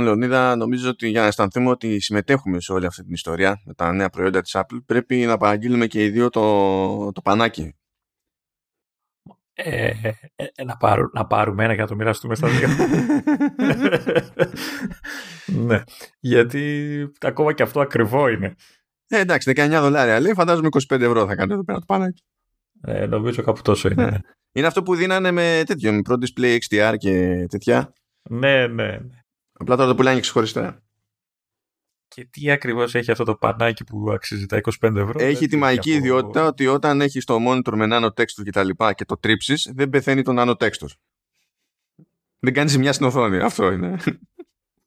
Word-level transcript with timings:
Λοιπόν, 0.00 0.18
Λεωνίδα, 0.18 0.56
νομίζω 0.56 0.88
ότι 0.90 1.08
για 1.08 1.20
να 1.20 1.26
αισθανθούμε 1.26 1.70
ότι 1.70 2.00
συμμετέχουμε 2.00 2.60
σε 2.60 2.72
όλη 2.72 2.86
αυτή 2.86 3.02
την 3.02 3.12
ιστορία 3.12 3.60
με 3.64 3.74
τα 3.74 3.92
νέα 3.92 4.10
προϊόντα 4.10 4.40
της 4.40 4.56
Apple, 4.56 4.78
πρέπει 4.86 5.16
να 5.16 5.36
παραγγείλουμε 5.36 5.86
και 5.86 6.04
οι 6.04 6.10
δύο 6.10 6.28
το, 6.28 7.12
το 7.12 7.22
πανάκι. 7.22 7.74
Ε, 9.52 9.86
ε, 9.86 10.12
ε, 10.36 10.64
να, 10.64 10.76
πάρου, 10.76 11.02
να 11.12 11.26
πάρουμε 11.26 11.64
ένα 11.64 11.72
για 11.72 11.82
να 11.82 11.88
το 11.88 11.94
μοιραστούμε 11.94 12.34
στα 12.34 12.48
δύο. 12.48 12.68
ναι, 15.66 15.82
γιατί 16.20 17.12
ακόμα 17.20 17.52
και 17.52 17.62
αυτό 17.62 17.80
ακριβό 17.80 18.28
είναι. 18.28 18.54
Ε, 19.08 19.18
εντάξει, 19.18 19.52
19 19.56 19.68
δολάρια 19.80 20.20
λέει, 20.20 20.34
φαντάζομαι 20.34 20.68
25 20.88 21.00
ευρώ 21.00 21.26
θα 21.26 21.34
κάνει 21.34 21.52
εδώ 21.52 21.64
πέρα 21.64 21.78
το 21.78 21.84
πανάκι. 21.86 22.22
Ε, 22.82 23.06
νομίζω 23.06 23.42
κάπου 23.42 23.62
τόσο 23.62 23.88
είναι. 23.88 24.04
Ναι. 24.04 24.18
Είναι 24.52 24.66
αυτό 24.66 24.82
που 24.82 24.94
δίνανε 24.94 25.30
με 25.30 25.62
τέτοιο, 25.66 25.92
με 25.92 26.00
Pro 26.08 26.14
Display 26.14 26.58
XDR 26.58 26.94
και 26.98 27.46
τέτοια. 27.48 27.92
Ναι, 28.30 28.66
ναι, 28.66 28.86
ναι. 28.86 29.19
Απλά 29.60 29.76
τώρα 29.76 29.88
το 29.88 29.94
πουλάνε 29.94 30.20
ξεχωριστά. 30.20 30.82
Και 32.08 32.24
τι 32.24 32.50
ακριβώς 32.50 32.94
έχει 32.94 33.10
αυτό 33.10 33.24
το 33.24 33.34
πανάκι 33.34 33.84
που 33.84 34.10
αξίζει 34.12 34.46
τα 34.46 34.60
25 34.80 34.96
ευρώ. 34.96 35.12
Έχει 35.16 35.46
τη 35.46 35.56
μαγική 35.56 35.90
ιδιότητα 35.90 36.46
ότι 36.46 36.66
όταν 36.66 37.00
έχεις 37.00 37.24
το 37.24 37.36
monitor 37.48 37.72
με 37.74 37.86
nano 37.90 38.06
texture 38.06 38.42
και 38.44 38.50
τα 38.50 38.64
λοιπά 38.64 38.92
και 38.92 39.04
το 39.04 39.18
τρίψεις, 39.18 39.70
δεν 39.74 39.88
πεθαίνει 39.88 40.22
το 40.22 40.32
nano 40.36 40.54
texture. 40.56 40.92
Δεν 42.38 42.52
κάνεις 42.52 42.72
ζημιά 42.72 42.92
στην 42.92 43.06
οθόνη. 43.06 43.38
Αυτό 43.38 43.72
είναι. 43.72 43.96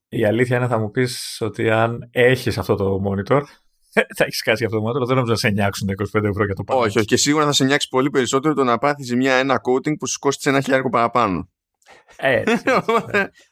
Η 0.07 0.25
αλήθεια 0.25 0.57
είναι 0.57 0.67
θα 0.67 0.77
μου 0.77 0.91
πεις 0.91 1.37
ότι 1.41 1.69
αν 1.69 2.07
έχεις 2.11 2.57
αυτό 2.57 2.75
το 2.75 3.01
monitor, 3.05 3.41
θα 4.17 4.23
έχεις 4.23 4.41
κάτι 4.41 4.65
αυτό 4.65 4.79
το 4.79 4.89
monitor, 4.89 5.05
δεν 5.05 5.15
νομίζω 5.15 5.31
να 5.31 5.37
σε 5.37 5.49
νιάξουν 5.49 5.87
τα 5.87 5.93
25 6.19 6.23
ευρώ 6.23 6.45
για 6.45 6.55
το 6.55 6.63
πανάκι. 6.63 6.87
Όχι, 6.87 6.97
όχι. 6.97 7.07
Και 7.07 7.17
σίγουρα 7.17 7.45
θα 7.45 7.51
σε 7.51 7.65
νιάξει 7.65 7.87
πολύ 7.89 8.09
περισσότερο 8.09 8.53
το 8.53 8.63
να 8.63 8.77
πάθεις 8.77 9.05
ζημιά 9.05 9.33
ένα 9.33 9.55
coating 9.55 9.97
που 9.97 10.07
σου 10.07 10.19
κόστησε 10.19 10.49
ένα 10.49 10.61
χιλιάρικο 10.61 10.89
παραπάνω. 10.89 11.49
Έτσι, 12.17 12.63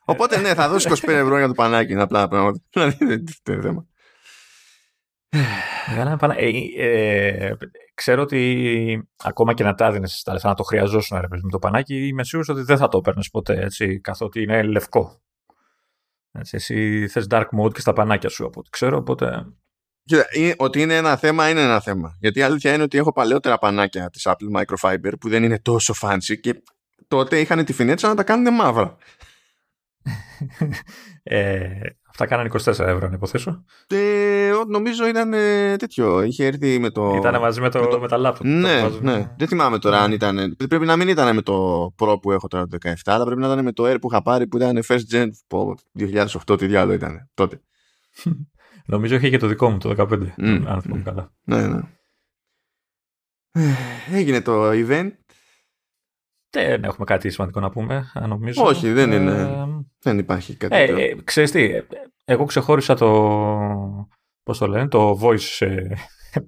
Οπότε 0.05 0.39
ναι, 0.39 0.53
θα 0.53 0.69
δώσει 0.69 0.89
25 0.91 1.07
ευρώ 1.07 1.37
για 1.37 1.47
το 1.47 1.53
πανάκι. 1.53 1.91
Είναι 1.91 2.01
απλά 2.01 2.27
πράγματα. 2.27 2.59
Δηλαδή 2.73 3.05
δεν 3.05 3.23
είναι 3.47 3.61
θέμα. 3.61 3.85
Ε, 6.77 7.51
ξέρω 7.93 8.21
ότι 8.21 9.09
ακόμα 9.23 9.53
και 9.53 9.63
να 9.63 9.73
τα 9.73 9.85
έδινες 9.85 10.21
τα 10.23 10.33
λεφτά 10.33 10.47
να 10.47 10.55
το 10.55 10.63
χρειαζόσουν 10.63 11.19
ρε, 11.19 11.27
με 11.29 11.49
το 11.51 11.59
πανάκι, 11.59 12.07
είμαι 12.07 12.23
σίγουρος 12.23 12.49
ότι 12.49 12.61
δεν 12.61 12.77
θα 12.77 12.87
το 12.87 12.97
έπαιρνες 12.97 13.29
ποτέ 13.29 13.61
έτσι, 13.61 13.99
καθότι 13.99 14.41
είναι 14.41 14.63
λευκό. 14.63 15.21
Έτσι, 16.31 16.55
εσύ 16.55 17.07
θες 17.07 17.27
dark 17.29 17.45
mode 17.59 17.73
και 17.73 17.79
στα 17.79 17.93
πανάκια 17.93 18.29
σου 18.29 18.45
από 18.45 18.59
ό,τι 18.59 18.69
ξέρω, 18.69 18.97
οπότε. 18.97 19.45
Κοίτα, 20.03 20.25
ότι 20.57 20.81
είναι 20.81 20.95
ένα 20.95 21.15
θέμα 21.15 21.49
είναι 21.49 21.61
ένα 21.61 21.79
θέμα. 21.79 22.17
Γιατί 22.19 22.39
η 22.39 22.41
αλήθεια 22.41 22.73
είναι 22.73 22.83
ότι 22.83 22.97
έχω 22.97 23.11
παλαιότερα 23.11 23.57
πανάκια 23.57 24.09
της 24.09 24.27
Apple 24.29 24.61
Microfiber 24.61 25.11
που 25.19 25.29
δεν 25.29 25.43
είναι 25.43 25.59
τόσο 25.59 25.93
fancy 26.01 26.39
και 26.41 26.61
τότε 27.07 27.39
είχαν 27.39 27.65
τη 27.65 27.73
φινέτσα 27.73 28.07
να 28.07 28.15
τα 28.15 28.23
κάνουν 28.23 28.53
μαύρα. 28.53 28.97
ε, 31.23 31.79
αυτά 32.09 32.25
κάνανε 32.25 32.49
24 32.53 32.65
ευρώ, 32.67 33.07
να 33.07 33.13
υποθέσω. 33.13 33.63
Ε, 33.87 34.51
νομίζω 34.67 35.07
ήταν 35.07 35.33
ε, 35.33 35.75
τέτοιο. 35.75 36.21
Είχε 36.21 36.45
έρθει 36.45 36.79
με 36.79 36.89
το. 36.89 37.13
Ήταν 37.15 37.39
μαζί 37.39 37.61
με, 37.61 37.69
το, 37.69 37.79
με, 37.91 37.97
με 37.97 38.07
τα 38.07 38.17
laptop. 38.21 38.45
Ναι, 38.45 38.89
ναι. 39.01 39.33
Δεν 39.37 39.47
θυμάμαι 39.47 39.79
τώρα 39.79 39.99
αν 39.99 40.11
ήταν. 40.11 40.55
Πρέπει 40.69 40.85
να 40.85 40.95
μην 40.95 41.07
ήταν 41.07 41.35
με 41.35 41.41
το 41.41 41.85
Pro 41.97 42.21
που 42.21 42.31
έχω 42.31 42.47
τώρα 42.47 42.67
το 42.67 42.77
17, 42.83 42.93
αλλά 43.05 43.25
πρέπει 43.25 43.41
να 43.41 43.47
ήταν 43.47 43.63
με 43.63 43.71
το 43.71 43.83
Air 43.91 43.97
που 44.01 44.07
είχα 44.11 44.21
πάρει 44.21 44.47
που 44.47 44.57
ήταν 44.57 44.83
first 44.87 45.13
gen. 45.13 45.27
Το 45.47 45.73
2008, 46.47 46.57
τι 46.57 46.65
διάλογο 46.65 46.93
ήταν 46.93 47.29
τότε. 47.33 47.61
νομίζω 48.85 49.15
είχε 49.15 49.29
και 49.29 49.37
το 49.37 49.47
δικό 49.47 49.69
μου 49.69 49.77
το 49.77 49.95
15, 49.97 50.05
mm. 50.11 50.63
αν 50.65 50.81
θυμάμαι 50.81 51.03
καλά. 51.03 51.31
Ναι, 51.43 51.67
ναι. 51.67 51.79
Έγινε 54.11 54.41
το 54.41 54.69
event 54.69 55.11
δεν 56.51 56.83
έχουμε 56.83 57.05
κάτι 57.05 57.29
σημαντικό 57.29 57.59
να 57.59 57.69
πούμε, 57.69 58.11
νομίζω. 58.27 58.63
Όχι, 58.63 58.91
δεν 58.91 59.11
είναι. 59.11 59.31
Ε, 59.31 59.65
δεν 59.99 60.17
υπάρχει 60.17 60.55
κάτι. 60.55 60.75
Ε, 60.75 60.83
ε, 60.83 61.15
ξέρεις 61.23 61.51
τι, 61.51 61.69
εγώ 62.25 62.45
ξεχώρισα 62.45 62.95
το, 62.95 63.09
πώς 64.43 64.57
το 64.57 64.67
λένε, 64.67 64.87
το 64.87 65.19
voice 65.21 65.65
ε, 65.65 65.87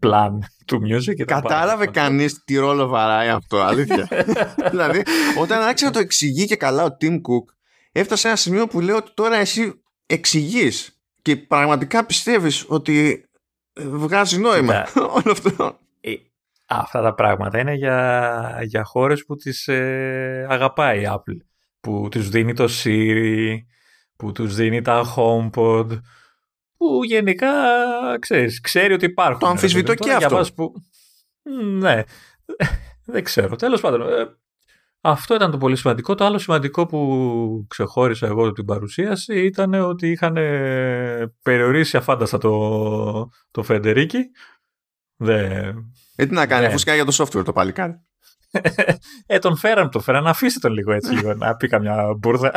plan 0.06 0.31
του 0.66 0.81
music. 0.81 1.24
Κατάλαβε 1.26 1.88
κανείς 1.88 2.44
τι 2.44 2.56
ρόλο 2.56 2.88
βαράει 2.88 3.30
αυτό, 3.30 3.58
αλήθεια. 3.58 4.08
δηλαδή, 4.72 5.03
όταν 5.40 5.62
άρχισε 5.62 5.86
να 5.86 5.91
το 5.91 6.00
εξηγεί 6.00 6.46
και 6.46 6.56
καλά 6.56 6.84
ο 6.84 6.97
Tim 7.02 7.14
Cook, 7.14 7.53
έφτασε 7.91 8.22
σε 8.22 8.28
ένα 8.28 8.38
σημείο 8.38 8.68
που 8.68 8.80
λέω 8.80 8.96
ότι 8.96 9.12
τώρα 9.14 9.35
εσύ 9.35 9.81
εξηγείς 10.06 11.02
και 11.22 11.35
πραγματικά 11.35 12.06
πιστεύεις 12.06 12.66
ότι 12.68 13.25
βγάζει 13.75 14.38
νόημα 14.38 14.88
όλο 15.24 15.31
αυτό. 15.31 15.80
Αυτά 16.79 17.01
τα 17.01 17.13
πράγματα 17.13 17.59
είναι 17.59 17.73
για, 17.73 18.59
για 18.63 18.84
χώρες 18.84 19.25
που 19.25 19.35
τις 19.35 19.67
ε, 19.67 20.45
αγαπάει 20.50 21.01
η 21.01 21.07
Apple. 21.09 21.38
Που 21.79 22.07
τους 22.11 22.29
δίνει 22.29 22.53
το 22.53 22.67
Siri, 22.84 23.57
που 24.16 24.31
τους 24.31 24.56
δίνει 24.56 24.81
τα 24.81 25.03
HomePod, 25.16 25.88
που 26.78 27.03
γενικά 27.03 27.51
ξέρεις, 28.19 28.61
ξέρει 28.61 28.94
ότι 28.94 29.06
υπάρχουν. 29.06 29.39
Το 29.39 29.47
αμφισβητώ 29.47 29.95
και 29.95 30.13
αυτό. 30.13 30.45
Που... 30.56 30.73
Ναι, 31.79 32.03
δεν 33.05 33.23
ξέρω. 33.23 33.55
Τέλος 33.55 33.81
πάντων, 33.81 34.01
ε, 34.01 34.38
αυτό 35.01 35.35
ήταν 35.35 35.51
το 35.51 35.57
πολύ 35.57 35.75
σημαντικό. 35.75 36.16
Το 36.16 36.25
άλλο 36.25 36.38
σημαντικό 36.38 36.85
που 36.85 37.66
ξεχώρισα 37.69 38.28
εγώ 38.28 38.51
την 38.51 38.66
παρουσίαση 38.66 39.45
ήταν 39.45 39.73
ότι 39.73 40.11
είχαν 40.11 40.34
περιορίσει 41.41 41.97
αφάνταστα 41.97 42.38
το, 42.38 43.29
το 43.51 43.63
Φεντερίκι. 43.63 44.19
Δεν, 45.16 45.75
ε, 46.16 46.25
τι 46.25 46.34
να 46.34 46.46
κάνει, 46.46 46.68
ναι. 46.68 46.74
αφού 46.74 46.78
για 46.78 47.06
το 47.06 47.16
software 47.18 47.46
το 47.46 47.53
παλικάρι. 47.53 47.94
ε, 49.25 49.40
τον 49.40 49.57
φέραν, 49.57 49.90
τον 49.90 50.01
φέραν, 50.01 50.28
αφήστε 50.28 50.59
τον 50.59 50.72
λίγο 50.72 50.91
έτσι, 50.91 51.13
λίγο, 51.13 51.34
να 51.34 51.56
πει 51.56 51.68
καμιά 51.68 52.16
μπουρδα. 52.18 52.51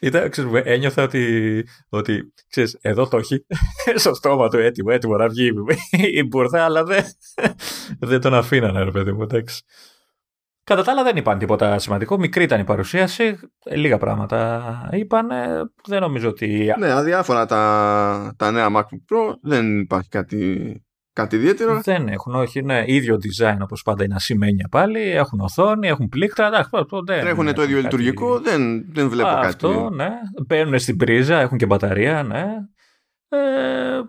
Ήταν, 0.00 0.30
ξέρεις, 0.30 0.52
ένιωθα 0.64 1.02
ότι, 1.02 1.64
ότι 1.88 2.32
ξέρεις, 2.48 2.78
εδώ 2.80 3.08
το 3.08 3.16
έχει 3.16 3.46
στο 3.94 4.14
στόμα 4.14 4.48
του 4.48 4.58
έτοιμο, 4.58 4.88
έτοιμο 4.92 5.16
να 5.16 5.28
βγει 5.28 5.52
η 5.90 6.22
μπουρδα, 6.22 6.64
αλλά 6.64 6.84
δεν, 6.84 7.04
δεν 7.98 8.20
τον 8.20 8.34
αφήνανε, 8.34 8.82
ρε 8.82 8.90
παιδί 8.90 9.12
μου, 9.12 9.22
εντάξει. 9.22 9.62
Κατά 10.64 10.82
τα 10.82 10.90
άλλα 10.92 11.02
δεν 11.02 11.16
είπαν 11.16 11.38
τίποτα 11.38 11.78
σημαντικό. 11.78 12.18
Μικρή 12.18 12.42
ήταν 12.44 12.60
η 12.60 12.64
παρουσίαση. 12.64 13.38
Λίγα 13.64 13.98
πράγματα 13.98 14.88
είπαν. 14.92 15.28
Δεν 15.86 16.00
νομίζω 16.00 16.28
ότι. 16.28 16.74
Ναι, 16.78 16.90
αδιάφορα 16.90 17.46
τα, 17.46 18.34
τα 18.36 18.50
νέα 18.50 18.68
MacBook 18.76 19.14
Pro. 19.14 19.34
Δεν 19.42 19.78
υπάρχει 19.80 20.08
κάτι 20.08 20.85
Κάτι 21.16 21.36
ιδιαίτερο. 21.36 21.80
Δεν 21.80 22.08
έχουν, 22.08 22.34
όχι. 22.34 22.62
Ναι, 22.62 22.82
ίδιο 22.86 23.18
design 23.22 23.56
όπως 23.62 23.82
πάντα 23.82 24.04
είναι 24.04 24.14
ασημένια 24.14 24.68
πάλι. 24.70 25.00
Έχουν 25.00 25.40
οθόνη, 25.40 25.88
έχουν 25.88 26.08
πλήκτρα. 26.08 26.68
Έχουν 27.06 27.54
το 27.54 27.62
ίδιο 27.62 27.80
λειτουργικό. 27.80 28.38
Δεν, 28.38 28.92
δεν 28.92 29.08
βλέπω 29.08 29.28
Α, 29.28 29.34
κάτι. 29.34 29.46
Αυτό, 29.46 29.90
ναι. 29.90 30.10
Μπαίνουν 30.46 30.78
στην 30.78 30.96
πρίζα, 30.96 31.40
έχουν 31.40 31.58
και 31.58 31.66
μπαταρία, 31.66 32.22
ναι. 32.22 32.44
Ε, 33.28 34.00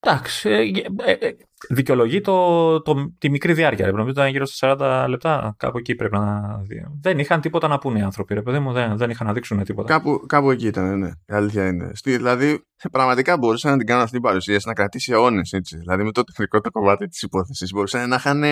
εντάξει. 0.00 0.50
Ε, 0.50 1.10
ε, 1.10 1.12
ε 1.12 1.36
δικαιολογεί 1.68 2.20
το, 2.20 2.82
το, 2.82 3.14
τη 3.18 3.30
μικρή 3.30 3.52
διάρκεια. 3.52 3.84
Ρε. 3.84 3.90
Νομίζω 3.90 4.10
ήταν 4.10 4.28
γύρω 4.28 4.46
στα 4.46 4.76
40 4.78 5.06
λεπτά. 5.08 5.54
Κάπου 5.58 5.78
εκεί 5.78 5.94
πρέπει 5.94 6.14
να 6.14 6.58
δει. 6.62 6.86
Δεν 7.00 7.18
είχαν 7.18 7.40
τίποτα 7.40 7.68
να 7.68 7.78
πούνε 7.78 7.98
οι 7.98 8.02
άνθρωποι. 8.02 8.34
Ρε, 8.34 8.42
παιδί 8.42 8.58
μου, 8.58 8.72
δεν, 8.72 8.96
δεν 8.96 9.10
είχαν 9.10 9.26
να 9.26 9.32
δείξουν 9.32 9.64
τίποτα. 9.64 9.88
Κάπου, 9.88 10.24
κάπου 10.26 10.50
εκεί 10.50 10.66
ήταν, 10.66 10.98
ναι. 10.98 11.08
Η 11.08 11.34
αλήθεια 11.34 11.66
είναι. 11.66 11.90
Στη, 11.94 12.16
δηλαδή, 12.16 12.64
πραγματικά 12.92 13.38
μπορούσαν 13.38 13.70
να 13.70 13.76
την 13.76 13.86
κάνουν 13.86 14.02
αυτή 14.02 14.14
την 14.14 14.24
παρουσίαση 14.24 14.68
να 14.68 14.74
κρατήσει 14.74 15.12
αιώνες. 15.12 15.50
Δηλαδή, 15.78 16.02
με 16.02 16.12
το 16.12 16.24
τεχνικό 16.24 16.60
το 16.60 16.70
κομμάτι 16.70 17.06
της 17.06 17.22
υπόθεσης 17.22 17.72
μπορούσαν 17.72 18.08
να 18.08 18.16
είχαν 18.16 18.42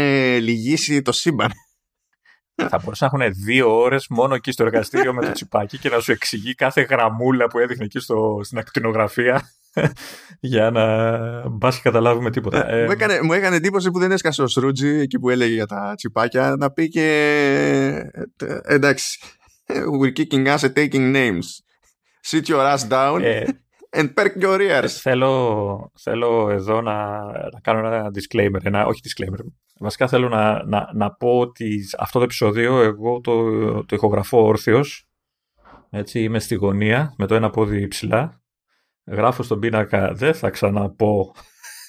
λυγίσει 0.41 1.03
το 1.03 1.13
σύμπαν. 1.13 1.51
Θα 2.69 2.81
μπορούσαν 2.85 3.11
να 3.13 3.25
έχουν 3.25 3.35
δύο 3.45 3.79
ώρες 3.79 4.07
μόνο 4.09 4.35
εκεί 4.35 4.53
στο 4.53 4.65
εργαστήριο 4.65 5.15
με 5.15 5.25
το 5.25 5.33
τσιπάκι 5.33 5.79
και 5.79 5.89
να 5.89 6.01
σου 6.01 6.13
εξηγεί 6.13 6.55
κάθε 6.55 6.81
γραμμούλα 6.81 7.47
που 7.47 7.59
έδειχνε 7.59 7.85
εκεί 7.85 7.99
στο, 7.99 8.41
στην 8.43 8.59
ακτινογραφία 8.59 9.43
για 10.41 10.71
να 10.71 11.49
μπας 11.49 11.77
και 11.77 11.81
καταλάβουμε 11.83 12.31
τίποτα. 12.31 12.71
Ε, 12.71 12.85
μου, 12.85 12.91
έκανε, 12.91 13.23
μου 13.23 13.33
έκανε 13.33 13.57
εντύπωση 13.57 13.91
που 13.91 13.99
δεν 13.99 14.13
έσκασε 14.13 14.43
ο 14.43 14.47
Σρούτζι 14.47 14.89
εκεί 14.89 15.19
που 15.19 15.31
έλεγε 15.31 15.55
για 15.55 15.67
τα 15.67 15.95
τσιπάκια 15.97 16.55
να 16.59 16.71
πει 16.71 16.89
και 16.89 17.07
ε, 18.37 18.59
εντάξει 18.63 19.19
we're 19.69 20.13
kicking 20.13 20.47
us 20.49 20.65
at 20.65 20.75
taking 20.75 21.13
names. 21.13 21.63
Sit 22.23 22.49
your 22.49 22.61
ass 22.61 22.85
down 22.89 23.23
ε, 23.23 23.45
and 23.93 24.15
perk 24.15 24.37
your 24.43 24.61
ears. 24.61 24.89
θέλω, 24.89 25.93
θέλω 25.99 26.51
εδώ 26.51 26.81
να, 26.81 27.25
να 27.53 27.61
κάνω 27.63 27.87
ένα 27.87 28.11
disclaimer 28.15 28.65
ένα, 28.65 28.87
όχι 28.87 29.01
disclaimer. 29.05 29.45
Βασικά 29.81 30.09
θέλω 30.09 30.29
να, 30.29 30.65
να, 30.65 30.91
να 30.95 31.11
πω 31.13 31.39
ότι 31.39 31.81
αυτό 31.99 32.19
το 32.19 32.25
επεισόδιο 32.25 32.81
εγώ 32.81 33.21
το, 33.21 33.45
το 33.85 33.97
ηχογραφώ 33.97 34.45
όρθιος. 34.45 35.09
Έτσι 35.91 36.23
είμαι 36.23 36.39
στη 36.39 36.55
γωνία 36.55 37.15
με 37.17 37.27
το 37.27 37.35
ένα 37.35 37.51
πόδι 37.51 37.89
ψηλά 37.89 38.43
γράφω 39.11 39.43
στον 39.43 39.59
πίνακα 39.59 40.13
δεν 40.13 40.35
θα 40.35 40.51
ξαναπώ 40.51 41.35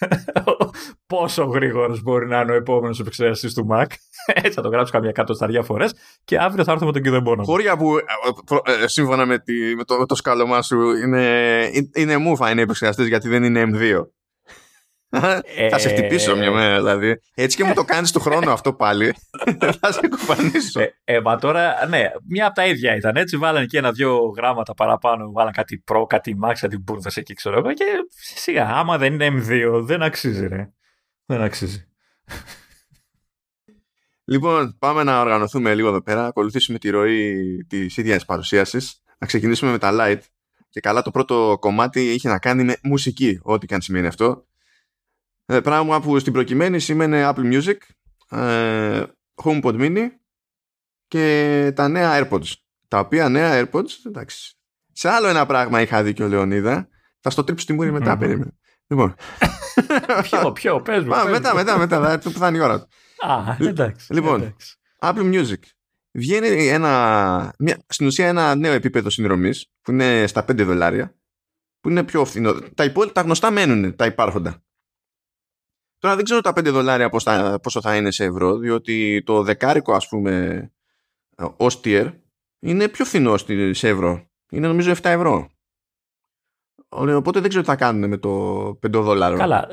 πόσο 1.08 1.44
γρήγορος 1.44 2.02
μπορεί 2.02 2.28
να 2.28 2.40
είναι 2.42 2.52
ο 2.52 2.56
επόμενος 2.56 3.00
επεξεργαστής 3.00 3.54
του 3.54 3.68
Mac. 3.72 3.86
Έτσι 4.44 4.52
θα 4.52 4.62
το 4.62 4.70
γράψω 4.70 4.92
καμιά 4.92 5.10
εκατοσταριά 5.10 5.64
φορές 5.64 5.94
και 6.24 6.38
αύριο 6.38 6.64
θα 6.64 6.72
έρθω 6.72 6.86
με 6.86 6.92
τον 6.92 7.02
κυδεμπόνο. 7.02 7.44
Χώρια 7.44 7.78
που 7.78 7.98
ε, 7.98 8.04
ε, 8.84 8.88
σύμφωνα 8.88 9.26
με, 9.26 9.40
τη, 9.40 9.76
με, 9.76 9.84
το, 9.84 10.06
το 10.06 10.16
σκάλωμά 10.16 10.62
σου 10.62 10.92
είναι, 10.92 11.64
είναι 11.94 12.18
μούφα 12.18 12.52
είναι 12.52 12.62
επεξεργαστής 12.62 13.08
γιατί 13.08 13.30
δεν 13.30 13.44
είναι 13.44 13.64
M2. 13.74 14.08
Θα 15.70 15.78
σε 15.78 15.90
χτυπήσω 15.90 16.36
μια 16.36 16.52
μέρα 16.52 16.76
δηλαδή. 16.76 17.22
Έτσι 17.36 17.58
και 17.58 17.64
μου 17.64 17.74
το 17.74 17.84
κάνεις 17.84 18.12
του 18.12 18.20
χρόνου 18.20 18.52
αυτό 18.52 18.74
πάλι. 18.74 19.14
θα 19.80 19.92
σε 19.92 20.08
κουφανίσω. 20.08 20.80
Ε, 20.82 20.94
ε, 21.04 21.20
μα 21.20 21.38
τώρα, 21.38 21.88
ναι, 21.88 22.10
μια 22.28 22.46
από 22.46 22.56
τα 22.56 22.66
ίδια 22.66 22.96
ήταν 22.96 23.16
έτσι. 23.16 23.38
Βάλανε 23.38 23.66
και 23.66 23.78
ένα-δυο 23.78 24.34
γράμματα 24.38 24.74
παραπάνω. 24.74 25.32
Βάλανε 25.32 25.52
κάτι 25.52 25.78
προ, 25.78 26.06
κάτι 26.06 26.38
max, 26.44 26.54
κάτι 26.60 26.78
μπούρδε 26.78 27.10
εκεί, 27.16 27.34
ξέρω 27.34 27.58
εγώ. 27.58 27.74
Και 27.74 27.86
σιγά, 28.36 28.68
άμα 28.68 28.98
δεν 28.98 29.14
είναι 29.14 29.28
M2, 29.28 29.82
δεν 29.84 30.02
αξίζει, 30.02 30.48
ρε. 30.48 30.70
Δεν 31.26 31.42
αξίζει. 31.42 31.88
Λοιπόν, 34.24 34.76
πάμε 34.80 35.04
να 35.04 35.22
οργανωθούμε 35.22 35.76
λίγο 35.76 35.88
εδώ 35.88 36.02
πέρα, 36.02 36.26
ακολουθήσουμε 36.26 36.78
τη 36.78 36.90
ροή 36.90 37.58
της 37.68 37.98
ίδιας 37.98 38.26
παρουσίασης. 38.26 39.04
Να 39.18 39.28
ξεκινήσουμε 39.28 39.72
με 39.72 39.78
τα 39.78 39.92
light. 39.94 40.20
Και 40.70 40.80
καλά, 40.80 41.02
το 41.02 41.12
πρώτο 41.12 41.58
κομμάτι 41.60 42.14
είχε 42.14 42.30
να 42.30 42.40
κάνει 42.40 42.64
με 42.64 42.76
μουσική, 42.84 43.40
ό,τι 43.42 43.66
και 43.66 43.74
αν 43.74 43.82
σημαίνει 43.82 44.08
αυτό. 44.08 44.49
Ε, 45.52 45.60
πράγμα 45.60 46.02
που 46.02 46.20
στην 46.20 46.34
προκειμένη 46.34 46.80
σημαίνει 46.80 47.22
Apple 47.24 47.54
Music, 47.54 47.78
ε, 48.40 49.04
HomePod 49.44 49.80
Mini 49.80 50.08
και 51.08 51.72
τα 51.76 51.88
νέα 51.88 52.30
AirPods. 52.30 52.54
Τα 52.88 53.00
οποία 53.00 53.30
νέα 53.30 53.62
AirPods, 53.62 53.90
εντάξει. 54.06 54.58
Σε 54.92 55.10
άλλο 55.10 55.28
ένα 55.28 55.46
πράγμα 55.46 55.82
είχα 55.82 56.04
δει 56.04 56.14
και 56.14 56.24
ο 56.24 56.28
Λεωνίδα. 56.28 56.88
Θα 57.20 57.30
στο 57.30 57.44
τρίψω 57.44 57.66
τη 57.66 57.74
μούρη 57.74 57.92
μετά, 57.92 58.18
περίμενε. 58.18 58.52
Λοιπόν. 58.88 59.16
ποιο, 60.24 60.52
ποιο, 60.52 60.82
πες 60.82 61.04
μου. 61.04 61.10
μετά, 61.30 61.56
μετά, 61.56 61.78
μετά, 61.78 62.20
που 62.20 62.32
θα 62.32 62.48
είναι 62.48 62.58
η 62.58 62.62
ώρα 62.62 62.80
του. 62.80 62.88
Α, 63.28 63.56
εντάξει. 63.60 64.14
Λοιπόν, 64.14 64.56
Apple 65.00 65.34
Music. 65.34 65.60
Βγαίνει 66.12 66.68
ένα, 66.68 67.54
μια, 67.60 67.78
στην 67.88 68.08
ουσία 68.08 68.28
ένα 68.28 68.56
νέο 68.56 68.74
επίπεδο 68.74 69.10
συνδρομής 69.10 69.72
που 69.82 69.92
είναι 69.92 70.28
στα 70.28 70.46
5 70.52 70.66
δολάρια. 70.66 71.16
Που 71.80 71.90
είναι 71.90 72.04
πιο 72.04 72.26
φθηνό. 72.26 72.54
Τα 72.54 72.84
υπόλοιπα, 72.84 73.14
τα 73.14 73.22
γνωστά 73.22 73.52
μένουν, 73.52 73.96
τα 73.96 74.06
υπάρχοντα. 74.06 74.64
Τώρα 76.00 76.16
δεν 76.16 76.24
ξέρω 76.24 76.42
τα 76.42 76.52
5 76.52 76.66
δολάρια 76.66 77.10
πόσο 77.60 77.82
θα 77.82 77.96
είναι 77.96 78.12
σε 78.12 78.24
ευρώ, 78.24 78.58
διότι 78.58 79.24
το 79.26 79.44
δεκάρικο 79.44 79.94
ας 79.94 80.08
πούμε 80.08 80.64
ως 81.58 81.82
tier 81.84 82.14
είναι 82.60 82.88
πιο 82.88 83.06
φθηνό 83.06 83.38
σε 83.72 83.88
ευρώ. 83.88 84.30
Είναι 84.52 84.68
νομίζω 84.68 84.92
7 84.92 85.00
ευρώ. 85.02 85.50
Οπότε 86.90 87.40
δεν 87.40 87.50
ξέρω 87.50 87.64
τι 87.64 87.70
θα 87.70 87.76
κάνουν 87.76 88.10
με 88.10 88.18
το 88.18 88.66
5 88.68 88.92
δολάριο. 88.92 89.38
Καλά 89.38 89.68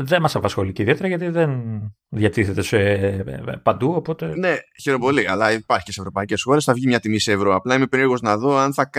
δεν 0.00 0.20
μας 0.20 0.36
απασχολεί 0.36 0.72
και 0.72 0.82
ιδιαίτερα 0.82 1.08
γιατί 1.08 1.28
δεν 1.28 1.80
διατίθεται 2.08 2.62
σε 2.62 2.78
παντού. 3.62 3.92
Οπότε... 3.94 4.36
Ναι, 4.36 4.56
χαίρομαι 4.82 5.04
πολύ. 5.04 5.28
Αλλά 5.28 5.52
υπάρχει 5.52 5.84
και 5.84 5.92
σε 5.92 6.00
ευρωπαϊκές 6.00 6.42
χώρες. 6.42 6.64
Θα 6.64 6.72
βγει 6.72 6.86
μια 6.86 7.00
τιμή 7.00 7.18
σε 7.18 7.32
ευρώ. 7.32 7.54
Απλά 7.54 7.74
είμαι 7.74 7.86
περίεργος 7.86 8.20
να 8.20 8.36
δω 8.36 8.56
αν 8.56 8.74
θα 8.74 8.90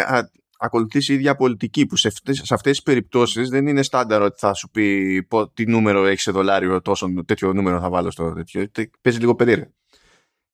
ακολουθήσει 0.60 1.12
η 1.12 1.16
ίδια 1.16 1.36
πολιτική 1.36 1.86
που 1.86 1.96
σε 1.96 2.08
αυτές 2.50 2.60
τις 2.62 2.84
περιπτώσεις 2.84 3.50
δεν 3.50 3.68
είναι 3.68 3.82
στάνταρ 3.82 4.22
ότι 4.22 4.40
θα 4.40 4.54
σου 4.54 4.70
πει 4.70 5.28
τι 5.54 5.66
νούμερο 5.66 6.06
έχεις 6.06 6.22
σε 6.24 6.32
δολάριο, 6.32 6.82
τόσο 6.82 7.24
τέτοιο 7.26 7.54
νούμερο 7.54 7.80
θα 7.80 7.90
βάλω 7.90 8.12
στο 8.12 8.34
τέτοιο. 8.34 8.68
Παίζει 9.02 9.20
λίγο 9.20 9.36
περίεργα. 9.36 9.72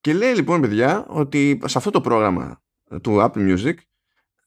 Και 0.01 0.13
λέει 0.13 0.33
λοιπόν, 0.33 0.61
παιδιά, 0.61 1.05
ότι 1.07 1.59
σε 1.65 1.77
αυτό 1.77 1.91
το 1.91 2.01
πρόγραμμα 2.01 2.61
του 3.01 3.17
Apple 3.19 3.55
Music 3.55 3.73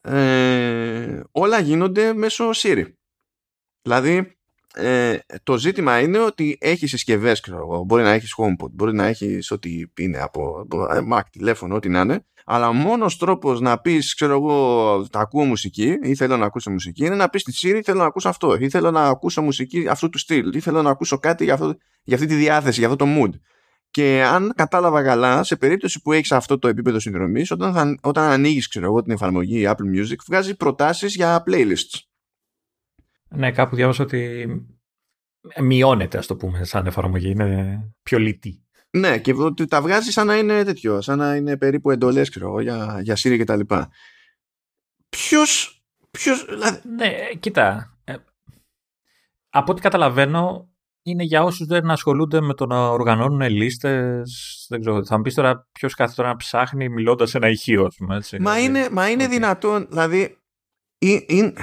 ε, 0.01 1.21
όλα 1.31 1.59
γίνονται 1.59 2.13
μέσω 2.13 2.49
Siri. 2.53 2.85
Δηλαδή, 3.81 4.37
ε, 4.73 5.17
το 5.43 5.57
ζήτημα 5.57 5.99
είναι 5.99 6.19
ότι 6.19 6.57
έχεις 6.61 6.89
συσκευές, 6.89 7.43
μπορεί 7.85 8.03
να 8.03 8.11
έχεις 8.11 8.35
HomePod, 8.37 8.71
μπορεί 8.71 8.93
να 8.93 9.05
έχεις 9.05 9.51
ό,τι 9.51 9.83
είναι 9.97 10.19
από 10.19 10.67
ε, 10.91 10.99
Mac, 11.11 11.21
τηλέφωνο, 11.31 11.75
ό,τι 11.75 11.89
να 11.89 12.01
είναι, 12.01 12.25
αλλά 12.51 12.71
μόνος 12.71 13.17
τρόπος 13.17 13.59
να 13.59 13.79
πεις, 13.79 14.13
ξέρω 14.13 14.33
εγώ, 14.33 15.07
τα 15.07 15.19
ακούω 15.19 15.43
μουσική 15.43 15.97
ή 16.03 16.15
θέλω 16.15 16.37
να 16.37 16.45
ακούσω 16.45 16.71
μουσική 16.71 17.05
είναι 17.05 17.15
να 17.15 17.29
πεις 17.29 17.41
στη 17.41 17.51
Siri 17.55 17.79
θέλω 17.83 17.99
να 17.99 18.05
ακούσω 18.05 18.29
αυτό, 18.29 18.55
ή 18.59 18.69
θέλω 18.69 18.91
να 18.91 19.07
ακούσω 19.07 19.41
μουσική 19.41 19.87
αυτού 19.87 20.09
του 20.09 20.17
στυλ, 20.17 20.53
ή 20.53 20.59
θέλω 20.59 20.81
να 20.81 20.89
ακούσω 20.89 21.17
κάτι 21.17 21.43
για, 21.43 21.53
αυτό, 21.53 21.75
για 22.03 22.15
αυτή 22.15 22.27
τη 22.27 22.35
διάθεση, 22.35 22.79
για 22.79 22.89
αυτό 22.89 23.05
το 23.05 23.11
mood. 23.17 23.29
Και 23.89 24.23
αν 24.23 24.53
κατάλαβα 24.55 25.03
καλά, 25.03 25.43
σε 25.43 25.55
περίπτωση 25.55 26.01
που 26.01 26.11
έχεις 26.11 26.31
αυτό 26.31 26.59
το 26.59 26.67
επίπεδο 26.67 26.99
συνδρομής, 26.99 27.51
όταν, 27.51 27.99
όταν 28.01 28.31
ανοίγεις, 28.31 28.67
ξέρω 28.67 28.85
εγώ, 28.85 29.01
την 29.01 29.11
εφαρμογή 29.11 29.63
Apple 29.67 29.99
Music, 29.99 30.17
βγάζει 30.27 30.55
προτάσεις 30.55 31.15
για 31.15 31.43
playlists. 31.45 31.99
Ναι, 33.29 33.51
κάπου 33.51 33.75
διάβασα 33.75 34.03
ότι 34.03 34.47
μειώνεται, 35.61 36.17
ας 36.17 36.27
το 36.27 36.35
πούμε, 36.35 36.63
σαν 36.63 36.85
εφαρμογή. 36.85 37.29
Είναι 37.29 37.79
πιο 38.03 38.19
λιτή. 38.19 38.63
Ναι, 38.97 39.19
και 39.19 39.33
ότι 39.33 39.65
τα 39.65 39.81
βγάζει 39.81 40.11
σαν 40.11 40.27
να 40.27 40.37
είναι 40.37 40.63
τέτοιο, 40.63 41.01
σαν 41.01 41.17
να 41.17 41.35
είναι 41.35 41.57
περίπου 41.57 41.91
εντολές, 41.91 42.31
για, 42.61 42.99
για 43.01 43.15
Siri 43.15 43.37
και 43.37 43.43
τα 43.43 43.55
λοιπά. 43.55 43.89
Ποιος. 45.09 45.83
Ποιος, 46.11 46.45
δηλαδή... 46.45 46.81
Ναι, 46.95 47.29
κοίτα. 47.39 47.97
Ε, 48.03 48.15
από 49.49 49.71
ό,τι 49.71 49.81
καταλαβαίνω, 49.81 50.69
είναι 51.01 51.23
για 51.23 51.43
όσους 51.43 51.67
δεν 51.67 51.91
ασχολούνται 51.91 52.41
με 52.41 52.53
το 52.53 52.65
να 52.65 52.87
οργανώνουν 52.89 53.49
λίστες. 53.49 54.65
Δεν 54.69 54.79
ξέρω, 54.79 55.05
θα 55.05 55.15
μου 55.15 55.21
πεις 55.21 55.33
τώρα 55.33 55.67
ποιος 55.71 55.93
κάθε 55.93 56.13
τώρα 56.15 56.29
να 56.29 56.35
ψάχνει 56.35 56.89
μιλώντας 56.89 57.29
σε 57.29 57.37
ένα 57.37 57.49
ηχείο, 57.49 57.87
έτσι. 58.09 58.39
Μα 58.39 58.59
είναι, 58.59 58.89
μα 58.91 59.09
είναι 59.09 59.27
δυνατόν, 59.27 59.87
δηλαδή. 59.89 60.37
Είναι, 60.99 61.53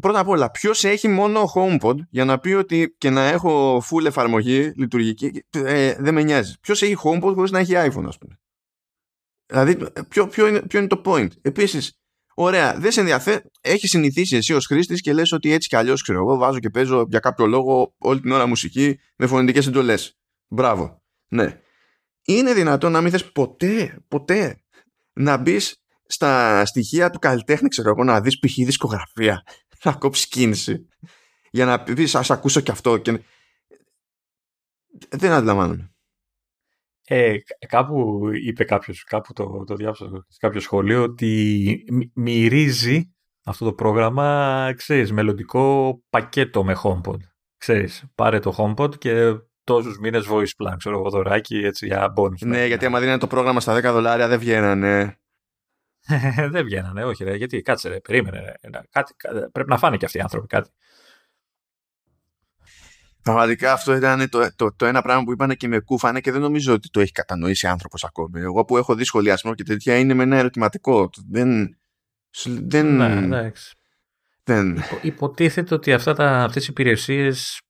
πρώτα 0.00 0.18
απ' 0.18 0.28
όλα, 0.28 0.50
ποιος 0.50 0.84
έχει 0.84 1.08
μόνο 1.08 1.52
HomePod 1.54 1.94
για 2.10 2.24
να 2.24 2.38
πει 2.38 2.52
ότι 2.52 2.94
και 2.98 3.10
να 3.10 3.22
έχω 3.22 3.82
full 3.90 4.04
εφαρμογή 4.04 4.72
λειτουργική, 4.76 5.44
ε, 5.50 5.94
δεν 5.98 6.14
με 6.14 6.22
νοιάζει. 6.22 6.54
Ποιος 6.60 6.82
έχει 6.82 6.96
HomePod 7.02 7.32
χωρίς 7.34 7.50
να 7.50 7.58
έχει 7.58 7.72
iPhone, 7.74 8.04
ας 8.06 8.18
πούμε. 8.18 8.40
Δηλαδή, 9.46 9.76
ποιο, 10.08 10.26
ποιο, 10.26 10.46
είναι, 10.46 10.62
ποιο 10.62 10.78
είναι 10.78 10.88
το 10.88 11.02
point. 11.04 11.28
Επίσης, 11.42 12.00
ωραία, 12.34 12.78
δεν 12.78 12.92
σε 12.92 13.00
ενδιαφέρει. 13.00 13.42
Έχεις 13.60 13.90
συνηθίσει 13.90 14.36
εσύ 14.36 14.52
ως 14.54 14.66
χρήστης 14.66 15.00
και 15.00 15.12
λες 15.12 15.32
ότι 15.32 15.52
έτσι 15.52 15.68
κι 15.68 15.76
αλλιώς 15.76 16.02
ξέρω 16.02 16.18
εγώ, 16.18 16.36
βάζω 16.36 16.58
και 16.58 16.70
παίζω 16.70 17.06
για 17.08 17.18
κάποιο 17.18 17.46
λόγο 17.46 17.94
όλη 17.98 18.20
την 18.20 18.30
ώρα 18.30 18.46
μουσική 18.46 18.98
με 19.16 19.26
φωνητικές 19.26 19.66
εντολές. 19.66 20.18
Μπράβο. 20.48 21.02
Ναι. 21.28 21.60
Είναι 22.24 22.52
δυνατόν 22.52 22.92
να 22.92 23.00
μην 23.00 23.10
θες 23.10 23.32
ποτέ, 23.32 24.04
ποτέ 24.08 24.62
να 25.12 25.36
μπεις 25.36 25.82
στα 26.06 26.64
στοιχεία 26.64 27.10
του 27.10 27.18
καλλιτέχνη, 27.18 27.68
ξέρω 27.68 27.88
εγώ, 27.88 28.04
να 28.04 28.20
δεις 28.20 28.38
π.χ. 28.38 28.54
δισκογραφία 28.54 29.42
να 29.84 29.92
κόψεις 29.92 30.28
κίνηση. 30.28 30.88
Για 31.50 31.64
να 31.64 31.82
πεις 31.82 32.14
ας 32.14 32.30
ακούσω 32.30 32.60
και 32.60 32.70
αυτό 32.70 32.98
και... 32.98 33.22
δεν 35.08 35.32
αντιλαμβάνομαι. 35.32 35.92
Ε, 37.04 37.36
κάπου 37.68 38.20
είπε 38.46 38.64
κάποιος 38.64 39.04
κάπου 39.04 39.32
το, 39.32 39.64
το 39.64 39.74
διάβασα 39.74 40.04
σε 40.28 40.38
κάποιο 40.38 40.60
σχολείο 40.60 41.02
ότι 41.02 41.84
μυρίζει 42.14 43.14
αυτό 43.44 43.64
το 43.64 43.72
πρόγραμμα 43.72 44.72
ξέρεις, 44.76 45.12
μελλοντικό 45.12 45.96
πακέτο 46.10 46.64
με 46.64 46.76
HomePod. 46.82 47.18
Ξέρεις, 47.56 48.04
πάρε 48.14 48.38
το 48.38 48.54
HomePod 48.58 48.98
και 48.98 49.34
τόσους 49.64 49.98
μήνες 49.98 50.26
voice 50.30 50.64
plan 50.64 50.74
ξέρω 50.76 50.98
εγώ 50.98 51.10
δωράκι 51.10 51.56
έτσι 51.56 51.86
για 51.86 52.12
bonus 52.16 52.38
ναι 52.46 52.66
γιατί 52.66 52.86
άμα 52.86 53.00
δίνανε 53.00 53.18
το 53.18 53.26
πρόγραμμα 53.26 53.60
στα 53.60 53.78
10 53.78 53.82
δολάρια 53.82 54.28
δεν 54.28 54.38
βγαίνανε 54.38 55.21
δεν 56.52 56.64
βγαίνανε, 56.64 57.04
όχι 57.04 57.24
ρε, 57.24 57.36
γιατί 57.36 57.62
κάτσε 57.62 57.88
ρε, 57.88 58.00
περίμενε 58.00 58.40
ρε, 58.40 58.80
κάτι, 58.90 59.14
πρέπει 59.52 59.68
να 59.68 59.78
φάνε 59.78 59.96
και 59.96 60.04
αυτοί 60.04 60.18
οι 60.18 60.20
άνθρωποι 60.20 60.46
κάτι. 60.46 60.70
Πραγματικά 63.22 63.72
αυτό 63.72 63.96
ήταν 63.96 64.28
το, 64.28 64.54
το, 64.56 64.74
το, 64.76 64.86
ένα 64.86 65.02
πράγμα 65.02 65.24
που 65.24 65.32
είπανε 65.32 65.54
και 65.54 65.68
με 65.68 65.80
κούφανε 65.80 66.20
και 66.20 66.32
δεν 66.32 66.40
νομίζω 66.40 66.72
ότι 66.72 66.90
το 66.90 67.00
έχει 67.00 67.12
κατανοήσει 67.12 67.66
άνθρωπος 67.66 68.04
ακόμη. 68.04 68.40
Εγώ 68.40 68.64
που 68.64 68.76
έχω 68.76 68.94
δει 68.94 69.04
σχολιασμό 69.04 69.54
και 69.54 69.62
τέτοια 69.62 69.98
είναι 69.98 70.14
με 70.14 70.22
ένα 70.22 70.36
ερωτηματικό. 70.36 71.10
Δεν. 71.28 71.78
δεν 72.44 72.96
ναι, 72.96 73.16
εντάξει. 73.16 73.74
Δεν... 74.44 74.78
Υποτίθεται 75.02 75.74
ότι 75.74 75.92
αυτά 75.92 76.14
τα, 76.14 76.44
αυτές 76.44 76.64
οι 76.64 76.68
υπηρεσίες 76.70 77.60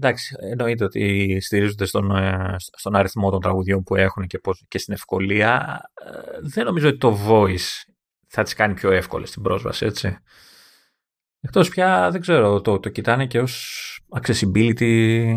Εντάξει, 0.00 0.36
εννοείται 0.40 0.84
ότι 0.84 1.36
στηρίζονται 1.40 1.84
στον, 1.84 2.16
ε, 2.16 2.56
στον 2.58 2.96
αριθμό 2.96 3.30
των 3.30 3.40
τραγουδιών 3.40 3.82
που 3.82 3.96
έχουν 3.96 4.26
και, 4.26 4.38
πώς, 4.38 4.64
και 4.68 4.78
στην 4.78 4.94
ευκολία. 4.94 5.80
Ε, 5.94 6.38
δεν 6.40 6.64
νομίζω 6.64 6.88
ότι 6.88 6.98
το 6.98 7.18
voice 7.28 7.92
θα 8.26 8.42
τις 8.42 8.54
κάνει 8.54 8.74
πιο 8.74 8.90
εύκολες 8.90 9.28
στην 9.28 9.42
πρόσβαση, 9.42 9.86
έτσι. 9.86 10.16
Εκτός 11.40 11.68
πια, 11.68 12.10
δεν 12.10 12.20
ξέρω, 12.20 12.60
το, 12.60 12.78
το 12.78 12.88
κοιτάνε 12.88 13.26
και 13.26 13.40
ως 13.40 14.00
accessibility, 14.20 15.32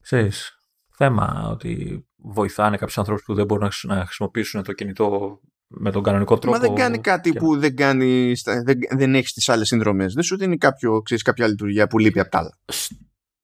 ξέρεις, 0.00 0.58
θέμα, 0.96 1.48
ότι 1.50 2.04
βοηθάνε 2.16 2.76
κάποιους 2.76 2.98
ανθρώπους 2.98 3.24
που 3.24 3.34
δεν 3.34 3.46
μπορούν 3.46 3.68
να 3.82 4.04
χρησιμοποιήσουν 4.04 4.62
το 4.62 4.72
κινητό 4.72 5.40
με 5.66 5.90
τον 5.90 6.02
κανονικό 6.02 6.38
τρόπο. 6.38 6.56
Μα 6.56 6.62
δεν 6.62 6.74
κάνει 6.74 6.98
κάτι 6.98 7.32
που 7.32 7.58
δεν, 7.58 7.76
κάνει, 7.76 8.32
δεν, 8.64 8.78
δεν 8.90 9.14
έχεις 9.14 9.32
τις 9.32 9.48
άλλες 9.48 9.68
συνδρομές. 9.68 10.14
Δεν 10.14 10.22
σου 10.22 10.36
δίνει 10.36 10.56
κάποιο, 10.56 11.00
ξέρεις, 11.00 11.22
κάποια 11.22 11.46
λειτουργία 11.46 11.86
που 11.86 11.98
λείπει 11.98 12.20
από 12.20 12.30
τα 12.30 12.38
άλλα 12.38 12.58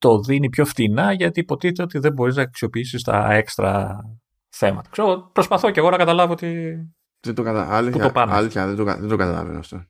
το 0.00 0.21
δίνει 0.21 0.49
πιο 0.50 0.64
φτηνά 0.64 1.12
γιατί 1.12 1.40
υποτίθεται 1.40 1.83
ότι 1.83 1.99
δεν 1.99 2.12
μπορείς 2.12 2.37
να 2.37 2.42
αξιοποιήσεις 2.42 3.02
τα 3.02 3.33
έξτρα 3.33 4.00
θέματα. 4.49 4.88
Ξέρω, 4.90 5.30
προσπαθώ 5.33 5.71
και 5.71 5.80
εγώ 5.80 5.90
να 5.90 5.97
καταλάβω 5.97 6.33
ότι 6.33 6.76
δεν 7.21 7.35
το, 7.35 7.42
κατα... 7.42 7.76
αλήθεια, 7.76 8.02
το 8.02 8.11
πάνε. 8.11 8.33
Αλήθεια, 8.33 8.66
δεν 8.66 8.76
το, 8.76 8.85
δεν 8.85 9.09
το 9.09 9.16
καταλαβαίνω 9.16 9.59
αυτό. 9.59 9.85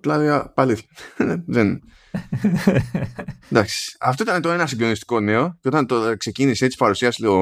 Δηλαδή, 0.00 0.50
πάλι 0.54 0.78
δεν... 1.56 1.80
Εντάξει. 3.50 3.96
Αυτό 4.00 4.22
ήταν 4.22 4.42
το 4.42 4.50
ένα 4.50 4.66
συγκλονιστικό 4.66 5.20
νέο 5.20 5.58
και 5.60 5.68
όταν 5.68 5.86
το 5.86 6.16
ξεκίνησε 6.16 6.64
έτσι 6.64 6.76
παρουσίαση 6.76 7.22
λέω 7.22 7.34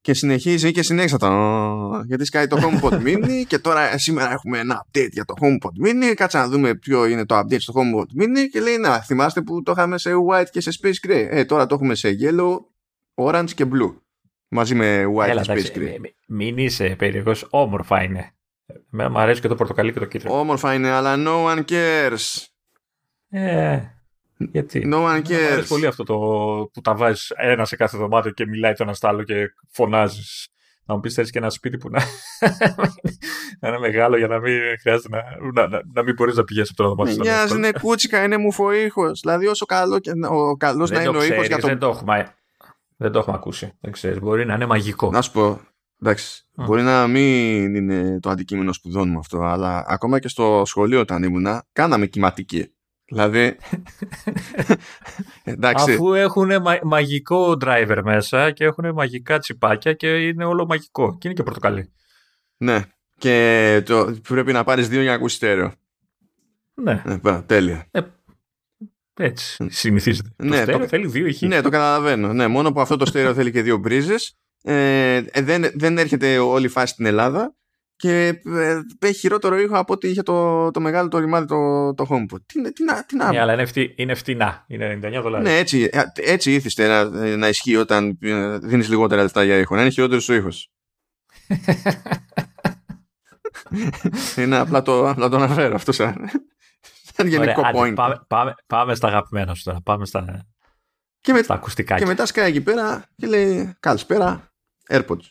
και 0.00 0.14
συνεχίζει 0.14 0.72
και 0.72 0.82
συνέχισα 0.82 1.16
το 1.18 2.02
γιατί 2.06 2.24
σκάει 2.24 2.46
το 2.46 2.56
HomePod 2.60 2.92
Mini 2.92 3.44
και 3.46 3.58
τώρα 3.58 3.98
σήμερα 3.98 4.32
έχουμε 4.32 4.58
ένα 4.58 4.86
update 4.86 5.10
για 5.10 5.24
το 5.24 5.34
HomePod 5.40 5.86
Mini. 5.86 6.14
Κάτσε 6.14 6.38
να 6.38 6.48
δούμε 6.48 6.74
ποιο 6.74 7.06
είναι 7.06 7.26
το 7.26 7.38
update 7.38 7.60
στο 7.60 7.72
HomePod 7.76 8.22
Mini 8.22 8.48
και 8.52 8.60
λέει 8.60 8.76
να 8.76 9.00
θυμάστε 9.02 9.42
που 9.42 9.62
το 9.62 9.72
είχαμε 9.72 9.98
σε 9.98 10.10
white 10.30 10.48
και 10.50 10.60
σε 10.60 10.78
space 10.82 11.08
gray. 11.08 11.26
Ε, 11.30 11.44
τώρα 11.44 11.66
το 11.66 11.74
έχουμε 11.74 11.94
σε 11.94 12.16
yellow, 12.20 12.56
orange 13.14 13.50
και 13.54 13.64
blue. 13.72 13.94
Μαζί 14.48 14.74
με 14.74 15.04
white 15.16 15.28
Έλα, 15.28 15.42
και 15.42 15.52
space 15.52 15.56
εντάξει, 15.56 15.72
gray. 15.76 15.96
μην 16.26 16.58
είσαι 16.58 16.94
περίεργος, 16.98 17.46
όμορφα 17.50 18.02
είναι. 18.02 18.30
Εμένα 18.92 19.10
μου 19.10 19.18
αρέσει 19.18 19.40
και 19.40 19.48
το 19.48 19.54
πορτοκαλί 19.54 19.92
και 19.92 19.98
το 19.98 20.04
κίτρινο. 20.04 20.38
όμορφα 20.38 20.74
είναι 20.74 20.88
αλλά 20.88 21.14
no 21.18 21.54
one 21.54 21.64
cares. 21.64 22.44
Ε, 23.28 23.80
γιατί; 24.50 24.82
no 24.84 24.96
one 24.96 24.98
Μου 24.98 25.06
αρέσει 25.06 25.32
cares 25.32 25.64
πολύ 25.68 25.86
αυτό 25.86 26.04
το 26.04 26.16
που 26.72 26.80
τα 26.80 26.94
βάζεις 26.94 27.32
ένα 27.36 27.64
σε 27.64 27.76
κάθε 27.76 27.98
δωμάτιο 27.98 28.30
και 28.30 28.46
μιλάει 28.46 28.72
το 28.72 28.82
ένα 28.82 28.94
στο 28.94 29.08
άλλο 29.08 29.22
και 29.22 29.46
φωνάζεις. 29.70 30.48
Να 30.84 30.94
μου 30.94 31.00
πεις 31.00 31.14
θέλεις 31.14 31.30
και 31.30 31.38
ένα 31.38 31.50
σπίτι 31.50 31.76
που 31.76 31.90
να, 31.90 32.00
να 33.60 33.68
είναι 33.68 33.78
μεγάλο 33.78 34.16
για 34.16 34.26
να 34.26 34.38
μην 34.38 34.58
χρειάζεται 34.80 35.08
να, 35.16 35.22
να, 35.52 35.68
να, 35.68 35.80
να 35.92 36.02
μην 36.02 36.14
μπορείς 36.14 36.36
να 36.36 36.44
πηγαίνεις 36.44 36.70
από 36.70 36.76
το 36.76 36.82
ένα 36.82 36.92
δωμάτιο 36.92 37.14
στο 37.14 37.22
άλλο. 37.22 37.32
Μοιάζει, 37.32 37.56
είναι 37.56 37.72
κούτσικα, 37.80 38.22
είναι 38.22 38.36
μουφο 38.36 38.72
ήχος. 38.72 39.20
Δηλαδή, 39.20 39.46
όσο 39.46 39.64
καλό 39.64 39.98
και 39.98 40.10
ο 40.28 40.56
καλός 40.56 40.90
να 40.90 40.96
Δεν 40.96 41.06
είναι 41.06 41.18
το 41.18 41.18
ο 41.18 41.24
ήχος 41.24 41.38
ξέρεις, 41.38 41.46
για 41.46 41.58
το 41.58 41.66
δεν 41.66 41.78
το 41.78 41.88
έχουμε. 41.88 42.34
Δεν 42.96 43.12
το 43.12 43.18
έχουμε 43.18 43.36
ακούσει. 43.36 43.72
Δεν 43.80 43.92
ξέρεις. 43.92 44.18
Μπορεί 44.18 44.46
να 44.46 44.54
είναι 44.54 44.66
μαγικό. 44.66 45.10
Να 45.10 45.22
σου 45.22 45.32
πω, 45.32 45.60
εντάξει, 46.02 46.46
Α. 46.54 46.64
μπορεί 46.64 46.82
να 46.82 47.06
μην 47.06 47.74
είναι 47.74 48.20
το 48.20 48.30
αντικείμενο 48.30 48.72
σπουδών 48.72 49.08
μου 49.08 49.18
αυτό, 49.18 49.42
αλλά 49.42 49.84
ακόμα 49.86 50.18
και 50.18 50.28
στο 50.28 50.62
σχολείο 50.64 51.00
όταν 51.00 51.22
ήμουνα, 51.22 51.66
κάναμε 51.72 52.06
κυματική. 52.06 52.74
Δηλαδή, 53.10 53.56
εντάξει, 55.44 55.92
Αφού 55.92 56.12
έχουν 56.14 56.50
μα- 56.62 56.78
μαγικό 56.82 57.56
driver 57.64 58.00
μέσα 58.04 58.50
και 58.50 58.64
έχουν 58.64 58.92
μαγικά 58.94 59.38
τσιπάκια 59.38 59.92
και 59.92 60.26
είναι 60.26 60.44
όλο 60.44 60.66
μαγικό. 60.66 61.12
Και 61.18 61.28
είναι 61.28 61.36
και 61.36 61.42
πορτοκαλί. 61.42 61.92
ναι. 62.56 62.84
Και 63.18 63.82
το, 63.86 64.16
πρέπει 64.28 64.52
να 64.52 64.64
πάρεις 64.64 64.88
δύο 64.88 65.00
για 65.00 65.10
να 65.10 65.16
ακούσεις 65.16 65.36
στέρεο. 65.36 65.72
Ναι, 66.74 67.02
Ναι, 67.04 67.18
πέρα, 67.18 67.44
τέλεια. 67.44 67.86
έτσι. 69.14 69.66
Συνηθίζεται. 69.70 70.28
Ναι, 70.36 70.48
το 70.48 70.56
στέρεο 70.56 70.78
το- 70.78 70.86
θέλει 70.86 71.06
δύο 71.06 71.26
ηχεία. 71.26 71.48
Ναι, 71.48 71.60
το 71.60 71.68
καταλαβαίνω. 71.68 72.32
Ναι, 72.32 72.46
μόνο 72.46 72.72
που 72.72 72.80
αυτό 72.80 72.96
το 72.96 73.06
στέρεο 73.06 73.34
θέλει 73.34 73.50
και 73.50 73.62
δύο 73.62 73.76
μπρίζες. 73.76 74.36
Ε, 74.62 75.14
ε, 75.30 75.42
δεν, 75.42 75.64
δεν 75.74 75.98
έρχεται 75.98 76.38
όλη 76.38 76.64
η 76.66 76.68
φάση 76.68 76.92
στην 76.92 77.06
Ελλάδα 77.06 77.54
και 78.00 78.26
ε, 78.44 78.80
έχει 78.98 79.18
χειρότερο 79.18 79.58
ήχο 79.58 79.78
από 79.78 79.92
ό,τι 79.92 80.08
είχε 80.08 80.22
το, 80.22 80.70
το 80.70 80.80
μεγάλο 80.80 81.08
το 81.08 81.18
ρημάδι 81.18 81.46
το, 81.46 81.94
το 81.94 82.06
HomePod. 82.10 82.38
Τι, 82.46 82.60
να- 82.60 82.72
τι, 82.72 82.84
να- 82.84 83.04
τι 83.04 83.16
να 83.16 83.30
Ναι, 83.30 83.40
αλλά 83.40 83.52
είναι, 83.52 83.66
φτυ, 83.66 83.92
είναι 83.96 84.14
φτηνά. 84.14 84.64
Είναι 84.68 84.98
99 85.04 85.20
δολάρια. 85.22 85.50
Ναι, 85.50 85.58
έτσι, 85.58 85.88
ε, 85.92 86.02
έτσι 86.14 86.52
ήθιστε 86.54 86.86
να, 86.88 87.04
να 87.36 87.48
ισχύει 87.48 87.76
όταν 87.76 88.18
ε, 88.20 88.58
δίνεις 88.58 88.88
λιγότερα 88.88 89.22
λεφτά 89.22 89.44
για 89.44 89.56
ήχο. 89.56 89.74
Να 89.74 89.80
είναι 89.80 89.90
χειρότερος 89.90 90.28
ο 90.28 90.34
ήχος. 90.34 90.70
είναι 94.36 94.56
απλά 94.56 94.82
το, 94.82 95.08
απλά 95.08 95.28
το 95.28 95.36
αναφέρω 95.36 95.74
αυτό 95.74 95.92
σαν, 95.92 96.30
σαν 97.14 97.26
γενικό 97.26 97.60
Ωραία, 97.60 97.70
άντε, 97.70 97.78
point. 97.80 97.94
πάμε, 97.94 98.20
πάμε, 98.28 98.54
πάμε 98.66 98.94
στα 98.94 99.08
αγαπημένα 99.08 99.54
σου 99.54 99.62
τώρα. 99.64 99.80
Πάμε 99.84 100.06
στα, 100.06 100.46
Και, 101.20 101.32
με, 101.32 101.42
στα 101.42 101.54
ακουστικά. 101.54 101.98
και 101.98 102.06
μετά 102.06 102.26
σκάει 102.26 102.48
εκεί 102.48 102.60
πέρα 102.60 103.04
και 103.16 103.26
λέει 103.26 103.74
καλησπέρα, 103.80 104.52
AirPods. 104.88 105.24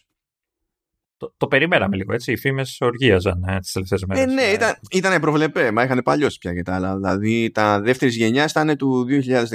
Το, 1.19 1.33
το 1.37 1.47
περιμέναμε 1.47 1.95
λίγο, 1.95 2.13
έτσι. 2.13 2.31
Οι 2.31 2.37
φήμες 2.37 2.77
οργίαζαν 2.81 3.43
ε, 3.43 3.59
τις 3.59 3.71
τελευταίες 3.71 4.05
μέρες. 4.05 4.23
Ε, 4.23 4.25
ναι, 4.25 4.41
ήταν, 4.41 4.79
ήταν 4.91 5.21
προβλεπέ, 5.21 5.71
μα 5.71 5.83
είχαν 5.83 6.01
παλιώσει 6.03 6.37
πια 6.37 6.53
και 6.53 6.61
τα 6.61 6.75
άλλα. 6.75 6.95
Δηλαδή 6.95 7.51
τα 7.51 7.81
δεύτερης 7.81 8.15
γενιάς 8.15 8.51
ήταν 8.51 8.77
του 8.77 9.05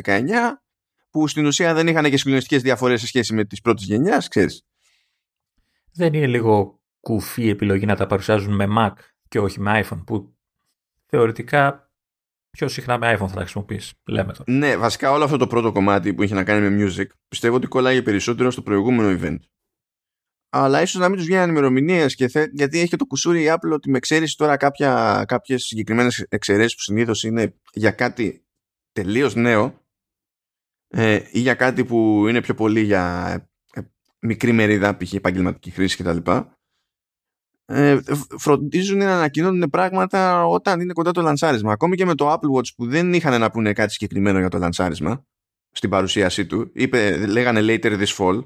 2019, 0.03 0.21
που 1.11 1.29
στην 1.29 1.47
ουσία 1.47 1.75
δεν 1.75 1.87
είχαν 1.87 2.11
και 2.11 2.17
συγκλονιστικές 2.17 2.63
διαφορές 2.63 3.01
σε 3.01 3.07
σχέση 3.07 3.35
με 3.35 3.45
τις 3.45 3.61
πρώτες 3.61 3.85
γενιάς, 3.85 4.29
ξέρεις. 4.29 4.67
Δεν 5.93 6.15
είναι 6.15 6.27
λίγο 6.27 6.81
κουφή 7.01 7.43
η 7.43 7.49
επιλογή 7.49 7.87
να 7.87 7.97
τα 7.97 8.07
παρουσιάζουν 8.07 8.55
με 8.55 8.67
Mac 8.79 8.93
και 9.29 9.39
όχι 9.39 9.61
με 9.61 9.85
iPhone, 9.85 10.03
που 10.07 10.35
θεωρητικά 11.07 11.91
πιο 12.51 12.69
συχνά 12.69 12.99
με 12.99 13.13
iPhone 13.15 13.29
θα 13.29 13.35
τα 13.35 13.41
χρησιμοποιείς. 13.41 13.93
Λέμε 14.05 14.33
τώρα. 14.33 14.45
Ναι, 14.47 14.77
βασικά 14.77 15.11
όλο 15.11 15.25
αυτό 15.25 15.37
το 15.37 15.47
πρώτο 15.47 15.73
κομμάτι 15.73 16.15
που 16.15 16.23
είχε 16.23 16.35
να 16.35 16.45
κάνει 16.45 16.71
με 16.71 16.85
music 16.85 17.07
πιστεύω 17.29 17.57
ότι 17.57 17.67
κολλάει 17.67 18.03
περισσότερο 18.03 18.51
στο 18.51 18.63
προηγούμενο 18.63 19.19
event. 19.21 19.39
Αλλά 20.57 20.83
ίσως 20.83 21.01
να 21.01 21.09
μην 21.09 21.17
τους 21.17 21.27
βγαίνουν 21.27 21.49
ημερομηνίες 21.49 22.15
γιατί 22.53 22.79
έχει 22.79 22.89
και 22.89 22.97
το 22.97 23.07
κουσούρι 23.07 23.43
η 23.43 23.47
Apple 23.49 23.73
ότι 23.73 23.91
με 23.91 23.97
εξαίρεση 23.97 24.37
τώρα 24.37 24.57
κάποια, 24.57 25.25
κάποιες 25.29 25.65
συγκεκριμένες 25.65 26.27
εξαιρέσεις 26.29 26.75
που 26.75 26.81
συνήθως 26.81 27.23
είναι 27.23 27.55
για 27.73 27.91
κάτι 27.91 28.45
τελείως 28.93 29.35
νέο 29.35 29.83
ε, 30.89 31.21
ή 31.31 31.41
για 31.41 31.55
κάτι 31.55 31.85
που 31.85 32.29
είναι 32.29 32.41
πιο 32.41 32.55
πολύ 32.55 32.81
για 32.81 33.35
ε, 33.73 33.81
μικρή 34.19 34.53
μερίδα, 34.53 34.97
π.χ. 34.97 35.13
επαγγελματική 35.13 35.71
χρήση 35.71 36.03
κτλ. 36.03 36.31
Ε, 37.65 38.01
φροντίζουν 38.39 38.99
να 38.99 39.15
ανακοινώνουν 39.15 39.71
πράγματα 39.71 40.47
όταν 40.47 40.81
είναι 40.81 40.93
κοντά 40.93 41.11
το 41.11 41.23
λανσάρισμα. 41.23 41.73
Ακόμη 41.73 41.97
και 41.97 42.05
με 42.05 42.15
το 42.15 42.33
Apple 42.33 42.59
Watch 42.59 42.75
που 42.77 42.87
δεν 42.87 43.13
είχαν 43.13 43.41
να 43.41 43.51
πούνε 43.51 43.73
κάτι 43.73 43.93
συγκεκριμένο 43.93 44.39
για 44.39 44.49
το 44.49 44.59
λανσάρισμα 44.59 45.27
στην 45.71 45.91
παρουσίασή 45.91 46.47
του, 46.47 46.71
είπε, 46.75 47.27
λέγανε 47.27 47.61
later 47.63 48.01
this 48.01 48.17
fall. 48.17 48.43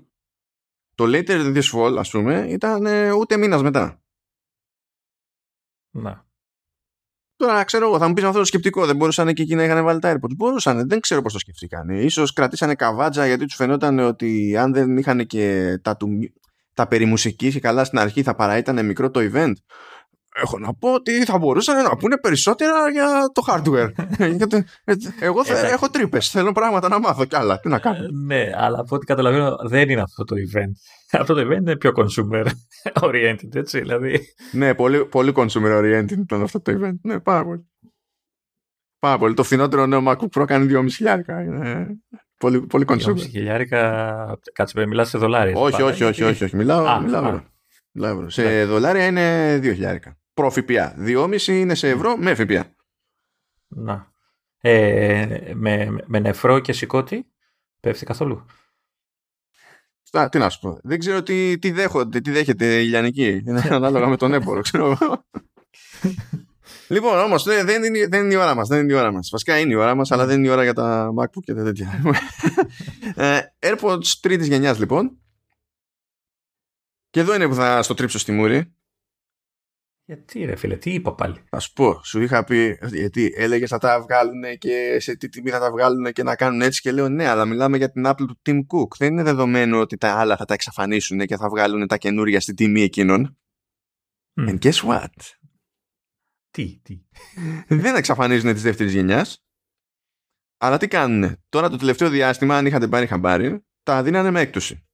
Το 0.99 1.05
later 1.07 1.57
this 1.57 1.62
fall, 1.75 1.97
ας 1.99 2.11
πούμε, 2.11 2.47
ήταν 2.49 2.87
ε, 2.87 3.11
ούτε 3.12 3.37
μήνας 3.37 3.62
μετά. 3.62 4.02
Να. 5.90 6.26
Τώρα 7.37 7.64
ξέρω 7.64 7.87
εγώ, 7.87 7.99
θα 7.99 8.09
μου 8.09 8.14
πεις 8.14 8.25
αυτό 8.25 8.38
το 8.38 8.45
σκεπτικό. 8.45 8.87
Δεν 8.87 8.97
μπορούσαν 8.97 9.35
και 9.35 9.43
εκεί 9.43 9.55
να 9.55 9.64
είχαν 9.64 9.85
βάλει 9.85 9.99
τα 9.99 10.12
AirPods. 10.12 10.37
Μπορούσαν, 10.37 10.88
δεν 10.88 11.00
ξέρω 11.00 11.23
πώς 11.23 11.33
το 11.33 11.38
σκεφτήκαν. 11.38 12.11
σω 12.11 12.25
κρατήσανε 12.35 12.75
καβάτζα 12.75 13.26
γιατί 13.26 13.45
τους 13.47 13.55
φαινόταν 13.55 13.99
ότι 13.99 14.57
αν 14.57 14.73
δεν 14.73 14.97
είχαν 14.97 15.26
και 15.26 15.78
τα, 15.83 15.97
του, 15.97 16.09
τα 16.75 16.88
περί 16.88 17.05
μουσικής 17.05 17.55
και 17.55 17.61
καλά 17.61 17.85
στην 17.85 17.99
αρχή 17.99 18.23
θα 18.23 18.35
παρά 18.35 18.57
ήταν 18.57 18.87
μικρό 18.87 19.11
το 19.11 19.31
event. 19.33 19.52
Έχω 20.42 20.59
να 20.59 20.75
πω 20.75 20.92
ότι 20.95 21.25
θα 21.25 21.38
μπορούσαν 21.38 21.83
να 21.83 21.97
πούνε 21.97 22.18
περισσότερα 22.18 22.90
για 22.90 23.09
το 23.33 23.42
hardware. 23.49 23.90
γιατί, 24.37 24.64
εγώ 25.21 25.45
θα, 25.45 25.52
Εντάξει. 25.52 25.73
έχω 25.73 25.90
τρύπες. 25.90 26.28
Θέλω 26.30 26.52
πράγματα 26.52 26.88
να 26.88 26.99
μάθω 27.00 27.25
κι 27.25 27.37
άλλα. 27.37 27.61
Τι 27.61 27.68
να 27.68 27.78
κάνω. 27.78 27.97
Ε, 28.04 28.09
ναι, 28.26 28.50
αλλά 28.54 28.80
από 28.80 28.95
ό,τι 28.97 29.07
καταλαβαίνω 29.07 29.57
δεν 29.68 29.88
είναι 29.88 30.00
αυτό 30.00 30.25
το 30.25 30.35
event. 30.37 30.71
Αυτό 31.21 31.35
το 31.35 31.40
event 31.40 31.57
είναι 31.61 31.76
πιο 31.76 31.92
consumer 31.97 32.47
oriented, 33.09 33.54
έτσι. 33.54 33.80
Δηλαδή, 33.80 34.21
ναι, 34.52 34.75
πολύ, 34.75 35.04
πολύ 35.04 35.33
consumer 35.37 35.78
oriented 35.80 36.11
ήταν 36.18 36.42
αυτό 36.42 36.61
το 36.61 36.73
event. 36.80 36.95
Ναι, 37.02 37.21
πάρα 37.21 37.45
πολύ. 37.45 37.68
Πάρα 38.99 39.18
πολύ. 39.18 39.35
Το 39.35 39.42
φθηνότερο 39.42 39.87
νέο 39.87 40.02
MacBook 40.07 40.40
Pro 40.40 40.45
κάνει 40.47 40.66
2,5 40.71 40.87
χιλιάρικα. 40.90 41.42
Είναι 41.42 41.87
πολύ, 42.38 42.61
πολύ 42.61 42.85
consumer. 42.88 43.18
χιλιάρικα. 43.18 43.78
Κάτσε, 44.52 44.75
πρέπει 44.75 44.88
μιλάς 44.88 45.09
σε 45.09 45.18
δολάρια. 45.18 45.54
Όχι, 45.57 45.73
Πάντα, 45.73 45.85
όχι, 45.85 46.04
όχι, 46.04 46.14
γιατί- 46.23 46.23
όχι, 46.35 46.45
όχι. 46.45 46.57
Μιλάω, 46.57 46.87
Α, 46.87 47.00
μιλάω, 47.00 47.25
α. 47.25 47.26
ευρώ. 47.28 47.45
μιλάω 47.92 48.12
ευρώ. 48.12 48.30
Σε 48.30 48.64
δολάρια 48.64 49.07
είναι 49.07 49.57
2 49.59 49.62
χιλιάρικα. 49.62 50.16
Προ-ΦΠΑ. 50.38 50.95
2,5 50.99 51.47
είναι 51.47 51.75
σε 51.75 51.88
ευρώ 51.88 52.16
με 52.16 52.35
ΦΠΑ. 52.35 52.75
Να. 53.68 54.12
Ε, 54.61 55.52
με, 55.54 55.97
με 56.07 56.18
νεφρό 56.18 56.59
και 56.59 56.73
σηκώτη 56.73 57.26
πέφτει 57.80 58.04
καθόλου. 58.04 58.45
Στα, 60.02 60.28
τι 60.28 60.38
να 60.38 60.49
σου 60.49 60.61
πω. 60.61 60.78
Δεν 60.83 60.99
ξέρω 60.99 61.23
τι, 61.23 61.59
τι, 61.59 61.71
δέχονται, 61.71 62.21
τι 62.21 62.30
δέχεται 62.30 62.80
η 62.80 62.87
Λιανική. 62.87 63.42
Είναι 63.47 63.68
ανάλογα 63.71 64.09
με 64.09 64.16
τον 64.16 64.33
έμπορο, 64.33 64.61
ξέρω 64.61 64.90
εγώ. 64.90 65.25
λοιπόν, 66.95 67.18
όμως 67.18 67.42
δεν, 67.42 67.66
δεν, 67.66 67.85
είναι, 67.85 68.07
δεν 68.07 68.25
είναι 68.25 68.35
η 68.35 68.37
ώρα 68.37 68.54
μας. 68.54 68.68
Δεν 68.68 68.83
είναι 68.83 68.92
η 68.92 68.97
ώρα 68.97 69.12
μας. 69.12 69.28
Βασικά 69.30 69.59
είναι 69.59 69.73
η 69.73 69.76
ώρα 69.76 69.95
μας, 69.95 70.11
αλλά 70.11 70.26
δεν 70.26 70.38
είναι 70.38 70.49
η 70.49 70.50
ώρα 70.50 70.62
για 70.62 70.75
τα 70.75 71.12
MacBook 71.18 71.42
και 71.45 71.54
τα 71.54 71.64
τέτοια. 71.64 72.02
ε, 73.14 73.40
AirPods 73.59 74.07
τρίτης 74.21 74.47
γενιάς, 74.47 74.78
λοιπόν. 74.78 75.18
Και 77.11 77.21
εδώ 77.21 77.35
είναι 77.35 77.49
που 77.49 77.54
θα 77.54 77.83
στο 77.83 77.95
τρίψω 77.95 78.18
στη 78.18 78.33
μούρη. 78.33 78.73
Γιατί 80.08 80.44
ρε 80.44 80.56
φίλε, 80.56 80.76
τι 80.76 80.94
είπα 80.94 81.14
πάλι; 81.14 81.44
Θα 81.48 81.58
σου 81.58 81.72
πω, 81.72 82.04
σου 82.04 82.20
είχα 82.20 82.44
πει, 82.44 82.78
γιατί 82.92 83.32
έλεγες 83.36 83.68
θα 83.68 83.78
τα 83.78 84.00
βγάλουν 84.02 84.58
και 84.58 84.96
σε 85.00 85.16
τι 85.16 85.28
τιμή 85.28 85.50
θα 85.50 85.58
τα 85.58 85.70
βγάλουν 85.70 86.12
και 86.12 86.22
να 86.22 86.36
κάνουν 86.36 86.60
έτσι. 86.60 86.80
Και 86.80 86.92
λέω 86.92 87.08
ναι, 87.08 87.26
αλλά 87.26 87.44
μιλάμε 87.44 87.76
για 87.76 87.90
την 87.90 88.06
Apple 88.06 88.26
του 88.26 88.40
Tim 88.44 88.58
Cook. 88.58 88.96
Δεν 88.98 89.12
είναι 89.12 89.22
δεδομένο 89.22 89.80
ότι 89.80 89.96
τα 89.96 90.18
άλλα 90.18 90.36
θα 90.36 90.44
τα 90.44 90.54
εξαφανίσουν 90.54 91.18
και 91.18 91.36
θα 91.36 91.48
βγάλουν 91.48 91.86
τα 91.86 91.96
καινούρια 91.96 92.40
στη 92.40 92.54
τιμή 92.54 92.82
εκείνων. 92.82 93.38
Μμ. 94.34 94.46
And 94.48 94.58
guess 94.58 94.88
what? 94.88 95.06
Τι, 96.50 96.80
τι. 96.82 97.02
Δεν 97.68 97.96
εξαφανίζουν 97.96 98.52
της 98.52 98.62
δεύτερης 98.62 98.92
γενιάς. 98.92 99.44
Αλλά 100.58 100.76
τι 100.76 100.88
κάνουν. 100.88 101.36
Τώρα 101.48 101.68
το 101.68 101.76
τελευταίο 101.76 102.08
διάστημα, 102.08 102.56
αν 102.56 102.66
είχατε 102.66 102.88
πάρει 102.88 103.06
χαμπάρι, 103.06 103.64
τα 103.82 104.02
δίνανε 104.02 104.30
με 104.30 104.40
έκπτωση. 104.40 104.86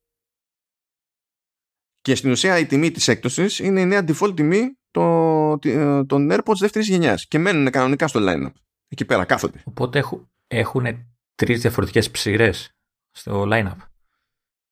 Και 2.00 2.14
στην 2.14 2.30
ουσία 2.30 2.58
η 2.58 2.66
τιμή 2.66 2.90
της 2.90 3.08
έκπτωσης 3.08 3.58
είναι 3.58 3.80
η 3.80 3.86
νέα 3.86 4.04
default 4.08 4.36
τιμή 4.36 4.78
το- 4.94 5.58
τη- 5.58 6.06
των 6.06 6.28
AirPods 6.32 6.56
δεύτερης 6.58 6.88
γενιάς 6.88 7.26
και 7.28 7.38
μένουν 7.38 7.70
κανονικά 7.70 8.08
στο 8.08 8.20
line-up. 8.22 8.52
Εκεί 8.88 9.04
πέρα 9.04 9.24
κάθονται. 9.24 9.62
Οπότε 9.64 9.98
έχουν, 9.98 10.30
έχουν 10.46 10.86
τρεις 11.34 11.60
διαφορετικές 11.60 12.10
ψηρές 12.10 12.76
στο 13.10 13.48
line-up. 13.50 13.76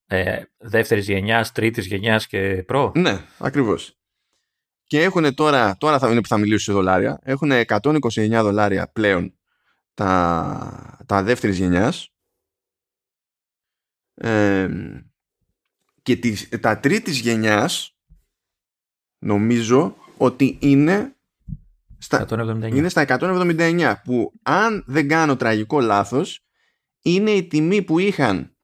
Ε, 0.05 0.43
δεύτερης 0.57 1.07
γενιάς, 1.07 1.51
τρίτης 1.51 1.85
γενιάς 1.85 2.27
και 2.27 2.63
προ. 2.67 2.91
Ναι, 2.95 3.25
ακριβώς. 3.37 3.97
Και 4.83 5.01
έχουν 5.01 5.33
τώρα, 5.33 5.77
τώρα 5.77 5.99
θα 5.99 6.11
είναι 6.11 6.21
που 6.21 6.27
θα 6.27 6.37
μιλήσω 6.37 6.63
σε 6.63 6.71
δολάρια, 6.71 7.19
έχουν 7.23 7.51
129 7.51 8.41
δολάρια 8.41 8.87
πλέον 8.91 9.37
τα, 9.93 11.03
τα 11.05 11.23
δεύτερης 11.23 11.57
γενιάς. 11.57 12.09
Ε, 14.13 14.69
και 16.01 16.15
τις, 16.15 16.49
τα 16.49 16.79
τρίτης 16.79 17.19
γενιάς 17.19 17.97
νομίζω 19.19 19.95
ότι 20.17 20.57
είναι 20.61 21.15
στα, 21.97 22.25
179. 22.29 22.75
είναι 22.75 22.89
στα 22.89 23.05
179 23.07 23.93
που 24.03 24.31
αν 24.43 24.83
δεν 24.87 25.07
κάνω 25.07 25.35
τραγικό 25.35 25.79
λάθος 25.79 26.45
είναι 27.01 27.31
η 27.31 27.47
τιμή 27.47 27.81
που 27.81 27.99
είχαν 27.99 28.55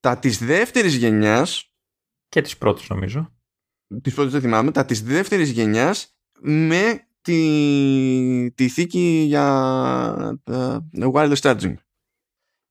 τα 0.00 0.18
της 0.18 0.44
δεύτερης 0.44 0.94
γενιάς 0.94 1.72
και 2.28 2.40
της 2.40 2.58
πρώτης 2.58 2.88
νομίζω 2.88 3.32
τις 4.02 4.14
πρώτες 4.14 4.32
δεν 4.32 4.40
θυμάμαι 4.40 4.70
τα 4.70 4.84
της 4.84 5.02
δεύτερης 5.02 5.50
γενιάς 5.50 6.16
με 6.40 7.06
τη, 7.22 8.52
τη 8.54 8.68
θήκη 8.68 9.24
για 9.26 10.40
uh, 10.50 10.78
wireless 11.12 11.34
charging 11.34 11.74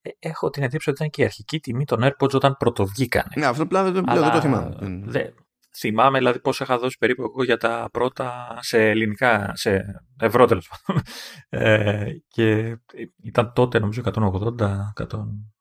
ε, 0.01 0.09
έχω 0.19 0.49
την 0.49 0.63
εντύπωση 0.63 0.89
ότι 0.89 0.97
ήταν 0.97 1.09
και 1.09 1.21
η 1.21 1.25
αρχική 1.25 1.59
τιμή 1.59 1.85
των 1.85 1.99
AirPods 2.03 2.33
όταν 2.33 2.55
πρωτοβγήκανε. 2.59 3.29
Ναι, 3.35 3.45
αυτό 3.45 3.65
πλέον 3.65 3.93
δεν, 3.93 4.03
δεν 4.07 4.31
το 4.31 4.41
θυμάμαι. 4.41 4.77
Δε, 5.05 5.29
θυμάμαι 5.77 6.17
δηλαδή 6.17 6.39
πόσο 6.39 6.63
είχα 6.63 6.77
δώσει 6.77 6.97
περίπου 6.97 7.23
εγώ 7.23 7.43
για 7.43 7.57
τα 7.57 7.89
πρώτα 7.91 8.57
σε 8.59 8.89
ελληνικά, 8.89 9.51
σε 9.55 9.85
ευρώ 10.19 10.45
τέλος 10.45 10.69
πάντων. 10.69 11.03
Ε, 11.49 12.05
και 12.27 12.77
ήταν 13.23 13.53
τότε 13.53 13.79
νομίζω 13.79 14.01
180, 14.05 14.13
100, 14.13 15.05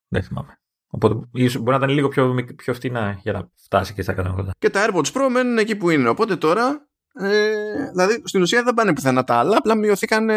δεν 0.09 0.23
θυμάμαι. 0.23 0.59
Οπότε 0.93 1.15
μπορεί 1.35 1.71
να 1.71 1.75
ήταν 1.75 1.89
λίγο 1.89 2.09
πιο, 2.09 2.35
πιο 2.57 2.75
φτηνά 2.75 3.19
για 3.23 3.33
να 3.33 3.51
φτάσει 3.65 3.95
και 3.95 4.03
στα 4.03 4.37
180. 4.39 4.49
Και 4.59 4.71
τα 4.71 4.87
AirPods 4.87 5.13
Pro 5.13 5.29
μένουν 5.31 5.59
εκεί 5.59 5.77
που 5.77 5.91
είναι. 5.91 6.09
Οπότε 6.09 6.37
τώρα 6.37 6.89
ε, 7.13 7.53
δηλαδή 7.91 8.23
στην 8.25 8.43
ουσία 8.43 8.63
δεν 8.63 8.75
πάνε 8.75 8.93
πουθενά 8.93 9.25
τα 9.25 9.35
άλλα, 9.35 9.57
απλά 9.57 9.77
μειωθήκαν, 9.77 10.31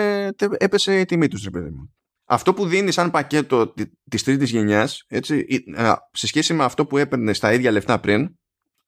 έπεσε 0.57 0.99
η 0.99 1.05
τιμή 1.05 1.27
τους, 1.27 1.43
ρε 1.43 1.49
παιδί 1.49 1.69
μου 1.69 1.93
αυτό 2.25 2.53
που 2.53 2.65
δίνει 2.65 2.91
σαν 2.91 3.11
πακέτο 3.11 3.73
τη 4.09 4.23
τρίτης 4.23 4.49
γενιάς, 4.49 5.05
σε 6.11 6.27
σχέση 6.27 6.53
με 6.53 6.63
αυτό 6.63 6.85
που 6.85 6.97
έπαιρνε 6.97 7.33
στα 7.33 7.53
ίδια 7.53 7.71
λεφτά 7.71 7.99
πριν, 7.99 8.29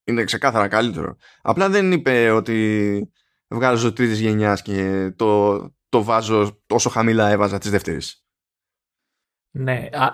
είναι 0.06 0.24
ξεκάθαρα 0.24 0.68
καλύτερο. 0.68 1.16
Απλά 1.42 1.70
δεν 1.70 1.92
είπε 1.92 2.30
ότι 2.30 3.10
βγάζω 3.48 3.94
τρίτης 3.94 4.20
γενιάς 4.20 4.62
και 4.62 5.12
το, 5.16 5.58
το 5.90 6.04
βάζω 6.04 6.62
όσο 6.70 6.90
χαμηλά 6.90 7.30
έβαζα 7.30 7.58
της 7.58 7.70
δεύτερης. 7.70 8.24
Ναι. 9.52 9.88
Α, 9.92 10.08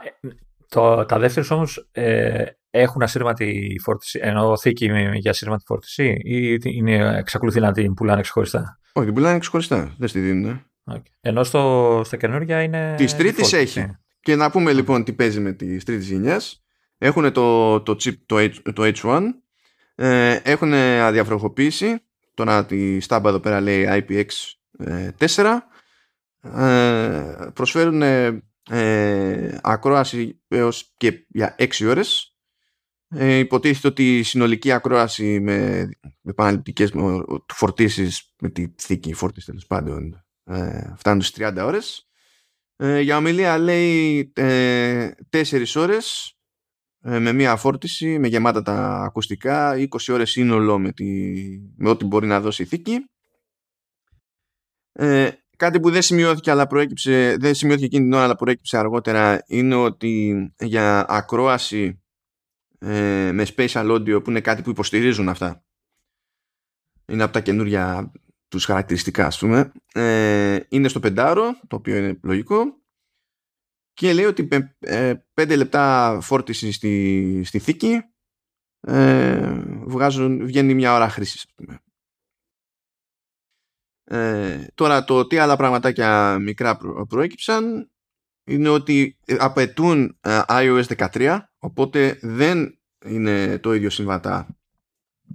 το, 0.68 1.06
τα 1.06 1.20
δεύτερες 1.20 1.52
όμως 1.52 1.90
ε, 1.92 2.46
έχουν 2.70 3.02
ασύρματη 3.02 3.76
φόρτιση, 3.84 4.20
ενώ 4.22 4.58
θήκη 4.58 4.92
για 5.14 5.32
ασύρματη 5.32 5.64
φόρτιση, 5.66 6.18
ή 6.24 6.58
είναι, 6.64 7.18
εξακολουθεί 7.18 7.60
να 7.60 7.72
την 7.72 7.94
πουλάνε 7.94 8.22
ξεχωριστά; 8.22 8.80
Όχι, 8.94 9.06
την 9.06 9.16
πουλάνε 9.16 9.40
ξεχωριστά. 9.40 9.96
Δεν 9.98 10.08
στη 10.08 10.20
δίνουν. 10.20 10.66
Okay. 10.92 11.02
Ενώ 11.22 11.44
στο, 11.44 12.02
στα 12.06 12.18
καινούργια 12.18 12.62
είναι. 12.62 12.94
Της 12.98 13.16
τρίτης 13.16 13.54
έχει. 13.54 13.96
Και 14.20 14.36
να 14.36 14.52
πούμε 14.52 14.74
λοιπόν 14.74 15.04
τι 15.04 15.14
παίζει 15.14 15.40
με 15.40 15.52
τη 15.52 15.84
τρίτης 15.84 16.10
γενιάς. 16.10 16.64
Έχουν 16.98 17.32
το, 17.32 17.82
το 17.82 17.92
chip 18.04 18.14
το, 18.26 18.36
H, 18.38 18.54
το 18.74 18.92
H1. 18.96 19.22
Ε, 20.04 20.40
έχουν 20.44 20.74
αδιαφροχοποίηση. 20.74 22.04
Τώρα 22.34 22.66
τη 22.66 23.00
στάμπα 23.00 23.30
εδώ 23.30 23.40
πέρα 23.40 23.62
λέει 23.62 23.86
IPX4. 23.88 25.58
Ε, 26.42 27.50
προσφέρουν 27.54 28.02
ε, 28.02 29.60
ακρόαση 29.62 30.42
έως 30.48 30.94
και 30.98 31.26
για 31.28 31.56
6 31.60 31.88
ώρες. 31.88 32.36
Ε, 33.08 33.38
υποτίθεται 33.38 33.88
ότι 33.88 34.18
η 34.18 34.24
συνολική 34.24 34.72
ακρόαση 34.72 35.40
με 35.40 35.90
επαναληπτικές 36.24 36.94
φορτίσεις 37.54 38.34
με 38.42 38.50
τη 38.50 38.74
θήκη 38.78 39.14
φόρτιση 39.14 39.46
τέλος 39.46 39.66
πάντων 39.66 40.26
ε, 40.44 40.94
φτάνουν 40.98 41.22
στις 41.22 41.48
30 41.48 41.58
ώρες. 41.66 42.10
Ε, 42.76 43.00
για 43.00 43.18
ομιλία 43.18 43.58
λέει 43.58 44.32
ε, 44.36 45.10
4 45.30 45.64
ώρες 45.76 46.36
ε, 46.36 46.41
με 47.02 47.32
μία 47.32 47.56
φόρτιση, 47.56 48.20
με 48.20 48.28
γεμάτα 48.28 48.62
τα 48.62 49.02
ακουστικά, 49.04 49.76
20 49.76 49.88
ώρες 50.10 50.32
σύνολο 50.32 50.80
με, 50.80 50.92
τη, 50.92 51.34
με 51.76 51.90
ό,τι 51.90 52.06
μπορεί 52.06 52.28
να 52.28 52.42
δώσει 52.42 52.64
η 52.64 52.66
θήκη. 52.66 53.06
Ε, 54.92 55.30
κάτι 55.58 55.80
που 55.80 55.92
δεν 55.92 56.02
σημειώθηκε 56.02 56.52
αλλά 56.52 56.68
προέκυψε, 56.68 57.36
δεν 57.40 57.54
σημειώθηκε 57.54 57.86
εκείνη 57.86 58.04
την 58.04 58.14
ώρα 58.14 58.24
αλλά 58.24 58.36
προέκυψε 58.36 58.78
αργότερα 58.78 59.44
είναι 59.48 59.76
ότι 59.76 60.36
για 60.60 61.06
ακρόαση 61.10 62.02
ε, 62.80 63.32
με 63.34 63.46
spatial 63.56 63.92
audio 63.92 64.24
που 64.24 64.30
είναι 64.30 64.42
κάτι 64.42 64.62
που 64.62 64.70
υποστηρίζουν 64.70 65.30
αυτά 65.30 65.64
είναι 67.06 67.24
από 67.24 67.34
τα 67.34 67.40
καινούρια 67.42 68.12
τους 68.48 68.66
χαρακτηριστικά 68.66 69.26
ας 69.26 69.40
πούμε 69.40 69.72
ε, 69.94 70.60
είναι 70.70 70.88
στο 70.88 71.00
πεντάρο 71.00 71.60
το 71.68 71.76
οποίο 71.76 71.98
είναι 71.98 72.20
λογικό 72.24 72.81
και 73.94 74.14
λέει 74.14 74.26
ότι 74.26 74.48
ε, 74.80 75.14
πέντε 75.34 75.56
λεπτά 75.56 76.18
φόρτιση 76.22 76.72
στη, 76.72 77.42
στη 77.46 77.60
θήκη 77.60 78.02
ε, 78.80 79.62
βγάζουν, 79.86 80.46
βγαίνει 80.46 80.74
μια 80.74 80.94
ώρα 80.94 81.10
χρήσης 81.10 81.46
ε, 84.04 84.66
τώρα 84.76 85.04
το 85.04 85.28
τι 85.28 85.38
άλλα 85.38 85.56
πραγματάκια 85.56 86.38
μικρά 86.40 86.78
προ, 86.78 87.06
προέκυψαν 87.06 87.92
είναι 88.44 88.70
ότι 88.70 89.20
απαιτούν 89.40 90.18
ε, 90.22 90.42
iOS 90.48 90.84
13 91.14 91.40
οπότε 91.58 92.20
δεν 92.22 92.80
είναι 93.06 93.58
το 93.58 93.74
ίδιο 93.74 93.90
συμβατά 93.90 94.48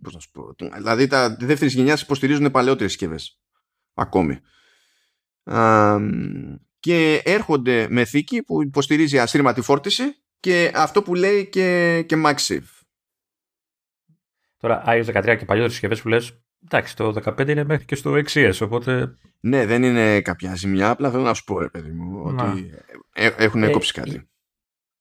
πώς 0.02 0.14
να 0.14 0.20
σου 0.20 0.30
πω, 0.30 0.54
δηλαδή 0.74 1.06
τα 1.06 1.36
δεύτερης 1.40 1.74
γενιάς 1.74 2.02
υποστηρίζουν 2.02 2.50
παλαιότερες 2.50 2.90
συσκευές. 2.90 3.40
ακόμη. 3.94 4.40
Και 6.86 7.22
έρχονται 7.24 7.86
με 7.90 8.04
θήκη 8.04 8.42
που 8.42 8.62
υποστηρίζει 8.62 9.18
ασύρματη 9.18 9.60
φόρτιση 9.60 10.02
και 10.40 10.72
αυτό 10.74 11.02
που 11.02 11.14
λέει 11.14 11.46
και, 11.46 12.02
και 12.06 12.22
MagSafe. 12.24 12.80
Τώρα, 14.56 14.84
iOS 14.86 15.04
13 15.04 15.22
και 15.24 15.44
παλιότερες 15.44 15.72
συσκευές 15.72 16.02
που 16.02 16.08
λες, 16.08 16.40
εντάξει, 16.64 16.96
το 16.96 17.14
15 17.24 17.48
είναι 17.48 17.64
μέχρι 17.64 17.84
και 17.84 17.94
στο 17.94 18.12
6S, 18.12 18.52
οπότε. 18.60 19.16
Ναι, 19.40 19.66
δεν 19.66 19.82
είναι 19.82 20.20
κάποια 20.20 20.54
ζημιά. 20.54 20.90
Απλά 20.90 21.10
θέλω 21.10 21.22
να 21.22 21.34
σου 21.34 21.44
πω, 21.44 21.58
ρε 21.58 21.68
παιδί 21.68 21.90
μου, 21.90 22.22
ότι 22.24 22.70
ε, 23.12 23.30
έχουν 23.36 23.62
ε, 23.62 23.70
κόψει 23.70 23.92
κάτι. 23.92 24.28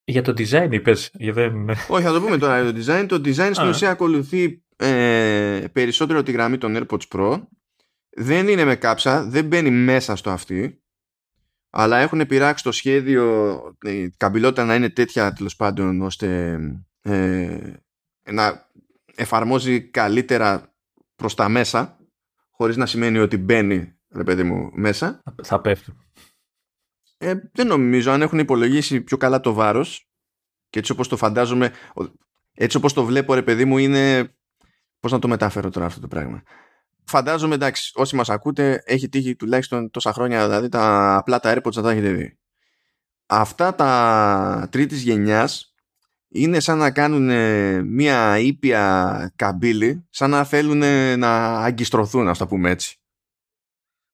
Για 0.04 0.21
το 0.21 0.34
design 0.38 0.67
είπες. 0.71 1.12
Δεν... 1.32 1.69
Όχι, 1.88 2.04
θα 2.04 2.13
το 2.13 2.21
πούμε 2.21 2.38
τώρα 2.38 2.62
για 2.62 2.74
το 2.74 2.80
design. 2.80 3.06
Το 3.08 3.15
design 3.15 3.50
στην 3.54 3.67
ουσία 3.67 3.89
ακολουθεί 3.89 4.63
ε, 4.76 5.65
περισσότερο 5.71 6.24
τη 6.24 6.32
γραμμή 6.32 6.58
των 6.58 6.78
AirPods 6.78 7.08
Pro 7.15 7.41
δεν 8.10 8.48
είναι 8.48 8.63
με 8.63 8.76
κάψα, 8.76 9.26
δεν 9.26 9.45
μπαίνει 9.45 9.69
μέσα 9.69 10.15
στο 10.15 10.30
αυτή 10.30 10.80
αλλά 11.78 11.98
έχουν 11.98 12.26
πειράξει 12.26 12.64
το 12.64 12.72
σχέδιο 12.72 13.56
η 13.82 14.10
καμπυλότητα 14.10 14.66
να 14.66 14.76
είναι 14.76 14.90
τέτοια 14.90 15.34
τέλος 15.34 15.56
πάντων 15.56 16.02
ώστε 16.02 16.60
ε, 17.02 17.74
να 18.32 18.70
εφαρμόζει 19.16 19.82
καλύτερα 19.82 20.76
προς 21.16 21.36
τα 21.36 21.50
μέσα 21.50 21.98
χωρίς 22.52 22.78
να 22.78 22.86
σημαίνει 22.86 23.18
ότι 23.18 23.38
μπαίνει 23.38 23.94
ρε 24.10 24.24
παιδί 24.24 24.44
μου 24.44 24.70
μέσα. 24.74 25.24
Θα 25.44 25.62
πέφτει. 25.62 25.94
Ε, 27.18 27.34
δεν 27.52 27.68
νομίζω. 27.68 28.12
Αν 28.12 28.22
έχουν 28.22 28.40
υπολογίσει 28.40 29.02
πιο 29.02 29.18
καλά 29.18 29.40
το 29.40 29.54
βάρος 29.54 30.10
και 30.70 30.80
έτσι 30.80 30.92
όπως 30.92 31.08
το 31.08 31.18
φαντάζομαι 31.18 31.74
έτσι 32.54 32.78
όπως 32.78 32.94
το 32.94 33.06
βλέπω 33.06 33.34
ρε 33.34 33.44
παιδί 33.44 33.66
μου 33.66 33.78
είναι 33.78 34.36
Πώς 35.06 35.14
να 35.14 35.20
το 35.20 35.28
μεταφέρω 35.28 35.70
τώρα 35.70 35.86
αυτό 35.86 36.00
το 36.00 36.08
πράγμα. 36.08 36.44
Φαντάζομαι 37.08 37.56
εντάξει, 37.56 37.91
όσοι 37.96 38.15
μας 38.15 38.30
ακούτε, 38.30 38.84
έχει 38.86 39.10
τύχει 39.10 39.36
τουλάχιστον 39.36 39.91
τόσα 39.91 40.13
χρόνια, 40.13 40.46
δηλαδή 40.46 40.70
τα 40.70 41.15
απλά 41.15 41.39
τα 41.39 41.54
AirPods 41.56 41.74
να 41.74 41.82
τα 41.82 41.91
έχετε 41.91 42.12
δει. 42.12 42.38
Αυτά 43.26 43.76
τα 43.76 44.68
τρίτης 44.72 45.02
γενιάς 45.02 45.76
είναι 46.28 46.60
σαν 46.60 46.78
να 46.78 46.91
κάνουν 46.91 47.30
μια 47.88 48.39
ήπια 48.39 49.34
καμπύλη, 49.36 50.08
σαν 50.10 50.30
να 50.30 50.44
θέλουν 50.44 50.78
να 51.20 51.60
αγκιστρωθούν, 51.60 52.28
ας 52.28 52.38
τα 52.38 52.48
πούμε 52.48 52.70
έτσι. 52.70 53.00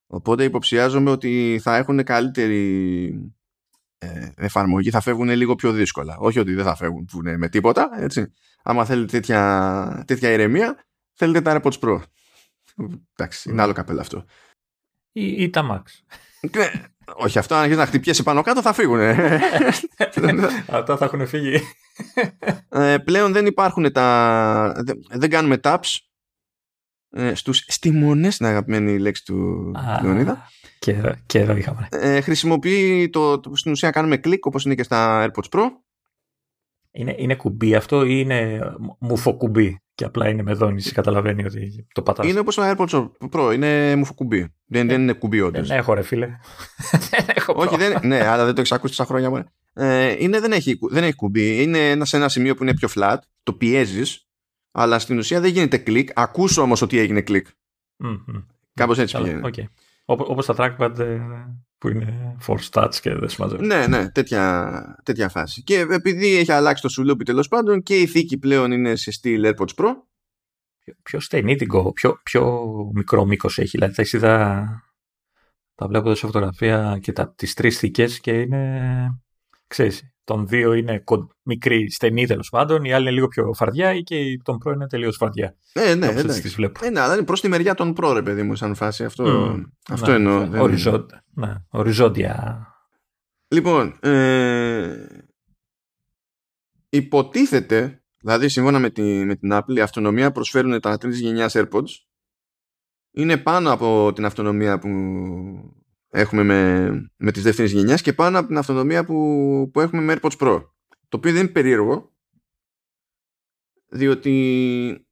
Οπότε 0.07 0.43
υποψιάζομαι 0.43 1.09
ότι 1.09 1.59
θα 1.63 1.75
έχουν 1.75 2.03
καλύτερη 2.03 3.07
ε, 3.97 4.29
εφαρμογή, 4.35 4.89
θα 4.89 5.01
φεύγουν 5.01 5.29
λίγο 5.29 5.55
πιο 5.55 5.71
δύσκολα. 5.71 6.17
Όχι 6.17 6.39
ότι 6.39 6.53
δεν 6.53 6.65
θα 6.65 6.75
φεύγουν 6.75 7.07
με 7.37 7.49
τίποτα, 7.49 7.89
έτσι 7.95 8.33
άμα 8.63 8.85
θέλετε 8.85 9.11
τέτοια, 9.11 10.03
τέτοια 10.07 10.31
ηρεμία, 10.31 10.85
θέλετε 11.13 11.41
τα 11.41 11.61
AirPods 11.61 11.79
Pro. 11.79 12.01
Εντάξει, 13.15 13.49
είναι 13.49 13.61
άλλο 13.61 13.73
καπέλα 13.73 14.01
αυτό. 14.01 14.25
Ή, 15.11 15.43
ή 15.43 15.49
τα 15.49 15.67
Max. 15.71 16.15
Ναι, 16.57 16.71
όχι, 17.15 17.39
αυτό 17.39 17.55
αν 17.55 17.61
αρχίσει 17.61 17.79
να 17.79 17.85
χτυπιέσει 17.85 18.23
πάνω 18.23 18.41
κάτω 18.41 18.61
θα 18.61 18.73
φύγουν. 18.73 18.99
Αυτά 20.67 20.97
θα 20.97 21.05
έχουν 21.05 21.27
φύγει. 21.27 21.59
Ε, 22.69 22.97
πλέον 22.97 23.31
δεν 23.31 23.45
υπάρχουν 23.45 23.91
τα... 23.91 24.83
Δεν 25.09 25.29
κάνουμε 25.29 25.59
taps 25.63 25.97
ε, 27.09 27.33
στους 27.35 27.63
στιμονές, 27.67 28.37
την 28.37 28.45
αγαπημένη 28.45 28.99
λέξη 28.99 29.25
του 29.25 29.71
Λεωνίδα. 30.01 30.47
Και, 30.79 31.15
και 31.25 31.39
εδώ 31.39 31.55
είχαμε. 31.55 31.87
Ε, 31.91 32.21
χρησιμοποιεί 32.21 33.09
το, 33.09 33.39
το, 33.39 33.55
στην 33.55 33.71
ουσία 33.71 33.89
κάνουμε 33.89 34.17
κλικ 34.17 34.45
όπως 34.45 34.65
είναι 34.65 34.75
και 34.75 34.83
στα 34.83 35.25
AirPods 35.25 35.49
Pro 35.57 35.65
είναι, 36.91 37.15
είναι 37.17 37.35
κουμπί 37.35 37.75
αυτό 37.75 38.05
ή 38.05 38.15
είναι 38.23 38.61
μουφοκουμπί; 38.99 39.81
Και 39.95 40.05
απλά 40.05 40.29
είναι 40.29 40.43
με 40.43 40.53
δόνηση, 40.53 40.91
καταλαβαίνει 40.91 41.45
ότι 41.45 41.87
το 41.93 42.01
πατάς. 42.01 42.27
Είναι 42.27 42.39
όπως 42.39 42.55
το 42.55 42.61
AirPods 42.65 43.09
Pro, 43.31 43.53
είναι 43.53 43.95
μουφοκουμπί. 43.95 44.53
Δεν, 44.65 44.87
δεν 44.87 45.01
είναι 45.01 45.13
κουμπί 45.13 45.41
όντως. 45.41 45.67
Δεν 45.67 45.77
έχω 45.77 45.93
ρε 45.93 46.01
φίλε. 46.01 46.25
δεν 47.11 47.25
έχω 47.27 47.53
Όχι, 47.57 47.75
δεν, 47.77 47.99
ναι, 48.03 48.27
αλλά 48.27 48.45
δεν 48.45 48.53
το 48.53 48.59
έχεις 48.59 48.71
ακούσει 48.71 48.97
τόσα 48.97 49.09
χρόνια. 49.09 49.51
ε, 49.73 50.15
είναι, 50.19 50.39
δεν, 50.39 50.51
έχει, 50.51 50.79
δεν 50.81 51.03
έχει 51.03 51.15
κουμπί. 51.15 51.61
Είναι 51.61 51.89
ένα, 51.89 52.05
σε 52.05 52.17
ένα 52.17 52.29
σημείο 52.29 52.55
που 52.55 52.63
είναι 52.63 52.73
πιο 52.73 52.89
flat, 52.95 53.17
το 53.43 53.53
πιέζεις, 53.53 54.27
αλλά 54.71 54.99
στην 54.99 55.17
ουσία 55.17 55.39
δεν 55.39 55.51
γίνεται 55.51 55.77
κλικ. 55.77 56.09
Ακούς 56.13 56.57
όμως 56.57 56.81
ότι 56.81 56.97
έγινε 56.97 57.21
κλικ. 57.21 57.47
Mm-hmm. 58.03 58.43
Κάπως 58.73 58.97
έτσι 58.97 59.17
πηγαίνει. 59.17 59.41
Okay. 59.43 59.63
Όπως 60.05 60.45
τα 60.45 60.55
trackpad 60.57 60.99
ε, 60.99 61.19
που 61.77 61.87
είναι 61.87 62.37
force 62.47 62.69
touch 62.69 62.95
και 63.01 63.15
δεν 63.15 63.29
συμμαζεύει. 63.29 63.65
Ναι, 63.65 63.87
ναι, 63.87 64.09
τέτοια, 64.09 64.95
τέτοια 65.03 65.29
φάση. 65.29 65.63
Και 65.63 65.79
επειδή 65.79 66.37
έχει 66.37 66.51
αλλάξει 66.51 66.81
το 66.81 66.89
σουλούπι 66.89 67.23
τέλος 67.23 67.47
πάντων 67.47 67.81
και 67.81 67.99
η 67.99 68.05
θήκη 68.05 68.37
πλέον 68.37 68.71
είναι 68.71 68.95
σε 68.95 69.11
στυλ 69.11 69.43
AirPods 69.45 69.75
Pro. 69.75 69.93
Πιο, 70.79 70.93
πιο 71.03 71.19
στενή 71.19 71.55
την 71.55 71.67
κόβω, 71.67 71.93
πιο, 71.93 72.19
πιο 72.23 72.65
μικρό 72.93 73.25
μήκος 73.25 73.57
έχει. 73.57 73.77
Δηλαδή 73.77 73.93
τα 73.93 74.03
είδα, 74.13 74.65
τα 75.75 75.87
βλέπω 75.87 76.05
εδώ 76.05 76.15
σε 76.15 76.25
φωτογραφία 76.25 76.99
και 77.01 77.11
τα, 77.11 77.33
τις 77.33 77.53
τρεις 77.53 77.77
θήκες 77.77 78.19
και 78.19 78.31
είναι, 78.31 79.21
ξέρεις, 79.71 80.13
τον 80.23 80.47
δύο 80.47 80.73
είναι 80.73 81.03
μικρή, 81.43 81.91
στενή 81.91 82.25
τέλος 82.25 82.49
πάντων, 82.49 82.83
η 82.83 82.93
άλλη 82.93 83.03
είναι 83.03 83.11
λίγο 83.11 83.27
πιο 83.27 83.53
φαρδιά 83.53 83.99
και 83.99 84.15
τον 84.43 84.57
προ 84.57 84.71
είναι 84.71 84.87
τελείως 84.87 85.15
φαρδιά. 85.15 85.55
Ε, 85.73 85.95
ναι, 85.95 86.07
εντάξει. 86.07 86.41
Τις 86.41 86.55
βλέπω. 86.55 86.85
Ε, 86.85 86.89
ναι, 86.89 86.99
αλλά 86.99 87.13
είναι 87.13 87.23
προς 87.23 87.41
τη 87.41 87.47
μεριά 87.47 87.73
των 87.73 87.93
προ, 87.93 88.13
ρε 88.13 88.21
παιδί 88.21 88.43
μου, 88.43 88.55
σαν 88.55 88.75
φάση. 88.75 89.03
Αυτό, 89.03 89.25
mm, 89.27 89.63
αυτό 89.89 90.09
ναι, 90.09 90.15
εννοώ. 90.15 90.45
Ναι, 90.45 90.59
οριζόντια, 90.59 91.23
ναι, 91.33 91.53
οριζόντια. 91.69 92.65
Λοιπόν, 93.47 93.97
ε, 93.99 95.05
υποτίθεται, 96.89 98.03
δηλαδή 98.21 98.49
σύμφωνα 98.49 98.79
με, 98.79 98.89
τη, 98.89 99.01
με 99.01 99.35
την 99.35 99.49
Apple, 99.53 99.75
η 99.75 99.81
αυτονομία 99.81 100.31
προσφέρουν 100.31 100.79
τα 100.79 100.97
τρίτη 100.97 101.17
γενιάς 101.17 101.53
AirPods 101.57 101.91
είναι 103.11 103.37
πάνω 103.37 103.71
από 103.71 104.11
την 104.13 104.25
αυτονομία 104.25 104.79
που 104.79 104.89
έχουμε 106.11 106.43
με, 106.43 106.89
με 107.17 107.31
τις 107.31 107.43
δεύτερες 107.43 107.71
γενιάς 107.71 108.01
και 108.01 108.13
πάνω 108.13 108.39
από 108.39 108.47
την 108.47 108.57
αυτονομία 108.57 109.05
που, 109.05 109.69
που 109.73 109.79
έχουμε 109.79 110.01
με 110.01 110.15
AirPods 110.15 110.37
Pro. 110.37 110.63
Το 111.09 111.17
οποίο 111.17 111.31
δεν 111.31 111.41
είναι 111.41 111.51
περίεργο, 111.51 112.11
διότι 113.87 115.05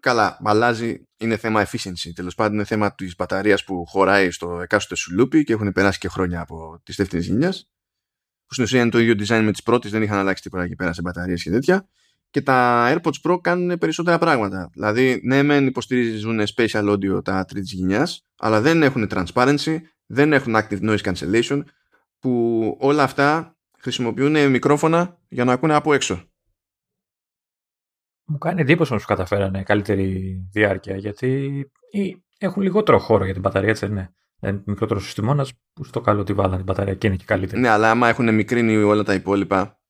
καλά, 0.00 0.38
αλλάζει, 0.44 1.02
είναι 1.16 1.36
θέμα 1.36 1.66
efficiency. 1.66 2.10
Τέλος 2.14 2.34
πάντων, 2.34 2.54
είναι 2.54 2.64
θέμα 2.64 2.94
της 2.94 3.16
μπαταρίας 3.16 3.64
που 3.64 3.84
χωράει 3.86 4.30
στο 4.30 4.60
εκάστοτε 4.60 4.94
σουλούπι 5.00 5.44
και 5.44 5.52
έχουν 5.52 5.72
περάσει 5.72 5.98
και 5.98 6.08
χρόνια 6.08 6.40
από 6.40 6.80
τις 6.82 6.96
δεύτερε 6.96 7.22
γενιέ. 7.22 7.50
Που 8.46 8.52
στην 8.52 8.64
ουσία 8.64 8.80
είναι 8.80 8.90
το 8.90 8.98
ίδιο 8.98 9.14
design 9.26 9.42
με 9.44 9.52
τις 9.52 9.62
πρώτες, 9.62 9.90
δεν 9.90 10.02
είχαν 10.02 10.18
αλλάξει 10.18 10.42
τίποτα 10.42 10.62
εκεί 10.62 10.74
πέρα 10.74 10.92
σε 10.92 11.02
μπαταρίες 11.02 11.42
και 11.42 11.50
τέτοια. 11.50 11.88
Και 12.36 12.42
τα 12.42 12.88
AirPods 12.92 13.30
Pro 13.30 13.38
κάνουν 13.40 13.78
περισσότερα 13.78 14.18
πράγματα. 14.18 14.70
Δηλαδή, 14.72 15.20
ναι, 15.24 15.42
μεν 15.42 15.66
υποστηρίζουν 15.66 16.40
special 16.54 16.92
audio 16.92 17.24
τα 17.24 17.44
τρίτης 17.44 17.72
γενιάς, 17.72 18.26
αλλά 18.38 18.60
δεν 18.60 18.82
έχουν 18.82 19.08
transparency, 19.10 19.76
δεν 20.06 20.32
έχουν 20.32 20.54
active 20.56 20.80
noise 20.80 21.12
cancellation 21.12 21.62
που 22.18 22.76
όλα 22.80 23.02
αυτά 23.02 23.56
χρησιμοποιούν 23.78 24.50
μικρόφωνα 24.50 25.18
για 25.28 25.44
να 25.44 25.52
ακούνε 25.52 25.74
από 25.74 25.92
έξω. 25.92 26.24
Μου 28.24 28.38
κάνει 28.38 28.60
εντύπωση 28.60 28.92
να 28.92 28.98
σου 28.98 29.06
καταφέρανε 29.06 29.62
καλύτερη 29.62 30.36
διάρκεια 30.52 30.96
γιατί 30.96 31.62
έχουν 32.38 32.62
λιγότερο 32.62 32.98
χώρο 32.98 33.24
για 33.24 33.32
την 33.32 33.42
μπαταρία, 33.42 33.68
έτσι 33.68 33.86
δεν 33.86 33.96
είναι. 33.96 34.14
Είναι 34.40 34.62
μικρότερο 34.66 35.00
συστημόνας 35.00 35.52
που 35.72 35.84
στο 35.84 36.00
καλό 36.00 36.22
τη 36.22 36.32
βάλανε 36.32 36.56
την 36.56 36.64
μπαταρία 36.64 36.94
και 36.94 37.06
είναι 37.06 37.16
και 37.16 37.24
καλύτερη. 37.26 37.60
Ναι, 37.60 37.68
αλλά 37.68 37.90
άμα 37.90 38.08
έχουν 38.08 38.34
μικρύνει 38.34 38.76
όλα 38.76 39.02
τα 39.02 39.14
υπόλοιπα, 39.14 39.80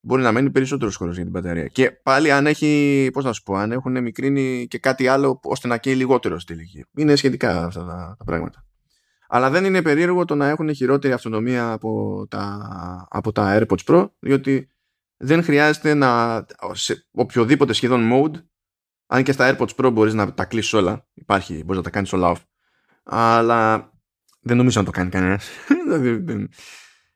μπορεί 0.00 0.22
να 0.22 0.32
μένει 0.32 0.50
περισσότερος 0.50 0.96
χώρο 0.96 1.12
για 1.12 1.22
την 1.22 1.30
μπαταρία. 1.30 1.66
Και 1.66 1.90
πάλι 1.90 2.32
αν 2.32 2.46
έχει, 2.46 3.10
πώς 3.12 3.24
να 3.24 3.32
σου 3.32 3.42
πω, 3.42 3.54
αν 3.54 3.72
έχουν 3.72 4.02
μικρύνει 4.02 4.66
και 4.70 4.78
κάτι 4.78 5.06
άλλο 5.08 5.40
ώστε 5.42 5.68
να 5.68 5.76
καίει 5.76 5.94
λιγότερο 5.94 6.38
στη 6.38 6.52
ηλικία. 6.52 6.86
Είναι 6.96 7.16
σχετικά 7.16 7.64
αυτά 7.64 7.84
τα, 7.84 8.14
τα 8.18 8.24
πράγματα. 8.24 8.64
Αλλά 9.28 9.50
δεν 9.50 9.64
είναι 9.64 9.82
περίεργο 9.82 10.24
το 10.24 10.34
να 10.34 10.48
έχουν 10.48 10.74
χειρότερη 10.74 11.12
αυτονομία 11.12 11.72
από 11.72 12.26
τα, 12.30 12.68
από 13.10 13.32
τα 13.32 13.58
AirPods 13.58 13.84
Pro, 13.86 14.10
διότι 14.18 14.68
δεν 15.16 15.42
χρειάζεται 15.42 15.94
να 15.94 16.44
σε 16.72 17.06
οποιοδήποτε 17.10 17.72
σχεδόν 17.72 18.10
mode, 18.12 18.44
αν 19.06 19.22
και 19.22 19.32
στα 19.32 19.56
AirPods 19.56 19.74
Pro 19.76 19.90
μπορείς 19.92 20.14
να 20.14 20.34
τα 20.34 20.44
κλείσεις 20.44 20.72
όλα, 20.72 21.06
υπάρχει, 21.14 21.54
μπορείς 21.54 21.76
να 21.76 21.82
τα 21.82 21.90
κάνεις 21.90 22.12
όλα 22.12 22.32
off, 22.34 22.42
αλλά 23.04 23.90
δεν 24.40 24.56
νομίζω 24.56 24.80
να 24.80 24.86
το 24.86 24.92
κάνει 24.92 25.10
κανένας. 25.10 25.48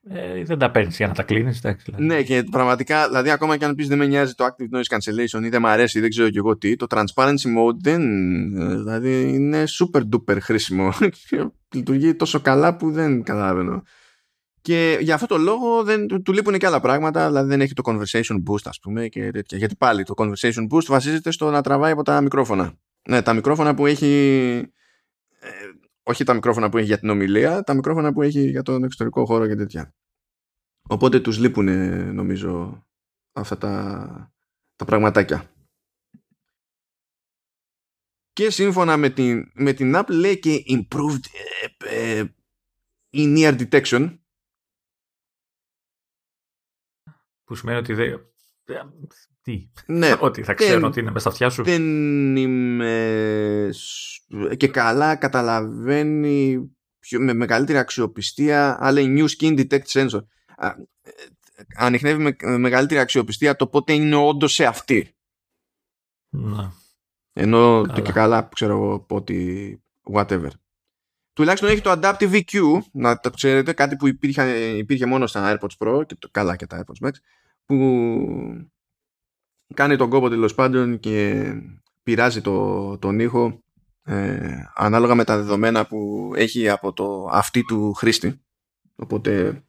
Δηλαδή, 0.02 0.40
ε, 0.40 0.44
δεν 0.44 0.58
τα 0.58 0.70
παίρνεις 0.70 0.96
για 0.96 1.06
να 1.06 1.14
τα 1.14 1.22
κλείνεις. 1.22 1.60
Δηλαδή. 1.60 2.04
Ναι, 2.04 2.22
και 2.22 2.44
πραγματικά, 2.50 3.06
δηλαδή, 3.06 3.30
ακόμα 3.30 3.56
και 3.56 3.64
αν 3.64 3.74
πεις 3.74 3.88
δεν 3.88 3.98
με 3.98 4.06
νοιάζει 4.06 4.34
το 4.34 4.44
active 4.44 4.76
noise 4.76 4.96
cancellation 4.96 5.44
ή 5.44 5.48
δεν 5.48 5.60
μου 5.60 5.68
αρέσει 5.68 5.98
ή 5.98 6.00
δεν 6.00 6.10
ξέρω 6.10 6.30
και 6.30 6.38
εγώ 6.38 6.58
τι, 6.58 6.76
το 6.76 6.86
transparency 6.90 7.58
mode 7.58 7.76
δεν. 7.82 8.02
Δηλαδή, 8.76 9.32
είναι 9.34 9.64
super 9.66 10.00
duper 10.00 10.36
χρήσιμο. 10.40 10.92
Λειτουργεί 11.74 12.14
τόσο 12.14 12.40
καλά 12.40 12.76
που 12.76 12.90
δεν 12.90 13.22
καταλαβαίνω. 13.22 13.82
Και 14.62 14.98
για 15.00 15.14
αυτό 15.14 15.26
το 15.26 15.36
λόγο 15.36 15.82
δεν, 15.82 16.06
του, 16.06 16.22
του 16.22 16.32
λείπουν 16.32 16.58
και 16.58 16.66
άλλα 16.66 16.80
πράγματα, 16.80 17.26
δηλαδή 17.26 17.48
δεν 17.48 17.60
έχει 17.60 17.72
το 17.72 17.82
conversation 17.86 18.36
boost, 18.50 18.64
ας 18.64 18.78
πούμε, 18.78 19.08
και 19.08 19.30
τέτοια. 19.30 19.58
Γιατί 19.58 19.76
πάλι 19.76 20.02
το 20.02 20.14
conversation 20.16 20.66
boost 20.70 20.84
βασίζεται 20.86 21.30
στο 21.30 21.50
να 21.50 21.62
τραβάει 21.62 21.92
από 21.92 22.02
τα 22.02 22.20
μικρόφωνα. 22.20 22.72
Ναι, 23.08 23.22
τα 23.22 23.32
μικρόφωνα 23.32 23.74
που 23.74 23.86
έχει. 23.86 24.72
Ε, 26.10 26.12
όχι 26.12 26.24
τα 26.24 26.34
μικρόφωνα 26.34 26.68
που 26.68 26.78
έχει 26.78 26.86
για 26.86 26.98
την 26.98 27.08
ομιλία, 27.08 27.62
τα 27.62 27.74
μικρόφωνα 27.74 28.12
που 28.12 28.22
έχει 28.22 28.50
για 28.50 28.62
τον 28.62 28.84
εξωτερικό 28.84 29.24
χώρο 29.24 29.46
και 29.46 29.54
τέτοια. 29.54 29.94
Οπότε 30.88 31.20
τους 31.20 31.38
λείπουν 31.38 31.66
νομίζω 32.14 32.84
αυτά 33.32 33.58
τα, 33.58 34.32
τα 34.76 34.84
πραγματάκια. 34.84 35.54
Και 38.32 38.50
σύμφωνα 38.50 38.96
με 38.96 39.10
την, 39.10 39.50
με 39.54 39.72
την 39.72 39.92
Apple 39.96 40.12
λέει 40.12 40.38
και 40.38 40.62
improved 40.66 41.24
ε, 41.80 42.18
ε, 42.18 42.34
in 43.12 43.36
ear 43.36 43.68
detection. 43.68 44.18
Που 47.44 47.54
σημαίνει 47.54 47.78
ότι 47.78 47.94
δεν, 47.94 48.29
τι; 49.42 49.70
Ναι, 49.86 50.12
ότι 50.20 50.42
θα 50.42 50.54
ξέρω 50.54 50.86
ότι 50.86 51.00
είναι 51.00 51.10
μέσα 51.10 51.20
στα 51.20 51.28
αυτιά 51.28 51.50
σου. 51.50 51.62
Δεν 51.62 52.36
είμαι 52.36 53.70
και 54.56 54.68
καλά 54.68 55.16
καταλαβαίνει 55.16 56.70
με 57.18 57.34
μεγαλύτερη 57.34 57.78
αξιοπιστία 57.78 58.76
αλλά 58.80 59.00
new 59.04 59.26
skin 59.38 59.58
detect 59.58 59.86
sensor 59.86 60.20
ανοιχνεύει 61.76 62.22
με 62.22 62.58
μεγαλύτερη 62.58 63.00
αξιοπιστία 63.00 63.56
το 63.56 63.66
πότε 63.66 63.92
είναι 63.92 64.16
όντως 64.16 64.52
σε 64.54 64.64
αυτή 64.64 65.14
να. 66.30 66.72
ενώ 67.32 67.82
καλά. 67.82 67.94
το 67.94 68.00
και 68.00 68.12
καλά 68.12 68.48
ξέρω 68.54 68.72
εγώ 68.72 69.06
ότι 69.08 69.82
whatever 70.12 70.50
τουλάχιστον 71.32 71.70
έχει 71.70 71.80
το 71.80 72.00
Adaptive 72.02 72.42
EQ 72.42 72.78
να 72.92 73.20
το 73.20 73.30
ξέρετε 73.30 73.72
κάτι 73.72 73.96
που 73.96 74.06
υπήρχε, 74.06 74.76
υπήρχε 74.76 75.06
μόνο 75.06 75.26
στα 75.26 75.58
AirPods 75.60 75.86
Pro 75.86 76.06
και 76.06 76.14
το, 76.14 76.28
καλά 76.30 76.56
και 76.56 76.66
τα 76.66 76.84
AirPods 76.84 77.06
Max 77.06 77.12
που 77.64 77.76
κάνει 79.74 79.96
τον 79.96 80.10
κόπο 80.10 80.28
τέλος 80.28 80.54
πάντων 80.54 80.98
και 80.98 81.44
πειράζει 82.02 82.40
το, 82.40 82.98
τον 82.98 83.18
ήχο 83.18 83.62
ε, 84.04 84.64
ανάλογα 84.74 85.14
με 85.14 85.24
τα 85.24 85.36
δεδομένα 85.36 85.86
που 85.86 86.32
έχει 86.34 86.68
από 86.68 86.92
το 86.92 87.28
αυτή 87.30 87.64
του 87.64 87.92
χρήστη. 87.92 88.44
Οπότε 88.96 89.62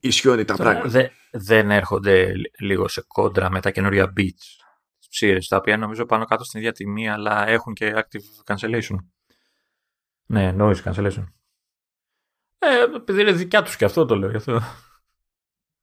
ισχύουν 0.00 0.44
τα 0.44 0.54
πράγματα. 0.54 0.88
Δε, 0.88 1.08
δεν 1.30 1.70
έρχονται 1.70 2.32
λίγο 2.58 2.88
σε 2.88 3.04
κόντρα 3.06 3.50
με 3.50 3.60
τα 3.60 3.70
καινούρια 3.70 4.12
beats 4.16 4.66
ψήρες, 5.08 5.48
τα 5.48 5.56
οποία 5.56 5.76
νομίζω 5.76 6.06
πάνω 6.06 6.24
κάτω 6.24 6.44
στην 6.44 6.60
ίδια 6.60 6.72
τιμή, 6.72 7.08
αλλά 7.10 7.48
έχουν 7.48 7.74
και 7.74 7.94
active 7.96 8.54
cancellation. 8.54 8.96
Ναι, 10.26 10.54
noise 10.58 10.82
cancellation. 10.82 11.24
Ε, 12.58 12.96
επειδή 12.96 13.20
είναι 13.20 13.32
δικιά 13.32 13.62
τους 13.62 13.76
και 13.76 13.84
αυτό 13.84 14.06
το 14.06 14.16
λέω. 14.16 14.30
Γι 14.30 14.36
αυτό 14.36 14.60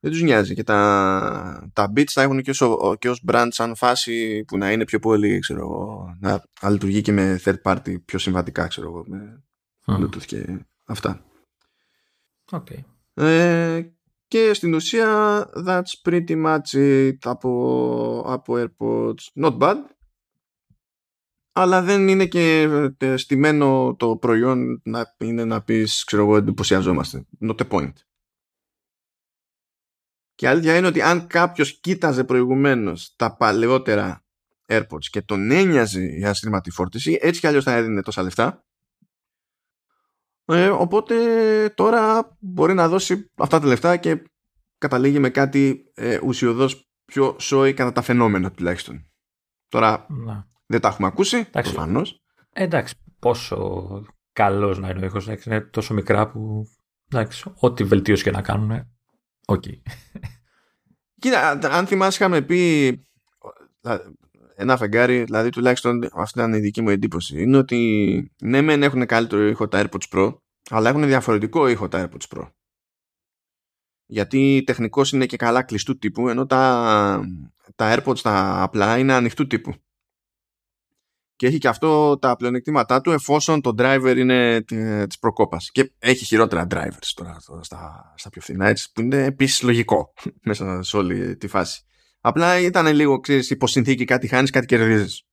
δεν 0.04 0.12
τους 0.12 0.22
νοιάζει. 0.22 0.54
Και 0.54 0.64
τα, 0.64 1.70
τα 1.74 1.92
beats 1.96 2.10
θα 2.10 2.22
έχουν 2.22 2.42
και 2.42 2.50
ως, 2.50 2.64
και 3.00 3.10
ως 3.10 3.24
brand 3.28 3.48
σαν 3.50 3.76
φάση 3.76 4.44
που 4.48 4.58
να 4.58 4.72
είναι 4.72 4.86
πιο 4.86 5.00
πολύ 5.00 5.40
ξέρω 5.40 6.06
να, 6.20 6.44
να 6.62 6.70
λειτουργεί 6.70 7.02
και 7.02 7.12
με 7.12 7.42
third 7.44 7.62
party 7.64 7.96
πιο 8.06 8.20
συμβατικά 8.20 8.68
ξέρω 8.68 8.88
εγώ 8.88 9.04
με 9.08 9.44
mm. 9.86 10.00
Bluetooth 10.00 10.26
και 10.26 10.66
αυτά. 10.86 11.24
Okay. 12.52 12.84
ε, 13.14 13.82
και 14.28 14.54
στην 14.54 14.74
ουσία 14.74 15.50
that's 15.66 16.10
pretty 16.10 16.46
much 16.46 16.80
it 16.80 17.18
από, 17.24 18.24
από 18.28 18.54
AirPods. 18.58 19.44
Not 19.44 19.58
bad. 19.58 19.76
Αλλά 21.52 21.82
δεν 21.82 22.08
είναι 22.08 22.26
και 22.26 22.70
ε, 22.98 23.18
στημένο 23.18 23.96
το 24.00 24.16
προϊόν 24.16 24.82
να 24.84 25.16
είναι 25.18 25.46
να 25.46 25.62
πεις 25.62 26.04
ξέρω 26.04 26.24
εγώ 26.24 26.38
εντυπωσιαζόμαστε. 26.38 27.26
Not 27.42 27.56
the 27.56 27.68
point 27.70 27.94
και 30.36 30.46
η 30.46 30.48
αλήθεια 30.48 30.78
είναι 30.78 30.88
ότι 30.88 31.02
αν 31.02 31.28
κάποιος 31.28 31.80
κοίταζε 31.80 32.24
προηγουμένως 32.24 33.14
τα 33.16 33.36
παλαιότερα 33.36 34.24
AirPods 34.68 35.06
και 35.10 35.22
τον 35.22 35.52
ένοιαζε 35.52 36.04
η 36.04 36.24
ασύρματη 36.26 36.72
φόρτιση, 36.72 37.18
έτσι 37.22 37.40
κι 37.40 37.48
αλλιώς 37.48 37.64
θα 37.64 37.74
έδινε 37.74 38.02
τόσα 38.02 38.24
λεφτά. 38.24 38.66
Ε, 40.46 40.68
οπότε 40.68 41.16
τώρα 41.76 42.36
μπορεί 42.40 42.74
να 42.74 42.88
δώσει 42.88 43.32
αυτά 43.36 43.60
τα 43.60 43.68
λεφτά 43.68 43.98
και 43.98 44.24
καταλήγει 44.78 45.20
με 45.20 45.30
κάτι 45.30 45.92
ε, 45.94 46.20
ουσιωδώς 46.24 46.88
πιο 47.06 47.36
σόι 47.40 47.74
κατά 47.74 47.92
τα 47.92 48.02
φαινόμενα 48.02 48.52
τουλάχιστον. 48.52 49.12
Τώρα 49.70 50.06
να. 50.10 50.48
δεν 50.66 50.82
τα 50.82 50.88
έχουμε 50.88 51.08
ακούσει, 51.08 51.50
προφανώς. 51.50 52.22
Εντάξει, 52.54 52.96
πόσο 53.20 54.02
καλός 54.34 54.80
να 54.80 54.90
είναι 54.90 55.00
ο 55.02 55.06
ήχος, 55.06 55.28
είναι 55.46 55.62
τόσο 55.62 55.94
μικρά 55.94 56.30
που 56.30 56.68
Εντάξει, 57.14 57.52
ό,τι 57.56 57.84
βελτίωση 57.84 58.24
και 58.24 58.32
να 58.32 58.42
κάνουν, 58.42 58.93
OK. 59.54 59.64
Okay. 59.68 59.82
Κοίτα, 61.20 61.50
αν 61.50 61.88
θυμάσαι 61.88 62.18
είχαμε 62.18 62.42
πει 62.42 63.00
ένα 64.56 64.78
φεγγάρι, 64.78 65.24
δηλαδή 65.24 65.50
τουλάχιστον 65.50 66.10
αυτή 66.14 66.40
ήταν 66.40 66.54
η 66.54 66.60
δική 66.60 66.82
μου 66.82 66.90
εντύπωση, 66.90 67.42
είναι 67.42 67.58
ότι 67.58 68.32
ναι 68.42 68.62
μεν 68.62 68.84
έχουν 68.84 69.06
καλύτερο 69.06 69.48
ήχο 69.48 69.68
τα 69.68 69.84
AirPods 69.84 70.10
Pro, 70.12 70.38
αλλά 70.70 70.90
έχουν 70.90 71.06
διαφορετικό 71.06 71.68
ήχο 71.68 71.88
τα 71.88 72.10
AirPods 72.10 72.38
Pro. 72.38 72.50
Γιατί 74.06 74.64
τεχνικώς 74.66 75.12
είναι 75.12 75.26
και 75.26 75.38
καλά 75.38 75.64
κλειστού 75.64 75.98
τύπου, 75.98 76.30
ενώ 76.30 76.46
τα, 76.46 77.22
τα 77.76 77.96
AirPods 77.98 78.20
τα 78.20 78.62
απλά 78.62 78.98
είναι 78.98 79.14
ανοιχτού 79.14 79.48
τύπου. 79.48 79.74
Και 81.36 81.48
έχει 81.48 81.58
και 81.58 81.68
αυτό 81.68 82.18
τα 82.18 82.36
πλεονεκτήματά 82.36 83.02
του 83.02 83.12
εφόσον 83.12 83.62
το 83.62 83.76
driver 83.78 84.14
είναι 84.18 84.64
της 85.08 85.20
προκόπας. 85.20 85.72
Και 85.72 85.92
έχει 86.00 86.26
χειρότερα 86.26 86.68
drivers 86.70 87.12
τώρα 87.14 87.38
στα, 87.62 88.14
στα 88.18 88.30
πιο 88.30 88.42
φθηνά, 88.42 88.68
έτσι, 88.68 88.92
που 88.92 89.02
είναι 89.02 89.24
επίσης 89.24 89.62
λογικό 89.62 90.14
μέσα 90.46 90.84
σε 90.84 90.98
όλη 90.98 91.38
τη 91.38 91.48
φάση. 91.48 91.84
Απλά 92.22 92.60
ήταν 92.60 92.88
λίγο, 92.88 93.20
ξέρεις, 93.20 93.50
υποσυνθήκη 93.50 94.06
κάτι 94.06 94.28
χάνεις, 94.28 94.50
κάτι 94.50 94.66
κερδίζεις. 94.66 95.24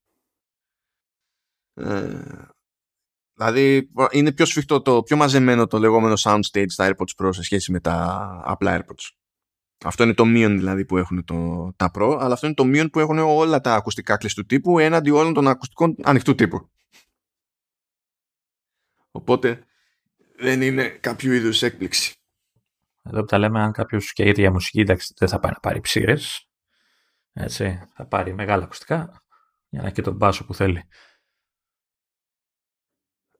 Ε, 1.75 2.23
δηλαδή 3.35 3.91
είναι 4.11 4.33
πιο 4.33 4.45
σφιχτό, 4.45 4.83
το, 4.83 5.03
πιο 5.03 5.17
μαζεμένο 5.17 5.67
το 5.67 5.79
λεγόμενο 5.79 6.15
soundstage 6.19 6.65
στα 6.69 6.89
AirPods 6.89 7.25
Pro 7.25 7.29
σε 7.33 7.43
σχέση 7.43 7.73
με 7.73 7.81
τα 7.81 8.41
απλά 8.45 8.79
AirPods. 8.79 9.20
Αυτό 9.85 10.03
είναι 10.03 10.15
το 10.15 10.25
μείον 10.25 10.57
δηλαδή 10.57 10.85
που 10.85 10.97
έχουν 10.97 11.25
το, 11.25 11.73
τα 11.77 11.91
Pro, 11.95 12.19
αλλά 12.21 12.33
αυτό 12.33 12.47
είναι 12.47 12.55
το 12.55 12.65
μείον 12.65 12.91
που 12.91 12.99
έχουν 12.99 13.19
όλα 13.19 13.61
τα 13.61 13.75
ακουστικά 13.75 14.17
κλειστού 14.17 14.47
τύπου 14.47 14.79
έναντι 14.79 15.11
όλων 15.11 15.35
των 15.35 15.49
ακουστικών 15.49 15.97
ανοιχτού 16.03 16.35
τύπου. 16.35 16.71
Οπότε 19.11 19.65
δεν 20.37 20.63
είναι 20.63 20.89
κάποιο 20.89 21.33
είδους 21.33 21.63
έκπληξη. 21.63 22.15
Εδώ 23.03 23.21
που 23.21 23.27
τα 23.27 23.39
λέμε, 23.39 23.61
αν 23.61 23.73
κάποιος 23.73 24.13
και 24.13 24.29
ίδια 24.29 24.51
μουσική, 24.51 24.81
εντάξει, 24.81 25.15
δεν 25.17 25.29
θα 25.29 25.39
πάει 25.39 25.53
να 25.53 25.61
πάρει 25.61 25.81
ψήρες. 25.81 26.49
Έτσι, 27.33 27.89
θα 27.95 28.07
πάρει 28.07 28.35
μεγάλα 28.35 28.65
ακουστικά 28.65 29.25
για 29.69 29.81
να 29.81 29.87
έχει 29.87 29.95
και 29.95 30.03
τον 30.03 30.15
μπάσο 30.15 30.45
που 30.45 30.55
θέλει. 30.55 30.83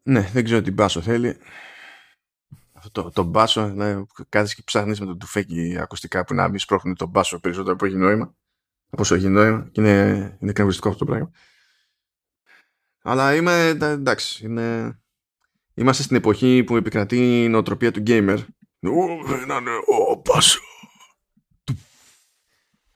Ναι, 0.03 0.21
δεν 0.21 0.45
ξέρω 0.45 0.63
τι 0.63 0.71
μπάσο 0.71 1.01
θέλει. 1.01 1.39
Αυτό 2.81 3.03
το, 3.03 3.11
το 3.11 3.23
μπάσο, 3.23 3.67
ναι, 3.67 4.03
κάθεσαι 4.29 4.55
και 4.55 4.63
ψάχνεις 4.65 5.01
με 5.01 5.07
το 5.07 5.17
τουφέκι 5.17 5.77
ακουστικά 5.81 6.25
που 6.25 6.35
να 6.35 6.49
μην 6.49 6.59
σπρώχνει 6.59 6.95
τον 6.95 7.09
μπάσο 7.09 7.41
περισσότερο 7.41 7.75
από 7.75 7.87
έχει 7.87 7.97
νόημα. 7.97 8.35
Από 8.91 9.03
όσο 9.03 9.15
έχει 9.15 9.29
νόημα 9.29 9.69
και 9.73 9.81
είναι, 9.81 10.37
είναι 10.41 10.53
κραμπιστικό 10.53 10.89
αυτό 10.89 11.05
το 11.05 11.11
πράγμα. 11.11 11.31
Αλλά 13.03 13.35
είμαι, 13.35 13.67
εντάξει, 13.81 14.45
είναι... 14.45 14.99
είμαστε 15.75 16.03
στην 16.03 16.17
εποχή 16.17 16.65
που 16.65 16.77
επικρατεί 16.77 17.43
η 17.45 17.49
νοοτροπία 17.49 17.91
του 17.91 18.03
gamer. 18.07 18.39
να 19.47 19.57
είναι 19.57 19.71
ο 20.11 20.23
μπάσο. 20.25 20.61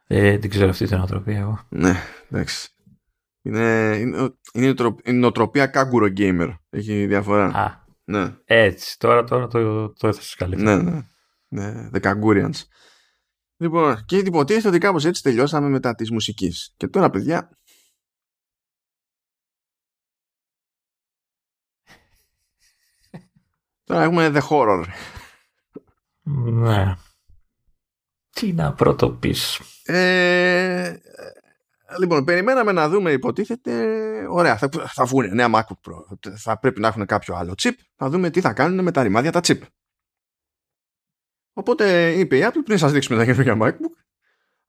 Ε, 0.06 0.38
δεν 0.38 0.50
ξέρω 0.50 0.68
αυτή 0.68 0.86
την 0.86 0.96
νοοτροπία 0.96 1.38
εγώ. 1.38 1.66
Ναι, 1.68 1.96
εντάξει. 2.30 2.68
Είναι, 3.42 3.96
είναι, 4.00 4.34
είναι 4.52 4.74
η 5.04 5.12
νοοτροπία 5.12 5.66
κάγκουρο 5.66 6.12
gamer. 6.16 6.54
Έχει 6.70 7.06
διαφορά. 7.06 7.46
Α, 7.46 7.83
Ναι, 8.04 8.36
έτσι. 8.44 8.98
Τώρα, 8.98 9.24
τώρα 9.24 9.46
το, 9.46 9.92
το 9.92 10.08
έθεσες 10.08 10.34
καλύτερα. 10.34 10.82
ναι, 10.82 10.90
ναι. 11.48 11.70
ναι 11.72 11.90
the 11.92 12.00
Kangurians. 12.00 12.62
Λοιπόν, 13.56 14.04
και 14.04 14.16
υποτίθεται 14.16 14.68
ότι 14.68 14.78
κάπως 14.78 15.04
έτσι 15.04 15.22
τελειώσαμε 15.22 15.68
μετά 15.68 15.94
της 15.94 16.10
μουσικής. 16.10 16.74
Και 16.76 16.88
τώρα, 16.88 17.10
παιδιά... 17.10 17.58
Τώρα 23.84 24.02
έχουμε 24.02 24.30
The 24.34 24.40
Horror. 24.48 24.84
Ναι. 26.22 26.94
Τι 28.30 28.52
να 28.52 28.72
πρώτο 28.72 29.10
πεις. 29.10 29.60
Ε, 29.82 30.96
λοιπόν, 31.98 32.24
περιμέναμε 32.24 32.72
να 32.72 32.88
δούμε, 32.88 33.12
υποτίθεται. 33.12 33.72
Ωραία, 34.28 34.56
θα, 34.56 34.68
θα 34.86 35.04
βγουν 35.04 35.34
νέα 35.34 35.48
MacBook 35.54 35.90
Pro. 35.90 36.18
Θα 36.36 36.58
πρέπει 36.58 36.80
να 36.80 36.88
έχουν 36.88 37.06
κάποιο 37.06 37.34
άλλο 37.34 37.54
chip. 37.62 37.72
Θα 37.96 38.08
δούμε 38.10 38.30
τι 38.30 38.40
θα 38.40 38.52
κάνουν 38.52 38.84
με 38.84 38.90
τα 38.90 39.02
ρημάδια 39.02 39.32
τα 39.32 39.40
chip. 39.42 39.58
Οπότε 41.52 42.12
είπε 42.12 42.36
η 42.36 42.42
Apple 42.44 42.62
πριν 42.64 42.78
σας 42.78 42.92
δείξουμε 42.92 43.18
τα 43.18 43.24
καινούργια 43.24 43.56
MacBook 43.60 44.04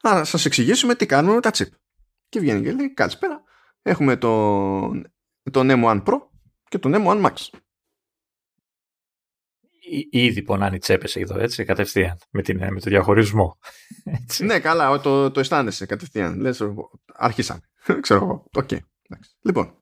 να 0.04 0.24
σας 0.24 0.46
εξηγήσουμε 0.46 0.96
τι 0.96 1.06
κάνουμε 1.06 1.36
με 1.36 1.42
τα 1.42 1.52
chip. 1.54 1.70
Και 2.30 2.40
βγαίνει 2.40 2.62
και 2.62 2.72
λέει 2.72 2.94
καλησπέρα. 2.94 3.44
Έχουμε 3.82 4.16
τον, 4.16 5.14
τον 5.52 5.68
M1 5.72 6.04
Pro 6.04 6.20
και 6.70 6.80
τον 6.80 6.94
M1 6.96 7.26
Max. 7.26 7.34
Εί- 9.90 10.08
Ήδη 10.12 10.42
πονάνε 10.42 10.76
οι 10.76 10.80
τσέπες 10.80 11.16
εδώ, 11.16 11.40
έτσι, 11.40 11.64
κατευθείαν, 11.66 12.18
με, 12.32 12.42
την, 12.42 12.58
με 12.58 12.80
το 12.80 12.90
διαχωρισμό. 12.90 13.58
Έτσι. 14.22 14.46
ναι, 14.46 14.60
καλά, 14.60 15.00
το, 15.00 15.32
το 15.32 15.40
αισθάνεσαι 15.40 15.86
κατευθείαν. 15.86 16.40
Λες, 16.40 16.62
αρχίσαμε. 17.14 17.60
Ξέρω 18.02 18.24
εγώ. 18.24 18.46
Οκ. 18.54 18.72
εντάξει. 18.72 19.36
Λοιπόν. 19.42 19.80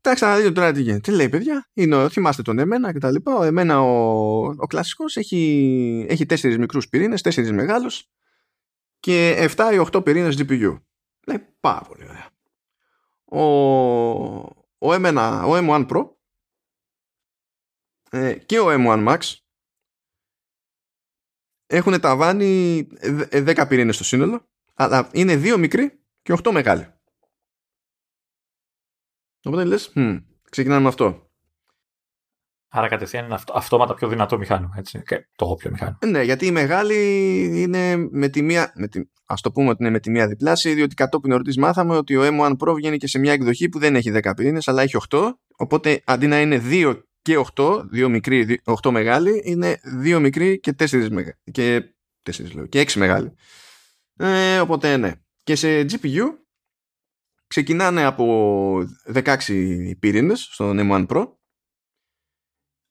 Κοιτάξτε 0.00 0.26
να 0.26 0.36
δείτε 0.36 0.50
τώρα 0.52 0.72
τι 0.72 0.82
γίνεται. 0.82 1.00
Τι 1.00 1.10
λέει, 1.16 1.28
παιδιά; 1.28 1.68
Είναι, 1.74 1.96
ο- 1.96 2.08
θυμάστε 2.08 2.42
τον 2.42 2.58
M1 2.58 2.92
και 2.92 2.98
τα 2.98 3.10
λοιπά. 3.10 3.34
Ο 3.36 3.42
M1 3.42 3.80
ο, 3.82 4.44
ο 4.44 4.66
κλασικός 4.66 5.16
έχει, 5.16 6.06
έχει 6.08 6.26
τέσσερις 6.26 6.58
μικρούς 6.58 6.88
πυρήνες, 6.88 7.22
τέσσερις 7.22 7.52
μεγάλους 7.52 8.04
και 9.00 9.48
7 9.56 9.70
ή 9.74 9.86
8 9.92 10.04
πυρήνες 10.04 10.36
GPU. 10.38 10.80
Λέει 11.26 11.46
πάρα 11.60 11.80
πολύ 11.80 12.04
ωραία. 12.08 12.28
Ο, 13.24 13.42
ο, 14.78 14.92
M1, 14.92 15.42
ο 15.46 15.52
M1 15.56 15.86
Pro 15.88 16.08
ε, 18.14 18.34
και 18.34 18.58
ο 18.58 18.66
M1 18.68 19.06
Max 19.08 19.18
έχουν 21.66 22.00
ταβάνι 22.00 22.86
ε, 22.98 23.42
10 23.46 23.64
πυρήνες 23.68 23.94
στο 23.94 24.04
σύνολο 24.04 24.48
αλλά 24.74 25.10
είναι 25.12 25.34
2 25.44 25.56
μικροί 25.58 26.02
και 26.22 26.34
8 26.42 26.50
μεγάλοι. 26.52 26.88
Οπότε 29.44 29.64
λες, 29.64 29.92
«Μμ, 29.94 30.16
ξεκινάμε 30.50 30.80
με 30.82 30.88
αυτό. 30.88 31.28
Άρα 32.68 32.88
κατευθείαν 32.88 33.24
είναι 33.24 33.34
αυτο- 33.34 33.52
αυτόματα 33.56 33.94
πιο 33.94 34.08
δυνατό 34.08 34.38
μηχάνημα, 34.38 34.74
έτσι. 34.76 35.02
Και 35.02 35.28
το 35.36 35.46
όποιο 35.46 35.70
μηχάνημα. 35.70 35.98
Ναι, 36.06 36.22
γιατί 36.22 36.46
η 36.46 36.50
μεγάλη 36.50 36.96
είναι 37.62 37.96
με 37.96 38.28
τη 38.28 38.42
μία, 38.42 38.72
με 38.76 38.88
τη, 38.88 39.00
ας 39.24 39.40
το 39.40 39.52
πούμε 39.52 39.68
ότι 39.68 39.82
είναι 39.82 39.90
με 39.92 40.00
τη 40.00 40.10
μία 40.10 40.26
διπλάση, 40.28 40.74
διότι 40.74 40.94
κατόπιν 40.94 41.30
εορτής 41.30 41.56
μάθαμε 41.56 41.96
ότι 41.96 42.16
ο 42.16 42.22
M1 42.24 42.56
Pro 42.58 42.74
βγαίνει 42.74 42.96
και 42.96 43.06
σε 43.06 43.18
μια 43.18 43.32
εκδοχή 43.32 43.68
που 43.68 43.78
δεν 43.78 43.96
έχει 43.96 44.10
10 44.22 44.32
πυρήνες, 44.36 44.68
αλλά 44.68 44.82
έχει 44.82 44.96
8, 45.10 45.30
οπότε 45.56 46.02
αντί 46.06 46.26
να 46.26 46.40
είναι 46.40 46.58
2 46.64 47.02
και 47.24 47.44
8, 47.54 47.80
2 47.92 48.08
μικροί, 48.08 48.60
8 48.82 48.90
μεγάλοι, 48.90 49.42
είναι 49.44 49.80
2 50.04 50.18
μικροί 50.20 50.60
και 50.60 50.74
4 50.78 51.08
μεγάλοι. 51.10 51.36
Και, 51.52 51.94
4 52.22 52.52
λέω, 52.54 52.66
και 52.66 52.80
6 52.80 52.92
μεγάλοι. 52.94 53.32
Ε, 54.16 54.58
οπότε 54.58 54.96
ναι. 54.96 55.12
Και 55.42 55.54
σε 55.54 55.80
GPU 55.80 56.22
ξεκινάνε 57.46 58.04
από 58.04 58.88
16 59.14 59.36
πυρήνες 59.98 60.48
στον 60.50 60.78
M1 60.80 61.06
Pro, 61.06 61.28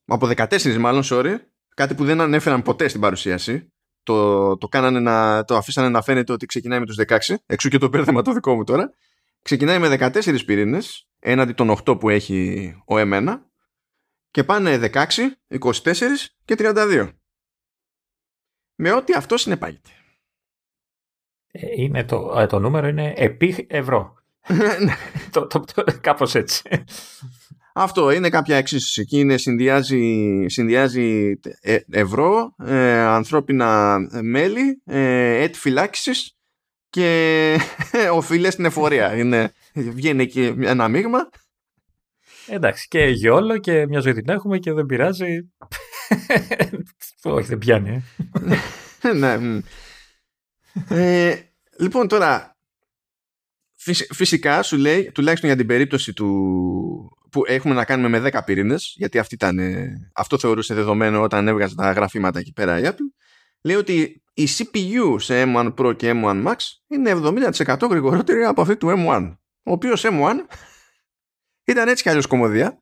από 0.04 0.28
14 0.36 0.76
μάλλον, 0.76 1.02
sorry, 1.04 1.36
κάτι 1.74 1.94
που 1.94 2.04
δεν 2.04 2.20
ανέφεραν 2.20 2.62
ποτέ 2.62 2.88
στην 2.88 3.00
παρουσίαση. 3.00 3.72
Το, 4.02 4.56
το, 4.56 4.68
κάνανε 4.68 5.00
να, 5.00 5.44
το 5.44 5.56
αφήσανε 5.56 5.88
να 5.88 6.02
φαίνεται 6.02 6.32
ότι 6.32 6.46
ξεκινάει 6.46 6.78
με 6.78 6.86
τους 6.86 6.96
16, 7.06 7.34
εξού 7.46 7.68
και 7.68 7.78
το 7.78 7.88
πέρδεμα 7.88 8.22
το 8.22 8.32
δικό 8.32 8.54
μου 8.54 8.64
τώρα. 8.64 8.90
Ξεκινάει 9.42 9.78
με 9.78 9.96
14 10.00 10.44
πυρήνες, 10.46 11.08
έναντι 11.18 11.52
των 11.52 11.76
8 11.84 12.00
που 12.00 12.08
έχει 12.08 12.70
ο 12.86 12.94
M1, 12.96 13.38
και 14.34 14.44
πάνε 14.44 14.90
16, 14.92 15.06
24 15.60 15.70
και 16.44 16.54
32. 16.58 17.10
Με 18.74 18.92
ό,τι 18.92 19.12
αυτό 19.12 19.36
συνεπάγεται. 19.36 19.90
Ε, 21.46 21.66
Είναι 21.76 22.04
το, 22.04 22.34
ε, 22.40 22.46
το 22.46 22.58
νούμερο 22.58 22.86
είναι 22.86 23.14
επί 23.16 23.66
ευρώ. 23.68 24.14
Ναι. 24.84 24.94
το, 25.30 25.46
το, 25.46 25.60
το, 25.74 25.84
κάπως 26.00 26.34
έτσι. 26.34 26.62
Αυτό 27.74 28.10
είναι 28.10 28.28
κάποια 28.28 28.56
εξίσωση. 28.56 29.00
Εκεί 29.00 29.18
είναι, 29.18 29.36
συνδυάζει, 29.36 30.44
συνδυάζει 30.48 31.38
ε, 31.60 31.78
ευρώ, 31.90 32.54
ε, 32.64 32.98
ανθρώπινα 32.98 33.98
μέλη, 34.22 34.82
ε, 34.84 35.42
έτη 35.42 35.58
φυλάκισης 35.58 36.36
και 36.90 37.58
οφείλε 38.12 38.50
στην 38.50 38.64
εφορία. 38.64 39.16
Είναι, 39.16 39.52
βγαίνει 39.74 40.22
εκεί 40.22 40.54
ένα 40.60 40.88
μείγμα. 40.88 41.28
Εντάξει, 42.46 42.88
και 42.88 43.04
γιόλο 43.04 43.58
και 43.58 43.86
μια 43.86 44.00
ζωή 44.00 44.12
την 44.12 44.28
έχουμε 44.28 44.58
και 44.58 44.72
δεν 44.72 44.86
πειράζει. 44.86 45.52
Όχι, 47.22 47.48
δεν 47.48 47.58
πιάνει. 47.58 48.04
Ε. 49.02 49.12
ναι. 49.18 49.38
μ. 49.38 49.60
Ε, 50.88 51.36
λοιπόν, 51.78 52.08
τώρα 52.08 52.56
φυσ- 53.74 54.14
φυσικά 54.14 54.62
σου 54.62 54.76
λέει, 54.76 55.10
τουλάχιστον 55.12 55.48
για 55.48 55.58
την 55.58 55.66
περίπτωση 55.66 56.12
του 56.12 56.28
που 57.30 57.42
έχουμε 57.46 57.74
να 57.74 57.84
κάνουμε 57.84 58.18
με 58.18 58.30
10 58.32 58.40
πυρήνες, 58.44 58.94
γιατί 58.96 59.18
αυτή 59.18 59.34
ήταν, 59.34 59.58
ε, 59.58 60.10
αυτό 60.14 60.38
θεωρούσε 60.38 60.74
δεδομένο 60.74 61.22
όταν 61.22 61.48
έβγαζε 61.48 61.74
τα 61.74 61.92
γραφήματα 61.92 62.38
εκεί 62.38 62.52
πέρα 62.52 62.78
η 62.78 62.82
Apple, 62.84 63.14
λέει 63.62 63.76
ότι 63.76 64.22
η 64.34 64.48
CPU 64.56 65.16
σε 65.16 65.42
M1 65.46 65.74
Pro 65.74 65.96
και 65.96 66.12
M1 66.14 66.46
Max 66.46 66.56
είναι 66.88 67.10
70% 67.10 67.88
γρηγορότερη 67.90 68.44
από 68.44 68.60
αυτή 68.60 68.76
του 68.76 68.88
M1. 68.96 69.36
Ο 69.62 69.72
οποίος 69.72 70.04
M1 70.06 70.34
ήταν 71.64 71.88
έτσι 71.88 72.02
κι 72.02 72.08
αλλιώς 72.08 72.26
κομμωδία, 72.26 72.78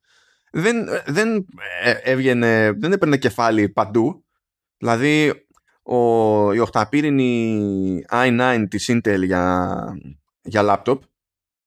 δεν, 0.53 0.89
δεν 1.07 1.47
ε, 1.83 1.91
έβγαινε, 2.03 2.73
δεν 2.73 2.93
έπαιρνε 2.93 3.17
κεφάλι 3.17 3.69
παντού. 3.69 4.25
Δηλαδή, 4.77 5.47
ο, 5.83 6.53
η 6.53 6.59
οχταπύρινη 6.59 8.05
i9 8.11 8.67
της 8.71 8.91
Intel 8.93 9.23
για, 9.25 9.77
για 10.43 10.63
laptop 10.85 10.99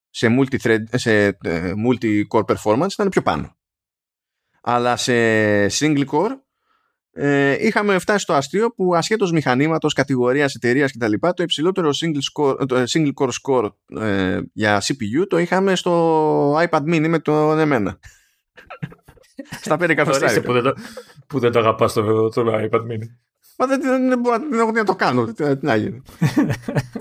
σε 0.09 0.27
multi-thread, 0.39 0.83
σε 0.91 1.25
ε, 1.25 1.73
multi-core 1.87 2.45
performance 2.45 2.91
ήταν 2.91 3.09
πιο 3.09 3.21
πάνω. 3.21 3.57
Αλλά 4.61 4.95
σε 4.95 5.13
single 5.65 6.05
core 6.05 6.39
ε, 7.17 7.65
είχαμε 7.65 7.99
φτάσει 7.99 8.19
στο 8.19 8.33
αστείο 8.33 8.71
που 8.71 8.95
ασχέτως 8.95 9.31
μηχανήματος, 9.31 9.93
κατηγορίας, 9.93 10.55
εταιρείας 10.55 10.91
κτλ. 10.91 11.13
το 11.19 11.43
υψηλότερο 11.43 11.89
single, 11.89 12.43
score, 12.43 12.67
το 12.67 12.83
single 12.87 13.11
core 13.15 13.29
score 13.41 13.69
ε, 14.01 14.39
για 14.53 14.81
CPU 14.81 15.27
το 15.27 15.37
είχαμε 15.37 15.75
στο 15.75 16.57
iPad 16.57 16.81
mini 16.81 17.07
με 17.07 17.19
τον 17.19 17.59
εμένα. 17.59 17.99
Στα 19.61 19.77
πέντε 19.77 19.91
εκατοστάρια. 19.91 20.41
που, 20.41 20.53
δεν 20.53 20.63
το, 20.63 20.73
που 21.27 21.39
δεν 21.39 21.51
το 21.51 21.59
αγαπάς 21.59 21.93
το, 21.93 22.29
το 22.29 22.43
iPad 22.47 22.79
mini. 22.79 23.07
Μα 23.57 23.65
δεν, 23.65 23.81
δεν, 24.09 24.19
μπορώ 24.19 24.71
να 24.71 24.83
το 24.83 24.95
κάνω. 24.95 25.33
Τι 25.33 25.43
να 25.61 25.75
γίνει. 25.75 26.01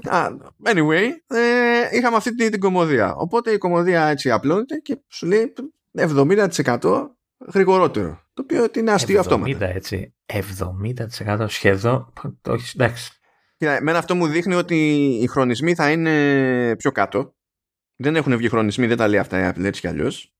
anyway, 0.64 1.08
ε, 1.26 1.96
είχαμε 1.96 2.16
αυτή 2.16 2.34
την, 2.34 2.50
την 2.50 2.60
κομμωδία. 2.60 3.14
Οπότε 3.14 3.50
η 3.50 3.58
κομμωδία 3.58 4.06
έτσι 4.06 4.30
απλώνεται 4.30 4.76
και 4.76 4.98
σου 5.08 5.26
λέει 5.26 5.52
70% 5.98 7.08
γρηγορότερο. 7.52 8.20
Το 8.34 8.42
οποίο 8.42 8.66
είναι 8.76 8.92
αστείο 8.92 9.20
αυτό. 9.20 9.42
70% 9.46 9.60
έτσι. 9.60 10.14
70% 10.26 11.44
σχεδόν. 11.48 12.12
Όχι, 12.48 12.72
εντάξει. 12.74 13.12
Κοίτα, 13.56 13.72
εμένα 13.72 13.98
αυτό 13.98 14.14
μου 14.14 14.26
δείχνει 14.26 14.54
ότι 14.54 14.76
οι 15.22 15.26
χρονισμοί 15.26 15.74
θα 15.74 15.90
είναι 15.90 16.76
πιο 16.76 16.92
κάτω. 16.92 17.34
Δεν 17.96 18.16
έχουν 18.16 18.36
βγει 18.36 18.48
χρονισμοί, 18.48 18.86
δεν 18.86 18.96
τα 18.96 19.08
λέει 19.08 19.18
αυτά 19.18 19.46
η 19.46 19.50
Apple 19.52 19.64
έτσι 19.64 19.80
κι 19.80 19.86
αλλιώς. 19.86 20.34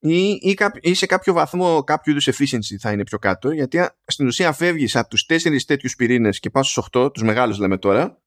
Ή, 0.00 0.28
ή, 0.30 0.56
ή, 0.80 0.94
σε 0.94 1.06
κάποιο 1.06 1.32
βαθμό 1.32 1.84
κάποιο 1.84 2.12
είδους 2.12 2.28
efficiency 2.28 2.76
θα 2.80 2.92
είναι 2.92 3.02
πιο 3.02 3.18
κάτω, 3.18 3.50
γιατί 3.50 3.88
στην 4.04 4.26
ουσία 4.26 4.52
φεύγεις 4.52 4.96
από 4.96 5.08
τους 5.08 5.26
τέσσερις 5.26 5.64
τέτοιους 5.64 5.96
πυρήνες 5.96 6.38
και 6.38 6.50
πας 6.50 6.70
στους 6.70 6.88
8, 6.92 7.12
τους 7.12 7.22
μεγάλους 7.22 7.58
λέμε 7.58 7.78
τώρα, 7.78 8.22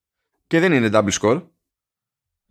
και 0.47 0.59
δεν 0.59 0.73
είναι 0.73 0.89
double 0.93 1.11
score. 1.21 1.43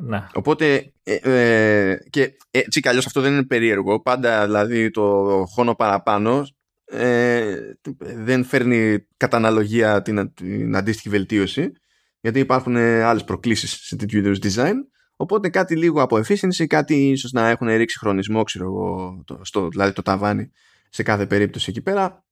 Ναι. 0.03 0.27
Οπότε 0.35 0.93
ε, 1.03 1.15
ε, 1.15 1.99
και 2.11 2.37
έτσι 2.51 2.81
κι 2.81 2.89
αλλιώς 2.89 3.07
αυτό 3.07 3.21
δεν 3.21 3.33
είναι 3.33 3.45
περίεργο. 3.45 4.01
Πάντα 4.01 4.45
δηλαδή 4.45 4.91
το 4.91 5.45
χρόνο 5.55 5.75
παραπάνω 5.75 6.47
ε, 6.85 7.57
δεν 7.99 8.45
φέρνει 8.45 9.07
κατά 9.17 9.37
αναλογία 9.37 10.03
την, 10.03 10.35
την 10.35 10.77
αντίστοιχη 10.77 11.09
βελτίωση 11.09 11.73
γιατί 12.21 12.39
υπάρχουν 12.39 12.77
άλλες 12.77 13.25
προκλήσεις 13.25 13.73
σε 13.73 13.97
τέτοιου 13.97 14.19
είδους 14.19 14.39
design. 14.43 14.75
Οπότε 15.17 15.49
κάτι 15.49 15.77
λίγο 15.77 16.03
από 16.03 16.17
efficiency, 16.17 16.67
κάτι 16.67 16.95
ίσως 16.95 17.33
να 17.33 17.49
έχουν 17.49 17.69
ρίξει 17.69 17.99
χρονισμό, 17.99 18.43
ξέρω 18.43 18.65
εγώ, 18.65 19.23
το, 19.27 19.41
στο, 19.43 19.69
δηλαδή 19.69 19.93
το 19.93 20.03
ταβάνι 20.03 20.51
σε 20.89 21.03
κάθε 21.03 21.27
περίπτωση 21.27 21.71
εκεί 21.71 21.83
πέρα 21.83 22.25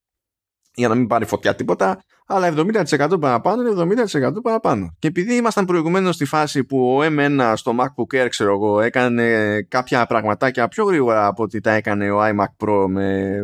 για 0.78 0.88
να 0.88 0.94
μην 0.94 1.06
πάρει 1.06 1.24
φωτιά 1.24 1.54
τίποτα, 1.54 2.02
αλλά 2.26 2.54
70% 2.56 3.20
παραπάνω 3.20 3.62
είναι 3.62 4.04
70% 4.12 4.32
παραπάνω. 4.42 4.96
Και 4.98 5.08
επειδή 5.08 5.34
ήμασταν 5.34 5.64
προηγουμένως 5.64 6.14
στη 6.14 6.24
φάση 6.24 6.64
που 6.64 6.96
ο 6.96 7.00
M1 7.02 7.52
στο 7.56 7.76
MacBook 7.78 8.22
Air, 8.22 8.26
ξέρω 8.28 8.52
εγώ, 8.52 8.80
έκανε 8.80 9.60
κάποια 9.62 10.06
πραγματάκια 10.06 10.68
πιο 10.68 10.84
γρήγορα 10.84 11.26
από 11.26 11.42
ότι 11.42 11.60
τα 11.60 11.72
έκανε 11.72 12.10
ο 12.10 12.18
iMac 12.22 12.66
Pro 12.66 12.86
με 12.88 13.38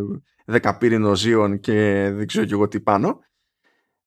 10 0.62 0.72
πύρινο 0.78 1.10
Xeon 1.10 1.60
και 1.60 2.10
δεν 2.14 2.26
ξέρω 2.26 2.44
και 2.44 2.52
εγώ 2.52 2.68
τι 2.68 2.80
πάνω, 2.80 3.18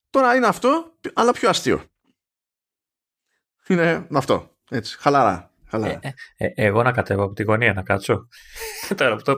τώρα 0.09 0.35
είναι 0.35 0.47
αυτό, 0.47 0.93
αλλά 1.13 1.31
πιο 1.31 1.49
αστείο. 1.49 1.81
Είναι 3.67 4.07
αυτό, 4.11 4.49
έτσι, 4.69 4.97
χαλαρά. 4.99 5.51
Ε, 5.71 5.97
ε, 5.99 6.11
ε, 6.37 6.51
εγώ 6.55 6.83
να 6.83 6.91
κατέβω 6.91 7.23
από 7.23 7.33
τη 7.33 7.43
γωνία 7.43 7.73
να 7.73 7.81
κάτσω. 7.81 8.27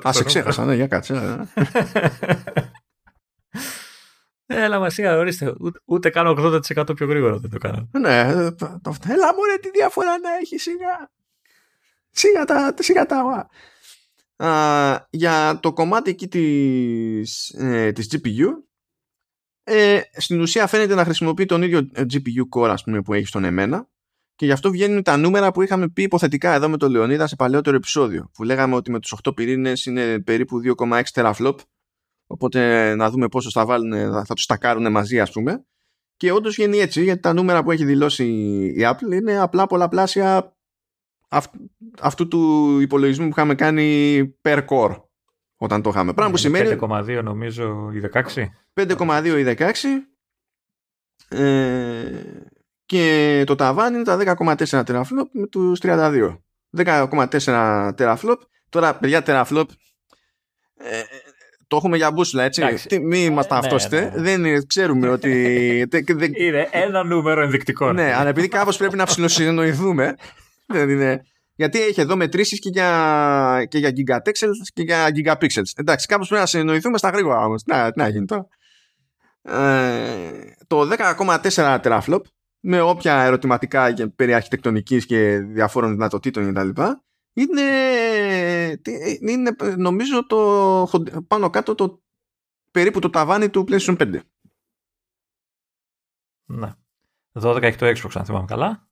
Α, 0.08 0.12
σε 0.13 0.23
ξέχασα, 0.23 0.65
ναι, 0.65 0.75
για 0.75 0.88
κάτσε. 0.88 1.13
Έλα 4.51 4.79
μα 4.79 4.88
ορίστε, 5.17 5.53
ούτε, 5.59 5.79
ούτε 5.85 6.09
κάνω 6.09 6.35
80% 6.38 6.95
πιο 6.95 7.07
γρήγορα 7.07 7.38
δεν 7.38 7.49
το 7.49 7.57
κάνω. 7.57 7.89
Ναι, 7.91 8.51
το, 8.51 8.95
έλα 9.07 9.33
μωρέ 9.35 9.57
τι 9.62 9.69
διαφορά 9.69 10.19
να 10.19 10.29
έχει 10.41 10.57
σιγά. 10.57 11.12
Σιγά 12.09 12.45
τα, 12.45 12.73
σιγά 12.79 13.05
τα 13.05 13.49
Α, 14.45 15.07
για 15.09 15.59
το 15.62 15.73
κομμάτι 15.73 16.09
εκεί 16.09 16.27
της, 16.27 17.49
ε, 17.49 17.91
της 17.91 18.07
GPU 18.12 18.45
ε, 19.63 20.01
στην 20.13 20.41
ουσία 20.41 20.67
φαίνεται 20.67 20.95
να 20.95 21.03
χρησιμοποιεί 21.03 21.45
τον 21.45 21.62
ίδιο 21.62 21.89
GPU 21.95 22.59
core 22.59 22.69
ας 22.69 22.83
πούμε, 22.83 23.01
που 23.01 23.13
έχει 23.13 23.25
στον 23.25 23.43
εμένα 23.43 23.89
και 24.35 24.45
γι' 24.45 24.51
αυτό 24.51 24.71
βγαίνουν 24.71 25.03
τα 25.03 25.17
νούμερα 25.17 25.51
που 25.51 25.62
είχαμε 25.62 25.89
πει 25.89 26.01
υποθετικά 26.01 26.53
εδώ 26.53 26.69
με 26.69 26.77
τον 26.77 26.91
Λεωνίδα 26.91 27.27
σε 27.27 27.35
παλαιότερο 27.35 27.75
επεισόδιο 27.75 28.29
που 28.33 28.43
λέγαμε 28.43 28.75
ότι 28.75 28.91
με 28.91 28.99
τους 28.99 29.15
8 29.23 29.35
πυρήνες 29.35 29.85
είναι 29.85 30.19
περίπου 30.19 30.62
2,6 30.77 31.01
teraflop 31.13 31.55
Οπότε 32.31 32.95
να 32.95 33.09
δούμε 33.09 33.27
πόσο 33.27 33.49
θα 33.49 33.65
βάλουν, 33.65 33.91
θα, 33.91 34.23
θα 34.25 34.33
τους 34.33 34.43
στακάρουν 34.43 34.91
μαζί 34.91 35.19
ας 35.19 35.31
πούμε. 35.31 35.65
Και 36.17 36.31
όντως 36.31 36.55
βγαίνει 36.55 36.77
έτσι, 36.77 37.03
γιατί 37.03 37.21
τα 37.21 37.33
νούμερα 37.33 37.63
που 37.63 37.71
έχει 37.71 37.85
δηλώσει 37.85 38.25
η 38.75 38.81
Apple 38.81 39.11
είναι 39.11 39.39
απλά 39.39 39.67
πολλαπλάσια 39.67 40.55
αυτού 41.99 42.27
του 42.27 42.79
υπολογισμού 42.79 43.25
που 43.25 43.31
είχαμε 43.37 43.55
κάνει 43.55 44.19
per 44.41 44.65
core 44.65 45.01
όταν 45.57 45.81
το 45.81 45.89
είχαμε. 45.89 46.13
Πράγμα 46.13 46.31
που 46.31 46.37
σημαίνει... 46.37 46.77
5,2 46.81 47.21
νομίζω 47.23 47.91
η 47.93 48.09
16. 48.13 48.45
5,2 48.73 49.45
η 49.47 49.55
16 49.57 51.37
ε, 51.39 52.23
και 52.85 53.43
το 53.45 53.55
ταβάνι 53.55 53.95
είναι 53.95 54.03
τα 54.03 54.35
10,4 54.37 54.83
teraflop 54.83 55.27
με 55.31 55.47
τους 55.47 55.79
32. 55.81 56.37
10,4 56.77 57.91
teraflop. 57.97 58.37
Τώρα, 58.69 58.97
παιδιά, 58.97 59.23
teraflop 59.25 59.65
ε, 60.81 61.01
το 61.69 61.75
έχουμε 61.75 61.97
για 61.97 62.12
μπούσουλα, 62.12 62.43
έτσι. 62.43 62.88
Τι, 62.88 62.99
μην 62.99 63.34
μας 63.34 63.47
τα 63.47 63.62
ναι, 63.89 63.99
ναι. 63.99 64.12
Δεν 64.15 64.67
ξέρουμε 64.67 65.10
ότι. 65.15 65.29
είναι 66.36 66.67
ένα 66.71 67.03
νούμερο 67.03 67.41
ενδεικτικό. 67.41 67.91
ναι, 67.93 68.13
αλλά 68.13 68.29
επειδή 68.29 68.47
κάπως 68.47 68.77
πρέπει 68.77 68.95
να 68.95 69.05
ψηλοσυνοηθούμε. 69.05 70.15
δεν 70.67 70.89
είναι. 70.89 71.21
Γιατί 71.55 71.82
έχει 71.82 72.01
εδώ 72.01 72.15
μετρήσεις 72.15 72.60
και 72.60 72.69
για, 72.69 73.65
και 73.69 73.77
για 73.77 73.89
gigapixels 73.89 74.67
και 74.73 74.82
για 74.82 75.08
gigapixels. 75.15 75.71
Εντάξει, 75.75 76.08
κάπως 76.08 76.27
πρέπει 76.27 76.41
να 76.41 76.47
συνοηθούμε 76.47 76.97
στα 76.97 77.10
γρήγορα 77.10 77.45
όμως. 77.45 77.63
Να, 77.65 77.91
να 77.95 78.08
γίνει 78.08 78.25
τώρα. 78.25 78.47
Ε, 79.41 80.53
το 80.67 80.89
10,4 81.55 81.79
teraflop 81.84 82.21
με 82.60 82.82
όποια 82.82 83.21
ερωτηματικά 83.21 83.93
περί 84.15 84.34
αρχιτεκτονικής 84.34 85.05
και 85.05 85.39
διαφόρων 85.39 85.91
δυνατοτήτων 85.91 86.53
κτλ 86.53 86.82
είναι, 87.34 87.62
είναι 89.19 89.55
νομίζω 89.77 90.25
το 90.25 90.89
πάνω 91.27 91.49
κάτω 91.49 91.75
το 91.75 92.01
περίπου 92.71 92.99
το 92.99 93.10
ταβάνι 93.10 93.49
του 93.49 93.65
PlayStation 93.67 93.97
5. 93.97 94.19
Ναι. 96.45 96.73
12 97.34 97.62
έχει 97.62 97.77
το 97.77 97.88
Xbox 97.88 98.12
αν 98.13 98.25
θυμάμαι 98.25 98.45
καλά. 98.45 98.88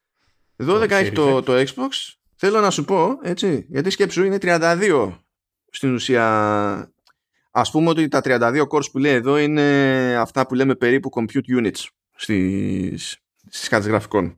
12 0.57 0.87
το 0.87 0.95
έχει 0.95 1.11
το, 1.11 1.41
το 1.41 1.53
Xbox. 1.59 2.15
Θέλω 2.35 2.59
να 2.59 2.69
σου 2.69 2.85
πω, 2.85 3.17
έτσι, 3.21 3.65
γιατί 3.69 3.89
σκέψου 3.89 4.23
είναι 4.23 4.37
32 4.41 5.17
στην 5.69 5.93
ουσία. 5.93 6.91
Ας 7.51 7.71
πούμε 7.71 7.89
ότι 7.89 8.07
τα 8.07 8.21
32 8.23 8.67
cores 8.67 8.91
που 8.91 8.97
λέει 8.97 9.13
εδώ 9.13 9.37
είναι 9.37 10.15
αυτά 10.15 10.47
που 10.47 10.55
λέμε 10.55 10.75
περίπου 10.75 11.09
compute 11.13 11.59
units 11.59 11.85
στις, 12.15 13.17
στις 13.49 13.67
κάρτες 13.67 13.89
γραφικών. 13.89 14.37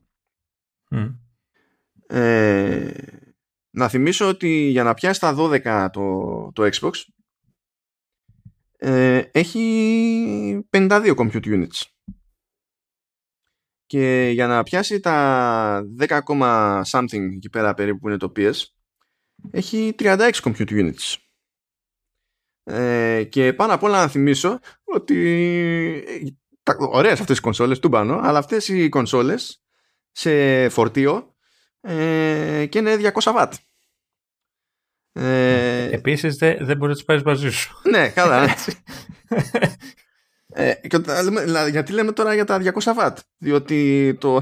Ε, 2.08 2.92
να 3.70 3.88
θυμίσω 3.88 4.28
ότι 4.28 4.50
για 4.50 4.84
να 4.84 4.94
πιάσει 4.94 5.20
τα 5.20 5.36
12 5.38 5.88
το, 5.92 6.52
το 6.54 6.70
Xbox 6.74 6.92
ε, 8.78 9.22
έχει 9.32 10.68
52 10.70 11.16
compute 11.16 11.46
units. 11.46 11.82
Και 13.86 14.30
για 14.34 14.48
να 14.48 14.64
πιάσει 14.64 15.00
τα 15.00 15.82
10, 16.00 16.20
something 16.92 17.32
εκεί 17.36 17.50
πέρα 17.52 17.74
περίπου 17.74 18.00
που 18.00 18.08
είναι 18.08 18.18
το 18.18 18.32
PS 18.36 18.54
έχει 19.52 19.96
36 20.00 20.32
compute 20.32 20.70
units. 20.70 21.16
Ε, 22.64 23.24
και 23.24 23.54
πάνω 23.54 23.74
απ' 23.74 23.84
όλα 23.84 24.02
να 24.02 24.08
θυμίσω 24.08 24.60
ότι 24.84 26.04
τα, 26.64 26.76
ωραίες 26.80 27.20
αυτές 27.20 27.38
οι 27.38 27.42
κονσόλες 27.42 27.80
του 27.80 27.90
πάνω, 27.90 28.20
αλλά 28.24 28.38
αυτές 28.38 28.68
οι 28.68 28.90
κονσόλες 28.90 29.64
σε 30.12 30.70
φορτίο 30.70 31.36
ε, 31.82 32.66
και 32.70 32.78
είναι 32.78 32.96
200 33.22 33.34
watt. 33.36 33.52
Ε, 35.12 35.90
Επίσης 35.92 36.36
δεν, 36.36 36.58
δεν 36.66 36.78
μπορείς 36.78 36.88
να 36.88 36.94
τις 36.94 37.04
πάρεις 37.04 37.24
μαζί 37.24 37.50
σου. 37.50 37.82
Ναι, 37.90 38.10
καλά. 38.10 38.44
ε, 40.48 40.74
γιατί 41.72 41.92
λέμε 41.92 42.12
τώρα 42.12 42.34
για 42.34 42.46
τα 42.46 42.62
200 42.62 42.94
watt. 43.00 43.16
Διότι 43.38 44.18
το, 44.20 44.42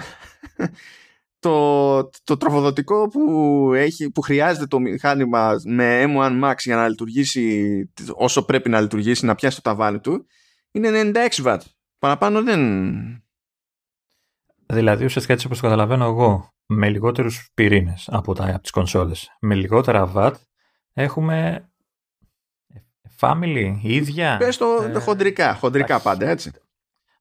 το, 1.40 2.10
το 2.24 2.38
τροφοδοτικό 2.38 3.08
που, 3.08 3.72
έχει, 3.76 4.12
που 4.12 4.22
χρειάζεται 4.22 4.66
το 4.66 4.80
μηχάνημα 4.80 5.56
με 5.66 6.04
M1 6.08 6.44
Max 6.44 6.56
για 6.58 6.76
να 6.76 6.88
λειτουργήσει 6.88 7.92
όσο 8.14 8.46
πρέπει 8.46 8.70
να 8.70 8.82
λειτουργήσει, 8.82 9.26
να 9.26 9.36
πιάσει 9.36 9.56
το 9.56 9.62
ταβάνι 9.62 10.00
του, 10.00 10.28
είναι 10.72 11.12
96 11.14 11.44
watt. 11.44 11.60
Παραπάνω 12.00 12.44
δεν... 12.44 12.62
Δηλαδή 14.66 15.06
ουσιαστικά 15.06 15.34
έτσι 15.34 15.46
όπως 15.46 15.58
το 15.60 15.64
καταλαβαίνω 15.64 16.06
εγώ, 16.06 16.57
με 16.68 16.90
λιγότερους 16.90 17.50
πυρήνες 17.54 18.10
από, 18.12 18.34
τα, 18.34 18.48
από 18.48 18.62
τις 18.62 18.72
κονσόλες, 18.72 19.38
με 19.40 19.56
λιγότερα 19.56 20.12
watt, 20.16 20.34
έχουμε 20.94 21.70
Family, 23.20 23.78
ίδια. 23.82 24.38
Πες 24.38 24.58
το 24.58 24.66
ε, 24.96 25.00
χοντρικά, 25.00 25.54
χοντρικά 25.54 26.00
πάντα, 26.00 26.30
έτσι. 26.30 26.52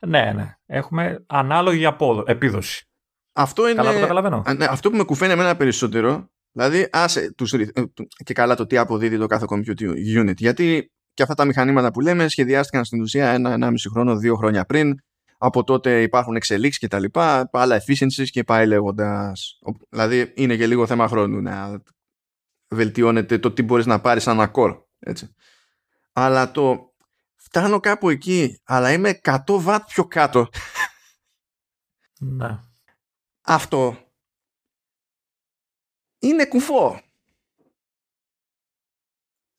Ναι, 0.06 0.32
ναι. 0.34 0.56
Έχουμε 0.66 1.24
ανάλογη 1.26 1.86
απόδο, 1.86 2.24
επίδοση. 2.26 2.88
Αυτό 3.32 3.68
είναι. 3.68 3.74
Καλά 3.74 3.92
το 3.92 4.00
καταλαβαίνω. 4.00 4.42
Ναι, 4.56 4.64
αυτό 4.64 4.90
που 4.90 4.96
με 4.96 5.04
κουφαίνει 5.04 5.32
εμένα 5.32 5.56
περισσότερο, 5.56 6.30
δηλαδή 6.52 6.88
άσε 6.92 7.32
τους, 7.32 7.52
ε, 7.52 7.72
και 8.24 8.34
καλά 8.34 8.54
το 8.54 8.66
τι 8.66 8.76
αποδίδει 8.76 9.18
το 9.18 9.26
κάθε 9.26 9.44
computer 9.48 9.90
unit. 10.20 10.36
Γιατί 10.36 10.90
και 11.14 11.22
αυτά 11.22 11.34
τα 11.34 11.44
μηχανήματα 11.44 11.90
που 11.90 12.00
λέμε 12.00 12.28
σχεδιάστηκαν 12.28 12.84
στην 12.84 13.00
ουσία 13.00 13.28
ένα-ενάμιση 13.28 13.88
χρόνο, 13.88 14.16
δύο 14.16 14.36
χρόνια 14.36 14.64
πριν. 14.64 15.00
Από 15.38 15.64
τότε 15.64 16.02
υπάρχουν 16.02 16.36
εξελίξεις 16.36 16.80
και 16.80 16.88
τα 16.88 16.98
λοιπά, 16.98 17.50
άλλα 17.52 17.82
efficiencies 17.82 18.28
και 18.30 18.44
πάει 18.44 18.66
λέγοντας. 18.66 19.58
Δηλαδή 19.88 20.32
είναι 20.36 20.56
και 20.56 20.66
λίγο 20.66 20.86
θέμα 20.86 21.08
χρόνου 21.08 21.40
να 21.40 21.82
βελτιώνεται 22.68 23.38
το 23.38 23.52
τι 23.52 23.62
μπορείς 23.62 23.86
να 23.86 24.00
πάρεις 24.00 24.22
σαν 24.22 24.52
core. 24.54 24.82
Έτσι. 24.98 25.34
Αλλά 26.12 26.50
το 26.50 26.94
φτάνω 27.36 27.80
κάπου 27.80 28.08
εκεί, 28.08 28.60
αλλά 28.64 28.92
είμαι 28.92 29.20
100 29.22 29.38
βατ 29.48 29.84
πιο 29.86 30.06
κάτω. 30.06 30.48
Ναι. 32.18 32.58
Αυτό 33.40 34.10
είναι 36.18 36.46
κουφό. 36.46 37.00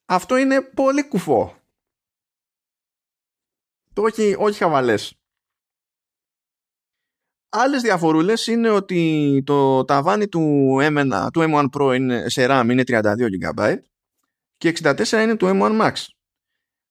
Αυτό 0.05 0.37
είναι 0.37 0.61
πολύ 0.61 1.07
κουφό. 1.07 1.61
Το 3.93 4.01
όχι, 4.01 4.35
όχι 4.39 4.57
χαβαλές. 4.57 5.21
Άλλες 7.49 7.81
διαφορούλες 7.81 8.47
είναι 8.47 8.69
ότι 8.69 9.41
το 9.45 9.85
ταβάνι 9.85 10.27
του, 10.27 10.75
M1, 10.81 11.27
του 11.33 11.45
M1 11.49 11.65
Pro 11.69 11.95
είναι, 11.95 12.29
σε 12.29 12.45
RAM 12.49 12.67
είναι 12.71 12.83
32 12.87 13.01
GB 13.43 13.75
και 14.57 14.73
64 14.83 15.11
είναι 15.11 15.35
του 15.35 15.45
M1 15.45 15.81
Max. 15.81 15.93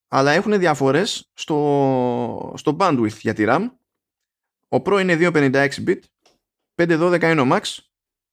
Αλλά 0.07 0.31
έχουν 0.31 0.59
διαφορές 0.59 1.29
στο, 1.33 2.53
στο 2.57 2.75
bandwidth 2.79 3.17
για 3.19 3.33
τη 3.33 3.43
RAM. 3.47 3.69
Ο 4.67 4.77
Pro 4.85 4.99
είναι 5.01 5.17
256 5.19 5.69
bit, 5.85 5.99
512 6.75 7.21
είναι 7.21 7.41
ο 7.41 7.47
Max. 7.51 7.61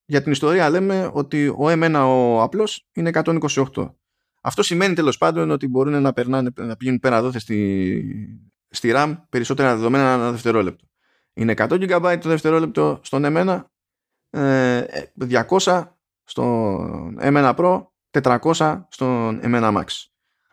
Για 0.06 0.22
την 0.22 0.32
ιστορία 0.32 0.70
λέμε 0.70 1.10
ότι 1.12 1.48
ο 1.48 1.64
M1 1.66 1.94
ο 2.06 2.42
απλός 2.42 2.86
είναι 2.92 3.10
128. 3.12 3.94
Αυτό 4.40 4.62
σημαίνει 4.62 4.94
τέλος 4.94 5.18
πάντων 5.18 5.50
ότι 5.50 5.68
μπορούν 5.68 6.02
να, 6.02 6.12
περνάνε, 6.12 6.50
να 6.56 6.76
πηγαίνουν 6.76 7.00
πέρα 7.00 7.22
δόθε 7.22 7.38
στη, 7.38 8.40
στη 8.68 8.92
RAM 8.94 9.16
περισσότερα 9.28 9.76
δεδομένα 9.76 10.12
ένα 10.12 10.30
δευτερόλεπτο. 10.30 10.86
Είναι 11.34 11.54
100 11.56 11.68
GB 11.68 12.18
το 12.20 12.28
δευτερόλεπτο 12.28 13.00
στον 13.02 13.22
M1, 13.26 13.64
200 14.30 15.84
στον 16.24 17.16
M1 17.20 17.54
Pro, 17.56 17.86
400 18.22 18.84
στον 18.88 19.40
M1 19.42 19.76
Max. 19.76 19.84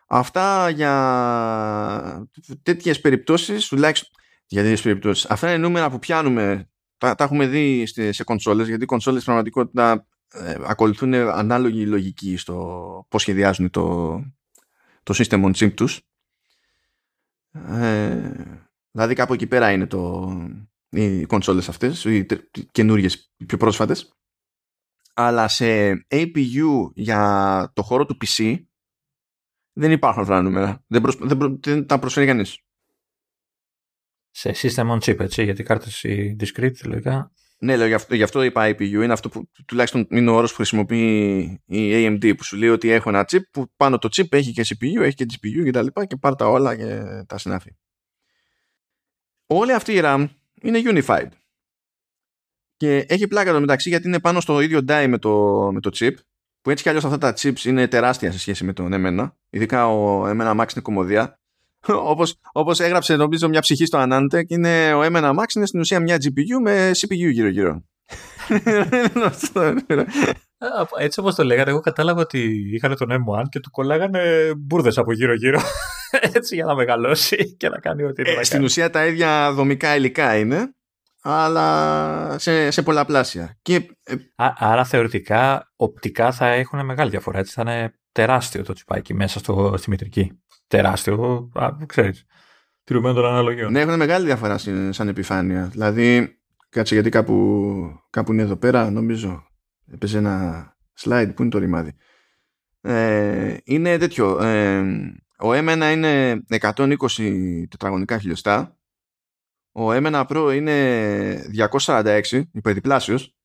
Αυτά 0.08 0.70
για 0.70 2.28
τέτοιες 2.64 3.02
περιπτώσεις, 3.02 3.68
τουλάχιστον 3.68 4.10
για 4.46 4.62
τέτοιες 4.62 4.82
περιπτώσεις. 4.82 5.26
Αυτά 5.26 5.50
είναι 5.50 5.58
νούμερα 5.58 5.90
που 5.90 6.00
πιάνουμε, 6.00 6.70
τα, 6.98 7.16
τα 7.16 7.24
έχουμε 7.24 7.48
δει 7.48 7.86
σε 8.10 8.24
κονσόλες, 8.24 8.68
γιατί 8.68 8.84
οι 8.84 8.86
κονσόλες 8.86 9.24
πραγματικότητα 9.24 10.08
ε, 10.32 10.56
ακολουθούν 10.66 11.14
ανάλογη 11.14 11.86
λογική 11.86 12.38
στο 12.38 13.06
πώς 13.10 13.22
σχεδιάζουν 13.22 13.70
το, 13.70 14.16
το 15.04 15.14
system 15.18 15.44
on 15.44 15.52
chip 15.54 15.74
τους. 15.74 16.02
Ε, 17.52 18.32
δηλαδή 18.92 19.14
κάπου 19.14 19.34
εκεί 19.34 19.48
πέρα 19.48 19.72
είναι 19.72 19.88
το, 19.88 20.32
οι 20.92 21.26
κονσόλες 21.26 21.70
αυτές, 21.70 22.06
οι 22.06 22.26
καινούργιες, 22.72 23.34
οι 23.38 23.46
πιο 23.46 23.58
πρόσφατες. 23.58 24.16
Αλλά 25.14 25.48
σε 25.48 25.92
APU 26.08 26.92
για 26.94 27.72
το 27.76 27.82
χώρο 27.82 28.06
του 28.06 28.18
PC 28.26 28.58
δεν 29.74 29.92
υπάρχουν 29.92 30.22
αυτά 30.22 30.34
τα 30.34 30.42
νούμερα. 30.42 30.84
Δεν, 30.88 31.04
δεν, 31.20 31.60
δεν 31.62 31.86
τα 31.86 32.00
προσφέρει 32.00 32.26
κανείς. 32.26 32.60
Σε 34.30 34.52
system 34.56 34.90
on 34.90 35.00
chip, 35.00 35.20
έτσι, 35.20 35.44
γιατί 35.44 35.64
κάρτες 35.64 36.04
οι 36.04 36.36
discrete, 36.40 36.86
λογικά. 36.86 37.32
Ναι, 37.60 37.76
λέω, 37.76 37.88
γι, 37.88 37.94
αυτό, 37.94 38.16
γι' 38.16 38.24
αυτό 38.24 38.44
είπα 38.44 38.70
IPU. 38.70 38.82
Είναι 38.82 39.14
αυτό 39.14 39.30
που 39.30 39.50
τουλάχιστον 39.66 40.08
είναι 40.10 40.30
ο 40.30 40.34
όρος 40.34 40.50
που 40.50 40.56
χρησιμοποιεί 40.56 41.40
η 41.66 41.92
AMD 41.92 42.36
που 42.38 42.44
σου 42.44 42.58
λέει 42.58 42.70
ότι 42.70 42.90
έχω 42.90 43.10
ένα 43.10 43.26
chip 43.32 43.42
που 43.52 43.72
πάνω 43.76 43.98
το 43.98 44.10
chip 44.12 44.34
έχει 44.34 44.52
και 44.52 44.66
CPU, 44.68 45.02
έχει 45.02 45.16
και 45.16 45.26
GPU 45.30 45.64
και 45.64 45.72
τα 45.72 45.82
λοιπά 45.82 46.06
και 46.06 46.16
πάρ' 46.16 46.36
τα 46.36 46.48
όλα 46.48 46.76
και 46.76 47.02
τα 47.28 47.38
συνάφη. 47.38 47.76
Όλη 49.46 49.74
αυτή 49.74 49.94
η 49.94 50.00
RAM 50.04 50.28
είναι 50.62 50.82
unified. 50.84 51.28
Και 52.78 53.06
έχει 53.10 53.28
πλάκα 53.28 53.54
το 53.54 53.60
μεταξύ 53.60 53.90
γιατί 53.90 54.08
είναι 54.08 54.20
πάνω 54.20 54.40
στο 54.40 54.62
ίδιο 54.62 54.80
die 54.88 55.06
με 55.08 55.18
το, 55.18 55.70
με 55.74 55.80
το 55.80 55.90
chip 55.94 56.14
που 56.62 56.70
έτσι 56.70 56.84
κι 56.84 56.90
αλλιώς 56.90 57.06
αυτά 57.06 57.18
τα 57.18 57.34
chips 57.38 57.64
είναι 57.66 57.88
τεράστια 57.88 58.32
σε 58.32 58.40
σχέση 58.40 58.64
με 58.64 58.74
τον 58.74 58.94
εμένα. 58.94 59.36
Ειδικά 59.50 59.88
ο 59.88 60.28
εμένα 60.28 60.52
Max 60.52 60.72
είναι 60.72 60.82
κομμωδία 60.82 61.40
όπως, 62.12 62.40
όπως 62.52 62.80
έγραψε 62.80 63.16
νομίζω 63.16 63.48
μια 63.48 63.62
ψυχή 63.62 63.86
στο 63.86 64.06
Anantec 64.08 64.44
είναι 64.48 64.94
ο 64.94 65.02
M1 65.02 65.36
Max 65.40 65.56
είναι 65.56 65.66
στην 65.66 65.80
ουσία 65.80 66.00
μια 66.00 66.16
GPU 66.16 66.62
με 66.62 66.92
CPU 66.94 67.32
γύρω 67.32 67.48
γύρω 67.48 67.84
έτσι 70.98 71.20
όπως 71.20 71.36
το 71.36 71.44
λέγανε 71.44 71.70
εγώ 71.70 71.80
κατάλαβα 71.80 72.22
ότι 72.22 72.70
είχαν 72.74 72.98
τον 72.98 73.10
M1 73.10 73.44
και 73.50 73.60
του 73.60 73.72
κολλάγανε 73.72 74.54
μπουρδες 74.58 74.98
από 74.98 75.14
γύρω 75.14 75.34
γύρω 75.34 75.60
έτσι 76.36 76.56
για 76.56 76.66
να 76.66 76.76
μεγαλώσει 76.76 77.56
και 77.58 77.70
να 77.70 77.80
κάνει 77.80 78.04
ό,τι 78.04 78.22
ε, 78.26 78.44
στην 78.44 78.64
ουσία 78.64 78.90
τα 78.90 79.06
ίδια 79.06 79.52
δομικά 79.52 79.96
υλικά 79.96 80.38
είναι 80.38 80.76
αλλά 81.22 82.36
σε, 82.40 82.72
σε 82.72 82.82
πολλαπλάσια 82.82 83.58
και, 83.62 83.76
ε, 84.04 84.16
άρα 84.36 84.86
θεωρητικά 84.86 85.72
οπτικά 85.76 86.32
θα 86.32 86.48
έχουν 86.48 86.86
μεγάλη 86.86 87.10
διαφορά 87.10 87.40
έτσι 87.40 87.54
θα 87.54 87.62
είναι 87.62 87.94
τεράστιο 88.12 88.64
το 88.64 88.74
τσιπάκι 88.74 89.14
μέσα 89.14 89.40
στο, 89.40 89.74
στη 89.78 89.90
μητρική 89.90 90.42
τεράστιο, 90.72 91.50
α, 91.54 91.70
ξέρεις, 91.86 92.26
τηρουμένο 92.84 93.16
των 93.16 93.26
αναλογιών. 93.26 93.72
Ναι, 93.72 93.80
έχουν 93.80 93.96
μεγάλη 93.96 94.26
διαφορά 94.26 94.58
σαν 94.90 95.08
επιφάνεια. 95.08 95.66
Δηλαδή, 95.66 96.38
κάτσε 96.70 96.94
γιατί 96.94 97.10
κάπου, 97.10 98.02
κάπου 98.10 98.34
είναι 98.34 98.42
εδώ 98.42 98.56
πέρα, 98.56 98.92
νομίζω, 98.92 99.44
έπαιζε 99.92 100.18
ένα 100.18 100.66
slide, 101.00 101.32
που 101.36 101.42
είναι 101.42 101.52
το 101.52 101.58
ρημάδι. 101.58 101.96
Ε, 102.82 103.58
είναι 103.64 103.98
τέτοιο, 103.98 104.44
ε, 104.44 104.84
ο 105.42 105.50
M1 105.52 105.92
είναι 105.94 106.44
120 106.60 106.96
τετραγωνικά 107.70 108.20
χιλιοστά, 108.20 108.78
ο 109.72 109.92
M1 109.92 110.26
Pro 110.28 110.52
είναι 110.56 111.46
246, 111.86 112.42
υπερδιπλάσιος, 112.52 113.36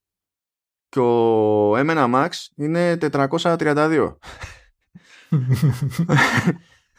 και 0.89 1.01
ο 1.01 1.73
M1 1.77 2.15
Max 2.15 2.29
είναι 2.57 2.99
432. 3.01 4.17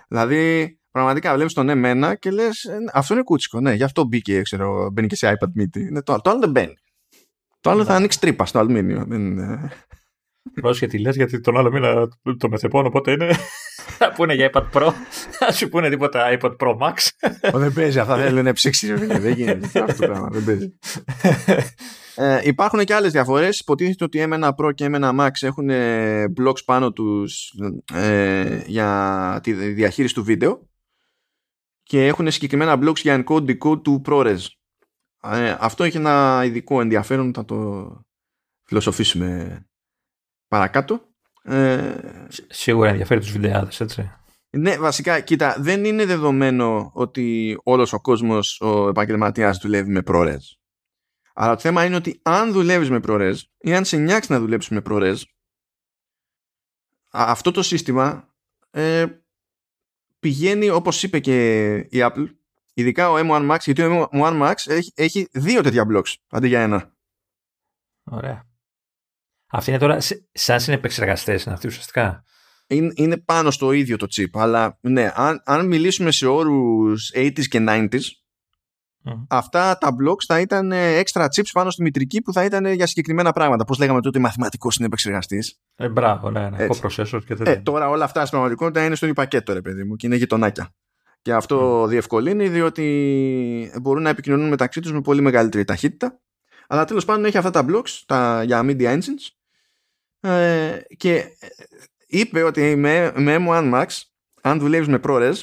Δηλαδή, 0.10 0.78
πραγματικά 0.92 1.34
βλέπεις 1.36 1.54
τον 1.54 1.70
εμένα 1.70 2.16
και 2.16 2.32
λες, 2.32 2.64
«Ε, 2.64 2.78
αυτό 2.94 3.14
είναι 3.14 3.24
κούτσικο. 3.24 3.60
Ναι, 3.60 3.74
γι' 3.74 3.84
αυτό 3.84 4.04
μπήκε, 4.04 4.42
ξέρω, 4.42 4.90
μπαίνει 4.92 5.08
και 5.08 5.16
σε 5.16 5.38
iPad 5.40 5.62
mini. 5.62 5.78
Είναι 5.78 6.02
το, 6.02 6.22
το 6.22 6.30
άλλο 6.30 6.40
δεν 6.40 6.52
μπαίνει. 6.52 6.74
Το 7.62 7.70
άλλο 7.70 7.84
θα 7.84 7.92
ναι. 7.92 7.98
ανοίξει 7.98 8.20
τρύπα 8.20 8.46
στο 8.46 8.60
αλουμίνιο. 8.60 9.08
Δεν... 10.54 10.72
γιατί 10.72 11.00
λες, 11.00 11.16
γιατί 11.16 11.40
τον 11.40 11.58
άλλο 11.58 11.72
μήνα 11.72 12.08
το 12.38 12.50
μεθεπώνω, 12.50 12.88
οπότε 12.88 13.12
είναι. 13.12 13.36
Θα 13.98 14.12
πούνε 14.12 14.34
για 14.34 14.50
iPad 14.54 14.66
Pro, 14.74 14.92
θα 15.32 15.52
σου 15.52 15.70
πούνε 15.70 15.90
τίποτα 15.90 16.38
iPad 16.40 16.56
Pro 16.58 16.78
Max. 16.78 16.94
δεν 17.54 17.74
παίζει, 17.74 18.00
αυτά 18.00 18.18
θέλουν 18.18 18.54
ψήξει. 18.54 18.94
Δεν 18.94 19.34
γίνεται 19.34 19.80
αυτό 19.80 20.02
το 20.02 20.08
πράγμα, 20.08 20.30
δεν 20.32 20.44
παίζει. 20.46 20.78
Ε, 22.20 22.40
υπάρχουν 22.44 22.84
και 22.84 22.94
άλλες 22.94 23.12
διαφορές. 23.12 23.60
Υποτίθεται 23.60 24.04
ότι 24.04 24.28
M1 24.30 24.50
Pro 24.50 24.74
και 24.74 24.90
M1 24.92 25.20
Max 25.20 25.30
έχουν 25.42 25.70
blocks 26.38 26.64
πάνω 26.66 26.92
τους 26.92 27.54
ε, 27.94 28.62
για 28.66 29.40
τη 29.44 29.54
διαχείριση 29.54 30.14
του 30.14 30.24
βίντεο 30.24 30.70
και 31.84 32.06
έχουν 32.06 32.32
συγκεκριμένα 32.32 32.80
blocks 32.82 32.98
για 32.98 33.24
encode-decode 33.24 33.84
του 33.84 34.02
ProRes. 34.06 34.38
Ε, 35.22 35.56
αυτό 35.60 35.84
έχει 35.84 35.98
ένα 35.98 36.44
ειδικό 36.46 36.82
ενδιαφέρον, 36.82 37.34
θα 37.34 37.46
το 37.46 37.90
φιλοσοφήσουμε 38.64 39.62
παρακάτω. 40.48 41.02
Ε, 41.44 41.96
Σίγουρα 42.48 42.90
ενδιαφέρει 42.90 43.20
τους 43.20 43.32
βιντεάδες, 43.32 43.80
έτσι. 43.80 44.12
Ναι, 44.50 44.78
βασικά, 44.78 45.20
κοίτα, 45.20 45.56
δεν 45.60 45.86
είναι 45.86 46.06
δεδομένο 46.06 46.92
ότι 46.94 47.58
όλος 47.64 47.94
ο 47.94 48.02
κόσμος 48.02 48.62
ο 48.62 48.88
επαγγελματίας 48.88 49.58
δουλεύει 49.58 49.92
με 49.92 50.02
ProRes. 50.08 50.38
Αλλά 51.34 51.54
το 51.54 51.62
θέμα 51.62 51.86
είναι 51.86 51.96
ότι 51.96 52.20
αν 52.24 52.52
δουλεύεις 52.52 52.90
με 52.90 53.00
ProRes 53.08 53.36
ή 53.58 53.76
αν 53.76 53.86
σε 53.86 53.98
νιάξεις 53.98 54.30
να 54.30 54.40
δουλέψεις 54.40 54.72
με 54.72 54.82
ProRes 54.90 55.18
αυτό 57.10 57.52
το 57.52 57.64
σύστημα 57.64 58.34
ε, 58.70 59.06
πηγαίνει 60.20 60.70
όπως 60.70 61.04
είπε 61.04 61.20
και 61.20 61.76
η 61.76 61.90
Apple 61.92 62.28
ειδικά 62.74 63.12
ο 63.12 63.16
M1 63.18 63.52
Max 63.52 63.58
γιατί 63.64 63.82
ο 63.82 64.10
M1 64.12 64.42
Max 64.42 64.54
έχει, 64.66 64.92
έχει 64.96 65.28
δύο 65.32 65.62
τέτοια 65.62 65.86
blocks 65.90 66.14
αντί 66.30 66.48
για 66.48 66.62
ένα. 66.62 66.96
Ωραία. 68.04 68.47
Αυτή 69.50 69.70
είναι 69.70 69.80
τώρα 69.80 69.98
σαν 70.32 70.60
συνεπεξεργαστές 70.60 71.44
είναι 71.44 71.54
αυτοί 71.54 71.68
ουσιαστικά. 71.68 72.24
Είναι, 72.68 72.92
είναι 72.96 73.18
πάνω 73.18 73.52
στο 73.52 73.72
ίδιο 73.72 73.98
το 73.98 74.08
chip 74.16 74.40
αλλά 74.40 74.78
ναι, 74.82 75.12
αν, 75.16 75.42
αν 75.46 75.68
μιλήσουμε 75.68 76.12
σε 76.12 76.28
όρους 76.28 77.12
80s 77.16 77.46
και 77.48 77.66
90s 77.70 78.00
αυτά 79.30 79.78
τα 79.78 79.90
blocks 79.90 80.24
θα 80.28 80.40
ήταν 80.40 80.72
extra 80.74 81.24
chips 81.24 81.50
πάνω 81.54 81.70
στη 81.70 81.82
μητρική 81.82 82.22
που 82.22 82.34
θα 82.34 82.44
ήταν 82.44 82.66
για 82.66 82.88
συγκεκριμένα 82.88 83.32
πράγματα. 83.32 83.64
Πώς 83.64 83.78
λέγαμε 83.78 84.02
τότε, 84.02 84.20
μαθηματικός 84.20 84.76
είναι 84.76 84.86
επεξεργαστή. 84.86 85.40
Ε, 85.76 85.90
μπράβο, 85.90 86.30
ναι, 86.30 86.50
ναι. 86.50 86.68
processor 86.82 87.22
και 87.26 87.36
τέτοια. 87.36 87.52
Ε, 87.52 87.56
τώρα 87.56 87.90
όλα 87.90 88.04
αυτά 88.04 88.20
στην 88.20 88.32
πραγματικότητα 88.32 88.86
είναι 88.86 88.96
στο 88.96 89.14
πακέτο, 89.14 89.54
ρε 89.54 89.62
παιδί 89.62 89.84
μου, 89.84 89.96
και 89.96 90.08
είναι 90.08 90.16
γειτονάκια. 90.16 90.70
Και 91.22 91.34
αυτό 91.34 91.84
mm. 91.84 91.88
διευκολύνει 91.88 92.50
διότι 92.50 93.72
μπορούν 93.82 94.04
να 94.04 94.10
επικοινωνούν 94.10 94.48
μεταξύ 94.48 94.80
τους 94.82 94.92
με 94.92 95.02
πολύ 95.02 95.22
μεγαλύτερη 95.22 95.64
ταχύτητα. 95.64 96.20
Αλλά 96.68 96.86
τέλος 96.86 97.06
πάντων 97.06 97.26
έχει 97.26 97.38
αυτά 97.38 97.50
τα 97.50 97.66
blocks 97.70 98.02
τα, 98.06 98.44
για 98.44 98.62
media 98.64 98.94
engines. 98.94 99.37
Ε, 100.20 100.80
και 100.98 101.38
είπε 102.08 102.44
ότι 102.44 102.76
με, 102.76 103.12
με 103.16 103.38
M1 103.40 103.74
Max, 103.74 103.88
αν 104.42 104.60
δουλεύεις 104.60 104.88
με 104.88 105.00
ProRes, 105.04 105.42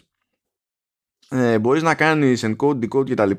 ε, 1.29 1.59
μπορείς 1.59 1.83
να 1.83 1.95
κάνεις 1.95 2.45
encode, 2.47 2.79
decode 2.85 3.11
κτλ. 3.11 3.31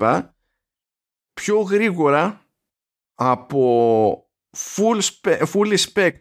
πιο 1.34 1.60
γρήγορα 1.60 2.42
από 3.14 4.30
full 4.58 5.00
spe, 5.02 5.44
fully 5.54 5.78
spec 5.78 6.12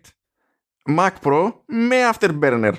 Mac 0.96 1.12
Pro 1.22 1.52
με 1.66 1.96
Afterburner. 2.12 2.74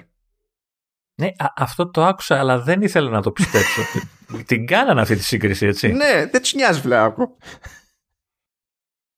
Ναι, 1.15 1.31
αυτό 1.55 1.89
το 1.89 2.05
άκουσα, 2.05 2.39
αλλά 2.39 2.59
δεν 2.61 2.81
ήθελα 2.81 3.09
να 3.09 3.21
το 3.21 3.31
πιστέψω. 3.31 3.81
Την 4.47 4.65
κάνανε 4.65 5.01
αυτή 5.01 5.15
τη 5.15 5.23
σύγκριση, 5.23 5.65
έτσι. 5.65 5.87
ναι, 5.87 6.25
δεν 6.31 6.41
τους 6.41 6.53
νοιάζει 6.53 6.79
βλέπω. 6.79 7.37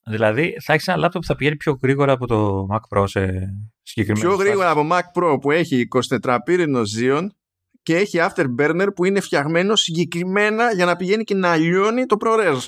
Δηλαδή, 0.07 0.57
θα 0.61 0.73
έχεις 0.73 0.87
ένα 0.87 0.97
λάπτοπ 0.97 1.21
που 1.21 1.27
θα 1.27 1.35
πηγαίνει 1.35 1.55
πιο 1.55 1.79
γρήγορα 1.81 2.11
από 2.11 2.27
το 2.27 2.67
Mac 2.71 2.79
Pro 2.89 3.03
σε 3.07 3.53
συγκεκριμένο. 3.81 4.27
Πιο 4.27 4.37
γρήγορα 4.45 4.69
από 4.69 4.87
Mac 4.91 5.01
Pro 5.13 5.37
που 5.41 5.51
έχει 5.51 5.87
24 6.21 6.37
πύρινο 6.45 6.81
Xeon 6.97 7.27
και 7.83 7.95
έχει 7.95 8.17
Afterburner 8.21 8.87
που 8.95 9.05
είναι 9.05 9.19
φτιαγμένο 9.19 9.75
συγκεκριμένα 9.75 10.73
για 10.73 10.85
να 10.85 10.95
πηγαίνει 10.95 11.23
και 11.23 11.35
να 11.35 11.55
λιώνει 11.55 12.05
το 12.05 12.17
ProRes. 12.19 12.59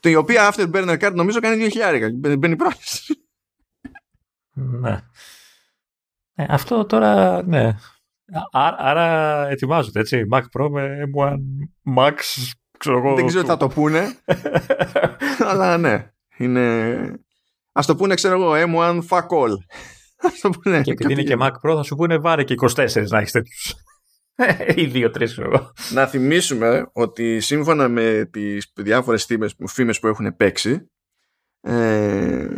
το 0.00 0.08
η 0.08 0.14
οποία 0.14 0.52
Afterburner 0.52 0.98
card 1.00 1.14
νομίζω 1.14 1.40
κάνει 1.40 1.68
2.000 1.74 2.10
μπαίνει 2.38 2.56
πρόληψη. 2.56 3.26
ναι. 4.52 5.02
Ε, 6.34 6.46
αυτό 6.48 6.84
τώρα, 6.84 7.42
ναι. 7.42 7.76
Άρα 8.52 9.48
ετοιμάζονται, 9.48 10.00
έτσι. 10.00 10.22
Mac 10.32 10.40
Pro 10.40 10.68
με 10.70 11.10
M1 11.16 11.36
Max, 11.96 12.14
ξέρω 12.78 12.98
εγώ. 12.98 13.14
Δεν 13.14 13.26
ξέρω 13.26 13.42
τι 13.42 13.48
θα 13.48 13.56
το 13.56 13.68
πούνε. 13.68 14.18
αλλά 15.50 15.78
ναι. 15.78 16.08
Είναι... 16.36 16.96
Ας 17.72 17.86
το 17.86 17.96
πούνε, 17.96 18.14
ξέρω 18.14 18.34
εγώ, 18.34 18.52
M1 18.54 19.00
fuck 19.08 19.26
all. 19.26 19.54
Ναι, 20.64 20.82
και 20.82 20.90
επειδή 20.90 21.12
είναι 21.12 21.22
και 21.22 21.36
Mac 21.40 21.50
Pro 21.50 21.74
θα 21.74 21.82
σου 21.82 21.96
πούνε 21.96 22.18
βάρε 22.18 22.44
και 22.44 22.54
24 22.60 23.06
να 23.08 23.18
έχεις 23.18 23.32
τέτοιους. 23.32 23.74
ή 24.82 24.84
δύο-τρει, 24.84 25.24
ξέρω 25.24 25.50
εγώ. 25.52 25.72
Να 25.92 26.06
θυμίσουμε 26.06 26.90
ότι 26.92 27.40
σύμφωνα 27.40 27.88
με 27.88 28.28
τις 28.32 28.72
διάφορες 28.74 29.26
φήμες 29.66 29.98
που 29.98 30.06
έχουν 30.06 30.36
παίξει, 30.36 30.90
ε, 31.60 32.48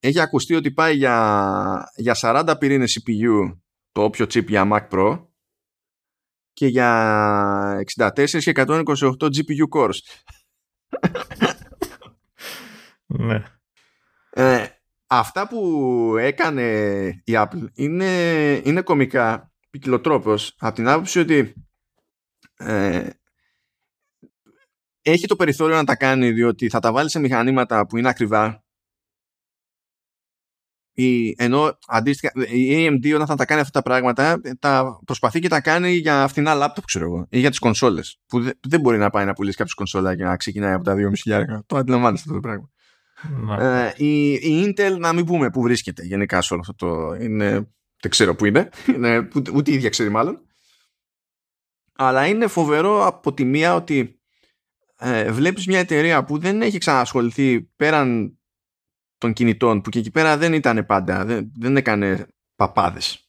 έχει 0.00 0.20
ακουστεί 0.20 0.54
ότι 0.54 0.72
πάει 0.72 0.94
για, 0.96 1.92
για 1.96 2.16
40 2.20 2.54
πυρήνες 2.58 3.02
CPU 3.02 3.58
το 3.92 4.02
όποιο 4.02 4.24
chip 4.24 4.46
για 4.46 4.68
Mac 4.72 4.88
Pro 4.88 5.26
και 6.52 6.66
για 6.66 7.84
64 7.96 8.12
και 8.38 8.52
128 8.54 8.84
GPU 9.18 9.68
cores. 9.74 9.98
ναι. 13.06 13.42
Ε, 14.30 14.66
αυτά 15.06 15.48
που 15.48 16.14
έκανε 16.18 16.62
η 17.24 17.32
Apple 17.32 17.66
είναι, 17.74 18.12
είναι 18.64 18.82
κομικά 18.82 19.52
ποικιλοτρόπως 19.70 20.54
από 20.58 20.74
την 20.74 20.88
άποψη 20.88 21.18
ότι 21.18 21.54
ε, 22.56 23.10
έχει 25.02 25.26
το 25.26 25.36
περιθώριο 25.36 25.76
να 25.76 25.84
τα 25.84 25.96
κάνει 25.96 26.30
διότι 26.30 26.68
θα 26.68 26.80
τα 26.80 26.92
βάλει 26.92 27.10
σε 27.10 27.18
μηχανήματα 27.18 27.86
που 27.86 27.96
είναι 27.96 28.08
ακριβά 28.08 28.64
η, 30.92 31.34
ενώ 31.38 31.78
αντίστοιχα 31.86 32.32
η 32.54 32.88
AMD 32.88 33.14
όταν 33.14 33.26
θα 33.26 33.34
τα 33.34 33.44
κάνει 33.44 33.60
αυτά 33.60 33.82
τα 33.82 33.90
πράγματα 33.90 34.40
τα 34.58 35.00
προσπαθεί 35.04 35.40
και 35.40 35.48
τα 35.48 35.60
κάνει 35.60 35.90
για 35.90 36.28
φθηνά 36.28 36.54
λάπτοπ 36.54 36.84
ξέρω 36.84 37.04
εγώ 37.04 37.26
ή 37.30 37.38
για 37.38 37.50
τις 37.50 37.58
κονσόλες 37.58 38.20
που 38.26 38.40
δεν 38.60 38.80
μπορεί 38.80 38.98
να 38.98 39.10
πάει 39.10 39.24
να 39.24 39.32
πουλήσει 39.32 39.56
κάποιος 39.56 39.74
κονσόλα 39.74 40.12
για 40.12 40.26
να 40.26 40.36
ξεκινάει 40.36 40.72
από 40.72 40.84
τα 40.84 40.94
2.500 41.26 41.42
το 41.66 41.76
αντιλαμβάνεστε 41.76 42.30
αυτό 42.30 42.40
το 42.40 42.48
πράγμα 42.48 42.70
ναι. 43.28 43.86
Ε, 43.86 43.92
η, 43.96 44.32
η, 44.32 44.64
Intel 44.66 44.96
να 44.98 45.12
μην 45.12 45.24
πούμε 45.24 45.50
που 45.50 45.62
βρίσκεται 45.62 46.02
γενικά 46.02 46.42
σε 46.42 46.52
όλο 46.52 46.62
αυτό 46.68 46.74
το. 46.74 47.14
Είναι, 47.14 47.50
δεν 48.00 48.10
ξέρω 48.10 48.34
που 48.34 48.44
είναι. 48.44 48.68
είναι 48.94 49.28
ούτε 49.54 49.70
η 49.70 49.74
ίδια 49.74 49.88
ξέρει 49.88 50.08
μάλλον. 50.08 50.40
Αλλά 51.96 52.26
είναι 52.26 52.46
φοβερό 52.46 53.06
από 53.06 53.34
τη 53.34 53.44
μία 53.44 53.74
ότι 53.74 54.20
ε, 54.98 55.32
βλέπεις 55.32 55.66
μια 55.66 55.78
εταιρεία 55.78 56.24
που 56.24 56.38
δεν 56.38 56.62
έχει 56.62 56.78
ξανασχοληθεί 56.78 57.62
πέραν 57.62 58.38
των 59.20 59.32
κινητών 59.32 59.80
που 59.80 59.90
και 59.90 59.98
εκεί 59.98 60.10
πέρα 60.10 60.36
δεν 60.36 60.52
ήταν 60.52 60.86
πάντα, 60.86 61.24
δεν, 61.24 61.52
δεν 61.58 61.76
έκανε 61.76 62.26
παπάδες. 62.54 63.24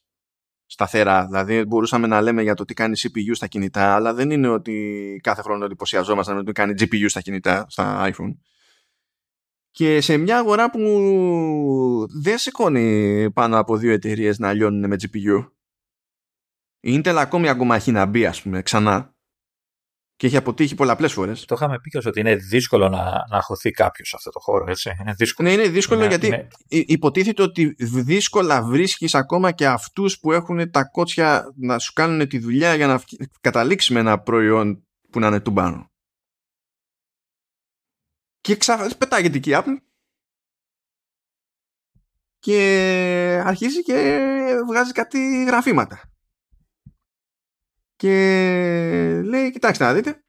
Σταθερά. 0.66 1.26
Δηλαδή 1.26 1.66
μπορούσαμε 1.66 2.08
να 2.08 2.22
λέμε 2.22 2.42
για 2.42 2.54
το 2.54 2.66
τι 2.66 2.74
κάνει 2.74 3.00
CPU 3.02 3.32
στα 3.32 3.48
κινητά 3.48 3.96
αλλά 3.96 4.14
δεν 4.14 4.32
είναι 4.32 4.48
ότι 4.48 5.20
κάθε 5.24 5.42
χρόνο 5.42 5.66
εντυπωσιαζόμασταν 5.66 6.38
ότι 6.38 6.52
κάνει 6.52 6.74
GPU 6.80 7.06
στα 7.08 7.22
κινητά, 7.22 7.66
στα 7.70 8.12
iPhone. 8.12 8.36
Και 9.72 10.02
σε 10.02 10.18
μια 10.18 10.38
αγορά 10.38 10.70
που 10.70 10.80
δεν 12.22 12.38
σηκώνει 12.38 13.32
πάνω 13.32 13.60
από 13.60 13.78
δύο 13.78 13.92
εταιρείες 13.92 14.40
να 14.40 14.54
λιώνουν 14.54 14.88
με 14.88 14.96
GPU 15.02 15.52
η 16.84 17.02
Intel 17.04 17.16
ακόμη 17.18 17.50
ακόμα 17.50 17.76
έχει 17.76 17.92
να 17.92 18.06
μπει 18.06 18.26
ας 18.26 18.42
πούμε 18.42 18.62
ξανά 18.62 19.16
και 20.22 20.28
έχει 20.28 20.38
αποτύχει 20.38 20.76
πολλαπλές 20.76 21.14
φορές. 21.14 21.46
Το 21.46 21.56
είχαμε 21.56 21.80
πει 21.80 22.08
ότι 22.08 22.20
είναι 22.20 22.36
δύσκολο 22.36 22.90
να, 22.90 23.26
να 23.30 23.42
χωθεί 23.42 23.72
κάποιος 23.72 24.08
σε 24.10 24.16
αυτό 24.16 24.30
το 24.30 24.40
χώρο, 24.40 24.66
έτσι. 24.68 24.92
Είναι 25.02 25.14
δύσκολο. 25.14 25.48
Ναι, 25.48 25.54
είναι 25.54 25.68
δύσκολο 25.68 26.06
γιατί 26.06 26.30
ναι. 26.30 26.48
υποτίθεται 26.68 27.42
ότι 27.42 27.76
δύσκολα 27.80 28.64
βρίσκεις 28.64 29.16
ακόμα 29.16 29.52
και 29.52 29.68
αυτούς 29.68 30.20
που 30.20 30.32
έχουν 30.32 30.72
τα 30.72 30.84
κότσια 30.84 31.54
να 31.56 31.80
σου 31.80 31.94
κάνουν 31.94 32.28
τη 32.28 32.40
δουλειά 32.40 32.76
για 32.76 32.88
να 32.88 33.02
καταλήξεις 33.42 33.90
με 33.90 34.00
ένα 34.00 34.20
προϊόν 34.20 34.88
που 35.10 35.20
να 35.20 35.28
είναι 35.28 35.40
του 35.40 35.54
πάνω. 35.54 35.92
Και 38.42 38.56
ξαφ... 38.56 38.96
πετάγεται 38.96 39.38
εκεί 39.38 39.50
η 39.50 39.54
Apple 39.56 39.78
και 42.40 43.42
αρχίζει 43.46 43.84
και 43.84 44.20
βγάζει 44.68 44.92
κάτι 44.92 45.44
γραφήματα. 45.44 46.11
Και 48.02 49.22
λέει, 49.24 49.52
κοιτάξτε 49.52 49.84
να 49.84 49.94
δείτε. 49.94 50.24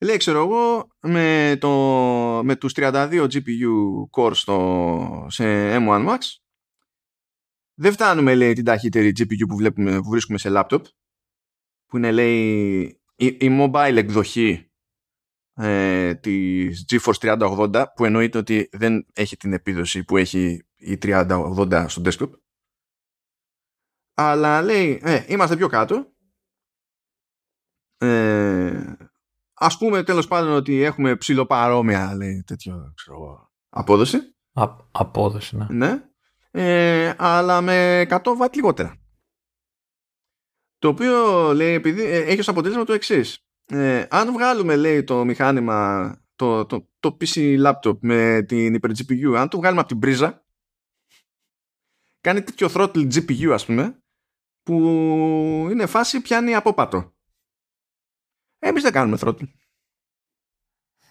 Λέει, 0.00 0.16
ξέρω 0.16 0.38
εγώ, 0.38 0.88
με, 1.00 1.56
το, 1.60 1.70
με 2.44 2.56
τους 2.56 2.72
32 2.76 3.28
GPU 3.32 3.70
cores 4.10 4.34
στο, 4.34 5.26
σε 5.28 5.44
M1 5.76 6.08
Max 6.08 6.18
δεν 7.74 7.92
φτάνουμε, 7.92 8.34
λέει, 8.34 8.52
την 8.52 8.64
ταχύτερη 8.64 9.12
GPU 9.18 9.46
που, 9.48 9.56
βλέπουμε, 9.56 10.00
που 10.00 10.08
βρίσκουμε 10.08 10.38
σε 10.38 10.48
laptop 10.52 10.82
που 11.86 11.96
είναι, 11.96 12.12
λέει, 12.12 12.82
η, 13.16 13.26
η 13.26 13.58
mobile 13.60 13.96
εκδοχή 13.96 14.70
ε, 15.54 16.14
της 16.14 16.84
GeForce 16.88 17.38
3080 17.38 17.84
που 17.94 18.04
εννοείται 18.04 18.38
ότι 18.38 18.68
δεν 18.72 19.06
έχει 19.12 19.36
την 19.36 19.52
επίδοση 19.52 20.04
που 20.04 20.16
έχει 20.16 20.66
η 20.76 20.98
3080 21.02 21.84
στο 21.88 22.02
desktop 22.04 22.30
αλλά 24.18 24.62
λέει 24.62 25.00
ε, 25.02 25.24
είμαστε 25.28 25.56
πιο 25.56 25.68
κάτω 25.68 26.12
ε, 27.98 28.94
ας 29.54 29.78
πούμε 29.78 30.02
τέλος 30.02 30.26
πάντων 30.26 30.52
ότι 30.52 30.82
έχουμε 30.82 31.16
ψηλοπαρόμοια 31.16 32.14
λέει 32.14 32.42
τέτοιο 32.46 32.92
ξέρω, 32.94 33.50
απόδοση. 33.68 34.16
Α, 34.52 34.76
απόδοση 34.90 35.56
ναι, 35.56 35.66
ναι. 35.70 36.04
Ε, 36.50 37.14
αλλά 37.18 37.60
με 37.60 38.06
100 38.08 38.20
βατ 38.36 38.54
λιγότερα. 38.54 38.96
Το 40.78 40.88
οποίο 40.88 41.52
λέει 41.52 41.74
επειδή 41.74 42.02
ε, 42.02 42.18
έχει 42.18 42.40
ως 42.40 42.48
αποτέλεσμα 42.48 42.84
το 42.84 42.92
εξής. 42.92 43.46
Ε, 43.64 44.06
αν 44.10 44.32
βγάλουμε 44.32 44.76
λέει 44.76 45.04
το 45.04 45.24
μηχάνημα 45.24 46.10
το, 46.36 46.66
το, 46.66 46.88
το 46.98 47.16
PC 47.20 47.64
laptop 47.64 47.98
με 48.00 48.42
την 48.42 48.74
υπερ 48.74 48.90
GPU 48.90 49.34
αν 49.36 49.48
το 49.48 49.56
βγάλουμε 49.58 49.80
από 49.80 49.88
την 49.88 49.98
πρίζα 49.98 50.46
κάνει 52.20 52.42
τέτοιο 52.42 52.68
throttle 52.74 53.12
GPU 53.14 53.50
ας 53.50 53.66
πούμε 53.66 54.02
που 54.66 54.78
είναι 55.70 55.86
φάση 55.86 56.20
πιάνει 56.20 56.54
απόπατο 56.54 57.14
εμείς 58.58 58.82
δεν 58.82 58.92
κάνουμε 58.92 59.18
throttle 59.20 59.48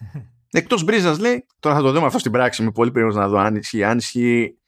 εκτός 0.60 0.84
μπρίζας 0.84 1.18
λέει 1.18 1.46
τώρα 1.60 1.76
θα 1.76 1.82
το 1.82 1.92
δούμε 1.92 2.06
αυτό 2.06 2.18
στην 2.18 2.32
πράξη 2.32 2.62
με 2.62 2.70
πολύ 2.70 2.90
περίοδος 2.90 3.16
να 3.16 3.28
δω 3.28 3.38
αν 3.38 3.56
ισχύει, 3.56 3.84
αν 3.84 3.98
ισχύει 3.98 4.58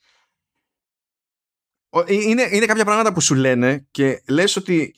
είναι, 2.07 2.49
είναι 2.51 2.66
κάποια 2.66 2.84
πράγματα 2.84 3.12
που 3.12 3.20
σου 3.20 3.34
λένε 3.34 3.86
και 3.91 4.22
λες 4.28 4.57
ότι 4.57 4.95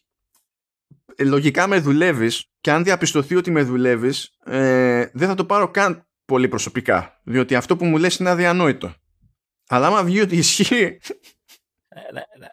ε, 1.15 1.25
λογικά 1.25 1.67
με 1.67 1.79
δουλεύεις 1.79 2.51
και 2.61 2.71
αν 2.71 2.85
διαπιστωθεί 2.85 3.37
ότι 3.37 3.51
με 3.51 3.63
δουλεύεις, 3.63 4.35
ε, 4.45 5.07
δεν 5.13 5.29
θα 5.29 5.35
το 5.35 5.45
πάρω 5.45 5.71
καν 5.71 6.09
πολύ 6.25 6.49
προσωπικά. 6.49 7.21
Διότι 7.25 7.55
αυτό 7.55 7.77
που 7.77 7.85
μου 7.85 7.97
λες 7.97 8.17
είναι 8.17 8.31
αδιανόητο. 8.31 8.95
Αλλά 9.69 9.87
άμα 9.87 10.05
βγει 10.05 10.21
ότι 10.21 10.37
ισχύει, 10.37 11.01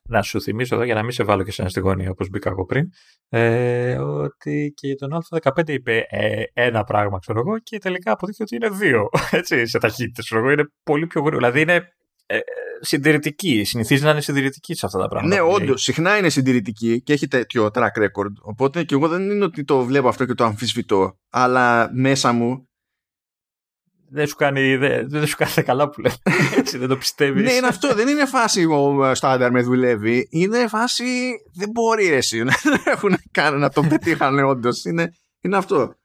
να, 0.03 0.21
σου 0.21 0.41
θυμίσω 0.41 0.75
εδώ 0.75 0.83
για 0.83 0.93
να 0.93 1.01
μην 1.01 1.11
σε 1.11 1.23
βάλω 1.23 1.43
και 1.43 1.51
σε 1.51 1.61
ένα 1.61 1.69
στη 1.69 1.79
γωνία 1.79 2.09
όπως 2.09 2.29
μπήκα 2.29 2.49
εγώ 2.49 2.65
πριν 2.65 2.89
ε, 3.29 3.97
ότι 3.97 4.73
και 4.75 4.95
τον 4.95 5.23
Α15 5.29 5.69
είπε 5.69 6.05
ε, 6.09 6.43
ένα 6.53 6.83
πράγμα 6.83 7.19
ξέρω 7.19 7.39
εγώ 7.39 7.59
και 7.59 7.77
τελικά 7.77 8.11
αποδείχθηκε 8.11 8.55
ότι 8.55 8.65
είναι 8.65 8.77
δύο 8.77 9.09
έτσι, 9.39 9.65
σε 9.65 9.77
ταχύτητες 9.77 10.25
ξέρω 10.25 10.41
εγώ 10.41 10.51
είναι 10.51 10.71
πολύ 10.83 11.07
πιο 11.07 11.21
γρήγορο 11.21 11.37
δηλαδή 11.37 11.61
είναι 11.61 11.91
ε, 12.25 12.39
συντηρητική. 12.81 13.63
Συνηθίζει 13.63 14.03
να 14.03 14.11
είναι 14.11 14.21
συντηρητική 14.21 14.75
σε 14.75 14.85
αυτά 14.85 14.99
τα 14.99 15.07
πράγματα. 15.07 15.35
Ναι, 15.35 15.41
όντως. 15.41 15.83
Συχνά 15.83 16.17
είναι 16.17 16.29
συντηρητική 16.29 17.01
και 17.01 17.13
έχει 17.13 17.27
τέτοιο 17.27 17.69
track 17.73 17.97
record. 17.97 18.33
Οπότε 18.41 18.83
και 18.83 18.93
εγώ 18.93 19.07
δεν 19.07 19.29
είναι 19.29 19.43
ότι 19.43 19.63
το 19.63 19.83
βλέπω 19.83 20.07
αυτό 20.07 20.25
και 20.25 20.33
το 20.33 20.43
αμφισβητώ. 20.43 21.19
Αλλά 21.29 21.89
μέσα 21.93 22.31
μου. 22.31 22.66
Δεν 24.09 24.27
σου 24.27 24.35
κάνει, 24.35 24.75
δεν, 24.75 25.09
δεν 25.09 25.27
σου 25.27 25.35
κάνει 25.35 25.51
καλά 25.65 25.89
που 25.89 26.01
λέει. 26.01 26.13
Έτσι 26.59 26.77
δεν 26.77 26.87
το 26.87 26.97
πιστεύεις. 26.97 27.43
ναι, 27.43 27.51
είναι 27.51 27.67
αυτό. 27.67 27.93
Δεν 27.93 28.07
είναι 28.07 28.25
φάση 28.25 28.65
ο 28.65 29.15
στάνταρ 29.15 29.51
με 29.51 29.61
δουλεύει. 29.61 30.27
Είναι 30.31 30.67
φάση. 30.67 31.03
Δεν 31.53 31.69
μπορεί 31.69 32.07
εσύ 32.07 32.43
να 32.43 32.53
έχουν 32.85 33.17
κάνει 33.31 33.59
να 33.59 33.69
το 33.69 33.81
πετύχανε 33.81 34.43
όντως. 34.43 34.85
Είναι, 34.85 35.13
είναι 35.41 35.57
αυτό. 35.57 35.95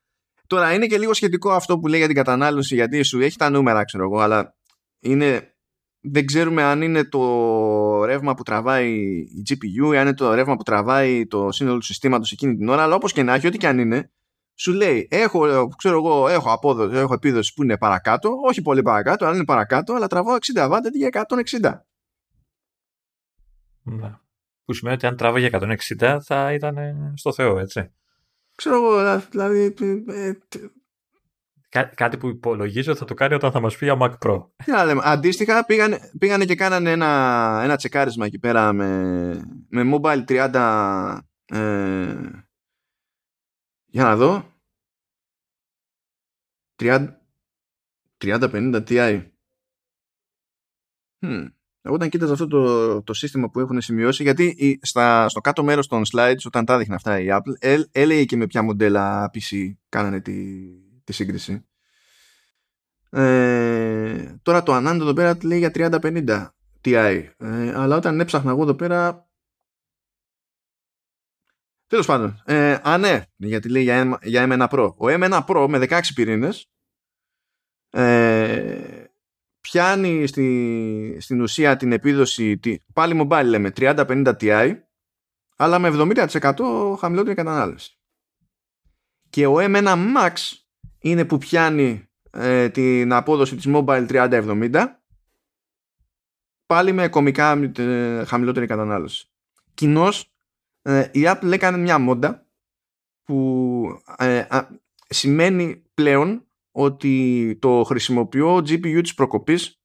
Τώρα 0.47 0.75
είναι 0.75 0.87
και 0.87 0.99
λίγο 0.99 1.15
σχετικό 1.15 1.51
αυτό 1.51 1.79
που 1.79 1.87
λέει 1.87 1.99
για 1.99 2.07
την 2.07 2.17
κατανάλωση 2.17 2.75
γιατί 2.75 3.03
σου 3.03 3.21
έχει 3.21 3.37
τα 3.37 3.51
νούμερα, 3.51 3.85
ξέρω 3.85 4.05
εγώ, 4.05 4.21
αλλά 4.21 4.55
είναι 5.01 5.53
δεν 6.01 6.27
ξέρουμε 6.27 6.63
αν 6.63 6.83
είναι 6.83 7.05
το 7.05 8.05
ρεύμα 8.05 8.35
που 8.35 8.43
τραβάει 8.43 8.93
η 9.19 9.43
GPU 9.49 9.95
ή 9.95 9.97
αν 9.97 10.07
είναι 10.07 10.15
το 10.15 10.35
ρεύμα 10.35 10.57
που 10.57 10.63
τραβάει 10.63 11.27
το 11.27 11.53
σύνολο 11.53 11.79
του 11.79 11.85
συστήματος 11.85 12.33
εκείνη 12.33 12.57
την 12.57 12.69
ώρα 12.69 12.83
αλλά 12.83 12.95
όπως 12.95 13.13
και 13.13 13.23
να 13.23 13.35
έχει, 13.35 13.47
ό,τι 13.47 13.59
και 13.59 13.67
αν 13.67 13.79
είναι 13.79 14.11
σου 14.55 14.73
λέει 14.73 15.09
έχω, 15.11 15.69
ξέρω 15.77 15.97
εγώ, 15.97 16.29
έχω, 16.29 16.53
απόδοση, 16.53 16.97
έχω 16.97 17.15
επίδοση 17.15 17.53
που 17.55 17.63
είναι 17.63 17.79
παρακάτω 17.79 18.31
όχι 18.49 18.63
πολύ 18.63 18.83
παρακάτω, 18.83 19.25
αλλά 19.25 19.35
είναι 19.35 19.45
παρακάτω 19.45 19.95
αλλά 19.95 20.07
τραβάω 20.07 20.37
60 20.55 20.71
W 20.71 20.81
για 20.93 21.27
160 21.61 21.73
ναι. 23.83 24.17
Που 24.65 24.73
σημαίνει 24.73 24.97
ότι 24.97 25.07
αν 25.07 25.17
τράβαγε 25.17 25.51
160 25.53 26.19
θα 26.25 26.53
ήταν 26.53 26.77
στο 27.17 27.33
Θεό, 27.33 27.59
έτσι. 27.59 27.93
Ξέρω 28.57 28.77
εγώ, 28.77 29.21
δηλαδή 29.31 29.75
ε, 30.09 30.33
Κά- 31.69 31.95
κάτι 31.95 32.17
που 32.17 32.29
υπολογίζω 32.29 32.95
θα 32.95 33.05
το 33.05 33.15
κάνει 33.15 33.35
όταν 33.35 33.53
θα 33.53 33.61
μας 33.61 33.77
πει 33.77 33.85
για 33.85 33.97
Mac 34.01 34.13
Pro. 34.27 34.47
Τι 34.65 34.73
λέμε. 34.85 35.01
Αντίστοιχα 35.05 35.65
πήγανε, 35.65 36.11
πήγανε 36.19 36.45
και 36.45 36.55
κάνανε 36.55 36.91
ένα, 36.91 37.61
ένα 37.65 37.77
τσεκάρισμα 37.77 38.27
εκεί 38.27 38.39
πέρα 38.39 38.73
με, 38.73 38.87
με 39.69 39.91
Mobile 39.95 40.25
30 40.53 41.19
ε, 41.45 42.15
για 43.93 44.05
να 44.05 44.17
δω 44.17 44.53
30 46.83 47.09
50 48.19 48.83
Ti 48.89 49.23
hm. 51.21 51.47
Εγώ 51.85 51.95
όταν 51.95 52.09
κοίταζα 52.09 52.33
αυτό 52.33 52.47
το, 52.47 53.03
το 53.03 53.13
σύστημα 53.13 53.51
που 53.51 53.61
έχουν 53.61 53.81
σημειώσει 53.81 54.23
γιατί 54.23 54.79
στα, 54.83 55.29
στο 55.29 55.41
κάτω 55.41 55.65
μέρος 55.65 55.87
των 55.87 56.03
slides 56.13 56.43
όταν 56.45 56.65
τα 56.65 56.79
δείχνει 56.79 56.95
αυτά 56.95 57.21
η 57.21 57.27
Apple 57.31 57.53
ε, 57.59 57.81
έλεγε 57.93 58.25
και 58.25 58.37
με 58.37 58.47
ποια 58.47 58.63
μοντέλα 58.63 59.31
PC 59.35 59.73
κάνανε 59.89 60.21
τη, 60.21 60.35
τη 61.05 61.13
σύγκριση. 61.13 61.65
Ε, 63.11 64.35
τώρα 64.43 64.63
το 64.63 64.77
Anand 64.77 64.99
εδώ 65.01 65.13
πέρα 65.13 65.39
λέει 65.43 65.59
για 65.59 65.71
3050 65.75 66.47
Ti. 66.85 67.25
Ε, 67.37 67.73
αλλά 67.75 67.97
όταν 67.97 68.21
έψαχνα 68.21 68.51
εγώ 68.51 68.63
εδώ 68.63 68.75
πέρα. 68.75 69.31
Τέλος 71.93 72.07
πάντων. 72.07 72.43
Ε, 72.45 72.79
α, 72.83 72.99
ναι, 72.99 73.23
γιατί 73.37 73.69
λέει 73.69 73.83
για, 73.83 74.19
για 74.23 74.47
M1 74.49 74.69
Pro. 74.69 74.95
Ο 74.97 75.07
M1 75.07 75.45
Pro 75.47 75.67
με 75.69 75.87
16 75.89 76.01
πυρήνες 76.15 76.71
ε, 77.91 79.05
πιάνει 79.61 80.27
στη, 80.27 81.17
στην 81.21 81.41
ουσία 81.41 81.77
την 81.77 81.93
επίδοση 81.93 82.61
πάλι 82.93 83.21
mobile 83.23 83.45
λέμε 83.45 83.73
3050 83.77 84.33
Ti 84.41 84.75
αλλά 85.57 85.79
με 85.79 85.91
70% 85.93 86.97
χαμηλότερη 86.99 87.35
κατανάλωση. 87.35 87.99
Και 89.31 89.47
ο 89.47 89.55
M1 89.59 90.15
Max 90.17 90.33
είναι 90.99 91.25
που 91.25 91.39
πιάνει 91.39 92.09
ε, 92.31 92.69
την 92.69 93.13
απόδοση 93.13 93.57
της 93.57 93.67
Mobile 93.69 94.09
3070 94.09 94.87
πάλι 96.67 96.93
με 96.93 97.09
κομικά 97.09 97.53
ε, 97.77 98.25
χαμηλότερη 98.25 98.67
κατανάλωση. 98.67 99.27
Κοινώ 99.75 100.09
ε, 100.83 101.09
η 101.13 101.23
Apple 101.25 101.53
έκανε 101.53 101.77
μια 101.77 101.99
μόντα 101.99 102.47
που 103.23 104.03
ε, 104.17 104.47
σημαίνει 105.09 105.83
πλέον 105.95 106.47
ότι 106.71 107.57
το 107.61 107.83
χρησιμοποιώ 107.83 108.57
GPU 108.57 109.01
της 109.03 109.15
προκοπής 109.15 109.83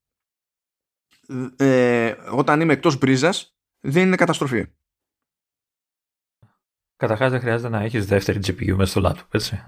όταν 2.32 2.62
είμαι 2.62 2.74
εκτός 2.74 2.98
μπρίζας 2.98 3.58
δεν 3.80 4.06
είναι 4.06 4.16
καταστροφή. 4.16 4.66
Καταρχάς 6.98 7.32
δεν 7.32 7.40
χρειάζεται 7.40 7.70
να 7.70 7.82
έχεις 7.82 8.06
δεύτερη 8.06 8.40
GPU 8.46 8.74
μέσα 8.74 8.92
στο 8.92 9.02
laptop, 9.06 9.28
έτσι. 9.32 9.64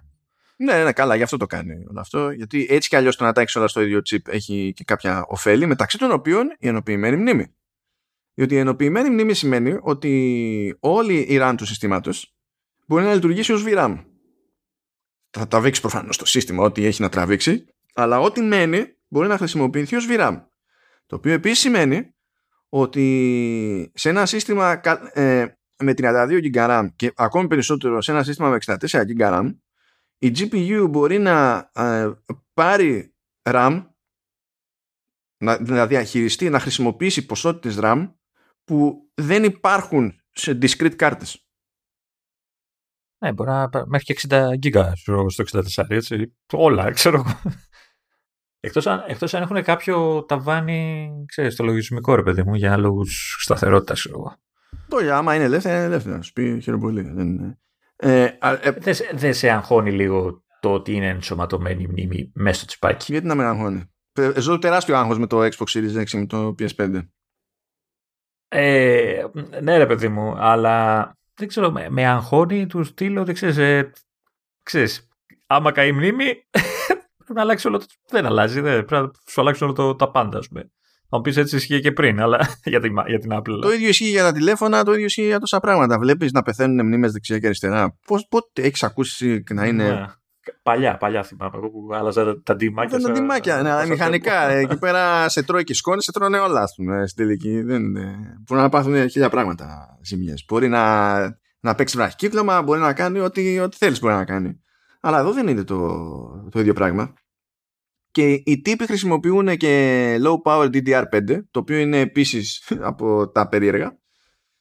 Ναι, 0.58 0.84
ναι, 0.84 0.94
καλά, 0.94 1.16
γι' 1.16 1.24
αυτό 1.24 1.38
το 1.38 1.46
κάνει 1.46 1.86
όλο 1.90 2.00
αυτό. 2.00 2.30
Γιατί 2.30 2.68
έτσι 2.70 2.90
κι 2.90 2.96
αλλιώς 2.96 3.16
το 3.16 3.24
να 3.24 3.34
τα 3.34 3.42
έχεις 3.42 3.56
όλα 3.56 3.68
στο 3.68 3.82
ίδιο 3.82 4.00
chip 4.10 4.28
έχει 4.28 4.74
και 4.76 4.84
κάποια 4.84 5.26
ωφέλη, 5.28 5.66
μεταξύ 5.66 5.98
των 5.98 6.12
οποίων 6.12 6.56
η 6.60 6.68
ενοποιημένη 6.68 7.16
μνήμη. 7.16 7.56
Διότι 8.40 8.54
η 8.54 8.58
ενοποιημένη 8.58 9.10
μνήμη 9.10 9.34
σημαίνει 9.34 9.78
ότι 9.82 10.78
όλη 10.80 11.20
η 11.20 11.38
RAM 11.42 11.54
του 11.58 11.66
συστήματος 11.66 12.36
μπορεί 12.88 13.04
να 13.04 13.14
λειτουργήσει 13.14 13.52
ως 13.52 13.64
VRAM. 13.68 14.04
Θα 15.30 15.48
τραβήξει 15.48 15.82
προφανώς 15.82 16.18
το 16.18 16.26
σύστημα 16.26 16.64
ό,τι 16.64 16.86
έχει 16.86 17.02
να 17.02 17.10
τραβήξει, 17.10 17.66
αλλά 17.94 18.20
ό,τι 18.20 18.42
μένει 18.42 18.98
μπορεί 19.08 19.28
να 19.28 19.38
χρησιμοποιηθεί 19.38 19.96
ως 19.96 20.08
VRAM. 20.10 20.44
Το 21.06 21.16
οποίο 21.16 21.34
επίσης 21.34 21.60
σημαίνει 21.60 22.16
ότι 22.70 23.92
σε 23.96 24.10
ένα 24.10 24.26
σύστημα 24.26 24.82
ε, 25.14 25.46
με 25.78 25.94
32 25.98 26.40
GB 26.44 26.56
RAM 26.56 26.88
και 26.96 27.12
ακόμη 27.16 27.48
περισσότερο 27.48 28.02
σε 28.02 28.12
ένα 28.12 28.24
σύστημα 28.24 28.50
με 28.50 28.58
64 28.66 28.76
GB 28.90 29.20
RAM 29.20 29.56
η 30.18 30.32
GPU 30.36 30.88
μπορεί 30.90 31.18
να 31.18 31.70
ε, 31.76 32.12
πάρει 32.54 33.16
RAM 33.42 33.86
να, 35.38 35.60
να 35.62 35.88
διαχειριστεί, 35.88 36.50
να 36.50 36.60
χρησιμοποιήσει 36.60 37.26
ποσότητες 37.26 37.78
RAM 37.82 38.10
που 38.70 39.10
δεν 39.14 39.44
υπάρχουν 39.44 40.22
σε 40.32 40.58
discrete 40.62 40.96
κάρτες. 40.96 41.46
Ναι, 43.24 43.34
μπορεί 43.34 43.50
να 43.50 43.70
μέχρι 43.86 44.06
και 44.06 44.16
60 44.30 44.52
γίγα 44.60 44.96
στο 44.96 45.26
64, 45.52 45.86
έτσι. 45.90 46.38
Όλα, 46.54 46.92
ξέρω 46.92 47.16
εγώ. 47.16 47.42
Εκτός 48.60 48.88
αν, 48.88 49.04
εκτός 49.08 49.34
αν 49.34 49.42
έχουν 49.42 49.64
κάποιο 49.64 50.26
ταβάνι, 50.28 51.12
ξέρεις, 51.28 51.56
το 51.56 51.64
λογισμικό 51.64 52.16
ρε 52.16 52.24
παιδί 52.24 52.44
μου, 52.44 52.56
για 52.56 52.78
λόγους 52.78 53.38
σταθερότητας, 53.42 54.00
ξέρω 54.00 54.16
εγώ. 54.18 54.36
Το 54.88 55.14
άμα 55.14 55.36
είναι 55.36 55.44
ελεύθερα, 55.44 55.76
είναι 55.76 55.86
ελεύθερα. 55.86 56.22
Σου 56.22 56.34
πει 56.34 56.60
χειροπολί. 56.62 57.02
Δεν 57.02 57.28
είναι. 57.28 57.60
Ε, 57.96 58.24
ε, 58.42 58.72
δεν 58.72 58.96
δε 59.12 59.32
σε 59.32 59.50
αγχώνει 59.50 59.92
λίγο 59.92 60.44
το 60.60 60.74
ότι 60.74 60.94
είναι 60.94 61.08
ενσωματωμένη 61.08 61.84
η 61.84 61.88
μνήμη 61.88 62.32
μέσα 62.34 62.58
στο 62.58 62.66
τσιπάκι; 62.66 63.12
Γιατί 63.12 63.28
να 63.28 63.36
με 63.36 63.44
αγχώνει; 63.44 63.92
Ζω 64.38 64.60
τεράστιο 64.60 64.98
άγχος 64.98 65.20
με 65.20 65.28
το 65.28 65.40
Xbox 65.40 65.66
Series 65.74 66.02
X 66.02 66.04
και 66.04 66.18
με 66.18 66.26
το 66.26 66.56
PS5. 66.60 67.02
Ε, 68.52 69.24
ναι 69.62 69.78
ρε 69.78 69.86
παιδί 69.86 70.08
μου, 70.08 70.36
αλλά 70.38 71.08
δεν 71.34 71.48
ξέρω, 71.48 71.72
με, 71.72 71.90
με 71.90 72.08
αγχώνει 72.08 72.68
του 72.68 72.84
στείλω, 72.84 73.26
δεν 73.26 73.34
ξέρεις, 73.34 73.58
ε, 73.58 73.92
ξέρεις, 74.64 75.08
άμα 75.48 75.72
καεί 75.72 75.88
η 75.88 75.92
μνήμη 75.92 76.26
πρέπει 77.18 77.34
να 77.34 77.42
αλλάξει 77.42 77.68
όλο 77.68 77.78
το... 77.78 77.86
Δεν 78.10 78.26
αλλάζει, 78.26 78.62
δεν, 78.62 78.86
πρέπει 78.86 79.04
να 79.04 79.12
σου 79.28 79.42
αλλάξει 79.42 79.64
όλο 79.64 79.74
το, 79.74 79.96
τα 79.96 80.12
πάντα, 80.12 80.38
ας 80.38 80.48
πούμε. 80.48 80.72
Θα 81.10 81.18
μου 81.18 81.24
πεις 81.24 81.38
έτσι 81.38 81.56
ισχύει 81.56 81.80
και 81.80 81.92
πριν, 81.92 82.22
αλλά 82.22 82.40
για 82.64 82.80
την, 82.80 82.94
για 83.08 83.20
την 83.20 83.30
Apple. 83.34 83.60
Το 83.62 83.72
ίδιο 83.72 83.90
ισχύει 83.90 84.10
για 84.10 84.24
τα 84.24 84.32
τηλέφωνα, 84.32 84.84
το 84.84 84.94
ίδιο 84.94 85.06
ισχύει 85.06 85.26
για 85.26 85.40
τόσα 85.40 85.60
πράγματα. 85.60 86.00
Βλέπεις 86.00 86.32
να 86.32 86.42
πεθαίνουν 86.42 86.86
μνήμες 86.86 87.12
δεξιά 87.12 87.40
και 87.40 87.46
αριστερά. 87.46 87.98
Πώς 88.06 88.28
πότε 88.30 88.62
έχεις 88.62 88.84
ακούσει 88.84 89.44
να 89.54 89.66
είναι. 89.66 90.14
Ναι. 90.50 90.60
Παλιά, 90.64 90.98
παλιά 90.98 91.24
θυμάμαι. 91.24 91.58
Εγώ 91.58 91.70
που 91.70 91.90
άλλαζα 91.94 92.42
τα 92.42 92.56
ντυμάκια. 92.56 92.98
Δεν 92.98 93.08
τα 93.08 93.12
ντυμάκια, 93.12 93.62
ναι, 93.62 93.88
μηχανικά. 93.88 94.50
Εκεί 94.50 94.78
πέρα 94.78 95.30
σε 95.30 95.44
τρώει 95.44 95.64
και 95.64 95.74
σκόνη, 95.74 96.04
σε 96.04 96.12
τρώνε 96.12 96.38
όλα, 96.40 96.62
ας 96.62 96.74
πούμε, 96.76 97.08
στην 97.08 97.26
τελική. 97.26 97.62
Δεν, 97.62 97.92
μπορεί 98.48 98.62
να 98.62 98.70
πάθουν 98.70 99.10
χίλια 99.10 99.30
πράγματα 99.30 99.98
ζημιές. 100.02 100.46
Μπορεί 100.48 100.68
να, 100.68 101.20
να 101.60 101.76
παίξει 101.76 101.98
βραχικύκλωμα, 101.98 102.62
μπορεί 102.62 102.80
να 102.80 102.94
κάνει 102.94 103.20
ό,τι, 103.20 103.60
ό,τι 103.60 103.78
θέλεις 103.78 104.00
μπορεί 104.00 104.14
να 104.14 104.26
κάνει. 104.26 104.60
Αλλά 105.02 105.20
εδώ 105.20 105.32
δεν 105.32 105.48
είναι 105.48 105.64
το, 105.64 105.78
το 106.52 106.60
ίδιο 106.60 106.74
πράγμα. 106.74 107.14
Και 108.12 108.32
οι 108.32 108.62
τύποι 108.62 108.86
χρησιμοποιούν 108.86 109.58
και 109.58 110.16
low 110.24 110.42
power 110.44 110.70
DDR5, 110.74 111.42
το 111.52 111.60
οποίο 111.60 111.78
είναι 111.78 112.00
επίσης 112.00 112.72
από 112.82 113.30
τα 113.30 113.48
περίεργα. 113.48 113.98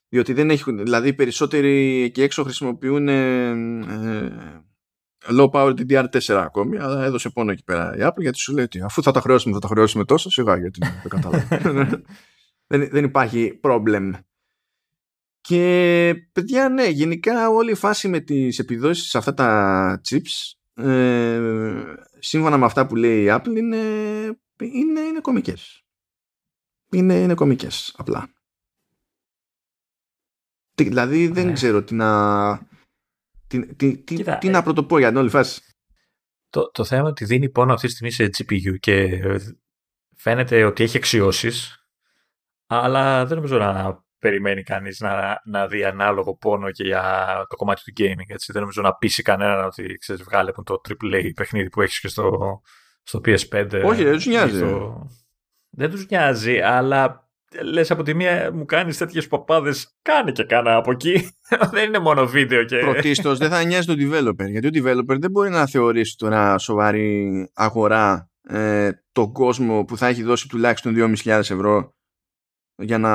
Διότι 0.09 0.33
δεν 0.33 0.51
έχουν, 0.51 0.79
δηλαδή 0.79 1.09
οι 1.09 1.15
περισσότεροι 1.15 2.03
εκεί 2.03 2.23
έξω 2.23 2.43
χρησιμοποιούν 2.43 3.09
ε, 3.09 3.55
low 5.27 5.51
power 5.51 5.75
DDR4 5.79 6.35
ακόμη, 6.35 6.79
αλλά 6.79 7.05
έδωσε 7.05 7.31
πόνο 7.31 7.51
εκεί 7.51 7.65
πέρα 7.65 7.97
η 7.97 7.99
Apple 8.03 8.21
γιατί 8.21 8.39
σου 8.39 8.55
λέει 8.55 8.65
ότι 8.65 8.81
αφού 8.81 9.03
θα 9.03 9.11
τα 9.11 9.21
χρεώσουμε, 9.21 9.55
θα 9.55 9.61
τα 9.61 9.69
χρεώσουμε 9.69 10.05
τόσο, 10.05 10.31
σιγά 10.31 10.57
γιατί 10.59 10.79
δεν 10.81 11.09
κατάλαβα. 11.09 11.47
δεν, 12.71 12.89
δεν 12.91 13.05
υπάρχει 13.05 13.61
problem. 13.63 14.11
Και 15.41 16.15
παιδιά, 16.33 16.69
ναι, 16.69 16.89
γενικά 16.89 17.49
όλη 17.49 17.71
η 17.71 17.75
φάση 17.75 18.09
με 18.09 18.21
τις 18.21 18.59
επιδόσεις 18.59 19.09
σε 19.09 19.19
αυτά 19.19 19.35
τα 19.35 20.01
chips 20.09 20.59
ε, 20.85 21.83
σύμφωνα 22.19 22.59
με 22.59 22.65
αυτά 22.65 22.87
που 22.87 22.97
λέει 22.97 23.25
η 23.25 23.29
Apple 23.31 23.57
είναι, 23.57 23.77
είναι, 24.61 25.01
είναι 25.01 25.21
κομικές. 25.21 25.83
Είναι, 26.91 27.15
είναι 27.15 27.35
κομικές 27.35 27.95
απλά. 27.97 28.29
Δηλαδή 30.75 31.29
δεν 31.29 31.47
Ναι. 31.47 31.53
ξέρω 31.53 31.83
τι 31.83 31.95
να, 31.95 32.68
τι, 33.49 33.75
τι, 33.75 33.97
τι, 33.99 34.15
Κοίτα, 34.17 34.39
τι 34.39 34.49
ε, 34.49 34.51
να 34.51 34.63
πρωτοπώ 34.63 34.99
για 34.99 35.09
την 35.09 35.17
όλη 35.17 35.29
φάση. 35.31 35.61
Το, 36.51 36.71
το 36.71 36.85
θέμα 36.85 37.01
είναι 37.01 37.11
ότι 37.11 37.25
δίνει 37.25 37.49
πόνο 37.51 37.73
αυτή 37.73 37.87
τη 37.87 37.93
στιγμή 37.93 38.11
σε 38.11 38.25
GPU 38.39 38.79
και 38.81 39.01
ε, 39.03 39.39
φαίνεται 40.17 40.65
ότι 40.65 40.83
έχει 40.83 40.97
αξιώσεις, 40.97 41.87
αλλά 42.67 43.27
δεν 43.27 43.37
νομίζω 43.37 43.59
να 43.59 44.05
περιμένει 44.19 44.63
κανείς 44.63 45.01
να, 45.01 45.41
να 45.45 45.67
δει 45.67 45.85
ανάλογο 45.85 46.37
πόνο 46.37 46.71
και 46.71 46.85
για 46.85 47.27
το 47.49 47.57
κομμάτι 47.57 47.83
του 47.85 47.93
gaming. 48.03 48.29
Έτσι. 48.29 48.53
Δεν 48.53 48.61
νομίζω 48.61 48.83
να 48.83 48.95
πείσει 48.95 49.23
κανέναν 49.23 49.65
ότι 49.65 49.95
ξέρεις, 49.95 50.23
βγάλε 50.23 50.53
μου 50.57 50.63
το 50.63 50.81
AAA 50.89 51.31
παιχνίδι 51.35 51.69
που 51.69 51.83
έχεις 51.83 52.01
και 52.01 52.09
στο, 52.09 52.61
στο 53.03 53.21
PS5. 53.25 53.83
Όχι, 53.85 54.05
δεν 54.05 54.13
τους 54.13 54.25
ή 54.27 54.29
νοιάζει. 54.29 54.57
στο- 54.59 55.07
Δεν 55.71 55.91
τους 55.91 56.07
νοιάζει, 56.07 56.59
αλλά 56.61 57.28
λες 57.63 57.91
από 57.91 58.03
τη 58.03 58.15
μία 58.15 58.53
μου 58.53 58.65
κάνεις 58.65 58.97
τέτοιες 58.97 59.27
παπάδες, 59.27 59.97
κάνε 60.03 60.33
και 60.33 60.45
κάνα 60.45 60.77
από 60.77 60.91
εκεί. 60.91 61.29
δεν 61.73 61.85
είναι 61.87 61.99
μόνο 61.99 62.27
βίντεο 62.27 62.65
και. 62.65 62.79
Πρωτίστως 62.79 63.39
δεν 63.39 63.51
θα 63.51 63.65
νοιάζει 63.65 63.87
τον 63.87 63.97
developer. 64.01 64.51
Γιατί 64.51 64.67
ο 64.67 64.71
developer 64.85 65.19
δεν 65.19 65.31
μπορεί 65.31 65.51
να 65.51 65.67
θεωρήσει 65.67 66.17
τώρα 66.17 66.59
σοβαρή 66.59 67.49
αγορά 67.55 68.31
ε, 68.49 68.91
τον 69.13 69.33
κόσμο 69.33 69.85
που 69.85 69.97
θα 69.97 70.07
έχει 70.07 70.23
δώσει 70.23 70.49
τουλάχιστον 70.49 70.95
2.500 70.97 71.39
ευρώ 71.39 71.93
για 72.83 72.99
να 72.99 73.13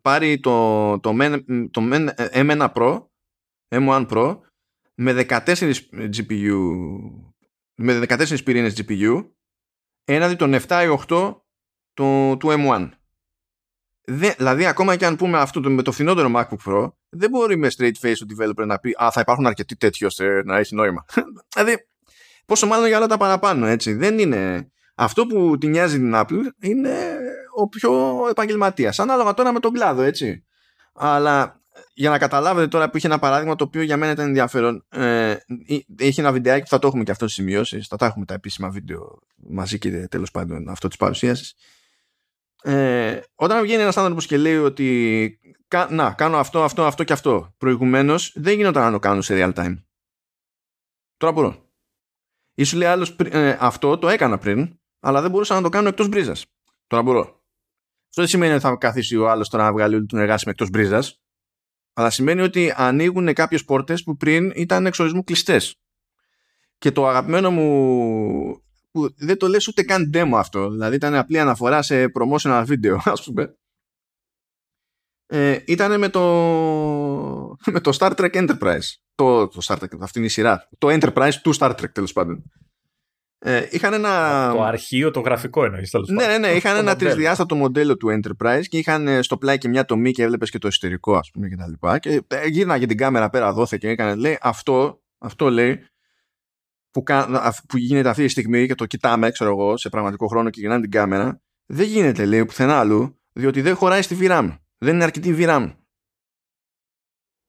πάρει 0.00 0.40
το, 0.40 1.00
το, 1.00 1.10
Men- 1.20 1.68
το 1.70 1.80
Men- 1.92 2.08
M1 2.32 2.72
Pro, 2.72 3.04
M1 3.74 4.06
Pro 4.08 4.38
με 4.94 5.26
14 5.28 5.74
GPU 5.90 6.58
με 7.74 8.04
14 8.08 8.44
πυρήνες 8.44 8.82
GPU 8.82 9.28
έναντι 10.04 10.34
των 10.34 10.54
7 10.54 10.58
ή 10.58 11.04
8 11.08 11.36
του, 11.94 12.36
του 12.40 12.48
M1. 12.50 12.88
Δε, 14.06 14.30
δηλαδή, 14.36 14.66
ακόμα 14.66 14.96
και 14.96 15.06
αν 15.06 15.16
πούμε 15.16 15.38
αυτό 15.38 15.60
το, 15.60 15.70
με 15.70 15.82
το 15.82 15.92
φθηνότερο 15.92 16.30
MacBook 16.34 16.70
Pro, 16.70 16.92
δεν 17.08 17.30
μπορεί 17.30 17.56
με 17.56 17.68
straight 17.76 17.92
face 18.02 18.16
ο 18.22 18.26
developer 18.36 18.66
να 18.66 18.78
πει 18.78 18.94
Α, 19.02 19.10
θα 19.12 19.20
υπάρχουν 19.20 19.46
αρκετοί 19.46 19.76
τέτοιοι 19.76 20.04
ώστε 20.04 20.42
να 20.44 20.56
έχει 20.56 20.74
νόημα. 20.74 21.04
δηλαδή, 21.54 21.76
πόσο 22.46 22.66
μάλλον 22.66 22.86
για 22.86 22.96
όλα 22.96 23.06
τα 23.06 23.16
παραπάνω, 23.16 23.66
έτσι. 23.66 23.92
Δεν 23.92 24.18
είναι. 24.18 24.68
Αυτό 24.94 25.26
που 25.26 25.58
την 25.58 25.70
νοιάζει 25.70 25.98
την 25.98 26.12
Apple 26.14 26.42
είναι 26.60 27.18
ο 27.56 27.68
πιο 27.68 28.20
επαγγελματίας. 28.30 28.98
Ανάλογα 28.98 29.34
τώρα 29.34 29.52
με 29.52 29.60
τον 29.60 29.72
κλάδο, 29.72 30.02
έτσι. 30.02 30.44
Αλλά 30.92 31.62
για 31.94 32.10
να 32.10 32.18
καταλάβετε 32.18 32.68
τώρα 32.68 32.90
που 32.90 32.96
είχε 32.96 33.06
ένα 33.06 33.18
παράδειγμα 33.18 33.54
το 33.54 33.64
οποίο 33.64 33.82
για 33.82 33.96
μένα 33.96 34.12
ήταν 34.12 34.26
ενδιαφέρον. 34.26 34.84
Ε, 34.88 35.36
έχει 35.98 36.20
ένα 36.20 36.32
βιντεάκι 36.32 36.62
που 36.62 36.68
θα 36.68 36.78
το 36.78 36.86
έχουμε 36.86 37.02
και 37.02 37.10
αυτό 37.10 37.28
στι 37.28 37.34
σημειώσει. 37.34 37.80
Θα 37.88 37.96
τα 37.96 38.06
έχουμε 38.06 38.24
τα 38.24 38.34
επίσημα 38.34 38.70
βίντεο 38.70 39.18
μαζί 39.36 39.78
και 39.78 39.90
τέλος 39.90 40.30
πάντων 40.30 40.68
αυτό 40.68 40.88
της 40.88 40.96
παρουσίασης. 40.96 41.54
Ε, 42.66 43.20
όταν 43.34 43.62
βγαίνει 43.62 43.82
ένας 43.82 43.96
άνθρωπος 43.96 44.26
και 44.26 44.36
λέει 44.36 44.56
ότι 44.56 45.38
κα, 45.68 45.88
να, 45.90 46.12
κάνω 46.12 46.36
αυτό, 46.36 46.62
αυτό, 46.62 46.84
αυτό 46.84 47.04
και 47.04 47.12
αυτό 47.12 47.54
προηγουμένως, 47.58 48.32
δεν 48.34 48.56
γινόταν 48.56 48.82
να 48.82 48.90
το 48.90 48.98
κάνω 48.98 49.20
σε 49.20 49.34
real 49.36 49.52
time. 49.54 49.82
Τώρα 51.16 51.32
μπορώ. 51.32 51.72
Ή 52.54 52.64
σου 52.64 52.76
λέει 52.76 52.88
άλλος 52.88 53.16
ε, 53.24 53.56
αυτό 53.60 53.98
το 53.98 54.08
έκανα 54.08 54.38
πριν, 54.38 54.78
αλλά 55.00 55.20
δεν 55.20 55.30
μπορούσα 55.30 55.54
να 55.54 55.62
το 55.62 55.68
κάνω 55.68 55.88
εκτός 55.88 56.08
μπρίζας. 56.08 56.46
Τώρα 56.86 57.02
μπορώ. 57.02 57.20
Αυτό 58.08 58.20
δεν 58.20 58.26
σημαίνει 58.26 58.52
ότι 58.52 58.62
θα 58.62 58.76
καθίσει 58.76 59.16
ο 59.16 59.30
άλλος 59.30 59.48
τώρα 59.48 59.64
να 59.64 59.72
βγάλει 59.72 59.94
όλη 59.94 60.06
την 60.06 60.18
εργάση 60.18 60.44
με 60.44 60.50
εκτός 60.50 60.70
μπρίζας, 60.70 61.22
αλλά 61.92 62.10
σημαίνει 62.10 62.40
ότι 62.40 62.72
ανοίγουν 62.76 63.32
κάποιες 63.32 63.64
πόρτες 63.64 64.02
που 64.02 64.16
πριν 64.16 64.52
ήταν 64.54 64.86
εξορισμού 64.86 65.24
κλειστές. 65.24 65.80
Και 66.78 66.92
το 66.92 67.06
αγαπημένο 67.06 67.50
μου 67.50 68.64
που 68.94 69.14
δεν 69.16 69.38
το 69.38 69.46
λες 69.48 69.68
ούτε 69.68 69.82
καν 69.82 70.10
demo 70.14 70.30
αυτό. 70.34 70.70
Δηλαδή 70.70 70.96
ήταν 70.96 71.14
απλή 71.14 71.38
αναφορά 71.38 71.82
σε 71.82 72.04
promotional 72.04 72.64
video 72.66 72.96
ας 73.14 73.24
πούμε. 73.24 73.56
Ε, 75.26 75.58
ήταν 75.66 75.98
με 75.98 76.08
το 76.08 76.20
με 77.66 77.80
το 77.80 77.96
Star 78.00 78.12
Trek 78.16 78.30
Enterprise. 78.32 78.88
Το, 79.14 79.48
το 79.48 79.58
Star 79.64 79.76
Trek, 79.76 79.98
αυτή 80.00 80.18
είναι 80.18 80.26
η 80.26 80.30
σειρά. 80.30 80.68
Το 80.78 80.88
Enterprise 80.90 81.32
του 81.42 81.56
Star 81.58 81.70
Trek 81.70 81.90
τέλος 81.92 82.12
πάντων. 82.12 82.42
Ε, 83.38 83.66
είχαν 83.70 83.92
ένα 83.92 84.50
Το 84.52 84.62
αρχείο, 84.62 85.10
το 85.10 85.20
γραφικό 85.20 85.64
εννοείς 85.64 85.90
τέλος 85.90 86.08
ναι, 86.08 86.16
πάντων. 86.16 86.40
ναι, 86.40 86.48
ναι, 86.48 86.54
είχαν 86.54 86.72
Το 86.72 86.78
ένα 86.78 86.90
μοντέλο. 86.90 87.10
τρισδιάστατο 87.10 87.54
μοντέλο 87.54 87.96
του 87.96 88.08
Enterprise 88.20 88.62
και 88.68 88.78
είχαν 88.78 89.08
ε, 89.08 89.22
στο 89.22 89.36
πλάι 89.38 89.58
και 89.58 89.68
μια 89.68 89.84
τομή 89.84 90.12
και 90.12 90.22
έβλεπες 90.22 90.50
και 90.50 90.58
το 90.58 90.66
εσωτερικό 90.66 91.16
ας 91.16 91.30
πούμε 91.30 91.48
και 91.48 91.56
τα 91.56 91.68
λοιπά. 91.68 91.98
Και 91.98 92.22
ε, 92.26 92.46
γύρναγε 92.46 92.86
την 92.86 92.96
κάμερα 92.96 93.30
πέρα 93.30 93.52
δόθε 93.52 93.76
και 93.78 93.88
έκανε 93.88 94.14
λέει 94.14 94.38
αυτό, 94.40 95.02
αυτό 95.18 95.50
λέει 95.50 95.86
που, 96.94 97.02
κα- 97.02 97.28
αυ- 97.42 97.66
που 97.66 97.76
γίνεται 97.76 98.08
αυτή 98.08 98.22
τη 98.22 98.28
στιγμή 98.28 98.66
και 98.66 98.74
το 98.74 98.86
κοιτάμε 98.86 99.30
ξέρω 99.30 99.50
εγώ 99.50 99.76
σε 99.76 99.88
πραγματικό 99.88 100.26
χρόνο 100.26 100.50
και 100.50 100.60
γυρνάμε 100.60 100.80
την 100.80 100.90
κάμερα 100.90 101.40
δεν 101.66 101.86
γίνεται 101.86 102.24
λέει 102.26 102.44
πουθενά 102.44 102.78
αλλού 102.78 103.20
διότι 103.32 103.60
δεν 103.60 103.76
χωράει 103.76 104.02
στη 104.02 104.16
VRAM 104.20 104.58
δεν 104.78 104.94
είναι 104.94 105.04
αρκετή 105.04 105.34
VRAM 105.38 105.74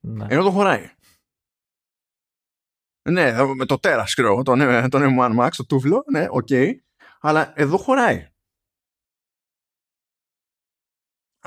Ναι. 0.08 0.26
ενώ 0.30 0.44
το 0.44 0.52
χωράει 0.52 0.90
ναι 3.10 3.22
εδώ 3.28 3.56
με 3.56 3.66
το 3.66 3.80
τέρας 3.80 4.14
ξέρω 4.14 4.28
εγώ 4.32 4.42
τον, 4.44 4.62
ε, 4.62 4.88
τον 4.88 5.02
M1 5.20 5.40
Max 5.40 5.50
το 5.56 5.66
τούβλο 5.66 6.04
ναι 6.12 6.26
οκ 6.30 6.48
αλλά 7.20 7.54
εδώ 7.56 7.78
χωράει 7.78 8.30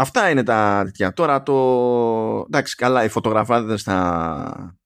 Αυτά 0.00 0.30
είναι 0.30 0.42
τα 0.42 0.82
τέτοια. 0.84 1.12
Τώρα 1.12 1.42
το. 1.42 1.54
Εντάξει, 2.46 2.76
καλά, 2.76 3.04
οι 3.04 3.08
φωτογραφάδες 3.08 3.82
θα, 3.82 4.77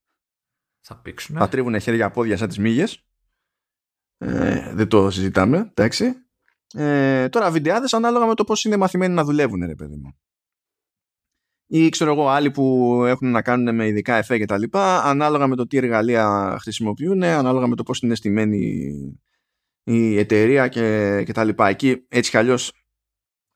Θα 0.84 0.96
πήξουν. 0.96 1.36
θα 1.36 1.48
τρίβουν 1.48 1.80
χέρια 1.80 2.10
πόδια 2.10 2.36
σαν 2.36 2.48
τις 2.48 2.58
μύγες. 2.58 3.04
Ε, 4.18 4.74
δεν 4.74 4.88
το 4.88 5.10
συζητάμε, 5.10 5.58
εντάξει. 5.74 6.12
Ε, 6.74 7.28
τώρα 7.28 7.50
βιντεάδες 7.50 7.92
ανάλογα 7.94 8.26
με 8.26 8.34
το 8.34 8.44
πώς 8.44 8.64
είναι 8.64 8.76
μαθημένοι 8.76 9.14
να 9.14 9.24
δουλεύουν, 9.24 9.66
ρε 9.66 9.74
παιδί 9.74 9.96
μου. 9.96 10.16
Ή 11.66 11.88
ξέρω 11.88 12.12
εγώ 12.12 12.28
άλλοι 12.28 12.50
που 12.50 12.94
έχουν 13.06 13.30
να 13.30 13.42
κάνουν 13.42 13.74
με 13.74 13.86
ειδικά 13.86 14.14
εφέ 14.16 14.38
και 14.38 14.44
τα 14.44 14.58
λοιπά, 14.58 15.02
ανάλογα 15.02 15.46
με 15.46 15.56
το 15.56 15.66
τι 15.66 15.76
εργαλεία 15.76 16.56
χρησιμοποιούν, 16.60 17.22
ανάλογα 17.22 17.66
με 17.66 17.76
το 17.76 17.82
πώς 17.82 18.00
είναι 18.00 18.14
στημένη 18.14 18.58
η 19.84 20.18
εταιρεία 20.18 20.68
και, 20.68 21.22
και 21.26 21.32
τα 21.32 21.44
λοιπά. 21.44 21.68
Εκεί 21.68 22.04
έτσι 22.08 22.30
κι 22.30 22.36
αλλιώς 22.36 22.72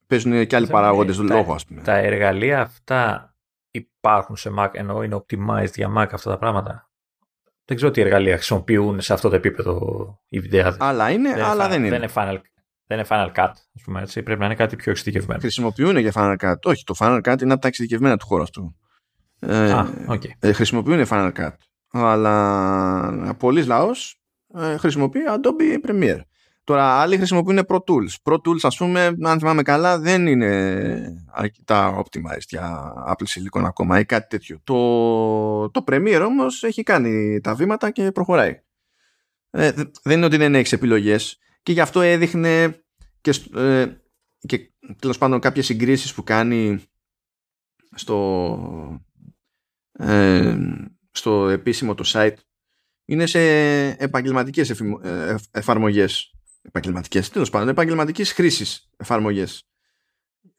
παίζουν 0.07 0.47
και 0.47 0.57
άλλοι 0.57 0.65
Δεν 0.65 0.75
παράγοντες 0.75 1.17
είναι. 1.17 1.35
λόγο, 1.35 1.49
Τα- 1.49 1.55
ας 1.55 1.65
πούμε. 1.67 1.83
Τα 1.83 1.97
εργαλεία 1.97 2.61
αυτά 2.61 3.35
υπάρχουν 3.71 4.37
σε 4.37 4.51
Mac, 4.59 4.69
ενώ 4.73 5.03
είναι 5.03 5.17
optimized 5.17 5.75
για 5.75 5.89
Mac 5.97 6.09
αυτά 6.13 6.31
τα 6.31 6.39
πράγματα. 6.39 6.86
Δεν 7.69 7.77
ξέρω 7.77 7.91
τι 7.91 8.01
εργαλεία 8.01 8.35
χρησιμοποιούν 8.35 9.01
σε 9.01 9.13
αυτό 9.13 9.29
το 9.29 9.37
επίπεδο 9.37 9.81
οι 10.29 10.41
βιντεάδες. 10.41 10.81
Άλλα 10.81 11.11
είναι, 11.11 11.35
Δεν 11.35 11.45
αλλά 11.45 11.65
Final- 11.67 11.71
δεν 11.71 11.81
είναι. 11.85 11.89
Δεν 11.99 12.03
είναι 12.03 12.13
Final, 12.15 12.41
δεν 12.87 12.99
είναι 12.99 13.07
Final 13.11 13.29
Cut, 13.35 13.49
ας 13.75 13.83
πούμε 13.85 14.01
έτσι. 14.01 14.23
Πρέπει 14.23 14.41
να 14.41 14.47
είναι 14.47 14.55
κάτι 14.55 14.77
πιο 14.77 14.91
εξειδικευμένο. 14.91 15.41
Χρησιμοποιούν 15.41 15.97
για 15.97 16.13
Final 16.15 16.37
Cut. 16.41 16.55
Όχι, 16.65 16.85
το 16.85 16.95
Final 16.99 17.21
Cut 17.23 17.43
είναι 17.43 17.53
από 17.53 17.63
τα 17.63 17.69
εξειδικευμένα 17.69 18.17
του 18.17 18.27
χώρου 18.27 18.43
αυτού. 18.43 18.77
Ε, 19.39 19.73
Α, 19.73 19.87
οκ. 20.07 20.23
ε, 20.39 20.53
χρησιμοποιούν 20.53 21.07
Final 21.11 21.33
Cut. 21.39 21.51
Αλλά 21.91 23.35
πολλοί 23.39 23.65
λαός 23.65 24.21
ε, 24.55 24.77
χρησιμοποιεί 24.77 25.21
Adobe 25.29 25.89
Premiere. 25.91 26.21
Τώρα 26.67 27.01
άλλοι 27.01 27.17
χρησιμοποιούν 27.17 27.61
Pro 27.69 27.77
Tools. 27.77 28.15
Pro 28.23 28.35
Tools 28.35 28.59
ας 28.63 28.77
πούμε, 28.77 29.17
αν 29.23 29.39
θυμάμαι 29.39 29.63
καλά, 29.63 29.99
δεν 29.99 30.27
είναι 30.27 31.25
αρκετά 31.33 32.03
optimized 32.05 32.47
για 32.49 32.93
Apple 33.09 33.25
Silicon 33.27 33.65
ακόμα 33.65 33.99
ή 33.99 34.05
κάτι 34.05 34.29
τέτοιο. 34.29 34.61
Το, 34.65 35.71
το 35.71 35.85
Premiere 35.87 36.23
όμως 36.27 36.63
έχει 36.63 36.83
κάνει 36.83 37.41
τα 37.41 37.55
βήματα 37.55 37.91
και 37.91 38.13
προχωράει. 38.13 38.61
Ε, 39.51 39.73
δε- 39.73 39.85
δεν 40.03 40.17
είναι 40.17 40.27
ότι 40.27 40.37
δεν 40.37 40.55
έχει 40.55 40.75
επιλογές 40.75 41.39
και 41.63 41.73
γι' 41.73 41.81
αυτό 41.81 42.01
έδειχνε 42.01 42.81
και, 43.21 43.33
σ- 43.33 43.57
ε, 43.57 44.01
και 44.39 44.73
τέλος 44.99 45.19
πάντων 45.19 45.41
κάποιες 45.41 45.67
συγκρίσεις 45.67 46.15
που 46.15 46.23
κάνει 46.25 46.83
στο 47.95 49.01
ε, 49.93 50.57
στο 51.11 51.49
επίσημο 51.49 51.95
το 51.95 52.05
site 52.07 52.35
είναι 53.05 53.27
σε 53.27 53.41
επαγγελματικές 53.89 54.71
εφημο- 54.71 55.01
ε, 55.03 55.29
εφ- 55.29 55.57
εφαρμογές 55.57 56.31
επαγγελματικές, 56.67 57.29
τέλος 57.29 57.51
πάντων 57.51 57.69
επαγγελματικής 57.69 58.33
χρήσης 58.33 58.91
εφαρμογές. 58.97 59.69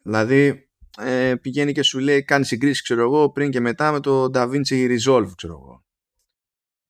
Δηλαδή 0.03 0.69
ε, 0.97 1.35
πηγαίνει 1.41 1.71
και 1.71 1.83
σου 1.83 1.99
λέει 1.99 2.23
κάνει 2.23 2.45
συγκρίσεις 2.45 2.81
ξέρω 2.81 3.01
εγώ 3.01 3.31
πριν 3.31 3.51
και 3.51 3.59
μετά 3.59 3.91
με 3.91 3.99
το 3.99 4.29
DaVinci 4.33 4.97
Resolve 4.97 5.31
ξέρω 5.35 5.53
εγώ. 5.53 5.85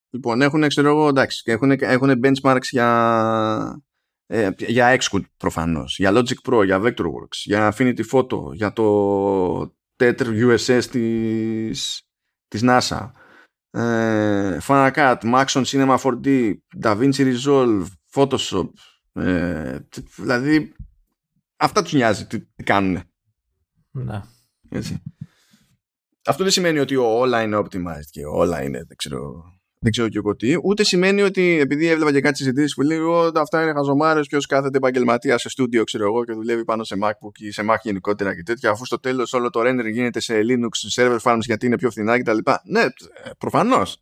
Λοιπόν 0.09 0.41
έχουν 0.41 0.67
ξέρω 0.67 0.87
εγώ 0.87 1.07
εντάξει 1.07 1.41
και 1.43 1.51
έχουν, 1.51 1.71
έχουν 1.71 2.19
benchmarks 2.23 2.67
για 2.69 3.81
ε, 4.25 4.49
για 4.57 4.97
Xcode 5.01 5.25
προφανώς 5.37 5.97
για 5.97 6.11
Logic 6.13 6.51
Pro, 6.51 6.65
για 6.65 6.81
Vectorworks 6.81 7.37
για 7.43 7.73
Affinity 7.73 8.01
Photo 8.11 8.53
για 8.53 8.73
το 8.73 9.75
Tether 9.97 10.55
USS 10.57 10.83
της 10.91 12.01
της 12.47 12.61
NASA. 12.63 13.11
Ε, 13.69 14.57
Final 14.67 14.91
Cut, 14.91 15.17
Maxon 15.21 15.63
Cinema 15.65 15.97
4D 15.97 16.53
DaVinci 16.83 17.35
Resolve 17.35 17.85
Photoshop 18.13 18.69
ε, 19.17 19.79
τ- 19.89 20.09
δηλαδή 20.15 20.73
αυτά 21.57 21.81
τους 21.81 21.93
νοιάζει 21.93 22.25
τι, 22.25 22.39
τι 22.39 22.63
κάνουν 22.63 23.01
Ναι. 23.91 24.21
έτσι. 24.69 25.03
αυτό 26.25 26.43
δεν 26.43 26.51
σημαίνει 26.51 26.79
ότι 26.79 26.95
όλα 26.95 27.41
είναι 27.41 27.57
optimized 27.57 28.05
και 28.09 28.25
όλα 28.25 28.63
είναι 28.63 28.83
δεν 28.87 28.97
ξέρω 28.97 29.43
δεν 29.79 29.91
ξέρω 29.91 30.09
και 30.09 30.17
εγώ 30.17 30.35
τι, 30.35 30.55
ούτε 30.63 30.83
σημαίνει 30.83 31.21
ότι 31.21 31.59
επειδή 31.59 31.87
έβλεπα 31.87 32.11
και 32.11 32.21
κάτι 32.21 32.37
συζητήσεις 32.37 32.73
που 32.73 32.81
λέει 32.81 32.99
αυτά 33.35 33.61
είναι 33.63 33.71
χαζομάρες 33.73 34.27
και 34.27 34.37
κάθεται 34.47 34.77
επαγγελματία 34.77 35.37
σε 35.37 35.49
στούντιο, 35.49 35.83
ξέρω 35.83 36.03
εγώ, 36.05 36.25
και 36.25 36.33
δουλεύει 36.33 36.63
πάνω 36.65 36.83
σε 36.83 36.95
MacBook 37.01 37.37
ή 37.39 37.51
σε 37.51 37.63
Mac 37.69 37.75
γενικότερα 37.83 38.35
και 38.35 38.43
τέτοια, 38.43 38.69
αφού 38.71 38.85
στο 38.85 38.99
τέλος 38.99 39.33
όλο 39.33 39.49
το 39.49 39.59
render 39.63 39.91
γίνεται 39.91 40.19
σε 40.19 40.39
Linux 40.43 41.01
server 41.01 41.17
farms 41.23 41.39
γιατί 41.41 41.65
είναι 41.65 41.77
πιο 41.77 41.89
φθηνά 41.89 42.19
κτλ. 42.19 42.37
Ναι, 42.63 42.85
προφανώς. 43.37 44.01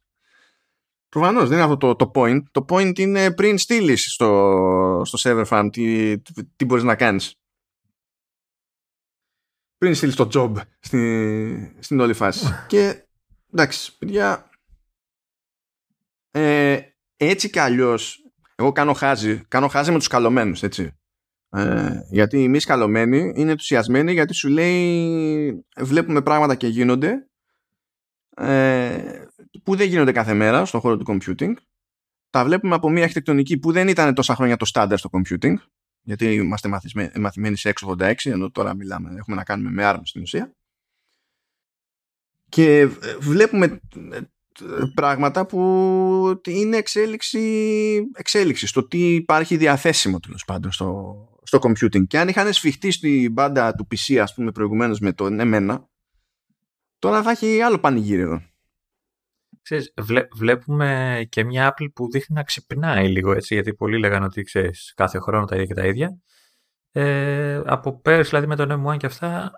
Προφανώς 1.16 1.49
δεν 1.49 1.57
είναι 1.57 1.74
αυτό 1.74 1.78
το, 1.78 1.95
το 1.95 2.11
point. 2.16 2.43
Το 2.51 2.66
point 2.70 2.99
είναι 2.99 3.34
πριν 3.34 3.57
στείλεις 3.57 4.13
στο, 4.13 5.01
στο 5.05 5.18
server 5.22 5.45
farm 5.49 5.70
τι, 5.72 6.18
τι 6.55 6.66
μπορείς 6.66 6.84
να 6.84 6.95
κάνεις. 6.95 7.36
Πριν 9.78 9.95
στείλεις 9.95 10.16
το 10.16 10.30
job 10.34 10.53
στην, 10.80 11.84
στην 11.84 11.99
όλη 11.99 12.13
φάση. 12.13 12.45
και 12.68 13.05
εντάξει, 13.53 13.97
παιδιά, 13.97 14.49
ε, 16.32 16.80
έτσι 17.18 17.49
κι 17.49 17.59
αλλιώς, 17.59 18.32
εγώ 18.55 18.72
κάνω 18.72 18.93
χάζι, 18.93 19.45
κάνω 19.47 19.68
χάζι 19.68 19.91
με 19.91 19.97
τους 19.97 20.07
καλωμένους, 20.07 20.63
έτσι. 20.63 20.97
Ε, 21.49 21.99
γιατί 22.09 22.43
οι 22.43 22.47
μη 22.47 22.59
σκαλωμένοι 22.59 23.34
είναι 23.36 23.51
ενθουσιασμένοι 23.51 24.11
γιατί 24.11 24.34
σου 24.34 24.49
λέει 24.49 25.66
βλέπουμε 25.78 26.22
πράγματα 26.22 26.55
και 26.55 26.68
γίνονται 26.68 27.28
ε, 28.36 29.25
που 29.64 29.76
δεν 29.76 29.88
γίνονται 29.88 30.12
κάθε 30.12 30.34
μέρα 30.34 30.66
στον 30.66 30.80
χώρο 30.80 30.97
του 30.97 31.06
computing 31.08 31.53
τα 32.30 32.43
βλέπουμε 32.43 32.76
από 32.76 32.89
μια 32.89 33.03
αρχιτεκτονική 33.03 33.58
που 33.58 33.72
δεν 33.72 33.88
ήταν 33.88 34.14
τόσα 34.14 34.36
χρόνια 34.36 34.58
το 34.58 34.66
στάνταρ 34.66 34.97
στο 34.97 35.10
computing 35.12 35.53
γιατί 36.01 36.34
είμαστε 36.34 36.70
μαθημένοι 37.20 37.58
σε 37.58 37.74
686 37.86 38.14
ενώ 38.24 38.51
τώρα 38.51 38.76
μιλάμε, 38.76 39.14
έχουμε 39.18 39.36
να 39.36 39.43
κάνουμε 39.43 39.70
με 39.70 39.84
ARM 39.86 40.01
στην 40.03 40.22
ουσία 40.22 40.56
και 42.49 42.86
βλέπουμε 43.20 43.80
πράγματα 44.93 45.45
που 45.45 46.41
είναι 46.45 46.78
εξέλιξη, 46.78 47.39
εξέλιξη 48.14 48.68
στο 48.68 48.88
τι 48.88 49.14
υπάρχει 49.14 49.58
διαθέσιμο 49.58 50.20
τέλος 50.20 50.45
πάντων 50.45 50.72
στο, 50.72 51.16
στο 51.43 51.60
computing. 51.62 52.08
Και 52.08 52.20
αν 52.20 52.28
είχαν 52.28 52.53
σφιχτεί 52.53 52.91
στην 52.91 53.32
μπάντα 53.32 53.74
του 53.74 53.88
PC, 53.91 54.16
ας 54.16 54.34
πούμε, 54.34 54.51
προηγουμένως 54.51 54.99
με 54.99 55.14
τον 55.14 55.39
εμένα, 55.39 55.89
τώρα 56.99 57.24
θα 57.24 57.32
έχει 57.32 57.62
άλλο 57.62 57.80
πανηγύρι 57.80 58.22
εδώ. 58.22 58.41
Ξέρεις, 59.66 59.93
βλέπουμε 60.36 61.22
και 61.30 61.43
μια 61.43 61.74
Apple 61.74 61.88
που 61.93 62.09
δείχνει 62.11 62.36
να 62.36 62.43
ξυπνάει 62.43 63.07
λίγο 63.07 63.32
έτσι, 63.32 63.53
γιατί 63.53 63.74
πολλοί 63.74 63.99
λέγανε 63.99 64.26
ότι 64.26 64.41
ξέρεις, 64.41 64.93
κάθε 64.95 65.20
χρόνο 65.20 65.45
τα 65.45 65.55
ίδια 65.55 65.68
και 65.68 65.74
τα 65.74 65.86
ίδια. 65.86 66.18
Ε, 66.91 67.61
από 67.66 67.99
πέρυσι 67.99 68.30
δηλαδή 68.30 68.47
με 68.47 68.55
τον 68.55 68.86
M1 68.86 68.97
και 68.97 69.05
αυτά 69.05 69.51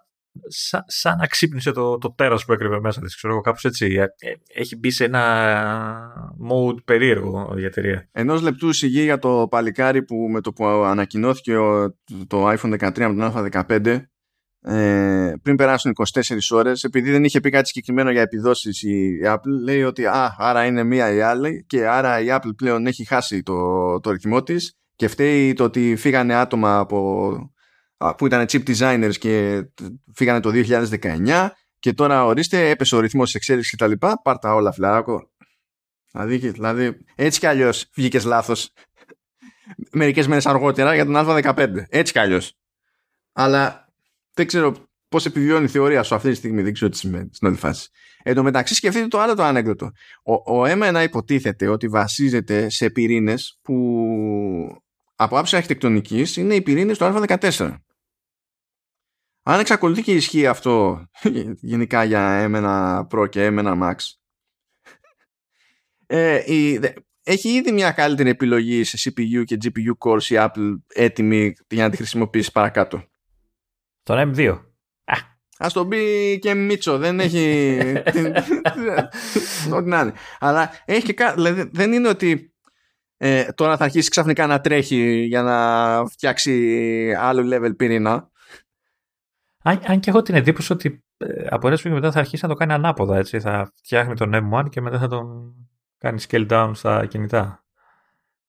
σαν, 0.48 0.84
σαν 0.86 1.18
να 1.18 1.28
ξύπνησε 1.28 1.72
το, 1.72 1.98
το 1.98 2.14
τέρας 2.14 2.46
που 2.46 2.54
έκρυβε 2.54 2.80
μέσα 2.80 3.02
της, 3.02 3.16
ξέρω 3.16 3.34
εγώ, 3.34 3.42
κάπως 3.42 3.66
έτσι. 3.66 3.86
Ε, 3.86 4.02
ε, 4.02 4.34
έχει 4.54 4.76
μπει 4.78 4.92
σε 4.92 5.04
ένα 5.04 6.34
mode 6.50 6.84
περίεργο 6.86 7.54
η 7.58 7.64
εταιρεία. 7.66 8.10
Ενός 8.12 8.42
λεπτού 8.42 8.74
σιγή 8.74 9.02
για 9.02 9.20
το 9.20 9.48
παλικάρι 9.50 10.04
που 10.04 10.16
με 10.16 10.42
το 10.42 10.54
που 10.54 10.66
ανακοινώθηκε 10.66 11.56
το 12.28 12.50
iPhone 12.50 12.80
13 12.80 13.14
με 13.14 13.30
τον 13.30 13.52
α15 13.52 14.02
ε, 14.70 15.34
πριν 15.42 15.56
περάσουν 15.56 15.94
24 16.14 16.22
ώρες 16.50 16.84
επειδή 16.84 17.12
δεν 17.12 17.24
είχε 17.24 17.40
πει 17.40 17.50
κάτι 17.50 17.68
συγκεκριμένο 17.68 18.12
για 18.12 18.22
επιδόσεις 18.22 18.82
η 18.82 19.20
Apple 19.26 19.62
λέει 19.64 19.84
ότι 19.84 20.06
α, 20.06 20.36
άρα 20.38 20.66
είναι 20.66 20.84
μία 20.84 21.14
η 21.14 21.22
άλλη 21.22 21.66
και 21.68 21.88
άρα 21.88 22.20
η 22.20 22.26
Apple 22.30 22.56
πλέον 22.56 22.86
έχει 22.86 23.06
χάσει 23.06 23.44
το, 23.44 24.00
το 24.00 24.12
ρυθμό 24.12 24.44
της 24.44 24.78
και 24.96 25.08
φταίει 25.08 25.54
το 25.54 25.64
ότι 25.64 25.96
φύγανε 25.96 26.34
άτομα 26.34 26.78
από 26.78 27.52
που 28.18 28.26
ήταν 28.26 28.46
chip 28.50 28.64
designers 28.68 29.14
και 29.20 29.64
φύγανε 30.14 30.40
το 30.40 30.52
2019 30.54 31.50
και 31.80 31.94
τώρα 31.94 32.26
ορίστε 32.26 32.70
έπεσε 32.70 32.96
ο 32.96 33.00
ρυθμός 33.00 33.26
της 33.26 33.36
εξέλιξης 33.36 33.72
και 33.72 33.78
τα 33.78 33.88
λοιπά 33.88 34.22
πάρτα 34.24 34.54
όλα 34.54 34.72
φλαράκο 34.72 35.32
δηλαδή, 36.12 36.38
δηλαδή 36.38 36.98
έτσι 37.16 37.40
κι 37.40 37.46
αλλιώς 37.46 37.90
βγήκες 37.96 38.24
λάθος 38.24 38.72
μερικές 39.92 40.28
μέρες 40.28 40.46
αργότερα 40.46 40.96
για 40.96 41.06
τον 41.06 41.16
α15 41.18 41.74
έτσι 41.90 42.14
κι 42.14 42.20
αλλιώς. 42.20 42.54
Αλλά 43.34 43.87
δεν 44.38 44.48
ξέρω 44.48 44.76
πώς 45.10 45.26
επιβιώνει 45.26 45.66
η 45.66 45.68
θεωρία 45.68 46.04
σου 46.04 46.16
αυτή 46.16 46.30
τη 46.30 46.36
στιγμή 46.36 46.62
δεν 46.62 46.74
ξέρω 46.74 46.92
τι 46.92 46.98
σημαίνει 46.98 47.30
στην 47.32 47.48
όλη 47.48 47.58
φάση. 47.58 47.90
Εν 48.24 48.36
τω 48.36 48.44
μεταξύ 48.44 48.76
σκεφτείτε 48.76 49.08
το 49.08 49.20
άλλο 49.20 49.36
το 49.36 49.44
ανέκδοτο. 49.44 49.92
Ο, 50.24 50.34
ο 50.34 50.64
M1 50.66 51.02
υποτίθεται 51.04 51.68
ότι 51.68 51.88
βασίζεται 51.88 52.70
σε 52.70 52.90
πυρήνες 52.90 53.60
που 53.62 54.82
από 55.16 55.38
άψη 55.38 55.56
αρχιτεκτονικής 55.56 56.38
είναι 56.38 56.56
οι 56.56 56.62
πυρήνες 56.62 56.98
του 56.98 57.06
α14. 57.06 57.76
Αν 59.44 59.60
εξακολουθεί 59.60 60.02
και 60.02 60.14
ισχύει 60.14 60.48
αυτό 60.48 61.06
γενικά 61.72 62.04
για 62.04 62.50
M1 62.52 63.08
Pro 63.10 63.30
και 63.30 63.48
M1 63.52 63.82
Max 63.82 63.96
ε, 66.06 66.54
η, 66.54 66.80
έχει 67.24 67.50
ήδη 67.50 67.72
μια 67.72 67.92
καλύτερη 67.92 68.30
επιλογή 68.30 68.84
σε 68.84 68.98
CPU 69.04 69.44
και 69.46 69.58
GPU 69.64 70.10
cores 70.10 70.24
η 70.24 70.36
Apple 70.38 70.76
έτοιμη 70.88 71.54
για 71.70 71.84
να 71.84 71.90
τη 71.90 71.98
χρησιμοποιήσει 71.98 72.52
παρακάτω. 72.52 73.04
Τον 74.08 74.34
M2. 74.36 74.60
Α 75.58 75.68
το 75.74 75.88
πει 75.88 76.40
και 76.42 76.54
Μίτσο, 76.54 76.98
δεν 76.98 77.20
έχει. 77.20 77.78
Ό,τι 79.76 79.88
να 79.88 80.00
είναι. 80.00 80.14
Αλλά 80.40 80.72
έχει 80.86 81.06
και 81.06 81.14
κάτι. 81.14 81.34
Δηλαδή 81.36 81.70
δεν 81.74 81.94
είναι 81.94 82.08
ότι 82.08 82.54
ε, 83.18 83.44
τώρα 83.44 83.78
θα 83.78 83.84
αρχίσει 83.84 84.10
ξαφνικά 84.10 84.48
να 84.48 84.62
τρέχει 84.62 85.24
για 85.24 85.42
να 85.42 86.06
φτιάξει 86.06 87.16
άλλο 87.20 87.56
level 87.56 87.78
πυρήνα. 87.78 88.30
Αν, 89.64 89.82
αν 89.86 90.00
και 90.00 90.10
έχω 90.10 90.22
την 90.22 90.36
εντύπωση 90.36 90.74
ότι 90.74 91.04
ε, 91.18 91.46
από 91.50 91.68
ένα 91.68 91.78
και 91.78 91.90
μετά 91.90 92.12
θα 92.12 92.20
αρχίσει 92.20 92.44
να 92.44 92.50
το 92.50 92.56
κάνει 92.56 92.74
ανάποδα. 92.74 93.18
Έτσι. 93.18 93.40
Θα 93.40 93.72
φτιάχνει 93.76 94.14
τον 94.16 94.52
M1 94.54 94.70
και 94.70 94.82
μετά 94.82 95.00
θα 95.00 95.08
τον 95.08 95.56
κάνει 95.98 96.22
scale 96.28 96.48
down 96.50 96.72
στα 96.74 97.06
κινητά. 97.06 97.66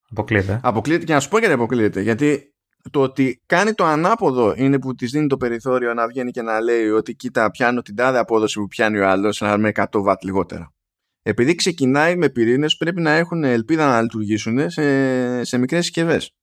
Αποκλείεται. 0.09 0.59
Αποκλείεται 0.63 1.05
και 1.05 1.13
να 1.13 1.19
σου 1.19 1.29
πω 1.29 1.37
γιατί 1.39 1.53
αποκλείεται. 1.53 2.01
Γιατί 2.01 2.53
το 2.91 3.01
ότι 3.01 3.41
κάνει 3.45 3.73
το 3.73 3.83
ανάποδο 3.83 4.53
είναι 4.57 4.79
που 4.79 4.95
της 4.95 5.11
δίνει 5.11 5.27
το 5.27 5.37
περιθώριο 5.37 5.93
να 5.93 6.07
βγαίνει 6.07 6.31
και 6.31 6.41
να 6.41 6.61
λέει 6.61 6.89
ότι 6.89 7.15
κοίτα 7.15 7.51
πιάνω 7.51 7.81
την 7.81 7.95
τάδε 7.95 8.17
απόδοση 8.17 8.59
που 8.59 8.67
πιάνει 8.67 8.97
ο 8.99 9.09
άλλος 9.09 9.41
με 9.57 9.71
100 9.73 9.85
W 9.91 10.13
λιγότερα. 10.21 10.73
Επειδή 11.21 11.55
ξεκινάει 11.55 12.15
με 12.15 12.29
πυρήνες 12.29 12.77
πρέπει 12.77 13.01
να 13.01 13.11
έχουν 13.11 13.43
ελπίδα 13.43 13.87
να 13.87 14.01
λειτουργήσουν 14.01 14.69
σε, 14.69 15.43
σε 15.43 15.57
μικρές 15.57 15.83
συσκευές. 15.85 16.35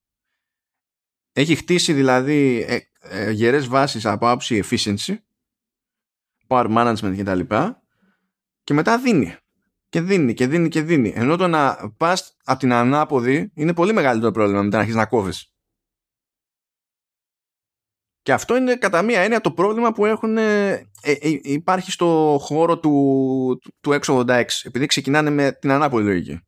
Έχει 1.33 1.55
χτίσει 1.55 1.93
δηλαδή 1.93 2.65
ε, 2.69 2.79
ε, 3.01 3.31
γερές 3.31 3.67
βάσεις 3.67 4.07
από 4.07 4.29
άψη 4.29 4.63
efficiency, 4.65 5.17
power 6.47 6.77
management 6.77 7.15
και 7.17 7.23
τα 7.23 7.35
λοιπά 7.35 7.83
και 8.63 8.75
μετά 8.75 8.99
δίνει 8.99 9.37
και 9.89 10.01
δίνει 10.01 10.35
και 10.35 10.47
δίνει 10.47 10.69
και 10.69 10.83
δίνει. 10.83 11.13
Ενώ 11.17 11.37
το 11.37 11.49
να 11.49 11.93
πας 11.97 12.37
από 12.45 12.59
την 12.59 12.73
ανάποδη 12.73 13.51
είναι 13.55 13.75
πολύ 13.75 13.93
μεγαλύτερο 13.93 14.33
πρόβλημα 14.33 14.63
μετά 14.63 14.77
να 14.77 14.83
αρχίσεις 14.83 15.01
να 15.01 15.07
κόβεις. 15.07 15.56
Και 18.27 18.33
αυτό 18.33 18.57
είναι 18.57 18.77
κατά 18.77 19.03
μία 19.03 19.21
έννοια 19.21 19.41
το 19.41 19.53
πρόβλημα 19.53 19.93
που 19.93 20.07
έχουν, 20.07 20.37
ε, 20.37 20.71
ε, 21.03 21.17
υπάρχει 21.43 21.91
στο 21.91 22.39
χώρο 22.41 22.79
του, 22.79 23.59
του, 23.63 23.73
του 23.81 23.99
X86 24.03 24.45
επειδή 24.63 24.87
ξεκινάνε 24.87 25.31
με 25.31 25.53
την 25.53 25.71
ανάποδη 25.71 26.05
λογική. 26.05 26.41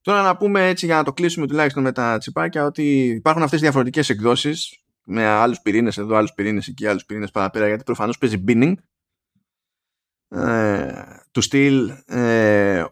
Τώρα 0.00 0.22
να 0.22 0.36
πούμε 0.36 0.68
έτσι 0.68 0.86
για 0.86 0.96
να 0.96 1.04
το 1.04 1.12
κλείσουμε 1.12 1.46
τουλάχιστον 1.46 1.82
με 1.82 1.92
τα 1.92 2.18
τσιπάκια 2.18 2.64
ότι 2.64 3.04
υπάρχουν 3.04 3.42
αυτές 3.42 3.58
οι 3.58 3.62
διαφορετικές 3.62 4.08
εκδόσεις 4.08 4.84
με 5.04 5.26
άλλους 5.26 5.60
πυρήνες 5.60 5.98
εδώ, 5.98 6.16
άλλους 6.16 6.32
πυρήνες 6.32 6.68
εκεί, 6.68 6.86
άλλους 6.86 7.04
πυρήνες 7.04 7.30
παραπέρα 7.30 7.66
γιατί 7.66 7.82
προφανώς 7.82 8.18
παίζει 8.18 8.44
binning 8.48 8.74
ε, 10.28 11.02
του 11.30 11.40
στυλ 11.40 11.90
ε, 12.06 12.84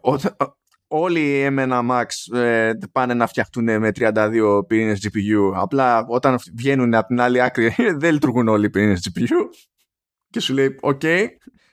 όλοι 0.93 1.19
οι 1.19 1.47
M1 1.57 1.89
Max 1.89 2.37
ε, 2.37 2.71
πάνε 2.91 3.13
να 3.13 3.27
φτιαχτούν 3.27 3.79
με 3.79 3.91
32 3.95 4.67
πυρήνες 4.67 5.07
GPU 5.07 5.51
απλά 5.55 6.05
όταν 6.07 6.39
βγαίνουν 6.55 6.93
από 6.93 7.07
την 7.07 7.21
άλλη 7.21 7.41
άκρη 7.41 7.75
δεν 8.01 8.13
λειτουργούν 8.13 8.47
όλοι 8.47 8.65
οι 8.65 8.69
πυρήνες 8.69 9.09
GPU 9.09 9.35
και 10.29 10.39
σου 10.39 10.53
λέει 10.53 10.77
οκ 10.81 11.01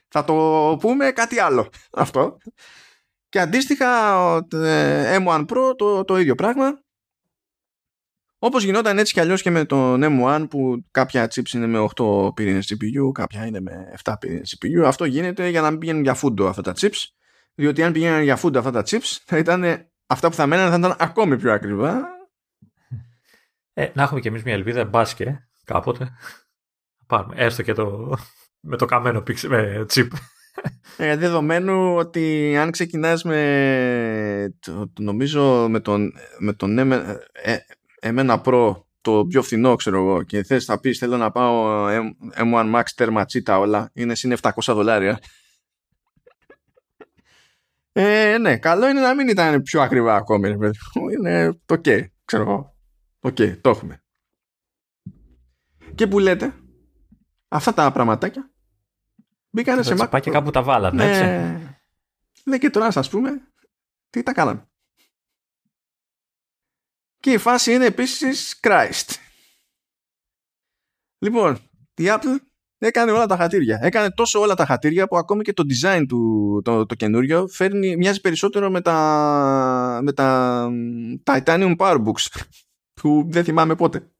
θα 0.07 0.23
το 0.23 0.77
πούμε 0.81 1.11
κάτι 1.11 1.39
άλλο 1.39 1.69
αυτό 1.91 2.37
και 3.29 3.39
αντίστοιχα 3.39 4.15
ε, 4.53 5.17
M1 5.19 5.45
Pro 5.45 5.73
το, 5.77 6.03
το 6.03 6.17
ίδιο 6.17 6.35
πράγμα. 6.35 6.83
Όπως 8.39 8.63
γινόταν 8.63 8.97
έτσι 8.97 9.13
κι 9.13 9.19
αλλιώς 9.19 9.41
και 9.41 9.49
με 9.49 9.65
τον 9.65 10.01
M1 10.03 10.45
που 10.49 10.85
κάποια 10.91 11.25
chips 11.25 11.53
είναι 11.53 11.67
με 11.67 11.87
8 11.95 12.33
πυρήνες 12.33 12.73
CPU, 12.73 13.11
κάποια 13.11 13.45
είναι 13.45 13.59
με 13.59 13.93
7 14.03 14.13
πυρήνες 14.19 14.57
CPU. 14.57 14.83
Αυτό 14.85 15.05
γίνεται 15.05 15.49
για 15.49 15.61
να 15.61 15.69
μην 15.69 15.79
πηγαίνουν 15.79 16.01
για 16.03 16.13
φούντο 16.13 16.47
αυτά 16.47 16.61
τα 16.61 16.73
chips. 16.79 17.18
Διότι 17.55 17.83
αν 17.83 17.91
πηγαίνουν 17.91 18.21
για 18.21 18.35
φούντο 18.35 18.59
αυτά 18.59 18.71
τα 18.71 18.83
chips 18.85 19.17
θα 19.25 19.37
ήταν 19.37 19.89
αυτά 20.07 20.29
που 20.29 20.35
θα 20.35 20.45
μέναν 20.45 20.69
θα 20.71 20.77
ήταν 20.77 20.95
ακόμη 20.99 21.37
πιο 21.37 21.53
ακριβά. 21.53 22.01
Ε, 23.73 23.87
να 23.93 24.03
έχουμε 24.03 24.19
κι 24.19 24.27
εμείς 24.27 24.43
μια 24.43 24.53
ελπίδα 24.53 24.85
μπάσκε 24.85 25.49
κάποτε. 25.65 26.11
Πάρουμε 27.07 27.35
έστω 27.37 27.61
και 27.61 27.73
το 27.73 28.17
με 28.59 28.77
το 28.77 28.85
καμένο 28.85 29.23
με 29.47 29.85
chip. 29.93 30.07
Ε, 30.97 31.15
δεδομένου 31.15 31.95
ότι 31.95 32.55
αν 32.57 32.71
ξεκινάς 32.71 33.23
με 33.23 34.55
το, 34.59 34.91
νομίζω 34.99 35.67
με 35.69 35.79
τον, 35.79 36.13
με 36.39 36.53
τον 36.53 36.77
ε, 36.77 37.19
ε, 37.31 37.57
εμένα 37.99 38.41
Pro 38.45 38.75
το 39.01 39.25
πιο 39.25 39.41
φθηνό 39.41 39.75
ξέρω 39.75 39.97
εγώ 39.97 40.23
και 40.23 40.43
θες 40.43 40.67
να 40.67 40.79
πεις 40.79 40.97
θέλω 40.97 41.17
να 41.17 41.31
πάω 41.31 41.85
M, 42.35 42.43
1 42.43 42.75
Max 42.75 42.83
τέρμα 42.95 43.25
τσίτα 43.25 43.59
όλα 43.59 43.91
είναι 43.93 44.15
συν 44.15 44.35
700 44.41 44.49
δολάρια 44.65 45.19
Ε, 47.91 48.37
ναι, 48.37 48.57
καλό 48.57 48.87
είναι 48.87 49.01
να 49.01 49.15
μην 49.15 49.27
ήταν 49.27 49.61
πιο 49.61 49.81
ακριβά 49.81 50.15
ακόμη. 50.15 50.49
Είναι 51.13 51.53
το 51.65 51.75
ok, 51.75 52.05
ξέρω 52.25 52.43
εγώ. 52.43 52.75
Οκ, 53.19 53.37
το 53.61 53.69
έχουμε. 53.69 54.03
Και 55.95 56.07
που 56.07 56.19
λέτε, 56.19 56.53
αυτά 57.47 57.73
τα 57.73 57.91
πραγματάκια 57.91 58.51
μπήκανε 59.49 59.83
σε 59.83 59.95
MacBook 59.95 60.10
Pro. 60.10 60.19
και 60.19 60.31
κάπου 60.31 60.51
τα 60.51 60.63
βάλανε, 60.63 61.03
ναι, 61.03 61.09
έτσι. 61.09 61.77
Ναι, 62.43 62.57
και 62.57 62.69
τώρα 62.69 62.91
σας 62.91 63.09
πούμε 63.09 63.41
τι 64.09 64.23
τα 64.23 64.33
κάναμε. 64.33 64.69
Και 67.19 67.31
η 67.31 67.37
φάση 67.37 67.73
είναι 67.73 67.85
επίσης 67.85 68.59
Christ. 68.61 69.15
Λοιπόν, 71.17 71.55
η 71.95 72.03
Apple 72.05 72.37
έκανε 72.87 73.11
όλα 73.11 73.25
τα 73.25 73.37
χατήρια. 73.37 73.79
Έκανε 73.81 74.11
τόσο 74.11 74.39
όλα 74.39 74.55
τα 74.55 74.65
χατήρια 74.65 75.07
που 75.07 75.17
ακόμη 75.17 75.43
και 75.43 75.53
το 75.53 75.63
design 75.69 76.05
του 76.07 76.61
το, 76.63 76.85
το 76.85 76.95
καινούριο 76.95 77.47
φέρνει, 77.47 77.97
μοιάζει 77.97 78.21
περισσότερο 78.21 78.69
με 78.69 78.81
τα, 78.81 79.99
με 80.03 80.13
τα 80.13 80.69
Titanium 81.23 81.75
Powerbooks 81.77 82.41
που 82.93 83.25
δεν 83.27 83.43
θυμάμαι 83.43 83.75
πότε. 83.75 84.11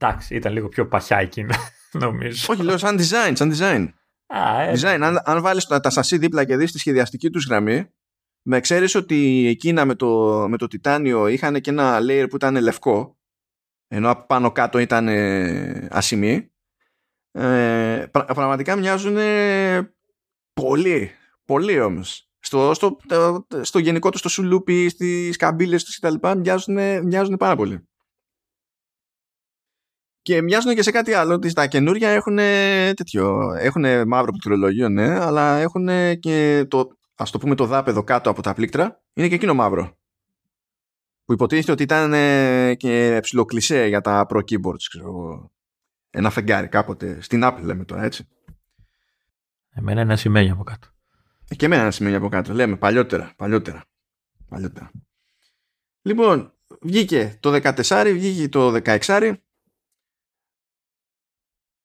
Εντάξει, 0.00 0.34
ήταν 0.34 0.52
λίγο 0.52 0.68
πιο 0.68 0.88
παχιά 0.88 1.18
εκείνα, 1.18 1.54
νομίζω. 2.04 2.52
Όχι, 2.52 2.62
λέω 2.62 2.78
σαν 2.78 2.98
design, 2.98 3.32
σαν 3.32 3.52
design. 3.54 3.88
Α, 4.26 4.62
ε, 4.62 4.72
design. 4.72 4.98
Αν, 5.02 5.20
αν 5.24 5.42
βάλεις 5.42 5.66
τα, 5.66 5.80
τα 5.80 5.90
σασί 5.90 6.18
δίπλα 6.18 6.44
και 6.44 6.56
δεις 6.56 6.72
τη 6.72 6.78
σχεδιαστική 6.78 7.30
τους 7.30 7.46
γραμμή, 7.46 7.90
με 8.42 8.60
ξέρεις 8.60 8.94
ότι 8.94 9.46
εκείνα 9.46 9.84
με 9.84 9.94
το, 9.94 10.44
με 10.48 10.56
το 10.56 10.66
τιτάνιο 10.66 11.26
είχαν 11.26 11.60
και 11.60 11.70
ένα 11.70 11.98
layer 12.00 12.26
που 12.30 12.36
ήταν 12.36 12.60
λευκό, 12.60 13.18
ενώ 13.88 14.24
πάνω 14.26 14.52
κάτω 14.52 14.78
ήταν 14.78 15.08
ε, 15.08 15.88
ασημή, 15.90 16.52
ε, 17.38 18.10
πραγματικά 18.10 18.76
μοιάζουν 18.76 19.16
πολύ, 20.52 21.10
πολύ 21.44 21.80
όμως. 21.80 22.30
Στο, 22.38 22.74
στο, 22.74 22.96
στο 23.60 23.78
γενικό 23.78 24.10
τους, 24.10 24.20
στο 24.20 24.28
σουλούπι, 24.28 24.88
στις 24.88 25.36
καμπύλες 25.36 25.84
τους 25.84 25.98
κτλ. 25.98 26.14
Μοιάζουν, 26.38 27.04
μοιάζουν 27.04 27.36
πάρα 27.36 27.56
πολύ. 27.56 27.88
Και 30.22 30.42
μοιάζουν 30.42 30.74
και 30.74 30.82
σε 30.82 30.90
κάτι 30.90 31.12
άλλο, 31.12 31.34
ότι 31.34 31.52
τα 31.52 31.66
καινούρια 31.66 32.08
έχουν 32.08 32.36
τέτοιο, 32.94 33.54
έχουν 33.58 34.08
μαύρο 34.08 34.30
πληκτρολόγιο, 34.30 34.88
ναι, 34.88 35.18
αλλά 35.20 35.56
έχουν 35.56 35.88
και 36.18 36.66
το, 36.68 36.88
ας 37.14 37.30
το 37.30 37.38
πούμε 37.38 37.54
το 37.54 37.66
δάπεδο 37.66 38.04
κάτω 38.04 38.30
από 38.30 38.42
τα 38.42 38.54
πλήκτρα, 38.54 39.02
είναι 39.14 39.28
και 39.28 39.34
εκείνο 39.34 39.54
μαύρο. 39.54 39.96
Που 41.24 41.32
υποτίθεται 41.32 41.72
ότι 41.72 41.82
ήταν 41.82 42.12
και 42.76 43.18
ψιλοκλισέ 43.22 43.86
για 43.86 44.00
τα 44.00 44.26
Pro 44.28 44.38
Keyboards, 44.38 44.82
ξέρω 44.88 45.50
Ένα 46.18 46.30
φεγγάρι 46.30 46.68
κάποτε, 46.68 47.20
στην 47.20 47.40
Apple 47.44 47.60
λέμε 47.62 47.84
τώρα, 47.84 48.02
έτσι. 48.02 48.28
Εμένα 49.70 50.00
ένα 50.00 50.16
σημαίνει 50.16 50.50
από 50.50 50.62
κάτω. 50.62 50.88
Ε, 51.48 51.54
και 51.54 51.64
εμένα 51.66 51.82
ένα 51.82 51.90
σημαίνει 51.90 52.16
από 52.16 52.28
κάτω, 52.28 52.52
λέμε, 52.52 52.76
παλιότερα, 52.76 53.32
παλιότερα. 53.36 53.84
παλιότερα. 54.48 54.90
Λοιπόν, 56.02 56.52
βγήκε 56.80 57.38
το 57.40 57.60
14, 57.62 58.10
βγήκε 58.12 58.48
το 58.48 58.80
16, 58.84 59.34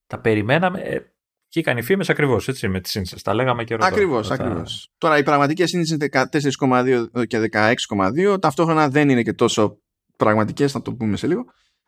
τα 0.07 0.19
περιμέναμε. 0.19 0.79
Ε, 0.81 0.99
και 1.47 1.59
είχαν 1.59 1.77
οι 1.77 1.81
φήμες 1.81 2.09
ακριβώς 2.09 2.47
έτσι 2.47 2.67
με 2.67 2.79
τι 2.79 2.89
σύνθεση. 2.89 3.23
Τα 3.23 3.33
λέγαμε 3.33 3.63
και 3.63 3.73
ρωτάμε. 3.73 3.93
Ακριβώς, 3.93 4.31
ακριβώς. 4.31 4.91
Τώρα 4.97 5.17
οι 5.17 5.23
πραγματικές 5.23 5.69
σύνθεσεις 5.69 5.95
είναι 5.95 6.27
14,2 6.31 7.27
και 7.27 7.49
16,2. 7.51 8.41
Ταυτόχρονα 8.41 8.89
δεν 8.89 9.09
είναι 9.09 9.23
και 9.23 9.33
τόσο 9.33 9.77
πραγματικές, 10.17 10.71
θα 10.71 10.81
το 10.81 10.93
πούμε 10.93 11.17
σε 11.17 11.27
λίγο. 11.27 11.45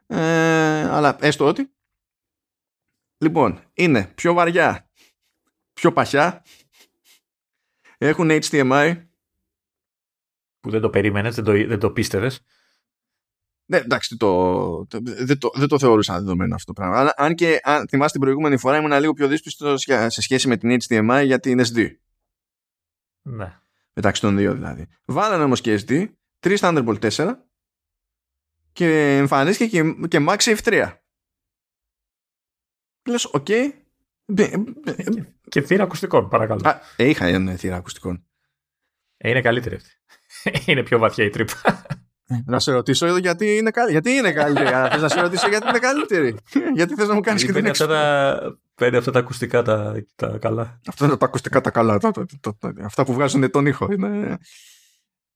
Ε, 0.08 0.18
αλλά 0.90 1.18
έστω 1.20 1.46
ότι. 1.46 1.70
Λοιπόν, 3.18 3.60
είναι 3.74 4.12
πιο 4.16 4.34
βαριά, 4.34 4.90
πιο 5.74 5.94
παχιά. 5.94 6.44
Έχουν 7.98 8.30
HDMI. 8.32 9.06
Που 10.60 10.70
δεν 10.70 10.82
το 10.82 10.90
περίμενες, 10.90 11.36
δεν 11.36 11.44
το, 11.44 11.52
δεν 11.52 11.80
το 11.80 11.92
πίστευες. 11.92 12.42
Ναι, 13.66 13.78
εντάξει, 13.78 14.18
το, 14.18 14.86
το, 14.86 15.00
δεν, 15.02 15.40
το, 15.40 15.52
δεν 15.54 15.68
το 15.68 15.80
θεωρούσα 15.80 16.14
δεδομένο 16.14 16.56
αυτό 16.56 16.74
το 16.74 16.82
πράγμα. 16.82 17.00
Αλλά 17.00 17.14
αν 17.18 17.36
και 17.36 17.60
αν 17.64 17.88
θυμάστε 17.88 18.12
την 18.12 18.22
προηγούμενη 18.22 18.58
φορά 18.58 18.78
ήμουν 18.78 19.00
λίγο 19.00 19.14
πιο 19.14 19.28
δύσπιστο 19.28 19.78
σε 19.78 20.22
σχέση 20.22 20.48
με 20.48 20.58
την 20.58 20.78
HDMI 20.82 21.22
για 21.26 21.40
την 21.40 21.60
SD. 21.60 21.90
Ναι. 23.22 23.60
Μεταξύ 23.94 24.22
των 24.22 24.38
δύο 24.38 24.54
δηλαδή. 24.54 24.88
Βάλανε 25.06 25.44
όμως 25.44 25.62
και 25.62 25.84
SD, 25.88 26.08
3 26.40 26.58
Thunderbolt 26.58 27.10
4 27.10 27.34
και 28.72 29.18
εμφανίστηκε 29.18 29.82
και, 29.82 30.08
και 30.08 30.26
MagSafe 30.30 30.58
3. 30.64 30.94
Λες, 33.06 33.26
OK. 33.26 33.46
Okay. 33.50 33.72
Και 35.50 35.62
θύρα 35.62 35.84
ακουστικών, 35.84 36.30
παρακαλώ. 36.30 36.62
Α, 36.64 36.80
ε, 36.96 37.10
είχα 37.10 37.26
ένα 37.26 37.56
θύρα 37.56 37.76
ακουστικών. 37.76 38.26
Ε, 39.18 39.30
είναι 39.30 39.42
καλύτερη 39.42 39.76
αυτή. 39.76 39.90
είναι 40.72 40.84
πιο 40.84 41.00
βαθιά 41.00 41.26
η 41.26 41.30
τρύπα. 41.30 41.86
Να 42.46 42.60
σε 42.60 42.72
ρωτήσω 42.72 43.18
γιατί 43.18 43.58
είναι, 43.58 43.72
καλ... 43.72 43.90
γιατί 43.90 44.12
είναι 44.12 44.32
καλύτερη. 44.32 44.70
θες 44.92 45.02
να 45.02 45.08
σε 45.08 45.22
ρωτήσω 45.22 45.48
γιατί 45.48 45.68
είναι 45.68 45.80
καλύτερη. 45.80 46.36
γιατί 46.74 46.94
θες 46.96 47.08
να 47.08 47.14
μου 47.14 47.20
κάνεις 47.20 47.46
και 47.46 47.52
την 47.52 47.68
αυτά 47.68 47.88
τα... 47.88 48.40
Παίρνει 48.76 48.98
αυτά 48.98 49.12
τα 49.12 49.20
ακουστικά 49.20 49.62
τα, 49.62 50.04
τα 50.16 50.38
καλά. 50.42 50.80
Αυτά 50.88 51.06
είναι 51.06 51.18
τα 51.18 51.26
ακουστικά 51.26 51.62
τα 51.62 51.72
καλά. 51.72 51.98
Τα, 51.98 52.12
τα, 52.12 52.56
τα, 52.60 52.74
αυτά 52.84 53.06
που 53.06 53.14
βγάζουν 53.14 53.52
τον 53.52 53.66
ήχο. 53.66 53.88
Είναι... 53.92 54.38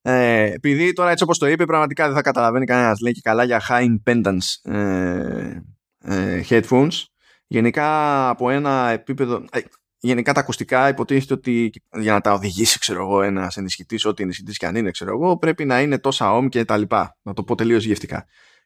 Ε, 0.02 0.52
επειδή 0.54 0.94
τώρα 0.94 1.12
έτσι 1.12 1.24
όπως 1.24 1.38
το 1.38 1.48
είπε 1.48 1.66
πραγματικά 1.66 2.06
δεν 2.06 2.16
θα 2.16 2.22
καταλαβαίνει 2.22 2.66
κανένας. 2.66 3.00
Λέει 3.00 3.12
και 3.12 3.22
καλά 3.24 3.44
για 3.44 3.62
high 3.70 3.86
impedance 3.86 4.72
ε, 4.72 5.62
ε, 6.00 6.42
headphones. 6.50 7.04
Γενικά 7.52 8.30
από 8.30 8.50
ένα 8.50 8.90
επίπεδο... 8.90 9.46
Ε, 9.52 9.60
γενικά 10.00 10.34
τα 10.34 10.40
ακουστικά 10.40 10.88
υποτίθεται 10.88 11.34
ότι 11.34 11.72
για 12.00 12.14
να 12.14 12.22
τα 12.22 12.34
οδηγήσει 12.34 12.80
ξέρω 12.80 13.02
εγώ 13.02 13.22
ένας 13.22 13.58
ενισχυτής, 13.58 14.06
ό,τι 14.06 14.24
ενισχυτής 14.24 14.58
και 14.58 14.66
αν 14.66 14.76
είναι 14.76 14.92
ξέρω 14.92 15.12
εγώ 15.12 15.38
πρέπει 15.38 15.66
να 15.66 15.82
είναι 15.82 16.00
τόσα 16.00 16.38
ohm 16.38 16.50
και 16.50 16.66
τα 16.66 16.78
λοιπά. 16.78 17.18
Να 17.22 17.34
το 17.34 17.44
πω 17.44 17.56
τελείως 17.56 17.86
γευτικά. 17.86 18.26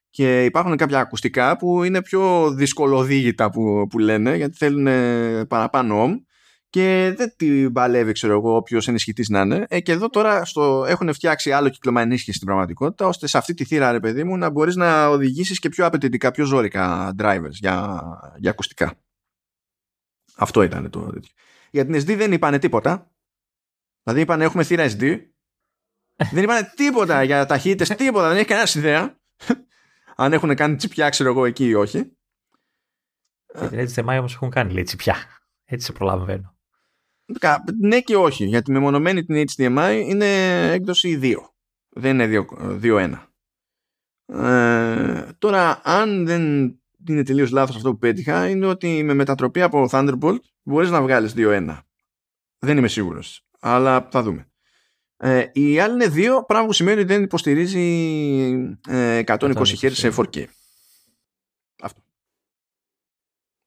Και 0.09 0.45
υπάρχουν 0.45 0.75
κάποια 0.75 0.99
ακουστικά 0.99 1.57
που 1.57 1.84
είναι 1.84 2.01
πιο 2.01 2.51
δυσκολοδίγητα 2.51 3.49
που, 3.49 3.88
που 3.89 3.99
λένε 3.99 4.36
γιατί 4.36 4.57
θέλουν 4.57 4.88
παραπάνω 5.47 6.05
ohm 6.05 6.11
και 6.74 7.13
δεν 7.17 7.34
την 7.36 7.71
παλεύει 7.71 8.11
ξέρω 8.11 8.34
εγώ 8.34 8.55
όποιος 8.55 8.88
ενισχυτής 8.88 9.30
να 9.30 9.41
είναι 9.41 9.65
ε, 9.69 9.80
και 9.80 9.91
εδώ 9.91 10.09
τώρα 10.09 10.45
στο, 10.45 10.86
έχουν 10.88 11.13
φτιάξει 11.13 11.51
άλλο 11.51 11.69
κύκλωμα 11.69 12.01
ενίσχυσης 12.01 12.36
στην 12.36 12.47
πραγματικότητα 12.47 13.07
ώστε 13.07 13.28
σε 13.28 13.38
αυτή 13.38 13.53
τη 13.53 13.63
θύρα 13.63 13.91
ρε 13.91 13.99
παιδί 13.99 14.24
μου 14.24 14.38
να 14.38 14.49
μπορείς 14.49 14.76
να 14.76 15.07
οδηγήσεις 15.07 15.59
και 15.59 15.69
πιο 15.69 15.86
απαιτητικά 15.86 16.32
πιο 16.32 16.45
ζώρικα 16.45 17.13
drivers 17.19 17.51
για, 17.51 18.01
για 18.38 18.49
ακουστικά 18.49 18.93
αυτό 20.36 20.61
ήταν 20.61 20.89
το 20.89 20.99
τέτοιο. 20.99 21.32
Για 21.71 21.86
την 21.86 21.95
SD 21.95 22.17
δεν 22.17 22.32
είπανε 22.32 22.59
τίποτα. 22.59 23.11
Δηλαδή 24.03 24.21
είπανε 24.21 24.43
έχουμε 24.43 24.63
θύρα 24.63 24.88
SD. 24.89 25.21
δεν 26.32 26.43
είπανε 26.43 26.71
τίποτα 26.76 27.24
για 27.24 27.45
ταχύτητες, 27.45 27.89
τίποτα. 27.89 28.28
Δεν 28.28 28.38
έχει 28.38 28.45
κανένας 28.45 28.76
ιδέα. 28.76 29.19
Αν 30.15 30.34
έχουν 30.34 30.55
κάνει 30.55 30.76
τσιπιά, 30.76 31.09
ξέρω 31.09 31.30
εγώ 31.30 31.45
εκεί 31.45 31.65
ή 31.65 31.74
όχι. 31.74 32.17
Για 33.69 33.86
την 33.86 34.05
HDMI 34.05 34.17
όμως 34.19 34.34
έχουν 34.34 34.49
κάνει 34.49 34.74
λέει 34.74 34.84
τσιπιά. 34.84 35.15
Έτσι 35.65 35.86
σε 35.86 35.91
προλαβαίνω. 35.91 36.57
Ναι 37.80 38.01
και 38.01 38.15
όχι. 38.15 38.45
Γιατί 38.45 38.71
μεμονωμένη 38.71 39.24
την 39.24 39.45
HDMI 39.49 40.03
είναι 40.07 40.26
έκδοση 40.71 41.19
2. 41.24 41.36
Δεν 41.89 42.19
είναι 42.19 42.45
2-1. 42.82 43.13
Ε, 44.26 45.30
τώρα, 45.38 45.82
αν 45.84 46.26
δεν 46.26 46.41
είναι 47.07 47.24
τελείως 47.24 47.51
λάθος 47.51 47.76
αυτό 47.76 47.91
που 47.91 47.97
πέτυχα 47.97 48.49
είναι 48.49 48.65
ότι 48.65 49.03
με 49.03 49.13
μετατροπή 49.13 49.61
από 49.61 49.88
Thunderbolt 49.91 50.39
μπορείς 50.63 50.89
να 50.89 51.01
βγάλεις 51.01 51.34
2-1. 51.38 51.78
Δεν 52.59 52.78
είμαι 52.78 52.88
σίγουρος, 52.88 53.45
αλλά 53.59 54.07
θα 54.11 54.24
δούμε. 54.24 54.47
Ε, 55.17 55.49
η 55.53 55.80
άλλη 55.80 55.93
είναι 55.93 56.38
2, 56.39 56.45
πράγμα 56.47 56.67
που 56.67 56.74
σημαίνει 56.74 56.99
ότι 56.99 57.07
δεν 57.07 57.24
υποστηρίζει 57.24 57.80
ε, 58.88 59.21
120 59.26 59.53
Hz 59.55 59.91
σε 59.91 60.13
4K. 60.15 60.45
Αυτό. 61.82 62.01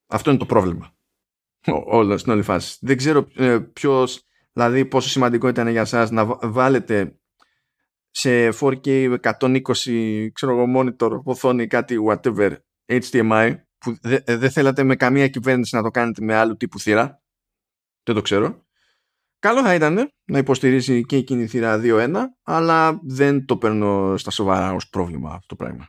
Αυτό 0.07 0.30
είναι 0.30 0.38
το 0.38 0.46
πρόβλημα. 0.46 0.95
Όλο 1.86 2.18
στην 2.18 2.32
όλη 2.32 2.42
φάση. 2.42 2.78
Δεν 2.80 2.96
ξέρω 2.96 3.28
ε, 3.34 3.58
ποιος, 3.58 4.22
δηλαδή 4.52 4.84
πόσο 4.84 5.08
σημαντικό 5.08 5.48
ήταν 5.48 5.68
για 5.68 5.84
σας 5.84 6.10
να 6.10 6.24
βάλετε 6.42 7.18
σε 8.10 8.48
4K 8.60 9.16
120 9.20 10.28
ξέρω 10.32 10.52
εγώ 10.52 10.64
monitor 10.76 11.20
οθόνη 11.24 11.66
κάτι 11.66 11.96
whatever 12.08 12.56
HDMI 12.86 13.54
που 13.78 13.96
δεν 14.00 14.22
δε 14.26 14.48
θέλατε 14.48 14.82
με 14.82 14.96
καμία 14.96 15.28
κυβέρνηση 15.28 15.76
να 15.76 15.82
το 15.82 15.90
κάνετε 15.90 16.24
με 16.24 16.34
άλλου 16.34 16.56
τύπου 16.56 16.78
θύρα. 16.78 17.22
Δεν 18.02 18.14
το 18.14 18.20
ξέρω. 18.20 18.64
Καλό 19.38 19.62
θα 19.62 19.74
ήταν 19.74 20.10
να 20.24 20.38
υποστηρίζει 20.38 21.04
και 21.04 21.16
εκείνη 21.16 21.42
η 21.42 21.46
θύρα 21.46 21.80
2.1, 21.82 22.14
αλλά 22.42 23.00
δεν 23.02 23.44
το 23.44 23.56
παίρνω 23.56 24.16
στα 24.16 24.30
σοβαρά 24.30 24.72
ως 24.72 24.88
πρόβλημα 24.88 25.28
αυτό 25.28 25.46
το 25.46 25.56
πράγμα. 25.56 25.88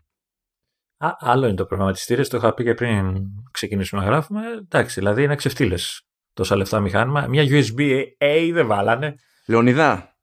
Α, 0.98 1.10
άλλο 1.20 1.45
είναι 1.45 1.56
το 1.56 1.66
πρόβλημα 1.66 1.91
τη 1.91 2.00
θύρα, 2.00 2.24
το 2.24 2.38
είχα 2.38 2.54
πει 2.54 2.64
και 2.64 2.74
πριν 2.74 3.22
ξεκινήσουμε 3.52 4.02
να 4.02 4.08
γράφουμε. 4.08 4.41
Εντάξει, 4.52 5.00
δηλαδή 5.00 5.24
είναι 5.24 5.36
ξεφτύλες 5.36 6.02
τόσα 6.34 6.56
λεφτά 6.56 6.80
μηχάνημα. 6.80 7.28
Μια 7.28 7.43
USB-A 7.43 8.50
δεν 8.54 8.68
βάλανε. 8.68 9.16
Λεωνιδά. 9.45 10.16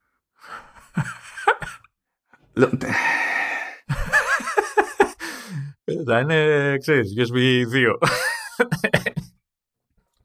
Θα 6.06 6.18
είναι, 6.18 6.76
ξέρεις, 6.78 7.12
USB 7.16 7.64
2. 7.72 7.98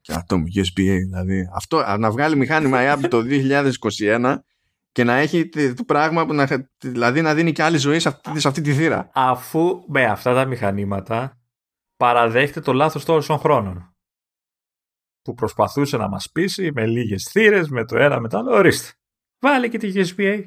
γαμάτο 0.08 0.38
μου, 0.38 0.44
USB-A 0.56 0.98
δηλαδή. 1.06 1.48
Αυτό, 1.54 1.96
να 1.98 2.10
βγάλει 2.10 2.36
μηχάνημα 2.36 2.82
η 2.82 2.96
Apple 2.96 3.08
το 3.10 3.22
2021 4.00 4.36
και 4.92 5.04
να 5.04 5.14
έχει 5.14 5.48
το 5.48 5.84
πράγμα 5.86 6.26
που 6.26 6.34
να, 6.34 6.68
δηλαδή 6.78 7.20
να 7.22 7.34
δίνει 7.34 7.52
και 7.52 7.62
άλλη 7.62 7.76
ζωή 7.76 7.98
σε 7.98 8.08
αυτή, 8.08 8.40
σε 8.40 8.48
αυτή 8.48 8.60
τη 8.60 8.72
θύρα. 8.72 9.10
Αφού 9.14 9.84
με 9.88 10.04
αυτά 10.04 10.34
τα 10.34 10.44
μηχανήματα 10.44 11.40
παραδέχεται 11.96 12.60
το 12.60 12.72
λάθος 12.72 13.04
τόσων 13.04 13.38
χρόνων 13.38 13.94
που 15.22 15.34
προσπαθούσε 15.34 15.96
να 15.96 16.08
μας 16.08 16.30
πείσει 16.30 16.70
με 16.74 16.86
λίγες 16.86 17.28
θύρες, 17.30 17.68
με 17.68 17.84
το 17.84 17.98
ένα 17.98 18.20
μετά 18.20 18.42
το 18.42 18.50
ορίστε. 18.50 18.92
Βάλε 19.38 19.68
και 19.68 19.78
τη 19.78 19.92
USB-A. 19.94 20.44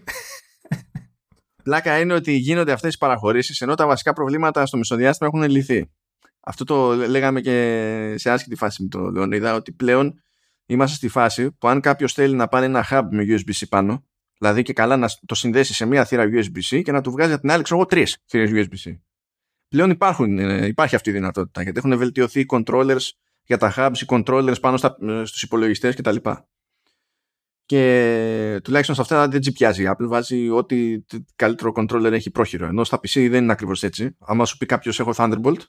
Πλάκα 1.64 2.00
είναι 2.00 2.14
ότι 2.14 2.32
γίνονται 2.32 2.72
αυτές 2.72 2.94
οι 2.94 2.98
παραχωρήσεις 2.98 3.62
ενώ 3.62 3.76
τα 3.76 3.88
βασικά 3.88 4.14
προβλήματα 4.14 4.66
στο 4.66 4.78
μεσοδιάστημα 4.78 5.30
έχουν 5.34 5.50
λυθεί. 5.50 5.92
Αυτό 6.40 6.64
το 6.64 6.94
λέγαμε 6.94 7.42
και 7.42 8.16
σε 8.18 8.32
άσχητη 8.32 8.56
φάση 8.56 8.82
με 8.82 8.88
τον 8.88 9.14
Λεωνίδα 9.14 9.56
ότι 9.56 9.72
πλέον 9.72 10.14
είμαστε 10.66 10.96
στη 10.96 11.08
φάση 11.08 11.52
που 11.52 11.68
αν 11.68 11.82
κάποιος 11.82 12.14
θέλει 12.14 12.36
να 12.36 12.48
πάρει 12.48 12.66
ένα 12.66 12.86
hub 12.90 13.04
με 13.12 13.24
USB-C 13.28 13.64
πάνω 13.70 14.04
δηλαδή 14.38 14.62
και 14.62 14.74
καλά 14.74 14.98
να 14.98 15.10
το 15.26 15.36
συνδέσεις 15.36 15.76
σε 15.76 15.86
μία 15.86 16.06
θύρα 16.06 16.24
USB-C 16.24 16.82
και 16.84 16.92
να 16.92 17.02
του 17.02 17.12
βγάζει 17.12 17.32
από 17.32 17.42
την 17.42 17.52
άλλη 17.52 17.64
ξέρω 17.64 17.80
εγώ 17.80 17.90
τρεις 17.90 18.18
θύρες 18.26 18.52
USB-C. 18.54 18.98
Πλέον 19.68 19.90
υπάρχουν, 19.90 20.40
ε, 20.40 20.66
υπάρχει 20.66 20.96
αυτή 20.96 21.10
η 21.10 21.14
δυνατότητα 21.14 21.62
γιατί 21.62 21.78
έχουν 21.78 21.98
βελτιωθεί 21.98 22.40
οι 22.40 22.46
controllers 22.50 23.10
για 23.44 23.58
τα 23.58 23.74
hubs, 23.78 23.98
οι 24.02 24.06
controllers 24.08 24.60
πάνω 24.62 24.78
στα, 24.78 24.98
ε, 25.02 25.26
στους 25.26 25.44
υπολογιστές 25.44 25.96
κτλ. 25.96 26.16
Και 27.66 28.60
τουλάχιστον 28.64 28.96
σε 28.96 29.02
αυτά 29.02 29.28
δεν 29.28 29.42
τζιπιάζει 29.42 29.84
η 29.84 29.88
Apple, 29.90 30.08
βάζει 30.08 30.50
ό,τι 30.50 31.04
καλύτερο 31.36 31.72
controller 31.76 32.12
έχει 32.12 32.32
πρόχειρο. 32.32 32.66
Ενώ 32.66 32.84
στα 32.84 32.98
PC 32.98 33.28
δεν 33.30 33.44
είναι 33.44 33.52
ακριβώς 33.52 33.84
έτσι. 33.84 34.16
Άμα 34.20 34.46
σου 34.46 34.58
πει 34.58 34.66
κάποιος 34.66 35.00
έχω 35.00 35.14
Thunderbolt, 35.16 35.60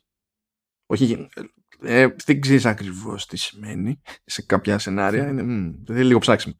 όχι, 0.86 1.28
ε, 1.80 2.06
δεν 2.24 2.40
ξέρεις 2.40 2.66
ακριβώς 2.66 3.26
τι 3.26 3.36
σημαίνει 3.36 4.00
σε 4.24 4.42
κάποια 4.42 4.78
σενάρια. 4.78 5.28
Είναι, 5.28 5.42
μ, 5.42 5.74
είναι 5.88 6.02
λίγο 6.02 6.18
ψάξιμο. 6.18 6.54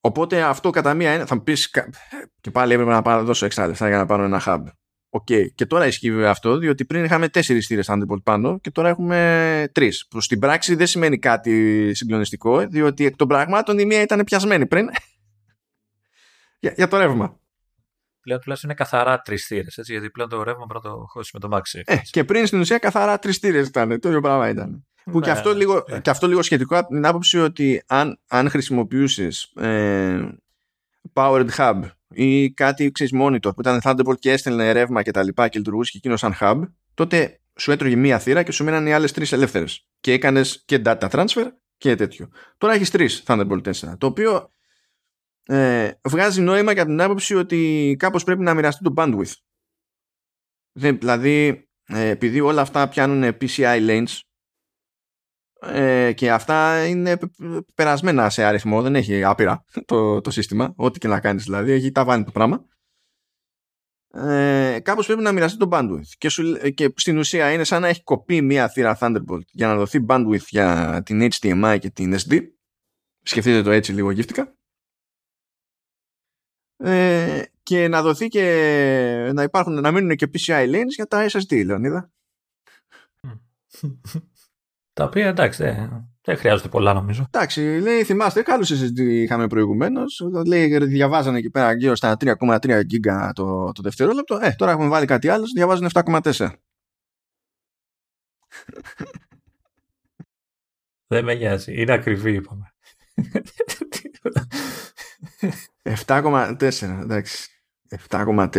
Οπότε 0.00 0.42
αυτό 0.42 0.70
κατά 0.70 0.94
μία 0.94 1.14
είναι, 1.14 1.26
θα 1.26 1.34
μου 1.34 1.42
πεις 1.42 1.70
και 2.40 2.50
πάλι 2.50 2.72
έπρεπε 2.72 2.90
να 2.90 3.02
πάρω, 3.02 3.24
δώσω 3.24 3.46
έξτρα 3.46 3.66
λεφτά 3.66 3.88
για 3.88 3.96
να 3.96 4.06
πάρω 4.06 4.24
ένα 4.24 4.42
hub. 4.46 4.62
OK. 5.14 5.26
Okay. 5.30 5.46
Και 5.54 5.66
τώρα 5.66 5.86
ισχύει 5.86 6.24
αυτό, 6.24 6.56
διότι 6.56 6.84
πριν 6.84 7.04
είχαμε 7.04 7.28
τέσσερις 7.28 7.66
θύρες 7.66 7.90
Thunderbolt 7.90 8.22
πάνω 8.22 8.58
και 8.58 8.70
τώρα 8.70 8.88
έχουμε 8.88 9.68
τρεις. 9.72 10.06
Που 10.10 10.20
στην 10.20 10.38
πράξη 10.38 10.74
δεν 10.74 10.86
σημαίνει 10.86 11.18
κάτι 11.18 11.90
συγκλονιστικό, 11.94 12.66
διότι 12.66 13.04
εκ 13.04 13.16
των 13.16 13.28
πραγμάτων 13.28 13.78
η 13.78 13.84
μία 13.84 14.00
ήταν 14.00 14.24
πιασμένη 14.24 14.66
πριν. 14.66 14.88
για, 16.60 16.72
για 16.76 16.88
το 16.88 16.96
ρεύμα. 16.96 17.40
Πλέον 18.20 18.40
τουλάχιστον 18.40 18.70
είναι 18.70 18.78
καθαρά 18.78 19.20
τρεις 19.20 19.46
θύρες, 19.46 19.80
γιατί 19.84 20.10
πλέον 20.10 20.28
το 20.28 20.42
ρεύμα 20.42 20.66
πρέπει 20.66 20.86
να 20.86 20.92
το 20.92 21.04
χώσεις 21.12 21.32
με 21.32 21.40
το 21.40 21.48
Maxi. 21.52 21.80
Ε, 21.84 21.96
και 22.10 22.24
πριν 22.24 22.46
στην 22.46 22.60
ουσία 22.60 22.78
καθαρά 22.78 23.18
τρεις 23.18 23.38
θύρες 23.38 23.68
ήταν. 23.68 24.00
Το 24.00 24.08
ίδιο 24.08 24.20
πράγμα 24.20 24.48
ήταν. 24.48 24.86
Που 25.04 25.20
και, 25.20 25.26
ναι, 25.26 25.32
αυτό 25.32 25.54
λίγο, 25.54 25.84
ε. 25.86 26.00
και 26.00 26.10
αυτό 26.10 26.26
λίγο 26.26 26.42
σχετικό 26.42 26.76
από 26.78 26.88
την 26.88 27.06
άποψη 27.06 27.38
ότι 27.38 27.82
αν, 27.86 28.20
αν 28.26 28.50
χρησιμοποιούσες 28.50 29.52
ε, 29.56 30.28
Powered 31.12 31.48
Hub 31.56 31.80
ή 32.08 32.50
κάτι 32.50 32.90
ξέρεις 32.90 33.12
monitor 33.20 33.40
που 33.40 33.60
ήταν 33.60 33.80
Thunderbolt 33.84 34.18
και 34.18 34.30
έστελνε 34.30 34.72
ρεύμα 34.72 35.02
και 35.02 35.10
τα 35.10 35.22
λοιπά 35.22 35.48
και 35.48 35.58
λειτουργούσε 35.58 35.90
και 35.90 35.98
εκείνος 35.98 36.20
σαν 36.20 36.34
hub, 36.40 36.62
τότε 36.94 37.40
σου 37.56 37.72
έτρωγε 37.72 37.96
μία 37.96 38.18
θύρα 38.18 38.42
και 38.42 38.52
σου 38.52 38.64
μείναν 38.64 38.86
οι 38.86 38.92
άλλες 38.92 39.12
τρεις 39.12 39.32
ελεύθερες. 39.32 39.86
Και 40.00 40.12
έκανες 40.12 40.62
και 40.64 40.82
data 40.84 41.08
transfer 41.08 41.46
και 41.76 41.94
τέτοιο. 41.94 42.28
Τώρα 42.58 42.74
έχεις 42.74 42.90
τρεις 42.90 43.22
Thunderbolt 43.26 43.62
4. 43.62 43.72
Το 43.98 44.06
οποίο 44.06 44.50
ε, 45.44 45.90
βγάζει 46.02 46.40
νόημα 46.40 46.72
για 46.72 46.84
την 46.84 47.00
άποψη 47.00 47.34
ότι 47.34 47.94
κάπως 47.98 48.24
πρέπει 48.24 48.42
να 48.42 48.54
μοιραστεί 48.54 48.84
το 48.84 48.92
bandwidth. 48.96 49.32
Δηλαδή, 50.72 51.68
ε, 51.86 52.08
επειδή 52.08 52.40
όλα 52.40 52.60
αυτά 52.60 52.88
πιάνουν 52.88 53.36
PCI 53.40 53.88
lanes 53.88 54.20
ε, 55.64 56.12
και 56.12 56.32
αυτά 56.32 56.86
είναι 56.86 57.18
περασμένα 57.74 58.30
σε 58.30 58.44
αριθμό, 58.44 58.82
δεν 58.82 58.94
έχει 58.94 59.24
άπειρα 59.24 59.64
το, 59.86 60.20
το 60.20 60.30
σύστημα, 60.30 60.72
ό,τι 60.76 60.98
και 60.98 61.08
να 61.08 61.20
κάνεις 61.20 61.44
δηλαδή, 61.44 61.72
έχει 61.72 61.92
ταβάνει 61.92 62.24
το 62.24 62.30
πράγμα. 62.30 62.64
Ε, 64.14 64.78
κάπως 64.82 65.06
πρέπει 65.06 65.22
να 65.22 65.32
μοιραστεί 65.32 65.58
το 65.58 65.68
bandwidth 65.72 66.08
και, 66.18 66.28
σου, 66.28 66.72
και 66.74 66.92
στην 66.96 67.18
ουσία 67.18 67.52
είναι 67.52 67.64
σαν 67.64 67.80
να 67.80 67.88
έχει 67.88 68.02
κοπεί 68.02 68.42
μία 68.42 68.68
θύρα 68.68 68.98
Thunderbolt 69.00 69.44
για 69.50 69.66
να 69.66 69.76
δοθεί 69.76 70.04
bandwidth 70.08 70.46
για 70.48 71.00
την 71.04 71.28
HDMI 71.32 71.76
και 71.80 71.90
την 71.90 72.14
SD 72.14 72.40
σκεφτείτε 73.22 73.62
το 73.62 73.70
έτσι 73.70 73.92
λίγο 73.92 74.10
γύφτικα 74.10 74.56
ε, 76.76 77.42
και 77.62 77.88
να 77.88 78.02
δοθεί 78.02 78.28
και 78.28 79.30
να 79.34 79.42
υπάρχουν, 79.42 79.72
να 79.72 79.92
μείνουν 79.92 80.16
και 80.16 80.30
PCI 80.32 80.74
lanes 80.74 80.86
για 80.86 81.06
τα 81.06 81.28
SSD, 81.30 81.64
Λεωνίδα. 81.64 82.12
Τα 84.92 85.04
οποία 85.04 85.26
εντάξει, 85.26 85.62
δεν, 85.62 86.08
δεν 86.22 86.36
χρειάζονται 86.36 86.68
πολλά 86.68 86.92
νομίζω. 86.92 87.26
Εντάξει, 87.30 87.78
λέει, 87.82 88.04
θυμάστε, 88.04 88.42
καλούς 88.42 88.70
SSD 88.70 88.98
είχαμε 88.98 89.46
προηγουμένως. 89.46 90.20
Λέει, 90.46 90.78
διαβάζανε 90.78 91.38
εκεί 91.38 91.50
πέρα 91.50 91.72
γύρω 91.72 91.94
στα 91.94 92.16
3,3 92.20 92.84
γίγκα 92.86 93.32
το, 93.34 93.72
το 93.72 93.82
δευτερόλεπτο. 93.82 94.38
Ε, 94.42 94.54
τώρα 94.56 94.70
έχουμε 94.72 94.88
βάλει 94.88 95.06
κάτι 95.06 95.28
άλλο, 95.28 95.44
διαβάζουν 95.54 95.88
7,4. 95.92 96.50
Δεν 101.06 101.24
με 101.24 101.34
νοιάζει. 101.34 101.80
Είναι 101.80 101.92
ακριβή, 101.92 102.32
είπαμε. 102.32 102.72
7,4 105.82 106.98
εντάξει 107.02 107.48
7,4 108.08 108.58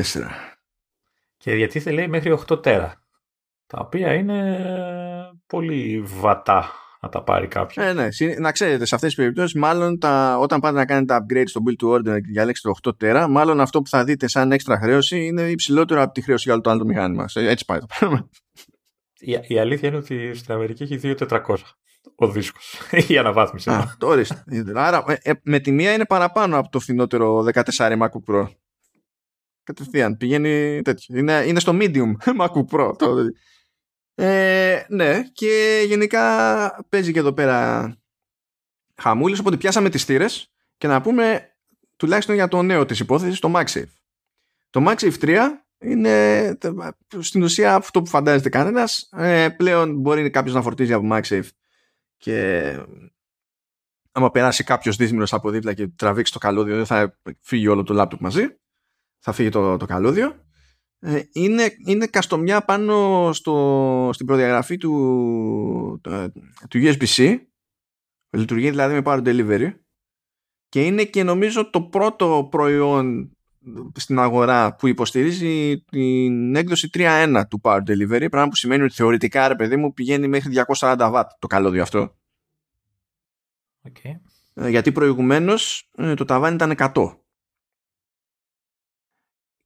και 1.38 1.55
γιατί 1.55 1.91
λέει 1.91 2.07
μέχρι 2.07 2.38
8 2.49 2.63
τέρα 2.63 3.03
τα 3.67 3.79
οποία 3.79 4.13
είναι 4.13 5.12
πολύ 5.54 6.04
βατά 6.06 6.72
να 7.01 7.10
τα 7.10 7.24
πάρει 7.24 7.47
κάποιος. 7.47 7.86
Ε, 7.86 7.93
ναι, 7.93 8.08
να 8.39 8.51
ξέρετε, 8.51 8.86
σε 8.86 8.95
αυτές 8.95 9.10
τις 9.10 9.16
περιπτώσεις, 9.18 9.54
μάλλον 9.54 9.99
τα, 9.99 10.38
όταν 10.39 10.60
πάτε 10.60 10.76
να 10.76 10.86
κάνετε 10.86 11.18
upgrade 11.18 11.43
στο 11.45 11.62
build 11.66 11.86
to 11.86 11.93
order 11.93 12.22
και 12.22 12.32
διαλέξετε 12.32 12.70
8 12.88 12.97
τέρα, 12.97 13.28
μάλλον 13.28 13.62
αυτό 13.62 13.82
που 13.82 13.89
θα 13.89 14.04
δείτε 14.04 14.28
σαν 14.28 14.51
έξτρα 14.51 14.80
χρέωση 14.80 15.26
είναι 15.26 15.41
υψηλότερο 15.41 16.01
από 16.01 16.14
τη 16.14 16.22
χρέωση 16.22 16.43
για 16.43 16.54
όλο 16.54 16.62
το 16.62 16.70
άλλο 16.70 16.86
μηχάνημα. 16.86 17.26
Έτσι 17.34 17.66
πάει 17.66 17.80
το 17.80 17.86
πράγμα. 17.99 18.30
Η, 19.20 19.39
η 19.47 19.60
αλήθεια 19.60 19.88
είναι 19.88 19.97
ότι 19.97 20.34
στην 20.34 20.54
Αμερική 20.54 20.84
έχει 20.84 20.99
2.400 21.04 21.56
ο 22.16 22.28
δίσκος 22.28 22.80
η 23.10 23.18
αναβάθμιση. 23.18 23.70
Α, 23.70 23.95
το 23.97 24.24
Άρα 24.76 25.04
ε, 25.08 25.16
ε, 25.22 25.34
με 25.43 25.60
τη 25.60 25.72
μία 25.72 25.93
είναι 25.93 26.06
παραπάνω 26.06 26.58
από 26.58 26.70
το 26.70 26.80
φθηνότερο 26.80 27.45
14 27.54 27.62
MacBook 27.78 28.34
Pro. 28.34 28.47
Κατευθείαν 29.64 30.18
πηγαίνει 30.18 30.82
τέτοιο. 30.82 31.18
Είναι, 31.18 31.43
είναι 31.47 31.60
στο 31.60 31.78
medium 31.82 32.12
MacBook 32.41 32.78
Pro. 32.78 32.91
Το, 32.97 33.16
ε, 34.16 34.86
ναι, 34.89 35.24
και 35.34 35.84
γενικά 35.88 36.86
παίζει 36.89 37.11
και 37.11 37.20
εδώ 37.20 37.34
πέρα 37.34 37.91
χαμούλης, 38.95 39.39
οπότε 39.39 39.57
πιάσαμε 39.57 39.89
τις 39.89 40.03
θύρες 40.03 40.51
και 40.78 40.88
να 40.88 41.01
πούμε 41.01 41.53
τουλάχιστον 41.97 42.36
για 42.36 42.47
το 42.47 42.61
νέο 42.61 42.86
της 42.86 42.99
υπόθεσης, 42.99 43.39
το 43.39 43.51
MagSafe. 43.55 43.89
Το 44.70 44.86
MagSafe 44.88 45.14
3 45.20 45.47
είναι 45.80 46.57
στην 47.20 47.43
ουσία 47.43 47.76
αυτό 47.76 48.01
που 48.01 48.09
φαντάζεται 48.09 48.49
κανένας. 48.49 49.09
Ε, 49.11 49.49
πλέον 49.49 49.95
μπορεί 49.95 50.30
κάποιος 50.30 50.55
να 50.55 50.61
φορτίζει 50.61 50.93
από 50.93 51.07
MagSafe 51.11 51.47
και 52.18 52.78
άμα 54.11 54.32
περάσει 54.32 54.64
κάποιος 54.64 54.95
δύσμηρο 54.95 55.26
από 55.30 55.49
δίπλα 55.49 55.74
και 55.74 55.88
τραβήξει 55.88 56.34
το 56.34 56.39
καλώδιο, 56.39 56.76
δεν 56.76 56.86
θα 56.86 57.20
φύγει 57.39 57.68
όλο 57.68 57.84
το 57.84 57.93
λάπτοπ 57.93 58.22
μαζί. 58.22 58.57
Θα 59.20 59.32
φύγει 59.32 59.49
το, 59.49 59.78
το 59.78 59.86
καλώδιο. 59.86 60.43
Ε, 61.06 61.22
είναι, 61.32 61.76
είναι 61.86 62.06
καστομιά 62.06 62.62
πάνω 62.62 63.30
στο, 63.34 64.10
στην 64.14 64.26
προδιαγραφή 64.26 64.78
του, 64.78 66.01
του 66.70 66.80
USB-C. 66.80 67.38
Λειτουργεί 68.30 68.70
δηλαδή 68.70 68.93
με 68.93 69.01
Power 69.06 69.24
Delivery. 69.24 69.74
Και 70.70 70.86
είναι 70.86 71.04
και 71.04 71.24
νομίζω 71.24 71.70
το 71.70 71.82
πρώτο 71.82 72.47
προϊόν 72.51 73.38
στην 73.95 74.20
αγορά 74.20 74.76
που 74.76 74.88
υποστηρίζει 74.88 75.84
την 75.84 76.56
έκδοση 76.56 76.89
3.1 76.93 77.41
του 77.49 77.60
Power 77.64 77.80
Delivery, 77.88 78.28
πράγμα 78.30 78.47
που 78.47 78.56
σημαίνει 78.56 78.84
ότι 78.84 78.93
θεωρητικά, 78.93 79.47
ρε 79.47 79.56
παιδί 79.56 79.76
μου, 79.76 79.94
πηγαίνει 79.94 80.27
μέχρι 80.27 80.52
240 80.80 80.98
W 80.98 81.23
το 81.40 81.48
καλώδιο 81.48 81.82
αυτό. 81.82 82.15
Okay. 83.88 84.19
Ε, 84.53 84.69
γιατί 84.69 84.91
προηγουμένως 84.91 85.90
ε, 85.98 86.14
το 86.14 86.26
ταβάνι 86.26 86.56
ήταν 86.56 86.76
100. 86.77 87.18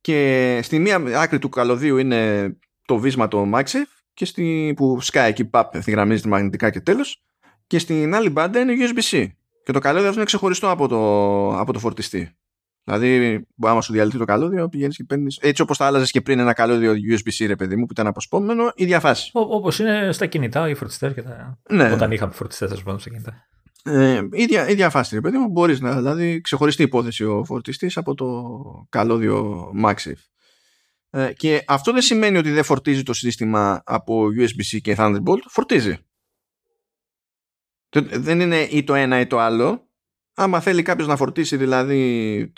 Και 0.07 0.59
στη 0.63 0.79
μία 0.79 0.95
άκρη 1.15 1.39
του 1.39 1.49
καλωδίου 1.49 1.97
είναι 1.97 2.51
το 2.85 2.97
βίσμα 2.97 3.27
το 3.27 3.49
MagSafe 3.53 3.91
και 4.13 4.25
στη, 4.25 4.73
που 4.75 5.01
σκάει 5.01 5.29
εκεί 5.29 5.45
παπ 5.45 5.75
ευθυγραμμίζεται 5.75 6.29
μαγνητικά 6.29 6.69
και 6.69 6.81
τέλος 6.81 7.23
και 7.67 7.79
στην 7.79 8.15
άλλη 8.15 8.29
μπάντα 8.29 8.59
είναι 8.59 8.73
USB-C 8.77 9.27
και 9.63 9.71
το 9.71 9.79
καλώδιο 9.79 10.07
αυτό 10.07 10.19
είναι 10.19 10.25
ξεχωριστό 10.25 10.69
από 10.69 10.87
το, 10.87 11.59
από 11.59 11.73
το 11.73 11.79
φορτιστή. 11.79 12.37
Δηλαδή, 12.83 13.41
άμα 13.61 13.81
σου 13.81 13.93
διαλυθεί 13.93 14.17
το 14.17 14.25
καλώδιο, 14.25 14.69
πηγαίνεις 14.69 14.95
και 14.95 15.03
παίρνεις. 15.03 15.37
Έτσι 15.41 15.61
όπως 15.61 15.77
θα 15.77 15.85
άλλαζες 15.85 16.11
και 16.11 16.21
πριν 16.21 16.39
ένα 16.39 16.53
καλώδιο 16.53 16.93
USB-C, 16.93 17.47
ρε 17.47 17.55
παιδί 17.55 17.75
μου, 17.75 17.85
που 17.85 17.91
ήταν 17.91 18.07
αποσπόμενο, 18.07 18.71
η 18.75 18.85
διαφάση. 18.85 19.29
Όπως 19.33 19.79
είναι 19.79 20.09
στα 20.11 20.25
κινητά, 20.25 20.69
οι 20.69 20.73
φορτιστές 20.73 21.13
και 21.13 21.21
τα. 21.21 21.59
Ναι. 21.69 21.91
Όταν 21.91 22.11
είχαμε 22.11 22.31
φορτιστές, 22.31 22.71
ας 22.71 22.83
πούμε, 22.83 22.99
στα 22.99 23.09
κινητά. 23.09 23.47
Ε, 23.87 24.27
ίδια, 24.31 24.69
ίδια 24.69 24.89
φάση, 24.89 25.15
ρε 25.15 25.21
παιδί 25.21 25.37
μου, 25.37 25.49
μπορείς 25.49 25.79
να. 25.79 25.95
Δηλαδή, 25.95 26.41
ξεχωριστή 26.41 26.83
υπόθεση 26.83 27.23
ο 27.23 27.43
φορτιστής 27.43 27.97
από 27.97 28.15
το 28.15 28.87
καλώδιο 28.89 29.69
MagSafe. 29.83 30.23
Ε, 31.09 31.33
και 31.33 31.63
αυτό 31.67 31.91
δεν 31.91 32.01
σημαίνει 32.01 32.37
ότι 32.37 32.51
δεν 32.51 32.63
φορτίζει 32.63 33.03
το 33.03 33.13
σύστημα 33.13 33.81
από 33.85 34.25
USB-C 34.39 34.81
και 34.81 34.95
Thunderbolt. 34.97 35.41
Φορτίζει. 35.47 35.97
Δεν 38.11 38.39
είναι 38.39 38.61
ή 38.61 38.83
το 38.83 38.93
ένα 38.93 39.19
ή 39.19 39.27
το 39.27 39.39
άλλο. 39.39 39.89
Άμα 40.33 40.59
θέλει 40.59 40.81
κάποιος 40.81 41.07
να 41.07 41.15
φορτίσει 41.15 41.57
δηλαδή 41.57 42.51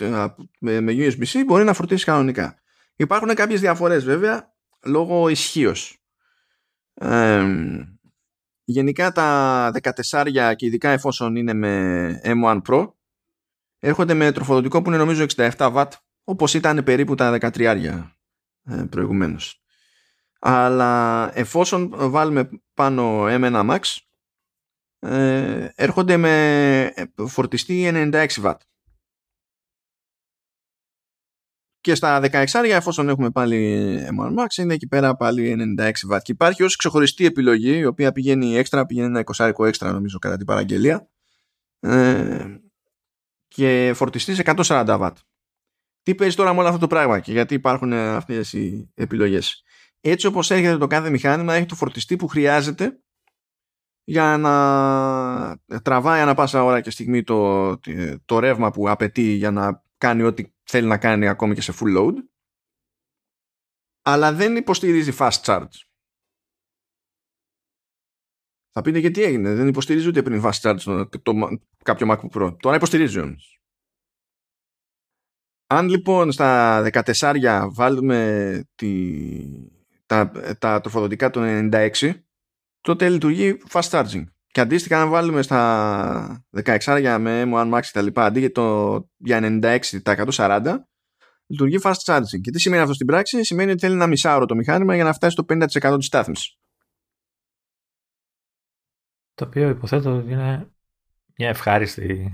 με 0.59 0.85
USB-C, 0.87 1.43
μπορεί 1.45 1.63
να 1.63 1.73
φορτίσει 1.73 2.05
κανονικά. 2.05 2.61
Υπάρχουν 2.95 3.33
κάποιες 3.33 3.59
διαφορές 3.59 4.05
βέβαια 4.05 4.53
λόγω 4.85 5.29
ισχύως. 5.29 6.03
Γενικά 8.71 9.11
τα 9.11 9.71
14 10.11 10.53
και 10.55 10.65
ειδικά 10.65 10.89
εφόσον 10.89 11.35
είναι 11.35 11.53
με 11.53 12.21
M1 12.23 12.61
Pro 12.67 12.91
έρχονται 13.79 14.13
με 14.13 14.31
τροφοδοτικό 14.31 14.81
που 14.81 14.89
είναι 14.89 14.97
νομίζω 14.97 15.25
67 15.35 15.51
W 15.57 15.85
όπως 16.23 16.53
ήταν 16.53 16.83
περίπου 16.83 17.15
τα 17.15 17.37
13 17.41 17.55
ε, 18.65 18.83
προηγουμένως. 18.89 19.61
Αλλά 20.39 21.31
εφόσον 21.37 21.89
βάλουμε 21.95 22.49
πάνω 22.73 23.25
M1 23.27 23.69
Max 23.69 23.79
ε, 24.99 25.67
έρχονται 25.75 26.17
με 26.17 26.93
φορτιστή 27.27 27.91
96 27.93 28.27
W. 28.41 28.53
Και 31.81 31.95
στα 31.95 32.21
16 32.23 32.45
εφόσον 32.63 33.09
έχουμε 33.09 33.29
πάλι 33.31 33.97
M1 34.19 34.39
Max 34.39 34.57
είναι 34.57 34.73
εκεί 34.73 34.87
πέρα 34.87 35.15
πάλι 35.15 35.75
96 35.79 35.89
W. 35.89 36.17
Και 36.21 36.31
υπάρχει 36.31 36.63
ως 36.63 36.75
ξεχωριστή 36.75 37.25
επιλογή 37.25 37.77
η 37.77 37.85
οποία 37.85 38.11
πηγαίνει 38.11 38.57
έξτρα, 38.57 38.85
πηγαίνει 38.85 39.07
ένα 39.07 39.23
20 39.57 39.65
έξτρα 39.65 39.91
νομίζω 39.91 40.19
κατά 40.19 40.37
την 40.37 40.45
παραγγελία 40.45 41.09
ε, 41.79 42.45
και 43.47 43.91
φορτιστής 43.95 44.41
140 44.43 44.85
W. 44.85 45.11
Τι 46.03 46.15
παίζει 46.15 46.35
τώρα 46.35 46.53
με 46.53 46.59
όλο 46.59 46.67
αυτό 46.67 46.79
το 46.79 46.87
πράγμα 46.87 47.19
και 47.19 47.31
γιατί 47.31 47.53
υπάρχουν 47.53 47.93
αυτές 47.93 48.53
οι 48.53 48.91
επιλογές. 48.95 49.63
Έτσι 50.01 50.27
όπως 50.27 50.51
έρχεται 50.51 50.77
το 50.77 50.87
κάθε 50.87 51.09
μηχάνημα 51.09 51.53
έχει 51.53 51.65
το 51.65 51.75
φορτιστή 51.75 52.15
που 52.15 52.27
χρειάζεται 52.27 52.99
για 54.03 54.37
να 54.37 55.79
τραβάει 55.81 56.21
ανα 56.21 56.33
πάσα 56.33 56.63
ώρα 56.63 56.81
και 56.81 56.89
στιγμή 56.89 57.23
το, 57.23 57.69
το 58.25 58.39
ρεύμα 58.39 58.71
που 58.71 58.89
απαιτεί 58.89 59.21
για 59.21 59.51
να 59.51 59.83
κάνει 59.97 60.23
ό,τι 60.23 60.43
θέλει 60.69 60.87
να 60.87 60.97
κάνει 60.97 61.27
ακόμη 61.27 61.53
και 61.53 61.61
σε 61.61 61.73
full 61.79 61.97
load 61.97 62.13
αλλά 64.01 64.33
δεν 64.33 64.55
υποστηρίζει 64.55 65.15
fast 65.17 65.41
charge. 65.41 65.77
Θα 68.71 68.81
πείτε 68.81 68.99
γιατί 68.99 69.23
έγινε, 69.23 69.53
δεν 69.53 69.67
υποστηρίζει 69.67 70.07
ούτε 70.07 70.23
πριν 70.23 70.41
fast 70.43 70.61
charge 70.61 70.79
το, 70.83 71.09
το, 71.09 71.59
κάποιο 71.83 72.07
MacBook 72.11 72.29
Pro. 72.31 72.57
Τώρα 72.59 72.75
υποστηρίζει 72.75 73.19
όμως. 73.19 73.61
Αν 75.67 75.87
λοιπόν 75.89 76.31
στα 76.31 76.81
14 76.91 77.69
βάλουμε 77.71 78.63
τη, 78.75 78.91
τα, 80.05 80.31
τα 80.59 80.81
τροφοδοτικά 80.81 81.29
των 81.29 81.69
96 81.73 82.21
τότε 82.81 83.09
λειτουργεί 83.09 83.57
fast 83.69 83.89
charging. 83.89 84.23
Και 84.51 84.59
αντίστοιχα, 84.61 85.01
αν 85.01 85.09
βάλουμε 85.09 85.41
στα 85.41 86.45
16 86.63 87.17
με 87.19 87.43
M1 87.45 87.73
Max 87.73 87.81
τα 87.93 88.01
λοιπά, 88.01 88.25
αντί 88.25 88.39
για, 88.39 88.51
το, 88.51 89.09
για 89.17 89.39
96 89.41 89.79
τα 90.03 90.25
140, 90.31 90.75
λειτουργεί 91.45 91.79
fast 91.83 92.03
charging. 92.05 92.41
Και 92.41 92.51
τι 92.51 92.59
σημαίνει 92.59 92.81
αυτό 92.81 92.93
στην 92.93 93.07
πράξη, 93.07 93.43
σημαίνει 93.43 93.71
ότι 93.71 93.79
θέλει 93.79 93.93
ένα 93.93 94.07
μισάωρο 94.07 94.45
το 94.45 94.55
μηχάνημα 94.55 94.95
για 94.95 95.03
να 95.03 95.13
φτάσει 95.13 95.31
στο 95.31 95.45
50% 95.49 95.95
της 95.97 96.05
στάθμης. 96.05 96.57
Το 99.33 99.45
οποίο 99.45 99.69
υποθέτω 99.69 100.15
ότι 100.15 100.31
είναι 100.31 100.71
μια 101.37 101.49
ευχάριστη 101.49 102.33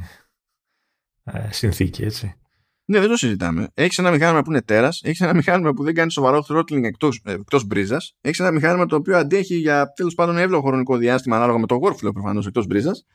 ε, 1.24 1.52
συνθήκη, 1.52 2.04
έτσι. 2.04 2.40
Ναι, 2.88 3.00
δεν 3.00 3.10
το 3.10 3.16
συζητάμε. 3.16 3.68
Έχεις 3.74 3.98
ένα 3.98 4.12
μηχάνημα 4.12 4.42
που 4.42 4.52
είναι 4.52 4.62
τέρας, 4.62 5.02
έχεις 5.04 5.22
ένα 5.22 5.34
μηχάνημα 5.34 5.74
που 5.74 5.84
δεν 5.84 5.94
κάνει 5.94 6.12
σοβαρό 6.12 6.46
throttling 6.50 6.84
εκτός 6.84 7.22
εκτός 7.26 7.66
μπρίζας, 7.66 8.16
έχεις 8.22 8.40
ένα 8.40 8.52
μηχάνημα 8.52 8.86
το 8.86 8.96
οποίο 8.96 9.18
αντέχει 9.18 9.56
για 9.56 9.94
τέλος 9.96 10.14
πάντων 10.14 10.38
εύλογο 10.38 10.68
χρονικό 10.68 10.98
διάστημα 10.98 11.36
ανάλογα 11.36 11.60
με 11.60 11.66
το 11.66 11.80
workflow 11.84 12.14
προφανώς 12.14 12.48
εκτός 12.48 12.66
μπρίζας. 12.68 13.06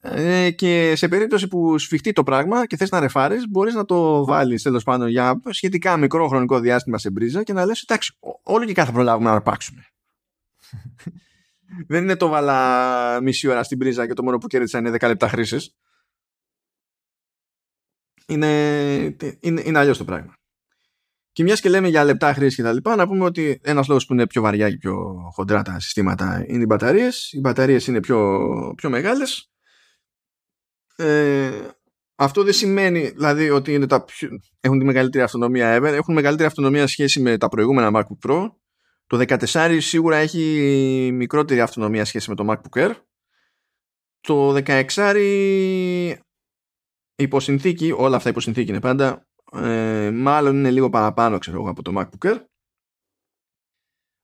Ε, 0.00 0.50
και 0.50 0.92
σε 0.96 1.08
περίπτωση 1.08 1.48
που 1.48 1.78
σφιχτεί 1.78 2.12
το 2.12 2.22
πράγμα 2.22 2.66
και 2.66 2.76
θες 2.76 2.90
να 2.90 3.00
ρεφάρεις, 3.00 3.48
μπορείς 3.48 3.74
να 3.74 3.84
το 3.84 4.24
βάλεις 4.24 4.62
τέλος 4.62 4.82
πάντων 4.82 5.08
για 5.08 5.40
σχετικά 5.48 5.96
μικρό 5.96 6.28
χρονικό 6.28 6.60
διάστημα 6.60 6.98
σε 6.98 7.10
μπρίζα 7.10 7.42
και 7.42 7.52
να 7.52 7.64
λες: 7.64 7.82
Εντάξει, 7.82 8.16
όλο 8.42 8.64
και 8.64 8.72
κάθε 8.72 8.92
προλάβουμε 8.92 9.28
να 9.28 9.34
αρπάξουμε. 9.34 9.86
δεν 11.88 12.02
είναι 12.02 12.16
το 12.16 12.28
βάλα 12.28 13.20
μισή 13.22 13.48
ώρα 13.48 13.62
στην 13.62 13.78
πρίζα 13.78 14.06
και 14.06 14.12
το 14.12 14.22
μόνο 14.22 14.38
που 14.38 14.46
κέρδισα 14.46 14.78
είναι 14.78 14.90
10 14.90 15.06
λεπτά 15.06 15.28
χρήσης 15.28 15.74
είναι, 18.28 19.16
είναι, 19.40 19.62
είναι 19.64 19.78
αλλιώς 19.78 19.98
το 19.98 20.04
πράγμα. 20.04 20.32
Και 21.32 21.42
μιας 21.42 21.60
και 21.60 21.68
λέμε 21.68 21.88
για 21.88 22.04
λεπτά 22.04 22.34
χρήση 22.34 22.56
και 22.56 22.62
τα 22.62 22.72
λοιπά, 22.72 22.96
να 22.96 23.06
πούμε 23.06 23.24
ότι 23.24 23.60
ένας 23.62 23.88
λόγος 23.88 24.06
που 24.06 24.12
είναι 24.12 24.26
πιο 24.26 24.42
βαριά 24.42 24.70
και 24.70 24.76
πιο 24.76 24.94
χοντρά 25.32 25.62
τα 25.62 25.80
συστήματα 25.80 26.44
είναι 26.46 26.62
οι 26.62 26.66
μπαταρίες. 26.68 27.32
Οι 27.32 27.40
μπαταρίες 27.40 27.86
είναι 27.86 28.00
πιο, 28.00 28.38
πιο 28.76 28.90
μεγάλες. 28.90 29.50
Ε, 30.96 31.50
αυτό 32.14 32.42
δεν 32.42 32.52
σημαίνει 32.52 33.08
δηλαδή 33.08 33.50
ότι 33.50 33.74
είναι 33.74 33.86
τα 33.86 34.04
πιο, 34.04 34.28
έχουν 34.60 34.78
τη 34.78 34.84
μεγαλύτερη 34.84 35.24
αυτονομία 35.24 35.78
ever. 35.78 35.92
Έχουν 35.92 36.14
μεγαλύτερη 36.14 36.48
αυτονομία 36.48 36.86
σχέση 36.86 37.20
με 37.20 37.38
τα 37.38 37.48
προηγούμενα 37.48 37.90
MacBook 37.94 38.28
Pro. 38.28 38.48
Το 39.06 39.24
14 39.52 39.76
σίγουρα 39.80 40.16
έχει 40.16 41.10
μικρότερη 41.12 41.60
αυτονομία 41.60 42.04
σχέση 42.04 42.30
με 42.30 42.36
το 42.36 42.46
MacBook 42.50 42.82
Air. 42.82 42.94
Το 44.20 44.62
16 44.66 44.86
υποσυνθήκη, 47.22 47.92
όλα 47.96 48.16
αυτά 48.16 48.28
υποσυνθήκη 48.28 48.70
είναι 48.70 48.80
πάντα, 48.80 49.26
ε, 49.52 50.10
μάλλον 50.10 50.56
είναι 50.56 50.70
λίγο 50.70 50.90
παραπάνω 50.90 51.38
ξέρω 51.38 51.56
εγώ 51.56 51.70
από 51.70 51.82
το 51.82 51.92
MacBook 51.96 52.30
Air 52.30 52.40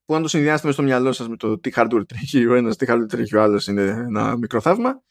που 0.05 0.15
αν 0.15 0.23
το 0.23 0.29
συνδυάσετε 0.29 0.73
στο 0.73 0.83
μυαλό 0.83 1.13
σας 1.13 1.29
με 1.29 1.37
το 1.37 1.59
τι 1.59 1.71
hardware 1.75 2.03
τρέχει 2.07 2.47
ο 2.47 2.55
ένας, 2.55 2.77
τι 2.77 2.87
hardware 2.89 3.09
τρέχει 3.09 3.37
ο 3.37 3.43
άλλος 3.43 3.67
είναι 3.67 3.83
ένα 3.83 4.37
μικρό 4.37 4.61
θαύμα. 4.61 5.03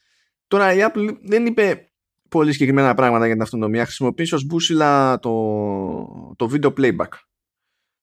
Τώρα 0.46 0.74
η 0.74 0.78
Apple 0.80 1.16
δεν 1.22 1.46
είπε 1.46 1.92
πολύ 2.28 2.52
συγκεκριμένα 2.52 2.94
πράγματα 2.94 3.24
για 3.24 3.34
την 3.34 3.42
αυτονομία. 3.42 3.84
Χρησιμοποίησε 3.84 4.34
ως 4.34 4.44
μπούσιλα 4.44 5.18
το, 5.18 6.34
το 6.36 6.50
video 6.52 6.74
playback. 6.74 7.08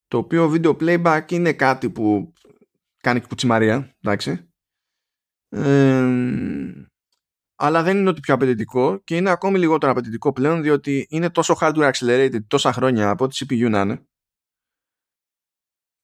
Το 0.07 0.17
οποίο 0.17 0.51
video 0.53 0.77
playback 0.77 1.31
είναι 1.31 1.53
κάτι 1.53 1.89
που 1.89 2.33
κάνει 2.97 3.21
κουτσιμαρία, 3.21 3.95
εντάξει. 4.01 4.51
Ε, 5.49 6.07
αλλά 7.63 7.83
δεν 7.83 7.97
είναι 7.97 8.09
ότι 8.09 8.19
πιο 8.19 8.33
απαιτητικό 8.33 9.01
και 9.03 9.15
είναι 9.15 9.29
ακόμη 9.29 9.59
λιγότερο 9.59 9.91
απαιτητικό 9.91 10.33
πλέον 10.33 10.61
διότι 10.61 11.07
είναι 11.09 11.29
τόσο 11.29 11.57
hardware 11.59 11.91
accelerated 11.91 12.39
τόσα 12.47 12.73
χρόνια 12.73 13.09
από 13.09 13.27
τη 13.27 13.45
CPU 13.45 13.69
να 13.69 13.81
είναι 13.81 14.05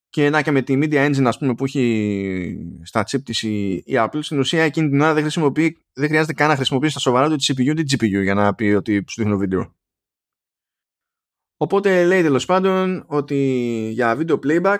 και 0.08 0.30
να 0.30 0.42
και 0.42 0.50
με 0.50 0.62
τη 0.62 0.78
Media 0.82 1.06
Engine 1.06 1.24
ας 1.24 1.38
πούμε 1.38 1.54
που 1.54 1.64
έχει 1.64 2.78
στα 2.82 3.04
chip 3.10 3.22
της 3.22 3.42
η, 3.42 3.84
Apple 3.86 4.18
στην 4.20 4.38
ουσία 4.38 4.62
εκείνη 4.62 4.88
την 4.88 5.00
ώρα 5.00 5.14
δεν, 5.14 5.22
χρησιμοποιεί, 5.22 5.78
δεν 5.92 6.08
χρειάζεται 6.08 6.32
καν 6.32 6.48
να 6.48 6.56
χρησιμοποιήσει 6.56 6.90
στα 6.90 7.00
σοβαρά 7.00 7.28
του 7.28 7.36
τη 7.36 7.52
CPU 7.52 7.78
ή 7.78 7.84
τη 7.84 7.96
GPU 7.96 8.22
για 8.22 8.34
να 8.34 8.54
πει 8.54 8.64
ότι 8.64 9.04
σου 9.08 9.22
δείχνω 9.22 9.36
βίντεο. 9.36 9.76
Οπότε 11.56 12.04
λέει 12.04 12.22
τέλος 12.22 12.44
πάντων 12.44 13.04
ότι 13.06 13.36
για 13.92 14.18
video 14.18 14.38
playback 14.46 14.78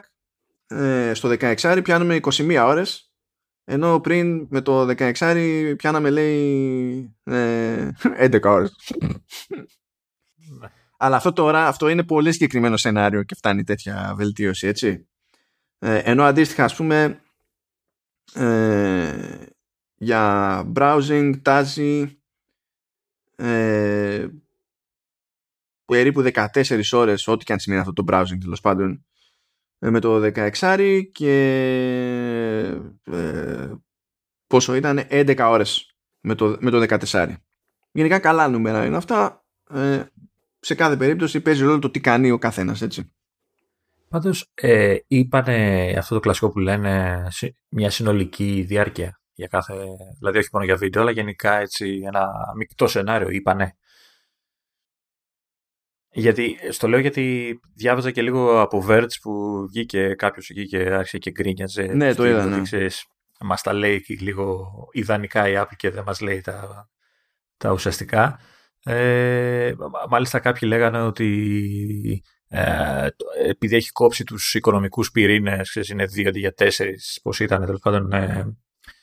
ε, 0.67 1.15
στο 1.15 1.29
16 1.41 1.81
πιάνουμε 1.83 2.21
21 2.23 2.65
ώρες 2.67 3.08
ενώ 3.71 4.01
πριν 4.01 4.47
με 4.51 4.61
το 4.61 4.95
16 4.99 5.75
πιάναμε 5.77 6.11
λέει 6.11 7.17
ε, 7.25 7.91
11 8.21 8.41
ώρες. 8.43 8.77
Αλλά 10.97 11.17
αυτό 11.17 11.33
τώρα 11.33 11.67
αυτό 11.67 11.89
είναι 11.89 12.03
πολύ 12.05 12.33
συγκεκριμένο 12.33 12.77
σενάριο 12.77 13.23
και 13.23 13.35
φτάνει 13.35 13.65
τέτοια 13.65 14.13
βελτίωση 14.17 14.67
έτσι. 14.67 15.09
Ε, 15.79 15.99
ενώ 15.99 16.23
αντίστοιχα 16.23 16.65
ας 16.65 16.75
πούμε 16.75 17.21
ε, 18.35 19.47
για 19.95 20.63
browsing 20.75 21.33
τάζει 21.43 22.19
ε, 23.37 24.27
περίπου 25.85 26.25
14 26.33 26.81
ώρες 26.93 27.29
ό,τι 27.29 27.45
και 27.45 27.53
αν 27.53 27.59
σημαίνει 27.59 27.81
αυτό 27.81 27.93
το 27.93 28.05
browsing 28.09 28.39
τέλος 28.41 28.61
πάντων 28.61 28.93
ε, 28.93 28.99
με 29.79 30.01
το 30.01 30.31
16 30.35 31.03
και 31.13 31.33
ε, 33.05 33.73
πόσο 34.47 34.75
ήταν 34.75 35.07
11 35.11 35.37
ώρες 35.39 35.97
με 36.21 36.35
το, 36.35 36.57
με 36.61 36.71
το 36.71 36.97
14 37.11 37.35
γενικά 37.93 38.19
καλά 38.19 38.49
νούμερα 38.49 38.85
είναι 38.85 38.97
αυτά 38.97 39.45
ε, 39.75 40.03
σε 40.61 40.75
κάθε 40.75 40.97
περίπτωση 40.97 41.41
παίζει 41.41 41.65
ρόλο 41.65 41.79
το 41.79 41.91
τι 41.91 42.01
κάνει 42.01 42.31
ο 42.31 42.39
καθένας 42.39 42.83
έτσι. 42.83 43.13
Πάντως 44.09 44.51
ε, 44.55 44.97
είπανε 45.07 45.95
αυτό 45.99 46.15
το 46.15 46.21
κλασικό 46.21 46.51
που 46.51 46.59
λένε 46.59 47.23
μια 47.69 47.91
συνολική 47.91 48.65
διάρκεια 48.69 49.21
για 49.33 49.47
κάθε, 49.47 49.75
δηλαδή 50.19 50.39
όχι 50.39 50.49
μόνο 50.53 50.65
για 50.65 50.77
βίντεο 50.77 51.03
αλλά 51.03 51.11
γενικά 51.11 51.59
έτσι 51.59 52.03
ένα 52.07 52.29
μεικτό 52.57 52.87
σενάριο 52.87 53.29
είπανε 53.29 53.77
γιατί, 56.19 56.59
στο 56.71 56.89
λέω 56.89 56.99
γιατί 56.99 57.59
διάβαζα 57.75 58.11
και 58.11 58.23
λίγο 58.23 58.61
από 58.61 58.87
Verge 58.89 59.19
που 59.23 59.65
βγήκε 59.69 60.15
κάποιος 60.15 60.49
εκεί 60.49 60.67
και 60.67 60.79
άρχισε 60.79 61.19
και 61.19 61.31
γκρίνιαζε. 61.31 61.83
Ναι, 61.83 62.15
το 62.15 62.27
είδα. 62.27 62.47
Ναι. 62.47 62.63
Μας 63.41 63.63
τα 63.63 63.73
λέει 63.73 64.05
λίγο 64.21 64.69
ιδανικά 64.93 65.49
η 65.49 65.55
Apple 65.57 65.77
και 65.77 65.91
δεν 65.91 66.03
μας 66.07 66.21
λέει 66.21 66.41
τα, 66.41 66.89
τα 67.57 67.73
ουσιαστικά. 67.73 68.41
Ε, 68.85 69.73
μάλιστα 70.09 70.39
κάποιοι 70.39 70.69
λέγανε 70.73 71.03
ότι 71.03 72.23
ε, 72.49 73.07
επειδή 73.47 73.77
έχει 73.77 73.93
κόψει 73.93 74.25
τους 74.25 74.55
οικονομικούς 74.55 75.11
πυρήνες, 75.11 75.75
είναι 75.91 76.05
δύο 76.05 76.29
αντί 76.29 76.39
για 76.39 76.53
τέσσερις, 76.53 77.21
πώς 77.23 77.41
ήταν 77.41 77.65
τέλος 77.65 77.81
πάντων, 77.81 78.13
ε, 78.13 78.57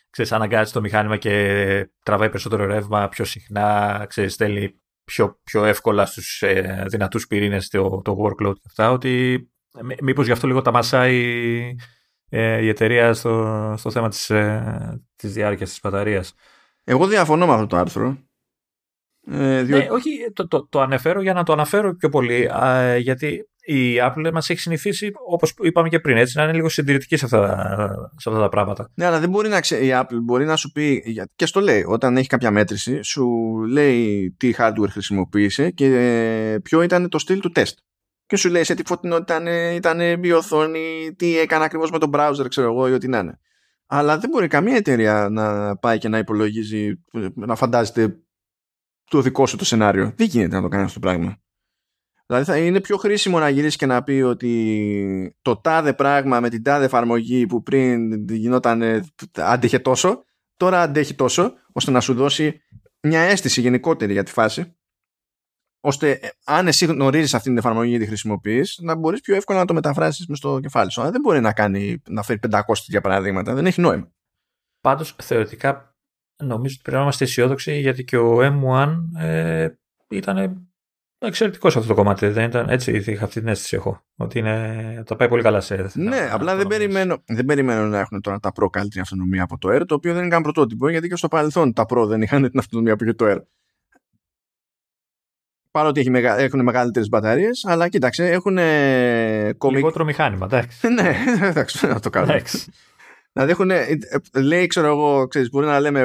ξέρεις, 0.10 0.32
αναγκάζει 0.32 0.72
το 0.72 0.82
μηχάνημα 0.82 1.18
και 1.18 1.90
τραβάει 2.04 2.30
περισσότερο 2.30 2.66
ρεύμα 2.66 3.08
πιο 3.08 3.26
συχνά, 3.26 4.06
ξέρεις, 4.10 4.34
στέλνει 4.34 4.82
πιο, 5.06 5.40
πιο 5.44 5.65
εύκολα 5.65 6.06
στους 6.06 6.41
ε, 6.41 6.86
δυνατούς 6.88 7.27
πυρήνες 7.27 7.68
το, 7.68 8.02
το 8.03 8.18
workload 8.19 8.53
και 8.53 8.65
αυτά, 8.68 8.91
ότι 8.91 9.40
μήπως 10.02 10.26
γι' 10.26 10.32
αυτό 10.32 10.48
λίγο 10.48 10.61
τα 10.61 10.72
μασάει 10.72 11.76
ε, 12.30 12.61
η 12.61 12.68
εταιρεία 12.68 13.14
στο, 13.14 13.73
στο 13.77 13.91
θέμα 13.91 14.10
της, 14.10 14.30
ε, 14.30 15.02
της 15.15 15.34
διάρκειας 15.34 15.69
της 15.69 15.80
μπαταρίας. 15.84 16.34
Εγώ 16.84 17.07
διαφωνώ 17.07 17.45
με 17.45 17.53
αυτό 17.53 17.68
το 17.68 17.77
άρθρο. 17.77 18.18
Ε, 19.27 19.64
διότι... 19.64 19.84
ναι, 19.84 19.91
όχι, 19.91 20.32
το, 20.34 20.48
το, 20.48 20.68
το, 20.68 20.82
αναφέρω 20.82 21.22
για 21.22 21.34
να 21.34 21.44
το 21.44 21.53
αναφέρω 21.53 21.95
πιο 21.95 22.10
πολύ, 22.10 22.49
α, 22.49 22.98
γιατί 22.98 23.49
η 23.66 23.96
Apple 24.02 24.32
μας 24.34 24.50
έχει 24.50 24.60
συνηθίσει, 24.60 25.12
όπως 25.28 25.54
είπαμε 25.62 25.90
και 25.90 26.00
πριν, 26.00 26.18
έτσι, 26.18 26.38
να 26.38 26.44
είναι 26.44 26.54
λίγο 26.54 26.70
συντηρητική 26.70 27.18
σε 27.18 27.26
αυτά, 27.26 27.68
σε 28.18 28.30
αυτά 28.30 28.42
τα 28.42 28.50
πράγματα. 28.50 28.92
Ναι, 28.96 29.06
αλλά 29.06 29.20
δεν 29.20 29.30
μπορεί 29.30 29.50
να 29.50 29.60
ξε... 29.60 29.86
η 29.86 29.90
Apple 29.94 30.20
μπορεί 30.24 30.46
να 30.46 30.56
σου 30.56 30.72
πει, 30.72 31.04
και 31.36 31.46
στο 31.46 31.60
λέει, 31.60 31.84
όταν 31.88 32.18
έχει 32.18 32.28
κάποια 32.28 32.52
μέτρηση, 32.52 33.02
σου 33.04 33.28
λέει 33.70 34.32
τι 34.38 34.54
hardware 34.58 34.90
χρησιμοποίησε 34.90 35.70
και 35.70 36.60
ποιο 36.64 36.82
ήταν 36.82 37.10
το 37.10 37.20
στυλ 37.20 37.40
του 37.40 37.52
τεστ. 37.52 37.78
Και 38.26 38.36
σου 38.36 38.50
λέει 38.50 38.64
σε 38.64 38.74
τι 38.74 38.84
φωτεινότητα 38.86 39.36
ήταν, 39.36 39.48
ήταν 39.76 40.24
η 40.24 40.32
οθόνη, 40.32 41.14
τι 41.18 41.40
έκανε 41.40 41.64
ακριβώς 41.64 41.92
με 41.92 42.00
τον 42.00 42.10
browser, 42.14 42.46
ξέρω 42.50 42.72
εγώ, 42.72 42.88
ή 42.88 42.92
ό,τι 42.92 43.08
να 43.08 43.18
είναι. 43.18 43.40
Αλλά 43.88 44.18
δεν 44.18 44.30
μπορεί 44.30 44.48
καμία 44.48 44.76
εταιρεία 44.76 45.28
να 45.32 45.78
πάει 45.78 45.98
και 45.98 46.10
να 46.10 46.18
υπολογίζει, 46.18 47.04
να 47.36 47.56
φαντάζεται 47.56 48.18
το 49.10 49.22
δικό 49.22 49.46
σου 49.46 49.58
το 49.58 49.66
σενάριο. 49.66 50.14
Δεν 50.16 50.28
γίνεται 50.28 50.56
να 50.56 50.62
το 50.62 50.68
κάνει 50.68 50.84
αυτό 50.84 51.00
το 51.00 51.08
πράγμα. 51.08 51.38
Δηλαδή 52.26 52.45
θα 52.45 52.57
είναι 52.57 52.81
πιο 52.81 52.97
χρήσιμο 52.97 53.39
να 53.39 53.49
γυρίσει 53.49 53.77
και 53.77 53.85
να 53.85 54.03
πει 54.03 54.11
ότι 54.11 55.38
το 55.41 55.56
τάδε 55.57 55.93
πράγμα 55.93 56.39
με 56.39 56.49
την 56.49 56.64
τάδε 56.64 56.85
εφαρμογή 56.85 57.45
που 57.45 57.64
πριν 57.64 58.27
γινόταν 58.30 59.03
άντεχε 59.34 59.80
τόσο, 59.80 60.23
τώρα 60.57 60.81
αντέχει 60.81 61.14
τόσο, 61.14 61.53
ώστε 61.72 61.91
να 61.91 61.99
σου 61.99 62.14
δώσει 62.14 62.61
μια 63.02 63.22
αίσθηση 63.22 63.61
γενικότερη 63.61 64.14
για 64.14 64.23
τη 64.23 64.31
φάση, 64.31 64.76
ώστε 65.80 66.11
ε, 66.11 66.30
αν 66.45 66.68
εσύ 66.68 66.85
γνωρίζεις 66.85 67.34
αυτή 67.34 67.47
την 67.47 67.57
εφαρμογή 67.57 67.91
και 67.91 67.99
τη 67.99 68.06
χρησιμοποιείς, 68.06 68.80
να 68.81 68.95
μπορείς 68.95 69.22
πιο 69.22 69.35
εύκολα 69.35 69.60
να 69.60 69.65
το 69.65 69.73
μεταφράσεις 69.73 70.27
μες 70.27 70.38
στο 70.38 70.60
κεφάλι 70.60 70.91
σου. 70.91 71.02
Αλλά 71.02 71.11
δεν 71.11 71.22
μπορεί 71.22 71.39
να, 71.39 71.53
κάνει, 71.53 72.02
να 72.10 72.23
φέρει 72.23 72.39
500 72.52 72.60
για 72.85 73.02
παραδείγματα, 73.02 73.53
δεν 73.53 73.65
έχει 73.65 73.81
νόημα. 73.81 74.11
Πάντως 74.81 75.15
θεωρητικά 75.22 75.95
νομίζω 76.43 76.73
ότι 76.73 76.81
πρέπει 76.84 76.97
να 76.97 77.03
είμαστε 77.03 77.23
αισιόδοξοι 77.23 77.80
γιατί 77.80 78.03
και 78.03 78.18
ο 78.18 78.38
M1 78.41 78.95
ε, 79.19 79.69
ήταν 80.10 80.68
εξαιρετικό 81.20 81.70
σε 81.70 81.78
αυτό 81.78 81.90
το 81.90 81.96
κομμάτι. 81.96 82.28
Δεν 82.28 82.46
ήταν 82.46 82.70
έτσι, 82.70 83.04
είχα 83.06 83.26
αυτή 83.26 83.40
την 83.40 83.50
αίσθηση 83.50 83.76
έχω. 83.76 84.02
Ότι 84.16 84.40
είναι, 84.40 85.04
το 85.06 85.16
πάει 85.16 85.28
πολύ 85.28 85.42
καλά 85.42 85.62
σε. 85.62 85.92
Ναι, 85.94 86.30
απλά 86.32 86.56
δεν 86.56 86.68
περιμένω, 86.68 87.24
δεν 87.26 87.46
περιμένω 87.46 87.86
να 87.86 88.00
έχουν 88.00 88.22
τώρα 88.22 88.40
τα 88.40 88.52
Pro 88.60 88.68
καλύτερη 88.72 89.02
αυτονομία 89.02 89.44
από 89.44 89.58
το 89.58 89.76
Air, 89.76 89.82
το 89.88 89.96
οποίο 89.96 90.14
δεν 90.14 90.22
είναι 90.22 90.32
καν 90.32 90.42
πρωτότυπο, 90.42 90.90
γιατί 90.90 91.08
και 91.08 91.16
στο 91.16 91.28
παρελθόν 91.28 91.74
τα 91.74 91.86
Pro 91.88 92.06
δεν 92.08 92.22
είχαν 92.22 92.50
την 92.50 92.60
αυτονομία 92.60 92.96
που 92.96 93.04
είχε 93.04 93.14
το 93.14 93.26
Air. 93.28 93.40
Παρότι 95.72 96.00
έχει 96.00 96.10
μεγα... 96.10 96.40
έχουν 96.40 96.64
μεγαλύτερες 96.64 97.10
μπαταρίες, 97.10 97.66
αλλά 97.66 97.90
κοίταξε, 97.90 98.26
έχουν. 98.26 98.58
Λιγότερο 99.72 100.06
μηχάνημα, 100.06 100.46
εντάξει. 100.46 100.88
ναι, 101.02 101.16
εντάξει, 101.42 101.88
να 101.88 102.00
το 102.00 102.10
κάνω. 102.10 102.34
Δηλαδή 103.38 103.52
έχουν, 103.52 103.72
ε, 103.72 103.98
λέει, 104.41 104.68
ξέρω 104.68 104.88
εγώ, 104.88 105.28
ξέρεις, 105.28 105.49
μπορεί 105.49 105.66
να 105.66 105.80
λέμε 105.80 106.02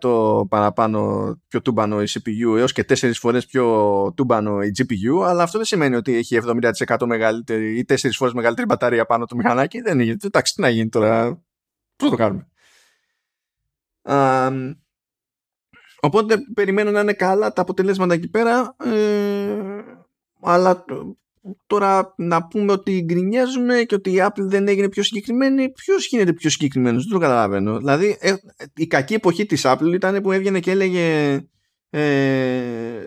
70% 0.00 0.48
παραπάνω 0.48 1.32
πιο 1.48 1.62
τούμπανο 1.62 2.02
η 2.02 2.06
CPU 2.08 2.56
έως 2.56 2.72
και 2.72 2.84
4 2.88 3.10
φορές 3.12 3.46
πιο 3.46 3.64
τούμπανο 4.16 4.62
η 4.62 4.70
GPU, 4.78 5.26
αλλά 5.26 5.42
αυτό 5.42 5.58
δεν 5.58 5.66
σημαίνει 5.66 5.94
ότι 5.94 6.14
έχει 6.14 6.36
70% 6.36 7.06
μεγαλύτερη 7.06 7.78
ή 7.78 7.84
4 7.88 7.94
φορές 8.12 8.34
μεγαλύτερη 8.34 8.66
μπαταρία 8.66 9.06
πάνω 9.06 9.24
το 9.24 9.36
μηχανάκι. 9.36 9.80
Δεν 9.80 10.00
είναι, 10.00 10.16
εντάξει, 10.22 10.54
τι 10.54 10.60
να 10.60 10.68
γίνει 10.68 10.88
τώρα, 10.88 11.42
πώς 11.96 12.10
το 12.10 12.16
κάνουμε. 12.16 12.48
οπότε 16.00 16.36
περιμένω 16.54 16.90
να 16.90 17.00
είναι 17.00 17.12
καλά 17.12 17.52
τα 17.52 17.62
αποτελέσματα 17.62 18.14
εκεί 18.14 18.28
πέρα, 18.28 18.76
ε, 18.84 19.80
αλλά 20.40 20.84
Τώρα 21.66 22.14
να 22.16 22.46
πούμε 22.46 22.72
ότι 22.72 23.02
γκρινιάζουμε 23.04 23.82
και 23.82 23.94
ότι 23.94 24.10
η 24.10 24.16
Apple 24.20 24.42
δεν 24.42 24.68
έγινε 24.68 24.88
πιο 24.88 25.02
συγκεκριμένη. 25.02 25.72
Ποιος 25.72 26.06
γίνεται 26.06 26.32
πιο 26.32 26.50
συγκεκριμένος, 26.50 27.02
δεν 27.02 27.12
το 27.12 27.18
καταλαβαίνω. 27.18 27.78
Δηλαδή, 27.78 28.16
ε, 28.20 28.34
η 28.74 28.86
κακή 28.86 29.14
εποχή 29.14 29.46
της 29.46 29.62
Apple 29.64 29.92
ήταν 29.94 30.22
που 30.22 30.32
έβγαινε 30.32 30.60
και 30.60 30.70
έλεγε. 30.70 31.38
Ε, 31.90 33.06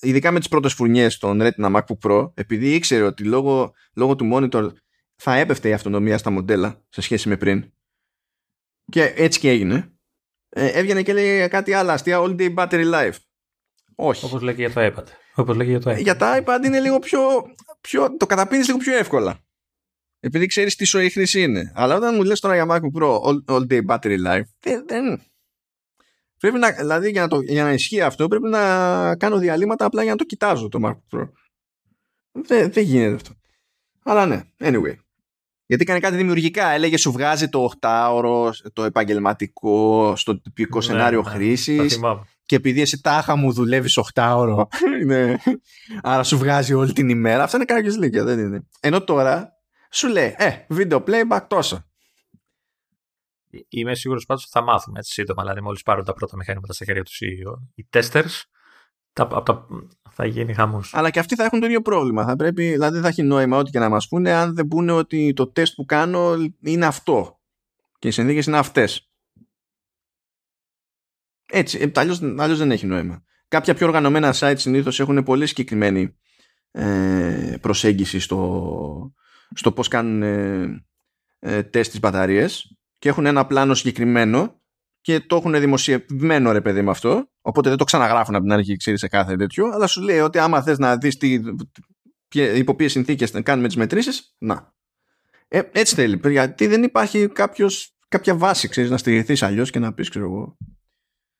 ειδικά 0.00 0.30
με 0.30 0.38
τις 0.38 0.48
πρώτες 0.48 0.72
φουρνιέ 0.72 1.08
των 1.18 1.40
Retina 1.42 1.76
MacBook 1.76 2.08
Pro, 2.08 2.30
επειδή 2.34 2.74
ήξερε 2.74 3.02
ότι 3.02 3.24
λόγω, 3.24 3.72
λόγω 3.94 4.16
του 4.16 4.30
monitor 4.32 4.72
θα 5.16 5.34
έπεφτε 5.34 5.68
η 5.68 5.72
αυτονομία 5.72 6.18
στα 6.18 6.30
μοντέλα 6.30 6.82
σε 6.88 7.00
σχέση 7.00 7.28
με 7.28 7.36
πριν. 7.36 7.72
Και 8.84 9.12
έτσι 9.16 9.40
και 9.40 9.50
έγινε. 9.50 9.92
Ε, 10.48 10.66
έβγαινε 10.66 11.02
και 11.02 11.10
έλεγε 11.10 11.46
κάτι 11.46 11.72
άλλο 11.72 11.90
αστεία, 11.90 12.18
all 12.20 12.36
day 12.36 12.54
battery 12.54 12.92
life. 12.94 13.16
Όχι. 13.94 14.24
Όπως 14.24 14.42
λέει 14.42 14.54
και 14.54 14.66
για 14.66 14.72
το 14.72 14.80
iPad. 14.80 15.04
Όπως 15.38 15.56
λέγει 15.56 15.70
για 15.70 15.80
το 15.80 15.90
iPad. 15.90 16.02
Για 16.02 16.16
τα 16.16 16.42
iPad 16.42 16.64
είναι 16.64 16.80
λίγο 16.80 16.98
πιο. 16.98 17.20
πιο 17.80 18.16
το 18.16 18.26
καταπίνεις 18.26 18.66
λίγο 18.66 18.78
πιο 18.78 18.96
εύκολα. 18.96 19.38
Επειδή 20.20 20.46
ξέρεις 20.46 20.76
τι 20.76 20.84
σοή 20.84 21.10
χρήση 21.10 21.42
είναι. 21.42 21.72
Αλλά 21.74 21.96
όταν 21.96 22.14
μου 22.14 22.22
λες 22.22 22.40
τώρα 22.40 22.54
για 22.54 22.66
MacBook 22.68 23.02
Pro 23.02 23.20
all, 23.20 23.44
all 23.46 23.66
day 23.70 23.86
battery 23.86 24.16
life, 24.26 24.42
δεν. 24.86 25.22
Πρέπει 26.38 26.58
να, 26.58 26.70
δηλαδή 26.70 27.10
για 27.10 27.20
να, 27.20 27.28
το, 27.28 27.40
για 27.40 27.62
να 27.62 27.72
ισχύει 27.72 28.00
αυτό 28.00 28.28
πρέπει 28.28 28.48
να 28.48 29.16
κάνω 29.16 29.38
διαλύματα 29.38 29.84
απλά 29.84 30.02
για 30.02 30.10
να 30.10 30.16
το 30.16 30.24
κοιτάζω 30.24 30.68
το 30.68 30.78
MacBook 30.82 31.18
Pro. 31.18 31.28
Δεν, 32.32 32.72
δεν 32.72 32.84
γίνεται 32.84 33.14
αυτό. 33.14 33.30
Αλλά 34.02 34.26
ναι, 34.26 34.42
anyway. 34.58 34.94
Γιατί 35.66 35.84
κάνει 35.84 36.00
κάτι 36.00 36.16
δημιουργικά. 36.16 36.68
Έλεγε 36.68 36.96
σου 36.96 37.12
βγάζει 37.12 37.48
το 37.48 37.70
8ωρο, 37.80 38.50
το 38.72 38.84
επαγγελματικό, 38.84 40.12
στο 40.16 40.40
τυπικό 40.40 40.78
ναι, 40.78 40.84
σενάριο 40.84 41.22
ναι, 41.22 41.30
χρήσης 41.30 42.00
και 42.48 42.56
επειδή 42.56 42.80
εσύ 42.80 43.00
τάχα 43.00 43.36
μου 43.36 43.52
δουλεύεις 43.52 43.98
8 44.14 44.34
ώρο, 44.36 44.68
ναι. 45.06 45.34
άρα 46.02 46.22
σου 46.22 46.38
βγάζει 46.38 46.74
όλη 46.74 46.92
την 46.92 47.08
ημέρα. 47.08 47.42
Αυτά 47.42 47.56
είναι 47.56 47.66
κάποιε 47.66 47.90
λίγια, 47.90 48.24
δεν 48.24 48.38
είναι. 48.38 48.66
Ενώ 48.80 49.04
τώρα 49.04 49.52
σου 49.90 50.08
λέει, 50.08 50.34
ε, 50.36 50.66
video 50.70 51.04
playback 51.04 51.40
τόσο. 51.48 51.84
Είμαι 53.68 53.94
σίγουρος 53.94 54.26
πάντως 54.26 54.42
ότι 54.42 54.52
θα 54.52 54.62
μάθουμε 54.62 54.98
έτσι 54.98 55.12
σύντομα. 55.12 55.42
Δηλαδή, 55.42 55.60
μόλις 55.60 55.82
πάρουν 55.82 56.04
τα 56.04 56.12
πρώτα 56.12 56.36
μηχανήματα 56.36 56.72
στα 56.72 56.84
χέρια 56.84 57.02
τους 57.02 57.20
οι, 57.20 57.42
οι 57.74 57.88
testers, 57.92 58.42
τα, 59.12 59.42
τα, 59.42 59.66
θα 60.10 60.26
γίνει 60.26 60.54
χαμός. 60.54 60.94
Αλλά 60.94 61.10
και 61.10 61.18
αυτοί 61.18 61.34
θα 61.34 61.44
έχουν 61.44 61.60
το 61.60 61.66
ίδιο 61.66 61.82
πρόβλημα. 61.82 62.24
Θα 62.24 62.36
πρέπει, 62.36 62.70
δηλαδή, 62.70 62.92
δεν 62.92 63.02
θα 63.02 63.08
έχει 63.08 63.22
νόημα 63.22 63.56
ό,τι 63.56 63.70
και 63.70 63.78
να 63.78 63.88
μας 63.88 64.08
πούνε, 64.08 64.32
αν 64.32 64.54
δεν 64.54 64.68
πούνε 64.68 64.92
ότι 64.92 65.32
το 65.32 65.50
τεστ 65.50 65.74
που 65.74 65.84
κάνω 65.84 66.34
είναι 66.60 66.86
αυτό. 66.86 67.40
Και 67.98 68.08
οι 68.08 68.10
συνθήκες 68.10 68.46
είναι 68.46 68.58
αυτές. 68.58 69.07
Έτσι, 71.52 71.78
ε, 71.78 71.90
αλλιώς, 71.94 72.22
αλλιώς 72.22 72.58
δεν 72.58 72.70
έχει 72.70 72.86
νόημα. 72.86 73.22
Κάποια 73.48 73.74
πιο 73.74 73.86
οργανωμένα 73.86 74.34
site 74.38 74.54
συνήθως 74.56 75.00
έχουν 75.00 75.22
πολύ 75.22 75.46
συγκεκριμένη 75.46 76.16
ε, 76.70 77.56
προσέγγιση 77.60 78.20
στο, 78.20 79.12
στο 79.54 79.72
πώς 79.72 79.88
κάνουν 79.88 80.22
ε, 80.22 80.84
ε, 81.38 81.62
τεστ 81.62 81.90
τις 81.90 82.00
μπαταρίες 82.00 82.78
και 82.98 83.08
έχουν 83.08 83.26
ένα 83.26 83.46
πλάνο 83.46 83.74
συγκεκριμένο 83.74 84.62
και 85.00 85.20
το 85.20 85.36
έχουν 85.36 85.60
δημοσιευμένο 85.60 86.52
ρε 86.52 86.60
παιδί 86.60 86.82
με 86.82 86.90
αυτό. 86.90 87.30
Οπότε 87.40 87.68
δεν 87.68 87.78
το 87.78 87.84
ξαναγράφουν 87.84 88.34
από 88.34 88.44
την 88.44 88.52
αρχή 88.52 88.76
ξέρεις 88.76 89.00
σε 89.00 89.08
κάθε 89.08 89.36
τέτοιο 89.36 89.70
αλλά 89.72 89.86
σου 89.86 90.00
λέει 90.02 90.18
ότι 90.18 90.38
άμα 90.38 90.62
θες 90.62 90.78
να 90.78 90.96
δεις 90.96 91.16
τι, 91.16 91.40
υπό 92.34 92.74
ποιες 92.74 92.92
συνθήκες 92.92 93.30
κάνουμε 93.42 93.66
τις 93.66 93.76
μετρήσεις 93.76 94.34
να. 94.38 94.74
Ε, 95.48 95.60
έτσι 95.72 95.94
θέλει. 95.94 96.20
Γιατί 96.24 96.66
δεν 96.66 96.82
υπάρχει 96.82 97.28
κάποιος, 97.28 97.96
κάποια 98.08 98.36
βάση 98.36 98.68
ξέρεις, 98.68 98.90
να 98.90 98.96
στηριχθείς 98.96 99.42
αλλιώς 99.42 99.70
και 99.70 99.78
να 99.78 99.92
πεις 99.92 100.08
ξέρω 100.08 100.24
εγώ 100.24 100.56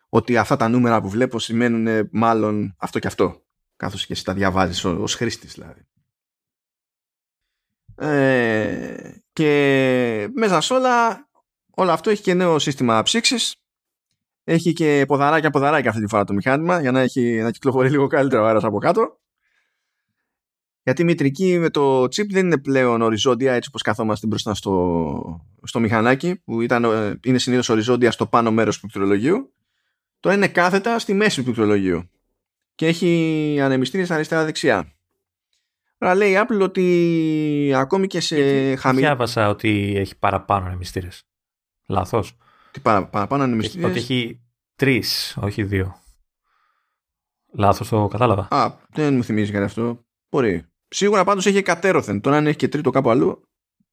ότι 0.08 0.36
αυτά 0.36 0.56
τα 0.56 0.68
νούμερα 0.68 1.00
που 1.00 1.08
βλέπω 1.08 1.38
σημαίνουν 1.38 2.08
μάλλον 2.12 2.74
αυτό 2.78 2.98
και 2.98 3.06
αυτό. 3.06 3.42
Καθώς 3.76 4.06
και 4.06 4.12
εσύ 4.12 4.24
τα 4.24 4.34
διαβάζεις 4.34 4.84
ως 4.84 5.14
χρήστης 5.14 5.52
δηλαδή. 5.52 5.86
Ε, 8.00 9.10
και 9.32 10.28
μέσα 10.34 10.60
σε 10.60 10.74
όλα 10.74 11.28
όλο 11.70 11.90
αυτό 11.90 12.10
έχει 12.10 12.22
και 12.22 12.34
νέο 12.34 12.58
σύστημα 12.58 13.02
ψήξης. 13.02 13.56
Έχει 14.44 14.72
και 14.72 15.04
ποδαράκια 15.06 15.50
ποδαράκια 15.50 15.90
αυτή 15.90 16.02
τη 16.02 16.08
φορά 16.08 16.24
το 16.24 16.32
μηχάνημα 16.32 16.80
για 16.80 16.90
να, 16.90 17.00
έχει, 17.00 17.40
να 17.42 17.50
κυκλοφορεί 17.50 17.90
λίγο 17.90 18.06
καλύτερα 18.06 18.42
ο 18.42 18.46
αέρας 18.46 18.64
από 18.64 18.78
κάτω. 18.78 19.20
Γιατί 20.82 21.02
η 21.02 21.04
μητρική 21.04 21.58
με 21.58 21.70
το 21.70 22.02
chip 22.02 22.26
δεν 22.28 22.46
είναι 22.46 22.58
πλέον 22.58 23.02
οριζόντια 23.02 23.52
έτσι 23.52 23.68
όπως 23.68 23.82
καθόμαστε 23.82 24.26
μπροστά 24.26 24.54
στο, 24.54 25.46
στο 25.62 25.80
μηχανάκι 25.80 26.36
που 26.44 26.60
ήταν, 26.60 26.84
ε, 26.84 27.20
είναι 27.24 27.38
συνήθως 27.38 27.68
οριζόντια 27.68 28.10
στο 28.10 28.26
πάνω 28.26 28.50
μέρος 28.50 28.74
του 28.74 28.80
πληκτρολογίου 28.80 29.52
Τώρα 30.20 30.36
είναι 30.36 30.48
κάθετα 30.48 30.98
στη 30.98 31.14
μέση 31.14 31.36
του 31.36 31.44
πληκτρολογίου 31.44 32.10
και 32.74 32.86
έχει 32.86 33.58
ανεμιστήρες 33.60 34.10
αριστερά-δεξιά. 34.10 34.92
Τώρα 35.98 36.14
λέει 36.14 36.32
η 36.32 36.36
Apple 36.38 36.60
ότι 36.60 37.72
ακόμη 37.74 38.06
και 38.06 38.20
σε 38.20 38.36
χαμηλή... 38.76 39.04
Διάβασα 39.04 39.48
ότι 39.48 39.94
έχει 39.96 40.18
παραπάνω 40.18 40.66
ανεμιστήρες. 40.66 41.22
Λάθος. 41.86 42.36
Τι 42.70 42.80
παρα, 42.80 43.06
παραπάνω 43.06 43.42
ανεμιστήρες; 43.42 43.90
Ότι 43.90 43.98
έχει 43.98 44.40
τρεις, 44.76 45.36
όχι 45.40 45.62
δύο. 45.62 45.96
Λάθος 47.52 47.88
το 47.88 48.08
κατάλαβα. 48.08 48.48
Α, 48.50 48.76
δεν 48.88 49.14
μου 49.14 49.24
θυμίζει 49.24 49.52
κάτι 49.52 49.64
αυτό. 49.64 50.04
Μπορεί. 50.30 50.66
Σίγουρα 50.88 51.24
πάντως 51.24 51.46
έχει 51.46 51.62
εκατέρωθεν. 51.62 52.20
Τώρα 52.20 52.36
αν 52.36 52.46
έχει 52.46 52.56
και 52.56 52.68
τρίτο 52.68 52.90
κάπου 52.90 53.10
αλλού 53.10 53.48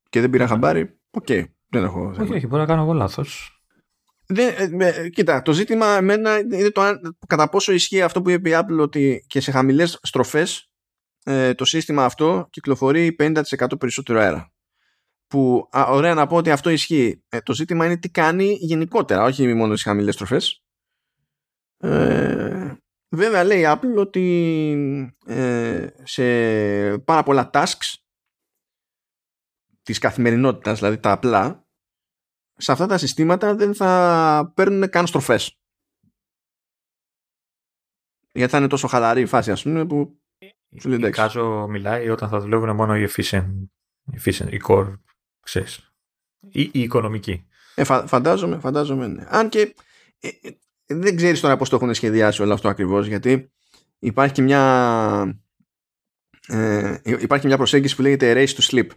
και 0.10 0.22
δεν 0.22 0.30
πήρα 0.30 0.48
χαμπάρι, 0.48 1.00
OK. 1.12 1.26
Okay. 1.28 1.46
Δεν 1.70 1.84
έχω 1.84 2.16
Όχι, 2.20 2.34
όχι, 2.34 2.48
μπορεί 2.48 2.62
να 2.62 2.68
κάνω 2.68 2.82
εγώ 2.82 2.94
λάθος. 2.94 3.55
Δεν, 4.28 4.82
ε, 4.82 5.10
κοίτα, 5.10 5.42
το 5.42 5.54
ζήτημα 5.54 5.88
εμένα 5.88 6.38
είναι 6.40 6.70
το 6.70 7.00
κατά 7.28 7.50
πόσο 7.50 7.72
ισχύει 7.72 8.02
αυτό 8.02 8.22
που 8.22 8.30
είπε 8.30 8.50
η 8.50 8.54
Apple 8.56 8.80
ότι 8.80 9.26
και 9.28 9.40
σε 9.40 9.52
χαμηλές 9.52 10.00
στροφές 10.02 10.70
ε, 11.24 11.54
το 11.54 11.66
σύστημα 11.66 12.06
αυτό 12.06 12.48
κυκλοφορεί 12.50 13.16
50% 13.20 13.44
περισσότερο 13.80 14.20
αέρα. 14.20 14.54
Που 15.28 15.70
α, 15.78 15.86
ωραία 15.90 16.14
να 16.14 16.28
πω 16.28 16.36
ότι 16.36 16.52
αυτό 16.52 16.70
ισχύει. 16.70 17.24
Ε, 17.30 17.42
το 17.42 17.54
ζήτημα 17.54 17.86
είναι 17.86 17.98
τι 17.98 18.10
κάνει 18.10 18.58
γενικότερα, 18.60 19.24
όχι 19.24 19.54
μόνο 19.54 19.72
στις 19.72 19.84
χαμηλές 19.84 20.14
στροφές. 20.14 20.64
Ε, 21.78 22.74
βέβαια 23.10 23.44
λέει 23.44 23.60
η 23.60 23.66
Apple 23.68 23.96
ότι 23.98 25.08
ε, 25.26 25.88
σε 26.04 26.98
πάρα 26.98 27.24
πολλά 27.24 27.50
tasks 27.54 27.94
της 29.84 30.00
καθημερινότητας, 30.00 30.80
δηλαδή 30.80 30.98
τα 30.98 31.12
απλά, 31.12 31.65
σε 32.58 32.72
αυτά 32.72 32.86
τα 32.86 32.98
συστήματα 32.98 33.56
δεν 33.56 33.76
θα 33.76 34.52
παίρνουν 34.56 34.90
καν 34.90 35.08
στροφές. 35.08 35.60
Γιατί 38.32 38.52
θα 38.52 38.58
είναι 38.58 38.68
τόσο 38.68 38.88
χαλαρή 38.88 39.22
η 39.22 39.26
φάση, 39.26 39.52
ας 39.52 39.64
πούμε, 39.64 39.86
που 39.86 40.20
σου 40.80 40.90
λέει 40.90 41.10
Κάζο 41.10 41.68
μιλάει 41.70 42.10
όταν 42.10 42.30
θα 42.30 42.40
δουλεύουν 42.40 42.76
μόνο 42.76 42.98
οι 42.98 43.08
efficient, 43.10 43.52
efficient 44.20 44.52
οι 44.52 44.62
core, 44.68 44.94
ξέρεις, 45.40 45.94
ή 46.52 46.62
η 46.74 46.80
οικονομική. 46.80 47.48
Ε, 47.76 47.84
φα, 47.84 48.08
φαντάζομαι, 48.08 48.60
φαντάζομαι, 48.60 49.08
ναι. 49.08 49.26
Αν 49.28 49.50
και 49.50 49.76
ε, 50.20 50.28
ε, 50.28 50.52
δεν 50.86 51.16
ξέρεις 51.16 51.40
τώρα 51.40 51.58
πώς 51.58 51.70
το 51.70 51.76
έχουν 51.76 51.94
σχεδιάσει 51.94 52.42
όλο 52.42 52.54
αυτό 52.54 52.70
ακριβώς, 52.70 53.08
γιατί 53.08 53.52
υπάρχει 54.00 54.34
και 54.34 54.42
μια, 54.42 55.42
ε, 56.48 56.98
υπάρχει 57.04 57.48
μια 57.48 57.58
προσέγγιση 57.58 57.96
που 57.96 58.02
λέγεται 58.02 58.34
race 58.36 58.56
to 58.56 58.62
sleep 58.72 58.88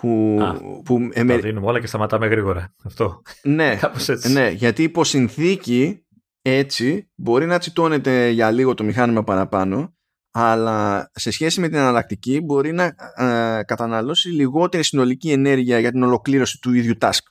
που, 0.00 0.38
Α, 0.40 0.82
που 0.82 1.08
ε, 1.12 1.24
τα 1.24 1.38
δίνουμε 1.38 1.66
όλα 1.66 1.80
και 1.80 1.86
σταματάμε 1.86 2.26
γρήγορα. 2.26 2.74
Αυτό. 2.84 3.22
Ναι, 3.42 3.78
ναι, 4.32 4.48
γιατί 4.50 4.82
υπό 4.82 5.04
συνθήκη 5.04 6.04
έτσι 6.42 7.10
μπορεί 7.14 7.46
να 7.46 7.58
τσιτώνεται 7.58 8.28
για 8.28 8.50
λίγο 8.50 8.74
το 8.74 8.84
μηχάνημα 8.84 9.24
παραπάνω 9.24 9.94
αλλά 10.30 11.10
σε 11.14 11.30
σχέση 11.30 11.60
με 11.60 11.68
την 11.68 11.76
αναλλακτική 11.76 12.40
μπορεί 12.40 12.72
να 12.72 12.84
ε, 13.14 13.62
καταναλώσει 13.62 14.28
λιγότερη 14.28 14.84
συνολική 14.84 15.32
ενέργεια 15.32 15.78
για 15.78 15.90
την 15.90 16.02
ολοκλήρωση 16.02 16.58
του 16.60 16.72
ίδιου 16.72 16.94
task. 17.00 17.22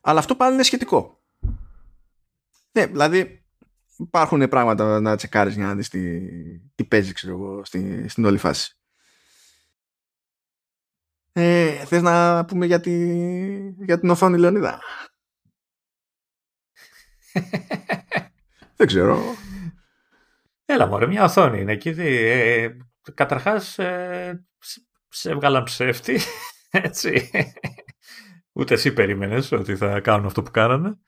Αλλά 0.00 0.18
αυτό 0.18 0.36
πάλι 0.36 0.54
είναι 0.54 0.62
σχετικό. 0.62 1.22
Ναι, 2.72 2.86
δηλαδή 2.86 3.44
υπάρχουν 3.98 4.48
πράγματα 4.48 5.00
να 5.00 5.16
τσεκάρεις 5.16 5.54
για 5.54 5.66
να 5.66 5.74
δεις 5.74 5.88
τι, 5.88 6.20
τι 6.74 6.84
παίζει 6.84 7.12
ξέρω 7.12 7.34
εγώ, 7.34 7.64
στη, 7.64 8.08
στην 8.08 8.24
όλη 8.24 8.38
φάση. 8.38 8.77
Ε, 11.40 11.84
θες 11.84 12.02
να 12.02 12.44
πούμε 12.44 12.66
για, 12.66 12.80
τη, 12.80 12.92
για 13.70 13.98
την 13.98 14.10
οθόνη 14.10 14.38
Λεωνίδα; 14.38 14.80
Δεν 18.76 18.86
ξέρω. 18.86 19.20
Έλα 20.64 20.86
μωρέ, 20.86 21.06
μια 21.06 21.24
οθόνη 21.24 21.60
είναι 21.60 21.72
εκεί. 21.72 21.88
Ε, 21.88 22.68
καταρχάς 23.14 23.78
ε, 23.78 24.46
σε 25.08 25.30
έβγαλαν 25.30 25.62
ψεύτη. 25.62 26.20
Έτσι. 26.70 27.30
Ούτε 28.52 28.74
εσύ 28.74 28.92
περίμενες 28.92 29.52
ότι 29.52 29.76
θα 29.76 30.00
κάνουν 30.00 30.26
αυτό 30.26 30.42
που 30.42 30.50
κάνανε. 30.50 30.98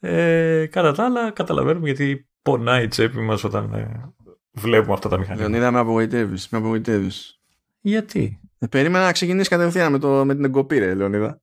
Ε, 0.00 0.66
κατά 0.66 0.92
τα 0.92 1.04
άλλα 1.04 1.30
καταλαβαίνουμε 1.30 1.86
γιατί 1.86 2.28
πονάει 2.42 2.84
η 2.84 2.88
τσέπη 2.88 3.18
μας 3.18 3.44
όταν 3.44 3.72
ε, 3.72 4.14
βλέπουμε 4.52 4.92
αυτά 4.92 5.08
τα 5.08 5.18
μηχανήματα. 5.18 5.48
Λεωνίδα 5.48 5.70
με 5.70 5.78
απογοητεύεις. 5.78 6.48
Με 6.48 6.58
απογοητεύεις. 6.58 7.40
Γιατί; 7.80 8.40
Ε, 8.58 8.66
περίμενα 8.66 9.04
να 9.04 9.12
ξεκινήσει 9.12 9.48
κατευθείαν 9.48 9.92
με, 9.92 9.98
το, 9.98 10.24
με 10.24 10.34
την 10.34 10.44
εγκοπή, 10.44 10.78
ρε, 10.78 10.94
Λεωνίδα. 10.94 11.40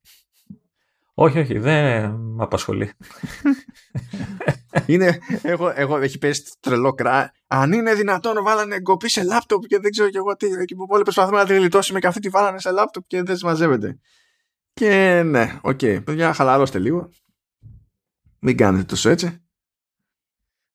Όχι, 1.17 1.39
όχι, 1.39 1.57
δεν 1.57 2.11
με 2.11 2.43
απασχολεί. 2.43 2.91
είναι, 4.85 5.19
έχω, 5.41 5.69
έχω, 5.75 5.97
έχει 5.97 6.17
πέσει 6.17 6.43
τρελό 6.59 6.93
κρά. 6.93 7.31
Αν 7.47 7.71
είναι 7.71 7.93
δυνατόν 7.93 8.43
βάλανε 8.43 8.75
εγκοπή 8.75 9.09
σε 9.09 9.23
λάπτοπ 9.23 9.65
και 9.65 9.79
δεν 9.79 9.91
ξέρω 9.91 10.09
κι 10.09 10.17
εγώ 10.17 10.35
τι. 10.35 10.47
Εκεί 10.47 10.75
που 10.75 10.85
όλοι 10.89 11.03
προσπαθούμε 11.03 11.37
να 11.37 11.45
τη 11.45 11.55
γλιτώσουμε 11.55 11.99
και 11.99 12.07
αυτή 12.07 12.19
τη 12.19 12.29
βάλανε 12.29 12.59
σε 12.59 12.71
λάπτοπ 12.71 13.03
και 13.07 13.23
δεν 13.23 13.37
συμμαζεύεται. 13.37 13.99
Και 14.73 15.21
ναι, 15.25 15.59
OK. 15.61 15.79
Okay. 15.81 16.03
Παιδιά, 16.03 16.33
χαλαρώστε 16.33 16.79
λίγο. 16.79 17.09
Μην 18.39 18.57
κάνετε 18.57 18.83
τόσο 18.83 19.09
έτσι. 19.09 19.39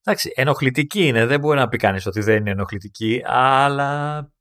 Εντάξει, 0.04 0.32
ενοχλητική 0.34 1.06
είναι. 1.06 1.26
Δεν 1.26 1.40
μπορεί 1.40 1.58
να 1.58 1.68
πει 1.68 1.76
κανείς 1.76 2.06
ότι 2.06 2.20
δεν 2.20 2.36
είναι 2.36 2.50
ενοχλητική, 2.50 3.22
αλλά 3.24 4.32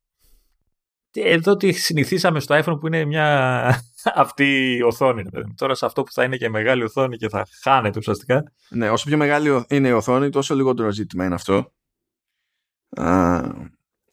εδώ 1.13 1.55
τη 1.55 1.71
συνηθίσαμε 1.71 2.39
στο 2.39 2.59
iPhone 2.63 2.79
που 2.79 2.87
είναι 2.87 3.05
μια 3.05 3.65
αυτή 4.23 4.75
η 4.75 4.81
οθόνη. 4.81 5.23
Τώρα 5.55 5.75
σε 5.75 5.85
αυτό 5.85 6.03
που 6.03 6.11
θα 6.11 6.23
είναι 6.23 6.37
και 6.37 6.49
μεγάλη 6.49 6.83
οθόνη 6.83 7.17
και 7.17 7.29
θα 7.29 7.47
χάνεται 7.61 7.99
ουσιαστικά. 7.99 8.43
Ναι, 8.69 8.89
όσο 8.89 9.05
πιο 9.05 9.17
μεγάλη 9.17 9.65
είναι 9.69 9.87
η 9.87 9.91
οθόνη, 9.91 10.29
τόσο 10.29 10.55
λιγότερο 10.55 10.91
ζήτημα 10.91 11.25
είναι 11.25 11.35
αυτό. 11.35 11.73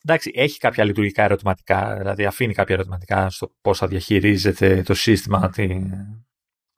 Εντάξει, 0.02 0.32
έχει 0.34 0.58
κάποια 0.58 0.84
λειτουργικά 0.84 1.22
ερωτηματικά, 1.22 1.96
δηλαδή 1.96 2.24
αφήνει 2.24 2.54
κάποια 2.54 2.74
ερωτηματικά 2.74 3.30
στο 3.30 3.54
πώς 3.60 3.78
θα 3.78 3.86
διαχειρίζεται 3.86 4.82
το 4.82 4.94
σύστημα, 4.94 5.50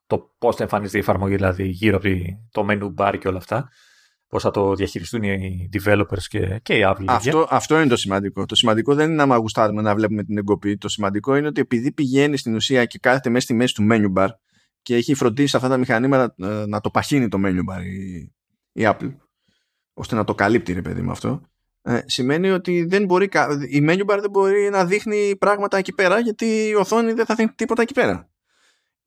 το 0.06 0.34
πώς 0.38 0.56
θα 0.56 0.62
εμφανίζεται 0.62 0.96
η 0.96 1.00
εφαρμογή, 1.00 1.34
δηλαδή 1.34 1.66
γύρω 1.66 1.96
από 1.96 2.08
το 2.50 2.66
menu 2.70 2.94
bar 2.96 3.18
και 3.18 3.28
όλα 3.28 3.38
αυτά 3.38 3.68
πώς 4.28 4.42
θα 4.42 4.50
το 4.50 4.74
διαχειριστούν 4.74 5.22
οι 5.22 5.68
developers 5.72 6.22
και, 6.28 6.60
και 6.62 6.74
οι 6.74 6.82
Apple. 6.84 7.04
Αυτό, 7.06 7.46
αυτό 7.50 7.76
είναι 7.76 7.88
το 7.88 7.96
σημαντικό. 7.96 8.44
Το 8.44 8.54
σημαντικό 8.54 8.94
δεν 8.94 9.10
είναι 9.10 9.24
να 9.24 9.36
γουστάρουμε 9.36 9.82
να 9.82 9.94
βλέπουμε 9.94 10.24
την 10.24 10.38
εγκοπή. 10.38 10.76
Το 10.76 10.88
σημαντικό 10.88 11.36
είναι 11.36 11.46
ότι 11.46 11.60
επειδή 11.60 11.92
πηγαίνει 11.92 12.36
στην 12.36 12.54
ουσία 12.54 12.84
και 12.84 12.98
κάθεται 12.98 13.30
μέσα 13.30 13.44
στη 13.44 13.54
μέση 13.54 13.74
του 13.74 13.86
menu 13.90 14.12
bar 14.18 14.28
και 14.82 14.94
έχει 14.94 15.14
φροντίσει 15.14 15.56
αυτά 15.56 15.68
τα 15.68 15.76
μηχανήματα 15.76 16.34
ε, 16.38 16.66
να 16.66 16.80
το 16.80 16.90
παχύνει 16.90 17.28
το 17.28 17.38
menu 17.44 17.58
bar 17.58 17.82
η, 17.84 18.32
η 18.72 18.82
Apple 18.84 19.14
ώστε 19.94 20.14
να 20.14 20.24
το 20.24 20.34
καλύπτει 20.34 20.72
ρε 20.72 20.82
παιδί 20.82 21.02
με 21.02 21.10
αυτό 21.10 21.42
ε, 21.82 22.00
σημαίνει 22.06 22.50
ότι 22.50 22.84
δεν 22.84 23.04
μπορεί, 23.04 23.28
η 23.68 23.84
menu 23.88 24.00
bar 24.00 24.18
δεν 24.20 24.30
μπορεί 24.30 24.70
να 24.70 24.84
δείχνει 24.84 25.36
πράγματα 25.38 25.76
εκεί 25.76 25.92
πέρα 25.92 26.18
γιατί 26.18 26.46
η 26.46 26.74
οθόνη 26.74 27.12
δεν 27.12 27.26
θα 27.26 27.34
δείχνει 27.34 27.52
τίποτα 27.54 27.82
εκεί 27.82 27.94
πέρα. 27.94 28.27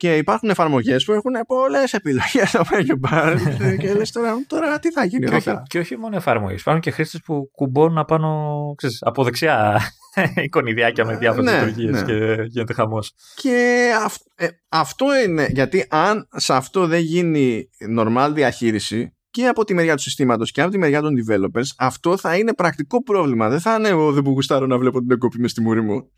Και 0.01 0.17
υπάρχουν 0.17 0.49
εφαρμογές 0.49 1.05
που 1.05 1.11
έχουν 1.11 1.31
πολλές 1.47 1.93
επιλογές 1.93 2.49
στο 2.49 2.61
menu 2.71 3.09
bar. 3.09 3.37
και 3.81 3.93
λες 3.93 4.11
τώρα, 4.11 4.43
τώρα 4.47 4.79
τι 4.79 4.91
θα 4.91 5.05
γίνει 5.05 5.25
και, 5.25 5.35
όχι, 5.35 5.61
και 5.67 5.79
όχι 5.79 5.97
μόνο 5.97 6.15
εφαρμογές. 6.15 6.61
Υπάρχουν 6.61 6.81
και 6.81 6.91
χρήστες 6.91 7.21
που 7.21 7.49
κουμπώνουν 7.51 7.97
απάνω 7.97 8.73
ξέρεις, 8.77 9.01
από 9.01 9.23
δεξιά 9.23 9.81
εικονιδιάκια 10.45 11.05
με 11.05 11.17
διάφορες 11.17 11.51
ναι, 11.51 11.65
λειτουργίες 11.65 12.01
ναι. 12.01 12.05
και 12.05 12.43
γίνεται 12.47 12.73
χαμός. 12.73 13.13
Και 13.35 13.89
αυ, 14.03 14.15
ε, 14.35 14.47
αυτό 14.69 15.05
είναι 15.25 15.47
γιατί 15.51 15.85
αν 15.89 16.27
σε 16.35 16.53
αυτό 16.53 16.87
δεν 16.87 16.99
γίνει 16.99 17.69
normal 17.97 18.29
διαχείριση 18.33 19.15
και 19.31 19.47
από 19.47 19.63
τη 19.63 19.73
μεριά 19.73 19.95
του 19.95 20.01
συστήματος 20.01 20.51
και 20.51 20.61
από 20.61 20.71
τη 20.71 20.77
μεριά 20.77 21.01
των 21.01 21.13
developers, 21.15 21.67
αυτό 21.77 22.17
θα 22.17 22.37
είναι 22.37 22.53
πρακτικό 22.53 23.03
πρόβλημα. 23.03 23.49
Δεν 23.49 23.59
θα 23.59 23.75
είναι 23.75 23.87
εγώ 23.87 24.11
δεν 24.11 24.23
που 24.23 24.31
γουστάρω 24.31 24.65
να 24.65 24.77
βλέπω 24.77 24.99
την 24.99 25.11
εγκοπή 25.11 25.39
μες 25.39 25.51
στη 25.51 25.61
μούρη 25.61 25.81
μου. 25.81 26.11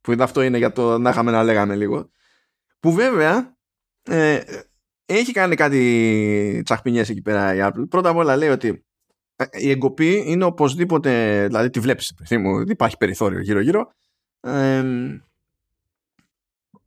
Που 0.00 0.14
αυτό 0.18 0.42
είναι 0.42 0.58
για 0.58 0.72
το 0.72 0.98
να 0.98 1.10
είχαμε 1.10 1.30
να 1.30 1.42
λέγαμε 1.42 1.74
λίγο. 1.74 2.10
Που 2.82 2.92
βέβαια 2.92 3.56
ε, 4.02 4.40
έχει 5.06 5.32
κάνει 5.32 5.54
κάτι 5.54 6.62
τσαχπινιές 6.64 7.08
εκεί 7.08 7.22
πέρα 7.22 7.54
η 7.54 7.58
Apple. 7.62 7.88
Πρώτα 7.88 8.08
απ' 8.08 8.16
όλα 8.16 8.36
λέει 8.36 8.48
ότι 8.48 8.84
ε, 9.36 9.44
η 9.50 9.70
εγκοπή 9.70 10.22
είναι 10.26 10.44
οπωσδήποτε, 10.44 11.44
δηλαδή 11.46 11.70
τη 11.70 11.80
βλέπεις 11.80 12.14
μου, 12.30 12.60
υπάρχει 12.60 12.96
περιθώριο 12.96 13.40
γύρω-γύρω. 13.40 13.92
Ε, 14.40 14.84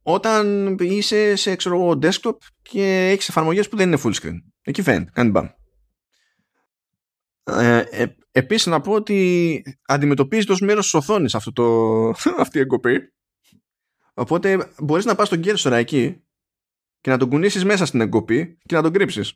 όταν 0.01 0.75
είσαι 0.79 1.35
σε 1.35 1.55
ξέρω, 1.55 1.99
desktop 2.01 2.37
και 2.61 3.09
έχεις 3.11 3.29
εφαρμογές 3.29 3.69
που 3.69 3.77
δεν 3.77 3.87
είναι 3.87 4.01
full 4.03 4.13
screen. 4.13 4.41
Εκεί 4.61 4.81
φαίνεται, 4.81 5.11
κάνει 5.13 5.29
μπαμ. 5.29 5.47
Ε, 7.43 7.83
ε, 7.91 8.15
επίσης 8.31 8.65
να 8.65 8.81
πω 8.81 8.91
ότι 8.91 9.61
αντιμετωπίζεται 9.85 10.51
ως 10.51 10.59
μέρος 10.59 10.83
της 10.83 10.93
οθόνης 10.93 11.35
αυτό 11.35 11.51
το, 11.51 12.09
αυτή 12.43 12.57
η 12.57 12.61
εγκοπή 12.61 13.13
Οπότε 14.17 14.71
μπορείς 14.79 15.05
να 15.05 15.15
πας 15.15 15.27
στον 15.27 15.41
Gersora 15.43 15.71
εκεί 15.71 16.23
και 17.01 17.09
να 17.09 17.17
τον 17.17 17.29
κουνήσεις 17.29 17.63
μέσα 17.63 17.85
στην 17.85 18.01
εγκοπή 18.01 18.57
και 18.65 18.75
να 18.75 18.81
τον 18.81 18.93
κρύψεις. 18.93 19.33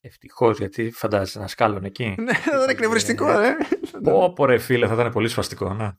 Ευτυχώς, 0.00 0.58
γιατί 0.58 0.90
φαντάζεσαι 0.90 1.38
να 1.38 1.46
σκάλουν 1.46 1.84
εκεί. 1.84 2.14
Ναι, 2.18 2.32
θα 2.32 2.56
ήταν 2.56 2.68
εκνευριστικό, 2.68 3.40
ε. 3.40 3.56
Πω, 4.02 4.32
πω 4.32 4.44
ρε 4.44 4.58
φίλε, 4.58 4.86
θα 4.86 4.94
ήταν 4.94 5.12
πολύ 5.12 5.28
σφαστικό, 5.28 5.74
ναι. 5.74 5.92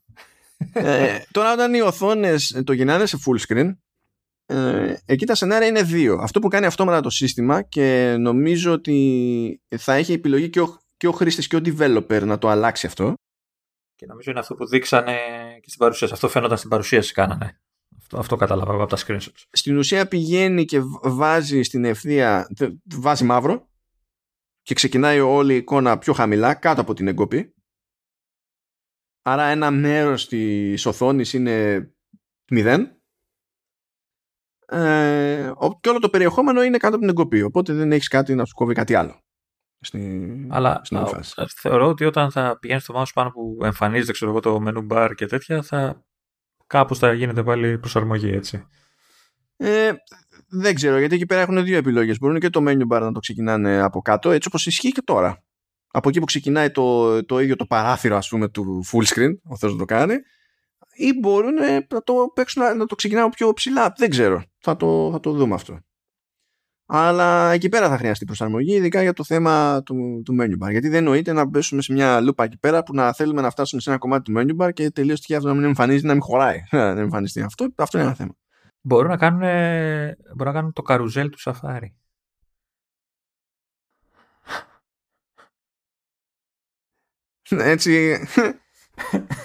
ε, 0.73 1.19
τώρα 1.31 1.53
όταν 1.53 1.73
οι 1.73 1.81
οθόνες 1.81 2.61
το 2.63 2.73
γυρνάνε 2.73 3.05
σε 3.05 3.17
full 3.25 3.39
screen, 3.47 3.75
ε, 4.45 4.95
εκεί 5.05 5.25
τα 5.25 5.35
σενάρια 5.35 5.67
είναι 5.67 5.83
δύο. 5.83 6.17
Αυτό 6.21 6.39
που 6.39 6.47
κάνει 6.47 6.65
αυτόματα 6.65 7.01
το 7.01 7.09
σύστημα 7.09 7.61
και 7.61 8.15
νομίζω 8.19 8.71
ότι 8.71 9.61
θα 9.77 9.93
έχει 9.93 10.13
επιλογή 10.13 10.49
και 10.49 10.61
ο, 10.61 10.77
και 10.97 11.07
ο 11.07 11.11
χρήστης 11.11 11.47
και 11.47 11.55
ο 11.55 11.61
developer 11.65 12.21
να 12.23 12.37
το 12.37 12.49
αλλάξει 12.49 12.87
αυτό. 12.87 13.13
Και 13.98 14.06
νομίζω 14.06 14.32
είναι 14.32 14.40
αυτό 14.40 14.56
που 14.56 14.68
δείξανε 14.68 15.18
και 15.61 15.69
στην 15.69 15.80
παρουσίαση. 15.80 16.14
Αυτό 16.14 16.30
φαίνονταν 16.30 16.57
στην 16.57 16.69
παρουσίαση 16.69 17.14
κάνανε. 17.14 17.61
Αυτό, 17.98 18.18
αυτό 18.18 18.36
κατάλαβα 18.36 18.74
από 18.74 18.86
τα 18.86 18.98
screenshots. 18.98 19.44
Στην 19.52 19.78
ουσία 19.78 20.07
πηγαίνει 20.07 20.65
και 20.65 20.82
βάζει 21.02 21.61
στην 21.61 21.86
ευθεία, 21.86 22.48
βάζει 22.95 23.24
μαύρο 23.24 23.69
και 24.61 24.74
ξεκινάει 24.74 25.19
όλη 25.19 25.53
η 25.53 25.57
εικόνα 25.57 25.98
πιο 25.98 26.14
χαμηλά, 26.14 26.53
κάτω 26.53 26.82
από 26.82 26.94
την 26.94 27.07
εγκοπή. 27.07 27.53
Άρα 29.22 29.44
ένα 29.44 29.72
μέρος 29.72 30.28
της 30.28 30.86
οθόνης 30.86 31.34
είναι 31.34 31.88
0 32.52 32.91
Ε, 34.69 35.52
και 35.80 35.90
όλο 35.90 35.99
το 35.99 36.10
περιεχόμενο 36.10 36.64
είναι 36.64 36.78
κάτω 36.78 36.95
από 36.95 37.06
την 37.06 37.10
εγκοπή. 37.10 37.41
Οπότε 37.41 37.74
δεν 37.74 37.91
έχεις 37.91 38.07
κάτι 38.07 38.36
να 38.36 38.45
σου 38.45 38.53
κόβει 38.53 38.74
κάτι 38.74 38.95
άλλο. 38.95 39.22
Στη, 39.79 40.47
Αλλά 40.49 40.81
στην 40.83 41.05
φάση. 41.05 41.33
θεωρώ 41.55 41.87
ότι 41.87 42.05
όταν 42.05 42.31
θα 42.31 42.57
πηγαίνεις 42.59 42.83
στο 42.83 43.01
mouse 43.01 43.11
πάνω 43.13 43.29
που 43.29 43.57
εμφανίζεται 43.63 44.11
ξέρω 44.11 44.31
εγώ, 44.31 44.39
το 44.39 44.63
menu 44.67 44.87
bar 44.87 45.11
και 45.15 45.25
τέτοια, 45.25 45.61
θα 45.61 46.05
κάπως 46.67 46.99
θα 46.99 47.13
γίνεται 47.13 47.43
πάλι 47.43 47.77
προσαρμογή, 47.77 48.29
έτσι. 48.29 48.67
Ε, 49.57 49.91
δεν 50.49 50.75
ξέρω, 50.75 50.99
γιατί 50.99 51.15
εκεί 51.15 51.25
πέρα 51.25 51.41
έχουν 51.41 51.63
δύο 51.63 51.77
επιλογές. 51.77 52.17
Μπορούν 52.19 52.39
και 52.39 52.49
το 52.49 52.63
menu 52.67 52.95
bar 52.95 52.99
να 52.99 53.11
το 53.11 53.19
ξεκινάνε 53.19 53.81
από 53.81 54.01
κάτω, 54.01 54.31
έτσι 54.31 54.47
όπως 54.47 54.65
ισχύει 54.65 54.91
και 54.91 55.01
τώρα. 55.01 55.43
Από 55.87 56.09
εκεί 56.09 56.19
που 56.19 56.25
ξεκινάει 56.25 56.71
το, 56.71 57.25
το 57.25 57.39
ίδιο 57.39 57.55
το 57.55 57.65
παράθυρο, 57.65 58.17
ας 58.17 58.29
πούμε, 58.29 58.49
του 58.49 58.83
full 58.91 59.05
screen, 59.05 59.31
ο 59.43 59.57
Θεός 59.57 59.71
να 59.71 59.77
το 59.77 59.85
κάνει, 59.85 60.15
ή 60.97 61.19
μπορούν 61.19 61.53
να 61.53 62.01
το, 62.03 62.13
παίξουν, 62.33 62.77
να 62.77 62.85
το 62.85 62.95
ξεκινάνε 62.95 63.29
πιο 63.29 63.53
ψηλά. 63.53 63.93
Δεν 63.97 64.09
ξέρω. 64.09 64.43
Θα 64.59 64.75
το, 64.75 65.09
θα 65.11 65.19
το 65.19 65.31
δούμε 65.31 65.53
αυτό. 65.53 65.79
Αλλά 66.89 67.51
εκεί 67.51 67.69
πέρα 67.69 67.89
θα 67.89 67.97
χρειαστεί 67.97 68.26
προσαρμογή, 68.26 68.76
ειδικά 68.76 69.01
για 69.01 69.14
το 69.14 69.23
θέμα 69.23 69.84
του, 69.84 70.22
του 70.26 70.35
menu 70.39 70.65
bar. 70.65 70.69
Γιατί 70.72 70.88
δεν 70.88 70.97
εννοείται 70.97 71.34
να 71.34 71.45
μπέσουμε 71.45 71.81
σε 71.81 71.93
μια 71.93 72.22
λούπα 72.22 72.43
εκεί 72.43 72.57
πέρα 72.57 72.84
που 72.84 72.93
να 72.93 73.14
θέλουμε 73.14 73.41
να 73.41 73.49
φτάσουμε 73.49 73.81
σε 73.81 73.89
ένα 73.89 73.99
κομμάτι 73.99 74.31
του 74.31 74.39
menu 74.39 74.65
bar 74.65 74.73
και 74.73 74.91
τελείως 74.91 75.19
τυχαία 75.19 75.38
αυτό 75.38 75.49
να 75.49 75.55
μην 75.55 75.64
εμφανίζει, 75.64 76.05
να 76.05 76.14
μην 76.14 76.22
χωράει. 76.22 76.64
να 76.72 76.80
εμφανιστεί 76.80 77.41
αυτό. 77.41 77.68
Αυτό 77.76 77.97
είναι 77.97 78.07
ένα 78.07 78.15
θέμα. 78.15 78.35
Μπορούν 78.81 79.09
να 79.09 79.18
κάνουν, 79.18 79.39
μπορούν 80.35 80.45
να 80.45 80.51
κάνουν 80.51 80.73
το 80.73 80.81
καρουζέλ 80.81 81.30
του 81.30 81.39
Safari. 81.39 81.91
Έτσι 87.73 88.18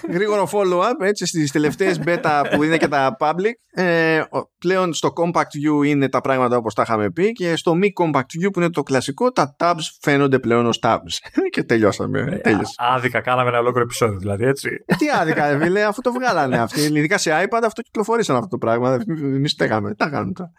Γρήγορο 0.09 0.49
follow-up 0.51 0.99
έτσι 0.99 1.25
στις 1.25 1.51
τελευταίες 1.51 1.99
beta 2.05 2.43
που 2.55 2.63
είναι 2.63 2.77
και 2.77 2.87
τα 2.87 3.17
public. 3.19 3.81
Ε, 3.83 4.21
πλέον 4.59 4.93
στο 4.93 5.13
compact 5.15 5.81
view 5.81 5.85
είναι 5.85 6.09
τα 6.09 6.21
πράγματα 6.21 6.57
όπως 6.57 6.73
τα 6.73 6.81
είχαμε 6.81 7.11
πει 7.11 7.31
και 7.31 7.55
στο 7.55 7.75
μη 7.75 7.93
compact 7.99 8.17
view 8.17 8.51
που 8.53 8.59
είναι 8.59 8.69
το 8.69 8.83
κλασικό 8.83 9.31
τα 9.31 9.55
tabs 9.59 9.83
φαίνονται 10.01 10.39
πλέον 10.39 10.65
ως 10.65 10.79
tabs. 10.81 11.17
Και 11.53 11.63
τελειώσαμε 11.63 12.19
ε, 12.19 12.37
τέλειωσε. 12.37 12.73
άδικα 12.77 13.21
κάναμε 13.21 13.49
ένα 13.49 13.59
ολόκληρο 13.59 13.83
επεισόδιο 13.85 14.17
δηλαδή 14.17 14.45
έτσι. 14.45 14.69
Ε, 14.85 14.95
τι 14.95 15.05
άδικα 15.09 15.57
φίλε 15.59 15.83
αφού 15.83 16.01
το 16.01 16.11
βγάλανε 16.11 16.59
αυτοί. 16.59 16.81
Ειδικά 16.81 17.17
σε 17.17 17.31
iPad 17.43 17.61
αυτό 17.65 17.81
κυκλοφορήσαν 17.81 18.35
αυτό 18.35 18.47
το 18.47 18.57
πράγμα. 18.57 18.99
Εμείς 19.07 19.55
τα 19.55 19.67
τα 19.97 20.09
κάνουμε 20.09 20.33
τώρα 20.33 20.51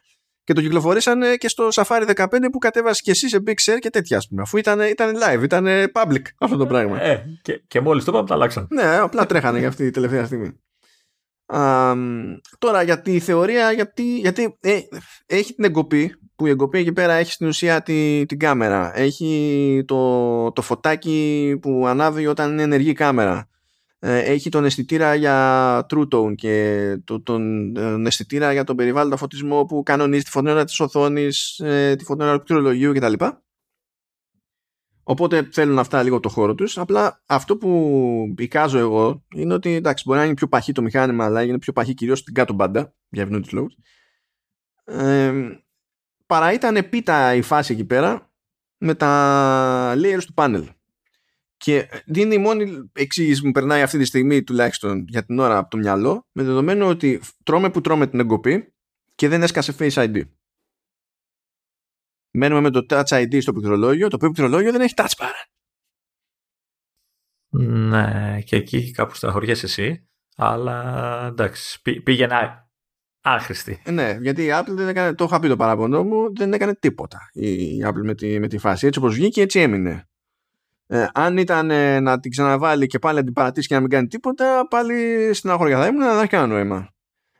και 0.44 0.52
το 0.52 0.60
κυκλοφορήσαν 0.60 1.20
και 1.38 1.48
στο 1.48 1.68
Safari 1.72 2.10
15 2.14 2.26
που 2.52 2.58
κατέβασες 2.58 3.00
και 3.00 3.10
εσύ 3.10 3.28
σε 3.28 3.42
Big 3.46 3.50
Share 3.50 3.78
και 3.78 3.90
τέτοια, 3.90 4.16
ας 4.16 4.28
πούμε. 4.28 4.42
Αφού 4.42 4.56
ήταν, 4.56 4.80
ήταν 4.80 5.16
live, 5.16 5.42
ήταν 5.42 5.66
public 5.92 6.22
αυτό 6.38 6.56
το 6.56 6.66
πράγμα. 6.66 7.02
Ε, 7.02 7.24
και, 7.42 7.62
και 7.66 7.80
μόλις 7.80 8.04
το 8.04 8.10
είπαμε, 8.10 8.26
τα 8.26 8.34
αλλάξαν. 8.34 8.66
Ναι, 8.70 8.96
απλά 8.96 9.26
τρέχανε 9.26 9.58
για 9.58 9.68
αυτή 9.68 9.84
τη 9.84 9.90
τελευταία 9.90 10.24
στιγμή. 10.24 10.58
Α, 11.46 11.94
τώρα 12.58 12.82
για 12.82 13.00
τη 13.00 13.20
θεωρία, 13.20 13.72
γιατί, 13.72 14.18
γιατί 14.18 14.58
ε, 14.60 14.78
έχει 15.26 15.54
την 15.54 15.64
εγκοπή, 15.64 16.14
που 16.36 16.46
η 16.46 16.50
εγκοπή 16.50 16.78
εκεί 16.78 16.92
πέρα 16.92 17.12
έχει 17.12 17.32
στην 17.32 17.46
ουσία 17.46 17.82
τη, 17.82 18.24
την 18.26 18.38
κάμερα. 18.38 18.98
Έχει 18.98 19.82
το, 19.86 20.52
το 20.52 20.62
φωτάκι 20.62 21.58
που 21.62 21.86
ανάβει 21.86 22.26
όταν 22.26 22.52
είναι 22.52 22.62
ενεργή 22.62 22.90
η 22.90 22.92
κάμερα. 22.92 23.48
Ε, 24.06 24.18
έχει 24.18 24.48
τον 24.48 24.64
αισθητήρα 24.64 25.14
για 25.14 25.86
True 25.90 26.08
Tone 26.08 26.34
και 26.34 26.96
το, 27.04 27.22
τον, 27.22 27.72
τον 27.74 28.06
αισθητήρα 28.06 28.52
για 28.52 28.64
τον 28.64 28.76
περιβάλλοντα 28.76 29.16
φωτισμό 29.16 29.64
που 29.64 29.82
κανονίζει 29.82 30.22
τη 30.22 30.30
φωτεινότητα 30.30 30.64
της 30.64 30.80
οθόνης, 30.80 31.58
ε, 31.58 31.94
τη 31.96 32.04
φωτεινότητα 32.04 32.38
του 32.38 32.44
κτηρολογίου 32.44 32.92
κτλ. 32.92 33.24
Οπότε 35.02 35.48
θέλουν 35.52 35.78
αυτά 35.78 36.02
λίγο 36.02 36.20
το 36.20 36.28
χώρο 36.28 36.54
τους. 36.54 36.78
Απλά 36.78 37.22
αυτό 37.26 37.56
που 37.56 38.34
εικάζω 38.38 38.78
εγώ 38.78 39.24
είναι 39.34 39.54
ότι 39.54 39.70
εντάξει, 39.74 40.04
μπορεί 40.06 40.18
να 40.18 40.24
είναι 40.24 40.34
πιο 40.34 40.48
παχύ 40.48 40.72
το 40.72 40.82
μηχάνημα, 40.82 41.24
αλλά 41.24 41.42
είναι 41.42 41.58
πιο 41.58 41.72
παχύ 41.72 41.94
κυρίως 41.94 42.18
στην 42.18 42.34
κάτω 42.34 42.52
μπάντα 42.52 42.94
για 43.08 43.22
ευνούτης 43.22 43.52
λόγους. 43.52 43.76
Ε, 44.84 45.32
παρά 46.26 46.52
ήταν 46.52 46.88
πίτα 46.88 47.34
η 47.34 47.42
φάση 47.42 47.72
εκεί 47.72 47.84
πέρα 47.84 48.32
με 48.78 48.94
τα 48.94 49.94
layers 49.96 50.24
του 50.26 50.34
πάνελ. 50.34 50.68
Και 51.64 51.88
είναι 52.14 52.34
η 52.34 52.38
μόνη 52.38 52.90
εξήγηση 52.92 53.40
που 53.40 53.46
μου 53.46 53.52
περνάει 53.52 53.82
αυτή 53.82 53.98
τη 53.98 54.04
στιγμή 54.04 54.42
τουλάχιστον 54.42 55.04
για 55.08 55.24
την 55.24 55.38
ώρα 55.38 55.58
από 55.58 55.70
το 55.70 55.76
μυαλό 55.76 56.26
με 56.32 56.42
δεδομένο 56.42 56.86
ότι 56.86 57.20
τρώμε 57.42 57.70
που 57.70 57.80
τρώμε 57.80 58.06
την 58.06 58.20
εγκοπή 58.20 58.74
και 59.14 59.28
δεν 59.28 59.42
έσκασε 59.42 59.74
Face 59.78 59.92
ID. 59.92 60.22
Μένουμε 62.30 62.60
με 62.60 62.70
το 62.70 62.86
Touch 62.88 63.04
ID 63.04 63.42
στο 63.42 63.52
πληκτρολόγιο, 63.52 64.08
το 64.08 64.16
οποίο 64.16 64.30
πληκτρολόγιο 64.30 64.72
δεν 64.72 64.80
έχει 64.80 64.94
Touch 64.96 65.12
Bar. 65.16 65.32
Ναι, 67.60 68.40
και 68.42 68.56
εκεί 68.56 68.90
κάπου 68.90 69.14
στεναχωριέσαι 69.14 69.66
εσύ, 69.66 70.08
αλλά 70.36 71.26
εντάξει, 71.26 71.82
πήγαινε 72.02 72.68
άχρηστη. 73.20 73.82
Ναι, 73.90 74.18
γιατί 74.20 74.44
η 74.44 74.48
Apple 74.52 74.72
δεν 74.72 74.88
έκανε, 74.88 75.14
το 75.14 75.24
είχα 75.24 75.40
πει 75.40 75.48
το 75.48 75.56
παράπονο 75.56 76.04
μου, 76.04 76.36
δεν 76.36 76.52
έκανε 76.52 76.74
τίποτα 76.74 77.18
η 77.32 77.78
Apple 77.84 78.02
με 78.02 78.14
τη, 78.14 78.40
με 78.40 78.48
τη 78.48 78.58
φάση. 78.58 78.86
Έτσι 78.86 78.98
όπως 78.98 79.14
βγήκε, 79.14 79.40
έτσι 79.42 79.60
έμεινε. 79.60 80.08
Ε, 80.86 81.06
αν 81.14 81.36
ήταν 81.36 81.70
ε, 81.70 82.00
να 82.00 82.20
την 82.20 82.30
ξαναβάλει 82.30 82.86
και 82.86 82.98
πάλι 82.98 83.18
να 83.18 83.24
την 83.24 83.32
παρατήσει 83.32 83.68
και 83.68 83.74
να 83.74 83.80
μην 83.80 83.90
κάνει 83.90 84.06
τίποτα, 84.06 84.66
πάλι 84.70 85.30
στην 85.32 85.50
αγοριά 85.50 85.78
θα 85.78 85.86
ήμουν, 85.86 86.00
να 86.00 86.18
έχει 86.18 86.26
κανένα 86.26 86.52
νόημα. 86.52 86.88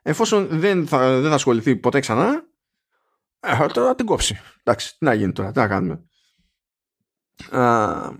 Εφόσον 0.03 0.47
δεν 0.51 0.87
θα, 0.87 1.21
δεν 1.21 1.29
θα 1.29 1.35
ασχοληθεί 1.35 1.77
ποτέ 1.77 2.01
ξανά, 2.01 2.43
ε, 3.41 3.67
τώρα 3.67 3.95
την 3.95 4.07
κόψει. 4.07 4.37
Εντάξει, 4.63 4.99
τι 4.99 5.05
να 5.05 5.15
γίνει 5.15 5.33
τώρα, 5.33 5.51
τι 5.51 5.59
να 5.59 5.69
κάνουμε. 5.69 6.05
Α, 7.51 8.11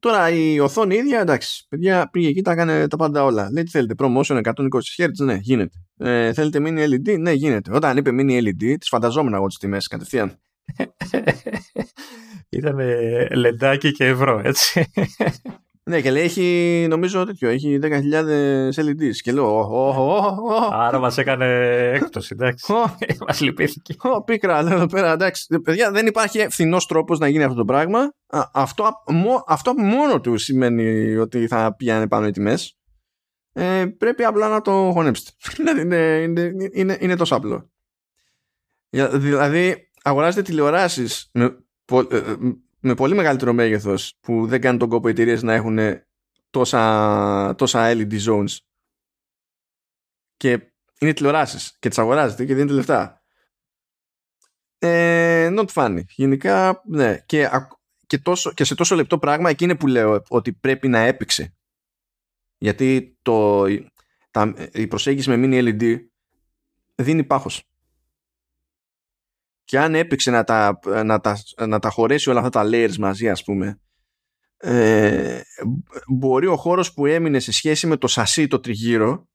τώρα 0.00 0.30
η 0.30 0.60
οθόνη 0.60 0.94
ίδια, 0.94 1.20
εντάξει, 1.20 1.66
παιδιά 1.68 2.08
πήγε 2.10 2.28
εκεί, 2.28 2.42
τα 2.42 2.52
έκανε 2.52 2.88
τα 2.88 2.96
πάντα 2.96 3.24
όλα. 3.24 3.50
Λέει 3.52 3.62
τι 3.62 3.70
θέλετε, 3.70 3.94
promotion 3.98 4.42
120 4.42 4.44
Hz, 4.96 5.24
ναι, 5.24 5.34
γίνεται. 5.40 5.78
Ε, 5.96 6.32
θέλετε 6.32 6.58
mini 6.62 6.88
LED, 6.88 7.18
ναι, 7.18 7.32
γίνεται. 7.32 7.74
Όταν 7.74 7.96
είπε 7.96 8.10
mini 8.12 8.42
LED, 8.42 8.76
τις 8.78 8.88
φανταζόμουν 8.88 9.34
εγώ 9.34 9.46
τις 9.46 9.58
τιμές 9.58 9.86
κατευθείαν. 9.86 10.38
Ήταν 12.48 12.78
λεντάκι 13.34 13.92
και 13.92 14.04
ευρώ, 14.06 14.40
έτσι. 14.44 14.90
Ναι, 15.90 16.00
και 16.00 16.10
λέει 16.10 16.22
έχει, 16.22 16.86
νομίζω 16.88 17.24
τέτοιο, 17.24 17.48
έχει 17.48 17.78
10.000 17.82 17.90
LEDs. 18.74 19.16
Και 19.22 19.32
λέω, 19.32 19.58
Άρα 20.72 20.98
μας 20.98 21.18
έκανε 21.18 21.46
έκπτωση, 21.94 22.28
εντάξει. 22.32 22.72
μας 23.26 23.40
λυπήθηκε. 23.40 23.94
Πίκρα, 24.24 24.62
λέω 24.62 24.74
εδώ 24.74 24.86
πέρα, 24.86 25.12
εντάξει. 25.12 25.60
Παιδιά, 25.62 25.90
δεν 25.90 26.06
υπάρχει 26.06 26.46
φθηνό 26.50 26.78
τρόπος 26.88 27.18
να 27.18 27.28
γίνει 27.28 27.44
αυτό 27.44 27.56
το 27.56 27.64
πράγμα. 27.64 28.12
Αυτό, 28.52 28.90
αυτό 29.46 29.74
μόνο 29.74 30.20
του 30.20 30.36
σημαίνει 30.36 31.16
ότι 31.16 31.46
θα 31.46 31.74
πιάνε 31.76 32.08
πάνω 32.08 32.26
οι 32.26 32.30
τιμές. 32.30 32.76
Ε, 33.52 33.84
πρέπει 33.98 34.24
απλά 34.24 34.48
να 34.48 34.60
το 34.60 34.90
χωνέψετε. 34.92 35.30
Δηλαδή 35.56 35.80
είναι, 35.80 35.96
είναι, 35.96 36.70
είναι, 36.72 36.96
είναι 37.00 37.16
τόσο 37.16 37.34
απλό. 37.34 37.70
Δηλαδή, 39.12 39.85
αγοράζετε 40.06 40.42
τηλεοράσεις 40.42 41.30
με, 41.32 41.44
ε, 42.10 42.16
ε, 42.16 42.36
με 42.80 42.94
πολύ 42.94 43.14
μεγαλύτερο 43.14 43.52
μέγεθος 43.52 44.16
που 44.20 44.46
δεν 44.46 44.60
κάνουν 44.60 44.78
τον 44.78 44.88
κόπο 44.88 45.08
εταιρείες 45.08 45.42
να 45.42 45.54
έχουν 45.54 45.78
τόσα, 46.50 47.54
τόσα 47.54 47.92
LED 47.94 48.20
zones 48.26 48.56
και 50.36 50.72
είναι 51.00 51.12
τηλεοράσεις 51.12 51.76
και 51.78 51.88
τις 51.88 51.98
αγοράζετε 51.98 52.44
και 52.44 52.54
δίνετε 52.54 52.72
λεφτά. 52.72 53.24
Ε, 54.78 55.48
not 55.58 55.66
funny. 55.74 56.00
Γενικά, 56.08 56.82
ναι. 56.84 57.18
Και, 57.26 57.50
και, 58.06 58.18
τόσο, 58.18 58.52
και 58.52 58.64
σε 58.64 58.74
τόσο 58.74 58.94
λεπτό 58.94 59.18
πράγμα 59.18 59.50
εκείνη 59.50 59.76
που 59.76 59.86
λέω 59.86 60.22
ότι 60.28 60.52
πρέπει 60.52 60.88
να 60.88 60.98
έπαιξε. 60.98 61.54
Γιατί 62.58 63.18
το, 63.22 63.64
τα, 64.30 64.54
η 64.72 64.86
προσέγγιση 64.86 65.36
με 65.36 65.36
mini 65.38 65.64
LED 65.64 65.98
δίνει 66.94 67.24
πάχος 67.24 67.66
και 69.66 69.78
αν 69.78 69.94
έπαιξε 69.94 70.30
να 70.30 70.44
τα, 70.44 70.78
να 71.04 71.20
τα, 71.20 71.38
να 71.66 71.78
τα 71.78 71.90
χωρέσει 71.90 72.30
όλα 72.30 72.38
αυτά 72.38 72.50
τα 72.50 72.68
layers 72.72 72.96
μαζί 72.96 73.30
ας 73.30 73.44
πούμε 73.44 73.80
ε, 74.56 75.40
μπορεί 76.08 76.46
ο 76.46 76.56
χώρος 76.56 76.92
που 76.92 77.06
έμεινε 77.06 77.38
σε 77.38 77.52
σχέση 77.52 77.86
με 77.86 77.96
το 77.96 78.06
σασί 78.06 78.46
το 78.46 78.60
τριγύρο 78.60 79.28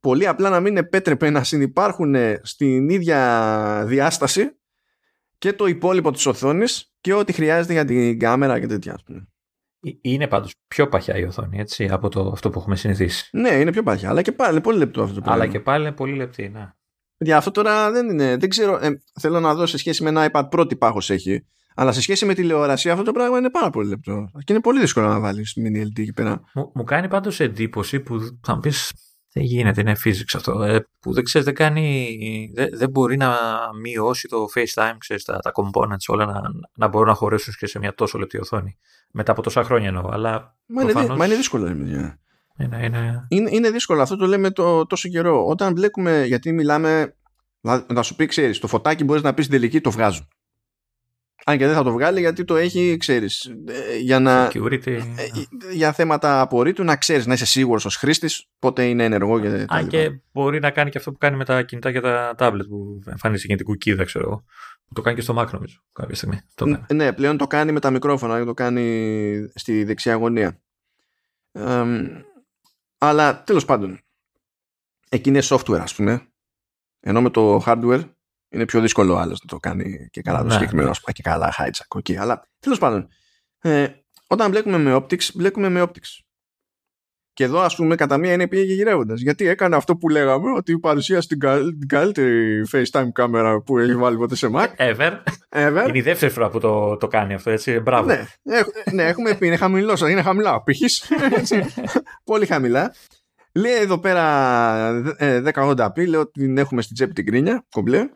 πολύ 0.00 0.26
απλά 0.26 0.50
να 0.50 0.60
μην 0.60 0.76
επέτρεπε 0.76 1.30
να 1.30 1.44
συνεπάρχουν 1.44 2.14
στην 2.42 2.88
ίδια 2.88 3.84
διάσταση 3.86 4.58
και 5.38 5.52
το 5.52 5.66
υπόλοιπο 5.66 6.10
της 6.10 6.26
οθόνης 6.26 6.94
και 7.00 7.12
ό,τι 7.12 7.32
χρειάζεται 7.32 7.72
για 7.72 7.84
την 7.84 8.18
κάμερα 8.18 8.60
και 8.60 8.66
τέτοια 8.66 8.92
ας 8.94 9.02
πούμε. 9.02 9.28
Ε, 9.80 9.90
είναι 10.00 10.26
πάντως 10.28 10.54
πιο 10.66 10.88
παχιά 10.88 11.16
η 11.16 11.24
οθόνη, 11.24 11.58
έτσι, 11.58 11.88
από 11.88 12.08
το, 12.08 12.30
αυτό 12.32 12.50
που 12.50 12.58
έχουμε 12.58 12.76
συνηθίσει. 12.76 13.28
Ναι, 13.32 13.50
είναι 13.50 13.70
πιο 13.70 13.82
παχιά, 13.82 14.08
αλλά 14.08 14.22
και 14.22 14.32
πάλι 14.32 14.52
είναι 14.52 14.60
πολύ 14.60 14.78
λεπτό 14.78 15.02
αυτό 15.02 15.14
το 15.14 15.20
πράγμα. 15.20 15.42
Αλλά 15.42 15.52
και 15.52 15.60
πάλι 15.60 15.86
είναι 15.86 15.94
πολύ 15.94 16.14
λεπτή, 16.14 16.48
ναι. 16.48 16.72
Για 17.18 17.36
αυτό 17.36 17.50
τώρα 17.50 17.90
δεν 17.90 18.08
είναι. 18.08 18.36
Δεν 18.36 18.48
ξέρω. 18.48 18.78
Ε, 18.82 19.02
θέλω 19.20 19.40
να 19.40 19.54
δω 19.54 19.66
σε 19.66 19.78
σχέση 19.78 20.02
με 20.02 20.08
ένα 20.08 20.30
iPad 20.32 20.46
πρώτη 20.50 20.76
πάχος 20.76 21.10
έχει. 21.10 21.44
Αλλά 21.74 21.92
σε 21.92 22.00
σχέση 22.00 22.26
με 22.26 22.34
τηλεόραση 22.34 22.90
αυτό 22.90 23.02
το 23.04 23.12
πράγμα 23.12 23.38
είναι 23.38 23.50
πάρα 23.50 23.70
πολύ 23.70 23.88
λεπτό. 23.88 24.28
Και 24.44 24.52
είναι 24.52 24.62
πολύ 24.62 24.80
δύσκολο 24.80 25.08
να 25.08 25.20
βάλεις 25.20 25.56
mini 25.60 25.82
LED 25.82 25.98
εκεί 25.98 26.12
πέρα. 26.12 26.40
Μου, 26.54 26.70
μου 26.74 26.84
κάνει 26.84 27.08
πάντως 27.08 27.40
εντύπωση 27.40 28.00
που 28.00 28.38
θα 28.42 28.54
μου 28.54 28.60
πεις 28.60 28.92
δεν 29.32 29.44
γίνεται, 29.44 29.80
είναι 29.80 29.96
physics 30.04 30.34
αυτό. 30.34 30.62
Ε, 30.62 30.86
που 31.00 31.12
δεν 31.12 31.24
ξέρεις, 31.24 31.46
δεν 31.46 31.54
κάνει. 31.54 32.50
Δεν, 32.54 32.68
δεν 32.72 32.90
μπορεί 32.90 33.16
να 33.16 33.36
μειώσει 33.80 34.28
το 34.28 34.46
FaceTime, 34.54 34.96
ξέρεις, 34.98 35.24
τα, 35.24 35.38
τα 35.38 35.52
components 35.54 36.04
όλα 36.06 36.26
να, 36.26 36.40
να 36.74 36.88
μπορούν 36.88 37.08
να 37.08 37.14
χωρέσουν 37.14 37.54
και 37.58 37.66
σε 37.66 37.78
μια 37.78 37.94
τόσο 37.94 38.18
λεπτή 38.18 38.38
οθόνη. 38.38 38.76
Μετά 39.10 39.32
από 39.32 39.42
τόσα 39.42 39.64
χρόνια 39.64 39.88
εννοώ. 39.88 40.08
Αλλά 40.10 40.56
μα, 40.66 40.82
προφανώς... 40.82 41.08
είναι, 41.08 41.16
μα 41.16 41.24
είναι 41.26 41.34
δύσκολο, 41.34 41.66
είναι, 41.66 42.18
είναι... 42.58 43.26
Είναι, 43.28 43.50
είναι 43.52 43.70
δύσκολο. 43.70 44.02
Αυτό 44.02 44.16
το 44.16 44.26
λέμε 44.26 44.50
το, 44.50 44.86
τόσο 44.86 45.08
καιρό. 45.08 45.46
Όταν 45.46 45.74
βλέπουμε, 45.74 46.24
γιατί 46.24 46.52
μιλάμε 46.52 47.16
Να 47.86 48.02
σου 48.02 48.16
πει, 48.16 48.26
ξέρεις, 48.26 48.58
το 48.58 48.66
φωτάκι 48.66 49.04
μπορείς 49.04 49.22
να 49.22 49.34
πεις 49.34 49.44
στην 49.44 49.58
τελική 49.58 49.80
το 49.80 49.90
βγάζουν. 49.90 50.28
Αν 51.46 51.58
και 51.58 51.66
δεν 51.66 51.74
θα 51.74 51.82
το 51.82 51.92
βγάλει 51.92 52.20
γιατί 52.20 52.44
το 52.44 52.56
έχει, 52.56 52.96
ξέρεις. 52.96 53.52
Ε, 53.66 53.96
για, 53.96 54.20
να, 54.20 54.50
Security. 54.52 55.00
για 55.72 55.92
θέματα 55.92 56.40
απορρίτου 56.40 56.84
να 56.84 56.96
ξέρεις, 56.96 57.26
να 57.26 57.34
είσαι 57.34 57.46
σίγουρος 57.46 57.84
ως 57.84 57.96
χρήστης 57.96 58.48
πότε 58.58 58.84
είναι 58.84 59.04
ενεργό 59.04 59.40
και 59.40 59.50
τα 59.50 59.64
Αν 59.68 59.88
και 59.88 60.20
μπορεί 60.32 60.60
να 60.60 60.70
κάνει 60.70 60.90
και 60.90 60.98
αυτό 60.98 61.12
που 61.12 61.18
κάνει 61.18 61.36
με 61.36 61.44
τα 61.44 61.62
κινητά 61.62 61.92
και 61.92 62.00
τα 62.00 62.34
tablet 62.38 62.66
που 62.68 63.00
εμφανίζει 63.06 63.46
κινητικού 63.46 63.74
κίδα, 63.74 64.04
ξέρω 64.04 64.24
εγώ. 64.24 64.44
Το 64.94 65.00
κάνει 65.00 65.16
και 65.16 65.22
στο 65.22 65.38
Mac 65.38 65.50
νομίζω 65.50 65.80
κάποια 65.92 66.14
στιγμή. 66.14 66.40
Το 66.54 66.64
κάνει. 66.64 66.84
Ναι, 66.92 67.12
πλέον 67.12 67.36
το 67.36 67.46
κάνει 67.46 67.72
με 67.72 67.80
τα 67.80 67.90
μικρόφωνα, 67.90 68.44
το 68.44 68.54
κάνει 68.54 69.34
στη 69.54 69.84
δεξιά 69.84 70.14
γωνία. 70.14 70.60
Ε, 71.52 71.84
αλλά 73.04 73.42
τέλος 73.44 73.64
πάντων, 73.64 74.00
εκεί 75.08 75.28
είναι 75.28 75.42
software 75.42 75.80
ας 75.80 75.94
πούμε, 75.94 76.28
ενώ 77.00 77.22
με 77.22 77.30
το 77.30 77.62
hardware 77.66 78.10
είναι 78.48 78.64
πιο 78.64 78.80
δύσκολο 78.80 79.16
άλλος 79.16 79.40
να 79.42 79.46
το 79.46 79.58
κάνει 79.60 80.08
και 80.10 80.22
καλά 80.22 80.38
το 80.38 80.44
Ναι, 80.44 80.52
συγκεκριμένο, 80.52 80.84
ναι. 80.84 80.90
ας 80.90 81.00
πούμε, 81.00 81.12
και 81.12 81.22
καλά 81.22 81.54
hijack, 81.58 81.98
okay. 81.98 82.14
αλλά 82.14 82.42
τέλος 82.58 82.78
πάντων, 82.78 83.08
ε, 83.58 83.88
όταν 84.26 84.50
μπλέκουμε 84.50 84.78
με 84.78 84.94
optics, 84.94 85.32
μπλέκουμε 85.34 85.68
με 85.68 85.82
optics. 85.82 86.23
Και 87.34 87.44
εδώ, 87.44 87.60
ας 87.60 87.76
πούμε, 87.76 87.94
κατά 87.94 88.18
μία 88.18 88.32
είναι 88.32 88.48
πήγε 88.48 88.72
γυρεύοντας. 88.74 89.20
Γιατί 89.20 89.46
έκανε 89.48 89.76
αυτό 89.76 89.96
που 89.96 90.08
λέγαμε, 90.08 90.50
ότι 90.56 90.78
παρουσίασε 90.78 91.28
την, 91.28 91.38
καλ- 91.38 91.78
την 91.78 91.88
καλύτερη 91.88 92.62
FaceTime 92.72 93.08
κάμερα 93.12 93.60
που 93.60 93.78
έχει 93.78 93.96
βάλει 93.96 94.16
ποτέ 94.16 94.36
σε 94.36 94.48
Mac. 94.52 94.66
Ever. 94.76 95.12
Ever. 95.48 95.84
Είναι 95.88 95.98
η 95.98 96.00
δεύτερη 96.00 96.32
φορά 96.32 96.48
που 96.50 96.58
το, 96.60 96.96
το 96.96 97.08
κάνει 97.08 97.34
αυτό, 97.34 97.50
έτσι. 97.50 97.78
Μπράβο. 97.80 98.06
Ναι, 98.06 98.24
έχ- 98.42 98.92
ναι, 98.92 99.02
έχουμε 99.02 99.34
πει, 99.34 99.46
είναι 99.46 99.56
χαμηλός. 99.56 100.00
Είναι 100.00 100.22
χαμηλά 100.22 100.54
ο 100.54 100.62
πύχης. 100.62 101.10
Έτσι, 101.36 101.64
Πολύ 102.24 102.46
χαμηλά. 102.46 102.94
Λέει 103.52 103.74
εδώ 103.74 103.98
πέρα 103.98 105.02
ε, 105.16 105.42
1080p, 105.54 106.06
λέω 106.08 106.20
ότι 106.20 106.40
την 106.40 106.58
έχουμε 106.58 106.82
στην 106.82 106.94
τσέπη 106.94 107.12
την 107.12 107.26
κρίνια, 107.26 107.66
κομπλέ. 107.70 108.08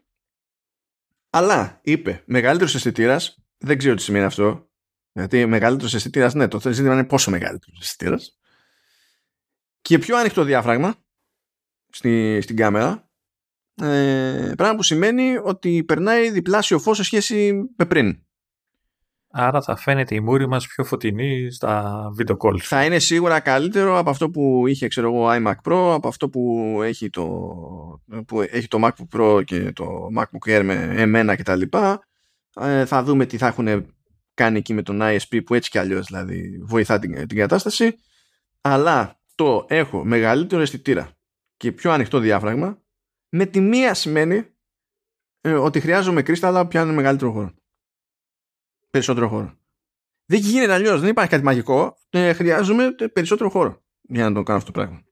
Αλλά 1.31 1.79
είπε, 1.83 2.23
μεγαλύτερος 2.27 2.75
αισθητήρας, 2.75 3.39
δεν 3.59 3.79
ξέρω 3.79 3.95
τι 3.95 4.03
σημαίνει 4.03 4.25
αυτό. 4.25 4.69
Γιατί 5.13 5.47
μεγαλύτερος 5.47 5.95
αισθητήρας, 5.95 6.35
ναι, 6.35 6.49
το 6.49 6.61
ζήτημα 6.73 6.93
είναι 6.95 7.05
πόσο 7.05 7.31
μεγαλύτερος 7.31 7.79
αισθητήρας. 7.81 8.39
Και 9.89 9.99
πιο 9.99 10.17
ανοιχτό 10.17 10.45
διάφραγμα 10.45 10.95
στη, 11.91 12.41
στην 12.41 12.57
κάμερα. 12.57 13.11
Ε, 13.75 14.53
πράγμα 14.57 14.77
που 14.77 14.83
σημαίνει 14.83 15.37
ότι 15.43 15.85
περνάει 15.85 16.31
διπλάσιο 16.31 16.79
φως 16.79 16.97
σε 16.97 17.03
σχέση 17.03 17.53
με 17.77 17.85
πριν. 17.85 18.23
Άρα 19.31 19.63
θα 19.63 19.77
φαίνεται 19.77 20.15
η 20.15 20.21
μούρη 20.21 20.49
μας 20.49 20.67
πιο 20.67 20.85
φωτεινή 20.85 21.51
στα 21.51 22.03
video 22.19 22.37
calls. 22.37 22.59
θα 22.59 22.85
είναι 22.85 22.99
σίγουρα 22.99 23.41
καλύτερο 23.41 23.99
από 23.99 24.11
αυτό 24.11 24.31
που 24.31 24.67
είχε 24.67 24.89
ξέρω 24.89 25.07
εγώ 25.07 25.27
iMac 25.31 25.71
Pro, 25.71 25.93
από 25.95 26.09
αυτό 26.09 26.29
που 26.29 26.75
έχει 26.83 27.11
το, 27.11 27.25
που 28.27 28.41
έχει 28.41 28.69
το 28.69 28.79
MacBook 28.83 29.19
Pro 29.19 29.45
και 29.45 29.73
το 29.73 30.09
MacBook 30.17 30.51
Air 30.51 30.63
με 30.65 30.95
εμένα 30.97 31.37
και 31.37 31.43
τα 31.43 31.57
λοιπά. 31.57 32.01
Ε, 32.61 32.85
θα 32.85 33.03
δούμε 33.03 33.27
τι 33.27 33.37
θα 33.37 33.47
έχουν 33.47 33.95
κάνει 34.35 34.59
εκεί 34.59 34.75
με 34.75 34.83
τον 34.83 35.01
ISP 35.03 35.41
που 35.47 35.55
έτσι 35.55 35.71
κι 35.71 35.79
αλλιώς 35.79 36.07
δηλαδή 36.07 36.61
βοηθά 36.63 36.99
την, 36.99 37.27
την 37.27 37.37
κατάσταση. 37.37 37.95
Αλλά 38.61 39.19
το 39.39 39.67
έχω 39.69 40.05
μεγαλύτερο 40.05 40.63
αισθητήρα 40.63 41.11
και 41.57 41.73
πιο 41.73 41.93
ανοιχτό 41.93 42.19
διάφραγμα 42.19 42.83
με 43.29 43.47
τη 43.47 43.61
μία 43.61 43.95
σημαίνει 43.95 44.47
ε, 45.41 45.53
ότι 45.53 45.81
χρειάζομαι 45.81 46.23
κρίσταλα 46.23 46.63
που 46.63 46.69
πιάνουν 46.69 46.95
μεγαλύτερο 46.95 47.33
χώρο. 47.33 47.55
Περισσότερο 48.91 49.29
χώρο. 49.29 49.59
Δεν 50.25 50.41
γίνεται 50.41 50.73
αλλιώς. 50.73 51.01
Δεν 51.01 51.11
υπάρχει 51.11 51.31
κάτι 51.31 51.45
μαγικό. 51.45 51.99
Ε, 52.11 52.33
χρειάζομαι 52.33 52.91
περισσότερο 52.91 53.51
χώρο 53.51 53.83
για 54.01 54.29
να 54.29 54.35
το 54.35 54.43
κάνω 54.43 54.59
αυτό 54.59 54.73
το 54.73 54.81
πράγμα. 54.81 55.03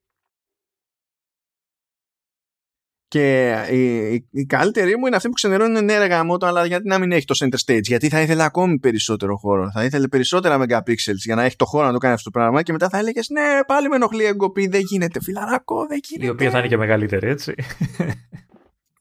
Και 3.16 3.66
η, 3.70 4.14
η, 4.14 4.28
η 4.30 4.44
καλύτερη 4.44 4.96
μου 4.96 5.06
είναι 5.06 5.16
αυτή 5.16 5.28
που 5.28 5.34
ξενερώνει 5.34 5.80
ναι, 5.80 5.98
ρε 5.98 6.06
γαμώτο, 6.06 6.46
αλλά 6.46 6.66
γιατί 6.66 6.88
να 6.88 6.98
μην 6.98 7.12
έχει 7.12 7.24
το 7.24 7.34
center 7.38 7.58
stage. 7.66 7.82
Γιατί 7.82 8.08
θα 8.08 8.20
ήθελε 8.20 8.42
ακόμη 8.42 8.78
περισσότερο 8.78 9.36
χώρο. 9.36 9.70
Θα 9.70 9.84
ήθελε 9.84 10.08
περισσότερα 10.08 10.60
megapixels 10.60 11.22
για 11.24 11.34
να 11.34 11.42
έχει 11.42 11.56
το 11.56 11.64
χώρο 11.64 11.86
να 11.86 11.92
το 11.92 11.98
κάνει 11.98 12.14
αυτό 12.14 12.30
το 12.30 12.38
πράγμα. 12.38 12.62
Και 12.62 12.72
μετά 12.72 12.88
θα 12.88 12.98
έλεγες 12.98 13.28
Ναι, 13.28 13.42
πάλι 13.66 13.88
με 13.88 13.96
ενοχλεί 13.96 14.24
εγκοπή. 14.24 14.66
Δεν 14.66 14.80
γίνεται, 14.80 15.20
φιλαράκο, 15.22 15.86
δεν 15.88 16.00
γίνεται. 16.02 16.26
Η 16.26 16.30
οποία 16.30 16.50
θα 16.50 16.58
είναι 16.58 16.68
και 16.68 16.76
μεγαλύτερη, 16.76 17.28
έτσι. 17.28 17.54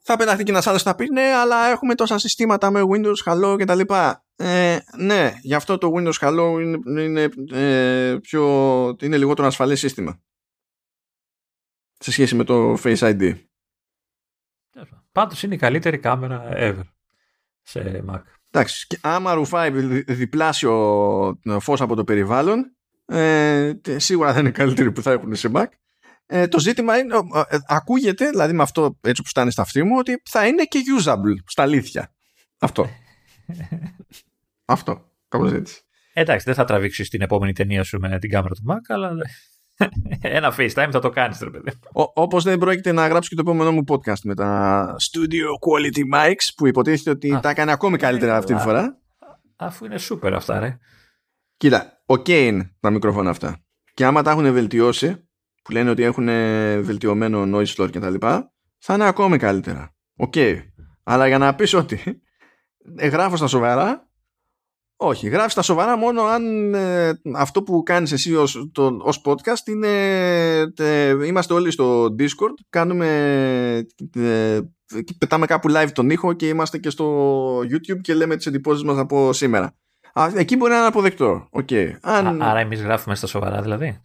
Θα 0.08 0.18
πεταχθεί 0.18 0.44
και 0.44 0.52
ένας 0.52 0.68
άλλος 0.68 0.84
θα 0.84 0.96
πει 0.96 1.10
ναι, 1.10 1.22
αλλά 1.22 1.70
έχουμε 1.72 1.96
τόσα 1.96 2.18
συστήματα 2.18 2.72
με 2.72 2.82
Windows 2.94 3.32
Hello 3.32 3.56
κτλ. 3.60 3.80
Ε, 4.36 4.78
ναι, 4.98 5.34
γι' 5.42 5.54
αυτό 5.54 5.78
το 5.78 5.92
Windows 5.96 6.28
Hello 6.28 6.60
είναι, 6.62 7.02
είναι, 7.02 7.30
ε, 7.52 8.18
πιο, 8.22 8.44
είναι 9.02 9.18
λιγότερο 9.18 9.48
ασφαλές 9.48 9.80
σύστημα 9.80 10.20
σε 11.98 12.12
σχέση 12.12 12.36
με 12.36 12.44
το 12.44 12.78
Face 12.84 12.98
ID. 12.98 13.34
Πάντως 15.16 15.44
είναι 15.44 15.54
η 15.56 15.58
καλύτερη 15.58 15.98
κάμερα 15.98 16.50
ever 16.52 16.84
σε 17.62 18.04
Mac. 18.10 18.22
Εντάξει, 18.52 18.88
και 18.88 18.98
άμα 19.02 19.34
ρουφάει 19.34 19.70
δι- 19.72 20.12
διπλάσιο 20.12 21.40
φως 21.60 21.82
από 21.82 21.96
το 21.96 22.04
περιβάλλον, 22.04 22.76
ε, 23.06 23.74
τε- 23.74 24.00
σίγουρα 24.00 24.34
δεν 24.34 24.42
είναι 24.42 24.52
καλύτερη 24.52 24.92
που 24.92 25.02
θα 25.02 25.12
έχουν 25.12 25.36
σε 25.36 25.52
Mac. 25.54 25.66
Ε, 26.26 26.48
το 26.48 26.60
ζήτημα 26.60 26.98
είναι, 26.98 27.16
ε, 27.16 27.56
ε, 27.56 27.58
ακούγεται, 27.68 28.30
δηλαδή 28.30 28.54
με 28.54 28.64
αυτό 28.64 29.00
έτσι 29.02 29.22
που 29.22 29.28
στάνε 29.30 29.52
στα 29.52 29.62
αυτή 29.62 29.84
μου, 29.84 29.96
ότι 29.98 30.22
θα 30.30 30.48
είναι 30.48 30.64
και 30.64 30.80
usable 31.02 31.36
στα 31.46 31.64
αλήθεια. 31.64 32.14
Αυτό. 32.60 32.90
αυτό. 34.66 35.12
Κάπως 35.28 35.52
έτσι. 35.52 35.82
Εντάξει, 36.14 36.46
δεν 36.46 36.56
θα 36.56 36.64
τραβήξεις 36.66 37.10
την 37.10 37.22
επόμενη 37.22 37.54
ταινία 37.54 37.84
σου 37.84 38.00
με 38.00 38.20
την 38.20 38.30
κάμερα 38.30 38.54
του 38.54 38.64
Mac, 38.70 38.80
αλλά 38.88 39.12
ένα 40.38 40.53
FaceTime 40.57 40.89
θα 40.91 40.99
το 40.99 41.10
κάνεις, 41.10 41.39
ρε 41.39 41.49
παιδί. 41.49 41.72
Ο, 41.93 42.02
όπως 42.14 42.43
δεν 42.43 42.57
πρόκειται 42.57 42.91
να 42.91 43.07
γράψω 43.07 43.30
και 43.30 43.35
το 43.35 43.41
επόμενό 43.41 43.72
μου 43.72 43.84
podcast 43.88 44.19
με 44.23 44.35
τα 44.35 44.95
studio 44.99 45.47
quality 45.69 46.15
mics 46.15 46.53
που 46.56 46.68
υποτίθεται 46.68 47.10
ότι 47.10 47.34
Α, 47.34 47.39
τα 47.39 47.49
έκανε 47.49 47.72
ακόμη 47.72 47.97
καλύτερα 47.97 48.38
αυτή 48.38 48.53
τη 48.53 48.60
α. 48.60 48.64
φορά. 48.64 48.97
Αφού 49.56 49.85
είναι 49.85 49.95
super 50.10 50.31
αυτά, 50.34 50.60
ρε. 50.60 50.77
Κοίτα, 51.57 52.02
οκ 52.06 52.27
είναι 52.27 52.76
τα 52.80 52.89
μικρόφωνα 52.89 53.30
αυτά. 53.30 53.60
Και 53.93 54.06
άμα 54.06 54.22
τα 54.22 54.31
έχουν 54.31 54.53
βελτιώσει, 54.53 55.27
που 55.64 55.72
λένε 55.72 55.89
ότι 55.89 56.03
έχουν 56.03 56.26
βελτιωμένο 56.84 57.57
noise 57.57 57.76
floor 57.76 57.89
και 57.91 57.99
τα 57.99 58.10
λοιπά, 58.10 58.53
θα 58.77 58.93
είναι 58.93 59.07
ακόμη 59.07 59.38
καλύτερα. 59.38 59.95
Οκ. 60.15 60.34
Αλλά 61.03 61.27
για 61.27 61.38
να 61.38 61.56
πεις 61.56 61.73
ότι 61.73 62.22
ε, 62.95 63.07
γράφω 63.07 63.35
στα 63.35 63.47
σοβαρά, 63.47 64.10
όχι. 64.98 65.28
Γράφεις 65.28 65.52
στα 65.52 65.62
σοβαρά 65.62 65.98
μόνο 65.98 66.22
αν 66.22 66.74
ε, 66.74 67.20
αυτό 67.36 67.64
που 67.64 67.84
κάνεις 67.84 68.12
εσύ 68.12 68.36
ως, 68.36 68.70
το, 68.72 68.98
ως 69.02 69.22
podcast 69.26 69.68
είναι 69.68 69.88
ε, 70.78 71.26
είμαστε 71.26 71.54
όλοι 71.54 71.72
στο 71.72 72.16
Discord, 72.20 72.54
κάνουμε 72.70 73.08
ε, 74.16 74.60
πετάμε 75.18 75.46
κάπου 75.46 75.68
live 75.72 75.90
τον 75.94 76.10
ήχο 76.10 76.34
και 76.34 76.48
είμαστε 76.48 76.78
και 76.78 76.90
στο 76.90 77.58
YouTube 77.60 78.02
και 78.02 78.14
λέμε 78.14 78.36
τις 78.36 78.46
εντυπώσεις 78.46 78.84
μας 78.84 78.98
από 78.98 79.34
σήμερα. 79.34 79.76
Α, 80.14 80.32
εκεί 80.36 80.56
μπορεί 80.56 80.72
να 80.72 80.78
είναι 80.78 80.88
αποδεκτό. 80.88 81.48
Οκ. 81.52 81.70
Αν... 82.02 82.42
Α, 82.42 82.50
άρα 82.50 82.60
εμείς 82.60 82.82
γράφουμε 82.82 83.16
στα 83.16 83.28
σοβαρά, 83.28 83.62
δηλαδή. 83.62 84.02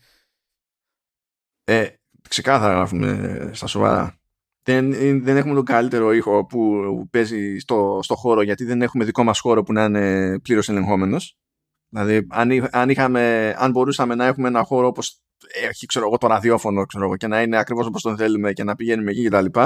Ε, 1.65 1.87
ξεκάθαρα 2.29 2.75
γράφουμε 2.75 3.51
στα 3.53 3.67
σοβαρά. 3.67 4.20
Δεν, 4.63 4.91
δεν 5.23 5.37
έχουμε 5.37 5.55
τον 5.55 5.65
καλύτερο 5.65 6.13
ήχο 6.13 6.47
που 6.47 6.83
παίζει 7.11 7.59
στο, 7.59 7.99
στο 8.03 8.15
χώρο 8.15 8.43
γιατί 8.43 8.65
δεν 8.65 8.83
έχουμε 8.83 9.05
δικό 9.05 9.25
μας 9.25 9.41
χώρο 9.41 9.63
που 9.63 9.73
να 9.73 9.85
είναι 9.85 10.39
πλήρως 10.39 10.69
ελεγχόμενος. 10.69 11.37
Δηλαδή 11.89 12.27
αν, 12.31 12.51
εί- 12.51 12.69
αν, 12.71 12.89
είχαμε, 12.91 13.55
αν 13.59 13.71
μπορούσαμε 13.71 14.15
να 14.15 14.27
έχουμε 14.27 14.49
ένα 14.49 14.63
χώρο 14.63 14.87
όπως 14.87 15.21
έχει 15.69 15.87
ξέρω 15.87 16.07
εγώ, 16.07 16.19
το 16.19 16.27
ραδιόφωνο 16.27 16.87
ξέρω 16.87 17.05
εγώ, 17.05 17.17
και 17.17 17.27
να 17.27 17.43
είναι 17.43 17.57
ακριβώς 17.57 17.87
όπως 17.87 18.03
τον 18.03 18.17
θέλουμε 18.17 18.53
και 18.53 18.65
να 18.65 18.75
πηγαίνουμε 18.75 19.11
εκεί 19.11 19.29
κτλ. 19.29 19.61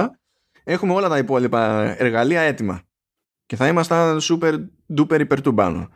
Έχουμε 0.65 0.93
όλα 0.93 1.09
τα 1.09 1.19
υπόλοιπα 1.19 1.95
εργαλεία 1.99 2.41
έτοιμα. 2.41 2.83
Και 3.47 3.57
θα 3.57 3.69
ήμασταν 3.69 4.19
super 4.23 4.55
duper 4.99 5.21
υπερτούμπανο. 5.21 5.89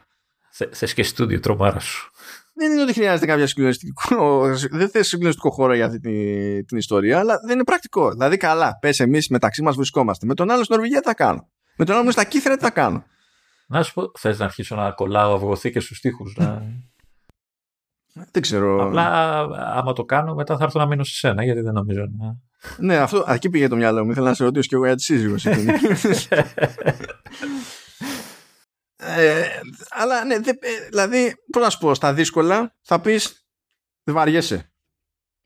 Θε, 0.50 0.66
θες 0.72 0.94
και 0.94 1.02
στούντιο 1.02 1.40
τρομάρα 1.40 1.78
σου. 1.78 2.10
Δεν 2.58 2.72
είναι 2.72 2.82
ότι 2.82 2.92
χρειάζεται 2.92 3.26
κάποια 3.26 3.46
συγκλονιστικό. 3.46 4.46
Δεν 4.70 4.88
θες 4.88 5.06
συγκλονιστικό 5.06 5.50
χώρο 5.50 5.74
για 5.74 5.86
αυτή 5.86 6.00
την, 6.00 6.66
την 6.66 6.78
ιστορία, 6.78 7.18
αλλά 7.18 7.38
δεν 7.46 7.54
είναι 7.54 7.64
πρακτικό. 7.64 8.10
Δηλαδή, 8.10 8.36
καλά, 8.36 8.78
πες 8.80 9.00
εμείς 9.00 9.28
μεταξύ 9.28 9.62
μας 9.62 9.76
βρισκόμαστε. 9.76 10.26
Με 10.26 10.34
τον 10.34 10.50
άλλο 10.50 10.62
στην 10.62 10.74
Νορβηγία 10.74 11.00
τι 11.00 11.06
θα 11.06 11.14
κάνω; 11.14 11.48
Με 11.76 11.84
τον 11.84 11.94
άλλο 11.94 12.04
μου 12.04 12.10
στα 12.10 12.24
κύθρα 12.24 12.56
τι 12.56 12.62
θα 12.62 12.70
κάνω; 12.70 13.04
Να 13.66 13.82
σου 13.82 13.94
πω, 13.94 14.10
θες 14.18 14.38
να 14.38 14.44
αρχίσω 14.44 14.76
να 14.76 14.90
κολλάω 14.90 15.34
αυγοθήκες 15.34 15.84
στους 15.84 16.00
τοίχους. 16.00 16.36
Να... 16.36 16.62
Δεν 18.30 18.42
ξέρω. 18.42 18.86
Απλά 18.86 19.38
άμα 19.56 19.92
το 19.92 20.04
κάνω 20.04 20.34
μετά 20.34 20.56
θα 20.56 20.64
έρθω 20.64 20.78
να 20.78 20.86
μείνω 20.86 21.04
σε 21.04 21.14
σένα 21.14 21.44
γιατί 21.44 21.60
δεν 21.60 21.72
νομίζω 21.72 22.08
να... 22.18 22.36
Ναι, 22.78 22.96
αυτό, 22.96 23.24
εκεί 23.28 23.50
πήγε 23.50 23.68
το 23.68 23.76
μυαλό 23.76 24.04
μου. 24.04 24.10
Ήθελα 24.10 24.28
να 24.28 24.34
σε 24.34 24.44
ρωτήσω 24.44 24.68
και 24.68 24.74
εγώ 24.74 24.84
για 24.84 24.94
τη 24.94 25.02
σύζυγο. 25.02 25.34
σου. 29.18 29.26
ε, 29.26 29.60
αλλά 29.88 30.24
ναι, 30.24 30.38
δε, 30.38 30.50
ε, 30.50 30.88
δηλαδή, 30.88 31.34
πώς 31.52 31.62
να 31.62 31.70
σου 31.70 31.78
πω, 31.78 31.94
στα 31.94 32.14
δύσκολα 32.14 32.74
θα 32.82 33.00
πεις 33.00 33.46
δεν 34.02 34.14
βαριέσαι. 34.14 34.72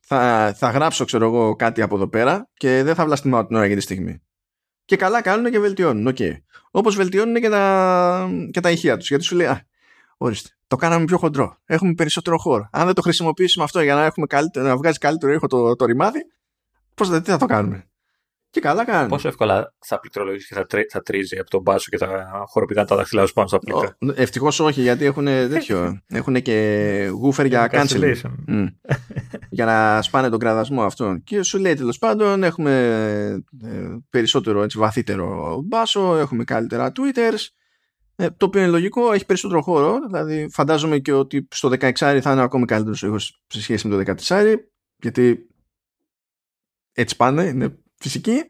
Θα, 0.01 0.53
θα 0.57 0.70
γράψω, 0.70 1.05
ξέρω 1.05 1.24
εγώ, 1.24 1.57
κάτι 1.57 1.82
από 1.82 1.94
εδώ 1.94 2.09
πέρα 2.09 2.49
και 2.55 2.82
δεν 2.82 2.94
θα 2.94 3.05
βλαστημάω 3.05 3.47
την 3.47 3.57
ώρα 3.57 3.66
για 3.66 3.77
τη 3.77 3.82
στιγμή. 3.82 4.23
Και 4.85 4.97
καλά 4.97 5.23
κάνουν 5.23 5.51
και 5.51 5.59
βελτιώνουν. 5.59 6.07
Οκ. 6.07 6.16
Όπως 6.70 6.97
βελτιώνουν 6.97 7.35
και 7.35 7.49
τα, 7.49 8.31
και 8.51 8.61
τα 8.61 8.70
ηχεία 8.70 8.97
τους. 8.97 9.09
Γιατί 9.09 9.24
σου 9.24 9.36
λέει, 9.36 9.47
Α, 9.47 9.66
ορίστε, 10.16 10.49
το 10.66 10.77
κάναμε 10.77 11.05
πιο 11.05 11.19
χοντρό. 11.19 11.57
Έχουμε 11.65 11.94
περισσότερο 11.94 12.39
χώρο. 12.39 12.69
Αν 12.73 12.85
δεν 12.85 12.94
το 12.94 13.03
χρησιμοποιήσουμε 13.03 13.65
αυτό 13.65 13.81
για 13.81 13.94
να, 13.94 14.05
έχουμε 14.05 14.27
καλύτερο, 14.27 14.66
να 14.66 14.77
βγάζει 14.77 14.99
καλύτερο 14.99 15.32
ήχο 15.32 15.47
το, 15.47 15.77
το 15.77 15.85
ρημάδι, 15.85 16.20
πώς 16.94 17.09
θα, 17.09 17.23
τι 17.23 17.31
θα 17.31 17.36
το 17.36 17.47
κάνουμε. 17.47 17.90
Και 18.53 18.61
καλά 18.61 18.85
κάνει. 18.85 19.09
Πόσο 19.09 19.29
εύκολα 19.29 19.74
θα 19.79 20.01
πληκτρολογήσει 20.01 20.47
και 20.49 20.55
θα, 20.55 20.66
τρί, 20.66 20.87
θα 20.91 21.03
τρίζει 21.03 21.39
από 21.39 21.51
τον 21.51 21.61
μπάσο 21.61 21.91
και 21.91 21.97
θα 21.97 22.31
χοροπηδάνε 22.47 22.87
τα 22.87 22.97
δάχτυλά 22.97 23.27
σου 23.27 23.33
πάνω 23.33 23.49
στα 23.49 23.59
πλήκτρα. 23.59 23.97
Ευτυχώς 24.15 24.61
όχι, 24.61 24.81
γιατί 24.81 25.05
έχουν 25.05 25.24
τέτοιο. 25.24 26.03
έχουν 26.07 26.43
και 26.43 27.09
γούφερ 27.12 27.47
για 27.47 27.69
cancel. 27.73 28.15
mm. 28.49 28.66
για 29.51 29.65
να 29.65 30.03
σπάνε 30.03 30.29
τον 30.29 30.39
κραδασμό 30.39 30.83
αυτό. 30.83 31.16
Και 31.24 31.43
σου 31.43 31.59
λέει 31.59 31.74
τέλος 31.74 31.99
πάντων 31.99 32.43
έχουμε 32.43 32.73
ε, 33.62 33.97
περισσότερο 34.11 34.62
έτσι, 34.62 34.79
βαθύτερο 34.79 35.61
μπάσο, 35.65 36.16
έχουμε 36.16 36.45
καλύτερα 36.45 36.93
Twitters. 36.97 37.47
Ε, 38.16 38.31
το 38.31 38.47
οποίο 38.47 38.61
είναι 38.61 38.70
λογικό, 38.70 39.12
έχει 39.12 39.27
περισσότερο 39.27 39.62
χώρο. 39.62 39.99
Δηλαδή, 40.07 40.49
φαντάζομαι 40.51 40.99
και 40.99 41.12
ότι 41.12 41.49
στο 41.51 41.69
16 41.69 41.93
θα 41.95 42.33
είναι 42.33 42.43
ακόμη 42.43 42.65
καλύτερος 42.65 43.03
ο 43.03 43.07
ήχος 43.07 43.43
σε 43.47 43.62
σχέση 43.62 43.89
με 43.89 44.05
το 44.05 44.15
14, 44.29 44.55
γιατί 44.97 45.47
έτσι 46.93 47.16
πάνε, 47.16 47.43
είναι 47.45 47.82
φυσική. 48.03 48.45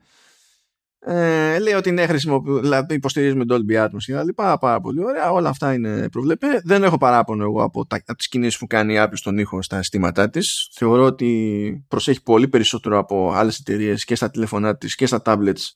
Ε, 1.05 1.59
λέει 1.59 1.73
ότι 1.75 1.89
είναι 1.89 2.07
χρησιμοποιού, 2.07 2.61
δηλαδή 2.61 2.95
υποστηρίζουμε 2.95 3.45
Dolby 3.49 3.85
Atmos 3.85 3.97
και 3.99 4.13
τα 4.13 4.25
λοιπά, 4.25 4.59
πάρα 4.59 4.81
πολύ 4.81 5.05
ωραία, 5.05 5.31
όλα 5.31 5.49
αυτά 5.49 5.73
είναι 5.75 6.09
προβλεπέ. 6.09 6.61
Δεν 6.65 6.83
έχω 6.83 6.99
παράπονο 6.99 7.45
εγώ 7.45 7.63
από, 7.63 7.87
τα, 7.87 7.97
από 7.97 8.19
τις 8.19 8.29
κινήσεις 8.29 8.59
που 8.59 8.67
κάνει 8.67 8.95
η 8.95 8.97
Apple 9.01 9.13
στον 9.13 9.39
ήχο 9.39 9.63
στα 9.63 9.77
αισθήματά 9.77 10.31
της. 10.31 10.69
Θεωρώ 10.73 11.05
ότι 11.05 11.85
προσέχει 11.89 12.23
πολύ 12.23 12.49
περισσότερο 12.49 12.99
από 12.99 13.33
άλλες 13.33 13.59
εταιρείες 13.59 14.05
και 14.05 14.15
στα 14.15 14.31
τηλεφωνά 14.31 14.77
της 14.77 14.95
και 14.95 15.07
στα 15.07 15.23
tablets 15.25 15.71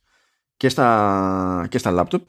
και 0.56 0.68
στα, 0.68 1.66
και 1.70 1.78
στα 1.78 2.06
laptop. 2.10 2.22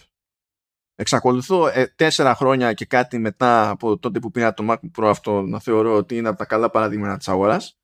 Εξακολουθώ 0.96 1.68
ε, 1.68 1.94
τέσσερα 1.96 2.36
χρόνια 2.36 2.74
και 2.74 2.86
κάτι 2.86 3.20
μετά 3.20 3.70
από 3.70 3.98
τότε 3.98 4.20
που 4.20 4.32
πήρα 4.32 4.54
το 4.54 4.66
MacBook 4.70 5.02
Pro 5.02 5.08
αυτό 5.08 5.42
να 5.42 5.60
θεωρώ 5.60 5.96
ότι 5.96 6.18
είναι 6.18 6.28
από 6.28 6.38
τα 6.38 6.46
καλά 6.46 6.70
παραδείγματα 6.70 7.18
της 7.18 7.28
αγοράς. 7.28 7.78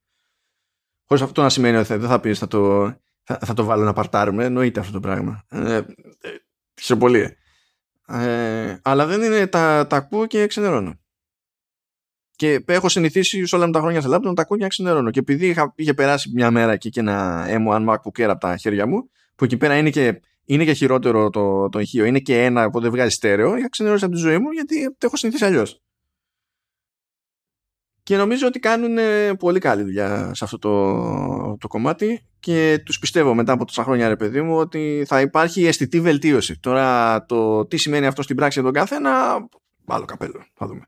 Χωρίς 1.07 1.23
αυτό 1.23 1.41
να 1.41 1.49
σημαίνει 1.49 1.77
ότι 1.77 1.95
δεν 1.95 2.10
θα 2.10 2.19
πεις 2.19 2.40
θα 2.40 2.48
το 2.48 2.94
θα, 3.23 3.39
θα 3.45 3.53
το 3.53 3.63
βάλω 3.63 3.83
να 3.83 3.93
παρτάρουμε. 3.93 4.45
Εννοείται 4.45 4.79
αυτό 4.79 4.91
το 4.91 4.99
πράγμα. 4.99 5.43
Ε, 5.49 5.75
ε, 5.75 5.83
σε 6.73 6.95
πολύ. 6.95 7.37
Ε, 8.07 8.77
αλλά 8.81 9.05
δεν 9.05 9.21
είναι 9.21 9.47
τα, 9.47 9.87
τα 9.87 9.95
ακούω 9.95 10.25
και 10.25 10.47
ξενερώνω. 10.47 10.97
Και 12.35 12.63
έχω 12.65 12.89
συνηθίσει 12.89 13.45
σε 13.45 13.55
όλα 13.55 13.69
τα 13.69 13.79
χρόνια 13.79 14.01
σε 14.01 14.07
λάπτο 14.07 14.27
να 14.27 14.33
τα 14.33 14.41
ακούω 14.41 14.57
και 14.57 14.63
να 14.63 14.69
ξενερώνω. 14.69 15.11
Και 15.11 15.19
επειδή 15.19 15.47
είχα, 15.47 15.73
είχε 15.75 15.93
περάσει 15.93 16.31
μια 16.33 16.51
μέρα 16.51 16.71
εκεί 16.71 16.89
και 16.89 16.99
ένα 16.99 17.45
M1 17.47 17.89
MacBook 17.89 18.19
Air 18.19 18.29
από 18.29 18.39
τα 18.39 18.57
χέρια 18.57 18.87
μου, 18.87 19.09
που 19.35 19.43
εκεί 19.43 19.57
πέρα 19.57 19.77
είναι 19.77 19.89
και, 19.89 20.21
είναι 20.45 20.65
και 20.65 20.73
χειρότερο 20.73 21.29
το, 21.29 21.69
το 21.69 21.79
ηχείο, 21.79 22.05
είναι 22.05 22.19
και 22.19 22.43
ένα 22.43 22.69
που 22.69 22.79
δεν 22.79 22.91
βγάζει 22.91 23.15
στέρεο, 23.15 23.57
είχα 23.57 23.69
ξενερώσει 23.69 24.05
από 24.05 24.13
τη 24.13 24.19
ζωή 24.19 24.37
μου 24.37 24.51
γιατί 24.51 24.83
το 24.83 25.05
έχω 25.05 25.17
συνηθίσει 25.17 25.45
αλλιώς 25.45 25.82
και 28.03 28.17
νομίζω 28.17 28.47
ότι 28.47 28.59
κάνουν 28.59 28.97
πολύ 29.38 29.59
καλή 29.59 29.84
δουλειά 29.84 30.31
σε 30.34 30.43
αυτό 30.43 30.57
το, 30.57 31.57
το 31.57 31.67
κομμάτι 31.67 32.27
και 32.39 32.81
τους 32.85 32.99
πιστεύω 32.99 33.34
μετά 33.34 33.53
από 33.53 33.65
τόσα 33.65 33.84
χρόνια 33.84 34.07
ρε 34.07 34.15
παιδί 34.15 34.41
μου 34.41 34.55
ότι 34.55 35.03
θα 35.07 35.21
υπάρχει 35.21 35.65
αισθητή 35.65 36.01
βελτίωση. 36.01 36.59
Τώρα 36.59 37.25
το 37.25 37.65
τι 37.65 37.77
σημαίνει 37.77 38.05
αυτό 38.05 38.21
στην 38.21 38.35
πράξη 38.35 38.59
για 38.59 38.71
τον 38.71 38.80
καθένα, 38.80 39.35
άλλο 39.88 40.05
καπέλο, 40.05 40.43
θα 40.53 40.67
δούμε. 40.67 40.81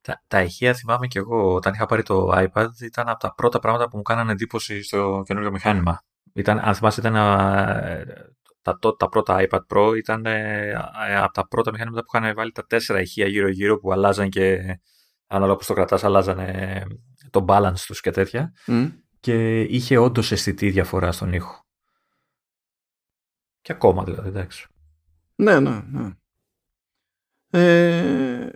Τα, 0.00 0.22
τα 0.28 0.42
ηχεία 0.42 0.74
θυμάμαι 0.74 1.06
και 1.06 1.18
εγώ 1.18 1.54
όταν 1.54 1.74
είχα 1.74 1.86
πάρει 1.86 2.02
το 2.02 2.28
iPad 2.34 2.68
ήταν 2.82 3.08
από 3.08 3.18
τα 3.18 3.34
πρώτα 3.34 3.58
πράγματα 3.58 3.88
που 3.88 3.96
μου 3.96 4.02
κάνανε 4.02 4.32
εντύπωση 4.32 4.82
στο 4.82 5.22
καινούργιο 5.26 5.52
μηχάνημα. 5.52 6.02
Ήταν, 6.32 6.58
αν 6.58 6.74
θυμάσαι 6.74 7.00
ήταν 7.00 7.14
τα, 8.62 8.78
τα 8.96 9.08
πρώτα 9.08 9.46
iPad 9.48 9.60
Pro 9.74 9.96
ήταν 9.96 10.26
από 11.22 11.32
τα 11.32 11.48
πρώτα 11.48 11.70
μηχανήματα 11.70 12.04
που 12.04 12.16
είχαν 12.16 12.34
βάλει 12.34 12.52
τα 12.52 12.64
τέσσερα 12.66 13.00
ηχεία 13.00 13.26
γύρω 13.26 13.48
γύρω 13.48 13.78
που 13.78 13.92
αλλάζαν 13.92 14.28
και 14.28 14.60
ανάλογα 15.32 15.56
πώς 15.56 15.66
το 15.66 15.74
κρατάς 15.74 16.04
αλλάζανε 16.04 16.82
το 17.30 17.44
balance 17.48 17.80
τους 17.86 18.00
και 18.00 18.10
τέτοια 18.10 18.52
και 19.20 19.60
είχε 19.60 19.96
όντως 19.96 20.32
αισθητή 20.32 20.70
διαφορά 20.70 21.12
στον 21.12 21.32
ήχο. 21.32 21.66
Και 23.60 23.72
ακόμα 23.72 24.04
δηλαδή, 24.04 24.28
εντάξει. 24.28 24.66
Ναι, 25.34 25.60
ναι, 25.60 25.80
ναι. 25.90 26.10
Ε, 27.54 28.50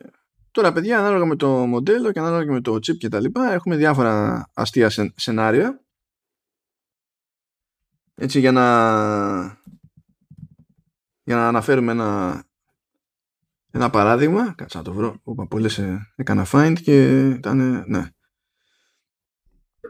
τώρα 0.50 0.72
παιδιά, 0.72 0.98
ανάλογα 0.98 1.26
με 1.26 1.36
το 1.36 1.48
μοντέλο 1.48 2.12
και 2.12 2.18
ανάλογα 2.18 2.52
με 2.52 2.60
το 2.60 2.74
chip 2.74 2.96
και 2.96 3.08
τα 3.08 3.20
λοιπά, 3.20 3.52
έχουμε 3.52 3.76
διάφορα 3.76 4.46
αστεία 4.54 4.90
σενάρια. 5.14 5.80
Έτσι 8.14 8.40
για 8.40 8.52
να 8.52 8.64
για 11.22 11.36
να 11.36 11.48
αναφέρουμε 11.48 11.92
ένα 11.92 12.44
ένα 13.76 13.90
παράδειγμα, 13.90 14.54
κάτσα 14.56 14.78
να 14.78 14.84
το 14.84 14.92
βρω, 14.92 15.20
που 15.22 15.48
πολλές 15.48 15.78
ε, 15.78 16.12
έκανα 16.16 16.46
find 16.52 16.74
και 16.82 17.28
ήταν, 17.28 17.84
ναι. 17.86 18.08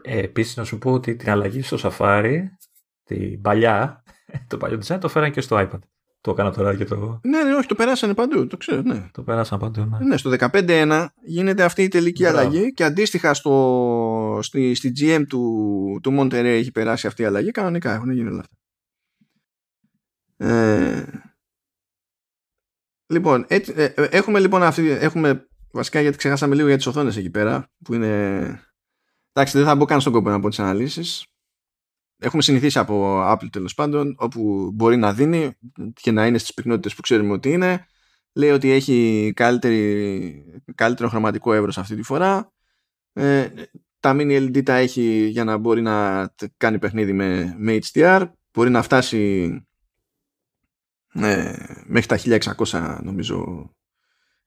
Ε, 0.01 0.19
επίσης 0.19 0.55
να 0.55 0.63
σου 0.63 0.77
πω 0.77 0.91
ότι 0.91 1.15
την 1.15 1.29
αλλαγή 1.29 1.61
στο 1.61 1.77
Safari, 1.81 2.37
την 3.03 3.41
παλιά, 3.41 4.03
το 4.49 4.57
παλιό 4.57 4.79
design 4.85 4.97
το 4.99 5.07
φέραν 5.07 5.31
και 5.31 5.41
στο 5.41 5.57
iPad. 5.59 5.79
Το 6.21 6.31
έκανα 6.31 6.51
τώρα 6.51 6.75
και 6.75 6.85
το... 6.85 7.19
Ναι, 7.23 7.43
ναι, 7.43 7.55
όχι, 7.55 7.67
το 7.67 7.75
περάσανε 7.75 8.13
παντού, 8.13 8.47
το 8.47 8.57
ξέρω, 8.57 8.81
ναι. 8.81 9.09
Το 9.11 9.23
περάσανε 9.23 9.61
παντού, 9.61 9.89
ναι. 9.89 10.05
Ναι, 10.05 10.17
στο 10.17 10.31
15.1 10.39 11.05
γίνεται 11.25 11.63
αυτή 11.63 11.83
η 11.83 11.87
τελική 11.87 12.21
Μπράβο. 12.23 12.37
αλλαγή 12.37 12.73
και 12.73 12.83
αντίστοιχα 12.83 13.33
στο, 13.33 14.39
στη, 14.41 14.73
στη 14.73 14.91
GM 14.99 15.23
του, 15.29 15.99
του 16.03 16.19
Monterey 16.19 16.33
έχει 16.33 16.71
περάσει 16.71 17.07
αυτή 17.07 17.21
η 17.21 17.25
αλλαγή, 17.25 17.51
κανονικά 17.51 17.93
έχουν 17.93 18.11
γίνει 18.11 18.29
όλα 18.29 18.39
αυτά. 18.39 18.55
Ε, 20.37 21.26
Λοιπόν, 23.07 23.45
έτσι, 23.47 23.73
ε, 23.75 23.83
ε, 23.83 24.03
έχουμε 24.03 24.39
λοιπόν 24.39 24.63
αυτή, 24.63 24.89
έχουμε 24.89 25.47
βασικά 25.71 26.01
γιατί 26.01 26.17
ξεχάσαμε 26.17 26.55
λίγο 26.55 26.67
για 26.67 26.77
τις 26.77 26.85
οθόνες 26.85 27.17
εκεί 27.17 27.29
πέρα, 27.29 27.69
που 27.83 27.93
είναι... 27.93 28.61
Εντάξει, 29.33 29.57
δεν 29.57 29.65
θα 29.67 29.75
μπω 29.75 29.85
καν 29.85 30.01
στον 30.01 30.13
κόπο 30.13 30.29
να 30.29 30.39
πω 30.39 30.49
τις 30.49 30.59
αναλύσεις. 30.59 31.25
Έχουμε 32.19 32.41
συνηθίσει 32.41 32.79
από 32.79 33.23
Apple 33.31 33.47
τέλος 33.51 33.73
πάντων, 33.73 34.15
όπου 34.17 34.71
μπορεί 34.73 34.97
να 34.97 35.13
δίνει 35.13 35.57
και 35.93 36.11
να 36.11 36.25
είναι 36.25 36.37
στις 36.37 36.53
πυκνότητες 36.53 36.95
που 36.95 37.01
ξέρουμε 37.01 37.33
ότι 37.33 37.51
είναι. 37.51 37.85
Λέει 38.33 38.49
ότι 38.49 38.71
έχει 38.71 39.31
καλύτερη, 39.35 40.61
καλύτερο 40.75 41.09
χρωματικό 41.09 41.53
εύρος 41.53 41.77
αυτή 41.77 41.95
τη 41.95 42.03
φορά. 42.03 42.51
Ε, 43.13 43.47
τα 43.99 44.15
mini 44.15 44.41
LED 44.41 44.63
τα 44.63 44.75
έχει 44.75 45.27
για 45.27 45.43
να 45.43 45.57
μπορεί 45.57 45.81
να 45.81 46.27
κάνει 46.57 46.79
παιχνίδι 46.79 47.13
με, 47.13 47.55
με 47.57 47.79
HDR. 47.91 48.31
Μπορεί 48.53 48.69
να 48.69 48.81
φτάσει 48.81 49.66
ε, 51.21 51.55
μέχρι 51.85 52.07
τα 52.07 52.39
1600 52.69 52.97
νομίζω 53.01 53.69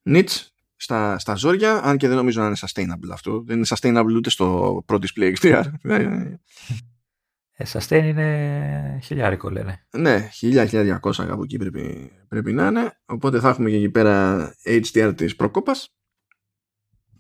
nits 0.05 0.47
στα, 0.77 1.19
στα 1.19 1.35
ζόρια, 1.35 1.81
αν 1.83 1.97
και 1.97 2.09
δεν 2.09 2.17
νομίζω 2.17 2.41
να 2.41 2.47
είναι 2.47 2.57
sustainable 2.61 3.11
αυτό. 3.13 3.43
Δεν 3.47 3.57
είναι 3.57 3.67
sustainable 3.69 4.15
ούτε 4.17 4.31
στο 4.31 4.79
Pro 4.89 4.99
Display 4.99 5.35
XDR. 5.37 5.65
Ε, 7.63 7.65
sustain 7.73 8.03
είναι 8.05 8.99
χιλιάρικο 9.03 9.51
λένε. 9.51 9.87
Ναι, 9.91 10.29
1000-1200 10.41 10.97
από 11.19 11.43
εκεί 11.43 11.57
πρέπει, 11.57 12.13
πρέπει 12.29 12.53
να 12.53 12.67
είναι. 12.67 13.01
Οπότε 13.05 13.41
θα 13.41 13.49
έχουμε 13.49 13.71
και 13.71 13.77
εκεί 13.77 13.91
πέρα 13.91 14.49
HDR 14.65 15.13
της 15.17 15.37
προκόπας. 15.37 15.95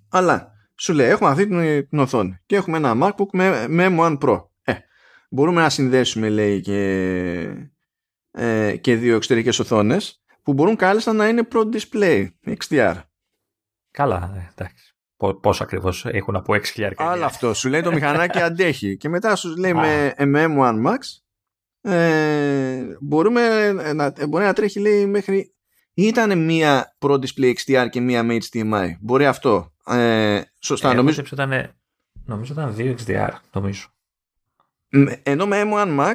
Αλλά 0.09 0.53
σου 0.75 0.93
λέει 0.93 1.09
έχουμε 1.09 1.31
αυτή 1.31 1.47
την, 1.47 1.89
την 1.89 1.99
οθόνη 1.99 2.39
και 2.47 2.57
έχουμε 2.57 2.77
ένα 2.77 2.95
MacBook 3.03 3.29
με, 3.33 3.67
με 3.69 3.87
M1 3.91 4.19
Pro. 4.19 4.45
Ε, 4.63 4.73
μπορούμε 5.31 5.61
να 5.61 5.69
συνδέσουμε 5.69 6.29
λέει 6.29 6.61
και 6.61 7.71
ε, 8.31 8.77
και 8.77 8.97
δύο 8.97 9.17
εξωτερικές 9.17 9.59
οθόνες 9.59 10.23
που 10.43 10.53
μπορούν 10.53 10.77
κάλλιστα 10.77 11.13
να 11.13 11.29
είναι 11.29 11.49
Pro 11.53 11.65
Display 11.75 12.29
XDR. 12.45 12.95
Καλά, 13.91 14.33
ε, 14.37 14.51
εντάξει. 14.51 14.95
Πόσο 15.41 15.63
ακριβώς 15.63 16.07
έχουν 16.07 16.37
από 16.37 16.55
6.000 16.75 16.91
Αλλά 16.97 17.27
αυτό 17.27 17.55
σου 17.55 17.69
λέει 17.69 17.83
το 17.83 17.93
μηχανάκι 17.93 18.41
αντέχει. 18.49 18.97
Και 18.97 19.09
μετά 19.09 19.37
σου 19.37 19.57
λέει 19.57 19.75
με 19.75 20.15
MM1 20.17 20.87
Max 20.87 20.99
ε, 21.83 22.97
μπορούμε 23.01 23.73
να, 23.73 24.13
μπορεί 24.29 24.45
να 24.45 24.53
τρέχει 24.53 24.81
λέει 24.81 25.07
μέχρι 25.07 25.55
ήταν 25.95 26.45
μία 26.45 26.97
Pro 26.99 27.19
Display 27.21 27.53
XDR 27.55 27.87
και 27.91 28.01
μία 28.01 28.23
με 28.23 28.37
HDMI. 28.51 28.89
Μπορεί 29.01 29.27
αυτό. 29.27 29.73
Ε, 29.87 30.41
σωστά. 30.59 30.91
Ε, 30.91 30.95
νομίζω... 30.95 31.23
Ήταν, 31.33 31.75
νομίζω 32.25 32.53
ήταν 32.53 32.75
δύο 32.75 32.97
XDR. 33.07 33.31
Νομίζω. 33.53 33.89
Ενώ 35.23 35.47
με 35.47 35.63
M1 35.65 35.99
Max 35.99 36.15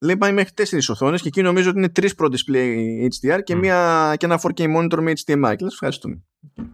λέει 0.00 0.16
πάει 0.16 0.32
μέχρι 0.32 0.52
τέσσερι 0.52 0.82
οθόνες 0.88 1.22
και 1.22 1.28
εκεί 1.28 1.42
νομίζω 1.42 1.68
ότι 1.68 1.78
είναι 1.78 1.88
τρεις 1.88 2.14
Pro 2.18 2.26
Display 2.26 2.76
HDR 3.02 3.40
και, 3.42 3.54
μια, 3.54 4.14
και 4.16 4.26
ένα 4.26 4.40
4K 4.42 4.76
monitor 4.76 4.98
με 5.00 5.12
HDMI. 5.24 5.54
Και 5.56 5.64
λες, 5.64 5.72
ευχαριστούμε. 5.72 6.22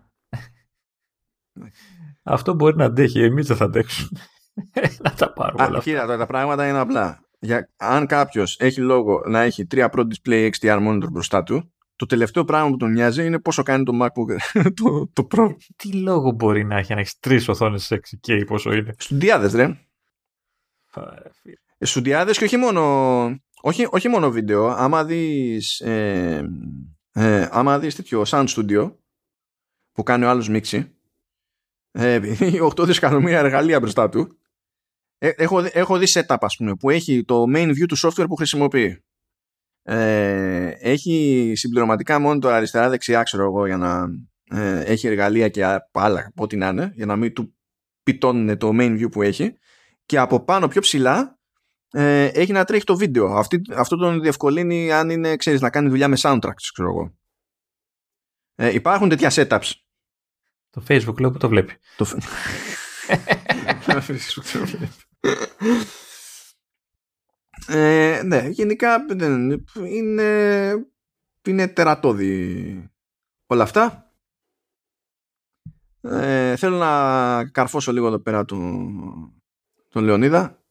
Αυτό 2.23 2.55
μπορεί 2.55 2.77
να 2.77 2.85
αντέχει, 2.85 3.23
εμείς 3.23 3.47
δεν 3.47 3.57
θα 3.57 3.65
αντέξουμε. 3.65 4.21
να 5.05 5.15
τα 5.15 5.33
πάρουμε 5.33 5.65
όλα 5.65 5.79
Κοίτα, 5.79 6.17
τα 6.17 6.27
πράγματα 6.27 6.69
είναι 6.69 6.79
απλά. 6.79 7.23
Για, 7.39 7.71
αν 7.77 8.07
κάποιος 8.07 8.57
έχει 8.61 8.81
λόγο 8.81 9.23
να 9.29 9.41
έχει 9.41 9.67
τρία 9.67 9.91
Pro 9.93 10.01
Display 10.01 10.51
XDR 10.51 10.89
monitor 10.89 11.11
μπροστά 11.11 11.43
του, 11.43 11.73
το 11.97 12.07
τελευταίο 12.07 12.45
πράγμα 12.45 12.71
που 12.71 12.77
τον 12.77 12.93
νοιάζει 12.93 13.27
είναι 13.27 13.39
πόσο 13.39 13.63
κάνει 13.63 13.85
το 13.85 13.93
MacBook 14.03 14.37
το, 14.83 15.11
το 15.13 15.27
Pro. 15.31 15.55
Τι 15.77 15.93
λόγο 15.93 16.31
μπορεί 16.31 16.65
να 16.65 16.77
έχει 16.77 16.95
να 16.95 17.01
έχεις 17.01 17.19
τρεις 17.19 17.49
οθόνες 17.49 17.93
6K, 17.93 18.43
πόσο 18.47 18.73
είναι; 18.73 18.95
Στουντιάδε, 18.99 19.57
ρε. 19.57 19.79
Σουντιάδες 21.85 22.39
και 22.39 22.45
όχι 22.45 22.57
μόνο, 22.57 22.83
όχι, 23.61 23.87
όχι 23.91 24.09
μόνο 24.09 24.31
βίντεο. 24.31 24.67
Άμα 24.67 25.05
δεις, 25.05 25.81
ε, 25.81 26.51
ε, 27.13 27.49
άμα 27.51 27.79
δεις 27.79 27.95
τέτοιο 27.95 28.23
sound 28.27 28.47
studio 28.47 28.95
που 29.93 30.03
κάνει 30.03 30.25
ο 30.25 30.29
άλλος 30.29 30.49
μίξη, 30.49 30.97
ε, 31.91 32.21
8 32.77 32.85
δισεκατομμύρια 32.85 33.39
εργαλεία 33.39 33.81
μπροστά 33.81 34.09
του, 34.09 34.39
Ε, 35.19 35.29
έχω, 35.37 35.65
έχω 35.73 35.99
δει 35.99 36.07
setup, 36.09 36.37
ας 36.41 36.57
πούμε, 36.57 36.75
που 36.75 36.91
έχει 36.91 37.25
το 37.25 37.45
main 37.55 37.69
view 37.69 37.87
του 37.89 37.99
software 37.99 38.27
που 38.29 38.35
χρησιμοποιεί. 38.35 39.05
Ε, 39.83 40.69
έχει 40.69 41.53
συμπληρωματικά 41.57 42.19
monitor 42.27 42.47
αριστερά-δεξιά, 42.47 43.23
ξέρω 43.23 43.45
εγώ, 43.45 43.67
για 43.67 43.77
να 43.77 44.07
ε, 44.51 44.81
έχει 44.81 45.07
εργαλεία 45.07 45.49
και 45.49 45.65
άλλα, 45.93 46.33
ό,τι 46.37 46.57
να 46.57 46.69
είναι, 46.69 46.93
για 46.95 47.07
να 47.07 47.17
μην 47.17 47.33
του 47.33 47.55
πιτώνουν 48.03 48.59
το 48.59 48.71
main 48.73 49.01
view 49.01 49.11
που 49.11 49.23
έχει. 49.23 49.59
Και 50.07 50.19
από 50.19 50.41
πάνω 50.45 50.69
πιο 50.69 50.81
ψηλά 50.81 51.39
ε, 51.97 52.25
έχει 52.25 52.53
να 52.53 52.65
τρέχει 52.65 52.85
το 52.85 52.97
βίντεο. 52.97 53.35
Αυτή, 53.35 53.63
αυτό 53.75 53.97
τον 53.97 54.21
διευκολύνει 54.21 54.93
αν 54.93 55.11
είναι, 55.11 55.37
ξέρεις, 55.37 55.61
να 55.61 55.71
κάνει 55.71 55.89
δουλειά 55.89 56.09
με 56.09 56.17
soundtracks, 56.21 56.69
ξέρω 56.73 56.89
εγώ. 56.89 57.15
Ε, 58.55 58.75
υπάρχουν 58.75 59.09
τέτοια 59.09 59.31
setups. 59.33 59.71
Το 60.71 60.83
Facebook 60.89 61.21
λέω 61.21 61.31
που 61.31 61.39
το 61.39 61.49
βλέπει. 61.49 61.73
Το 61.97 62.07
Facebook 64.09 64.45
το 64.53 64.67
βλέπει. 64.67 64.89
Ε, 67.67 68.23
ναι, 68.25 68.49
γενικά 68.49 69.05
είναι, 69.89 70.73
είναι 71.47 71.69
τερατώδη 71.69 72.91
όλα 73.47 73.63
αυτά. 73.63 74.13
Ε, 76.01 76.57
θέλω 76.57 76.77
να 76.77 77.45
καρφώσω 77.51 77.93
λίγο 77.93 78.07
εδώ 78.07 78.19
πέρα 78.19 78.45
τον, 78.45 79.43
τον 79.89 80.05
Λεωνίδα 80.05 80.64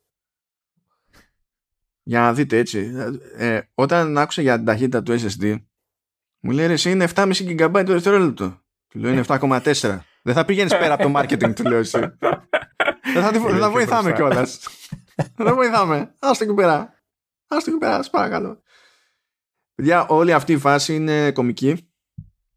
για 2.04 2.20
να 2.20 2.34
δείτε 2.34 2.58
έτσι. 2.58 2.92
Ε, 3.38 3.60
όταν 3.74 4.18
άκουσα 4.18 4.42
για 4.42 4.56
την 4.56 4.66
ταχύτητα 4.66 5.04
του 5.04 5.20
SSD 5.20 5.58
μου 6.40 6.52
λέει 6.52 6.68
ρε 6.68 6.74
εσύ 6.74 6.92
είναι 6.92 7.08
7,5 7.16 7.34
GB 7.34 7.72
το 7.86 7.92
δευτερόλεπτο. 7.94 8.62
Του 8.88 9.00
λέω 9.00 9.12
είναι 9.12 9.24
7,4. 9.28 10.00
Δεν 10.22 10.34
θα 10.34 10.46
πηγαίνεις 10.46 10.78
πέρα 10.78 10.94
από 10.94 11.04
το 11.04 11.20
marketing 11.20 11.56
του 11.56 11.64
λέω 11.64 11.80
εσύ. 11.80 12.00
Δεν 13.14 13.24
θα, 13.24 13.32
δεν 13.32 13.60
θα 13.60 13.70
βοηθάμε 13.70 14.14
κιόλας. 14.14 14.60
Δεν 15.36 15.54
βοηθάμε. 15.54 16.14
Άστο 16.20 16.44
εκεί 16.44 16.54
πέρα. 16.54 16.94
Άστο 17.48 17.70
εκεί 17.70 17.80
πέρα, 17.80 18.04
παρακαλώ. 18.12 18.62
Παιδιά, 19.76 20.08
όλη 20.08 20.34
αυτή 20.34 20.54
η 20.54 20.58
φάση 20.58 20.96
είναι 20.96 21.32
κομική. 21.32 21.90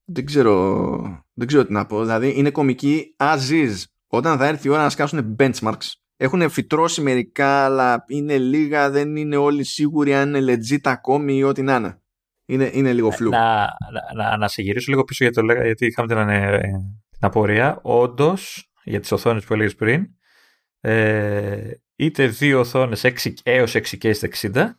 Δεν 0.04 0.24
ξέρω, 0.24 1.24
δεν 1.32 1.46
ξέρω 1.46 1.66
τι 1.66 1.72
να 1.72 1.86
πω. 1.86 2.00
Δηλαδή, 2.00 2.32
είναι 2.36 2.50
κομική 2.50 3.14
as 3.16 3.50
is. 3.50 3.74
Όταν 4.06 4.38
θα 4.38 4.46
έρθει 4.46 4.66
η 4.66 4.70
ώρα 4.70 4.82
να 4.82 4.90
σκάσουν 4.90 5.36
benchmarks, 5.38 5.92
έχουν 6.16 6.50
φυτρώσει 6.50 7.00
μερικά, 7.00 7.64
αλλά 7.64 8.04
είναι 8.08 8.38
λίγα, 8.38 8.90
δεν 8.90 9.16
είναι 9.16 9.36
όλοι 9.36 9.64
σίγουροι 9.64 10.14
αν 10.14 10.34
είναι 10.34 10.54
legit 10.54 10.80
ακόμη 10.82 11.36
ή 11.36 11.42
ό,τι 11.42 11.62
να 11.62 11.76
είναι. 11.76 12.00
Είναι, 12.48 12.70
είναι 12.72 12.92
λίγο 12.92 13.10
φλού. 13.10 13.30
Να, 13.30 13.68
να, 14.16 14.36
να, 14.36 14.48
σε 14.48 14.62
γυρίσω 14.62 14.90
λίγο 14.90 15.04
πίσω 15.04 15.24
γιατί, 15.24 15.46
το 15.46 15.62
γιατί 15.62 15.86
είχαμε 15.86 16.08
την, 16.08 16.28
ε, 16.28 16.60
την 17.10 17.20
απορία. 17.20 17.78
Όντως, 17.82 18.70
για 18.84 19.00
τις 19.00 19.12
οθόνες 19.12 19.44
που 19.44 19.52
έλεγες 19.52 19.74
πριν, 19.74 20.06
ε, 20.80 21.70
είτε 21.96 22.26
δύο 22.26 22.60
οθόνες 22.60 23.04
έως 23.42 23.74
6K 23.74 24.14
στα 24.14 24.26
60 24.26 24.70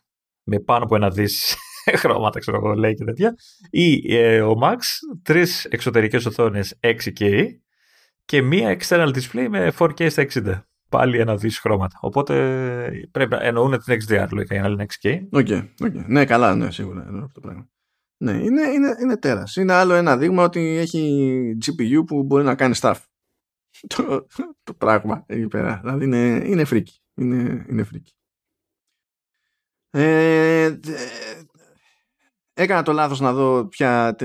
με 0.43 0.59
πάνω 0.59 0.83
από 0.83 0.95
ένα 0.95 1.09
δις 1.09 1.55
χρώματα, 2.01 2.39
ξέρω 2.39 2.57
εγώ, 2.57 2.73
λέει 2.73 2.93
και 2.93 3.03
τέτοια, 3.03 3.33
ή 3.69 4.15
ε, 4.15 4.41
ο 4.41 4.53
Max, 4.61 4.77
τρεις 5.23 5.65
εξωτερικές 5.65 6.25
οθόνες 6.25 6.79
6K 6.81 7.45
και 8.25 8.41
μία 8.41 8.77
external 8.79 9.13
display 9.13 9.47
με 9.49 9.71
4K 9.77 10.11
στα 10.11 10.25
60. 10.33 10.61
Πάλι 10.89 11.19
ένα 11.19 11.35
δις 11.35 11.59
χρώματα. 11.59 11.97
Οπότε 12.01 13.07
πρέπει 13.11 13.31
να 13.31 13.43
εννοούν 13.43 13.79
την 13.83 13.97
XDR, 14.01 14.27
λογικά, 14.31 14.53
για 14.53 14.61
να 14.61 14.69
λένε 14.69 14.85
6K. 15.01 15.27
Okay, 15.31 15.67
okay. 15.79 16.03
Ναι, 16.07 16.25
καλά, 16.25 16.55
ναι, 16.55 16.71
σίγουρα. 16.71 17.01
αυτό 17.01 17.29
το 17.33 17.39
πράγμα. 17.39 17.69
Ναι, 18.17 18.31
είναι, 18.31 18.61
είναι, 18.61 18.95
είναι 19.01 19.17
τέρας. 19.17 19.55
Είναι 19.55 19.73
άλλο 19.73 19.93
ένα 19.93 20.17
δείγμα 20.17 20.43
ότι 20.43 20.59
έχει 20.59 21.57
GPU 21.65 22.05
που 22.05 22.23
μπορεί 22.23 22.43
να 22.43 22.55
κάνει 22.55 22.75
stuff. 22.77 22.95
το, 23.95 24.27
το 24.63 24.73
πράγμα 24.73 25.23
εκεί 25.27 25.47
πέρα. 25.47 25.79
Δηλαδή 25.83 26.05
είναι, 26.05 26.41
είναι 26.45 26.63
φρίκι. 26.63 27.01
Είναι, 27.13 27.65
είναι 27.69 27.83
φρίκι. 27.83 28.11
Ε, 29.89 30.79
έκανα 32.53 32.83
το 32.83 32.91
λάθος 32.91 33.19
να 33.19 33.33
δω 33.33 33.67
ποια, 33.67 34.15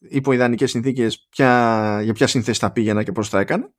υπό 0.00 0.32
ιδανικές 0.32 0.70
συνθήκες 0.70 1.26
ποια, 1.28 2.00
για 2.02 2.12
ποια 2.12 2.26
σύνθεση 2.26 2.60
θα 2.60 2.72
πήγαινα 2.72 3.02
και 3.02 3.12
πώς 3.12 3.28
θα 3.28 3.40
έκανα. 3.40 3.72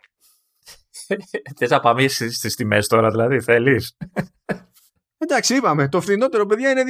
Θες 1.57 1.69
να 1.69 1.79
πάμε 1.79 2.07
στις 2.07 2.55
τιμές 2.55 2.88
τώρα 2.88 3.09
δηλαδή, 3.09 3.41
θέλεις; 3.41 3.97
Εντάξει, 5.17 5.55
είπαμε. 5.55 5.88
Το 5.88 6.01
φθηνότερο, 6.01 6.45
παιδιά, 6.45 6.71
είναι 6.71 6.84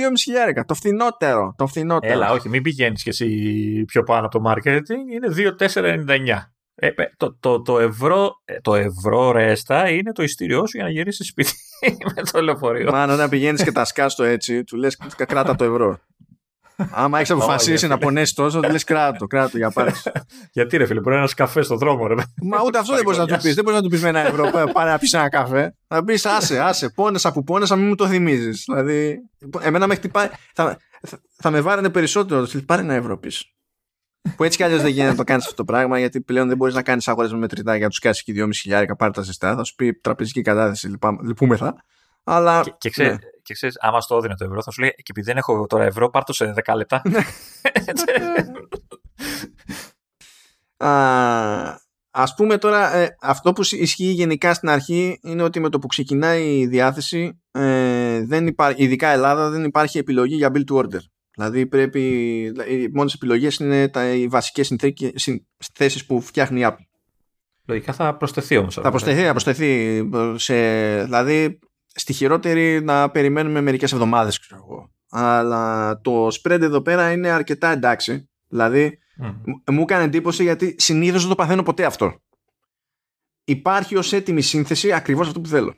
2.500. 0.58 0.64
Το 0.66 0.74
φθηνότερο. 0.74 1.54
Το 1.58 1.68
φθηνότερο. 1.68 2.14
Έλα, 2.14 2.32
όχι, 2.32 2.50
μην 2.50 2.62
πηγαίνεις 2.62 3.04
και 3.04 3.10
εσύ 3.10 3.84
πιο 3.86 4.04
πάνω 4.04 4.26
από 4.26 4.40
το 4.40 4.52
marketing. 4.52 5.12
Είναι 5.14 5.56
2.499. 5.60 6.52
Ε, 6.80 6.90
το, 7.18 7.38
το, 7.40 7.62
το, 7.62 7.80
ευρώ, 7.80 8.42
ε, 8.46 8.60
το 8.62 8.76
ευρώ 8.76 9.32
ρέστα 9.32 9.90
είναι 9.90 10.12
το 10.12 10.24
ειστήριό 10.24 10.66
σου 10.68 10.78
για 10.78 10.84
να 10.84 10.90
γυρίσεις 10.92 11.28
σπίτι 11.28 11.52
με 12.16 12.22
το 12.32 12.42
λεωφορείο. 12.42 12.92
Μάλλον 12.92 13.16
όταν 13.16 13.30
πηγαίνεις 13.30 13.64
και 13.64 13.72
τα 13.72 13.86
σκάστο 13.86 14.24
έτσι, 14.24 14.64
του 14.64 14.78
λες 14.78 14.98
κράτα 15.28 15.56
το 15.56 15.64
ευρώ. 15.64 16.00
Άμα 16.92 17.18
έχεις 17.18 17.32
αποφασίσει 17.32 17.88
να 17.88 17.98
πονέσει 17.98 18.36
τόσο, 18.36 18.60
του 18.60 18.72
λες 18.72 18.84
κράτο, 18.84 19.28
κράτο 19.28 19.58
για 19.58 19.72
πάρεις. 19.72 20.08
Γιατί 20.52 20.78
ρε 20.78 20.86
φίλε, 20.86 21.00
μπορεί 21.00 21.16
ένας 21.16 21.34
καφές 21.34 21.66
στον 21.66 21.78
δρόμο, 21.78 22.08
ρε. 22.08 22.16
Μα 22.42 22.62
ούτε 22.66 22.78
αυτό 22.78 22.94
δεν 22.94 23.04
μπορείς 23.04 23.20
να 23.20 23.26
του 23.26 23.38
πεις. 23.42 23.56
Δεν 23.56 23.64
μπορείς 23.64 23.80
να 23.80 23.86
του 23.86 23.90
πεις 23.90 24.02
με 24.02 24.10
ένα 24.10 24.28
ευρώ, 24.28 24.50
πάρε 24.74 24.90
να 24.92 24.98
πει 24.98 25.08
ένα 25.12 25.30
καφέ. 25.30 25.76
Θα 25.88 26.04
πεις 26.04 26.26
άσε, 26.26 26.60
άσε, 26.60 26.90
πόνεσα 26.90 27.32
που 27.32 27.44
πόνεσα, 27.44 27.76
μην 27.76 27.88
μου 27.88 27.96
το 27.96 28.08
θυμίζεις. 28.08 28.64
Δηλαδή, 28.66 29.20
εμένα 29.62 29.88
με 29.88 29.96
χτυπάει. 29.96 30.30
Θα, 30.54 30.78
θα, 31.38 31.50
με 31.50 31.62
βάρανε 31.62 31.90
περισσότερο. 31.90 32.48
Πάρε 32.66 32.82
ένα 32.82 32.94
ευρώ 32.94 33.18
πίσω. 33.18 33.46
Που 34.36 34.44
έτσι 34.44 34.58
κι 34.58 34.64
αλλιώς 34.64 34.82
δεν 34.82 34.92
γίνεται 34.92 35.10
να 35.10 35.16
το 35.16 35.24
κάνεις 35.24 35.44
αυτό 35.44 35.56
το 35.56 35.64
πράγμα, 35.64 36.00
γιατί 36.00 36.22
πλέον 36.22 36.48
δεν 36.48 36.58
μπορείς 36.58 36.76
να 36.76 36.82
κάνεις 36.82 37.08
αγορέ 37.08 37.28
με 37.28 37.38
μετρητά 37.38 37.76
για 37.76 37.84
να 37.84 37.90
τους 37.90 38.00
κάσει 38.00 38.24
και 38.24 38.34
2,5 38.36 38.50
χιλιάρικα 38.54 38.96
πάρει 38.96 39.14
τα 39.14 39.22
ζεστά. 39.22 39.56
Θα 39.56 39.64
σου 39.64 39.76
πει 39.76 39.94
τραπεζική 39.94 40.42
κατάθεση, 40.42 40.98
λυπούμεθα. 41.24 41.76
Αλλά. 42.24 42.64
Και, 42.64 42.74
και, 42.78 42.90
ξέρει, 42.90 43.10
ναι. 43.10 43.18
Και 43.48 43.54
ξέρεις, 43.54 43.78
άμα 43.80 44.02
στο 44.02 44.18
έδινε 44.18 44.36
το 44.36 44.46
ευρώ, 44.46 44.62
θα 44.64 44.72
σου 44.72 44.82
λέει 44.82 44.90
και 44.90 45.04
επειδή 45.10 45.26
δεν 45.28 45.38
έχω 45.38 45.66
τώρα 45.68 45.84
ευρώ, 45.84 46.10
πάρ 46.10 46.24
το 46.24 46.34
σε 46.34 46.54
10 46.66 46.76
λεπτά. 46.76 47.02
Α, 50.78 51.80
ας 52.12 52.34
πούμε 52.36 52.58
τώρα 52.58 52.96
ε, 52.96 53.18
αυτό 53.22 53.54
που 53.54 53.62
ισχύει 53.62 54.12
γενικά 54.12 54.54
στην 54.54 54.70
αρχή 54.70 55.20
είναι 55.22 55.44
ότι 55.44 55.60
με 55.60 55.70
το 55.70 55.80
που 55.80 55.88
ξεκινάει 55.88 56.58
η 56.58 56.68
διάθεση 56.68 57.42
ε, 57.52 58.26
δεν 58.26 58.48
υπάρχει, 58.48 58.84
ειδικά 58.84 59.08
Ελλάδα 59.08 59.50
δεν 59.50 59.64
υπάρχει 59.64 59.98
επιλογή 59.98 60.36
για 60.36 60.52
build 60.54 60.64
to 60.72 60.76
order 60.76 61.00
Δηλαδή 61.34 61.66
πρέπει, 61.66 62.02
οι 62.70 62.90
μόνες 62.94 63.14
επιλογές 63.14 63.56
είναι 63.56 63.88
τα, 63.88 64.14
οι 64.14 64.28
βασικές 64.28 64.76
θέσεις 65.74 66.06
που 66.06 66.22
φτιάχνει 66.22 66.60
η 66.60 66.66
Apple. 66.68 66.86
Λογικά 67.66 67.94
θα 67.94 68.16
προσθεθεί 68.16 68.58
όμως. 68.58 68.76
Θα 68.76 68.90
προσθεθεί, 68.90 69.24
θα 69.24 69.32
προσθεθεί. 69.32 70.02
Σε, 70.36 70.56
δηλαδή 71.04 71.60
στη 72.00 72.14
χειρότερη 72.14 72.82
να 72.84 73.10
περιμένουμε 73.10 73.62
μερικές 73.62 73.92
εβδομάδες 73.92 74.40
ξέρω 74.40 74.62
εγώ. 74.68 74.92
Αλλά 75.10 76.00
το 76.02 76.28
spread 76.28 76.62
εδώ 76.62 76.82
πέρα 76.82 77.12
είναι 77.12 77.30
αρκετά 77.30 77.72
εντάξει. 77.72 78.30
Δηλαδή 78.48 79.00
μου 79.72 79.82
έκανε 79.82 80.04
εντύπωση 80.04 80.44
γιατί 80.44 80.76
συνήθως 80.78 81.20
δεν 81.20 81.30
το 81.30 81.36
παθαίνω 81.36 81.64
ποτέ 81.64 81.86
αυτό. 81.86 82.22
Υπάρχει 83.44 83.96
ως 83.96 84.14
έτοιμη 84.14 84.42
σύνθεση 84.42 84.94
ακριβώς 84.94 85.28
αυτό 85.28 85.42
που 85.42 85.48
θέλω. 85.48 85.76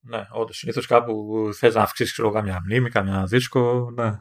Ναι, 0.00 0.26
όντως. 0.30 0.56
Συνήθως 0.56 0.86
κάπου 0.86 1.48
θες 1.54 1.74
να 1.74 1.82
αυξήσεις 1.82 2.20
καμιά 2.32 2.60
μνήμη, 2.64 2.90
καμιά 2.90 3.24
δίσκο. 3.24 3.90
Ναι, 3.94 4.18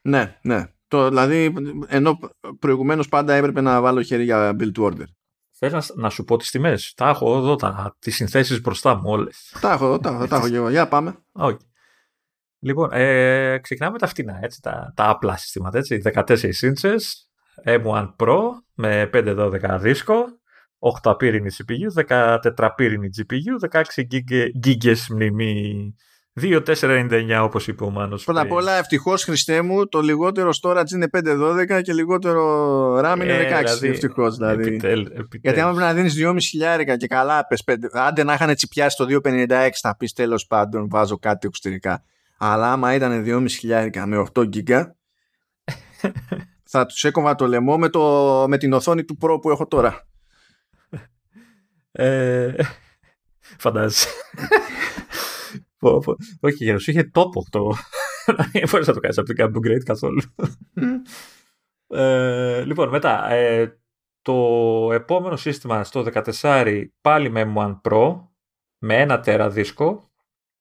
ναι. 0.00 0.38
ναι. 0.42 0.64
Το, 0.88 1.08
δηλαδή, 1.08 1.54
ενώ 1.86 2.18
προηγουμένως 2.58 3.08
πάντα 3.08 3.34
έπρεπε 3.34 3.60
να 3.60 3.80
βάλω 3.80 4.02
χέρι 4.02 4.24
για 4.24 4.56
build 4.60 4.72
to 4.72 4.82
order. 4.82 5.04
Θες 5.58 5.72
να, 5.72 5.82
να, 5.94 6.10
σου 6.10 6.24
πω 6.24 6.36
τις 6.36 6.50
τιμές. 6.50 6.92
Τα 6.96 7.08
έχω 7.08 7.36
εδώ, 7.36 7.56
τις 7.98 8.14
συνθέσεις 8.14 8.60
μπροστά 8.60 8.94
μου 8.94 9.02
όλες. 9.04 9.56
Τα 9.60 9.72
έχω, 9.72 9.98
τα, 9.98 10.26
τα 10.28 10.36
έχω 10.36 10.48
και 10.48 10.56
εγώ. 10.56 10.70
Για 10.70 10.88
πάμε. 10.88 11.18
Okay. 11.32 11.56
Λοιπόν, 12.58 12.88
ε, 12.92 13.58
ξεκινάμε 13.58 13.92
με 13.92 13.98
τα 13.98 14.06
φτηνά, 14.06 14.38
έτσι, 14.42 14.62
τα, 14.62 14.92
τα 14.96 15.08
απλά 15.08 15.36
συστήματα. 15.36 15.78
Έτσι, 15.78 16.00
14 16.04 16.22
inches, 16.60 17.00
M1 17.64 18.14
Pro 18.16 18.38
με 18.74 19.10
512 19.12 19.78
δίσκο, 19.80 20.14
8 21.02 21.18
πύρινη 21.18 21.50
CPU, 21.56 22.06
14 22.54 22.68
πύρινη 22.76 23.08
GPU, 23.16 23.82
16 23.82 23.82
γίγες 24.52 25.08
μνημή 25.08 25.94
2.499 26.42 27.40
όπως 27.42 27.66
είπε 27.66 27.84
ο 27.84 27.90
Μάνος. 27.90 28.24
Πρώτα 28.24 28.40
απ' 28.40 28.52
όλα 28.52 28.72
ευτυχώς 28.72 29.24
Χριστέ 29.24 29.62
μου 29.62 29.88
το 29.88 30.00
λιγότερο 30.00 30.50
storage 30.62 30.90
είναι 30.90 31.08
5.12 31.12 31.82
και 31.82 31.92
λιγότερο 31.92 32.98
RAM 32.98 33.16
είναι 33.22 33.38
16 33.38 33.50
ε, 33.50 33.58
δηλαδή, 33.58 33.88
ευτυχώς 33.88 34.36
δηλαδή. 34.36 34.66
Επιτέλ, 34.66 35.00
επιτέλ. 35.00 35.40
Γιατί 35.42 35.60
άμα 35.60 35.70
πρέπει 35.72 35.86
να 35.86 35.94
δίνεις 35.94 36.16
2.5 36.24 36.36
χιλιάρικα 36.40 36.96
και 36.96 37.06
καλά 37.06 37.46
πες 37.46 37.62
5, 37.70 37.74
άντε 37.92 38.24
να 38.24 38.32
είχαν 38.32 38.54
τσιπιάσει 38.54 38.96
το 38.96 39.20
2.56 39.24 39.68
θα 39.80 39.96
πεις 39.96 40.12
τέλος 40.12 40.46
πάντων 40.46 40.88
βάζω 40.88 41.18
κάτι 41.18 41.46
εξωτερικά. 41.46 42.04
Αλλά 42.38 42.72
άμα 42.72 42.94
ήταν 42.94 43.24
2.5 43.26 43.46
χιλιάρικα 43.48 44.06
με 44.06 44.26
8 44.34 44.40
GB 44.40 44.84
θα 46.70 46.86
τους 46.86 47.04
έκοβα 47.04 47.34
το 47.34 47.46
λαιμό 47.46 47.78
με, 47.78 47.88
το, 47.88 48.44
με 48.48 48.58
την 48.58 48.72
οθόνη 48.72 49.04
του 49.04 49.18
Pro 49.20 49.38
που 49.40 49.50
έχω 49.50 49.66
τώρα. 49.66 50.06
Ε, 51.92 52.54
φαντάζεσαι. 53.58 54.08
Όχι, 56.40 56.64
για 56.64 56.72
να 56.72 56.78
σου 56.78 56.90
είχε 56.90 57.04
τόπο 57.04 57.44
το. 57.50 57.74
Δεν 58.52 58.62
μπορείς 58.70 58.86
να 58.86 58.92
το 58.92 59.00
κάνεις 59.00 59.18
από 59.18 59.32
την 59.32 59.44
upgrade 59.46 59.82
καθόλου. 59.84 60.22
ε, 61.86 62.64
λοιπόν, 62.64 62.88
μετά. 62.88 63.30
Ε, 63.30 63.78
το 64.22 64.92
επόμενο 64.92 65.36
σύστημα 65.36 65.84
στο 65.84 66.06
14 66.40 66.84
πάλι 67.00 67.30
με 67.30 67.52
M1 67.56 67.80
Pro 67.82 68.28
με 68.78 69.00
ένα 69.00 69.20
τέρα 69.20 69.50
δίσκο, 69.50 70.10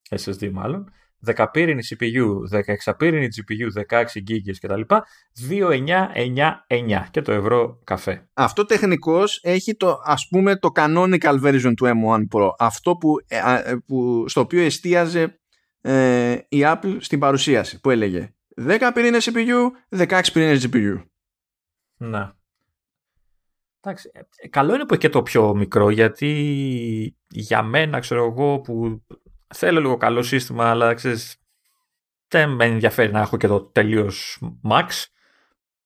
SSD 0.10 0.52
μάλλον, 0.52 0.92
10 1.26 1.46
πύρινη 1.52 1.84
CPU, 1.90 2.26
16 2.88 2.94
πύρινη 2.98 3.28
GPU, 3.36 3.86
16 3.90 4.04
GB 4.28 4.52
κτλ. 4.62 4.82
2.999 5.50 7.06
και 7.12 7.22
το 7.22 7.32
ευρώ 7.32 7.80
καφέ. 7.84 8.30
Αυτό 8.34 8.66
τεχνικώς 8.66 9.40
έχει 9.44 9.76
το 9.76 10.00
ας 10.04 10.28
πούμε 10.28 10.56
το 10.56 10.70
canonical 10.76 11.42
version 11.44 11.74
του 11.76 11.86
M1 11.86 12.28
Pro. 12.36 12.50
Αυτό 12.58 12.96
που, 12.96 13.14
ε, 13.28 13.38
ε, 13.66 13.76
που, 13.86 14.26
στο 14.28 14.42
οποίο 14.42 14.62
εστίαζε 14.62 15.40
ε, 15.82 16.32
η 16.50 16.62
Apple 16.64 16.98
στην 17.00 17.20
παρουσίαση 17.20 17.80
που 17.80 17.90
έλεγε 17.90 18.36
10 18.62 18.92
πυρήνες 18.94 19.30
CPU, 19.34 19.98
16 20.08 20.22
πυρήνες 20.34 20.68
GPU. 20.72 21.04
Να. 21.98 22.36
Εντάξει, 23.82 24.12
καλό 24.50 24.74
είναι 24.74 24.86
που 24.86 24.94
έχει 24.94 25.02
και 25.02 25.10
το 25.10 25.24
πιο 25.24 25.56
μικρό 25.56 25.90
γιατί 25.90 27.18
για 27.28 27.64
μένα 27.64 28.00
ξέρω 28.00 28.26
εγώ 28.26 28.60
που 28.60 29.06
θέλω 29.56 29.80
λίγο 29.80 29.98
καλό 29.98 30.22
σύστημα, 30.22 30.70
αλλά 30.70 30.94
ξέρεις, 30.94 31.36
δεν 32.28 32.50
με 32.50 32.66
ενδιαφέρει 32.66 33.12
να 33.12 33.20
έχω 33.22 33.38
και 33.38 33.48
το 33.48 33.62
τελείως 33.62 34.42
max. 34.70 34.88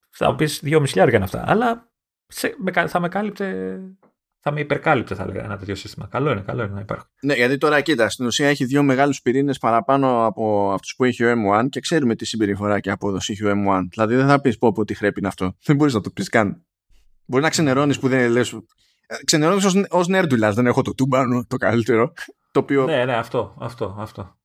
Θα 0.09 0.35
πεις 0.35 0.59
δύο 0.63 0.79
μισλιάρια 0.79 1.15
είναι 1.15 1.25
αυτά. 1.25 1.43
Αλλά 1.47 1.91
σε, 2.27 2.55
θα 2.87 2.99
με 2.99 3.09
κάλυπτε. 3.09 3.79
Θα 4.43 4.51
με 4.51 4.59
υπερκάλυπτε, 4.59 5.15
θα 5.15 5.23
έλεγα, 5.23 5.43
ένα 5.43 5.57
τέτοιο 5.57 5.75
σύστημα. 5.75 6.07
Καλό 6.11 6.31
είναι, 6.31 6.41
καλό 6.41 6.63
είναι 6.63 6.73
να 6.73 6.79
υπάρχει. 6.79 7.05
Ναι, 7.21 7.33
γιατί 7.33 7.57
τώρα 7.57 7.81
κοίτα, 7.81 8.09
στην 8.09 8.25
ουσία 8.25 8.47
έχει 8.47 8.65
δύο 8.65 8.83
μεγάλους 8.83 9.21
πυρήνες 9.21 9.57
παραπάνω 9.57 10.25
από 10.25 10.71
αυτούς 10.71 10.95
που 10.95 11.03
έχει 11.03 11.25
ο 11.25 11.31
M1 11.31 11.65
και 11.69 11.79
ξέρουμε 11.79 12.15
τι 12.15 12.25
συμπεριφορά 12.25 12.79
και 12.79 12.91
απόδοση 12.91 13.31
έχει 13.31 13.45
ο 13.45 13.51
M1. 13.51 13.85
Δηλαδή 13.89 14.15
δεν 14.15 14.27
θα 14.27 14.41
πεις 14.41 14.57
πω, 14.57 14.71
πω 14.71 14.85
τι 14.85 14.93
χρέπει 14.93 15.19
είναι 15.19 15.27
αυτό. 15.27 15.55
Δεν 15.65 15.75
μπορείς 15.75 15.93
να 15.93 16.01
το 16.01 16.09
πεις 16.09 16.29
καν. 16.29 16.65
Μπορεί 17.25 17.43
να 17.43 17.49
ξενερώνεις 17.49 17.99
που 17.99 18.07
δεν 18.07 18.31
λες. 18.31 18.59
Ξενερώνεις 19.25 19.65
ως 19.89 20.07
νέρντουλα. 20.07 20.51
Δεν 20.51 20.65
έχω 20.65 20.81
το 20.81 20.93
τούμπανο 20.93 21.45
το 21.47 21.57
καλύτερο. 21.57 22.13
Το 22.51 22.59
οποίο... 22.59 22.85
Ναι, 22.85 23.05
ναι, 23.05 23.15
αυτό, 23.15 23.55
αυτό, 23.59 23.95
αυτό. 23.99 24.35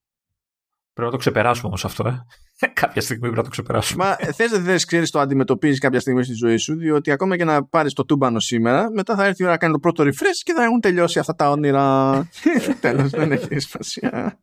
Πρέπει 0.93 1.11
να 1.11 1.11
το 1.11 1.17
ξεπεράσουμε 1.17 1.67
όμως 1.67 1.85
αυτό, 1.85 2.09
ε. 2.09 2.25
κάποια 2.81 3.01
στιγμή 3.01 3.21
πρέπει 3.21 3.37
να 3.37 3.43
το 3.43 3.51
ξεπεράσουμε. 3.51 4.05
Μα 4.05 4.33
θες 4.33 4.51
δεν 4.51 4.65
θες, 4.65 4.85
ξέρεις, 4.85 5.11
το 5.11 5.19
αντιμετωπίζεις 5.19 5.79
κάποια 5.79 6.01
στιγμή 6.01 6.25
στη 6.25 6.35
ζωή 6.35 6.57
σου, 6.57 6.77
διότι 6.77 7.11
ακόμα 7.11 7.37
και 7.37 7.45
να 7.45 7.65
πάρεις 7.65 7.93
το 7.93 8.05
τούμπανο 8.05 8.41
σήμερα, 8.41 8.91
μετά 8.91 9.17
θα 9.17 9.25
έρθει 9.25 9.43
η 9.43 9.45
ώρα 9.45 9.53
να 9.53 9.59
κάνει 9.59 9.73
το 9.73 9.79
πρώτο 9.79 10.05
refresh 10.05 10.41
και 10.43 10.53
θα 10.53 10.63
έχουν 10.63 10.81
τελειώσει 10.81 11.19
αυτά 11.19 11.35
τα 11.35 11.51
όνειρα. 11.51 12.29
Τέλος, 12.81 13.11
δεν 13.11 13.33
έχει 13.33 13.59
σημασία. 13.59 14.39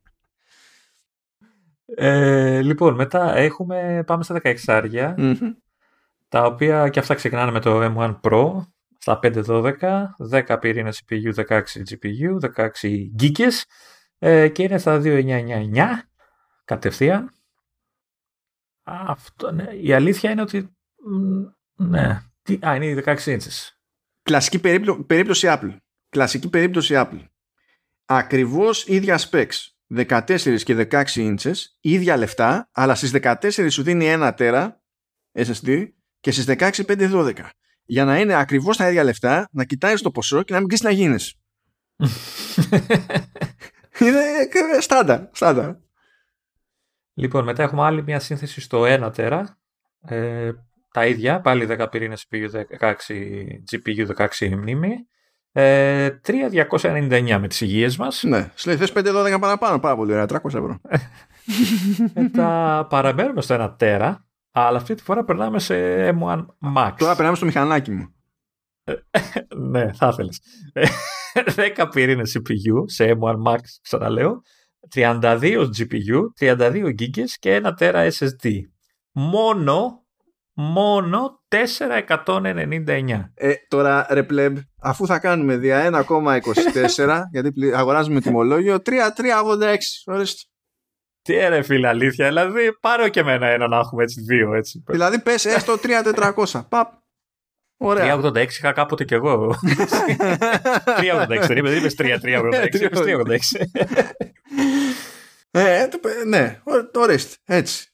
Ε, 1.85 2.61
λοιπόν, 2.61 2.95
μετά 2.95 3.35
έχουμε, 3.35 4.03
πάμε 4.05 4.23
στα 4.23 4.41
16 4.43 4.55
άρια, 4.65 5.15
τα 6.27 6.45
οποία 6.45 6.89
και 6.89 6.99
αυτά 6.99 7.13
ξεκινάνε 7.13 7.51
με 7.51 7.59
το 7.59 7.93
M1 7.97 8.15
Pro 8.21 8.65
στα 9.03 9.19
512, 9.23 9.73
10 10.31 10.57
πυρήνα 10.59 10.93
CPU, 10.93 11.33
16 11.47 11.63
GPU, 11.89 12.51
16 12.55 12.69
GB 13.19 13.47
ε, 14.17 14.47
και 14.47 14.63
είναι 14.63 14.77
στα 14.77 15.01
2999 15.03 15.87
κατευθείαν. 16.65 17.31
Αυτό, 18.83 19.51
ναι. 19.51 19.63
Η 19.63 19.93
αλήθεια 19.93 20.31
είναι 20.31 20.41
ότι 20.41 20.75
ναι. 21.75 22.21
Τι, 22.41 22.59
α, 22.67 22.75
είναι 22.75 22.85
οι 22.85 23.03
16 23.05 23.15
inches. 23.15 23.69
Κλασική 24.21 24.59
περίπτωση 25.07 25.47
Apple. 25.49 25.77
Κλασική 26.09 26.49
περίπτωση 26.49 26.93
Apple. 26.97 27.25
Ακριβώς 28.05 28.87
ίδια 28.87 29.19
specs. 29.29 29.67
14 29.95 30.61
και 30.63 30.87
16 30.91 31.03
inches, 31.15 31.55
ίδια 31.79 32.17
λεφτά, 32.17 32.69
αλλά 32.71 32.95
στις 32.95 33.11
14 33.13 33.67
σου 33.69 33.83
δίνει 33.83 34.05
1 34.17 34.31
τέρα 34.35 34.81
SSD 35.33 35.87
και 36.19 36.31
στις 36.31 36.45
16 36.47 36.69
512 36.87 37.33
για 37.85 38.05
να 38.05 38.19
είναι 38.19 38.35
ακριβώς 38.35 38.77
τα 38.77 38.89
ίδια 38.89 39.03
λεφτά, 39.03 39.49
να 39.51 39.63
κοιτάει 39.63 39.95
το 39.95 40.11
ποσό 40.11 40.43
και 40.43 40.53
να 40.53 40.59
μην 40.59 40.67
ξέρεις 40.67 40.85
να 40.85 41.01
γίνεις. 41.01 41.35
είναι 43.99 44.79
στάντα, 44.79 45.29
στάντα. 45.33 45.79
Λοιπόν, 47.13 47.43
μετά 47.43 47.63
έχουμε 47.63 47.83
άλλη 47.83 48.03
μια 48.03 48.19
σύνθεση 48.19 48.61
στο 48.61 48.83
1 48.85 49.11
τέρα. 49.15 49.57
Ε, 50.01 50.51
τα 50.91 51.05
ίδια, 51.05 51.41
πάλι 51.41 51.67
10 51.69 51.87
πυρήνες 51.91 52.27
CPU, 52.29 52.47
16 52.79 52.93
GPU, 53.71 54.27
16 54.39 54.49
μνήμη. 54.49 55.07
Ε, 55.51 56.09
3.299 56.25 57.37
με 57.39 57.47
τις 57.47 57.61
υγείες 57.61 57.97
μας. 57.97 58.23
Ναι, 58.23 58.51
σου 58.55 58.69
λέει 58.69 58.77
θες 58.77 58.91
5-12 58.95 59.37
παραπάνω, 59.39 59.79
πάρα 59.79 59.95
πολύ 59.95 60.11
ωραία, 60.11 60.25
300 60.25 60.45
ευρώ. 60.45 60.81
Μετά 62.21 62.87
παραμένουμε 62.89 63.41
στο 63.41 63.55
1 63.59 63.75
τέρα 63.77 64.25
αλλά 64.55 64.77
αυτή 64.77 64.95
τη 64.95 65.03
φορά 65.03 65.23
περνάμε 65.23 65.59
σε 65.59 65.75
M1 66.09 66.45
Max. 66.75 66.93
Τώρα 66.97 67.15
περνάμε 67.15 67.35
στο 67.35 67.45
μηχανάκι 67.45 67.91
μου. 67.91 68.15
ναι, 69.57 69.93
θα 69.93 70.07
ήθελες. 70.11 70.39
10 71.77 71.87
πυρήνες 71.91 72.37
CPU 72.37 72.83
σε 72.85 73.17
M1 73.21 73.51
Max, 73.51 73.59
ξαναλέω. 73.81 74.41
32 74.95 75.69
GPU, 75.77 76.19
32 76.39 76.93
GB 76.99 77.23
και 77.39 77.61
1 77.63 77.69
TB 77.79 78.09
SSD. 78.09 78.49
Μόνο, 79.11 80.05
μόνο 80.53 81.43
499. 81.47 83.31
Ε, 83.33 83.53
τώρα, 83.67 84.07
ρε 84.09 84.23
πλεμπ, 84.23 84.57
αφού 84.81 85.05
θα 85.05 85.19
κάνουμε 85.19 85.57
δια 85.57 86.05
1,24, 86.07 87.21
γιατί 87.31 87.73
αγοράζουμε 87.73 88.21
τιμολόγιο, 88.21 88.75
3,386. 88.75 89.75
Ορίστε. 90.05 90.47
Τι 91.23 91.35
έρε 91.35 91.61
φίλε 91.61 91.87
αλήθεια, 91.87 92.27
δηλαδή 92.27 92.77
πάρω 92.79 93.07
και 93.09 93.19
εμένα 93.19 93.47
ένα 93.47 93.67
να 93.67 93.77
έχουμε 93.77 94.03
έτσι 94.03 94.21
δύο 94.21 94.53
έτσι. 94.53 94.83
Δηλαδή 94.87 95.21
πες 95.21 95.45
έστω 95.45 95.75
3400, 96.35 96.61
παπ. 96.69 96.91
Ωραία. 97.77 98.19
386 98.21 98.35
είχα 98.35 98.71
κάποτε 98.71 99.03
κι 99.03 99.13
εγώ. 99.13 99.55
386, 100.99 101.45
δεν 101.47 101.57
είπες 101.57 101.95
386, 101.97 102.69
είπες 102.71 102.99
386. 102.99 103.89
ε, 105.51 105.87
ναι, 106.27 106.61
ορίστε, 106.93 107.35
έτσι. 107.45 107.87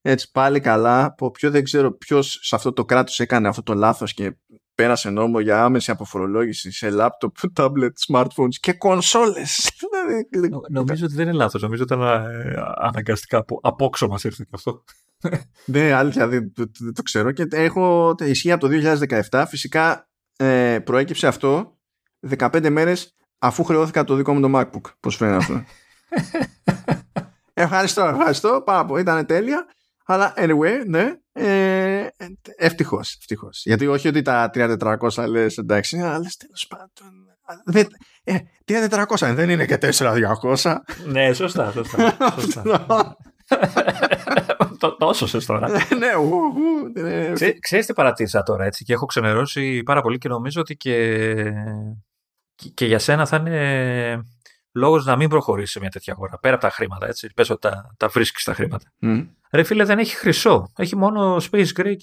Έτσι 0.00 0.30
πάλι 0.30 0.60
καλά, 0.60 1.04
από 1.04 1.30
ποιο 1.30 1.50
δεν 1.50 1.64
ξέρω 1.64 1.96
ποιος 1.96 2.38
σε 2.42 2.54
αυτό 2.54 2.72
το 2.72 2.84
κράτος 2.84 3.20
έκανε 3.20 3.48
αυτό 3.48 3.62
το 3.62 3.74
λάθος 3.74 4.14
και 4.14 4.36
πέρασε 4.76 5.10
νόμο 5.10 5.40
για 5.40 5.64
άμεση 5.64 5.90
αποφορολόγηση 5.90 6.72
σε 6.72 6.90
λάπτοπ, 6.90 7.36
τάμπλετ, 7.52 7.96
smartphones 8.08 8.54
και 8.60 8.72
κονσόλες. 8.72 9.70
νομίζω 10.70 11.04
ότι 11.04 11.14
δεν 11.14 11.28
είναι 11.28 11.36
λάθος. 11.36 11.62
Νομίζω 11.62 11.82
ότι 11.82 11.94
ήταν 11.94 12.06
ε, 12.06 12.54
αναγκαστικά 12.76 13.38
από 13.38 13.60
απόξω 13.62 14.08
μας 14.08 14.24
ήρθε 14.24 14.44
και 14.44 14.54
αυτό. 14.54 14.84
ναι, 15.72 15.92
αλήθεια 15.92 16.28
δεν 16.28 16.52
το, 16.94 17.02
ξέρω 17.02 17.32
και 17.32 17.46
έχω 17.50 18.14
ισχύει 18.20 18.52
από 18.52 18.68
το 18.68 18.96
2017. 19.30 19.44
Φυσικά 19.48 20.08
ε, 20.36 20.78
προέκυψε 20.84 21.26
αυτό 21.26 21.78
15 22.36 22.68
μέρες 22.70 23.16
αφού 23.38 23.64
χρεώθηκα 23.64 24.04
το 24.04 24.14
δικό 24.14 24.34
μου 24.34 24.40
το 24.40 24.58
MacBook. 24.58 24.92
Πώς 25.00 25.16
φαίνεται 25.16 25.36
αυτό; 25.36 25.64
ευχαριστώ, 27.54 28.04
ευχαριστώ. 28.04 28.62
Πάρα 28.64 28.84
πολύ. 28.84 29.00
Ήταν 29.00 29.26
τέλεια. 29.26 29.66
Αλλά 30.04 30.34
anyway, 30.36 30.82
ναι. 30.86 31.12
Ε, 31.38 32.06
Ευτυχώς. 32.56 33.16
Ευτυχώς. 33.18 33.62
Γιατί 33.64 33.86
όχι 33.86 34.08
ότι 34.08 34.22
τα 34.22 34.50
3400 34.54 35.26
λες 35.28 35.58
εντάξει, 35.58 35.98
αλλά 35.98 36.30
τέλος 36.38 36.66
πάντων. 36.68 37.14
Δεν, 37.64 37.86
ε, 38.24 38.36
3400 38.64 39.34
δεν 39.34 39.50
είναι 39.50 39.66
και 39.66 39.78
4200. 39.78 40.82
Ναι, 41.06 41.32
σωστά, 41.32 41.72
σωστά. 41.72 42.16
σωστά. 42.40 43.16
Τόσο 44.98 45.26
σωστό 45.26 45.52
τώρα. 45.52 45.68
ναι, 45.68 47.02
ναι. 47.02 47.32
Ξέρεις 47.60 47.86
τι 47.86 47.92
παρατήρησα 47.92 48.42
τώρα 48.42 48.64
έτσι 48.64 48.84
και 48.84 48.92
έχω 48.92 49.06
ξενερώσει 49.06 49.82
πάρα 49.82 50.00
πολύ 50.00 50.18
και 50.18 50.28
νομίζω 50.28 50.60
ότι 50.60 50.76
και, 50.76 51.52
και 52.74 52.86
για 52.86 52.98
σένα 52.98 53.26
θα 53.26 53.36
είναι 53.36 54.24
λόγος 54.72 55.04
να 55.04 55.16
μην 55.16 55.28
προχωρήσεις 55.28 55.70
σε 55.70 55.80
μια 55.80 55.90
τέτοια 55.90 56.12
αγορά. 56.12 56.38
Πέρα 56.38 56.54
από 56.54 56.64
τα 56.64 56.70
χρήματα, 56.70 57.06
έτσι. 57.06 57.32
Πες 57.34 57.50
ότι 57.50 57.60
τα, 57.60 57.94
τα 57.96 58.08
βρίσκεις 58.08 58.44
τα 58.44 58.54
χρήματα. 58.54 58.92
Mm. 59.56 59.58
Ρε 59.58 59.64
φίλε, 59.64 59.84
δεν 59.84 59.98
έχει 59.98 60.16
χρυσό. 60.16 60.72
Έχει 60.76 60.96
μόνο 60.96 61.36
Space 61.36 61.68
Gray. 61.76 61.94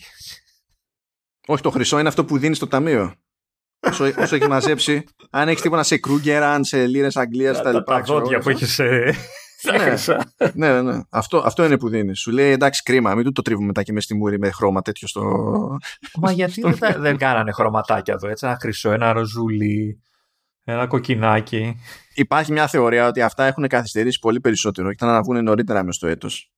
Όχι, 1.47 1.61
το 1.61 1.69
χρυσό 1.69 1.99
είναι 1.99 2.07
αυτό 2.07 2.25
που 2.25 2.38
δίνεις 2.38 2.57
στο 2.57 2.67
ταμείο. 2.67 3.13
όσο, 3.80 4.05
όσο 4.17 4.35
έχει 4.35 4.47
μαζέψει. 4.47 5.03
Αν 5.30 5.47
έχεις 5.47 5.61
τίποτα 5.61 5.84
σε 5.84 5.97
Κρούγκεραν, 5.97 6.63
σε 6.63 6.85
λίρες 6.85 7.17
Αγγλίας 7.17 7.61
τα 7.61 7.71
λοιπά. 7.71 7.95
Τα 7.95 8.01
δόντια 8.01 8.39
που 8.39 8.49
έχεις 8.49 8.73
σε. 8.77 8.84
ναι, 10.53 10.71
ναι, 10.71 10.81
ναι. 10.81 11.01
Αυτό, 11.09 11.38
αυτό 11.45 11.65
είναι 11.65 11.77
που 11.77 11.89
δίνεις. 11.89 12.19
Σου 12.19 12.31
λέει 12.31 12.51
εντάξει, 12.51 12.84
κρίμα, 12.84 13.15
μην 13.15 13.23
του 13.23 13.31
το 13.31 13.41
τρίβουμε 13.41 13.67
μετά 13.67 13.84
και 13.84 13.91
μες 13.93 14.03
στη 14.03 14.15
μούρη 14.15 14.39
με 14.39 14.51
χρώμα 14.51 14.81
τέτοιο 14.81 15.07
στο. 15.07 15.23
Μα 16.19 16.31
γιατί 16.31 16.61
δεν, 16.61 17.01
δεν 17.01 17.17
κάνανε 17.17 17.51
χρωματάκια 17.51 18.13
εδώ, 18.13 18.27
έτσι. 18.27 18.45
Ένα 18.45 18.57
χρυσό, 18.61 18.91
ένα 18.91 19.13
ροζούλι, 19.13 20.01
ένα 20.63 20.88
κοκκινάκι. 20.88 21.80
Υπάρχει 22.13 22.51
μια 22.51 22.67
θεωρία 22.67 23.07
ότι 23.07 23.21
αυτά 23.21 23.43
έχουν 23.43 23.67
καθυστερήσει 23.67 24.19
πολύ 24.19 24.39
περισσότερο 24.39 24.89
και 24.89 24.97
θα 24.99 25.05
να 25.05 25.21
βγουν 25.21 25.43
νωρίτερα 25.43 25.84
μες 25.84 25.95
στο 25.95 26.07
έτος 26.07 26.52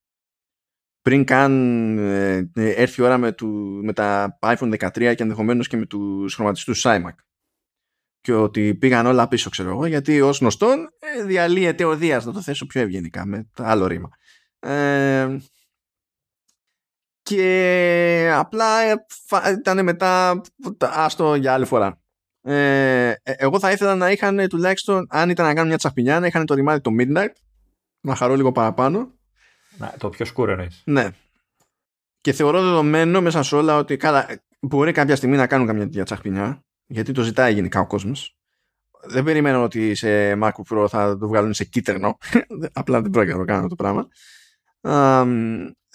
πριν 1.06 1.24
καν 1.24 1.98
ε, 1.98 2.50
έρθει 2.54 3.02
η 3.02 3.04
ώρα 3.04 3.18
με, 3.18 3.32
του, 3.32 3.48
με 3.84 3.94
τα 3.94 4.38
iPhone 4.40 4.78
13 4.80 4.90
και 4.92 5.24
ενδεχομένως 5.24 5.68
και 5.68 5.78
με 5.78 5.86
τους 5.86 6.34
χρωματιστούς 6.34 6.86
iMac. 6.88 7.16
Και 8.22 8.34
ότι 8.34 8.76
πήγαν 8.76 9.06
όλα 9.06 9.28
πίσω, 9.28 9.50
ξέρω 9.50 9.70
εγώ, 9.70 9.86
γιατί 9.86 10.22
ως 10.22 10.40
γνωστόν 10.40 10.90
ε, 11.00 11.24
διαλύεται 11.24 11.84
ο 11.84 11.96
Δίας, 11.96 12.26
να 12.26 12.34
το 12.34 12.42
θέσω 12.42 12.66
πιο 12.66 12.82
ευγενικά, 12.82 13.26
με 13.26 13.50
άλλο 13.58 13.88
ρήμα. 13.88 14.10
Ε, 14.60 15.38
και 17.22 18.32
απλά 18.34 18.82
ε, 18.82 18.96
ήταν 19.58 19.84
μετά 19.84 20.42
άστο 20.80 21.36
για 21.36 21.54
άλλη 21.54 21.66
φορά. 21.66 22.02
Ε, 22.42 23.10
ε, 23.10 23.16
εγώ 23.24 23.60
θα 23.60 23.72
ήθελα 23.72 23.96
να 23.96 24.12
είχαν 24.12 24.48
τουλάχιστον, 24.50 25.08
αν 25.10 25.30
ήταν 25.30 25.46
να 25.46 25.54
κάνουν 25.54 25.68
μια 25.68 25.78
τσαχπινιά, 25.78 26.20
να 26.20 26.28
είχαν 26.28 26.46
το 26.46 26.54
ρημάδι 26.54 26.82
το 26.82 26.92
Midnight. 27.00 27.34
Να 28.02 28.16
χαρώ 28.16 28.36
λίγο 28.36 28.52
παραπάνω. 28.52 29.14
Να, 29.78 29.94
το 29.98 30.10
πιο 30.10 30.26
σκούρο 30.26 30.52
εννοείς. 30.52 30.82
Ναι. 30.86 31.10
Και 32.22 32.32
θεωρώ 32.32 32.62
δεδομένο 32.62 33.22
μέσα 33.22 33.44
σε 33.44 33.56
όλα 33.56 33.78
ότι 33.78 33.98
καλά, 33.98 34.28
μπορεί 34.60 34.92
κάποια 34.92 35.16
στιγμή 35.16 35.36
να 35.36 35.48
κάνουν 35.48 35.68
καμιά 35.68 35.84
τέτοια 35.84 36.04
τσαχπινιά, 36.04 36.64
γιατί 36.86 37.12
το 37.12 37.22
ζητάει 37.22 37.54
γενικά 37.54 37.80
ο 37.80 37.88
κόσμος. 37.88 38.38
Δεν 39.08 39.24
περιμένω 39.24 39.64
ότι 39.64 39.96
σε 39.96 40.34
MacBook 40.34 40.64
Pro 40.70 40.88
θα 40.90 41.18
το 41.18 41.28
βγάλουν 41.28 41.54
σε 41.54 41.64
κίτρινο. 41.64 42.18
Απλά 42.74 43.02
δεν 43.02 43.12
πρόκειται 43.12 43.34
να 43.34 43.40
το 43.40 43.46
κάνω 43.46 43.68
το 43.68 43.76
πράγμα. 43.76 44.08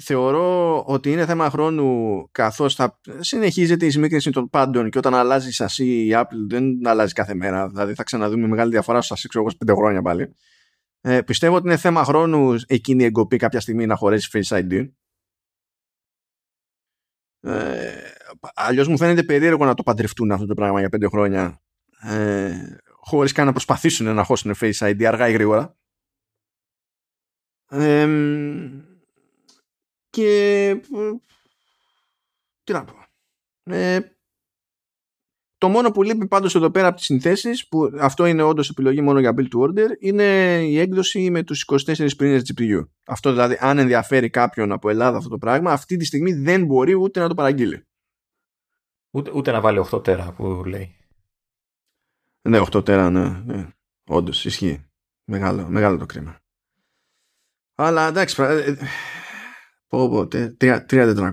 θεωρώ 0.02 0.80
ότι 0.86 1.12
είναι 1.12 1.26
θέμα 1.26 1.50
χρόνου 1.50 2.28
καθώς 2.32 2.74
θα 2.74 3.00
συνεχίζεται 3.18 3.86
η 3.86 3.90
σμίκρυνση 3.90 4.30
των 4.30 4.48
πάντων 4.48 4.90
και 4.90 4.98
όταν 4.98 5.14
αλλάζει 5.14 5.50
σασί 5.50 6.06
η 6.06 6.10
Apple 6.12 6.46
δεν 6.48 6.86
αλλάζει 6.86 7.12
κάθε 7.12 7.34
μέρα 7.34 7.68
δηλαδή 7.68 7.94
θα 7.94 8.02
ξαναδούμε 8.02 8.46
μεγάλη 8.46 8.70
διαφορά 8.70 9.00
στο 9.00 9.14
σασί 9.14 9.28
ξέρω 9.28 9.44
εγώ 9.44 9.54
πέντε 9.58 9.72
χρόνια 9.72 10.02
πάλι 10.02 10.34
ε, 11.00 11.22
πιστεύω 11.22 11.54
ότι 11.56 11.66
είναι 11.66 11.76
θέμα 11.76 12.04
χρόνου 12.04 12.54
εκείνη 12.66 13.02
η 13.02 13.06
εγκοπή 13.06 13.36
κάποια 13.36 13.60
στιγμή 13.60 13.86
να 13.86 13.96
χωρέσει 13.96 14.30
Face 14.32 14.62
ID 14.62 14.88
ε, 17.40 18.12
αλλιώς 18.54 18.88
μου 18.88 18.96
φαίνεται 18.96 19.22
περίεργο 19.22 19.64
να 19.64 19.74
το 19.74 19.82
παντρευτούν 19.82 20.32
αυτό 20.32 20.46
το 20.46 20.54
πράγμα 20.54 20.80
για 20.80 20.88
πέντε 20.88 21.08
χρόνια. 21.08 21.62
Ε, 22.00 22.76
χωρίς 22.86 23.32
καν 23.32 23.46
να 23.46 23.52
προσπαθήσουν 23.52 24.14
να 24.14 24.24
χώσουν 24.24 24.54
Face 24.60 24.72
ID 24.72 25.04
αργά 25.04 25.28
ή 25.28 25.32
γρήγορα. 25.32 25.76
Και 30.10 30.80
τι 32.64 32.72
να 32.72 32.84
πω. 32.84 32.94
Ε, 33.62 34.00
το 35.60 35.68
μόνο 35.68 35.90
που 35.90 36.02
λείπει 36.02 36.26
πάντως 36.26 36.54
εδώ 36.54 36.70
πέρα 36.70 36.86
από 36.86 36.96
τις 36.96 37.04
συνθέσεις 37.04 37.68
που 37.68 37.90
αυτό 37.98 38.26
είναι 38.26 38.42
όντως 38.42 38.68
επιλογή 38.68 39.00
μόνο 39.00 39.20
για 39.20 39.34
build 39.36 39.48
to 39.54 39.68
order 39.68 39.88
είναι 39.98 40.24
η 40.62 40.78
έκδοση 40.78 41.30
με 41.30 41.42
τους 41.42 41.64
24 41.86 42.08
πυρήνες 42.16 42.52
GPU. 42.52 42.88
Αυτό 43.06 43.30
δηλαδή 43.30 43.56
αν 43.60 43.78
ενδιαφέρει 43.78 44.30
κάποιον 44.30 44.72
από 44.72 44.88
Ελλάδα 44.90 45.16
αυτό 45.16 45.28
το 45.28 45.38
πράγμα 45.38 45.72
αυτή 45.72 45.96
τη 45.96 46.04
στιγμή 46.04 46.32
δεν 46.32 46.64
μπορεί 46.64 46.94
ούτε 46.94 47.20
να 47.20 47.28
το 47.28 47.34
παραγγείλει. 47.34 47.86
Ούτε, 49.10 49.30
ούτε 49.34 49.50
να 49.50 49.60
βάλει 49.60 49.84
8 49.90 50.04
τέρα 50.04 50.32
που 50.32 50.64
λέει. 50.64 50.96
Ναι 52.42 52.60
8 52.72 52.84
τέρα 52.84 53.10
ναι, 53.10 53.42
ναι. 53.44 53.68
Όντως 54.06 54.44
ισχύει. 54.44 54.84
Μεγάλο, 55.24 55.68
μεγάλο 55.68 55.98
το 55.98 56.06
κρίμα. 56.06 56.38
Αλλά 57.74 58.08
εντάξει, 58.08 58.42
ε, 58.42 58.74
πω 59.86 60.08
πω, 60.08 60.28
3400. 60.60 61.32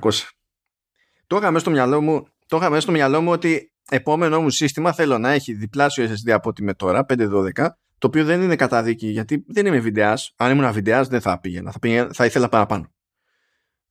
Το 1.28 1.38
είχα 1.38 1.52
μέσα 1.52 1.60
στο 1.60 1.72
μυαλό 1.72 2.02
μου, 2.02 2.28
το 2.48 2.58
είχα 2.58 2.70
μέσα 2.70 2.82
στο 2.82 2.92
μυαλό 2.92 3.22
μου 3.22 3.32
ότι 3.32 3.72
επόμενο 3.90 4.42
μου 4.42 4.50
σύστημα 4.50 4.94
θέλω 4.94 5.18
να 5.18 5.32
έχει 5.32 5.54
διπλάσιο 5.54 6.06
SSD 6.06 6.32
από 6.32 6.50
ό,τι 6.50 6.64
με 6.64 6.74
τώρα, 6.74 7.06
512, 7.10 7.52
το 7.98 8.08
οποίο 8.08 8.26
δεν 8.26 8.42
είναι 8.42 8.56
καταδίκη 8.56 9.08
γιατί 9.08 9.44
δεν 9.48 9.66
είμαι 9.66 9.80
βιντεάς. 9.80 10.34
Αν 10.38 10.52
ήμουν 10.52 10.72
βιντεάς 10.72 11.08
δεν 11.08 11.22
θα 11.22 11.40
πήγαινα, 11.40 11.72
θα, 11.72 11.80
πήγαινα, 11.80 12.10
θα 12.14 12.26
ήθελα 12.26 12.50
παραπάνω. 12.50 12.92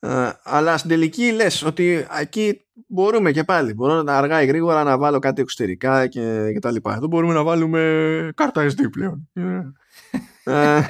Uh, 0.00 0.32
αλλά 0.42 0.76
στην 0.76 0.90
τελική 0.90 1.32
λες 1.32 1.62
ότι 1.62 2.06
εκεί 2.20 2.66
μπορούμε 2.86 3.32
και 3.32 3.44
πάλι. 3.44 3.74
Μπορώ 3.74 4.02
να 4.02 4.16
αργά 4.16 4.42
ή 4.42 4.46
γρήγορα 4.46 4.82
να 4.82 4.98
βάλω 4.98 5.18
κάτι 5.18 5.40
εξωτερικά 5.40 6.06
και, 6.06 6.50
και 6.52 6.58
τα 6.58 6.70
λοιπά. 6.70 6.94
Εδώ 6.94 7.06
μπορούμε 7.06 7.34
να 7.34 7.42
βάλουμε 7.42 8.30
κάρτα 8.34 8.66
SD 8.66 8.80
πλέον. 8.90 9.28
uh, 10.44 10.82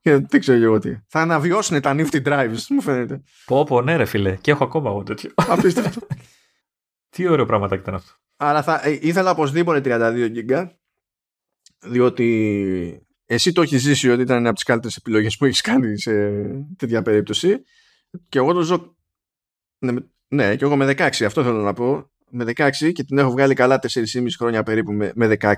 και 0.00 0.16
δεν 0.16 0.40
ξέρω 0.40 0.62
εγώ 0.62 0.78
τι. 0.78 0.96
Θα 1.06 1.20
αναβιώσουν 1.20 1.80
τα 1.80 1.94
nifty 1.98 2.22
drives, 2.22 2.66
μου 2.68 2.80
φαίνεται. 2.80 3.22
Πω, 3.46 3.64
πω, 3.64 3.82
ναι, 3.82 3.96
ρε 3.96 4.04
φίλε. 4.04 4.36
Και 4.36 4.50
έχω 4.50 4.64
ακόμα 4.64 4.90
εγώ 4.90 5.02
τέτοιο. 5.02 5.30
Απίστευτο. 5.34 6.06
τι 7.08 7.28
ωραίο 7.28 7.44
πράγμα 7.44 7.68
ήταν 7.72 7.94
αυτό. 7.94 8.12
Αλλά 8.40 8.62
θα, 8.62 8.80
ε, 8.84 8.98
ήθελα 9.00 9.30
οπωσδήποτε 9.30 9.80
32 9.84 10.32
GB, 10.34 10.70
διότι 11.80 13.06
εσύ 13.26 13.52
το 13.52 13.62
έχεις 13.62 13.80
ζήσει 13.82 14.10
ότι 14.10 14.22
ήταν 14.22 14.46
από 14.46 14.54
τις 14.54 14.64
καλύτερες 14.64 14.96
επιλογές 14.96 15.36
που 15.36 15.44
έχεις 15.44 15.60
κάνει 15.60 16.00
σε 16.00 16.12
τέτοια 16.76 17.02
περίπτωση. 17.02 17.62
Και 18.28 18.38
εγώ 18.38 18.52
το 18.52 18.60
ζω. 18.60 18.96
Ναι, 19.78 19.92
ναι, 20.28 20.56
και 20.56 20.64
εγώ 20.64 20.76
με 20.76 20.86
16, 20.86 21.24
αυτό 21.24 21.42
θέλω 21.42 21.62
να 21.62 21.72
πω. 21.72 22.10
Με 22.30 22.44
16 22.44 22.92
και 22.92 23.04
την 23.04 23.18
έχω 23.18 23.30
βγάλει 23.30 23.54
καλά 23.54 23.78
4,5 23.78 24.26
χρόνια 24.38 24.62
περίπου 24.62 24.92
με, 24.92 25.12
με 25.14 25.36
16. 25.40 25.54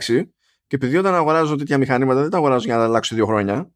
Και 0.66 0.76
επειδή 0.76 0.96
όταν 0.96 1.14
αγοράζω 1.14 1.56
τέτοια 1.56 1.78
μηχανήματα 1.78 2.20
δεν 2.20 2.30
τα 2.30 2.36
αγοράζω 2.36 2.64
για 2.64 2.76
να 2.76 2.84
αλλάξω 2.84 3.14
δύο 3.14 3.26
χρόνια 3.26 3.70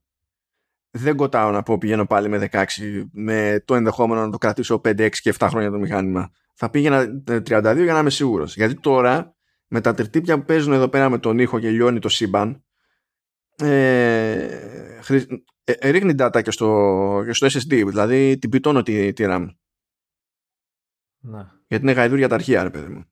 δεν 0.96 1.16
κοτάω 1.16 1.50
να 1.50 1.62
πω 1.62 1.78
πηγαίνω 1.78 2.06
πάλι 2.06 2.28
με 2.28 2.48
16 2.52 2.64
με 3.12 3.62
το 3.64 3.74
ενδεχόμενο 3.74 4.20
να 4.20 4.30
το 4.30 4.38
κρατήσω 4.38 4.80
5, 4.84 5.00
6 5.00 5.10
και 5.10 5.34
7 5.38 5.46
χρόνια 5.50 5.70
το 5.70 5.78
μηχάνημα. 5.78 6.30
Θα 6.54 6.70
πήγαινα 6.70 7.22
32 7.26 7.42
για 7.82 7.92
να 7.92 7.98
είμαι 7.98 8.10
σίγουρος. 8.10 8.56
Γιατί 8.56 8.74
τώρα 8.74 9.36
με 9.66 9.80
τα 9.80 9.94
τερτύπια 9.94 10.38
που 10.38 10.44
παίζουν 10.44 10.72
εδώ 10.72 10.88
πέρα 10.88 11.08
με 11.08 11.18
τον 11.18 11.38
ήχο 11.38 11.58
και 11.58 11.70
λιώνει 11.70 11.98
το 11.98 12.08
σύμπαν 12.08 12.64
ε, 13.56 14.48
ε, 15.64 15.90
ρίχνει 15.90 16.14
data 16.18 16.42
και 16.42 16.50
στο, 16.50 17.22
και 17.26 17.32
στο 17.32 17.46
SSD 17.46 17.84
δηλαδή 17.86 18.38
την 18.38 18.50
πιτώνω 18.50 18.82
τη, 18.82 19.12
τη 19.12 19.24
RAM 19.26 19.48
να. 21.18 21.62
γιατί 21.66 21.84
είναι 21.84 21.92
γαϊδούρια 21.92 22.28
τα 22.28 22.34
αρχεία 22.34 22.62
ρε 22.62 22.70
παιδί 22.70 22.92
μου 22.92 23.04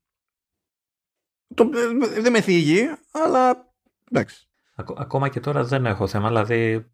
το, 1.54 1.70
ε, 2.14 2.20
δεν 2.20 2.32
με 2.32 2.40
θίγει 2.40 2.88
αλλά 3.12 3.74
εντάξει 4.10 4.48
ακόμα 4.74 5.28
και 5.28 5.40
τώρα 5.40 5.64
δεν 5.64 5.86
έχω 5.86 6.06
θέμα 6.06 6.28
δηλαδή 6.28 6.92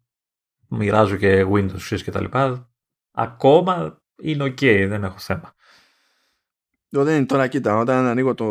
μοιράζω 0.69 1.15
και 1.15 1.45
Windows 1.45 2.01
και 2.03 2.11
τα 2.11 2.21
λοιπά, 2.21 2.71
ακόμα 3.11 4.03
είναι 4.21 4.43
ok, 4.43 4.85
δεν 4.87 5.03
έχω 5.03 5.19
θέμα. 5.19 5.53
Το 6.89 7.03
δεν 7.03 7.15
είναι 7.15 7.25
τώρα, 7.25 7.47
κοίτα, 7.47 7.77
όταν 7.77 8.05
ανοίγω 8.05 8.33
το, 8.33 8.45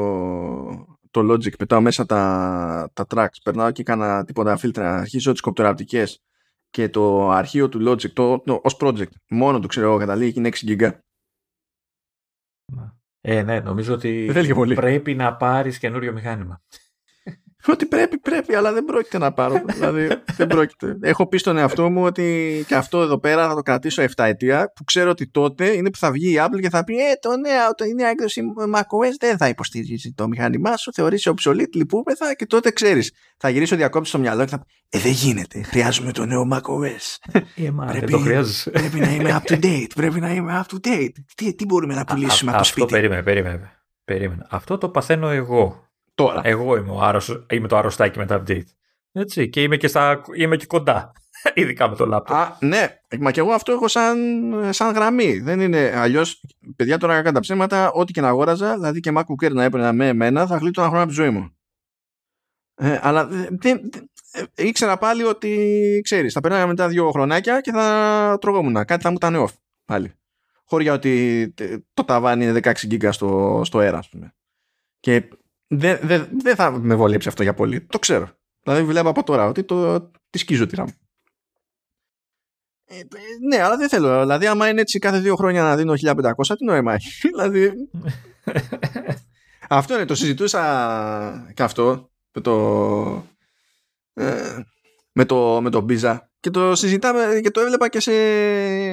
το 1.10 1.32
Logic, 1.32 1.56
πετάω 1.58 1.80
μέσα 1.80 2.06
τα, 2.06 2.90
τα 2.92 3.06
tracks, 3.14 3.38
περνάω 3.44 3.70
και 3.70 3.82
κάνα 3.82 4.24
τίποτα 4.24 4.56
φίλτρα, 4.56 4.96
αρχίζω 4.96 5.32
τις 5.32 5.40
κοπτεραπτικές 5.40 6.22
και 6.70 6.88
το 6.88 7.30
αρχείο 7.30 7.68
του 7.68 7.88
Logic, 7.88 8.10
το, 8.10 8.38
το, 8.40 8.60
ως 8.64 8.76
project, 8.80 9.10
μόνο 9.28 9.60
του 9.60 9.68
ξέρω 9.68 9.88
εγώ 9.88 9.98
καταλήγει 9.98 10.32
και 10.32 10.38
είναι 10.38 10.50
6 10.54 10.68
GB. 10.68 10.90
Ε, 13.20 13.42
ναι, 13.42 13.60
νομίζω 13.60 13.94
ότι 13.94 14.32
πρέπει 14.74 15.14
να 15.14 15.36
πάρεις 15.36 15.78
καινούριο 15.78 16.12
μηχάνημα. 16.12 16.62
Ότι 17.66 17.86
πρέπει, 17.86 18.18
πρέπει, 18.18 18.54
αλλά 18.54 18.72
δεν 18.72 18.84
πρόκειται 18.84 19.18
να 19.18 19.32
πάρω. 19.32 19.62
δηλαδή, 19.74 20.08
δεν 20.36 20.46
πρόκειται. 20.46 20.96
Έχω 21.00 21.26
πει 21.28 21.38
στον 21.38 21.56
εαυτό 21.56 21.90
μου 21.90 22.04
ότι 22.04 22.64
και 22.66 22.74
αυτό 22.74 23.02
εδώ 23.02 23.18
πέρα 23.18 23.48
θα 23.48 23.54
το 23.54 23.62
κρατήσω 23.62 24.02
7 24.02 24.08
ετία, 24.16 24.72
που 24.74 24.84
ξέρω 24.84 25.10
ότι 25.10 25.28
τότε 25.30 25.66
είναι 25.76 25.90
που 25.90 25.98
θα 25.98 26.10
βγει 26.10 26.32
η 26.32 26.36
Apple 26.40 26.60
και 26.60 26.68
θα 26.68 26.84
πει 26.84 26.94
Ε, 26.94 27.12
το 27.20 27.36
νέο, 27.36 27.74
το, 27.74 27.84
η 27.84 27.94
νέα 27.94 28.08
έκδοση 28.08 28.42
macOS 28.74 29.14
δεν 29.20 29.36
θα 29.36 29.48
υποστηρίζει 29.48 30.12
το 30.12 30.28
μηχάνημά 30.28 30.76
σου, 30.76 30.92
θεωρήσει 30.92 31.32
obsolete, 31.36 31.72
λυπούμεθα 31.74 32.34
και 32.34 32.46
τότε 32.46 32.70
ξέρεις. 32.70 33.12
Θα 33.36 33.48
γυρίσω 33.48 33.76
διακόπτη 33.76 34.08
στο 34.08 34.18
μυαλό 34.18 34.44
και 34.44 34.50
θα 34.50 34.58
πει 34.58 34.64
Ε, 34.88 34.98
δεν 34.98 35.12
γίνεται. 35.12 35.62
Χρειάζομαι 35.62 36.12
το 36.12 36.24
νέο 36.26 36.48
macOS. 36.52 37.32
Ε, 37.56 37.70
μα, 37.70 37.84
πρέπει, 37.84 38.12
το 38.12 38.18
χρειάζεσαι. 38.18 38.70
πρέπει 38.70 38.98
να 39.00 39.10
είμαι 39.14 39.40
up 39.44 39.52
to 39.52 39.58
date. 39.64 39.86
Πρέπει 39.94 40.20
να 40.20 40.34
είμαι 40.34 40.64
up 40.64 40.74
to 40.74 40.88
date. 40.88 41.12
Τι, 41.34 41.54
τι 41.54 41.64
μπορούμε 41.64 41.94
να 41.94 42.04
πουλήσουμε 42.04 42.50
από 42.50 42.58
το 42.60 42.64
σπίτι; 42.64 42.82
Αυτό 42.82 42.96
περίμενε, 42.96 43.22
περίμενε. 43.22 43.72
περίμενε. 44.04 44.46
Αυτό 44.50 44.78
το 44.78 44.88
παθαίνω 44.88 45.28
εγώ 45.28 45.87
Τώρα. 46.18 46.40
Εγώ 46.44 46.76
είμαι, 46.76 46.90
ο 46.90 47.00
άρρωστος, 47.00 47.46
είμαι 47.50 47.68
το 47.68 47.76
αρρωστάκι 47.76 48.18
με 48.18 48.26
τα 48.26 48.42
update. 48.42 48.64
Έτσι, 49.12 49.48
και 49.48 49.62
είμαι 49.62 49.76
και, 49.76 49.88
στα, 49.88 50.22
είμαι 50.34 50.56
και 50.56 50.66
κοντά. 50.66 51.12
Ειδικά 51.54 51.88
με 51.88 51.96
το 51.96 52.06
λάπτοπ. 52.06 52.36
Α, 52.36 52.56
ναι, 52.60 53.00
μα 53.20 53.30
και 53.30 53.40
εγώ 53.40 53.52
αυτό 53.52 53.72
έχω 53.72 53.88
σαν, 53.88 54.18
σαν 54.70 54.94
γραμμή. 54.94 55.38
Δεν 55.38 55.60
είναι 55.60 55.92
αλλιώς. 55.94 56.44
Παιδιά 56.76 56.98
τώρα 56.98 57.14
κακά 57.14 57.32
τα 57.32 57.40
ψέματα, 57.40 57.90
ό,τι 57.92 58.12
και 58.12 58.20
να 58.20 58.28
αγόραζα, 58.28 58.74
δηλαδή 58.74 59.00
και 59.00 59.12
MacBook 59.14 59.46
Air 59.46 59.52
να 59.52 59.64
έπαιρνα 59.64 59.92
με 59.92 60.08
εμένα, 60.08 60.46
θα 60.46 60.56
γλίτω 60.56 60.80
ένα 60.80 60.90
χρόνο 60.90 61.04
από 61.04 61.12
τη 61.12 61.20
ζωή 61.20 61.30
μου. 61.30 61.56
Ε, 62.74 62.98
αλλά 63.02 63.26
δεν, 63.50 63.90
ε, 64.32 64.42
ήξερα 64.54 64.98
πάλι 64.98 65.22
ότι 65.22 66.00
ξέρεις, 66.04 66.32
θα 66.32 66.40
περνάγαμε 66.40 66.68
μετά 66.68 66.88
δύο 66.88 67.10
χρονάκια 67.10 67.60
και 67.60 67.70
θα 67.72 68.36
τρογόμουν. 68.40 68.84
Κάτι 68.84 69.02
θα 69.02 69.08
μου 69.10 69.16
ήταν 69.16 69.44
off 69.46 69.54
πάλι. 69.84 70.12
Χωρί 70.64 70.88
ότι 70.88 71.54
το 71.94 72.04
ταβάνι 72.04 72.44
είναι 72.44 72.60
16 72.62 72.72
γίγκα 72.82 73.12
στο, 73.12 73.60
στο 73.64 73.78
αέρα, 73.78 73.98
ας 73.98 74.08
πούμε. 74.08 74.34
Και 75.00 75.28
δεν 75.68 75.98
δε, 76.02 76.24
δε 76.42 76.54
θα 76.54 76.70
με 76.70 76.94
βολέψει 76.94 77.28
αυτό 77.28 77.42
για 77.42 77.54
πολύ. 77.54 77.80
Το 77.80 77.98
ξέρω. 77.98 78.28
Δηλαδή 78.62 78.84
βλέπω 78.84 79.08
από 79.08 79.22
τώρα 79.22 79.46
ότι 79.46 79.64
το, 79.64 80.00
τη 80.30 80.38
σκίζω 80.38 80.66
τη 80.66 80.76
RAM. 80.78 80.86
Ε, 82.84 83.00
ναι, 83.48 83.62
αλλά 83.62 83.76
δεν 83.76 83.88
θέλω. 83.88 84.20
Δηλαδή, 84.20 84.46
άμα 84.46 84.68
είναι 84.68 84.80
έτσι 84.80 84.98
κάθε 84.98 85.18
δύο 85.18 85.36
χρόνια 85.36 85.62
να 85.62 85.76
δίνω 85.76 85.92
1500, 85.92 86.22
τι 86.58 86.64
νόημα 86.64 86.94
έχει. 86.94 87.28
δηλαδή. 87.28 87.72
αυτό 89.68 89.94
είναι. 89.94 90.04
Το 90.04 90.14
συζητούσα 90.14 91.52
και 91.54 91.62
αυτό 91.62 92.10
με 92.32 92.40
το. 92.40 93.24
Ε, 94.12 94.62
με 95.12 95.24
το, 95.24 95.60
με 95.60 95.70
το 95.70 95.86
Biza 95.88 96.18
και 96.40 96.50
το 96.50 96.74
συζητάμε 96.74 97.40
και 97.42 97.50
το 97.50 97.60
έβλεπα 97.60 97.88
και 97.88 98.00
σε 98.00 98.12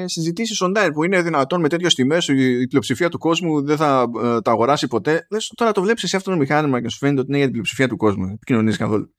συζητήσεις 0.08 0.62
online 0.64 0.90
που 0.94 1.04
είναι 1.04 1.22
δυνατόν 1.22 1.62
με 1.62 1.70
τέτοιες 1.70 1.96
τιμές 1.96 2.28
η 2.28 2.68
πλειοψηφία 2.68 3.10
του 3.10 3.18
κόσμου 3.18 3.66
δεν 3.66 3.78
θα 3.78 4.06
ε, 4.24 4.42
τα 4.42 4.52
αγοράσει 4.52 4.88
ποτέ. 4.88 5.28
Λες, 5.32 5.52
τώρα 5.56 5.72
το 5.72 5.82
βλέπεις 5.82 6.10
σε 6.10 6.16
αυτό 6.16 6.32
το 6.32 6.38
μηχάνημα 6.38 6.82
και 6.82 6.90
σου 6.90 6.98
φαίνεται 6.98 7.20
ότι 7.20 7.30
είναι 7.30 7.38
για 7.38 7.46
την 7.46 7.54
πλειοψηφία 7.54 7.88
του 7.88 7.98
κόσμου. 7.98 8.26
Επικοινωνείς 8.34 8.78
καθόλου. 8.78 9.16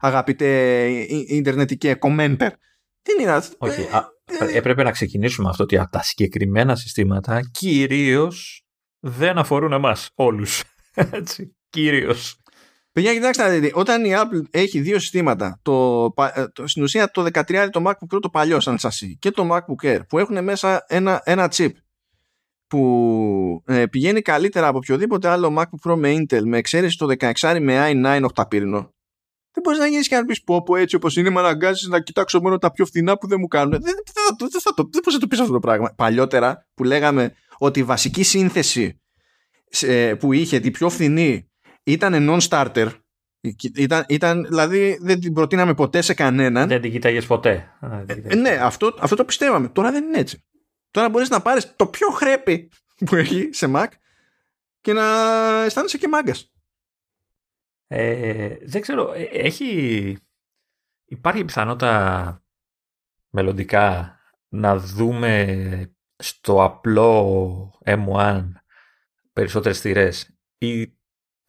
Αγαπητέ 0.00 0.88
ιντερνετικέ 1.28 1.94
κομμέντερ. 1.94 2.52
Τι 3.02 3.12
είναι 3.20 3.30
αυτό; 3.30 3.56
Όχι. 3.58 3.80
Ε, 4.38 4.56
έπρεπε 4.56 4.82
να 4.82 4.90
ξεκινήσουμε 4.90 5.48
αυτό 5.48 5.62
ότι 5.62 5.80
τα 5.90 6.02
συγκεκριμένα 6.02 6.76
συστήματα 6.76 7.40
κυρίως 7.50 8.64
δεν 8.98 9.38
αφορούν 9.38 9.72
εμάς 9.72 10.10
όλους. 10.14 10.62
Έτσι. 10.94 11.56
Κυρίως. 11.68 12.39
Παιδιά, 12.92 13.12
κοιτάξτε, 13.12 13.70
όταν 13.72 14.04
η 14.04 14.10
Apple 14.14 14.42
έχει 14.50 14.80
δύο 14.80 14.98
συστήματα, 14.98 15.58
το, 15.62 16.08
το, 16.52 16.66
στην 16.66 16.82
ουσία 16.82 17.10
το 17.10 17.26
13 17.32 17.68
το 17.70 17.82
MacBook 17.86 18.14
Pro 18.14 18.18
το 18.20 18.30
παλιό 18.30 18.60
σαν 18.60 18.78
σασί 18.78 19.16
και 19.18 19.30
το 19.30 19.48
MacBook 19.52 19.86
Air 19.86 20.00
που 20.08 20.18
έχουν 20.18 20.44
μέσα 20.44 20.84
ένα, 20.88 21.20
ένα 21.24 21.52
chip 21.54 21.70
που 22.66 23.62
ε, 23.66 23.86
πηγαίνει 23.86 24.20
καλύτερα 24.22 24.66
από 24.66 24.78
οποιοδήποτε 24.78 25.28
άλλο 25.28 25.54
MacBook 25.58 25.90
Pro 25.90 25.96
με 25.96 26.16
Intel 26.16 26.42
με 26.44 26.58
εξαίρεση 26.58 26.96
το 26.96 27.06
16 27.40 27.58
με 27.60 27.90
i9 27.90 28.20
οχταπύρινο 28.24 28.92
δεν 29.52 29.62
μπορείς 29.62 29.78
να 29.78 29.86
γίνεις 29.86 30.08
και 30.08 30.16
να 30.16 30.24
πεις 30.24 30.42
πω, 30.42 30.62
πω 30.62 30.76
έτσι 30.76 30.96
όπως 30.96 31.16
είναι, 31.16 31.30
με 31.30 31.40
αναγκάζει 31.40 31.88
να 31.88 32.00
κοιτάξω 32.00 32.40
μόνο 32.40 32.58
τα 32.58 32.70
πιο 32.70 32.86
φθηνά 32.86 33.18
που 33.18 33.26
δεν 33.26 33.36
μου 33.40 33.46
κάνουν. 33.46 33.70
Δεν, 33.70 33.80
δεν, 33.82 33.94
δεν, 34.38 34.48
δεν, 34.50 34.60
θα 34.60 34.74
το, 34.74 34.88
δεν 34.92 35.02
να 35.12 35.18
το 35.18 35.26
πεις 35.26 35.40
αυτό 35.40 35.52
το 35.52 35.58
πράγμα. 35.58 35.92
Παλιότερα 35.96 36.66
που 36.74 36.84
λέγαμε 36.84 37.34
ότι 37.58 37.80
η 37.80 37.82
βασική 37.82 38.22
σύνθεση 38.22 39.00
που 40.18 40.32
είχε 40.32 40.60
την 40.60 40.72
πιο 40.72 40.90
φθηνή 40.90 41.49
ήταν 41.92 42.28
non-starter. 42.30 42.88
Ήταν, 43.74 44.04
ήταν, 44.08 44.44
δηλαδή 44.48 44.98
δεν 45.00 45.20
την 45.20 45.32
προτείναμε 45.32 45.74
ποτέ 45.74 46.00
σε 46.00 46.14
κανέναν. 46.14 46.68
Δεν 46.68 46.80
την 46.80 46.90
κοιτάγε 46.90 47.20
ποτέ. 47.20 47.70
Ε, 48.06 48.34
ναι, 48.34 48.50
αυτό, 48.50 48.94
αυτό 49.00 49.16
το 49.16 49.24
πιστεύαμε. 49.24 49.68
Τώρα 49.68 49.90
δεν 49.90 50.04
είναι 50.04 50.18
έτσι. 50.18 50.44
Τώρα 50.90 51.08
μπορείς 51.08 51.28
να 51.28 51.42
πάρεις 51.42 51.76
το 51.76 51.86
πιο 51.86 52.08
χρέπι 52.08 52.70
που 53.04 53.16
έχει 53.16 53.48
σε 53.52 53.70
Mac 53.74 53.86
και 54.80 54.92
να 54.92 55.04
αισθάνεσαι 55.64 55.98
και 55.98 56.08
μάγκας. 56.08 56.52
Ε, 57.86 58.56
δεν 58.62 58.80
ξέρω, 58.80 59.12
ε, 59.12 59.22
έχει... 59.22 60.18
Υπάρχει 61.04 61.44
πιθανότητα 61.44 62.42
μελλοντικά 63.30 64.14
να 64.48 64.76
δούμε 64.76 65.94
στο 66.16 66.64
απλό 66.64 67.80
M1 67.84 68.50
περισσότερες 69.32 69.80
θυρές 69.80 70.36
ή 70.58 70.99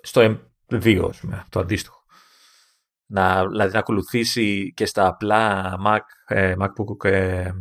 στο 0.01 0.37
M2 0.69 1.09
το 1.49 1.59
αντίστοιχο. 1.59 1.99
Να, 3.05 3.47
δηλαδή 3.47 3.73
να 3.73 3.79
ακολουθήσει 3.79 4.73
και 4.75 4.85
στα 4.85 5.07
απλά 5.07 5.73
Mac, 5.85 5.99
ε, 6.27 6.55
MacBook 6.59 7.05
ε, 7.05 7.51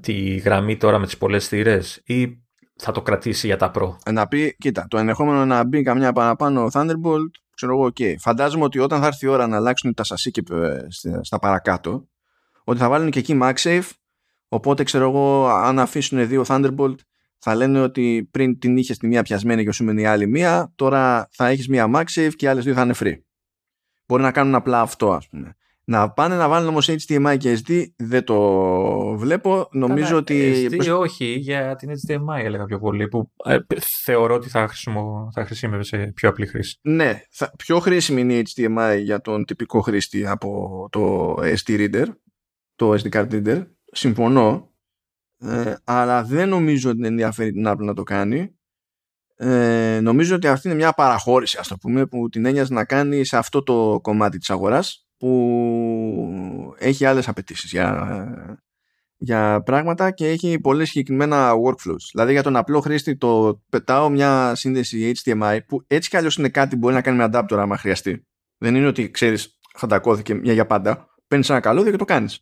τη 0.00 0.36
γραμμή 0.36 0.76
τώρα 0.76 0.98
με 0.98 1.06
τις 1.06 1.18
πολλές 1.18 1.48
θύρες 1.48 2.02
ή 2.04 2.42
θα 2.76 2.92
το 2.92 3.02
κρατήσει 3.02 3.46
για 3.46 3.56
τα 3.56 3.70
Pro; 3.74 3.96
Να 4.12 4.26
πει, 4.26 4.56
κοίτα, 4.58 4.86
το 4.88 4.98
ενδεχόμενο 4.98 5.44
να 5.44 5.64
μπει 5.64 5.82
καμιά 5.82 6.12
παραπάνω 6.12 6.68
Thunderbolt 6.72 7.30
ξέρω 7.54 7.72
εγώ, 7.72 7.86
okay. 7.86 8.14
φαντάζομαι 8.18 8.64
ότι 8.64 8.78
όταν 8.78 9.00
θα 9.00 9.06
έρθει 9.06 9.26
η 9.26 9.28
ώρα 9.28 9.46
να 9.46 9.56
αλλάξουν 9.56 9.94
τα 9.94 10.04
σασί 10.04 10.30
και 10.30 10.42
ε, 10.50 10.86
στα 11.20 11.38
παρακάτω, 11.38 12.08
ότι 12.64 12.78
θα 12.78 12.88
βάλουν 12.88 13.10
και 13.10 13.18
εκεί 13.18 13.38
MagSafe, 13.42 13.90
οπότε 14.48 14.82
ξέρω 14.82 15.08
εγώ, 15.08 15.46
αν 15.46 15.78
αφήσουν 15.78 16.28
δύο 16.28 16.44
Thunderbolt, 16.46 16.94
θα 17.46 17.54
λένε 17.54 17.80
ότι 17.80 18.28
πριν 18.30 18.58
την 18.58 18.76
είχε 18.76 18.94
τη 18.94 19.06
μία 19.06 19.22
πιασμένη 19.22 19.64
και 19.64 19.72
σου 19.72 19.84
μείνει 19.84 20.02
η 20.02 20.06
άλλη 20.06 20.26
μία, 20.26 20.72
τώρα 20.74 21.28
θα 21.32 21.48
έχεις 21.48 21.68
μία 21.68 21.90
MagSafe 21.94 22.32
και 22.36 22.44
οι 22.44 22.48
άλλες 22.48 22.64
δύο 22.64 22.74
θα 22.74 22.82
είναι 22.82 22.94
free. 22.98 23.14
Μπορεί 24.06 24.22
να 24.22 24.32
κάνουν 24.32 24.54
απλά 24.54 24.80
αυτό, 24.80 25.12
ας 25.12 25.28
πούμε. 25.28 25.56
Να 25.84 26.10
πάνε 26.10 26.36
να 26.36 26.48
βάλουν 26.48 26.68
όμως 26.68 26.90
HDMI 26.90 27.36
και 27.38 27.58
SD 27.66 27.84
δεν 27.96 28.24
το 28.24 28.38
βλέπω. 29.16 29.68
Νομίζω 29.72 30.06
Καλά, 30.06 30.18
ότι. 30.18 30.68
SD 30.70 30.98
όχι, 30.98 31.24
για 31.24 31.76
την 31.76 31.90
HDMI 31.90 32.44
έλεγα 32.44 32.64
πιο 32.64 32.78
πολύ. 32.78 33.08
Που 33.08 33.30
ε, 33.44 33.58
θεωρώ 34.02 34.34
ότι 34.34 34.48
θα, 34.48 34.68
χρησιμο, 34.68 35.30
θα 35.34 35.44
χρησιμεύει 35.44 35.84
σε 35.84 35.96
πιο 36.14 36.28
απλή 36.28 36.46
χρήση. 36.46 36.78
Ναι, 36.82 37.20
θα, 37.30 37.52
πιο 37.56 37.78
χρήσιμη 37.78 38.20
είναι 38.20 38.34
η 38.34 38.46
HDMI 38.54 38.98
για 39.02 39.20
τον 39.20 39.44
τυπικό 39.44 39.80
χρήστη 39.80 40.26
από 40.26 40.88
το 40.90 41.34
SD 41.34 41.68
Reader, 41.68 42.06
το 42.74 42.92
SD 42.92 43.08
Card 43.08 43.30
Reader. 43.30 43.66
Συμφωνώ. 43.84 44.73
Ε, 45.44 45.74
αλλά 45.84 46.24
δεν 46.24 46.48
νομίζω 46.48 46.90
ότι 46.90 47.06
ενδιαφέρει 47.06 47.52
την 47.52 47.68
Apple 47.68 47.84
να 47.84 47.94
το 47.94 48.02
κάνει. 48.02 48.58
Ε, 49.36 49.98
νομίζω 50.02 50.34
ότι 50.34 50.46
αυτή 50.46 50.68
είναι 50.68 50.76
μια 50.76 50.92
παραχώρηση, 50.92 51.58
ας 51.60 51.68
το 51.68 51.76
πούμε, 51.76 52.06
που 52.06 52.28
την 52.28 52.44
έννοιαζε 52.44 52.72
να 52.72 52.84
κάνει 52.84 53.24
σε 53.24 53.36
αυτό 53.36 53.62
το 53.62 54.00
κομμάτι 54.02 54.38
της 54.38 54.50
αγοράς 54.50 55.06
που 55.16 56.74
έχει 56.78 57.04
άλλες 57.04 57.28
απαιτήσεις 57.28 57.70
για, 57.70 58.66
για 59.16 59.62
πράγματα 59.62 60.10
και 60.10 60.28
έχει 60.28 60.60
πολύ 60.60 60.86
συγκεκριμένα 60.86 61.52
workflows. 61.52 62.04
Δηλαδή 62.12 62.32
για 62.32 62.42
τον 62.42 62.56
απλό 62.56 62.80
χρήστη 62.80 63.16
το 63.16 63.62
πετάω 63.68 64.08
μια 64.08 64.54
σύνδεση 64.54 65.12
HDMI 65.24 65.58
που 65.66 65.84
έτσι 65.86 66.10
κι 66.10 66.16
αλλιώς 66.16 66.36
είναι 66.36 66.48
κάτι 66.48 66.70
που 66.70 66.78
μπορεί 66.78 66.94
να 66.94 67.02
κάνει 67.02 67.16
με 67.16 67.28
adapter 67.32 67.56
άμα 67.56 67.76
χρειαστεί. 67.76 68.26
Δεν 68.58 68.74
είναι 68.74 68.86
ότι 68.86 69.10
ξέρεις 69.10 69.58
χαντακώθηκε 69.74 70.34
μια 70.34 70.52
για 70.52 70.66
πάντα. 70.66 71.06
Παίρνεις 71.28 71.50
ένα 71.50 71.60
καλώδιο 71.60 71.90
και 71.90 71.96
το 71.96 72.04
κανεις 72.04 72.40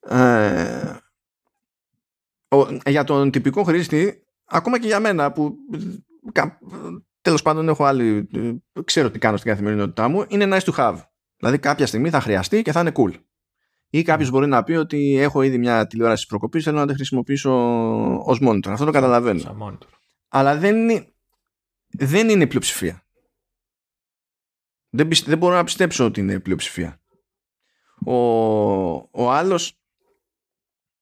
Ε, 0.00 0.96
για 2.86 3.04
τον 3.04 3.30
τυπικό 3.30 3.62
χρήστη 3.62 4.22
ακόμα 4.44 4.78
και 4.78 4.86
για 4.86 5.00
μένα 5.00 5.32
που 5.32 5.56
τέλος 7.20 7.42
πάντων 7.42 7.68
έχω 7.68 7.84
άλλη 7.84 8.28
ξέρω 8.84 9.10
τι 9.10 9.18
κάνω 9.18 9.36
στην 9.36 9.50
καθημερινότητά 9.50 10.08
μου 10.08 10.24
είναι 10.28 10.58
nice 10.58 10.72
to 10.72 10.72
have 10.74 11.00
Δηλαδή 11.40 11.58
κάποια 11.58 11.86
στιγμή 11.86 12.10
θα 12.10 12.20
χρειαστεί 12.20 12.62
και 12.62 12.72
θα 12.72 12.80
είναι 12.80 12.92
cool. 12.94 13.12
Ή 13.90 14.02
κάποιος 14.02 14.30
ναι. 14.30 14.36
μπορεί 14.36 14.50
να 14.50 14.62
πει 14.62 14.72
ότι 14.72 15.16
έχω 15.16 15.42
ήδη 15.42 15.58
μια 15.58 15.86
τηλεόραση 15.86 16.26
προκοπής, 16.26 16.64
θέλω 16.64 16.78
να 16.78 16.86
τη 16.86 16.94
χρησιμοποιήσω 16.94 17.52
ως 18.24 18.38
monitor. 18.42 18.68
Αυτό 18.68 18.84
το 18.84 18.90
καταλαβαίνω. 18.90 19.80
Αλλά 20.28 20.56
δεν 20.56 20.76
είναι, 20.76 21.12
δεν 21.88 22.28
είναι 22.28 22.46
πλειοψηφία. 22.46 23.04
Δεν, 24.88 25.08
δεν 25.24 25.38
μπορώ 25.38 25.54
να 25.54 25.64
πιστέψω 25.64 26.04
ότι 26.04 26.20
είναι 26.20 26.40
πλειοψηφία. 26.40 27.00
Ο, 28.06 28.14
ο 28.94 29.30
άλλος 29.30 29.79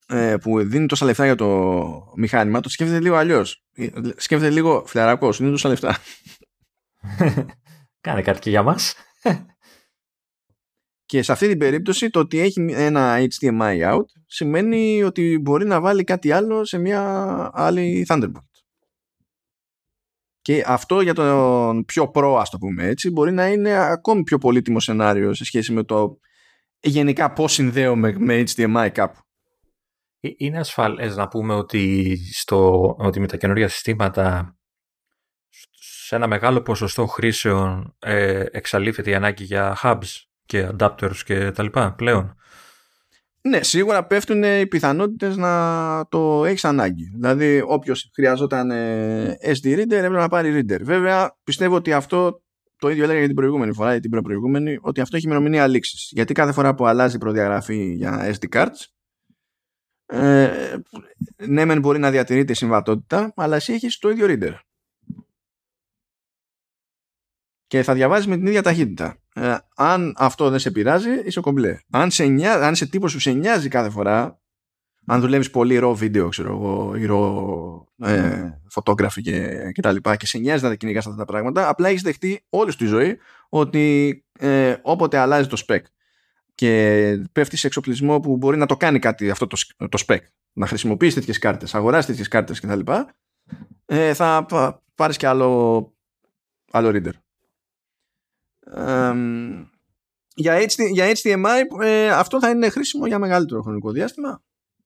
ε, 0.09 0.37
που 0.37 0.59
δίνει 0.65 0.87
τόσα 0.87 1.05
λεφτά 1.05 1.25
για 1.25 1.35
το 1.35 2.13
μηχάνημα 2.17 2.61
το 2.61 2.69
σκέφτεται 2.69 3.01
λίγο 3.01 3.17
αλλιώς. 3.17 3.65
Σκέφτεται 4.17 4.51
λίγο 4.51 4.85
φλερακό, 4.87 5.33
είναι 5.41 5.51
τόσα 5.51 5.69
λεφτά. 5.69 5.99
Κάνε 8.01 8.23
κάτι 8.23 8.39
και 8.39 8.51
για 8.51 8.63
μας. 8.63 8.95
Και 11.07 11.23
σε 11.23 11.33
αυτή 11.33 11.49
την 11.49 11.59
περίπτωση 11.59 12.11
το 12.11 12.21
ότι 12.21 12.39
έχει 12.39 12.67
ένα 12.71 13.17
HDMI 13.19 13.95
out 13.95 14.05
σημαίνει 14.27 15.03
ότι 15.03 15.39
μπορεί 15.43 15.67
να 15.67 15.81
βάλει 15.81 16.05
κάτι 16.05 16.33
άλλο 16.33 16.65
σε 16.65 16.79
μια 16.79 17.03
άλλη 17.55 18.07
Thunderbolt. 18.09 18.49
Και 20.41 20.65
αυτό 20.67 21.01
για 21.01 21.15
τον 21.15 21.85
πιο 21.85 22.09
προ, 22.09 22.37
ας 22.37 22.51
το 22.51 22.59
πούμε 22.59 22.87
έτσι, 22.87 23.11
μπορεί 23.11 23.33
να 23.33 23.49
είναι 23.49 23.75
ακόμη 23.75 24.23
πιο 24.23 24.39
πολύτιμο 24.39 24.81
σενάριο 24.81 25.35
σε 25.35 25.45
σχέση 25.45 25.73
με 25.73 25.83
το 25.83 26.19
γενικά 26.81 27.33
πώς 27.33 27.53
συνδέομαι 27.53 28.15
με 28.19 28.45
HDMI 28.47 28.89
κάπου. 28.93 29.19
Ε, 30.21 30.29
είναι 30.37 30.59
ασφαλές 30.59 31.17
να 31.17 31.29
πούμε 31.29 31.55
ότι, 31.55 32.17
στο, 32.33 32.95
ότι 32.99 33.21
με 33.21 33.27
τα 33.27 33.37
καινούργια 33.37 33.69
συστήματα 33.69 34.57
σε 36.09 36.17
ένα 36.17 36.27
μεγάλο 36.27 36.63
ποσοστό 36.63 37.07
χρήσεων 37.07 37.97
ε, 37.99 38.45
εξαλείφεται 38.51 39.11
η 39.11 39.15
ανάγκη 39.15 39.45
για 39.45 39.79
hubs 39.83 40.23
και 40.45 40.71
adapters 40.79 41.17
και 41.25 41.51
τα 41.51 41.63
λοιπά 41.63 41.95
πλέον. 41.95 42.35
Ναι, 43.41 43.63
σίγουρα 43.63 44.07
πέφτουν 44.07 44.43
οι 44.43 44.67
πιθανότητες 44.67 45.37
να 45.37 46.07
το 46.09 46.45
έχεις 46.45 46.65
ανάγκη. 46.65 47.11
Δηλαδή 47.15 47.63
όποιος 47.67 48.11
χρειαζόταν 48.15 48.71
ε, 48.71 49.37
SD 49.43 49.67
reader 49.67 49.91
έπρεπε 49.91 50.09
να 50.09 50.29
πάρει 50.29 50.61
reader. 50.61 50.81
Βέβαια 50.83 51.37
πιστεύω 51.45 51.75
ότι 51.75 51.93
αυτό 51.93 52.43
το 52.79 52.89
ίδιο 52.89 53.05
έλεγα 53.05 53.19
για 53.19 53.27
την 53.27 53.37
προηγούμενη 53.37 53.73
φορά 53.73 53.95
ή 53.95 54.01
την 54.01 54.11
προηγούμενη 54.11 54.79
ότι 54.81 55.01
αυτό 55.01 55.17
έχει 55.17 55.27
ημερομηνία 55.27 55.67
λήξης. 55.67 56.09
Γιατί 56.13 56.33
κάθε 56.33 56.53
φορά 56.53 56.75
που 56.75 56.87
αλλάζει 56.87 57.17
η 57.17 57.19
προδιαγραφή 57.19 57.93
για 57.93 58.35
SD 58.35 58.57
cards 58.57 58.98
ε, 60.11 60.77
ναι 61.37 61.65
μεν 61.65 61.81
μπορεί 61.81 61.99
να 61.99 62.11
διατηρείται 62.11 62.53
η 62.53 62.55
συμβατότητα 62.55 63.33
αλλά 63.37 63.57
εσύ 63.57 63.73
έχεις 63.73 63.99
το 63.99 64.11
ίδιο 64.11 64.27
reader 64.29 64.55
και 67.69 67.83
θα 67.83 67.95
διαβάζεις 67.95 68.27
με 68.27 68.37
την 68.37 68.47
ίδια 68.47 68.63
ταχύτητα. 68.63 69.17
Ε, 69.35 69.57
αν 69.77 70.15
αυτό 70.19 70.51
δεν 70.51 70.59
σε 70.59 70.71
πειράζει, 70.71 71.11
είσαι 71.25 71.41
κομπλέ. 71.41 71.79
Αν, 71.91 72.11
σε 72.11 72.25
νοιάζει, 72.25 72.65
αν 72.65 72.73
είσαι 72.73 72.87
τύπος 72.87 73.13
που 73.13 73.19
σε 73.19 73.31
νοιάζει 73.31 73.69
κάθε 73.69 73.91
φορά, 73.91 74.41
αν 75.07 75.21
δουλεύεις 75.21 75.51
πολύ 75.51 75.77
ρο 75.77 75.95
βίντεο, 75.95 76.29
ξέρω 76.29 76.49
εγώ, 76.49 76.95
ή 76.97 77.05
ρο 77.05 77.87
ε, 77.99 78.51
photography 78.75 79.21
και, 79.23 79.59
και 79.73 79.83
τα 79.83 79.93
λοιπά 79.93 80.17
και 80.17 80.27
σε 80.27 80.39
νοιάζει 80.39 80.63
να 80.63 80.69
τα 80.69 80.75
κυνηγάς 80.75 81.07
αυτά 81.07 81.19
τα 81.19 81.25
πράγματα, 81.25 81.69
απλά 81.69 81.89
έχεις 81.89 82.03
δεχτεί 82.03 82.45
όλη 82.49 82.75
τη 82.75 82.87
ζωή 82.87 83.19
ότι 83.49 84.25
ε, 84.39 84.77
όποτε 84.83 85.19
αλλάζει 85.19 85.49
το 85.49 85.63
spec 85.67 85.81
και 86.59 87.23
πέφτει 87.33 87.57
σε 87.57 87.67
εξοπλισμό 87.67 88.21
που 88.21 88.37
μπορεί 88.37 88.57
να 88.57 88.67
το 88.67 88.77
κάνει 88.77 88.99
κάτι 88.99 89.31
αυτό 89.31 89.47
το, 89.47 89.57
το 89.77 90.05
spec, 90.07 90.19
να 90.53 90.67
χρησιμοποιήσει 90.67 91.15
τέτοιες 91.15 91.39
κάρτες, 91.39 91.75
αγοράσει 91.75 92.07
τέτοιες 92.07 92.29
κάρτες 92.29 92.61
κτλ., 92.61 92.81
ε, 93.87 94.15
θα 94.15 94.47
πάρεις 94.95 95.17
και 95.17 95.27
άλλο, 95.27 95.93
άλλο 96.71 96.89
reader 96.89 97.13
για, 100.39 100.59
HD, 100.59 100.91
για 100.93 101.13
HDMI 101.15 101.83
ε, 101.83 102.11
αυτό 102.11 102.41
θα 102.41 102.51
είναι 102.51 102.69
χρήσιμο 102.69 103.07
για 103.07 103.19
μεγαλύτερο 103.19 103.63
χρονικό 103.63 103.91
διάστημα. 103.91 104.43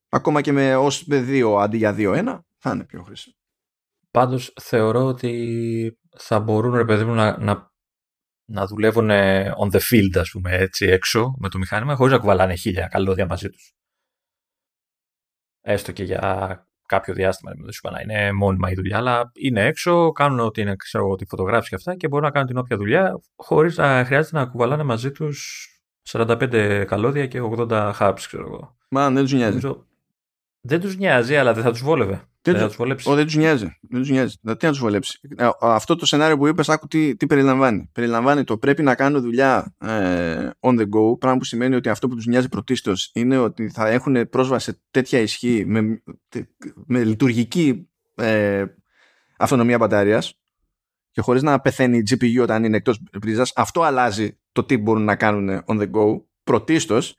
Ακόμα 0.09 0.41
και 0.41 0.51
με 0.51 0.75
ως 0.75 1.07
2 1.09 1.57
αντί 1.59 1.77
για 1.77 1.95
2-1 1.97 2.39
θα 2.57 2.71
είναι 2.71 2.83
πιο 2.83 3.03
χρήσιμο. 3.03 3.35
Πάντως 4.11 4.53
θεωρώ 4.61 5.05
ότι 5.05 5.99
θα 6.17 6.39
μπορούν 6.39 6.73
ρε 6.75 6.85
παιδί 6.85 7.03
μου 7.03 7.13
να, 7.13 7.37
να, 7.37 7.71
να 8.45 8.65
δουλεύουν 8.67 9.09
on 9.59 9.71
the 9.71 9.79
field 9.79 10.17
ας 10.19 10.29
πούμε 10.29 10.51
έτσι 10.51 10.85
έξω 10.85 11.35
με 11.37 11.49
το 11.49 11.57
μηχάνημα 11.57 11.95
χωρίς 11.95 12.13
να 12.13 12.19
κουβαλάνε 12.19 12.55
χίλια 12.55 12.87
καλώδια 12.87 13.25
μαζί 13.25 13.49
τους. 13.49 13.73
Έστω 15.61 15.91
και 15.91 16.03
για 16.03 16.67
κάποιο 16.85 17.13
διάστημα. 17.13 17.51
Δεν 17.57 17.71
σου 17.71 17.89
να 17.91 18.01
είναι 18.01 18.31
μόνιμα 18.31 18.71
η 18.71 18.73
δουλειά, 18.73 18.97
αλλά 18.97 19.31
είναι 19.33 19.65
έξω, 19.65 20.11
κάνουν 20.11 20.39
ό,τι 20.39 20.61
είναι, 20.61 20.75
ξέρω, 20.75 21.15
τη 21.15 21.25
φωτογράφηση 21.25 21.69
και 21.69 21.75
αυτά 21.75 21.95
και 21.95 22.07
μπορούν 22.07 22.25
να 22.25 22.31
κάνουν 22.31 22.47
την 22.47 22.57
όποια 22.57 22.77
δουλειά 22.77 23.21
χωρίς 23.35 23.77
να 23.77 24.05
χρειάζεται 24.05 24.37
να 24.37 24.45
κουβαλάνε 24.45 24.83
μαζί 24.83 25.11
τους 25.11 25.67
45 26.09 26.85
καλώδια 26.87 27.27
και 27.27 27.39
80 27.41 27.93
hubs, 27.99 28.13
ξέρω 28.15 28.45
εγώ. 28.45 28.77
Μα 28.89 29.09
δεν 29.09 29.23
τους 29.23 29.33
νοιάζει. 29.33 29.59
Δεν 30.65 30.79
τους 30.79 30.97
νοιάζει, 30.97 31.35
αλλά 31.35 31.53
δεν 31.53 31.63
θα 31.63 31.71
τους 31.71 31.81
βόλευε. 31.81 32.21
Δεν, 32.41 32.57
θα 32.57 32.67
του 32.67 32.73
βολέψει. 32.77 33.13
δεν 33.13 33.25
τους 33.25 33.35
νοιάζει. 33.35 33.77
Δεν 33.81 33.99
τους 33.99 34.09
νοιάζει. 34.09 34.35
τι 34.35 34.65
να 34.65 34.69
τους 34.71 34.79
βολέψει. 34.79 35.19
Ε, 35.37 35.49
αυτό 35.61 35.95
το 35.95 36.05
σενάριο 36.05 36.37
που 36.37 36.47
είπες, 36.47 36.69
άκου 36.69 36.87
τι, 36.87 37.15
τι 37.15 37.27
περιλαμβάνει. 37.27 37.89
Περιλαμβάνει 37.91 38.43
το 38.43 38.57
πρέπει 38.57 38.83
να 38.83 38.95
κάνω 38.95 39.21
δουλειά 39.21 39.75
ε, 39.77 40.49
on 40.59 40.79
the 40.79 40.83
go, 40.83 41.19
πράγμα 41.19 41.37
που 41.37 41.43
σημαίνει 41.43 41.75
ότι 41.75 41.89
αυτό 41.89 42.07
που 42.07 42.15
τους 42.15 42.25
νοιάζει 42.25 42.49
πρωτίστως 42.49 43.11
είναι 43.13 43.37
ότι 43.37 43.69
θα 43.69 43.87
έχουν 43.87 44.29
πρόσβαση 44.29 44.71
σε 44.71 44.81
τέτοια 44.91 45.19
ισχύ 45.19 45.63
με, 45.67 46.03
με 46.85 47.03
λειτουργική 47.03 47.89
ε, 48.15 48.65
αυτονομία 49.37 49.77
μπαταρίας 49.77 50.39
και 51.11 51.21
χωρίς 51.21 51.41
να 51.41 51.59
πεθαίνει 51.59 51.97
η 51.97 52.03
GPU 52.09 52.41
όταν 52.41 52.63
είναι 52.63 52.77
εκτός 52.77 52.99
πρίζα. 53.19 53.45
Αυτό 53.55 53.81
αλλάζει 53.81 54.39
το 54.51 54.63
τι 54.63 54.77
μπορούν 54.77 55.03
να 55.03 55.15
κάνουν 55.15 55.63
on 55.65 55.81
the 55.81 55.91
go 55.91 56.21
πρωτίστως 56.43 57.15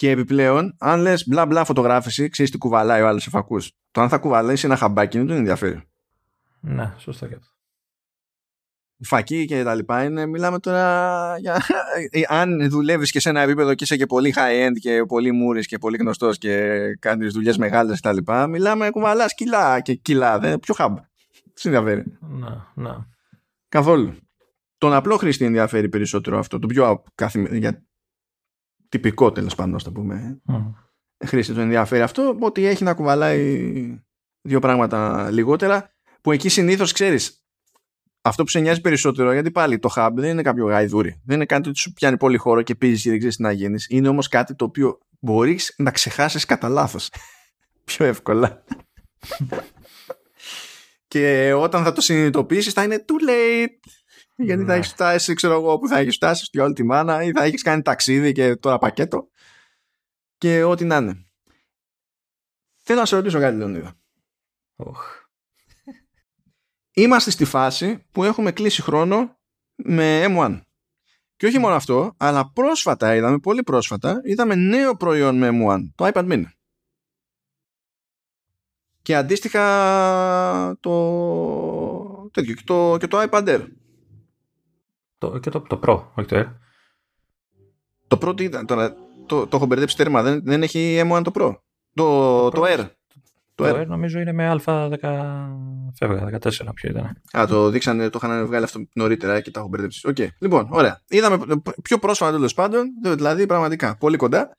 και 0.00 0.10
επιπλέον, 0.10 0.74
αν 0.78 1.00
λες 1.00 1.28
μπλα 1.28 1.46
μπλα 1.46 1.64
φωτογράφηση, 1.64 2.28
ξέρεις 2.28 2.50
τι 2.50 2.58
κουβαλάει 2.58 3.02
ο 3.02 3.08
άλλος 3.08 3.22
σε 3.22 3.30
φακούς. 3.30 3.72
Το 3.90 4.00
αν 4.00 4.08
θα 4.08 4.18
κουβαλήσει 4.18 4.66
ένα 4.66 4.76
χαμπάκι 4.76 5.18
δεν 5.18 5.26
τον 5.26 5.36
ενδιαφέρει. 5.36 5.82
Ναι, 6.60 6.94
σωστά 6.96 7.26
και 7.28 7.34
αυτό. 7.34 7.48
Φακή 9.02 9.44
και 9.44 9.62
τα 9.62 9.74
λοιπά 9.74 10.04
είναι, 10.04 10.26
μιλάμε 10.26 10.58
τώρα 10.58 11.36
για. 11.38 11.62
αν 12.40 12.70
δουλεύεις 12.70 13.10
και 13.10 13.20
σε 13.20 13.28
ένα 13.28 13.40
επίπεδο 13.40 13.74
και 13.74 13.84
είσαι 13.84 13.96
και 13.96 14.06
πολύ 14.06 14.34
high 14.36 14.68
end 14.68 14.72
και 14.80 15.04
πολύ 15.08 15.32
μούρης 15.32 15.66
και 15.66 15.78
πολύ 15.78 15.96
γνωστός 15.96 16.38
και 16.38 16.78
κάνεις 16.98 17.32
δουλειές 17.32 17.56
μεγάλες 17.56 18.00
τα 18.00 18.12
λοιπά, 18.12 18.46
μιλάμε 18.46 18.90
κουβαλάς 18.90 19.34
κιλά 19.34 19.80
και 19.80 19.94
κιλά. 19.94 20.38
Δεν, 20.38 20.60
πιο 20.60 20.74
χαμπ. 20.74 20.96
Τι 21.52 21.62
ενδιαφέρει. 21.64 22.04
Να, 22.20 22.72
να. 22.74 23.06
Καθόλου. 23.68 24.16
Τον 24.78 24.92
απλό 24.92 25.16
χρήστη 25.16 25.44
ενδιαφέρει 25.44 25.88
περισσότερο 25.88 26.38
αυτό. 26.38 26.58
Το 26.58 26.66
πιο 26.66 27.02
καθημερινό 27.14 27.70
τυπικό 28.90 29.32
τέλος 29.32 29.54
πάντων, 29.54 29.74
ας 29.74 29.82
το 29.82 29.92
πούμε. 29.92 30.40
Mm. 30.46 30.72
Χρήστη 31.26 31.52
του 31.52 31.60
ενδιαφέρει 31.60 32.02
αυτό, 32.02 32.36
ότι 32.40 32.64
έχει 32.64 32.84
να 32.84 32.94
κουβαλάει 32.94 33.72
δύο 34.40 34.58
πράγματα 34.58 35.30
λιγότερα, 35.30 35.90
που 36.20 36.32
εκεί 36.32 36.48
συνήθως 36.48 36.92
ξέρεις. 36.92 37.44
Αυτό 38.22 38.42
που 38.42 38.50
σε 38.50 38.60
νοιάζει 38.60 38.80
περισσότερο, 38.80 39.32
γιατί 39.32 39.50
πάλι 39.50 39.78
το 39.78 39.90
hub 39.96 40.10
δεν 40.14 40.30
είναι 40.30 40.42
κάποιο 40.42 40.66
γαϊδούρι. 40.66 41.20
Δεν 41.24 41.36
είναι 41.36 41.46
κάτι 41.46 41.68
που 41.70 41.78
σου 41.78 41.92
πιάνει 41.92 42.16
πολύ 42.16 42.36
χώρο 42.36 42.62
και 42.62 42.74
πίζει 42.74 43.02
και 43.02 43.08
δεν 43.08 43.18
ξέρεις 43.18 43.36
τι 43.36 43.42
να 43.42 43.52
γίνεις. 43.52 43.86
Είναι 43.88 44.08
όμως 44.08 44.28
κάτι 44.28 44.54
το 44.54 44.64
οποίο 44.64 44.98
μπορείς 45.18 45.74
να 45.76 45.90
ξεχάσεις 45.90 46.44
κατά 46.44 46.68
λάθος. 46.68 47.10
Πιο 47.84 48.04
εύκολα. 48.04 48.64
και 51.08 51.52
όταν 51.52 51.84
θα 51.84 51.92
το 51.92 52.00
συνειδητοποιήσεις, 52.00 52.72
θα 52.72 52.82
είναι 52.82 53.04
too 53.08 53.30
late. 53.30 53.90
Γιατί 54.42 54.62
θα 54.62 54.72
ναι. 54.72 54.74
έχεις 54.74 54.88
φτάσει, 54.88 55.34
ξέρω 55.34 55.54
εγώ, 55.54 55.78
που 55.78 55.88
θα 55.88 55.98
έχεις 55.98 56.14
φτάσει 56.14 56.50
και 56.50 56.60
όλη 56.60 56.72
τη 56.72 56.82
μάνα, 56.82 57.22
ή 57.22 57.30
θα 57.30 57.44
έχεις 57.44 57.62
κάνει 57.62 57.82
ταξίδι 57.82 58.32
και 58.32 58.56
τώρα 58.56 58.78
πακέτο. 58.78 59.28
Και 60.38 60.62
ό,τι 60.62 60.84
να 60.84 60.96
είναι. 60.96 61.24
Θέλω 62.78 63.00
να 63.00 63.06
σε 63.06 63.16
ρωτήσω 63.16 63.38
κάτι, 63.40 63.56
Λεωνίδα. 63.56 63.94
Είμαστε 66.92 67.30
στη 67.30 67.44
φάση 67.44 68.06
που 68.12 68.24
έχουμε 68.24 68.52
κλείσει 68.52 68.82
χρόνο 68.82 69.38
με 69.74 70.24
M1. 70.28 70.60
Και 71.36 71.46
όχι 71.46 71.58
μόνο 71.58 71.74
αυτό, 71.74 72.14
αλλά 72.16 72.52
πρόσφατα 72.52 73.14
είδαμε, 73.14 73.38
πολύ 73.38 73.62
πρόσφατα, 73.62 74.20
είδαμε 74.24 74.54
νέο 74.54 74.96
προϊόν 74.96 75.38
με 75.38 75.48
M1, 75.52 75.90
το 75.94 76.10
iPad 76.12 76.32
mini. 76.32 76.44
Και 79.02 79.16
αντίστοιχα 79.16 80.76
το, 80.80 82.30
τέτοιο, 82.32 82.54
και 82.54 82.62
το, 82.64 82.96
και 82.98 83.06
το 83.06 83.22
iPad 83.30 83.48
Air. 83.48 83.66
Το, 85.20 85.38
και 85.38 85.50
το, 85.50 85.60
το 85.60 85.80
Pro, 85.82 86.02
όχι 86.14 86.28
το 86.28 86.36
Air. 86.36 86.46
Το 88.08 88.18
Pro 88.22 88.36
τι 88.36 88.44
ήταν, 88.44 88.66
τώρα 88.66 88.94
το, 89.26 89.46
το 89.46 89.56
έχω 89.56 89.66
μπερδέψει 89.66 89.96
τέρμα, 89.96 90.22
δεν, 90.22 90.40
δεν 90.44 90.62
έχει 90.62 91.00
M1 91.04 91.20
το 91.24 91.30
Pro; 91.34 91.56
Το, 91.94 92.48
το, 92.48 92.62
Air. 92.64 92.88
Το, 93.54 93.64
Air. 93.64 93.86
νομίζω 93.86 94.20
είναι 94.20 94.32
με 94.32 94.60
Α10, 94.64 94.96
φεύγα, 95.94 96.38
14 96.40 96.50
ποιο 96.74 96.90
ήταν. 96.90 97.22
Α, 97.38 97.46
το 97.46 97.68
δείξανε, 97.68 98.08
το 98.08 98.20
είχαν 98.22 98.46
βγάλει 98.46 98.64
αυτό 98.64 98.80
νωρίτερα 98.94 99.40
και 99.40 99.50
τα 99.50 99.60
έχω 99.60 99.68
μπερδέψει. 99.68 100.08
OK, 100.08 100.16
okay. 100.18 100.28
λοιπόν, 100.38 100.68
ωραία. 100.70 101.00
Είδαμε 101.08 101.38
πιο 101.82 101.98
πρόσφατα 101.98 102.32
τέλος 102.32 102.54
πάντων, 102.54 102.86
δηλαδή 103.02 103.46
πραγματικά 103.46 103.96
πολύ 103.96 104.16
κοντά, 104.16 104.56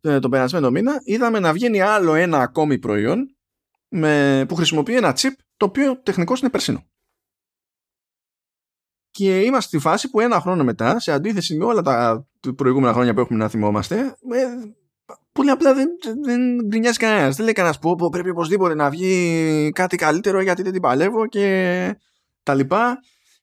ε, 0.00 0.18
τον 0.18 0.30
περασμένο 0.30 0.70
μήνα, 0.70 0.92
είδαμε 1.04 1.38
να 1.38 1.52
βγαίνει 1.52 1.80
άλλο 1.80 2.14
ένα 2.14 2.38
ακόμη 2.38 2.78
προϊόν 2.78 3.36
με, 3.88 4.44
που 4.48 4.54
χρησιμοποιεί 4.54 4.96
ένα 4.96 5.16
chip 5.16 5.32
το 5.56 5.66
οποίο 5.66 6.00
τεχνικώς 6.02 6.40
είναι 6.40 6.50
περσινό. 6.50 6.84
Και 9.12 9.40
είμαστε 9.40 9.68
στη 9.68 9.78
φάση 9.78 10.10
που 10.10 10.20
ένα 10.20 10.40
χρόνο 10.40 10.64
μετά, 10.64 11.00
σε 11.00 11.12
αντίθεση 11.12 11.56
με 11.56 11.64
όλα 11.64 11.82
τα 11.82 12.26
προηγούμενα 12.56 12.92
χρόνια 12.92 13.14
που 13.14 13.20
έχουμε 13.20 13.38
να 13.38 13.48
θυμόμαστε, 13.48 13.96
ε, 14.32 14.46
πολύ 15.32 15.50
απλά 15.50 15.74
δεν, 15.74 15.88
δεν 16.24 16.66
γκρινιάζει 16.66 16.98
κανένας. 16.98 17.36
Δεν 17.36 17.44
λέει 17.44 17.54
κανένας 17.54 17.78
που 17.78 18.08
πρέπει 18.10 18.30
οπωσδήποτε 18.30 18.74
να 18.74 18.90
βγει 18.90 19.70
κάτι 19.74 19.96
καλύτερο 19.96 20.40
γιατί 20.40 20.62
δεν 20.62 20.72
την 20.72 20.80
παλεύω 20.80 21.26
και 21.26 21.96
τα 22.42 22.54
λοιπά. 22.54 22.98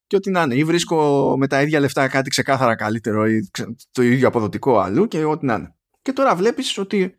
Και 0.08 0.16
ό,τι 0.16 0.32
να 0.32 0.42
είναι. 0.42 0.56
Ή 0.56 0.64
βρίσκω 0.64 1.36
με 1.38 1.48
τα 1.48 1.62
ίδια 1.62 1.80
λεφτά 1.80 2.08
κάτι 2.08 2.30
ξεκάθαρα 2.30 2.76
καλύτερο 2.76 3.28
ή 3.28 3.50
το 3.92 4.02
ίδιο 4.02 4.28
αποδοτικό 4.28 4.80
αλλού 4.80 5.08
και 5.08 5.24
ό,τι 5.24 5.46
να 5.46 5.54
είναι. 5.54 5.76
Και 6.02 6.14
τώρα 6.14 6.36
βλέπεις 6.36 6.78
ότι 6.78 7.16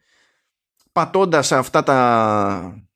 πατώντας 0.92 1.52
αυτά 1.52 1.82
τα 1.82 2.89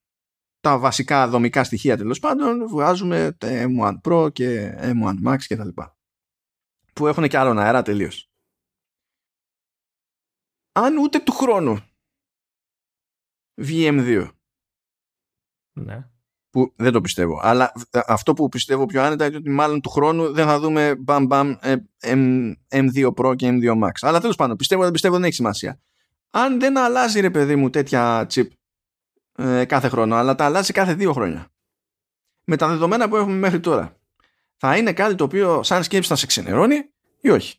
τα 0.65 0.79
βασικά 0.79 1.29
δομικά 1.29 1.65
στοιχεία 1.65 1.97
τέλος 1.97 2.19
πάντων 2.19 2.69
βγάζουμε 2.69 3.37
τα 3.39 3.49
M1 3.49 4.01
Pro 4.03 4.33
και 4.33 4.75
M1 4.81 5.15
Max 5.27 5.37
και 5.47 5.57
τα 5.57 5.65
λοιπά. 5.65 5.97
Που 6.93 7.07
έχουν 7.07 7.29
και 7.29 7.39
άλλον 7.39 7.59
αέρα 7.59 7.83
τελείως. 7.83 8.31
Αν 10.73 10.97
ούτε 10.97 11.19
του 11.19 11.33
χρόνου 11.33 11.79
βγει 13.55 13.89
M2 13.93 14.31
ναι. 15.73 16.09
που 16.51 16.73
δεν 16.77 16.93
το 16.93 17.01
πιστεύω. 17.01 17.41
Αλλά 17.43 17.73
αυτό 18.07 18.33
που 18.33 18.49
πιστεύω 18.49 18.87
πιο 18.87 19.03
άνετα 19.03 19.27
είναι 19.27 19.37
ότι 19.37 19.51
μάλλον 19.51 19.81
του 19.81 19.91
χρόνου 19.91 20.33
δεν 20.33 20.47
θα 20.47 20.61
δούμε 20.61 20.97
μπαμ 20.97 21.27
μπαμ 21.27 21.55
M2 22.69 23.13
Pro 23.15 23.37
και 23.37 23.49
M2 23.49 23.83
Max. 23.83 23.93
Αλλά 24.01 24.21
τέλος 24.21 24.37
πάντων 24.37 24.57
πιστεύω 24.57 24.83
δεν 24.83 24.93
πιστεύω 24.93 25.15
δεν 25.15 25.25
έχει 25.25 25.35
σημασία. 25.35 25.81
Αν 26.31 26.61
δεν 26.61 26.79
αλλάζει 26.79 27.21
ρε 27.21 27.31
παιδί 27.31 27.57
μου 27.57 27.71
τέτοια 27.71 28.27
chip 28.31 28.49
ε, 29.37 29.65
κάθε 29.65 29.89
χρόνο, 29.89 30.15
αλλά 30.15 30.35
τα 30.35 30.45
αλλάζει 30.45 30.73
κάθε 30.73 30.95
δύο 30.95 31.13
χρόνια. 31.13 31.49
Με 32.45 32.57
τα 32.57 32.69
δεδομένα 32.69 33.09
που 33.09 33.17
έχουμε 33.17 33.37
μέχρι 33.37 33.61
τώρα. 33.61 33.97
Θα 34.57 34.77
είναι 34.77 34.93
κάτι 34.93 35.15
το 35.15 35.25
οποίο 35.25 35.63
σαν 35.63 35.83
σκέψη 35.83 36.09
θα 36.09 36.17
σε 36.17 36.27
ξενερώνει 36.27 36.77
ή 37.21 37.31
όχι; 37.31 37.59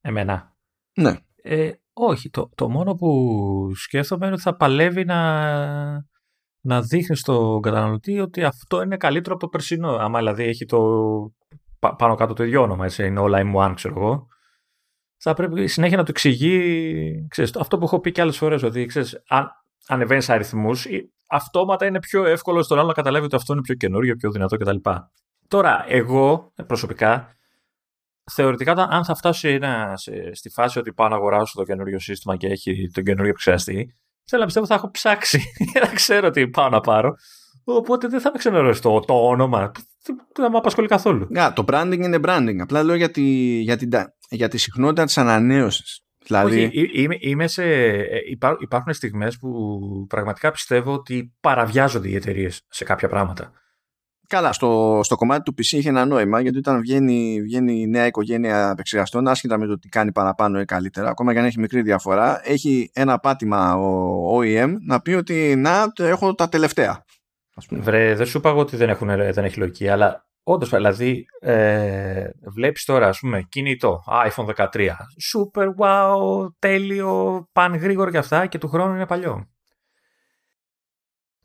Εμένα. 0.00 0.56
Ναι. 0.94 1.16
Ε, 1.42 1.72
όχι. 1.92 2.30
Το, 2.30 2.50
το 2.54 2.68
μόνο 2.68 2.94
που 2.94 3.72
σκέφτομαι 3.74 4.24
είναι 4.24 4.34
ότι 4.34 4.42
θα 4.42 4.56
παλεύει 4.56 5.04
να, 5.04 6.06
να 6.60 6.82
δείχνει 6.82 7.16
στον 7.16 7.60
καταναλωτή 7.60 8.20
ότι 8.20 8.44
αυτό 8.44 8.82
είναι 8.82 8.96
καλύτερο 8.96 9.34
από 9.34 9.44
το 9.44 9.50
περσινό. 9.50 9.90
Άμα 9.90 10.18
δηλαδή 10.18 10.44
έχει 10.44 10.64
το 10.64 10.78
πάνω 11.78 12.14
κάτω 12.14 12.34
το 12.34 12.44
ίδιο 12.44 12.62
όνομα, 12.62 12.84
έτσι, 12.84 13.06
είναι 13.06 13.20
όλα 13.20 13.52
M1, 13.54 13.72
ξέρω 13.74 13.94
εγώ. 13.96 14.26
Θα 15.16 15.34
πρέπει 15.34 15.66
συνέχεια 15.66 15.96
να 15.96 16.02
το 16.02 16.10
εξηγεί. 16.10 17.26
Ξέρεις, 17.28 17.56
αυτό 17.56 17.78
που 17.78 17.84
έχω 17.84 18.00
πει 18.00 18.12
και 18.12 18.20
άλλες 18.20 18.36
φορές, 18.36 18.62
ότι 18.62 18.86
ξέρεις, 18.86 19.22
αν, 19.28 19.50
ανεβαίνεις 19.88 20.30
αριθμούς, 20.30 20.86
αυτόματα 21.28 21.86
είναι 21.86 21.98
πιο 21.98 22.24
εύκολο 22.24 22.62
στον 22.62 22.78
άλλο 22.78 22.86
να 22.86 22.92
καταλάβει 22.92 23.24
ότι 23.24 23.36
αυτό 23.36 23.52
είναι 23.52 23.62
πιο 23.62 23.74
καινούριο, 23.74 24.16
πιο 24.16 24.30
δυνατό 24.30 24.56
κτλ. 24.56 24.76
Τώρα, 25.48 25.84
εγώ 25.88 26.52
προσωπικά, 26.66 27.32
θεωρητικά, 28.32 28.72
αν 28.72 29.04
θα 29.04 29.14
φτάσει 29.14 29.48
ένα, 29.48 29.92
σε, 29.96 30.34
στη 30.34 30.48
φάση 30.50 30.78
ότι 30.78 30.92
πάω 30.92 31.08
να 31.08 31.16
αγοράσω 31.16 31.52
το 31.56 31.64
καινούριο 31.64 31.98
σύστημα 31.98 32.36
και 32.36 32.46
έχει 32.46 32.90
τον 32.92 33.04
καινούριο 33.04 33.28
επεξεργαστή, 33.28 33.96
θέλω 34.24 34.40
να 34.40 34.46
πιστεύω 34.46 34.66
ότι 34.66 34.74
θα 34.74 34.80
έχω 34.80 34.90
ψάξει 34.90 35.42
για 35.72 35.80
να 35.80 35.86
ξέρω 35.86 36.30
τι 36.30 36.48
πάω 36.48 36.68
να 36.68 36.80
πάρω. 36.80 37.14
Οπότε 37.64 38.08
δεν 38.08 38.20
θα 38.20 38.30
με 38.30 38.38
ξενερώσει 38.38 38.82
το, 38.82 39.00
το 39.00 39.26
όνομα. 39.28 39.72
Δεν 40.02 40.16
θα 40.34 40.50
με 40.50 40.56
απασχολεί 40.56 40.88
καθόλου. 40.88 41.28
Yeah, 41.36 41.50
το 41.54 41.64
branding 41.66 41.98
είναι 41.98 42.18
branding. 42.24 42.56
Απλά 42.60 42.82
λέω 42.82 42.94
για 42.94 43.10
τη, 43.10 43.22
για 43.60 43.76
τη, 43.76 43.88
για 44.30 44.48
τη 44.48 44.58
συχνότητα 44.58 45.04
της 45.04 45.18
ανανέωσης. 45.18 46.02
Δηλαδή... 46.26 46.64
Όχι, 46.64 46.90
είμαι, 46.92 47.16
είμαι 47.18 47.46
σε, 47.46 47.64
ε, 47.64 48.18
υπάρχουν 48.60 48.92
στιγμές 48.92 49.38
που 49.38 50.06
πραγματικά 50.08 50.50
πιστεύω 50.50 50.92
ότι 50.92 51.32
παραβιάζονται 51.40 52.08
οι 52.08 52.14
εταιρείες 52.14 52.60
σε 52.68 52.84
κάποια 52.84 53.08
πράγματα. 53.08 53.52
Καλά, 54.28 54.52
στο, 54.52 55.00
στο 55.02 55.16
κομμάτι 55.16 55.42
του 55.42 55.52
PC 55.52 55.78
έχει 55.78 55.88
ένα 55.88 56.04
νόημα 56.04 56.40
γιατί 56.40 56.58
όταν 56.58 56.80
βγαίνει, 56.80 57.42
βγαίνει 57.42 57.80
η 57.80 57.86
νέα 57.86 58.06
οικογένεια 58.06 58.70
επεξεργαστών, 58.70 59.28
άσχετα 59.28 59.58
με 59.58 59.66
το 59.66 59.78
τι 59.78 59.88
κάνει 59.88 60.12
παραπάνω 60.12 60.60
ή 60.60 60.64
καλύτερα, 60.64 61.08
ακόμα 61.08 61.32
και 61.32 61.38
αν 61.38 61.44
έχει 61.44 61.60
μικρή 61.60 61.82
διαφορά, 61.82 62.40
έχει 62.44 62.90
ένα 62.94 63.18
πάτημα 63.18 63.76
ο 63.76 64.38
OEM 64.38 64.74
να 64.86 65.00
πει 65.00 65.12
ότι 65.12 65.56
να, 65.56 65.92
έχω 65.98 66.34
τα 66.34 66.48
τελευταία. 66.48 67.04
Βρε, 67.70 68.14
δεν 68.14 68.26
σου 68.26 68.38
είπα 68.38 68.52
ότι 68.52 68.76
δεν, 68.76 68.88
έχουν, 68.88 69.08
δεν 69.08 69.44
έχει 69.44 69.58
λογική, 69.58 69.88
αλλά 69.88 70.27
Όντως, 70.50 70.70
δηλαδή, 70.70 71.26
ε, 71.40 72.30
βλέπεις 72.54 72.84
τώρα, 72.84 73.08
ας 73.08 73.18
πούμε, 73.18 73.42
κινητό, 73.42 74.02
iPhone 74.06 74.44
13. 74.44 74.96
Super 75.32 75.68
wow, 75.78 76.48
τέλειο, 76.58 77.44
πάνε 77.52 77.76
γρήγορα 77.76 78.10
και 78.10 78.18
αυτά 78.18 78.46
και 78.46 78.58
του 78.58 78.68
χρόνου 78.68 78.94
είναι 78.94 79.06
παλιό. 79.06 79.48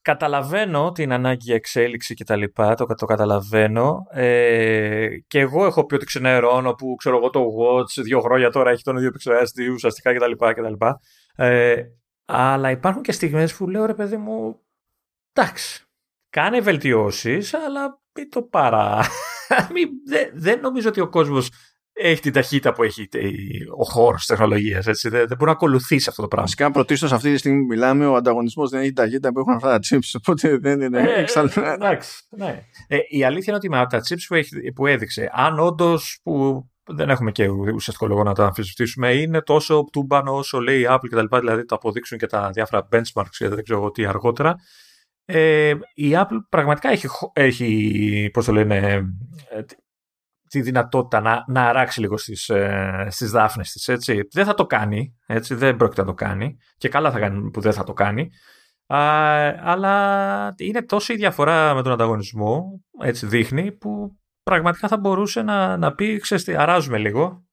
καταλαβαίνω 0.01 0.91
την 0.91 1.11
ανάγκη 1.13 1.43
για 1.43 1.55
εξέλιξη 1.55 2.13
και 2.13 2.23
τα 2.23 2.35
λοιπά, 2.35 2.75
το, 2.75 2.85
το 2.85 3.05
καταλαβαίνω. 3.05 4.07
Ε, 4.11 5.07
και 5.27 5.39
εγώ 5.39 5.65
έχω 5.65 5.85
πει 5.85 5.95
ότι 5.95 6.05
ξενερώνω 6.05 6.73
που 6.73 6.95
ξέρω 6.95 7.17
εγώ 7.17 7.29
το 7.29 7.39
Watch 7.39 8.03
δύο 8.03 8.19
χρόνια 8.19 8.49
τώρα 8.49 8.69
έχει 8.71 8.83
τον 8.83 8.95
ίδιο 8.95 9.07
επεξεργαστή 9.07 9.67
ουσιαστικά 9.67 10.13
κτλ. 10.13 10.85
Ε, 11.35 11.83
αλλά 12.25 12.71
υπάρχουν 12.71 13.01
και 13.01 13.11
στιγμές 13.11 13.55
που 13.55 13.69
λέω 13.69 13.85
ρε 13.85 13.93
παιδί 13.93 14.17
μου, 14.17 14.59
εντάξει, 15.33 15.85
κάνε 16.29 16.59
βελτιώσεις, 16.59 17.53
αλλά 17.53 18.02
μην 18.15 18.29
το 18.29 18.41
παρά. 18.41 19.05
δεν, 20.05 20.29
δεν 20.33 20.59
νομίζω 20.59 20.89
ότι 20.89 21.01
ο 21.01 21.09
κόσμος 21.09 21.49
έχει 21.93 22.21
την 22.21 22.33
ταχύτητα 22.33 22.73
που 22.73 22.83
έχει 22.83 23.07
ο 23.77 23.83
χώρος 23.83 24.21
τη 24.21 24.27
τεχνολογία. 24.27 24.79
Δεν, 24.79 24.95
δεν 25.01 25.27
μπορεί 25.27 25.45
να 25.45 25.51
ακολουθήσει 25.51 26.09
αυτό 26.09 26.21
το 26.21 26.27
πράγμα. 26.27 26.45
Φυσικά, 26.45 26.71
πρωτίστως 26.71 27.11
αυτή 27.11 27.31
τη 27.31 27.37
στιγμή 27.37 27.59
που 27.59 27.65
μιλάμε, 27.65 28.05
ο 28.05 28.15
ανταγωνισμός 28.15 28.69
δεν 28.69 28.79
έχει 28.79 28.87
την 28.87 29.03
ταχύτητα 29.03 29.31
που 29.31 29.39
έχουν 29.39 29.53
αυτά 29.53 29.69
τα 29.69 29.79
chips. 29.89 30.11
Οπότε 30.17 30.57
δεν 30.57 30.81
είναι. 30.81 30.99
Ε, 30.99 31.25
εντάξει. 31.73 32.23
Ναι. 32.29 32.65
Ε, 32.87 32.97
η 33.09 33.23
αλήθεια 33.23 33.43
είναι 33.47 33.55
ότι 33.55 33.69
με 33.69 33.85
τα 33.89 33.99
chips 34.09 34.23
που, 34.27 34.35
έχει, 34.35 34.71
που 34.75 34.87
έδειξε, 34.87 35.29
αν 35.33 35.59
όντως. 35.59 36.19
που 36.23 36.67
δεν 36.85 37.09
έχουμε 37.09 37.31
και 37.31 37.47
ουσιαστικό 37.47 38.07
λόγο 38.07 38.23
να 38.23 38.33
το 38.33 38.43
αμφισβητήσουμε, 38.43 39.13
είναι 39.13 39.41
τόσο 39.41 39.83
τούμπανο 39.91 40.35
όσο 40.37 40.59
λέει 40.59 40.79
η 40.81 40.85
Apple 40.89 41.07
κτλ. 41.09 41.37
Δηλαδή 41.39 41.65
το 41.65 41.75
αποδείξουν 41.75 42.17
και 42.17 42.25
τα 42.25 42.49
διάφορα 42.49 42.87
benchmarks 42.91 43.35
και 43.37 43.47
δεν 43.47 43.63
ξέρω 43.63 43.79
εγώ 43.79 43.91
τι 43.91 44.05
αργότερα. 44.05 44.55
Ε, 45.25 45.73
η 45.93 46.11
Apple 46.13 46.39
πραγματικά 46.49 46.89
έχει, 46.89 47.07
έχει 47.33 48.29
πώς 48.33 48.45
το 48.45 48.51
λένε, 48.51 48.77
ε, 49.49 49.61
τη 50.49 50.61
δυνατότητα 50.61 51.19
να, 51.19 51.43
να 51.47 51.67
αράξει 51.67 51.99
λίγο 51.99 52.17
στις, 52.17 52.49
ε, 52.49 53.07
στις 53.09 53.31
δάφνες 53.31 53.71
της. 53.71 53.87
Έτσι. 53.87 54.27
Δεν 54.31 54.45
θα 54.45 54.53
το 54.53 54.65
κάνει, 54.65 55.15
έτσι, 55.25 55.55
δεν 55.55 55.75
πρόκειται 55.75 56.01
να 56.01 56.07
το 56.07 56.13
κάνει 56.13 56.57
και 56.77 56.89
καλά 56.89 57.11
θα 57.11 57.19
κάνει 57.19 57.51
που 57.51 57.61
δεν 57.61 57.73
θα 57.73 57.83
το 57.83 57.93
κάνει. 57.93 58.29
Α, 58.85 58.99
αλλά 59.61 60.55
είναι 60.57 60.81
τόσο 60.81 61.13
η 61.13 61.15
διαφορά 61.15 61.73
με 61.73 61.81
τον 61.81 61.91
ανταγωνισμό, 61.91 62.81
έτσι 62.99 63.25
δείχνει, 63.25 63.71
που 63.71 64.17
πραγματικά 64.43 64.87
θα 64.87 64.97
μπορούσε 64.97 65.41
να, 65.41 65.77
να 65.77 65.93
πει, 65.93 66.17
ξέρεις 66.17 66.43
τι, 66.43 66.55
αράζουμε 66.55 66.97
λίγο, 66.97 67.43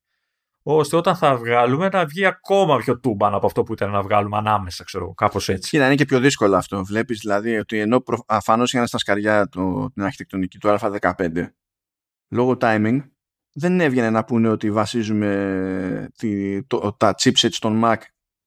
ώστε 0.62 0.96
όταν 0.96 1.16
θα 1.16 1.36
βγάλουμε 1.36 1.88
να 1.88 2.06
βγει 2.06 2.26
ακόμα 2.26 2.76
πιο 2.76 2.98
τούμπαν 2.98 3.34
από 3.34 3.46
αυτό 3.46 3.62
που 3.62 3.72
ήταν 3.72 3.90
να 3.90 4.02
βγάλουμε 4.02 4.36
ανάμεσα, 4.36 4.84
ξέρω 4.84 5.14
κάπως 5.14 5.48
έτσι. 5.48 5.70
Κοίτα, 5.70 5.86
είναι 5.86 5.94
και 5.94 6.04
πιο 6.04 6.20
δύσκολο 6.20 6.56
αυτό. 6.56 6.84
Βλέπεις 6.84 7.18
δηλαδή 7.18 7.58
ότι 7.58 7.78
ενώ 7.78 8.00
προ... 8.00 8.24
αφανώς 8.26 8.72
είχαν 8.72 8.86
στα 8.86 8.98
σκαριά 8.98 9.48
το, 9.48 9.90
την 9.94 10.02
αρχιτεκτονική 10.02 10.58
του 10.58 10.76
Α15, 10.80 11.46
λόγω 12.28 12.56
timing 12.60 13.00
δεν 13.52 13.80
έβγαινε 13.80 14.10
να 14.10 14.24
πούνε 14.24 14.48
ότι 14.48 14.70
βασίζουμε 14.70 16.10
τη, 16.16 16.62
το, 16.64 16.92
τα 16.92 17.14
chipsets 17.18 17.56
των 17.58 17.82
Mac 17.84 17.96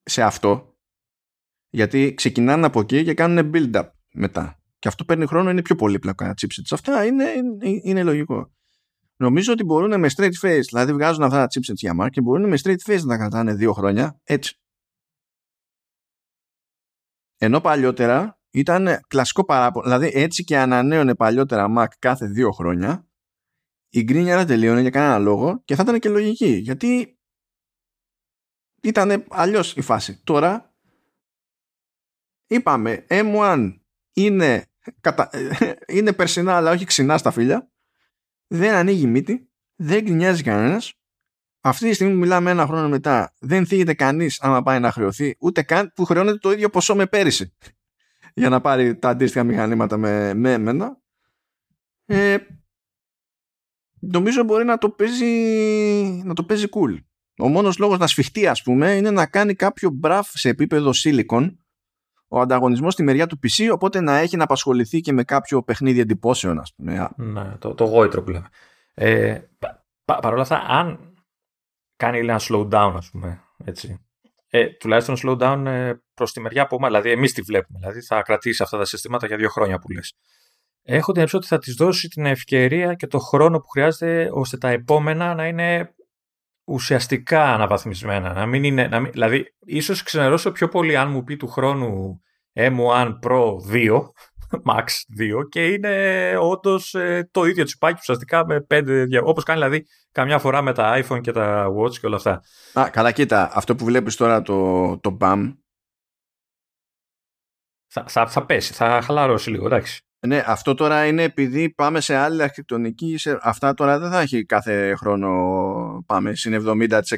σε 0.04 0.24
αυτό 0.24 0.76
γιατί 1.70 2.14
ξεκινάνε 2.14 2.66
από 2.66 2.80
εκεί 2.80 3.04
και 3.04 3.14
κάνουν 3.14 3.52
build-up 3.54 3.90
μετά 4.14 4.60
και 4.80 4.88
αυτό 4.88 5.06
παίρνει 5.06 5.26
χρόνο 5.26 5.50
είναι 5.50 5.62
πιο 5.62 5.76
πολύπλοκα 5.76 6.34
chipsets 6.42 6.72
αυτά 6.72 7.06
είναι, 7.06 7.24
είναι, 7.24 7.80
είναι 7.84 8.04
λογικό 8.04 8.52
νομίζω 9.24 9.54
ότι 9.54 9.64
μπορούν 9.64 10.00
με 10.00 10.10
straight 10.16 10.40
face 10.42 10.64
δηλαδή 10.68 10.94
βγάζουν 10.94 11.24
αυτά 11.24 11.38
τα 11.38 11.48
chipsets 11.48 11.76
για 11.76 11.96
Mac 12.02 12.08
και 12.10 12.22
μπορούν 12.22 12.50
με 12.50 12.58
straight 12.64 12.90
face 12.90 13.02
να 13.02 13.08
τα 13.08 13.18
κρατάνε 13.18 13.54
δύο 13.54 13.74
χρόνια 13.74 14.20
έτσι 14.24 14.58
ενώ 17.38 17.62
παλιότερα 17.62 18.40
ήταν 18.52 19.00
κλασικό 19.08 19.46
παράπονο 19.46 19.86
δηλαδή 19.86 20.20
έτσι 20.20 20.44
και 20.44 20.58
ανανέωνε 20.58 21.16
παλιότερα 21.16 21.74
Mac 21.78 21.88
κάθε 22.00 22.26
δύο 22.26 22.52
χρόνια 22.52 23.08
η 23.90 24.04
γκρίνια 24.04 24.38
δεν 24.38 24.48
τελείωνε 24.48 24.82
για 24.82 24.90
κανένα 24.90 25.20
λόγο 25.20 25.62
και 25.66 25.76
θα 25.76 25.84
ήταν 25.84 26.00
και 26.00 26.10
λογική 26.10 26.48
γιατί 26.48 27.18
ήταν 28.84 29.26
αλλιώς 29.30 29.76
η 29.76 29.82
φάση. 29.82 30.24
Τώρα 30.24 30.76
είπαμε 32.48 33.06
M1 33.10 33.74
είναι, 34.14 34.66
κατα... 35.02 35.30
είναι 35.96 36.14
περσινά 36.14 36.56
αλλά 36.56 36.72
όχι 36.72 36.86
ξινά 36.86 37.18
στα 37.18 37.32
φίλια 37.32 37.72
δεν 38.56 38.74
ανοίγει 38.74 39.08
μύτη 39.08 39.50
δεν 39.76 40.04
γκρινιάζει 40.04 40.44
κανένας. 40.44 40.94
Αυτή 41.62 41.88
τη 41.88 41.94
στιγμή 41.94 42.14
που 42.14 42.20
μιλάμε 42.20 42.52
ένα 42.52 42.66
χρόνο 42.66 42.90
μετά 42.90 43.34
δεν 43.40 43.66
θίγεται 43.66 43.94
κανείς 43.94 44.42
άμα 44.42 44.64
πάει 44.64 44.80
να 44.80 44.92
χρεωθεί 44.92 45.36
ούτε 45.40 45.62
καν 45.62 45.92
που 45.96 46.06
χρεώνεται 46.06 46.38
το 46.38 46.52
ίδιο 46.52 46.70
ποσό 46.70 46.96
με 46.96 47.06
πέρυσι 47.06 47.54
για 48.36 48.50
να 48.50 48.62
πάρει 48.62 48.98
τα 48.98 49.10
αντίστοιχα 49.10 49.44
μηχανήματα 49.44 49.98
με, 49.98 50.34
με 50.34 50.54
εμένα 50.54 51.02
ε, 52.06 52.38
νομίζω 54.00 54.44
μπορεί 54.44 54.66
να 54.66 54.78
το 54.78 54.90
παίζει, 54.90 55.26
να 56.24 56.34
το 56.34 56.44
παίζει 56.44 56.68
cool. 56.72 56.98
Ο 57.38 57.48
μόνος 57.48 57.78
λόγος 57.78 57.98
να 57.98 58.08
σφιχτεί 58.08 58.48
ας 58.48 58.62
πούμε 58.62 58.96
είναι 58.96 59.12
να 59.12 59.26
κάνει 59.26 59.54
κάποιο 59.54 59.90
μπραφ 59.90 60.30
σε 60.34 60.50
επίπεδο 60.50 60.92
silicon 60.94 61.54
ο 62.34 62.40
ανταγωνισμός 62.40 62.94
στη 62.94 63.04
μεριά 63.04 63.28
του 63.28 63.40
PC 63.44 63.70
οπότε 63.74 64.02
να 64.02 64.18
έχει 64.18 64.38
να 64.38 64.44
απασχοληθεί 64.44 65.00
και 65.00 65.14
με 65.14 65.24
κάποιο 65.24 65.64
παιχνίδι 65.64 66.00
εντυπώσεων 66.00 66.60
ας 66.60 66.74
πούμε. 66.76 67.10
Ναι, 67.16 67.56
το, 67.60 67.74
το 67.74 67.84
γόητρο 67.84 68.24
που 68.24 68.30
λέμε. 68.30 68.48
Ε, 68.94 69.40
πα, 69.60 69.86
παρ' 70.06 70.34
όλα 70.34 70.42
αυτά 70.42 70.66
αν 70.68 71.14
κάνει 71.96 72.18
ένα 72.18 72.40
slow 72.50 72.70
down 72.70 72.94
ας 72.96 73.10
πούμε 73.10 73.44
έτσι. 73.66 74.06
Ε, 74.50 74.68
τουλάχιστον 74.68 75.16
slow 75.24 75.38
down 75.42 75.66
ε, 75.66 75.94
προς 76.14 76.32
τη 76.32 76.42
μεριά 76.42 76.68
που 76.68 76.78
δηλαδή 76.86 77.12
εμείς 77.12 77.34
τη 77.34 77.42
βλέπουμε. 77.42 77.80
Δηλαδή 77.80 78.02
θα 78.02 78.22
κρατήσεις 78.22 78.62
αυτά 78.62 78.78
τα 78.78 78.86
συστήματα 78.86 79.28
για 79.28 79.38
δύο 79.38 79.50
χρόνια 79.50 79.80
που 79.80 79.92
λες 79.92 80.14
έχω 80.84 81.12
την 81.12 81.28
ότι 81.34 81.48
θα 81.48 81.58
της 81.58 81.76
δώσει 81.76 82.08
την 82.08 82.26
ευκαιρία 82.26 82.94
και 82.94 83.08
το 83.08 83.20
χρόνο 83.20 83.60
που 83.60 83.68
χρειάζεται 83.68 84.30
ώστε 84.34 84.58
τα 84.58 84.70
επόμενα 84.70 85.34
να 85.34 85.48
είναι 85.48 85.96
ουσιαστικά 86.64 87.54
αναβαθμισμένα. 87.54 88.34
Να 88.34 88.46
μην 88.46 88.64
είναι, 88.64 88.88
να 88.88 89.00
μην, 89.00 89.12
δηλαδή, 89.12 89.56
ίσως 89.60 90.04
ξενερώσω 90.04 90.52
πιο 90.52 90.68
πολύ 90.68 90.98
αν 90.98 91.12
μου 91.12 91.24
πει 91.24 91.38
του 91.38 91.48
χρόνου 91.48 92.22
M1 92.54 93.20
Pro 93.24 93.56
2, 93.72 94.00
Max 94.70 94.86
2 95.42 95.50
και 95.50 95.68
είναι 95.68 96.36
όντως 96.40 96.94
ε, 96.94 97.30
το 97.32 97.46
ίδιο 97.46 97.64
τσιπάκι 97.64 97.98
ουσιαστικά 98.00 98.46
με 98.46 98.68
5, 98.70 99.08
όπως 99.24 99.44
κάνει 99.44 99.60
δηλαδή 99.60 99.86
καμιά 100.12 100.40
φορά 100.40 100.62
με 100.62 100.74
τα 100.74 101.04
iPhone 101.04 101.22
και 101.22 101.32
τα 101.32 101.68
Watch 101.78 101.98
και 101.98 102.06
όλα 102.06 102.16
αυτά. 102.16 102.42
Α, 102.80 102.90
καλά 102.90 103.12
κοίτα, 103.12 103.52
αυτό 103.54 103.76
που 103.76 103.86
βλέπεις 103.86 104.16
τώρα 104.16 104.42
το, 104.42 104.98
το 105.00 105.18
BAM 105.20 105.54
θα, 107.88 108.06
θα, 108.08 108.28
θα 108.28 108.46
πέσει, 108.46 108.74
θα 108.74 109.02
χαλαρώσει 109.02 109.50
λίγο, 109.50 109.66
εντάξει. 109.66 110.06
Ναι, 110.28 110.44
αυτό 110.46 110.74
τώρα 110.74 111.06
είναι 111.06 111.24
επειδή 111.24 111.70
πάμε 111.70 112.02
σε 112.02 112.16
άλλη 112.16 112.44
αρχιτεκτονική. 112.44 113.18
Σε... 113.18 113.40
Αυτά 113.42 113.74
τώρα 113.74 114.00
δεν 114.00 114.12
θα 114.12 114.20
έχει 114.20 114.46
κάθε 114.46 114.96
χρόνο 114.96 115.30
πάμε 116.06 116.36
στην 116.36 116.66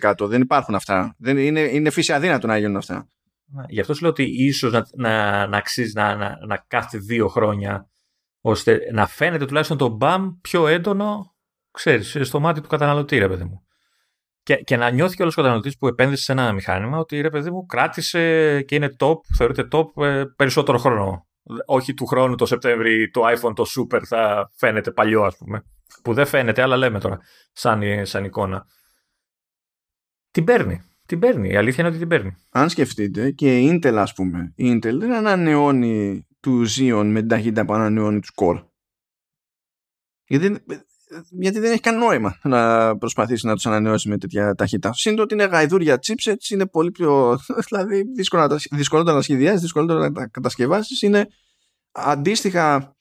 70%. 0.02 0.14
Δεν 0.20 0.42
υπάρχουν 0.42 0.76
αυτά. 0.76 1.16
Δεν 1.18 1.38
είναι, 1.38 1.60
είναι 1.60 1.90
φύση 1.90 2.14
αδύνατο 2.14 2.48
να 2.48 2.58
γίνουν 2.58 2.76
αυτά. 2.76 3.08
Ναι, 3.46 3.64
γι' 3.68 3.80
αυτό 3.80 3.94
σου 3.94 4.02
λέω 4.02 4.10
ότι 4.10 4.24
ίσως 4.24 4.72
να, 4.72 4.86
να, 4.96 5.48
να 5.48 5.58
αξίζει 5.58 5.92
να, 5.96 6.16
να, 6.16 6.38
να 6.48 6.66
κάθε 6.68 6.98
δύο 6.98 7.28
χρόνια 7.28 7.90
ώστε 8.42 8.80
να 8.94 9.08
φαίνεται 9.08 9.46
τουλάχιστον 9.46 9.78
το 9.78 9.88
μπαμ 9.88 10.32
πιο 10.42 10.68
έντονο, 10.68 11.36
ξέρεις, 11.72 12.18
στο 12.22 12.40
μάτι 12.40 12.62
του 12.62 12.68
καταναλωτή, 12.68 13.18
ρε 13.18 13.28
παιδί 13.28 13.44
μου. 13.44 13.66
Και, 14.44 14.56
και 14.56 14.78
να 14.78 14.90
νιώθει 14.90 15.16
και 15.16 15.22
όλος 15.22 15.34
ο 15.34 15.38
καταναλωτής 15.38 15.78
που 15.78 15.88
επένδυσε 15.88 16.24
σε 16.24 16.32
ένα 16.32 16.54
μηχάνημα 16.54 16.98
ότι 16.98 17.22
ρε 17.22 17.30
παιδί 17.30 17.52
μου 17.52 17.66
κράτησε 17.66 18.62
και 18.62 18.76
είναι 18.76 18.96
top, 19.00 19.16
θεωρείται 19.38 19.68
top 19.72 20.04
ε, 20.04 20.24
περισσότερο 20.36 20.78
χρόνο 20.78 21.28
όχι 21.66 21.94
του 21.94 22.06
χρόνου 22.06 22.36
το 22.36 22.46
Σεπτέμβρη 22.46 23.10
το 23.10 23.22
iPhone 23.28 23.56
το 23.56 23.66
Super 23.78 24.02
θα 24.06 24.52
φαίνεται 24.56 24.92
παλιό 24.92 25.24
ας 25.24 25.38
πούμε. 25.38 25.64
Που 26.04 26.14
δεν 26.14 26.26
φαίνεται 26.26 26.62
αλλά 26.62 26.78
λέμε 26.78 27.00
τώρα 27.00 27.20
σαν, 27.52 28.06
σαν 28.06 28.24
εικόνα. 28.24 28.66
Την 30.32 30.44
παίρνει. 30.44 30.82
Την 31.06 31.20
παίρνει. 31.20 31.50
Η 31.50 31.56
αλήθεια 31.56 31.80
είναι 31.80 31.88
ότι 31.88 31.98
την 31.98 32.08
παίρνει. 32.08 32.36
Αν 32.50 32.70
σκεφτείτε 32.70 33.32
και 33.32 33.60
η 33.60 33.70
Intel 33.72 33.96
ας 33.96 34.14
πούμε. 34.14 34.54
Η 34.56 34.72
Intel 34.72 34.98
δεν 35.00 35.14
ανανεώνει 35.14 36.28
του 36.40 36.66
Xeon 36.68 37.06
με 37.06 37.20
την 37.20 37.28
ταχύτητα 37.28 37.66
που 37.66 37.74
ανανεώνει 37.74 38.20
τους 38.20 38.32
Core. 38.36 38.66
Γιατί, 40.28 40.64
γιατί 41.30 41.60
δεν 41.60 41.72
έχει 41.72 41.82
καν 41.82 41.98
νόημα 41.98 42.40
να 42.44 42.98
προσπαθήσει 42.98 43.46
να 43.46 43.54
τους 43.54 43.66
ανανεώσει 43.66 44.10
με 44.10 44.18
τέτοια 44.18 44.56
ταχύτητα. 44.56 44.94
Σύντομα 44.94 45.24
ότι 45.24 45.34
είναι 45.34 45.46
γαϊδούρια 45.46 46.00
chipsets, 46.08 46.50
είναι 46.50 46.66
πολύ 46.66 46.92
πιο. 46.92 47.40
δηλαδή 47.70 48.04
δύσκολο 48.16 48.48
να 48.48 48.58
δυσκολότερο 48.72 49.16
να 49.16 49.22
σχεδιάσει, 49.22 49.58
δυσκολότερο 49.58 50.00
να 50.00 50.12
τα 50.12 50.28
κατασκευάσεις. 50.28 51.02
Είναι 51.02 51.28
αντίστοιχα, 51.92 52.96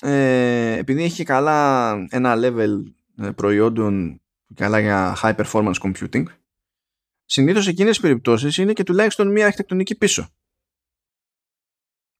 ε, 0.00 0.76
επειδή 0.78 1.02
έχει 1.02 1.24
καλά 1.24 1.92
ένα 2.10 2.34
level 2.36 2.82
ε, 3.16 3.30
προϊόντων 3.30 4.20
καλά 4.54 4.78
για 4.78 5.16
high 5.22 5.34
performance 5.34 5.74
computing, 5.82 6.24
συνήθως 7.24 7.66
εκείνες 7.66 7.96
τι 7.96 8.02
περιπτώσεις 8.02 8.56
είναι 8.56 8.72
και 8.72 8.82
τουλάχιστον 8.82 9.32
μία 9.32 9.44
αρχιτεκτονική 9.44 9.96
πίσω. 9.96 10.28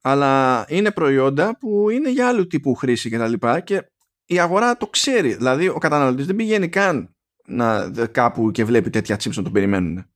Αλλά 0.02 0.64
είναι 0.68 0.90
προϊόντα 0.90 1.58
που 1.58 1.90
είναι 1.90 2.10
για 2.10 2.28
άλλου 2.28 2.46
τύπου 2.46 2.74
χρήση 2.74 3.08
και 3.08 3.18
τα 3.18 3.28
λοιπά 3.28 3.60
και 3.60 3.90
η 4.26 4.38
αγορά 4.38 4.76
το 4.76 4.86
ξέρει. 4.86 5.34
Δηλαδή 5.34 5.68
ο 5.68 5.78
καταναλωτής 5.78 6.26
δεν 6.26 6.36
πηγαίνει 6.36 6.68
καν 6.68 7.14
να, 7.46 7.90
κάπου 8.06 8.50
και 8.50 8.64
βλέπει 8.64 8.90
τέτοια 8.90 9.16
chips 9.16 9.34
να 9.34 9.42
τον 9.42 9.52
περιμένουν. 9.52 10.06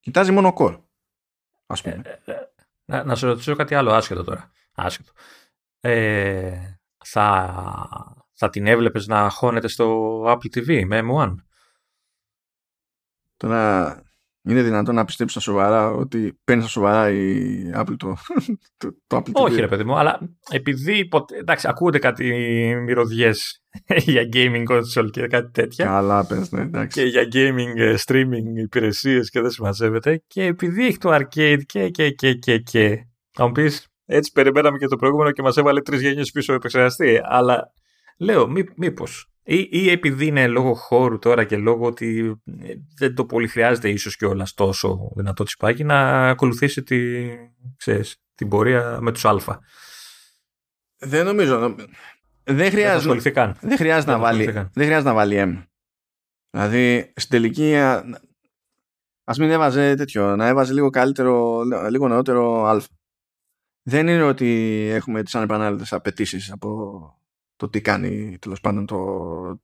Κοιτάζει 0.00 0.32
μόνο 0.32 0.54
core. 0.58 0.80
Ας 1.66 1.82
πούμε. 1.82 2.02
Ε, 2.04 2.30
ε, 2.30 2.34
ε, 2.34 2.48
να, 2.84 3.04
να 3.04 3.14
σε 3.14 3.26
ρωτήσω 3.26 3.56
κάτι 3.56 3.74
άλλο 3.74 3.92
άσχετο 3.92 4.24
τώρα. 4.24 4.52
Άσχετο. 4.74 5.12
Ε, 5.80 6.76
θα, 7.04 8.26
θα 8.32 8.50
την 8.50 8.66
έβλεπες 8.66 9.06
να 9.06 9.28
χώνεται 9.28 9.68
στο 9.68 10.20
Apple 10.26 10.56
TV 10.56 10.84
με 10.86 11.00
M1. 11.04 11.34
Τώρα 13.36 14.02
Είναι 14.48 14.62
δυνατόν 14.62 14.94
να 14.94 15.04
πιστέψεις 15.04 15.42
σοβαρά 15.42 15.90
ότι 15.90 16.38
παίρνει 16.44 16.62
στα 16.62 16.70
σοβαρά 16.70 17.10
η 17.10 17.70
Apple 17.74 17.94
το, 17.96 18.16
το, 18.76 18.96
το 19.06 19.16
Apple 19.16 19.28
TV. 19.28 19.32
Όχι, 19.32 19.60
ρε 19.60 19.68
παιδί 19.68 19.84
μου, 19.84 19.98
αλλά 19.98 20.18
επειδή. 20.50 21.08
Εντάξει, 21.40 21.68
ακούγονται 21.68 21.98
κάτι 21.98 22.24
μυρωδιές 22.84 23.62
για 24.06 24.28
gaming 24.32 24.64
console 24.68 25.10
και 25.10 25.26
κάτι 25.26 25.50
τέτοια. 25.50 25.84
Καλά, 25.84 26.26
πες, 26.26 26.50
ναι, 26.50 26.60
εντάξει. 26.60 27.00
Και 27.00 27.06
για 27.06 27.22
gaming 27.32 27.78
ε, 27.80 27.94
streaming 28.04 28.62
υπηρεσίες 28.62 29.30
και 29.30 29.40
δεν 29.40 29.50
συμμαζεύεται. 29.50 30.22
Και 30.26 30.44
επειδή 30.44 30.86
έχει 30.86 30.98
το 30.98 31.14
arcade 31.14 31.60
και. 31.66 31.88
και, 31.88 32.10
και, 32.10 32.34
και, 32.34 32.58
και. 32.58 33.06
Θα 33.30 33.46
μου 33.46 33.52
πεις, 33.52 33.86
έτσι 34.04 34.32
περιμέναμε 34.32 34.78
και 34.78 34.86
το 34.86 34.96
προηγούμενο 34.96 35.30
και 35.30 35.42
μας 35.42 35.56
έβαλε 35.56 35.80
τρεις 35.80 36.00
γενιέ 36.00 36.22
πίσω 36.32 36.52
επεξεργαστή. 36.52 37.20
Αλλά 37.22 37.72
λέω, 38.18 38.48
μήπως 38.76 39.33
ή, 39.46 39.68
ή 39.70 39.90
επειδή 39.90 40.26
είναι 40.26 40.46
λόγω 40.46 40.74
χώρου 40.74 41.18
τώρα 41.18 41.44
και 41.44 41.56
λόγω 41.56 41.86
ότι 41.86 42.40
ε, 42.60 42.74
δεν 42.96 43.14
το 43.14 43.24
πολύ 43.24 43.48
χρειάζεται 43.48 43.88
ίσως 43.88 44.16
κιόλας 44.16 44.54
τόσο 44.54 45.12
δυνατό 45.16 45.44
τσιπάκι 45.44 45.84
να 45.84 46.28
ακολουθήσει 46.28 46.82
τη, 46.82 47.28
ξέρεις, 47.76 48.16
την 48.34 48.48
πορεία 48.48 48.98
με 49.00 49.12
τους 49.12 49.24
α. 49.24 49.58
Δεν 50.98 51.24
νομίζω. 51.24 51.76
Δεν 52.44 52.70
χρειάζεται, 52.70 53.30
δεν 53.32 53.54
δεν 53.60 53.76
χρειάζεται, 53.76 54.12
να, 54.12 54.18
βάλει, 54.18 54.44
δεν 54.52 54.84
χρειάζεται 54.84 55.08
να 55.08 55.14
βάλει 55.14 55.36
M. 55.38 55.66
Δηλαδή 56.50 57.12
στην 57.16 57.30
τελική 57.30 57.76
ας 59.24 59.38
μην 59.38 59.50
έβαζε 59.50 59.94
τέτοιο, 59.94 60.36
να 60.36 60.46
έβαζε 60.46 60.72
λίγο 60.72 60.90
καλύτερο, 60.90 61.62
λίγο 61.90 62.08
νεότερο 62.08 62.64
α. 62.64 62.82
Δεν 63.82 64.08
είναι 64.08 64.22
ότι 64.22 64.80
έχουμε 64.92 65.22
τις 65.22 65.34
ανεπανάληπτες 65.34 65.92
απαιτήσεις 65.92 66.52
από 66.52 67.23
το 67.56 67.68
τι 67.68 67.80
κάνει 67.80 68.38
τέλος 68.40 68.60
πάντων 68.60 68.86
το, 68.86 68.96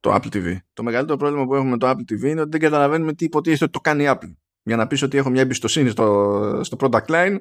το 0.01 0.15
Apple 0.15 0.35
TV. 0.35 0.57
Το 0.73 0.83
μεγαλύτερο 0.83 1.19
πρόβλημα 1.19 1.45
που 1.47 1.55
έχουμε 1.55 1.71
με 1.71 1.79
το 1.79 1.91
Apple 1.91 2.13
TV 2.13 2.23
είναι 2.23 2.41
ότι 2.41 2.51
δεν 2.51 2.61
καταλαβαίνουμε 2.61 3.13
τι 3.15 3.25
υποτίθεται 3.25 3.65
ότι 3.65 3.73
το 3.73 3.81
κάνει 3.81 4.03
η 4.03 4.07
Apple. 4.11 4.35
Για 4.63 4.77
να 4.77 4.87
πεις 4.87 5.03
ότι 5.03 5.17
έχω 5.17 5.31
μια 5.31 5.41
εμπιστοσύνη 5.41 5.91
στο, 5.91 6.61
στο 6.65 6.77
product 6.81 7.07
line 7.07 7.37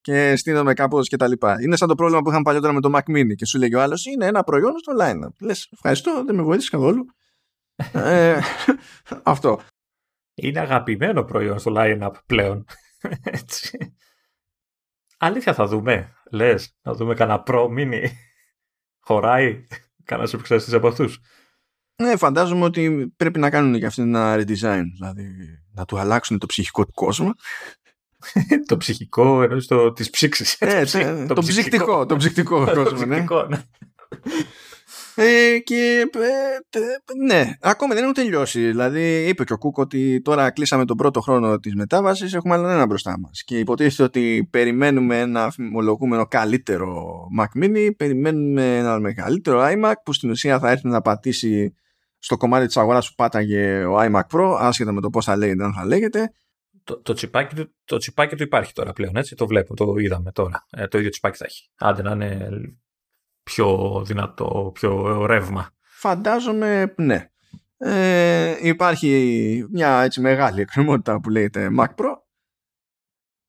και 0.00 0.36
στείνομαι 0.36 0.74
κάπως 0.74 1.08
κτλ. 1.08 1.32
Είναι 1.62 1.76
σαν 1.76 1.88
το 1.88 1.94
πρόβλημα 1.94 2.22
που 2.22 2.28
είχαμε 2.28 2.42
παλιότερα 2.42 2.72
με 2.72 2.80
το 2.80 2.90
Mac 2.94 3.10
Mini 3.10 3.34
και 3.36 3.46
σου 3.46 3.58
λέγει 3.58 3.74
ο 3.74 3.82
άλλος 3.82 4.04
είναι 4.06 4.26
ένα 4.26 4.42
προϊόν 4.42 4.78
στο 4.78 4.92
line. 5.00 5.28
Λες, 5.40 5.68
ευχαριστώ, 5.72 6.24
δεν 6.26 6.34
με 6.34 6.42
βοήθησε 6.42 6.70
καθόλου. 6.70 7.04
ε, 7.92 8.40
αυτό. 9.22 9.60
Είναι 10.34 10.60
αγαπημένο 10.60 11.24
προϊόν 11.24 11.58
στο 11.58 11.72
line-up 11.76 12.12
πλέον. 12.26 12.64
Έτσι. 13.22 13.94
Αλήθεια 15.18 15.54
θα 15.54 15.66
δούμε, 15.66 16.14
λες, 16.30 16.76
να 16.82 16.94
δούμε 16.94 17.14
κανένα 17.14 17.42
Pro 17.46 17.66
Mini. 17.68 18.04
Χωράει. 19.00 19.66
Κανένας 20.04 20.32
επεξεργαστής 20.32 20.74
από 20.74 20.88
αυτούς. 20.88 21.20
Ναι, 22.02 22.16
φαντάζομαι 22.16 22.64
ότι 22.64 23.12
πρέπει 23.16 23.38
να 23.38 23.50
κάνουν 23.50 23.78
και 23.78 23.86
αυτοί 23.86 24.02
ένα 24.02 24.34
redesign. 24.36 24.82
Δηλαδή 24.92 25.34
να 25.72 25.84
του 25.84 25.98
αλλάξουν 25.98 26.38
το 26.38 26.46
ψυχικό 26.46 26.84
του 26.84 26.92
κόσμο. 26.92 27.34
το 28.68 28.76
ψυχικό 28.76 29.42
εννοείς 29.42 29.66
το 29.66 29.92
της 29.92 30.10
ψήξης. 30.10 30.56
Ε, 30.58 30.84
το, 31.26 31.34
το, 31.34 31.42
ψυχτικό, 31.42 32.06
το 32.06 32.16
ψυχτικό 32.16 32.64
κόσμο, 32.74 33.04
ναι. 33.06 33.24
Ναι. 35.14 35.24
Ε, 35.24 35.58
και 35.58 36.06
ε, 36.14 36.78
ναι, 37.24 37.52
ακόμη 37.60 37.94
δεν 37.94 38.02
έχουν 38.02 38.14
τελειώσει. 38.14 38.60
Δηλαδή, 38.60 39.28
είπε 39.28 39.44
και 39.44 39.52
ο 39.52 39.58
Κούκ 39.58 39.78
ότι 39.78 40.20
τώρα 40.22 40.50
κλείσαμε 40.50 40.84
τον 40.84 40.96
πρώτο 40.96 41.20
χρόνο 41.20 41.58
της 41.58 41.74
μετάβασης, 41.74 42.34
έχουμε 42.34 42.54
άλλο 42.54 42.68
ένα 42.68 42.86
μπροστά 42.86 43.18
μας. 43.18 43.42
Και 43.42 43.58
υποτίθεται 43.58 44.02
ότι 44.02 44.48
περιμένουμε 44.50 45.20
ένα 45.20 45.52
ομολογούμενο 45.58 46.26
καλύτερο 46.26 47.18
Mac 47.40 47.64
Mini, 47.64 47.90
περιμένουμε 47.96 48.76
ένα 48.76 49.00
μεγαλύτερο 49.00 49.62
iMac 49.62 49.92
που 50.04 50.12
στην 50.12 50.30
ουσία 50.30 50.58
θα 50.58 50.70
έρθει 50.70 50.88
να 50.88 51.00
πατήσει 51.00 51.74
στο 52.18 52.36
κομμάτι 52.36 52.66
της 52.66 52.76
αγοράς 52.76 53.08
που 53.08 53.14
πάταγε 53.14 53.84
ο 53.84 53.96
iMac 53.98 54.38
Pro, 54.38 54.56
άσχετα 54.58 54.92
με 54.92 55.00
το 55.00 55.10
πώς 55.10 55.24
θα 55.24 55.36
λέγεται, 55.36 55.64
αν 55.64 55.72
θα 55.72 55.86
λέγεται. 55.86 56.32
Το, 56.84 57.00
το, 57.00 57.12
τσιπάκι, 57.12 57.54
του, 57.54 57.74
το 57.84 57.96
τσιπάκι 57.96 58.36
του 58.36 58.42
υπάρχει 58.42 58.72
τώρα 58.72 58.92
πλέον, 58.92 59.16
έτσι. 59.16 59.34
Το 59.34 59.46
βλέπω, 59.46 59.74
το 59.74 59.94
είδαμε 59.96 60.32
τώρα. 60.32 60.66
Ε, 60.70 60.86
το 60.86 60.98
ίδιο 60.98 61.10
τσιπάκι 61.10 61.36
θα 61.36 61.44
έχει. 61.44 61.70
Άντε 61.78 62.02
να 62.02 62.10
είναι 62.10 62.48
πιο 63.44 64.02
δυνατό, 64.06 64.70
πιο 64.74 65.26
ρεύμα. 65.26 65.70
Φαντάζομαι 65.80 66.94
ναι. 66.96 67.28
Ε, 67.76 68.56
υπάρχει 68.60 69.66
μια 69.70 70.02
έτσι 70.02 70.20
μεγάλη 70.20 70.60
εκκρεμότητα 70.60 71.20
που 71.20 71.30
λέγεται 71.30 71.70
Mac 71.78 71.88
Pro 71.88 72.14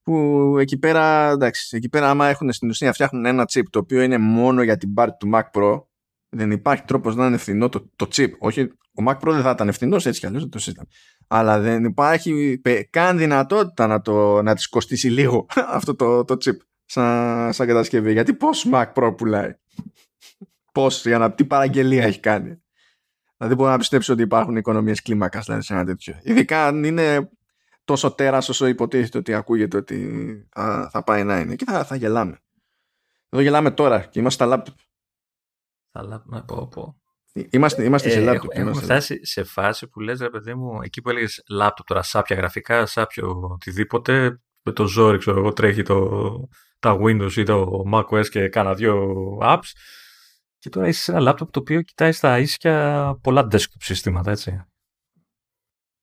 που 0.01 0.55
εκεί 0.59 0.77
πέρα, 0.77 1.30
εντάξει, 1.30 1.77
εκεί 1.77 1.89
πέρα 1.89 2.09
άμα 2.09 2.27
έχουν 2.27 2.51
στην 2.51 2.69
ουσία 2.69 2.93
φτιάχνουν 2.93 3.26
ένα 3.26 3.45
chip 3.53 3.63
το 3.69 3.80
οποίο 3.80 4.01
είναι 4.01 4.17
μόνο 4.17 4.63
για 4.63 4.77
την 4.77 4.93
πάρτη 4.93 5.17
του 5.17 5.30
Mac 5.34 5.59
Pro 5.59 5.81
δεν 6.30 6.51
υπάρχει 6.51 6.84
τρόπος 6.84 7.15
να 7.15 7.26
είναι 7.26 7.38
φθηνό 7.38 7.69
το, 7.69 7.89
το 7.95 8.07
chip. 8.15 8.30
Όχι, 8.39 8.61
ο 8.93 9.03
Mac 9.07 9.13
Pro 9.13 9.31
δεν 9.31 9.41
θα 9.41 9.49
ήταν 9.49 9.72
φθηνός 9.72 10.05
έτσι 10.05 10.19
κι 10.19 10.26
αλλιώς 10.26 10.49
το 10.49 10.59
σύστημα. 10.59 10.85
Αλλά 11.27 11.59
δεν 11.59 11.84
υπάρχει 11.84 12.61
καν 12.89 13.17
δυνατότητα 13.17 13.88
να, 13.88 14.01
το, 14.01 14.41
να 14.41 14.55
της 14.55 14.67
κοστίσει 14.67 15.09
λίγο 15.09 15.45
αυτό 15.77 15.95
το, 15.95 16.26
το 16.26 16.38
chip 16.45 16.57
σαν, 16.85 17.53
σαν 17.53 17.67
κατασκευή. 17.67 18.11
Γιατί 18.11 18.33
πώς 18.33 18.67
Mac 18.71 18.93
Pro 18.93 19.13
πουλάει; 19.17 19.55
πώς, 20.71 21.05
για 21.05 21.17
να, 21.17 21.33
τι 21.33 21.45
παραγγελία 21.45 22.03
έχει 22.03 22.19
κάνει; 22.19 22.63
Δηλαδή 23.37 23.55
μπορώ 23.55 23.71
να 23.71 23.77
πιστέψω 23.77 24.13
ότι 24.13 24.21
υπάρχουν 24.21 24.55
οικονομίες 24.55 25.01
κλίμακας 25.01 25.45
δηλαδή, 25.45 25.63
σε 25.63 25.73
ένα 25.73 25.85
τέτοιο. 25.85 26.19
Ειδικά 26.23 26.67
αν 26.67 26.83
είναι 26.83 27.29
τόσο 27.83 28.11
τέρας 28.11 28.49
όσο 28.49 28.67
υποτίθεται 28.67 29.17
ότι 29.17 29.33
ακούγεται 29.33 29.77
ότι 29.77 30.47
θα, 30.51 30.89
θα 30.91 31.03
πάει 31.03 31.23
να 31.23 31.39
είναι. 31.39 31.55
Και 31.55 31.65
θα, 31.65 31.83
θα 31.83 31.95
γελάμε. 31.95 32.39
Εδώ 33.29 33.43
γελάμε 33.43 33.71
τώρα 33.71 33.99
και 33.99 34.19
είμαστε 34.19 34.43
στα 34.43 34.55
λάπτοπ. 34.55 34.77
Στα 35.89 36.03
λάπτοπ, 36.03 36.45
πω, 36.45 36.67
πω. 36.67 36.99
Είμαστε, 37.49 37.83
είμαστε 37.83 38.09
σε 38.09 38.19
λάπτοπ. 38.19 38.51
Έχουμε 38.53 38.73
φτάσει 38.73 39.25
σε 39.25 39.43
φάση 39.43 39.87
που 39.87 39.99
λες 39.99 40.19
ρε 40.19 40.29
παιδί 40.29 40.53
μου, 40.53 40.81
εκεί 40.81 41.01
που 41.01 41.09
έλεγες 41.09 41.43
λάπτοπ 41.49 41.87
τώρα, 41.87 42.01
σάπια 42.01 42.35
γραφικά, 42.35 42.85
σάπιο 42.85 43.49
οτιδήποτε, 43.51 44.41
με 44.61 44.71
το 44.71 44.87
ζόρι 44.87 45.17
ξέρω 45.17 45.37
εγώ 45.39 45.53
τρέχει 45.53 45.81
το, 45.81 46.49
τα 46.85 46.97
Windows 47.01 47.31
ή 47.35 47.43
το 47.43 47.83
macOS 47.93 48.27
και 48.29 48.49
κάνα 48.49 48.73
δύο 48.73 49.15
apps 49.41 49.71
και 50.57 50.69
τώρα 50.69 50.87
είσαι 50.87 51.01
σε 51.01 51.11
ένα 51.11 51.19
λάπτοπ 51.19 51.51
το 51.51 51.59
οποίο 51.59 51.81
κοιτάει 51.81 52.11
στα 52.11 52.39
ίσια 52.39 53.17
πολλά 53.21 53.47
desktop 53.51 53.79
συστήματα, 53.79 54.31
έτσι. 54.31 54.65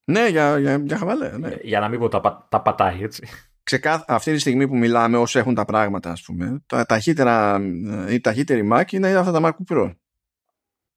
Ναι, 0.05 0.29
για, 0.29 0.59
για, 0.59 0.77
για 0.77 0.97
χαβαλέ. 0.97 1.39
Ναι. 1.39 1.57
Για 1.63 1.81
να 1.81 1.89
μην 1.89 1.99
πω 1.99 2.09
τα, 2.09 2.47
τα 2.51 2.63
πατάει, 2.63 3.03
έτσι. 3.03 3.29
Ξεκάθ, 3.63 4.11
αυτή 4.11 4.33
τη 4.33 4.39
στιγμή 4.39 4.69
που 4.69 4.77
μιλάμε, 4.77 5.17
όσο 5.17 5.39
έχουν 5.39 5.55
τα 5.55 5.65
πράγματα, 5.65 6.11
ας 6.11 6.23
πούμε, 6.23 6.63
τα 6.67 6.87
ταχύτερα, 6.87 7.61
η 8.09 8.21
ταχύτερη 8.21 8.69
Mac 8.73 8.93
είναι 8.93 9.15
αυτά 9.15 9.33
τα 9.33 9.41
Mac 9.43 9.73
Pro. 9.73 9.95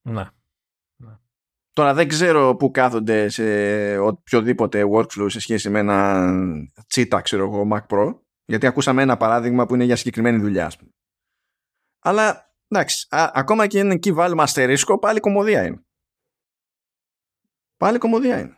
Ναι. 0.01 0.29
Τώρα 1.73 1.93
δεν 1.93 2.07
ξέρω 2.07 2.55
πού 2.55 2.71
κάθονται 2.71 3.29
σε 3.29 3.97
οποιοδήποτε 3.97 4.83
workflow 4.93 5.25
σε 5.27 5.39
σχέση 5.39 5.69
με 5.69 5.79
ένα 5.79 6.29
Cheetah, 6.95 7.19
ξέρω 7.23 7.43
εγώ, 7.43 7.67
Mac 7.71 7.85
Pro. 7.95 8.24
Γιατί 8.45 8.67
ακούσαμε 8.67 9.01
ένα 9.01 9.17
παράδειγμα 9.17 9.65
που 9.65 9.76
είναι 9.76 9.84
για 9.84 9.95
συγκεκριμένη 9.95 10.38
δουλειά, 10.38 10.65
ας 10.65 10.77
πούμε. 10.77 10.89
Αλλά 11.99 12.53
εντάξει, 12.67 13.07
ακόμα 13.09 13.67
και 13.67 13.80
αν 13.80 13.91
εκεί 13.91 14.11
βάλουμε 14.11 14.43
αστερίσκο, 14.43 14.99
πάλι 14.99 15.19
κομμωδία 15.19 15.65
είναι. 15.65 15.85
Πάλι 17.77 17.97
κομμωδία 17.97 18.39
είναι. 18.39 18.57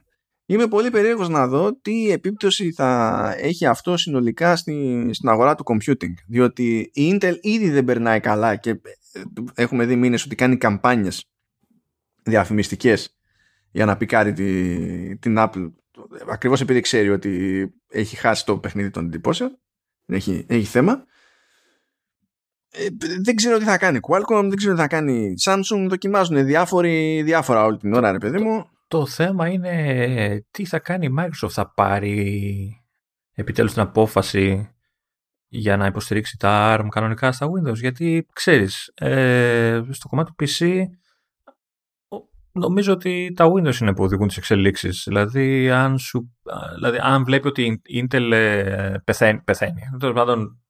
Είμαι 0.50 0.68
πολύ 0.68 0.90
περίεργος 0.90 1.30
να 1.30 1.48
δω 1.48 1.80
τι 1.80 2.12
επίπτωση 2.12 2.72
θα 2.72 3.34
έχει 3.38 3.66
αυτό 3.66 3.98
συνολικά 3.98 4.56
στη, 4.56 5.10
στην 5.14 5.30
αγορά 5.30 5.56
του 5.56 5.64
computing. 5.68 6.14
Διότι 6.28 6.92
η 6.94 7.18
Intel 7.20 7.36
ήδη 7.42 7.70
δεν 7.70 7.86
περνάει 7.86 8.20
καλά 8.20 8.56
και 8.56 8.70
ε, 8.70 9.24
έχουμε 9.56 9.86
δει 9.86 9.96
μήνες 9.96 10.24
ότι 10.26 10.36
κάνει 10.36 10.58
καμπάνιες 10.58 11.26
διαφημιστικές 12.24 13.18
για 13.72 13.86
να 13.86 13.98
πικάρει 13.98 14.34
τη, 14.34 15.18
την 15.18 15.36
Apple 15.38 15.72
ακριβώς 16.30 16.62
επειδή 16.62 16.80
ξέρει 16.80 17.10
ότι 17.10 17.64
έχει 17.88 18.16
χάσει 18.16 18.46
το 18.46 18.58
παιχνίδι 18.58 18.90
των 18.90 19.06
εντυπώσεων 19.06 19.60
έχει, 20.08 20.46
έχει 20.50 20.66
θέμα. 20.66 21.06
Ε, 22.70 22.88
δεν 23.24 23.36
ξέρω 23.36 23.58
τι 23.58 23.64
θα 23.64 23.78
κάνει 23.78 24.00
Qualcomm 24.02 24.42
δεν 24.42 24.56
ξέρω 24.56 24.74
τι 24.74 24.80
θα 24.80 24.88
κάνει 24.88 25.34
Samsung 25.46 25.86
δοκιμάζουν 25.90 26.46
διάφοροι, 26.46 27.22
διάφορα 27.22 27.64
όλη 27.64 27.78
την 27.78 27.94
ώρα 27.94 28.12
ρε 28.12 28.18
παιδί 28.18 28.38
μου. 28.38 28.70
το, 28.88 29.06
θέμα 29.06 29.48
είναι 29.48 30.46
τι 30.52 30.66
θα 30.66 30.80
κάνει 30.80 31.06
η 31.06 31.16
Microsoft 31.20 31.50
θα 31.50 31.74
πάρει 31.74 32.82
επιτέλους 33.34 33.74
την 33.74 33.82
απόφαση 33.82 34.72
για 35.48 35.78
να 35.78 35.86
υποστηρίξει 35.86 36.38
τα 36.38 36.78
ARM 36.80 36.88
κανονικά 36.90 37.32
στα 37.32 37.48
Windows 37.48 37.76
γιατί 37.76 38.28
ξέρεις 38.34 38.92
ε, 38.96 39.82
στο 39.90 40.08
κομμάτι 40.08 40.32
του 40.32 40.46
PC 40.46 40.82
Νομίζω 42.60 42.94
ότι 42.94 43.34
τα 43.36 43.46
Windows 43.46 43.76
είναι 43.82 43.94
που 43.94 44.04
οδηγούν 44.04 44.28
τις 44.28 44.38
εξελίξεις. 44.38 45.04
Δηλαδή, 45.08 45.72
αν, 45.72 45.98
σου, 45.98 46.36
δηλαδή, 46.76 46.98
αν 47.02 47.24
βλέπει 47.24 47.48
ότι 47.48 47.82
η 47.84 48.08
Intel 48.10 48.32
ε, 48.32 48.94
πεθαίνει, 49.04 49.42
πεθαίνει. 49.42 49.82
Τέλος 50.00 50.16
πάντων, 50.16 50.62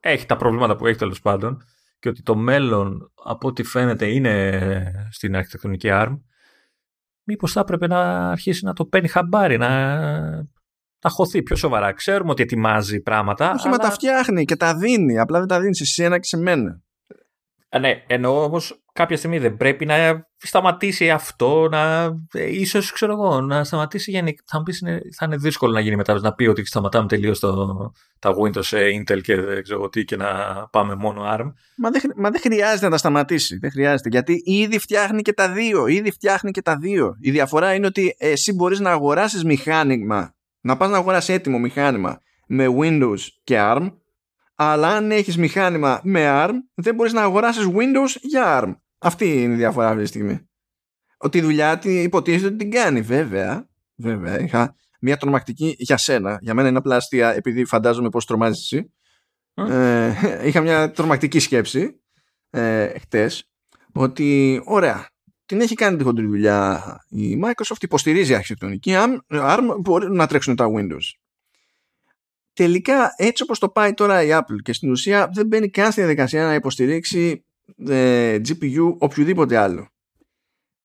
έχει 0.00 0.26
τα 0.26 0.36
προβλήματα 0.36 0.76
που 0.76 0.86
έχει 0.86 0.98
τέλος 0.98 1.20
πάντων 1.20 1.62
και 1.98 2.08
ότι 2.08 2.22
το 2.22 2.36
μέλλον, 2.36 3.12
από 3.24 3.48
ό,τι 3.48 3.62
φαίνεται, 3.62 4.06
είναι 4.06 5.08
στην 5.10 5.36
αρχιτεκτονική 5.36 5.88
ARM, 5.92 6.20
μήπως 7.22 7.52
θα 7.52 7.60
έπρεπε 7.60 7.86
να 7.86 8.30
αρχίσει 8.30 8.64
να 8.64 8.72
το 8.72 8.84
παίρνει 8.84 9.08
χαμπάρι, 9.08 9.56
να, 9.58 10.00
να 11.00 11.10
χωθεί 11.10 11.42
πιο 11.42 11.56
σοβαρά. 11.56 11.92
Ξέρουμε 11.92 12.30
ότι 12.30 12.42
ετοιμάζει 12.42 13.00
πράγματα. 13.00 13.50
Όχι, 13.50 13.68
αλλά... 13.68 13.76
μα 13.76 13.84
τα 13.84 13.90
φτιάχνει 13.90 14.44
και 14.44 14.56
τα 14.56 14.76
δίνει. 14.76 15.18
Απλά 15.18 15.38
δεν 15.38 15.48
τα 15.48 15.60
δίνεις 15.60 15.76
σε 15.76 15.82
εσένα 15.82 16.18
και 16.18 16.26
σε 16.26 16.36
μένα. 16.36 16.80
ναι, 17.80 18.04
εννοώ 18.06 18.42
όμως 18.42 18.84
κάποια 18.96 19.16
στιγμή 19.16 19.38
δεν 19.38 19.56
πρέπει 19.56 19.86
να 19.86 20.26
σταματήσει 20.36 21.10
αυτό, 21.10 21.68
να, 21.70 22.04
ε, 22.32 22.50
ίσως 22.50 22.92
ξέρω 22.92 23.12
εγώ, 23.12 23.40
να 23.40 23.64
σταματήσει 23.64 24.10
γενικά. 24.10 24.42
Θα 24.46 24.58
μου 24.58 24.62
πεις 24.62 24.82
θα 25.16 25.24
είναι 25.24 25.36
δύσκολο 25.36 25.72
να 25.72 25.80
γίνει 25.80 25.96
μετά, 25.96 26.20
να 26.20 26.34
πει 26.34 26.46
ότι 26.46 26.66
σταματάμε 26.66 27.06
τελείως 27.06 27.40
το, 27.40 27.66
τα 28.18 28.34
Windows 28.42 28.76
Intel 28.76 29.20
και 29.22 29.40
δεν 29.40 29.62
ξέρω 29.62 29.88
τι 29.88 30.04
και 30.04 30.16
να 30.16 30.26
πάμε 30.70 30.94
μόνο 30.94 31.22
ARM. 31.24 31.52
Μα 31.76 31.90
δεν, 31.90 32.02
μα 32.16 32.30
δεν 32.30 32.40
χρειάζεται 32.40 32.84
να 32.84 32.90
τα 32.90 32.96
σταματήσει, 32.96 33.58
δεν 33.58 33.70
χρειάζεται, 33.70 34.08
γιατί 34.08 34.42
ήδη 34.44 34.78
φτιάχνει 34.78 35.22
και 35.22 35.32
τα 35.32 35.52
δύο, 35.52 35.86
ήδη 35.86 36.10
φτιάχνει 36.10 36.50
και 36.50 36.62
τα 36.62 36.76
δύο. 36.76 37.16
Η 37.20 37.30
διαφορά 37.30 37.74
είναι 37.74 37.86
ότι 37.86 38.14
εσύ 38.18 38.52
μπορείς 38.52 38.80
να 38.80 38.90
αγοράσεις 38.90 39.44
μηχάνημα, 39.44 40.34
να 40.60 40.76
πας 40.76 40.90
να 40.90 40.96
αγοράσεις 40.96 41.34
έτοιμο 41.34 41.58
μηχάνημα 41.58 42.20
με 42.46 42.66
Windows 42.80 43.20
και 43.44 43.56
ARM, 43.58 43.90
αλλά 44.54 44.88
αν 44.88 45.10
έχεις 45.10 45.36
μηχάνημα 45.36 46.00
με 46.02 46.24
ARM, 46.26 46.54
δεν 46.74 46.94
μπορείς 46.94 47.12
να 47.12 47.22
αγοράσεις 47.22 47.66
Windows 47.66 48.20
για 48.20 48.62
ARM. 48.62 48.72
Αυτή 48.98 49.42
είναι 49.42 49.54
η 49.54 49.56
διαφορά 49.56 49.88
αυτή 49.88 50.02
τη 50.02 50.08
στιγμή. 50.08 50.48
Ότι 51.16 51.38
η 51.38 51.40
δουλειά 51.40 51.80
υποτίθεται 51.82 52.46
ότι 52.46 52.56
την 52.56 52.70
κάνει. 52.70 53.00
Βέβαια, 53.00 53.68
βέβαια, 53.94 54.40
είχα 54.40 54.74
μια 55.00 55.16
τρομακτική 55.16 55.74
για 55.78 55.96
σένα. 55.96 56.38
Για 56.40 56.54
μένα 56.54 56.68
είναι 56.68 56.78
απλά 56.78 56.96
αστεία, 56.96 57.34
επειδή 57.34 57.64
φαντάζομαι 57.64 58.08
πώ 58.08 58.24
τρομάζεις 58.24 58.72
εσύ. 58.72 58.90
Ε, 59.58 60.12
είχα 60.44 60.60
μια 60.60 60.90
τρομακτική 60.90 61.38
σκέψη 61.38 62.00
ε, 62.50 62.98
χτες 62.98 63.50
ότι 63.92 64.60
ωραία 64.64 65.08
την 65.46 65.60
έχει 65.60 65.74
κάνει 65.74 65.96
τη 65.96 66.04
χοντρή 66.04 66.26
δουλειά 66.26 66.82
η 67.08 67.40
Microsoft 67.44 67.82
υποστηρίζει 67.82 68.34
αρχιτεκτονική 68.34 68.92
ARM 69.28 69.76
μπορεί 69.80 70.10
να 70.10 70.26
τρέξουν 70.26 70.56
τα 70.56 70.66
Windows 70.76 71.14
τελικά 72.52 73.14
έτσι 73.16 73.42
όπως 73.42 73.58
το 73.58 73.68
πάει 73.68 73.94
τώρα 73.94 74.22
η 74.22 74.28
Apple 74.32 74.62
και 74.62 74.72
στην 74.72 74.90
ουσία 74.90 75.30
δεν 75.34 75.46
μπαίνει 75.46 75.70
καν 75.70 75.92
στη 75.92 76.00
διαδικασία 76.00 76.44
να 76.44 76.54
υποστηρίξει 76.54 77.45
ε, 77.88 78.40
GPU 78.48 78.96
οποιοδήποτε 78.98 79.56
άλλο. 79.56 79.88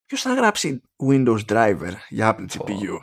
Ποιος 0.06 0.22
θα 0.22 0.34
γράψει 0.34 0.82
Windows 1.10 1.46
Driver 1.48 1.94
για 2.10 2.36
Apple 2.36 2.46
GPU. 2.58 2.98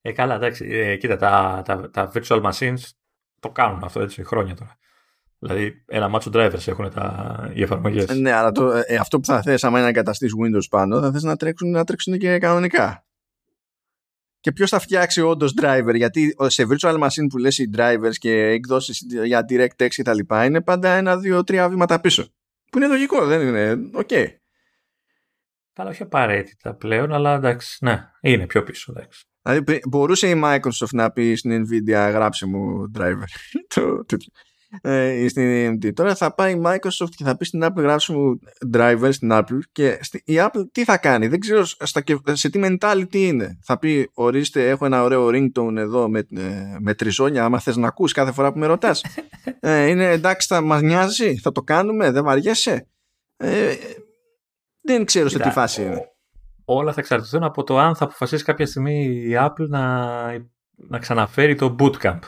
Ε, 0.00 0.12
καλά, 0.12 0.34
εντάξει. 0.34 0.66
Ε, 0.70 0.96
κοίτα, 0.96 1.16
τα, 1.16 1.62
τα, 1.64 1.90
τα 1.90 2.10
virtual 2.14 2.42
machines 2.42 2.78
το 3.40 3.50
κάνουν 3.50 3.84
αυτό 3.84 4.00
έτσι 4.00 4.24
χρόνια 4.24 4.54
τώρα. 4.54 4.78
Δηλαδή, 5.38 5.84
ένα 5.86 6.08
μάτσο 6.08 6.30
drivers 6.34 6.66
έχουν 6.66 6.90
τα, 6.90 7.50
οι 7.54 7.62
εφαρμογές. 7.62 8.04
Ε, 8.04 8.14
ναι, 8.14 8.32
αλλά 8.32 8.52
το, 8.52 8.82
ε, 8.86 8.96
αυτό 8.96 9.20
που 9.20 9.26
θα 9.26 9.42
θες 9.42 9.64
άμα 9.64 9.76
είναι 9.76 9.82
να 9.82 9.88
εγκαταστήσεις 9.88 10.34
Windows 10.42 10.68
πάνω, 10.70 11.00
θα 11.00 11.12
θες 11.12 11.22
να 11.22 11.36
τρέξουν, 11.36 11.70
να 11.70 11.84
τρέξουν 11.84 12.18
και 12.18 12.38
κανονικά. 12.38 13.05
Και 14.40 14.52
ποιος 14.52 14.70
θα 14.70 14.78
φτιάξει 14.78 15.20
όντως 15.20 15.54
driver, 15.62 15.94
γιατί 15.94 16.36
σε 16.46 16.66
virtual 16.68 16.98
machine 16.98 17.26
που 17.28 17.38
λες 17.38 17.58
οι 17.58 17.70
drivers 17.76 18.14
και 18.18 18.32
εκδόσεις 18.32 19.06
για 19.24 19.44
DirectX 19.48 19.88
και 19.88 20.02
τα 20.02 20.14
λοιπά 20.14 20.44
είναι 20.44 20.60
πάντα 20.60 20.88
ένα, 20.88 21.18
δύο, 21.18 21.44
τρία 21.44 21.68
βήματα 21.68 22.00
πίσω. 22.00 22.28
Που 22.70 22.78
είναι 22.78 22.86
λογικό, 22.86 23.26
δεν 23.26 23.40
είναι; 23.40 23.88
OK. 23.92 24.08
Okay. 24.10 24.26
Καλά, 25.72 25.90
όχι 25.90 26.02
απαραίτητα 26.02 26.74
πλέον, 26.74 27.12
αλλά 27.12 27.34
εντάξει, 27.34 27.84
ναι, 27.84 28.10
είναι 28.20 28.46
πιο 28.46 28.62
πίσω. 28.62 28.92
Εντάξει. 28.96 29.24
Δηλαδή, 29.42 29.80
μπορούσε 29.88 30.28
η 30.28 30.40
Microsoft 30.44 30.92
να 30.92 31.10
πει 31.10 31.34
στην 31.34 31.66
Nvidia 31.66 32.10
γράψε 32.12 32.46
μου 32.46 32.90
driver. 32.98 33.24
ε, 34.80 35.28
στην 35.28 35.44
AMD. 35.46 35.92
Τώρα 35.94 36.14
θα 36.14 36.34
πάει 36.34 36.52
η 36.52 36.62
Microsoft 36.64 37.08
και 37.16 37.24
θα 37.24 37.36
πει 37.36 37.44
στην 37.44 37.64
Apple 37.64 37.76
γράψει 37.76 38.12
μου 38.12 38.40
driver 38.72 39.08
στην 39.10 39.30
Apple 39.32 39.58
και 39.72 39.98
η 40.24 40.34
Apple 40.36 40.62
τι 40.72 40.84
θα 40.84 40.98
κάνει; 40.98 41.26
Δεν 41.26 41.40
ξέρω 41.40 41.64
στα, 41.64 42.02
σε 42.32 42.50
τι 42.50 42.60
mentality 42.62 43.14
είναι. 43.14 43.58
Θα 43.62 43.78
πει 43.78 44.10
ορίστε 44.14 44.68
έχω 44.68 44.84
ένα 44.86 45.02
ωραίο 45.02 45.28
ringtone 45.28 45.76
εδώ 45.76 46.08
με, 46.08 46.18
ε, 46.18 46.76
με 46.80 46.94
τριζόνια 46.94 47.44
άμα 47.44 47.58
θες 47.58 47.76
να 47.76 47.86
ακούς 47.86 48.12
κάθε 48.12 48.32
φορά 48.32 48.52
που 48.52 48.58
με 48.58 48.66
ρωτάς. 48.66 49.04
ε, 49.60 49.86
είναι 49.86 50.10
εντάξει 50.10 50.46
θα 50.48 50.60
μας 50.60 50.82
νοιάζει, 50.82 51.36
θα 51.36 51.52
το 51.52 51.62
κάνουμε, 51.62 52.10
δεν 52.10 52.24
βαριέσαι; 52.24 52.88
Ε, 53.36 53.74
δεν 54.80 55.04
ξέρω 55.04 55.28
σε 55.28 55.38
τι 55.38 55.50
φάση 55.50 55.82
είναι. 55.82 56.10
Όλα 56.64 56.92
θα 56.92 57.00
εξαρτηθούν 57.00 57.42
από 57.42 57.62
το 57.62 57.78
αν 57.78 57.96
θα 57.96 58.04
αποφασίσει 58.04 58.44
κάποια 58.44 58.66
στιγμή 58.66 59.04
η 59.04 59.32
Apple 59.38 59.68
να, 59.68 60.14
να 60.76 60.98
ξαναφέρει 60.98 61.54
το 61.54 61.76
bootcamp 61.78 62.18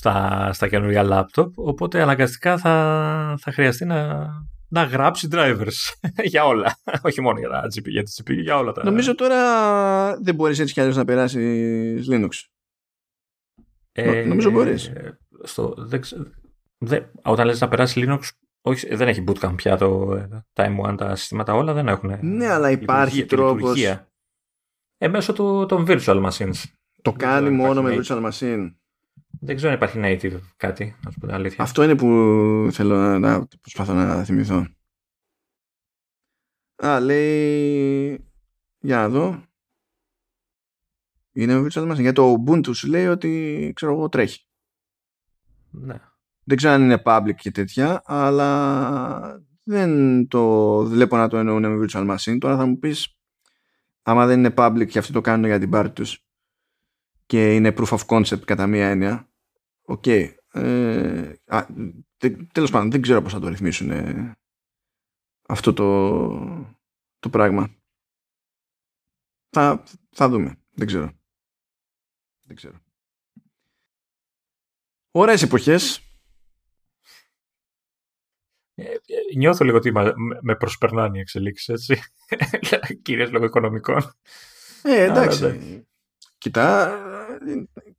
στα, 0.00 0.50
στα 0.52 0.68
καινούργια 0.68 1.04
laptop, 1.08 1.50
οπότε 1.54 2.02
αναγκαστικά 2.02 2.58
θα, 2.58 3.36
θα 3.40 3.52
χρειαστεί 3.52 3.84
να, 3.84 4.28
να 4.68 4.82
γράψει 4.82 5.28
drivers 5.32 5.94
για 6.32 6.44
όλα. 6.44 6.78
Όχι 7.02 7.20
μόνο 7.20 7.38
για, 7.38 7.48
τα 7.48 7.66
GP, 7.74 7.84
για 7.84 8.02
τις 8.02 8.22
GPU, 8.22 8.36
για 8.42 8.56
όλα 8.56 8.72
τα... 8.72 8.84
Νομίζω 8.84 9.14
τώρα 9.14 10.16
δεν 10.20 10.34
μπορείς 10.34 10.58
έτσι 10.58 10.72
κι 10.72 10.80
αλλιώς 10.80 10.96
να 10.96 11.04
περάσεις 11.04 12.06
Linux. 12.10 12.28
Ε, 13.92 14.24
Νομίζω 14.24 14.50
μπορείς. 14.50 14.92
Στο, 15.42 15.74
δεν, 15.78 16.00
δεν, 16.78 17.10
όταν 17.22 17.46
λες 17.46 17.60
να 17.60 17.68
περάσεις 17.68 18.04
Linux, 18.04 18.20
όχι, 18.60 18.94
δεν 18.94 19.08
έχει 19.08 19.24
bootcamp 19.26 19.52
πια 19.56 19.76
το, 19.76 20.18
τα 20.52 20.76
M1, 20.76 20.94
τα 20.96 21.16
συστήματα 21.16 21.54
όλα 21.54 21.72
δεν 21.72 21.88
έχουν. 21.88 22.18
Ναι, 22.20 22.46
αλλά 22.46 22.70
υπάρχει 22.70 23.24
τρόπος. 23.24 23.82
Ε, 24.96 25.08
μέσω 25.08 25.32
του, 25.32 25.66
των 25.68 25.84
virtual 25.88 26.30
machines. 26.30 26.62
Το 27.02 27.12
κάνει 27.12 27.50
μόνο 27.50 27.82
με 27.82 27.98
virtual 28.00 28.30
machine. 28.30 28.70
Δεν 29.30 29.56
ξέρω 29.56 29.70
αν 29.70 29.76
υπάρχει 29.76 29.98
native 30.02 30.40
κάτι, 30.56 30.96
να 31.04 31.10
σου 31.10 31.18
πω 31.18 31.32
αλήθεια. 31.32 31.64
Αυτό 31.64 31.82
είναι 31.82 31.96
που 31.96 32.06
θέλω 32.72 32.96
να, 32.96 33.18
να 33.18 33.46
προσπαθώ 33.60 33.94
να 33.94 34.24
θυμηθώ. 34.24 34.66
Α, 36.76 37.00
λέει... 37.00 38.24
Για 38.78 38.96
να 38.96 39.08
δω. 39.08 39.42
Είναι 41.32 41.60
με 41.60 41.68
virtual 41.70 41.90
machine. 41.90 42.00
Για 42.00 42.12
το 42.12 42.44
Ubuntu 42.46 42.74
σου 42.74 42.88
λέει 42.88 43.06
ότι 43.06 43.72
ξέρω 43.74 43.92
εγώ 43.92 44.08
τρέχει. 44.08 44.46
Ναι. 45.70 46.00
Δεν 46.44 46.56
ξέρω 46.56 46.72
αν 46.72 46.82
είναι 46.82 47.02
public 47.04 47.34
και 47.34 47.50
τέτοια, 47.50 48.02
αλλά 48.04 49.44
δεν 49.62 50.28
το 50.28 50.76
βλέπω 50.84 51.16
να 51.16 51.28
το 51.28 51.36
εννοούν 51.36 51.76
με 51.76 51.86
virtual 51.86 52.16
machine. 52.16 52.38
Τώρα 52.40 52.56
θα 52.56 52.66
μου 52.66 52.78
πεις, 52.78 53.18
άμα 54.02 54.26
δεν 54.26 54.38
είναι 54.38 54.54
public 54.56 54.86
και 54.86 54.98
αυτοί 54.98 55.12
το 55.12 55.20
κάνουν 55.20 55.46
για 55.46 55.58
την 55.58 55.70
πάρτη 55.70 55.90
τους 55.90 56.24
και 57.26 57.54
είναι 57.54 57.74
proof 57.76 57.98
of 57.98 58.06
concept 58.06 58.40
κατά 58.44 58.66
μία 58.66 58.88
έννοια, 58.88 59.29
OK. 59.90 60.02
Okay. 60.06 60.34
Ε, 60.52 61.34
τέλος 62.52 62.70
πάντων, 62.70 62.90
δεν 62.90 63.02
ξέρω 63.02 63.22
πώς 63.22 63.32
θα 63.32 63.40
το 63.40 63.48
ρυθμίσουν 63.48 63.90
ε, 63.90 64.36
αυτό 65.48 65.72
το, 65.72 66.76
το 67.18 67.28
πράγμα. 67.30 67.74
Θα, 69.48 69.84
θα 70.10 70.28
δούμε. 70.28 70.58
Δεν 70.70 70.86
ξέρω. 70.86 71.12
Δεν 72.42 72.56
ξέρω. 72.56 72.78
Ωραίες 75.10 75.42
εποχές. 75.42 76.00
Ε, 78.74 78.92
ε, 78.92 79.36
νιώθω 79.36 79.64
λίγο 79.64 79.76
ότι 79.76 79.92
με 80.40 80.56
προσπερνάνε 80.56 81.18
οι 81.18 81.20
εξελίξεις, 81.20 81.68
έτσι. 81.68 82.02
Κυρίως 83.02 83.30
λόγω 83.30 83.44
οικονομικών. 83.44 84.12
Ε, 84.82 85.02
εντάξει. 85.02 85.84
Κοιτά, 86.38 86.98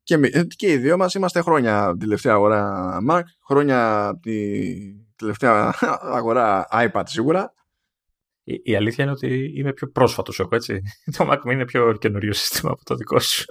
και, 0.03 0.15
ε, 0.15 0.43
και 0.43 0.71
οι 0.71 0.77
δύο 0.77 0.97
μας 0.97 1.13
είμαστε 1.13 1.41
χρόνια 1.41 1.89
την 1.89 1.99
τελευταία 1.99 2.33
αγορά 2.33 2.97
Mac, 3.09 3.21
χρόνια 3.47 4.11
την 4.21 5.05
τελευταία 5.15 5.73
αγορά 6.17 6.67
iPad 6.71 7.03
σίγουρα. 7.05 7.53
Η, 8.43 8.61
η, 8.63 8.75
αλήθεια 8.75 9.03
είναι 9.03 9.13
ότι 9.13 9.51
είμαι 9.55 9.73
πιο 9.73 9.88
πρόσφατος 9.88 10.39
εγώ, 10.39 10.55
έτσι. 10.55 10.81
Το 11.17 11.31
Mac 11.31 11.38
μου 11.43 11.51
είναι 11.51 11.65
πιο 11.65 11.93
καινούριο 11.93 12.33
σύστημα 12.33 12.71
από 12.71 12.85
το 12.85 12.95
δικό 12.95 13.19
σου. 13.19 13.45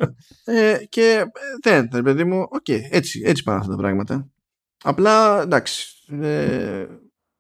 Ε, 0.44 0.78
και 0.88 1.24
ε, 1.62 1.88
δεν, 1.88 2.02
παιδί 2.02 2.24
μου, 2.24 2.40
OK, 2.40 2.64
okay, 2.66 2.80
έτσι, 2.90 3.22
έτσι 3.24 3.42
πάνε 3.42 3.58
αυτά 3.58 3.70
τα 3.70 3.76
πράγματα. 3.76 4.28
Απλά, 4.82 5.40
εντάξει. 5.40 5.86
Ε, 6.22 6.86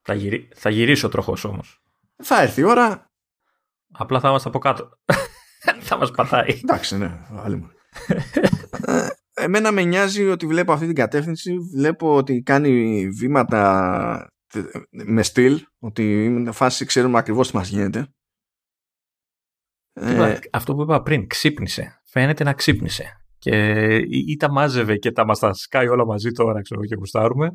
θα, 0.02 0.14
γυρί, 0.14 0.48
θα 0.54 0.70
γυρίσει 0.70 1.06
ο 1.06 1.08
τροχός 1.08 1.44
όμως. 1.44 1.82
Θα 2.22 2.42
έρθει 2.42 2.60
η 2.60 2.64
ώρα. 2.64 3.10
Απλά 3.92 4.20
θα 4.20 4.28
είμαστε 4.28 4.48
από 4.48 4.58
κάτω. 4.58 4.90
θα 5.88 5.96
μας 5.96 6.10
πατάει. 6.10 6.60
Εντάξει, 6.62 6.96
ναι, 6.96 7.18
άλλη 7.36 7.54
ε, 7.54 7.79
εμένα 9.34 9.72
με 9.72 9.82
νοιάζει 9.82 10.28
ότι 10.28 10.46
βλέπω 10.46 10.72
αυτή 10.72 10.86
την 10.86 10.94
κατεύθυνση. 10.94 11.58
Βλέπω 11.58 12.16
ότι 12.16 12.42
κάνει 12.42 13.08
βήματα 13.08 14.32
με 14.90 15.22
στυλ 15.22 15.66
ότι 15.78 16.24
είναι 16.24 16.52
φάση 16.52 16.84
ξέρουμε 16.84 17.18
ακριβώς 17.18 17.50
τι 17.50 17.56
μας 17.56 17.68
γίνεται. 17.68 18.06
Ε, 19.92 20.38
αυτό 20.52 20.74
που 20.74 20.82
είπα 20.82 21.02
πριν 21.02 21.26
ξύπνησε. 21.26 22.00
Φαίνεται 22.04 22.44
να 22.44 22.52
ξύπνησε. 22.52 23.14
Και 23.38 23.96
ή 24.08 24.36
τα 24.36 24.50
μάζευε 24.50 24.96
και 24.96 25.12
τα 25.12 25.24
μας 25.24 25.38
τα 25.38 25.52
σκάει 25.52 25.88
όλα 25.88 26.06
μαζί 26.06 26.30
τώρα 26.32 26.62
ξέρω 26.62 26.84
και 26.84 26.94
γουστάρουμε 26.94 27.52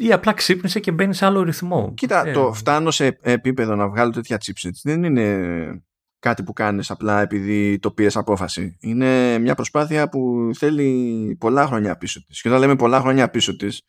ή 0.00 0.12
απλά 0.12 0.32
ξύπνησε 0.32 0.80
και 0.80 0.92
μπαίνει 0.92 1.14
σε 1.14 1.26
άλλο 1.26 1.42
ρυθμό. 1.42 1.92
Κοίτα, 1.94 2.26
ε, 2.26 2.32
το 2.32 2.52
φτάνω 2.52 2.90
σε 2.90 3.18
επίπεδο 3.20 3.74
να 3.74 3.88
βγάλω 3.88 4.10
τέτοια 4.10 4.40
chipsets. 4.44 4.80
Δεν 4.82 5.04
είναι 5.04 5.84
κάτι 6.20 6.42
που 6.42 6.52
κάνεις 6.52 6.90
απλά 6.90 7.20
επειδή 7.20 7.78
το 7.78 7.90
πήρες 7.90 8.16
απόφαση. 8.16 8.76
Είναι 8.80 9.38
μια 9.38 9.54
προσπάθεια 9.54 10.08
που 10.08 10.50
θέλει 10.54 11.36
πολλά 11.40 11.66
χρόνια 11.66 11.96
πίσω 11.96 12.24
της. 12.24 12.40
Και 12.40 12.48
όταν 12.48 12.60
λέμε 12.60 12.76
πολλά 12.76 13.00
χρόνια 13.00 13.30
πίσω 13.30 13.56
της, 13.56 13.82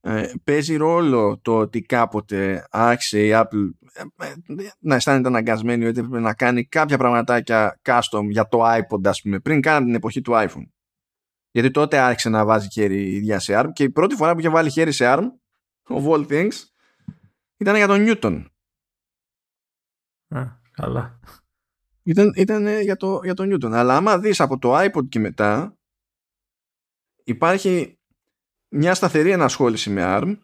ε, 0.00 0.32
παίζει 0.44 0.76
ρόλο 0.76 1.38
το 1.42 1.58
ότι 1.58 1.82
κάποτε 1.82 2.66
άρχισε 2.70 3.26
η 3.26 3.30
Apple 3.32 3.70
ε, 3.92 4.02
να 4.78 4.94
αισθάνεται 4.94 5.28
αναγκασμένη 5.28 5.86
ότι 5.86 5.98
έπρεπε 5.98 6.20
να 6.20 6.34
κάνει 6.34 6.64
κάποια 6.64 6.98
πραγματάκια 6.98 7.80
custom 7.82 8.24
για 8.28 8.48
το 8.48 8.62
iPod 8.64 9.04
ας 9.04 9.22
πούμε 9.22 9.40
πριν 9.40 9.60
καν 9.60 9.84
την 9.84 9.94
εποχή 9.94 10.20
του 10.20 10.32
iPhone. 10.34 10.68
Γιατί 11.50 11.70
τότε 11.70 11.98
άρχισε 11.98 12.28
να 12.28 12.44
βάζει 12.44 12.68
χέρι 12.70 13.02
η 13.02 13.14
ίδια 13.14 13.38
σε 13.38 13.60
ARM 13.60 13.68
και 13.72 13.82
η 13.82 13.90
πρώτη 13.90 14.14
φορά 14.14 14.32
που 14.32 14.38
είχε 14.38 14.48
βάλει 14.48 14.70
χέρι 14.70 14.92
σε 14.92 15.04
ARM 15.08 15.24
of 15.88 16.08
all 16.08 16.26
things 16.26 16.54
ήταν 17.56 17.76
για 17.76 17.86
τον 17.86 18.02
Νιούτον. 18.02 18.52
Α, 20.28 20.44
καλά. 20.70 21.20
Ήταν, 22.06 22.32
ήταν 22.36 22.80
για, 22.80 22.96
το, 22.96 23.20
για 23.22 23.34
τον 23.34 23.46
Νιούτον. 23.46 23.74
Αλλά 23.74 23.96
άμα 23.96 24.18
δεις 24.18 24.40
από 24.40 24.58
το 24.58 24.78
iPod 24.78 25.08
και 25.08 25.18
μετά 25.18 25.78
υπάρχει 27.24 27.98
μια 28.68 28.94
σταθερή 28.94 29.30
ενασχόληση 29.30 29.90
με 29.90 30.02
ARM 30.04 30.38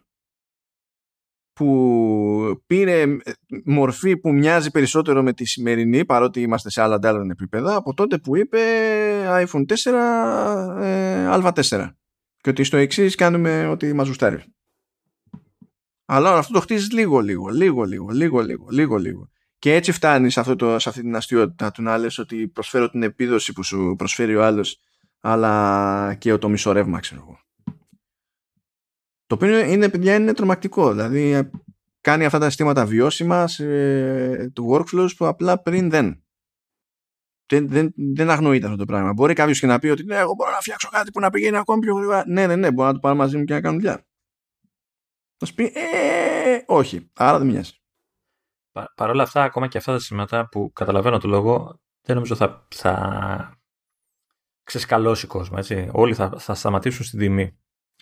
που 1.53 2.61
πήρε 2.65 3.01
ε, 3.01 3.17
μορφή 3.65 4.17
που 4.17 4.33
μοιάζει 4.33 4.71
περισσότερο 4.71 5.23
με 5.23 5.33
τη 5.33 5.45
σημερινή 5.45 6.05
παρότι 6.05 6.41
είμαστε 6.41 6.69
σε 6.69 6.81
άλλα 6.81 6.95
αντάλλων 6.95 7.29
επίπεδα 7.29 7.75
από 7.75 7.93
τότε 7.93 8.17
που 8.17 8.35
είπε 8.35 8.59
iPhone 9.45 9.65
4 9.65 9.91
ε, 10.81 11.27
Α4 11.31 11.89
και 12.37 12.49
ότι 12.49 12.63
στο 12.63 12.77
εξής 12.77 13.15
κάνουμε 13.15 13.67
ότι 13.67 13.93
μας 13.93 14.07
γουστάρει. 14.07 14.43
Αλλά 16.05 16.37
αυτό 16.37 16.53
το 16.53 16.59
χτίζεις 16.59 16.91
λίγο 16.91 17.19
λίγο, 17.19 17.49
λίγο 17.49 17.83
λίγο, 17.83 18.09
λίγο 18.09 18.41
λίγο, 18.41 18.67
λίγο 18.69 18.97
λίγο. 18.97 19.31
Και 19.63 19.73
έτσι 19.73 19.91
φτάνει 19.91 20.29
σε, 20.29 20.39
αυτό 20.39 20.55
το, 20.55 20.79
σε 20.79 20.89
αυτή 20.89 21.01
την 21.01 21.15
αστείωτητα 21.15 21.71
του 21.71 21.81
να 21.81 21.97
λες 21.97 22.17
ότι 22.17 22.47
προσφέρω 22.47 22.89
την 22.89 23.03
επίδοση 23.03 23.53
που 23.53 23.63
σου 23.63 23.95
προσφέρει 23.97 24.35
ο 24.35 24.43
άλλος 24.43 24.79
αλλά 25.19 26.15
και 26.19 26.37
το 26.37 26.49
μισό 26.49 26.71
ρεύμα 26.71 26.99
ξέρω 26.99 27.21
εγώ. 27.21 27.39
Το 29.25 29.35
οποίο 29.35 29.59
είναι, 29.59 29.89
παιδιά, 29.89 30.15
είναι 30.15 30.33
τρομακτικό. 30.33 30.91
Δηλαδή, 30.91 31.49
κάνει 32.01 32.25
αυτά 32.25 32.39
τα 32.39 32.45
συστήματα 32.45 32.85
βιώσιμα 32.85 33.47
σε, 33.47 34.49
του 34.49 34.69
workflows 34.71 35.09
που 35.17 35.25
απλά 35.25 35.61
πριν 35.61 35.89
δεν. 35.89 36.23
Δεν, 37.45 37.69
δεν, 37.69 37.93
δεν 37.95 38.29
αγνοείται 38.29 38.65
αυτό 38.65 38.77
το 38.77 38.85
πράγμα. 38.85 39.13
Μπορεί 39.13 39.33
κάποιος 39.33 39.59
και 39.59 39.67
να 39.67 39.79
πει 39.79 39.87
ότι 39.87 40.03
ναι, 40.03 40.15
εγώ 40.15 40.33
μπορώ 40.33 40.51
να 40.51 40.59
φτιάξω 40.59 40.89
κάτι 40.91 41.11
που 41.11 41.19
να 41.19 41.29
πηγαίνει 41.29 41.57
ακόμη 41.57 41.79
πιο 41.79 41.95
γρήγορα. 41.95 42.23
Ναι, 42.27 42.47
ναι, 42.47 42.55
ναι, 42.55 42.71
μπορώ 42.71 42.87
να 42.87 42.93
το 42.93 42.99
πάρω 42.99 43.15
μαζί 43.15 43.37
μου 43.37 43.43
και 43.43 43.53
να 43.53 43.61
κάνω 43.61 43.75
δουλειά. 43.75 44.05
Θα 45.37 45.45
σου 45.45 45.53
πει, 45.53 45.63
ε, 45.63 46.63
όχι. 46.65 47.09
Άρα 47.13 47.37
δεν 47.37 47.47
μοιάζει. 47.47 47.82
Παρ' 48.95 49.09
όλα 49.09 49.23
αυτά, 49.23 49.43
ακόμα 49.43 49.67
και 49.67 49.77
αυτά 49.77 49.91
τα 49.91 49.99
συστήματα 49.99 50.47
που 50.49 50.71
καταλαβαίνω 50.73 51.17
το 51.17 51.27
λόγο, 51.27 51.79
δεν 52.01 52.15
νομίζω 52.15 52.35
θα, 52.35 52.67
θα 52.75 53.59
ξεσκαλώσει 54.63 55.27
κόσμο. 55.27 55.55
Έτσι. 55.59 55.89
Όλοι 55.93 56.13
θα, 56.13 56.39
θα 56.39 56.53
σταματήσουν 56.53 57.05
στην 57.05 57.19
τιμή. 57.19 57.57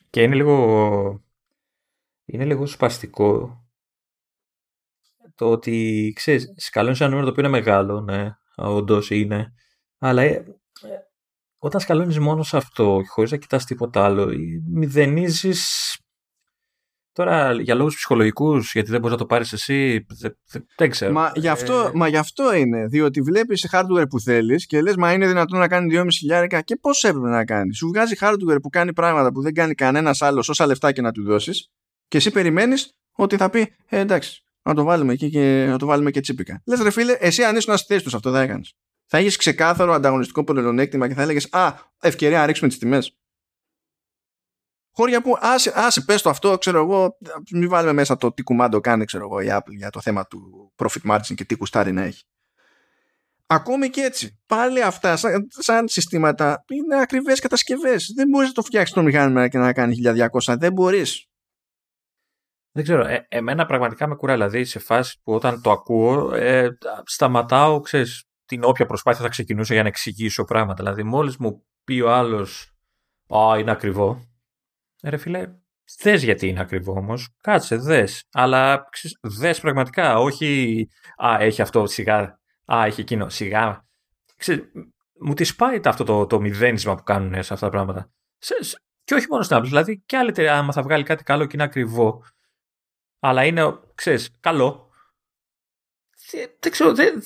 Και 0.09 0.21
είναι 0.21 0.35
λίγο, 0.35 1.23
είναι 2.25 2.45
λίγο 2.45 2.65
σπαστικό 2.65 3.61
το 5.35 5.51
ότι, 5.51 6.11
ξέρεις, 6.15 6.53
σκαλώνεις 6.55 6.99
ένα 6.99 7.09
νούμερο 7.09 7.25
το 7.25 7.31
οποίο 7.31 7.49
είναι 7.49 7.59
μεγάλο, 7.59 8.01
ναι, 8.01 8.31
όντως 8.55 9.09
είναι, 9.09 9.53
αλλά 9.97 10.21
ε, 10.21 10.27
ε, 10.27 10.43
όταν 11.57 11.81
σκαλώνεις 11.81 12.19
μόνο 12.19 12.43
σε 12.43 12.57
αυτό, 12.57 13.01
χωρίς 13.07 13.31
να 13.31 13.37
κοιτάς 13.37 13.65
τίποτα 13.65 14.05
άλλο, 14.05 14.29
μηδενίζεις 14.71 15.95
Τώρα 17.13 17.53
για 17.53 17.75
λόγους 17.75 17.95
ψυχολογικούς, 17.95 18.71
γιατί 18.73 18.91
δεν 18.91 18.99
μπορείς 18.99 19.15
να 19.15 19.21
το 19.21 19.27
πάρεις 19.27 19.53
εσύ, 19.53 20.05
δεν, 20.19 20.37
δεν 20.75 20.89
ξέρω. 20.89 21.11
Μα 21.11 21.31
γι, 21.35 21.47
αυτό, 21.47 21.73
ε... 21.73 21.91
μα 21.93 22.07
γι' 22.07 22.17
αυτό 22.17 22.55
είναι, 22.55 22.85
διότι 22.85 23.21
βλέπεις 23.21 23.69
hardware 23.71 24.05
που 24.09 24.19
θέλεις 24.19 24.65
και 24.65 24.81
λες 24.81 24.95
μα 24.95 25.13
είναι 25.13 25.27
δυνατόν 25.27 25.59
να 25.59 25.67
κάνει 25.67 25.95
2,5 25.97 26.07
χιλιάρικα 26.11 26.61
και 26.61 26.75
πώς 26.75 27.03
έπρεπε 27.03 27.29
να 27.29 27.45
κάνεις. 27.45 27.77
Σου 27.77 27.87
βγάζει 27.87 28.15
hardware 28.19 28.61
που 28.61 28.69
κάνει 28.69 28.93
πράγματα 28.93 29.31
που 29.31 29.41
δεν 29.41 29.53
κάνει 29.53 29.73
κανένας 29.73 30.21
άλλος 30.21 30.49
όσα 30.49 30.65
λεφτά 30.65 30.91
και 30.91 31.01
να 31.01 31.11
του 31.11 31.23
δώσεις 31.23 31.69
και 32.07 32.17
εσύ 32.17 32.31
περιμένεις 32.31 32.95
ότι 33.11 33.37
θα 33.37 33.49
πει 33.49 33.75
ε, 33.89 33.99
εντάξει, 33.99 34.43
να 34.61 34.73
το 34.73 34.83
βάλουμε 34.83 35.13
εκεί 35.13 35.29
και, 35.29 35.65
να 35.69 35.77
το 35.77 35.85
βάλουμε 35.85 36.11
και 36.11 36.19
τσίπικα. 36.19 36.61
Λες 36.65 36.81
ρε 36.81 36.91
φίλε, 36.91 37.15
εσύ 37.19 37.43
αν 37.43 37.55
ήσουν 37.55 37.77
στη 37.77 37.93
θέση 37.93 38.03
τους 38.03 38.13
αυτό 38.13 38.31
θα 38.31 38.41
έκανες. 38.41 38.73
Θα 39.05 39.17
έχεις 39.17 39.35
ξεκάθαρο 39.35 39.93
ανταγωνιστικό 39.93 40.43
πλεονέκτημα 40.43 41.07
και 41.07 41.13
θα 41.13 41.21
έλεγες 41.21 41.47
Α, 41.51 41.73
ευκαιρία 42.01 42.37
να 42.37 42.45
ρίξουμε 42.45 42.69
τις 42.69 42.77
τιμές 42.77 43.15
χώρια 44.91 45.21
που 45.21 45.37
άσε, 45.39 45.71
άσε 45.75 46.01
πες 46.01 46.21
το 46.21 46.29
αυτό, 46.29 46.57
ξέρω 46.57 46.79
εγώ, 46.79 47.17
μην 47.51 47.69
βάλουμε 47.69 47.93
μέσα 47.93 48.17
το 48.17 48.31
τι 48.31 48.43
κουμάντο 48.43 48.79
κάνει, 48.79 49.05
ξέρω 49.05 49.23
εγώ, 49.23 49.39
η 49.39 49.47
Apple 49.49 49.75
για 49.77 49.89
το 49.89 50.01
θέμα 50.01 50.25
του 50.25 50.71
profit 50.75 51.11
margin 51.11 51.33
και 51.35 51.45
τι 51.45 51.55
κουστάρι 51.55 51.91
να 51.91 52.01
έχει. 52.01 52.23
Ακόμη 53.47 53.89
και 53.89 54.01
έτσι, 54.01 54.39
πάλι 54.45 54.81
αυτά 54.81 55.15
σαν, 55.15 55.47
σαν 55.49 55.87
συστήματα 55.87 56.63
είναι 56.69 57.01
ακριβές 57.01 57.39
κατασκευές. 57.39 58.11
Δεν 58.15 58.27
μπορείς 58.27 58.47
να 58.47 58.53
το 58.53 58.61
φτιάξεις 58.61 58.95
το 58.95 59.01
μηχάνημα 59.01 59.47
και 59.47 59.57
να 59.57 59.73
κάνει 59.73 59.95
1200, 60.41 60.55
δεν 60.57 60.73
μπορείς. 60.73 61.25
Δεν 62.71 62.83
ξέρω, 62.83 63.05
ε, 63.05 63.25
εμένα 63.29 63.65
πραγματικά 63.65 64.07
με 64.07 64.15
κουράει, 64.15 64.35
δηλαδή 64.35 64.65
σε 64.65 64.79
φάση 64.79 65.19
που 65.23 65.33
όταν 65.33 65.61
το 65.61 65.71
ακούω 65.71 66.33
ε, 66.35 66.77
σταματάω, 67.03 67.79
ξέρεις, 67.79 68.23
την 68.45 68.63
όποια 68.63 68.85
προσπάθεια 68.85 69.21
θα 69.21 69.29
ξεκινήσω 69.29 69.73
για 69.73 69.81
να 69.81 69.87
εξηγήσω 69.87 70.43
πράγματα. 70.43 70.83
Δηλαδή 70.83 71.03
μόλις 71.03 71.37
μου 71.37 71.65
πει 71.83 71.99
ο 71.99 72.11
άλλος, 72.11 72.73
α, 73.35 73.59
είναι 73.59 73.71
ακριβό, 73.71 74.30
Ρε 75.03 75.17
φίλε, 75.17 75.53
θες 75.97 76.23
γιατί 76.23 76.47
είναι 76.47 76.59
ακριβό 76.59 76.93
όμως. 76.93 77.29
Κάτσε, 77.41 77.75
δες. 77.75 78.23
Αλλά 78.31 78.89
δες 79.21 79.59
πραγματικά, 79.59 80.19
όχι. 80.19 80.87
Α, 81.25 81.37
έχει 81.39 81.61
αυτό 81.61 81.85
σιγά. 81.85 82.39
Α, 82.73 82.85
έχει 82.85 83.01
εκείνο 83.01 83.29
σιγά. 83.29 83.85
Ξέρεις, 84.35 84.63
μου 85.19 85.33
τη 85.33 85.53
πάει 85.57 85.79
αυτό 85.85 86.03
το, 86.03 86.25
το 86.25 86.39
μηδένισμα 86.39 86.95
που 86.95 87.03
κάνουν 87.03 87.43
σε 87.43 87.53
αυτά 87.53 87.65
τα 87.65 87.69
πράγματα. 87.69 88.11
και 89.03 89.13
όχι 89.13 89.25
μόνο 89.29 89.43
στην 89.43 89.57
Apple, 89.57 89.63
δηλαδή 89.65 90.03
και 90.05 90.17
άλλη 90.17 90.29
εταιρεία, 90.29 90.57
άμα 90.57 90.71
θα 90.71 90.81
βγάλει 90.81 91.03
κάτι 91.03 91.23
καλό 91.23 91.45
και 91.45 91.51
είναι 91.53 91.63
ακριβό, 91.63 92.23
αλλά 93.19 93.45
είναι, 93.45 93.79
ξέρεις, 93.95 94.37
καλό. 94.39 94.89
Δεν, 96.59 96.71
ξέρω, 96.71 96.93
δεν, 96.93 97.23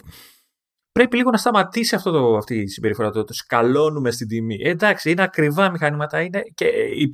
πρέπει 0.99 1.17
λίγο 1.17 1.29
να 1.31 1.37
σταματήσει 1.37 1.95
αυτό 1.95 2.11
το, 2.11 2.37
αυτή 2.37 2.55
η 2.55 2.67
συμπεριφορά. 2.67 3.11
Το, 3.11 3.23
το 3.23 3.33
σκαλώνουμε 3.33 4.11
στην 4.11 4.27
τιμή. 4.27 4.57
Ε, 4.61 4.69
εντάξει, 4.69 5.11
είναι 5.11 5.23
ακριβά 5.23 5.71
μηχανήματα 5.71 6.21
είναι 6.21 6.41
και 6.53 6.65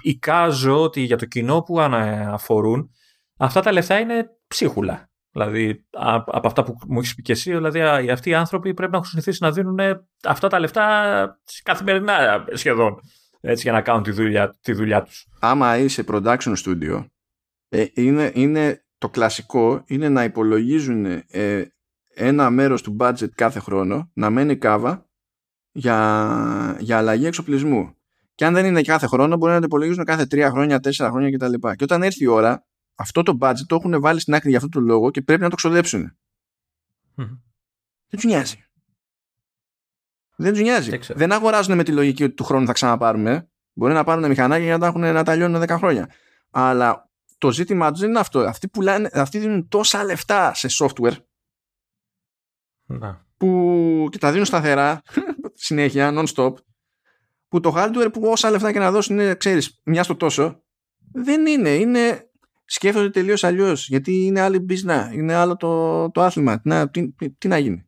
εικάζω 0.01 0.81
ότι 0.81 1.01
για 1.01 1.17
το 1.17 1.25
κοινό 1.25 1.61
που 1.61 1.79
αναφορούν 1.79 2.89
αυτά 3.37 3.61
τα 3.61 3.71
λεφτά 3.71 3.99
είναι 3.99 4.25
ψίχουλα. 4.47 5.09
Δηλαδή, 5.31 5.85
από 6.25 6.47
αυτά 6.47 6.63
που 6.63 6.75
μου 6.87 6.99
έχεις 6.99 7.15
πει 7.15 7.21
και 7.21 7.31
εσύ, 7.31 7.51
δηλαδή 7.51 7.81
αυτοί 8.11 8.29
οι 8.29 8.33
άνθρωποι 8.33 8.73
πρέπει 8.73 8.91
να 8.91 8.97
έχουν 8.97 9.09
συνηθίσει 9.09 9.43
να 9.43 9.51
δίνουν 9.51 9.79
αυτά 10.23 10.47
τα 10.47 10.59
λεφτά 10.59 11.39
καθημερινά 11.63 12.45
σχεδόν. 12.53 12.99
Έτσι, 13.41 13.61
για 13.61 13.71
να 13.71 13.81
κάνουν 13.81 14.03
τη 14.03 14.11
δουλειά, 14.11 14.57
τη 14.61 14.71
δουλειά 14.73 15.03
τους. 15.03 15.27
Άμα 15.39 15.77
είσαι 15.77 16.03
production 16.07 16.53
studio, 16.65 17.05
ε, 17.69 17.85
είναι, 17.93 18.31
είναι 18.33 18.85
το 18.97 19.09
κλασικό 19.09 19.83
είναι 19.85 20.09
να 20.09 20.23
υπολογίζουν 20.23 21.05
ε, 21.27 21.65
ένα 22.13 22.49
μέρος 22.49 22.81
του 22.81 22.95
budget 22.99 23.29
κάθε 23.35 23.59
χρόνο 23.59 24.11
να 24.13 24.29
μένει 24.29 24.57
κάβα 24.57 25.09
για, 25.71 26.77
για 26.79 26.97
αλλαγή 26.97 27.25
εξοπλισμού. 27.25 27.95
Και 28.35 28.45
αν 28.45 28.53
δεν 28.53 28.65
είναι 28.65 28.81
κάθε 28.81 29.07
χρόνο, 29.07 29.37
μπορεί 29.37 29.51
να 29.53 29.59
το 29.59 29.65
υπολογίζουν 29.65 30.03
κάθε 30.03 30.25
τρία 30.25 30.49
χρόνια, 30.49 30.79
τέσσερα 30.79 31.09
χρόνια 31.09 31.31
κτλ. 31.31 31.53
Και 31.75 31.83
όταν 31.83 32.03
έρθει 32.03 32.23
η 32.23 32.27
ώρα, 32.27 32.65
αυτό 32.95 33.23
το 33.23 33.37
budget 33.41 33.65
το 33.67 33.75
έχουν 33.75 34.01
βάλει 34.01 34.19
στην 34.19 34.33
άκρη 34.33 34.49
για 34.49 34.57
αυτό 34.57 34.69
το 34.69 34.79
λόγο 34.79 35.11
και 35.11 35.21
πρέπει 35.21 35.41
να 35.41 35.49
το 35.49 35.55
ξοδέψουν. 35.55 36.17
Δεν 37.15 38.19
τους 38.19 38.23
νοιάζει. 38.23 38.65
Δεν 40.35 40.51
τους 40.51 40.61
νοιάζει. 40.61 40.99
Δεν 41.09 41.31
αγοράζουν 41.31 41.75
με 41.75 41.83
τη 41.83 41.91
λογική 41.91 42.23
ότι 42.23 42.33
του 42.33 42.43
χρόνου 42.43 42.65
θα 42.65 42.73
ξαναπάρουμε. 42.73 43.49
Μπορεί 43.73 43.93
να 43.93 44.03
πάρουν 44.03 44.27
μηχανάκια 44.27 44.63
για 44.63 44.73
να 44.73 44.79
τα, 44.79 44.85
έχουν, 44.85 45.01
να 45.01 45.23
τα 45.23 45.35
λιώνουν 45.35 45.61
10 45.61 45.67
χρόνια. 45.69 46.09
Αλλά 46.49 47.09
το 47.37 47.51
ζήτημά 47.51 47.91
τους 47.91 47.99
δεν 47.99 48.09
είναι 48.09 48.19
αυτό. 48.19 48.39
Αυτοί, 48.39 48.69
πουλάνε, 48.69 49.09
αυτοί 49.13 49.39
δίνουν 49.39 49.67
τόσα 49.67 50.03
λεφτά 50.03 50.53
σε 50.53 50.67
software 50.79 51.15
να. 52.99 53.25
που 53.37 54.07
και 54.11 54.17
τα 54.17 54.31
δίνουν 54.31 54.45
σταθερά 54.45 55.01
συνέχεια, 55.53 56.13
non-stop 56.13 56.53
που 57.47 57.59
το 57.59 57.73
hardware 57.75 58.09
που 58.13 58.21
όσα 58.23 58.49
λεφτά 58.49 58.71
και 58.71 58.79
να 58.79 58.91
δώσουν 58.91 59.19
είναι, 59.19 59.35
ξέρεις, 59.35 59.79
μια 59.83 60.03
στο 60.03 60.15
τόσο 60.15 60.61
δεν 61.11 61.45
είναι, 61.45 61.69
είναι 61.69 62.29
σκέφτονται 62.65 63.09
τελείως 63.09 63.43
αλλιώς. 63.43 63.87
γιατί 63.87 64.25
είναι 64.25 64.39
άλλη 64.41 64.59
μπίζνα, 64.59 65.09
είναι 65.13 65.33
άλλο 65.33 65.55
το, 65.55 66.11
το 66.11 66.21
άθλημα. 66.21 66.61
Να, 66.63 66.89
τι, 66.89 67.11
τι, 67.37 67.47
να 67.47 67.57
γίνει. 67.57 67.85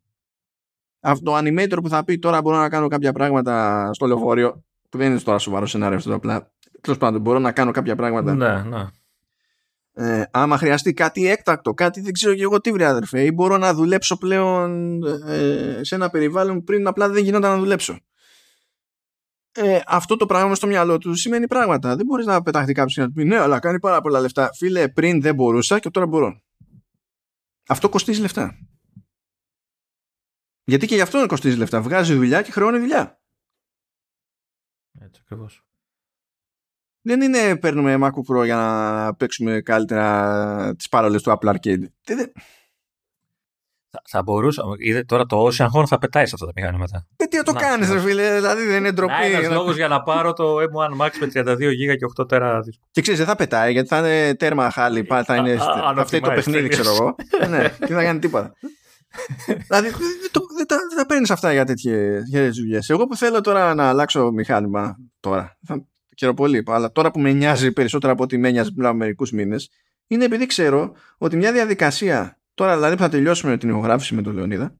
Αυτό 0.99 1.31
το 1.31 1.37
animator 1.37 1.77
που 1.81 1.89
θα 1.89 2.03
πει 2.03 2.19
τώρα 2.19 2.41
μπορώ 2.41 2.57
να 2.57 2.69
κάνω 2.69 2.87
κάποια 2.87 3.11
πράγματα 3.11 3.89
στο 3.93 4.05
λεωφορείο 4.05 4.63
που 4.89 4.97
δεν 4.97 5.11
είναι 5.11 5.19
τώρα 5.19 5.37
σοβαρό 5.37 5.65
σενάριο 5.65 5.97
αυτό 5.97 6.13
απλά. 6.13 6.51
Τέλος 6.81 6.97
πάντων 6.97 7.21
μπορώ 7.21 7.39
να 7.39 7.51
κάνω 7.51 7.71
κάποια 7.71 7.95
πράγματα. 7.95 8.33
Ναι, 8.35 8.77
ναι 8.77 8.87
ε, 9.93 10.23
άμα 10.31 10.57
χρειαστεί 10.57 10.93
κάτι 10.93 11.27
έκτακτο, 11.27 11.73
κάτι 11.73 12.01
δεν 12.01 12.13
ξέρω 12.13 12.35
και 12.35 12.41
εγώ 12.41 12.61
τι 12.61 12.71
βρει 12.71 12.83
αδερφέ 12.83 13.23
ή 13.25 13.31
μπορώ 13.33 13.57
να 13.57 13.73
δουλέψω 13.73 14.17
πλέον 14.17 15.03
ε, 15.27 15.79
σε 15.83 15.95
ένα 15.95 16.09
περιβάλλον 16.09 16.63
πριν 16.63 16.87
απλά 16.87 17.09
δεν 17.09 17.23
γινόταν 17.23 17.51
να 17.51 17.57
δουλέψω. 17.57 17.99
Ε, 19.55 19.79
αυτό 19.87 20.15
το 20.15 20.25
πράγμα 20.25 20.55
στο 20.55 20.67
μυαλό 20.67 20.97
του 20.97 21.15
σημαίνει 21.15 21.47
πράγματα. 21.47 21.95
Δεν 21.95 22.05
μπορείς 22.05 22.25
να 22.25 22.41
πεταχτεί 22.41 22.73
κάποιος 22.73 22.93
και 22.93 23.01
να 23.01 23.07
του 23.07 23.13
πει 23.13 23.23
ναι, 23.23 23.37
αλλά 23.37 23.59
κάνει 23.59 23.79
πάρα 23.79 24.01
πολλά 24.01 24.19
λεφτά. 24.19 24.49
Φίλε, 24.53 24.89
πριν 24.89 25.21
δεν 25.21 25.35
μπορούσα 25.35 25.79
και 25.79 25.89
τώρα 25.89 26.07
μπορώ. 26.07 26.41
Αυτό 27.67 27.89
κοστίζει 27.89 28.21
λεφτά. 28.21 28.57
Γιατί 30.63 30.87
και 30.87 30.95
γι' 30.95 31.01
αυτό 31.01 31.25
κοστίζει 31.25 31.57
λεφτά. 31.57 31.81
Βγάζει 31.81 32.13
δουλειά 32.13 32.41
και 32.41 32.51
χρεώνει 32.51 32.79
δουλειά. 32.79 33.21
Έτσι 34.99 35.21
ακριβώς. 35.23 35.63
Δεν 37.05 37.21
είναι 37.21 37.57
παίρνουμε 37.57 37.97
MacBook 38.01 38.35
Pro 38.35 38.43
για 38.45 38.55
να 38.55 39.13
παίξουμε 39.15 39.61
καλύτερα 39.61 40.75
τις 40.75 40.89
παρόλες 40.89 41.21
του 41.21 41.37
Apple 41.39 41.49
Arcade. 41.49 41.83
Θα, 43.95 44.01
θα 44.09 44.23
μπορούσαμε. 44.23 44.75
Είδε, 44.77 45.03
τώρα 45.03 45.25
το 45.25 45.47
Ocean 45.47 45.67
Horn 45.75 45.85
θα 45.87 45.97
πετάει 45.97 46.25
σε 46.25 46.31
αυτά 46.33 46.45
τα 46.45 46.51
μηχανήματα. 46.55 47.07
Ε, 47.15 47.25
τι 47.25 47.37
να 47.37 47.43
το 47.43 47.53
κάνεις, 47.53 47.91
ρε 47.91 47.99
φίλε, 47.99 48.35
δηλαδή 48.35 48.65
δεν 48.65 48.77
είναι 48.77 48.91
ντροπή. 48.91 49.13
Είναι 49.25 49.35
ένας 49.37 49.47
να- 49.49 49.53
λόγος 49.55 49.75
για 49.75 49.87
να 49.87 50.01
πάρω 50.03 50.33
το 50.33 50.55
M1 50.59 51.01
Max 51.05 51.09
με 51.19 51.27
32 51.33 51.55
GB 51.55 51.95
και 51.97 52.05
8 52.21 52.27
τέρα 52.27 52.61
δίσκο. 52.61 52.85
Και 52.91 53.01
ξέρεις, 53.01 53.19
δεν 53.19 53.29
θα 53.29 53.35
πετάει 53.35 53.71
γιατί 53.71 53.87
θα 53.87 53.97
είναι 53.97 54.35
τέρμα 54.35 54.69
χάλι. 54.69 55.03
πάλι 55.03 55.25
Θα 55.25 55.35
είναι. 55.35 55.51
Α, 55.51 55.89
α, 55.89 55.93
θα 55.95 56.05
φταίει 56.05 56.19
το 56.19 56.29
unoptimized, 56.31 56.35
παιχνίδι, 56.35 56.67
τελείως. 56.67 56.79
ξέρω 56.79 56.95
εγώ. 56.95 57.15
ναι, 57.49 57.69
και 57.69 57.85
δεν 57.85 57.97
θα 57.97 58.03
κάνει 58.03 58.19
τίποτα. 58.19 58.53
δηλαδή 59.67 59.87
δεν, 59.89 60.31
το- 60.31 60.45
δεν 60.57 60.67
τα, 60.67 60.75
δεν 60.89 60.97
τα 60.97 61.05
παίρνεις 61.05 61.31
αυτά 61.31 61.51
για 61.51 61.65
τέτοιες 61.65 62.55
δουλειές. 62.57 62.89
Εγώ 62.89 63.07
που 63.07 63.15
θέλω 63.15 63.41
τώρα 63.41 63.73
να 63.73 63.89
αλλάξω 63.89 64.31
μηχάνημα 64.31 64.95
τώρα. 65.19 65.57
Θα 65.65 65.85
ξέρω 66.23 66.33
πολύ, 66.33 66.63
αλλά 66.67 66.91
τώρα 66.91 67.11
που 67.11 67.19
με 67.19 67.31
νοιάζει 67.31 67.71
περισσότερο 67.71 68.13
από 68.13 68.23
ότι 68.23 68.37
με 68.37 68.51
νοιάζει 68.51 68.73
πριν 68.73 68.87
από 68.87 68.97
μερικούς 68.97 69.31
μήνες, 69.31 69.69
είναι 70.07 70.25
επειδή 70.25 70.45
ξέρω 70.45 70.95
ότι 71.17 71.35
μια 71.35 71.51
διαδικασία. 71.51 72.39
Τώρα 72.53 72.75
δηλαδή 72.75 72.95
που 72.95 73.01
θα 73.01 73.09
τελειώσουμε 73.09 73.57
την 73.57 73.69
ηχογράφηση 73.69 74.15
με 74.15 74.21
τον 74.21 74.33
Λεωνίδα. 74.33 74.75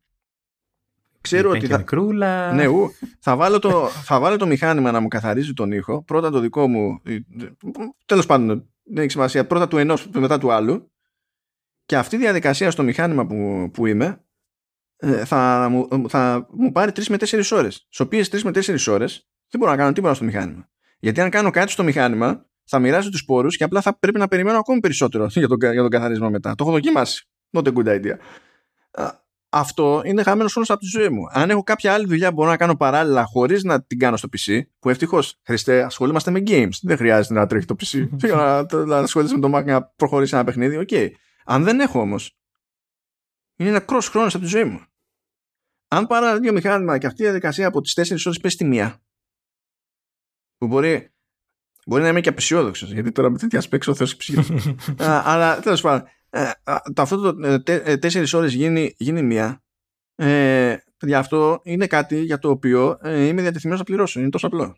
Ξέρω 1.22 1.48
Ήταν 1.48 1.52
ότι 1.58 1.60
και 1.68 1.72
θα, 1.72 1.78
μικρούλα. 1.78 2.54
ναι, 2.54 2.68
ου, 2.68 2.92
θα, 3.20 3.36
βάλω 3.36 3.60
το, 3.60 3.88
θα 3.88 4.20
βάλω 4.20 4.38
το 4.38 4.46
μηχάνημα 4.46 4.92
να 4.92 5.00
μου 5.00 5.08
καθαρίζει 5.08 5.54
τον 5.54 5.72
ήχο. 5.72 6.04
Πρώτα 6.04 6.30
το 6.30 6.40
δικό 6.40 6.68
μου. 6.68 7.02
Τέλος 8.06 8.26
πάντων, 8.26 8.48
δεν 8.84 9.04
έχει 9.04 9.12
σημασία. 9.12 9.48
Πρώτα 9.48 9.68
του 9.68 9.78
ενός, 9.78 10.10
μετά 10.10 10.38
του 10.38 10.52
άλλου. 10.52 10.92
Και 11.86 11.98
αυτή 11.98 12.16
η 12.16 12.20
διαδικασία 12.20 12.72
στο 12.72 12.84
μηχάνημα 12.84 13.26
που, 13.26 13.70
που 13.74 13.86
είμαι 13.86 14.24
ε, 14.98 15.26
θα 15.26 15.68
μου, 15.70 16.10
θα 16.10 16.48
μου 16.52 16.72
πάρει 16.72 16.92
3 16.96 17.04
με 17.08 17.18
4 17.20 17.42
ώρες. 17.52 17.88
Στι 17.90 18.04
οποίες 18.04 18.30
3 18.32 18.42
με 18.42 18.52
4 18.54 18.78
ώρες 18.88 19.28
δεν 19.50 19.60
μπορώ 19.60 19.72
να 19.72 19.78
κάνω 19.78 19.92
τίποτα 19.92 20.14
στο 20.14 20.24
μηχάνημα. 20.24 20.73
Γιατί 21.04 21.22
αν 21.22 21.30
κάνω 21.30 21.50
κάτι 21.50 21.72
στο 21.72 21.84
μηχάνημα, 21.84 22.46
θα 22.64 22.80
μοιράζει 22.80 23.10
τους 23.10 23.26
πόρους 23.26 23.58
και 23.58 23.64
απλά 23.64 23.82
θα 23.82 24.00
πρέπει 24.00 24.20
να 24.20 24.28
περιμένω 24.28 24.58
ακόμη 24.58 24.80
περισσότερο 24.80 25.26
για 25.34 25.48
τον, 25.48 25.58
για 25.62 25.82
τον 25.82 25.90
καθαρισμό 25.90 26.30
μετά. 26.30 26.56
Το 26.56 26.64
έχω 26.64 26.74
δοκιμάσει. 26.74 27.28
Not 27.52 27.64
a 27.68 27.74
good 27.74 27.88
idea. 27.88 28.16
Α, 28.92 29.12
Αυτό 29.50 30.02
είναι 30.06 30.24
χαμένος 30.24 30.52
χρόνος 30.52 30.68
από 30.70 30.80
τη 30.80 30.86
ζωή 30.86 31.10
μου. 31.10 31.22
Αν 31.32 31.50
έχω 31.50 31.64
κάποια 31.64 31.94
άλλη 31.94 32.06
δουλειά 32.06 32.28
που 32.30 32.34
μπορώ 32.36 32.50
να 32.50 32.58
κάνω 32.58 32.76
παράλληλα 32.76 33.24
χωρίς 33.26 33.64
να 33.64 33.84
την 33.84 34.00
κάνω 34.00 34.18
στο 34.18 34.28
PC, 34.38 34.62
που 34.80 34.90
ευτυχώς 34.90 35.40
Χριστέ, 35.46 35.82
ασχολούμαστε 35.84 36.32
με 36.32 36.44
games. 36.48 36.70
Δεν 36.82 36.98
χρειάζεται 36.98 37.34
να 37.34 37.48
τρέχει 37.48 37.66
το 37.66 37.76
PC 37.80 38.08
για 38.26 38.36
να, 38.36 38.66
το- 38.66 38.86
να 38.86 38.98
ασχολείσαι 38.98 39.38
με 39.38 39.50
το 39.50 39.58
Mac 39.58 39.66
να 39.66 39.84
προχωρήσει 39.84 40.36
ένα 40.36 40.44
παιχνίδι. 40.44 40.78
Οκ. 40.78 40.90
Αν 41.46 41.64
δεν 41.64 41.80
έχω 41.80 42.00
όμως, 42.00 42.38
είναι 43.56 43.70
νεκρός 43.70 44.02
χρόνος 44.10 44.36
από 44.36 44.44
τη 44.44 44.50
ζωή 44.50 44.64
μου. 44.64 44.80
Αν 45.88 46.08
πάρω 46.08 46.26
ένα 46.28 46.40
M2 46.40 46.52
μηχάνημα 46.54 46.98
και 46.98 47.08
αυτή 47.08 47.22
η 47.22 47.26
διαδικασία 47.26 47.68
από 47.68 47.82
τις 47.82 47.94
4 48.00 48.02
ώρες 48.26 48.40
πέσει 48.40 48.58
τη 48.58 48.66
μία, 48.66 49.03
που 50.58 50.68
μπορεί, 50.68 51.14
μπορεί 51.86 52.02
να 52.02 52.08
είμαι 52.08 52.22
και 52.22 52.30
απεσιόδοξος, 52.30 52.92
γιατί 52.92 53.12
τώρα 53.12 53.30
με 53.30 53.38
τέτοια 53.38 53.62
specs 53.62 53.92
ο 53.92 53.96
Θεός 53.96 54.16
ψυχή. 54.16 54.54
Α, 55.04 55.22
αλλά 55.26 55.60
τέλος 55.60 55.82
πάντων, 55.82 56.08
ε, 56.30 56.52
α, 56.64 56.82
το 56.94 57.02
αυτό 57.02 57.34
το 57.34 57.48
ε, 57.48 57.60
τε- 57.60 57.88
ε, 57.88 57.98
τέσσερις 57.98 58.34
ώρες 58.34 58.54
γίνει, 58.54 58.96
γίνει 58.98 59.22
μία. 59.22 59.64
Ε, 60.16 60.78
για 61.00 61.20
αυτό 61.20 61.60
είναι 61.64 61.88
κάτι 61.88 62.24
για 62.24 62.40
το 62.40 62.50
οποίο 62.50 62.98
ε, 63.02 63.26
είμαι 63.26 63.42
διατεθειμένος 63.42 63.80
να 63.80 63.86
πληρώσω 63.86 64.20
είναι 64.20 64.30
τόσο 64.30 64.48
απλό. 64.48 64.78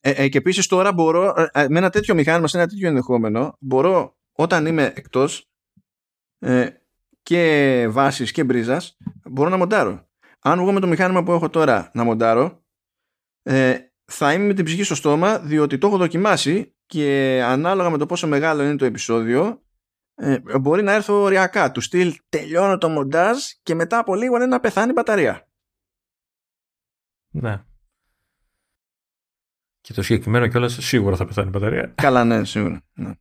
Ε, 0.00 0.10
ε, 0.10 0.28
και 0.28 0.38
επίσης 0.38 0.66
τώρα 0.66 0.92
μπορώ 0.92 1.34
ε, 1.36 1.62
ε, 1.62 1.68
με 1.68 1.78
ένα 1.78 1.90
τέτοιο 1.90 2.14
μηχάνημα 2.14 2.48
σε 2.48 2.56
ένα 2.58 2.66
τέτοιο 2.66 2.88
ενδεχόμενο 2.88 3.56
μπορώ 3.60 4.16
όταν 4.32 4.66
είμαι 4.66 4.92
εκτός 4.96 5.50
ε, 6.38 6.68
και 7.22 7.86
βάσης 7.90 8.32
και 8.32 8.44
μπρίζας 8.44 8.96
μπορώ 9.24 9.48
να 9.48 9.56
μοντάρω. 9.56 10.08
Αν 10.40 10.60
βγω 10.60 10.72
με 10.72 10.80
το 10.80 10.86
μηχάνημα 10.86 11.22
που 11.22 11.32
έχω 11.32 11.50
τώρα 11.50 11.90
να 11.94 12.04
μοντάρω 12.04 12.63
ε, 13.46 13.76
θα 14.04 14.32
είμαι 14.32 14.44
με 14.44 14.54
την 14.54 14.64
ψυχή 14.64 14.82
στο 14.82 14.94
στόμα 14.94 15.38
διότι 15.38 15.78
το 15.78 15.86
έχω 15.86 15.96
δοκιμάσει 15.96 16.74
και 16.86 17.40
ανάλογα 17.44 17.90
με 17.90 17.98
το 17.98 18.06
πόσο 18.06 18.26
μεγάλο 18.28 18.62
είναι 18.62 18.76
το 18.76 18.84
επεισόδιο 18.84 19.62
ε, 20.14 20.38
μπορεί 20.60 20.82
να 20.82 20.92
έρθω 20.92 21.14
οριακά 21.22 21.70
του 21.70 21.80
στυλ 21.80 22.14
τελειώνω 22.28 22.78
το 22.78 22.88
μοντάζ 22.88 23.38
και 23.62 23.74
μετά 23.74 23.98
από 23.98 24.14
λίγο 24.14 24.36
είναι 24.36 24.46
να 24.46 24.60
πεθάνει 24.60 24.90
η 24.90 24.92
μπαταρία 24.96 25.48
Ναι. 27.30 27.62
Και 29.80 29.92
το 29.92 30.02
συγκεκριμένο 30.02 30.46
κιόλας 30.46 30.72
σίγουρα 30.80 31.16
θα 31.16 31.24
πεθάνει 31.26 31.46
η 31.46 31.50
μπαταρία. 31.50 31.92
καλά 31.96 32.24
ναι 32.24 32.44
σίγουρα 32.44 32.82
ναι. 32.94 33.12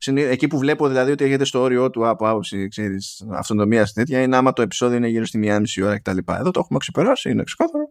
Συνή- 0.00 0.22
Εκεί 0.30 0.46
που 0.46 0.58
βλέπω 0.58 0.88
δηλαδή 0.88 1.10
ότι 1.10 1.24
έχετε 1.24 1.44
στο 1.44 1.60
όριό 1.60 1.90
του 1.90 2.08
από 2.08 2.28
άποψη 2.28 2.68
ξέρεις, 2.68 3.26
αυτονομίας 3.32 3.92
και 3.92 4.00
τέτοια 4.00 4.22
είναι 4.22 4.36
άμα 4.36 4.52
το 4.52 4.62
επεισόδιο 4.62 4.96
είναι 4.96 5.08
γύρω 5.08 5.24
στη 5.24 5.38
μία 5.38 5.60
μισή 5.60 5.82
ώρα 5.82 5.98
κτλ. 5.98 6.18
Εδώ 6.26 6.50
το 6.50 6.60
έχουμε 6.60 6.78
ξεπεράσει, 6.78 7.30
είναι 7.30 7.42
ξεκάθαρο. 7.44 7.87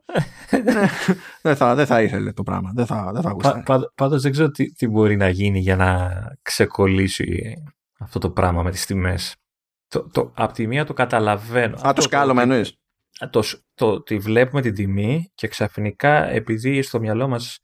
Ναι, 0.63 0.87
δεν, 1.41 1.55
θα, 1.55 1.75
δεν 1.75 1.85
θα 1.85 2.01
ήθελε 2.01 2.33
το 2.33 2.43
πράγμα. 2.43 2.71
Δεν 2.75 2.85
θα, 2.85 3.11
δεν 3.13 3.21
θα 3.21 3.31
γουστάρει. 3.31 3.63
Πάντως 3.95 4.21
δεν 4.21 4.31
ξέρω 4.31 4.49
τι, 4.49 4.71
τι 4.73 4.87
μπορεί 4.87 5.15
να 5.15 5.29
γίνει 5.29 5.59
για 5.59 5.75
να 5.75 6.11
ξεκολλήσει 6.41 7.53
αυτό 7.99 8.19
το 8.19 8.29
πράγμα 8.31 8.63
με 8.63 8.71
τις 8.71 8.85
τιμές. 8.85 9.35
Το, 9.87 10.09
το, 10.09 10.31
απ' 10.35 10.51
τη 10.51 10.67
μία 10.67 10.85
το 10.85 10.93
καταλαβαίνω. 10.93 11.75
Α, 11.75 11.79
Αυτό 11.81 11.93
το 11.93 12.01
σκάλωμα 12.01 12.41
ότι- 12.41 12.51
εννοείς. 12.51 12.77
το, 13.29 13.43
το 13.73 13.91
ότι 13.91 14.17
βλέπουμε 14.17 14.61
την 14.61 14.73
τιμή 14.73 15.31
και 15.35 15.47
ξαφνικά 15.47 16.27
επειδή 16.29 16.81
στο 16.81 16.99
μυαλό 16.99 17.27
μας 17.27 17.59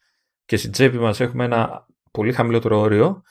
και 0.45 0.57
στην 0.57 0.71
τσέπη 0.71 0.97
μας 0.97 1.19
έχουμε 1.19 1.43
ένα 1.45 1.85
πολύ 2.11 2.33
χαμηλότερο 2.33 2.79
όριο 2.79 3.21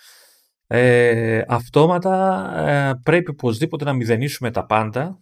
ε, 0.67 1.43
αυτόματα 1.49 2.45
ε, 2.69 2.93
πρέπει 3.03 3.31
οπωσδήποτε 3.31 3.85
να 3.85 3.93
μηδενίσουμε 3.93 4.51
τα 4.51 4.67
πάντα 4.67 5.21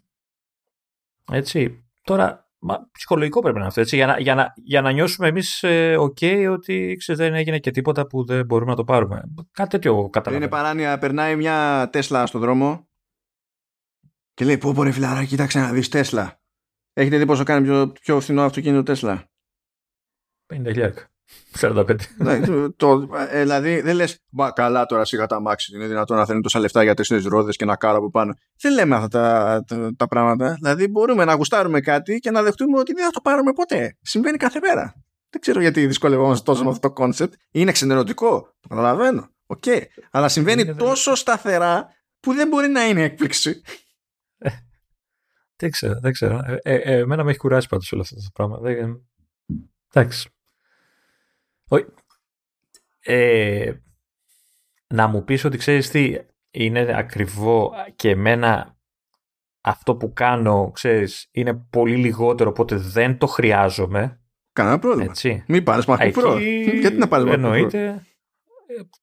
έτσι 1.33 1.85
τώρα 2.03 2.50
μα, 2.61 2.89
ψυχολογικό 2.93 3.41
πρέπει 3.41 3.55
να 3.55 3.61
είναι 3.61 3.69
αυτό 3.69 3.81
έτσι, 3.81 3.97
για, 3.97 4.07
να, 4.07 4.19
για, 4.19 4.35
να, 4.35 4.53
για 4.57 4.81
να 4.81 4.93
νιώσουμε 4.93 5.29
εμείς 5.29 5.63
ε, 5.63 5.97
ok 5.99 6.49
ότι 6.51 6.97
ξέρεις, 6.99 7.21
δεν 7.21 7.35
έγινε 7.35 7.59
και 7.59 7.71
τίποτα 7.71 8.07
που 8.07 8.25
δεν 8.25 8.45
μπορούμε 8.45 8.71
να 8.71 8.77
το 8.77 8.85
πάρουμε 8.85 9.23
κάτι 9.53 9.69
τέτοιο 9.69 9.97
Είναι 9.97 10.09
καταλαβαίνω 10.09 10.51
παράνοια, 10.51 10.99
περνάει 10.99 11.37
μια 11.37 11.89
Τέσλα 11.93 12.27
στο 12.27 12.39
δρόμο 12.39 12.89
και 14.35 14.45
λέει 14.45 14.59
πω 14.59 14.73
πω 14.73 14.83
ρε 14.83 14.91
φιλάρα 14.91 15.25
κοίταξε 15.25 15.59
να 15.59 15.73
δεις 15.73 15.89
Τέσλα. 15.89 16.41
Έχετε 16.93 17.19
δει 17.19 17.27
πόσο 17.27 17.45
κάνει 17.45 17.67
πιο, 17.67 17.93
πιο 18.01 18.21
φθηνό 18.21 18.43
αυτοκίνητο 18.43 18.83
Τέσλα; 18.83 19.31
50.000 20.55 20.91
45 21.61 21.97
Ναι, 22.17 22.41
το, 22.41 22.73
το- 22.75 23.09
ε, 23.31 23.41
δηλαδή 23.41 23.81
δεν 23.81 23.95
λες 23.97 24.19
Μα 24.31 24.51
καλά 24.51 24.87
τώρα 24.87 25.05
σιγά 25.05 25.27
τα 25.27 25.41
μάξι 25.41 25.77
Είναι 25.77 25.87
δυνατόν 25.87 26.17
να 26.17 26.27
θέλουν 26.27 26.43
τόσα 26.43 26.59
λεφτά 26.59 26.83
για 26.83 26.95
τέσσερις 26.95 27.25
ρόδες 27.25 27.57
και 27.57 27.65
ένα 27.65 27.77
κάρο 27.77 27.97
από 27.99 28.11
πάνω 28.11 28.35
Δεν 28.61 28.73
λέμε 28.73 28.95
αυτά 28.97 29.09
τα, 29.09 29.65
τα, 29.67 29.91
τα 29.97 30.07
πράγματα. 30.07 30.55
Δηλαδή 30.61 30.89
μπορούμε 30.89 31.25
να 31.25 31.35
γουστάρουμε 31.35 31.81
κάτι 31.81 32.19
Και 32.19 32.31
να 32.31 32.43
δεχτούμε 32.43 32.79
ότι 32.79 32.93
δεν 32.93 33.05
θα 33.05 33.11
το 33.11 33.21
πάρουμε 33.21 33.53
ποτέ. 33.53 33.97
Συμβαίνει 34.01 34.37
κάθε 34.37 34.59
μέρα. 34.63 34.95
Δεν 35.31 35.41
ξέρω 35.41 35.61
γιατί 35.61 35.87
δυσκολευόμαστε 35.87 36.45
τόσο 36.45 36.63
με 36.65 36.69
αυτό 36.71 36.89
το 36.89 36.95
concept 36.95 37.33
Είναι 37.51 37.73
ξενερωτικό 37.73 38.41
Το 38.61 38.69
καταλαβαίνω. 38.69 39.29
Οκ. 39.47 39.65
Αλλά 40.11 40.29
συμβαίνει 40.29 40.63
Είναι- 40.63 40.75
τόσο 40.75 41.15
σταθερά 41.15 41.89
Που 42.21 42.33
δεν 42.35 42.49
μπορεί 42.49 42.69
να 42.69 42.89
είναι 42.89 43.03
έκπληξη. 43.03 43.63
Δεν 45.57 45.71
ξέρω, 45.71 46.01
δεν 46.01 46.13
ξέρω. 46.13 46.41
Ε, 46.47 46.59
ε, 46.63 46.75
ε, 46.75 46.99
εμένα 46.99 47.25
με 47.25 47.31
έχει 47.31 47.39
κουράσει 47.39 47.69
πάντως 47.69 47.93
όλο 47.93 48.03
αυτό 48.03 48.15
το 48.15 48.23
πράγμα. 48.33 48.59
Δεν... 48.59 49.09
Εντάξει. 49.93 50.29
Όχι. 51.73 51.85
Ε, 53.01 53.73
να 54.87 55.07
μου 55.07 55.25
πεις 55.25 55.45
ότι 55.45 55.57
ξέρεις 55.59 55.91
τι, 55.91 56.17
είναι 56.51 56.95
ακριβό 56.97 57.73
και 57.97 58.11
εμένα 58.11 58.79
αυτό 59.61 59.97
που 59.97 60.13
κάνω, 60.13 60.71
ξέρεις, 60.71 61.29
είναι 61.33 61.55
πολύ 61.71 61.97
λιγότερο, 61.97 62.51
οπότε 62.51 62.77
δεν 62.77 63.19
το 63.19 63.27
χρειάζομαι. 63.27 64.21
Κανένα 64.53 64.79
πρόβλημα 64.79 65.11
Έτσι. 65.11 65.45
Μην 65.49 65.65
πάρεις 65.65 65.85
MacBook 65.89 65.97
Εκεί 66.01 66.21
Pro 66.25 66.41
Γιατί 66.81 66.97
να 66.97 67.09
πάρεις 67.09 67.27
MacBook 67.27 67.31
Pro 67.31 67.35
Εννοείται. 67.35 67.87
ε, 67.89 68.03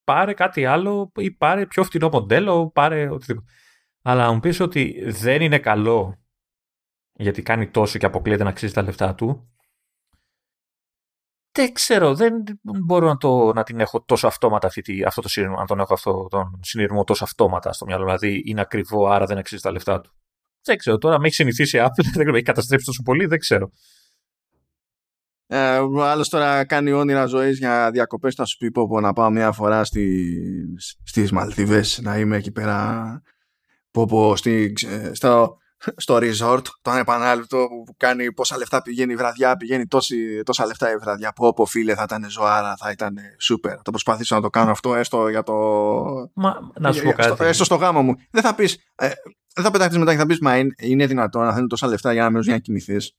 Πάρε 0.04 0.32
κάτι 0.32 0.64
άλλο 0.64 1.12
ή 1.16 1.30
πάρε 1.30 1.66
πιο 1.66 1.84
φτηνό 1.84 2.08
μοντέλο, 2.08 2.70
πάρε 2.70 3.10
οτιδήποτε. 3.10 3.46
Αλλά 4.02 4.26
να 4.26 4.32
μου 4.32 4.40
πεις 4.40 4.60
ότι 4.60 5.04
δεν 5.06 5.42
είναι 5.42 5.58
καλό 5.58 6.18
γιατί 7.12 7.42
κάνει 7.42 7.68
τόσο 7.68 7.98
και 7.98 8.06
αποκλείεται 8.06 8.42
να 8.42 8.48
αξίζει 8.48 8.72
τα 8.72 8.82
λεφτά 8.82 9.14
του. 9.14 9.52
Δεν 11.58 11.72
ξέρω, 11.72 12.14
δεν 12.14 12.32
μπορώ 12.62 13.06
να, 13.06 13.16
το, 13.16 13.52
να 13.52 13.62
την 13.62 13.80
έχω 13.80 14.02
τόσο 14.04 14.26
αυτόματα 14.26 14.66
αυτή, 14.66 14.80
τη- 14.80 15.04
αυτό 15.04 15.20
το 15.20 15.28
συνειρμό, 15.28 15.56
να 15.56 15.66
τον 15.66 15.80
έχω 15.80 15.94
αυτό 15.94 16.26
τον 16.30 16.60
συνειρμό 16.62 17.04
τόσο 17.04 17.24
αυτόματα 17.24 17.72
στο 17.72 17.84
μυαλό. 17.84 18.04
Δηλαδή 18.04 18.42
είναι 18.44 18.60
ακριβό, 18.60 19.06
άρα 19.06 19.26
δεν 19.26 19.38
αξίζει 19.38 19.62
τα 19.62 19.72
λεφτά 19.72 20.00
του. 20.00 20.12
Δεν 20.62 20.76
ξέρω, 20.76 20.98
τώρα 20.98 21.18
με 21.18 21.26
έχει 21.26 21.34
συνηθίσει 21.34 21.76
η 21.76 21.80
Apple, 21.82 22.02
δεν 22.04 22.10
ξέρω, 22.12 22.30
με 22.30 22.36
έχει 22.36 22.46
καταστρέψει 22.46 22.86
τόσο 22.86 23.02
πολύ, 23.02 23.26
δεν 23.26 23.38
ξέρω. 23.38 23.70
Ε, 25.46 25.78
ο 25.78 26.04
άλλος 26.04 26.28
τώρα 26.28 26.64
κάνει 26.64 26.92
όνειρα 26.92 27.26
ζωής 27.26 27.58
για 27.58 27.90
διακοπές. 27.90 28.34
Θα 28.34 28.44
σου 28.44 28.56
πει 28.56 28.70
πω, 28.70 28.88
πω, 28.88 29.00
να 29.00 29.12
πάω 29.12 29.30
μια 29.30 29.52
φορά 29.52 29.84
στι 29.84 30.30
στις 31.04 31.32
Μαλδίβες 31.32 32.00
να 32.02 32.18
είμαι 32.18 32.36
εκεί 32.36 32.52
πέρα. 32.52 33.22
Πω, 33.90 34.06
πω, 34.06 34.36
στη, 34.36 34.72
ε, 34.86 35.14
στο, 35.14 35.56
στο 35.96 36.18
resort, 36.22 36.62
το 36.82 36.90
ανεπανάληπτο 36.90 37.66
που 37.86 37.94
κάνει 37.96 38.32
πόσα 38.32 38.56
λεφτά 38.56 38.82
πηγαίνει 38.82 39.12
η 39.12 39.16
βραδιά, 39.16 39.56
πηγαίνει 39.56 39.86
τόση, 39.86 40.42
τόσα 40.42 40.66
λεφτά 40.66 40.90
η 40.92 40.96
βραδιά. 40.96 41.32
Πω, 41.32 41.52
πω, 41.52 41.64
φίλε, 41.64 41.94
θα 41.94 42.02
ήταν 42.02 42.30
ζωάρα, 42.30 42.76
θα 42.76 42.90
ήταν 42.90 43.16
super. 43.50 43.68
Θα 43.76 43.82
το 43.82 43.90
προσπαθήσω 43.90 44.34
να 44.34 44.40
το 44.40 44.50
κάνω 44.50 44.70
αυτό 44.70 44.94
έστω 44.94 45.28
για 45.28 45.42
το. 45.42 45.54
Μα, 46.34 46.56
να 46.78 46.92
σου 46.92 47.02
πω 47.02 47.12
για- 47.12 47.22
στο- 47.22 47.34
κάτι. 47.34 47.44
έστω 47.50 47.64
στο 47.64 47.74
γάμο 47.74 48.02
μου. 48.02 48.14
Δεν 48.30 48.42
θα 48.42 48.54
πεις. 48.54 48.74
Ε, 48.94 49.08
δεν 49.54 49.64
θα 49.64 49.70
πεταχτεί 49.70 49.98
μετά 49.98 50.12
και 50.12 50.18
θα 50.18 50.26
πεις 50.26 50.38
Μα 50.40 50.58
είναι, 50.58 50.74
είναι 50.78 51.06
δυνατόν 51.06 51.44
να 51.44 51.52
θέλουν 51.52 51.68
τόσα 51.68 51.86
λεφτά 51.86 52.12
για 52.12 52.22
να 52.22 52.30
μένει 52.30 52.44
για 52.44 52.52
να 52.52 52.58
κοιμηθείς. 52.58 53.12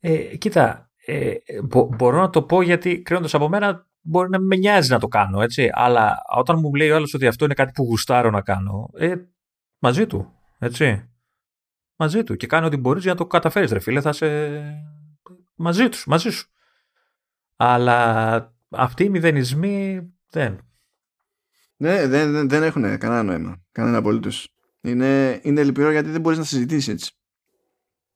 Ε, 0.00 0.16
κοίτα, 0.36 0.90
ε, 1.06 1.32
μπο- 1.64 1.88
μπορώ 1.96 2.20
να 2.20 2.30
το 2.30 2.42
πω 2.42 2.62
γιατί 2.62 3.02
κρίνοντας 3.02 3.34
από 3.34 3.48
μένα 3.48 3.86
μπορεί 4.00 4.28
να 4.30 4.38
με 4.40 4.56
νοιάζει 4.56 4.90
να 4.90 4.98
το 4.98 5.08
κάνω, 5.08 5.40
έτσι. 5.42 5.70
Αλλά 5.72 6.16
όταν 6.36 6.58
μου 6.58 6.74
λέει 6.74 6.90
ο 6.90 6.96
άλλος 6.96 7.14
ότι 7.14 7.26
αυτό 7.26 7.44
είναι 7.44 7.54
κάτι 7.54 7.72
που 7.74 7.84
γουστάρω 7.84 8.30
να 8.30 8.40
κάνω, 8.40 8.90
ε, 8.98 9.14
μαζί 9.78 10.06
του. 10.06 10.32
Έτσι. 10.58 11.09
Μαζί 12.00 12.24
του. 12.24 12.36
Και 12.36 12.46
κάνει 12.46 12.66
ό,τι 12.66 12.76
μπορείς 12.76 13.02
για 13.02 13.12
να 13.12 13.18
το 13.18 13.26
καταφέρεις, 13.26 13.72
ρε 13.72 13.78
φίλε. 13.78 14.00
Θα 14.00 14.12
σε. 14.12 14.26
μαζί 15.54 15.88
τους, 15.88 16.06
μαζί 16.06 16.30
σου. 16.30 16.48
Αλλά 17.56 18.54
αυτοί 18.68 19.04
οι 19.04 19.08
μηδενισμοί 19.08 20.10
δεν. 20.30 20.60
Ναι, 21.76 22.06
δεν, 22.06 22.32
δεν, 22.32 22.48
δεν 22.48 22.62
έχουν 22.62 22.98
κανένα 22.98 23.22
νόημα. 23.22 23.62
Κανένα 23.72 23.98
απολύτως. 23.98 24.48
Είναι, 24.80 25.40
είναι 25.42 25.62
λυπηρό 25.62 25.90
γιατί 25.90 26.10
δεν 26.10 26.20
μπορείς 26.20 26.38
να 26.38 26.44
συζητήσεις 26.44 26.88
έτσι. 26.88 27.12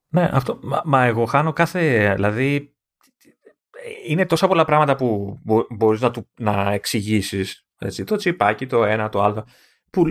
Ναι, 0.08 0.30
αυτό. 0.32 0.58
Μα, 0.62 0.82
μα 0.84 1.04
εγώ 1.04 1.24
χάνω 1.24 1.52
κάθε. 1.52 2.12
Δηλαδή, 2.14 2.76
είναι 4.06 4.26
τόσα 4.26 4.48
πολλά 4.48 4.64
πράγματα 4.64 4.96
που 4.96 5.38
μπο, 5.42 5.66
μπορείς 5.70 6.00
να, 6.00 6.10
του, 6.10 6.28
να 6.38 6.72
εξηγήσεις. 6.72 7.66
Το 8.04 8.16
τσιπάκι, 8.16 8.66
το 8.66 8.84
ένα, 8.84 9.08
το 9.08 9.22
άλλο. 9.22 9.46
Που 9.90 10.04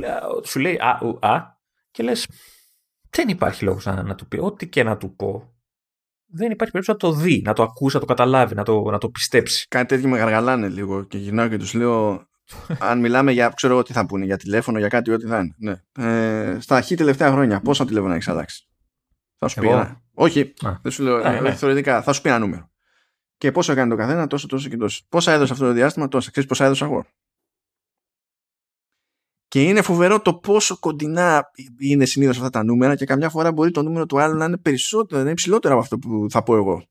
σου 0.43 0.59
λέει 0.59 0.75
α, 0.75 0.99
ου, 1.01 1.17
α 1.21 1.61
και 1.91 2.03
λες 2.03 2.27
δεν 3.13 3.27
υπάρχει 3.27 3.63
λόγος 3.63 3.85
να, 3.85 4.03
να 4.03 4.15
του 4.15 4.27
πει. 4.27 4.39
Ό,τι 4.39 4.67
και 4.67 4.83
να 4.83 4.97
του 4.97 5.15
πω 5.15 5.53
δεν 6.35 6.51
υπάρχει 6.51 6.73
περίπτωση 6.73 6.91
να 6.91 6.97
το 6.97 7.11
δει, 7.21 7.41
να 7.45 7.53
το 7.53 7.63
ακούσει, 7.63 7.95
να 7.95 8.01
το 8.01 8.07
καταλάβει, 8.07 8.55
να 8.55 8.63
το, 8.63 8.81
να 8.81 8.97
το 8.97 9.09
πιστέψει. 9.09 9.67
Κάτι 9.67 9.85
τέτοιο 9.85 10.09
με 10.09 10.17
γαργαλάνε 10.17 10.69
λίγο 10.69 11.03
και 11.03 11.17
γυρνάω 11.17 11.47
και 11.47 11.57
τους 11.57 11.73
λέω 11.73 12.27
αν 12.79 12.99
μιλάμε 12.99 13.31
για, 13.31 13.49
ξέρω 13.49 13.73
εγώ 13.73 13.83
τι 13.83 13.93
θα 13.93 14.05
πούνε, 14.05 14.25
για 14.25 14.37
τηλέφωνο, 14.37 14.79
για 14.79 14.87
κάτι, 14.87 15.11
ό,τι 15.11 15.25
θα 15.25 15.39
είναι. 15.39 15.55
Ναι. 15.57 16.05
Ε, 16.05 16.59
στα 16.59 16.81
χι 16.81 16.95
τελευταία 16.95 17.31
χρόνια, 17.31 17.61
πόσα 17.61 17.85
τηλέφωνα 17.85 18.13
έχεις 18.13 18.27
αλλάξει; 18.27 18.67
Θα 19.37 19.47
σου 19.47 19.59
πει 19.59 19.67
ένα. 19.67 20.01
Όχι, 20.13 20.53
Α. 20.61 20.71
δεν 20.81 20.91
σου 20.91 21.03
λέω. 21.03 21.15
Α, 21.15 21.41
ναι. 21.41 21.53
Θεωρητικά, 21.53 22.01
θα 22.01 22.13
σου 22.13 22.21
πει 22.21 22.29
ένα 22.29 22.39
νούμερο. 22.39 22.69
Και 23.37 23.51
πόσο 23.51 23.71
έκανε 23.71 23.89
το 23.89 23.95
καθένα, 23.95 24.27
τόσο, 24.27 24.47
τόσο 24.47 24.69
και 24.69 24.77
τόσο. 24.77 25.03
Πόσα 25.09 25.31
έδωσε 25.31 25.53
αυτό 25.53 25.65
το 25.65 25.71
διάστημα, 25.71 26.07
τόσα. 26.07 26.31
Ξέρεις 26.31 26.49
πόσα 26.49 26.65
έδωσα 26.65 26.85
εγώ. 26.85 27.05
Και 29.53 29.63
είναι 29.63 29.81
φοβερό 29.81 30.21
το 30.21 30.33
πόσο 30.33 30.77
κοντινά 30.79 31.51
είναι 31.79 32.05
συνήθως 32.05 32.37
αυτά 32.37 32.49
τα 32.49 32.63
νούμερα 32.63 32.95
και 32.95 33.05
καμιά 33.05 33.29
φορά 33.29 33.51
μπορεί 33.51 33.71
το 33.71 33.81
νούμερο 33.81 34.05
του 34.05 34.19
άλλου 34.19 34.37
να 34.37 34.45
είναι 34.45 34.57
περισσότερο, 34.57 35.15
να 35.15 35.21
είναι 35.21 35.31
υψηλότερο 35.31 35.73
από 35.73 35.83
αυτό 35.83 35.97
που 35.97 36.27
θα 36.29 36.43
πω 36.43 36.55
εγώ. 36.55 36.83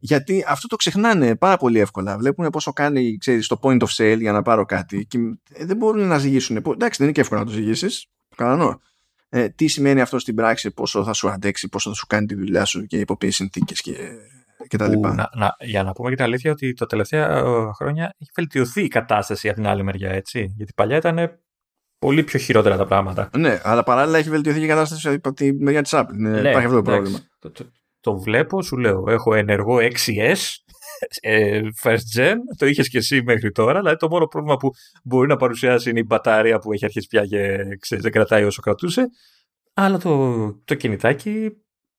Γιατί 0.00 0.44
αυτό 0.48 0.66
το 0.66 0.76
ξεχνάνε 0.76 1.36
πάρα 1.36 1.56
πολύ 1.56 1.78
εύκολα. 1.78 2.18
Βλέπουν 2.18 2.50
πόσο 2.50 2.72
κάνει 2.72 3.16
ξέρεις, 3.16 3.46
το 3.46 3.58
point 3.62 3.80
of 3.80 3.86
sale 3.96 4.18
για 4.18 4.32
να 4.32 4.42
πάρω 4.42 4.64
κάτι 4.64 5.06
και 5.06 5.18
δεν 5.64 5.76
μπορούν 5.76 6.06
να 6.06 6.18
ζυγίσουν. 6.18 6.56
Εντάξει, 6.56 6.78
δεν 6.78 7.02
είναι 7.02 7.12
και 7.12 7.20
εύκολο 7.20 7.40
να 7.40 7.46
το 7.46 7.52
ζυγίσεις. 7.52 8.06
Κανονό. 8.36 8.80
Ε, 9.28 9.48
τι 9.48 9.68
σημαίνει 9.68 10.00
αυτό 10.00 10.18
στην 10.18 10.34
πράξη, 10.34 10.70
πόσο 10.70 11.04
θα 11.04 11.12
σου 11.12 11.28
αντέξει, 11.28 11.68
πόσο 11.68 11.90
θα 11.90 11.96
σου 11.96 12.06
κάνει 12.06 12.26
τη 12.26 12.34
δουλειά 12.34 12.64
σου 12.64 12.86
και 12.86 12.98
υπό 12.98 13.16
ποιες 13.16 13.34
συνθήκες 13.34 13.80
και 13.80 13.92
και 14.68 14.76
τα 14.76 14.88
λοιπά. 14.88 15.14
Να, 15.14 15.30
να, 15.34 15.56
για 15.60 15.82
να 15.82 15.92
πούμε 15.92 16.08
και 16.08 16.14
την 16.14 16.24
αλήθεια 16.24 16.50
ότι 16.50 16.72
τα 16.72 16.86
τελευταία 16.86 17.36
ε, 17.36 17.42
χρόνια 17.74 18.14
έχει 18.18 18.30
βελτιωθεί 18.34 18.82
η 18.82 18.88
κατάσταση 18.88 19.48
από 19.48 19.56
την 19.56 19.66
άλλη 19.66 19.82
μεριά, 19.82 20.10
έτσι. 20.10 20.52
Γιατί 20.56 20.72
παλιά 20.76 20.96
ήταν 20.96 21.40
πολύ 21.98 22.24
πιο 22.24 22.38
χειρότερα 22.38 22.76
τα 22.76 22.86
πράγματα. 22.86 23.30
Ναι, 23.36 23.60
αλλά 23.62 23.82
παράλληλα 23.82 24.18
έχει 24.18 24.30
βελτιωθεί 24.30 24.58
και 24.58 24.64
η 24.64 24.68
κατάσταση 24.68 25.08
από 25.08 25.32
τη 25.32 25.52
μεριά 25.52 25.82
της 25.82 25.92
Apple. 25.94 26.14
Ναι, 26.16 26.38
υπάρχει 26.38 26.64
αυτό 26.64 26.76
το 26.76 26.82
πρόβλημα. 26.82 27.18
Το, 27.38 27.50
το, 27.50 27.64
το, 28.00 28.18
βλέπω, 28.18 28.62
σου 28.62 28.76
λέω. 28.76 29.04
Έχω 29.08 29.34
ενεργό 29.34 29.76
6S. 29.76 30.36
Ε, 31.20 31.60
first 31.82 32.16
gen, 32.16 32.34
το 32.56 32.66
είχες 32.66 32.88
και 32.88 32.98
εσύ 32.98 33.22
μέχρι 33.22 33.52
τώρα. 33.52 33.78
Δηλαδή 33.78 33.96
το 33.96 34.08
μόνο 34.08 34.26
πρόβλημα 34.26 34.56
που 34.56 34.70
μπορεί 35.04 35.28
να 35.28 35.36
παρουσιάσει 35.36 35.90
είναι 35.90 36.00
η 36.00 36.04
μπαταρία 36.06 36.58
που 36.58 36.72
έχει 36.72 36.84
αρχίσει 36.84 37.06
πια 37.06 37.26
και 37.26 37.58
ξέρεις, 37.80 38.04
δεν 38.04 38.12
κρατάει 38.12 38.44
όσο 38.44 38.62
κρατούσε. 38.62 39.08
Αλλά 39.74 39.98
το, 39.98 40.52
το 40.64 40.74
κινητάκι 40.74 41.50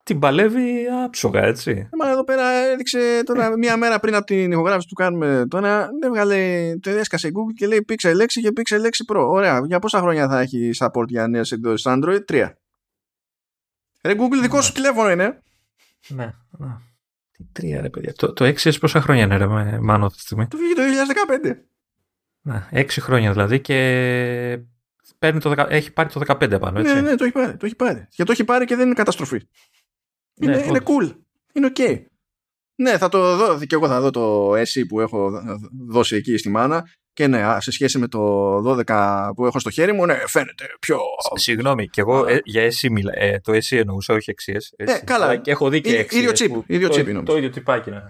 την 0.03 0.19
παλεύει 0.19 0.87
άψογα, 1.05 1.43
έτσι. 1.43 1.71
Ε, 1.71 1.89
μα 1.97 2.09
εδώ 2.09 2.23
πέρα 2.23 2.49
έδειξε 2.51 3.21
τώρα 3.25 3.57
μία 3.57 3.77
μέρα 3.77 3.99
πριν 3.99 4.15
από 4.15 4.25
την 4.25 4.51
ηχογράφηση 4.51 4.87
που 4.87 4.93
κάνουμε 4.93 5.45
τώρα, 5.49 5.89
έβγαλε, 6.03 6.73
το 6.79 6.89
έσκασε 6.89 7.27
Google 7.27 7.53
και 7.55 7.67
λέει 7.67 7.85
Pixel 7.87 8.21
6 8.21 8.25
και 8.25 8.51
Pixel 8.55 9.11
6 9.11 9.15
Pro. 9.15 9.27
Ωραία, 9.27 9.61
για 9.65 9.79
πόσα 9.79 9.99
χρόνια 9.99 10.27
θα 10.27 10.39
έχει 10.39 10.69
support 10.77 11.07
για 11.07 11.27
νέες 11.27 11.51
εκδόσεις 11.51 11.85
Android, 11.89 12.25
τρία. 12.25 12.57
Ρε 14.03 14.13
Google, 14.13 14.41
δικό 14.41 14.55
ναι. 14.55 14.61
σου 14.61 14.73
τηλέφωνο 14.73 15.11
είναι. 15.11 15.41
Ναι, 16.07 16.33
ναι. 16.49 16.75
Τι 17.31 17.43
τρία 17.51 17.81
ρε 17.81 17.89
παιδιά. 17.89 18.13
Το, 18.13 18.33
το 18.33 18.45
6 18.45 18.79
πόσα 18.79 19.01
χρόνια 19.01 19.23
είναι 19.23 19.37
ρε 19.37 19.47
Μάνο 19.79 20.05
αυτή 20.05 20.17
τη 20.17 20.23
στιγμή; 20.23 20.47
Το 20.47 20.57
βγήκε 20.57 20.73
το 20.73 20.81
2015. 21.51 21.55
Ναι, 22.41 22.67
6 22.71 22.85
χρόνια 22.89 23.31
δηλαδή 23.31 23.59
και 23.59 23.77
παίρνει 25.19 25.39
το, 25.39 25.65
έχει 25.69 25.91
πάρει 25.93 26.09
το 26.09 26.21
15 26.27 26.59
πάνω, 26.59 26.79
έτσι. 26.79 26.93
Ναι, 26.93 27.01
ναι, 27.01 27.15
το 27.15 27.23
έχει 27.23 27.33
πάρει. 27.33 27.57
Το 27.57 27.65
έχει 27.65 27.75
πάρει. 27.75 28.07
Και 28.09 28.23
το 28.23 28.31
έχει 28.31 28.43
πάρει 28.43 28.65
και 28.65 28.75
δεν 28.75 28.85
είναι 28.85 28.95
καταστροφή. 28.95 29.41
Είναι, 30.41 30.55
ναι, 30.55 30.65
είναι 30.65 30.79
cool. 30.83 31.15
Είναι 31.53 31.71
ok. 31.75 32.01
Ναι, 32.75 32.97
θα 32.97 33.09
το 33.09 33.35
δω 33.35 33.65
και 33.65 33.75
εγώ 33.75 33.87
θα 33.87 34.01
δω 34.01 34.09
το 34.09 34.51
SE 34.51 34.83
που 34.87 34.99
έχω 34.99 35.41
δώσει 35.87 36.15
εκεί 36.15 36.37
στη 36.37 36.49
μάνα 36.49 36.85
και 37.13 37.27
ναι, 37.27 37.57
σε 37.59 37.71
σχέση 37.71 37.97
με 37.97 38.07
το 38.07 38.55
12 38.87 39.29
που 39.35 39.45
έχω 39.45 39.59
στο 39.59 39.69
χέρι 39.69 39.93
μου, 39.93 40.05
ναι, 40.05 40.17
φαίνεται 40.27 40.65
πιο... 40.79 40.99
Συγγνώμη, 41.35 41.87
και 41.87 42.01
εγώ 42.01 42.25
ε, 42.27 42.39
για 42.43 42.63
SE 42.63 42.89
μιλά, 42.91 43.11
ε, 43.15 43.39
το 43.39 43.53
SE 43.53 43.77
εννοούσα, 43.77 44.13
όχι 44.13 44.33
XS. 44.45 44.59
Ε, 44.75 44.99
καλά. 45.03 45.35
Και 45.35 45.51
έχω 45.51 45.69
δει 45.69 45.81
και 45.81 46.07
XS. 46.09 46.13
Ίδιο 46.13 46.31
chip, 46.31 46.63
ίδιο 46.67 46.89
το, 46.89 46.95
chip 46.99 47.21
το, 47.25 47.37
ίδιο 47.37 47.49
τυπάκι, 47.49 47.89
ναι. 47.89 48.01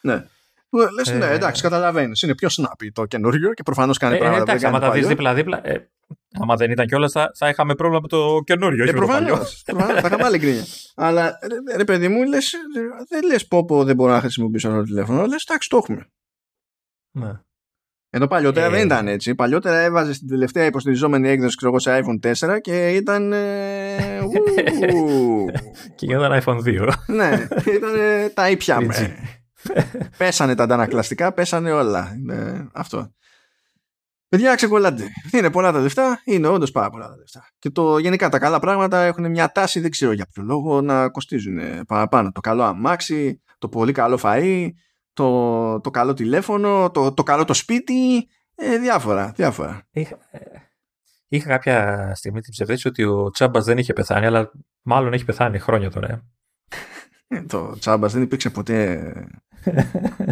ναι. 0.00 0.24
Λες, 0.70 1.12
ναι, 1.12 1.26
ε, 1.26 1.34
εντάξει, 1.34 1.62
καταλαβαίνεις. 1.62 2.22
Είναι 2.22 2.34
πιο 2.34 2.48
snappy 2.52 2.88
το 2.92 3.06
καινούριο 3.06 3.52
και 3.52 3.62
προφανώς 3.62 3.98
κάνει 3.98 4.14
ε, 4.14 4.18
πράγματα. 4.18 4.42
Εντάξει, 4.42 4.66
άμα 4.66 4.80
τα 4.80 4.90
δεις 4.90 5.06
δίπλα-δίπλα. 5.06 5.68
Ε, 5.68 5.90
άμα 6.32 6.56
δεν 6.56 6.70
ήταν 6.70 6.86
κιόλας, 6.86 7.12
θα, 7.12 7.30
θα 7.34 7.48
είχαμε 7.48 7.74
πρόβλημα 7.74 8.00
με 8.02 8.08
το 8.08 8.40
καινούριο. 8.44 8.84
Ε, 8.84 8.92
προφανώς. 8.92 9.62
θα 9.64 10.02
είχαμε 10.06 10.24
άλλη 10.24 10.38
γκρίνια. 10.38 10.64
Αλλά 10.94 11.38
ρε, 11.42 11.76
ρε, 11.76 11.84
παιδί 11.84 12.08
μου, 12.08 12.22
λες, 12.22 12.54
δεν 13.08 13.22
λες 13.24 13.46
πω, 13.46 13.64
πω 13.64 13.84
δεν 13.84 13.94
μπορώ 13.94 14.12
να 14.12 14.20
χρησιμοποιήσω 14.20 14.68
ένα 14.68 14.84
τηλέφωνο. 14.84 15.26
Λες, 15.26 15.44
εντάξει, 15.48 15.68
το 15.68 15.76
έχουμε. 15.76 16.06
Ναι. 17.10 17.32
Ενώ 18.10 18.26
παλιότερα 18.26 18.66
ε, 18.66 18.70
δεν 18.70 18.84
ήταν 18.84 19.08
έτσι. 19.08 19.34
Παλιότερα 19.34 19.78
έβαζε 19.78 20.12
την 20.12 20.28
τελευταία 20.28 20.64
υποστηριζόμενη 20.64 21.28
έκδοση 21.28 21.56
ξέρω, 21.56 21.78
σε 21.78 22.02
iPhone 22.02 22.32
4 22.32 22.58
και 22.60 22.88
ήταν. 22.88 23.32
Ε, 23.32 24.18
και 25.94 26.06
ήταν 26.06 26.42
iPhone 26.44 26.58
2. 26.64 26.88
ναι, 27.06 27.46
ήταν 27.64 27.90
τα 28.34 28.50
ήπια 28.50 28.78
πέσανε 30.16 30.54
τα 30.54 30.62
αντανακλαστικά, 30.62 31.32
πέσανε 31.32 31.72
όλα. 31.72 32.16
Ε, 32.30 32.66
αυτό. 32.72 33.10
Παιδιά, 34.28 34.54
ξεκολλάτε. 34.54 35.08
Είναι 35.32 35.50
πολλά 35.50 35.72
τα 35.72 35.80
λεφτά, 35.80 36.20
είναι 36.24 36.46
όντως 36.46 36.70
πάρα 36.70 36.90
πολλά 36.90 37.08
τα 37.08 37.16
λεφτά. 37.16 37.48
Και 37.58 37.70
το, 37.70 37.98
γενικά 37.98 38.28
τα 38.28 38.38
καλά 38.38 38.58
πράγματα 38.58 39.00
έχουν 39.00 39.30
μια 39.30 39.52
τάση, 39.52 39.80
δεν 39.80 39.90
ξέρω 39.90 40.12
για 40.12 40.26
ποιο 40.32 40.42
λόγο, 40.42 40.80
να 40.80 41.08
κοστίζουν 41.08 41.84
παραπάνω. 41.86 42.32
Το 42.32 42.40
καλό 42.40 42.62
αμάξι, 42.62 43.42
το 43.58 43.68
πολύ 43.68 43.92
καλό 43.92 44.18
φαΐ, 44.22 44.68
το, 45.12 45.80
το 45.80 45.90
καλό 45.90 46.14
τηλέφωνο, 46.14 46.90
το, 46.90 47.12
το 47.12 47.22
καλό 47.22 47.44
το 47.44 47.54
σπίτι, 47.54 48.28
ε, 48.54 48.78
διάφορα, 48.78 49.32
διάφορα. 49.36 49.86
Είχα, 49.90 50.18
ε, 50.30 50.40
είχα 51.28 51.48
κάποια 51.48 52.12
στιγμή 52.14 52.40
την 52.40 52.52
ψευδέστηση 52.52 52.88
ότι 52.88 53.04
ο 53.04 53.30
Τσάμπας 53.30 53.64
δεν 53.64 53.78
είχε 53.78 53.92
πεθάνει, 53.92 54.26
αλλά 54.26 54.50
μάλλον 54.82 55.12
έχει 55.12 55.24
πεθάνει 55.24 55.58
χρόνια 55.58 55.90
τώρα. 55.90 56.08
Ε. 56.08 56.22
Ε, 57.28 57.42
το 57.42 57.78
Τσάμπας 57.78 58.12
δεν 58.12 58.22
υπήρξε 58.22 58.50
ποτέ 58.50 59.12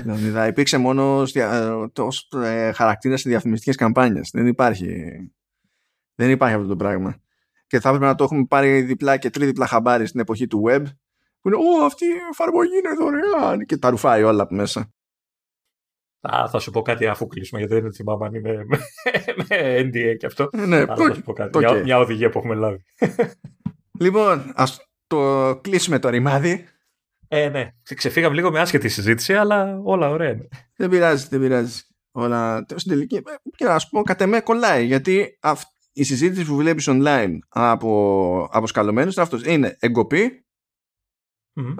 δηλαδή 0.04 0.48
υπήρξε 0.50 0.78
μόνο 0.78 1.20
ως 1.96 2.28
ε, 2.44 2.72
χαρακτήρας 2.72 3.20
σε 3.20 3.28
διαφημιστικές 3.28 3.76
καμπάνιες 3.76 4.30
δεν 4.32 4.46
υπάρχει 4.46 5.16
δεν 6.14 6.30
υπάρχει 6.30 6.54
αυτό 6.54 6.68
το 6.68 6.76
πράγμα 6.76 7.16
και 7.66 7.80
θα 7.80 7.88
έπρεπε 7.88 8.06
να 8.06 8.14
το 8.14 8.24
έχουμε 8.24 8.44
πάρει 8.44 8.80
διπλά 8.80 9.16
και 9.16 9.30
τρίδιπλα 9.30 9.66
χαμπάρι 9.66 10.06
στην 10.06 10.20
εποχή 10.20 10.46
του 10.46 10.62
web 10.68 10.82
που 11.40 11.48
είναι 11.48 11.56
«Ω, 11.56 11.84
αυτή 11.84 12.04
η 12.04 12.08
εφαρμογή 12.30 12.76
είναι 12.76 12.94
δωρεάν» 12.94 13.66
και 13.66 13.76
τα 13.76 13.90
ρουφάει 13.90 14.22
όλα 14.22 14.42
από 14.42 14.54
μέσα 14.54 14.92
Α, 16.30 16.48
θα 16.48 16.58
σου 16.58 16.70
πω 16.70 16.82
κάτι 16.82 17.06
αφού 17.06 17.26
κλείσουμε, 17.26 17.60
γιατί 17.60 17.80
δεν 17.80 17.94
θυμάμαι 17.94 18.26
αν 18.26 18.34
είναι 18.34 18.64
με, 18.68 18.78
με 19.36 19.78
NDA 19.78 20.16
και 20.18 20.26
αυτό. 20.26 20.48
Ναι, 20.52 20.76
Αλλά 20.76 20.96
θα 20.96 21.14
σου 21.14 21.22
πω 21.22 21.32
κάτι. 21.32 21.58
Μια, 21.58 21.74
μια 21.74 21.98
οδηγία 21.98 22.30
που 22.30 22.38
έχουμε 22.38 22.54
λάβει. 22.54 22.84
λοιπόν, 24.00 24.52
ας 24.54 24.88
το 25.06 25.56
κλείσουμε 25.62 25.98
το 25.98 26.08
ρημάδι. 26.08 26.66
Ε, 27.36 27.48
ναι. 27.48 27.68
Ξεφύγαμε 27.94 28.34
λίγο 28.34 28.50
με 28.50 28.60
άσχετη 28.60 28.88
συζήτηση, 28.88 29.34
αλλά 29.34 29.80
όλα 29.84 30.10
ωραία 30.10 30.36
Δεν 30.76 30.90
πειράζει, 30.90 31.26
δεν 31.30 31.40
πειράζει. 31.40 31.82
Όλα 32.12 32.66
στην 32.74 32.92
τελική. 32.92 33.22
Και 33.56 33.64
να 33.64 33.78
σου 33.78 33.88
πω, 33.88 34.02
κατ' 34.02 34.20
εμέ 34.20 34.40
κολλάει. 34.40 34.84
Γιατί 34.84 35.38
η 35.92 36.02
συζήτηση 36.02 36.44
που 36.44 36.56
βλέπεις 36.56 36.88
online 36.88 37.38
από, 37.48 38.48
από 38.52 38.66
σκαλωμένου 38.66 39.10
είναι 39.12 39.22
αυτός. 39.22 39.44
Είναι 39.44 39.76
εγκοπή 39.80 40.44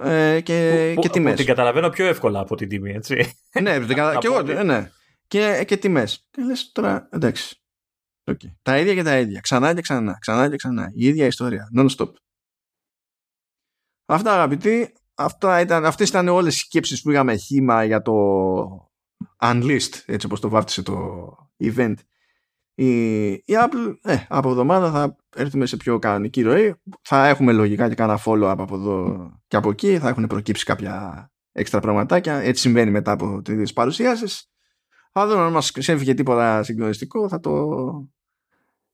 ε, 0.02 0.41
και, 0.41 0.92
που, 0.94 1.00
και 1.00 1.08
τιμές. 1.08 1.36
Την 1.36 1.47
καταλαβαίνω 1.47 1.89
πιο 1.89 2.07
εύκολα 2.07 2.41
από 2.41 2.57
την 2.57 2.68
τιμή, 2.68 2.92
έτσι. 2.92 3.34
ναι, 3.60 3.78
την 3.86 3.97
κατα... 3.97 4.18
και 4.18 4.26
εγώ, 4.26 4.62
ναι. 4.65 4.91
Και, 5.26 5.65
και 5.66 5.76
τιμές. 5.76 6.28
Και 6.31 6.42
λες 6.42 6.73
τώρα, 6.73 7.08
εντάξει. 7.12 7.58
Okay. 8.31 8.52
Τα 8.62 8.78
ίδια 8.78 8.94
και 8.94 9.02
τα 9.02 9.18
ίδια. 9.18 9.41
Ξανά 9.41 9.74
και 9.74 9.81
ξανά. 9.81 10.18
Ξανά 10.20 10.50
και 10.50 10.57
ξανά. 10.57 10.91
Η 10.94 11.07
ίδια 11.07 11.26
ιστορία. 11.26 11.68
Non-stop. 11.76 12.12
Αυτά 14.07 14.33
αγαπητοί 14.33 14.92
αυτά 15.15 15.60
ήταν, 15.60 15.84
αυτές 15.84 16.09
ήταν 16.09 16.28
όλες 16.28 16.57
οι 16.57 16.59
σκέψεις 16.59 17.02
που 17.02 17.10
είχαμε 17.10 17.36
χήμα 17.36 17.84
για 17.84 18.02
το 18.02 18.12
Unleashed, 19.41 20.02
έτσι 20.07 20.26
όπως 20.26 20.41
το 20.41 20.49
βάφτισε 20.49 20.83
το 20.83 21.28
event. 21.59 21.94
Η, 22.75 23.31
η 23.33 23.44
Apple 23.47 23.97
ε, 24.02 24.17
από 24.28 24.49
εβδομάδα 24.49 24.91
θα 24.91 25.17
έρθουμε 25.36 25.67
σε 25.67 25.76
πιο 25.76 25.99
κανονική 25.99 26.43
ροή. 26.43 26.75
Θα 27.02 27.26
έχουμε 27.26 27.52
λογικά 27.52 27.89
και 27.89 27.94
κάνα 27.94 28.20
follow 28.25 28.55
από 28.59 28.75
εδώ 28.75 29.31
και 29.47 29.57
από 29.57 29.70
εκεί. 29.70 29.99
Θα 29.99 30.09
έχουν 30.09 30.26
προκύψει 30.26 30.65
κάποια 30.65 31.28
έξτρα 31.52 31.81
πραγματάκια. 31.81 32.34
Έτσι 32.34 32.60
συμβαίνει 32.60 32.91
μετά 32.91 33.12
από 33.12 33.43
τις 33.43 33.73
παρουσιάσεις. 33.73 34.51
Θα 35.12 35.26
δούμε 35.26 35.43
αν 35.43 35.52
μας 35.52 35.70
ξέφυγε 35.70 36.15
τίποτα 36.15 36.62
συγκλονιστικό. 36.62 37.28
Θα 37.28 37.41
το, 37.41 38.09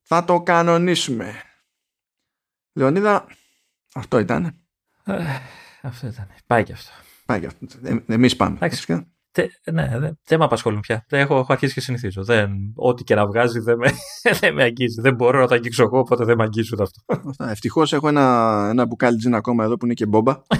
θα 0.01 0.23
το 0.23 0.41
κανονίσουμε. 0.41 1.33
Λεωνίδα, 2.73 3.25
αυτό 3.93 4.19
ήταν. 4.19 4.55
Ε, 5.81 5.87
αυτό 5.87 6.07
ήταν. 6.07 6.27
Πάει 6.47 6.63
και 6.63 6.73
αυτό. 6.73 6.91
Πάει 7.25 7.39
και 7.39 7.45
αυτό. 7.45 7.65
Ε, 7.83 8.13
εμείς 8.13 8.35
πάμε. 8.35 8.55
Εντάξει. 8.55 9.05
Τε, 9.31 9.47
ναι, 9.71 9.99
δεν, 9.99 10.19
δεν 10.25 10.39
με 10.39 10.45
απασχολούν 10.45 10.79
πια. 10.79 11.05
Έχω, 11.09 11.37
έχω 11.37 11.53
αρχίσει 11.53 11.73
και 11.73 11.81
συνηθίζω. 11.81 12.23
Δεν, 12.23 12.51
ό,τι 12.75 13.03
και 13.03 13.15
να 13.15 13.27
βγάζει 13.27 13.59
δεν 13.59 13.77
με, 13.77 13.91
δεν 14.39 14.53
με 14.53 14.63
αγγίζει. 14.63 15.01
Δεν 15.01 15.15
μπορώ 15.15 15.39
να 15.39 15.47
τα 15.47 15.55
αγγίξω 15.55 15.83
εγώ, 15.83 15.99
οπότε 15.99 16.25
δεν 16.25 16.37
με 16.37 16.43
αγγίζει 16.43 16.69
ούτε 16.73 16.83
αυτό. 16.83 17.01
Ευτυχώς 17.37 17.93
έχω 17.93 18.07
ένα, 18.07 18.67
ένα 18.69 18.85
μπουκάλι 18.85 19.17
τζιν 19.17 19.35
ακόμα 19.35 19.63
εδώ 19.63 19.77
που 19.77 19.85
είναι 19.85 19.93
και 19.93 20.05
μπόμπα. 20.05 20.41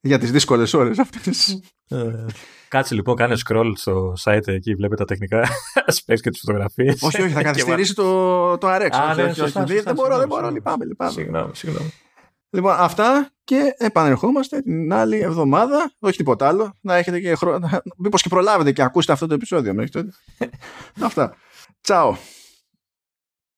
για 0.00 0.18
τις 0.18 0.30
δύσκολες 0.30 0.74
ώρες 0.74 0.98
αυτές. 0.98 1.60
Ε, 1.88 2.24
κάτσε 2.68 2.94
λοιπόν, 2.94 3.16
κάνε 3.16 3.36
scroll 3.46 3.72
στο 3.74 4.12
site 4.24 4.48
εκεί, 4.48 4.74
βλέπετε 4.74 5.04
τα 5.04 5.04
τεχνικά 5.04 5.48
space 6.04 6.20
και 6.20 6.30
τις 6.30 6.40
φωτογραφίες. 6.40 7.02
όχι, 7.02 7.22
όχι, 7.22 7.32
θα 7.32 7.42
καθυστερήσει 7.42 7.94
το, 7.94 8.58
το 8.58 8.68
RX. 8.68 8.88
Α, 8.90 9.10
όχι, 9.10 9.16
ναι, 9.16 9.22
όχι, 9.22 9.34
σωστά, 9.34 9.62
όχι, 9.62 9.72
σωστά, 9.72 9.82
δεν 9.82 9.94
μπορώ, 9.94 9.94
συγγνώμη, 9.94 10.18
δεν 10.18 10.28
μπορώ, 10.28 10.28
συγγνώμη. 10.28 10.54
λυπάμαι, 10.54 10.84
λυπάμαι. 10.84 11.10
Συγγνώμη, 11.10 11.50
συγγνώμη. 11.54 11.92
Λοιπόν, 12.50 12.74
αυτά 12.78 13.30
και 13.44 13.74
επανερχόμαστε 13.76 14.60
την 14.62 14.92
άλλη 14.92 15.18
εβδομάδα. 15.18 15.92
Όχι 15.98 16.16
τίποτα 16.16 16.48
άλλο. 16.48 16.74
Να 16.80 16.94
έχετε 16.94 17.20
και 17.20 17.34
χρόνο. 17.34 17.68
Μήπως 17.96 18.22
και 18.22 18.28
προλάβετε 18.28 18.72
και 18.72 18.82
ακούσετε 18.82 19.12
αυτό 19.12 19.26
το 19.26 19.34
επεισόδιο 19.34 19.74
μέχρι 19.74 19.90
τότε. 19.90 20.10
αυτά. 21.00 21.34
Τσάω. 21.80 22.16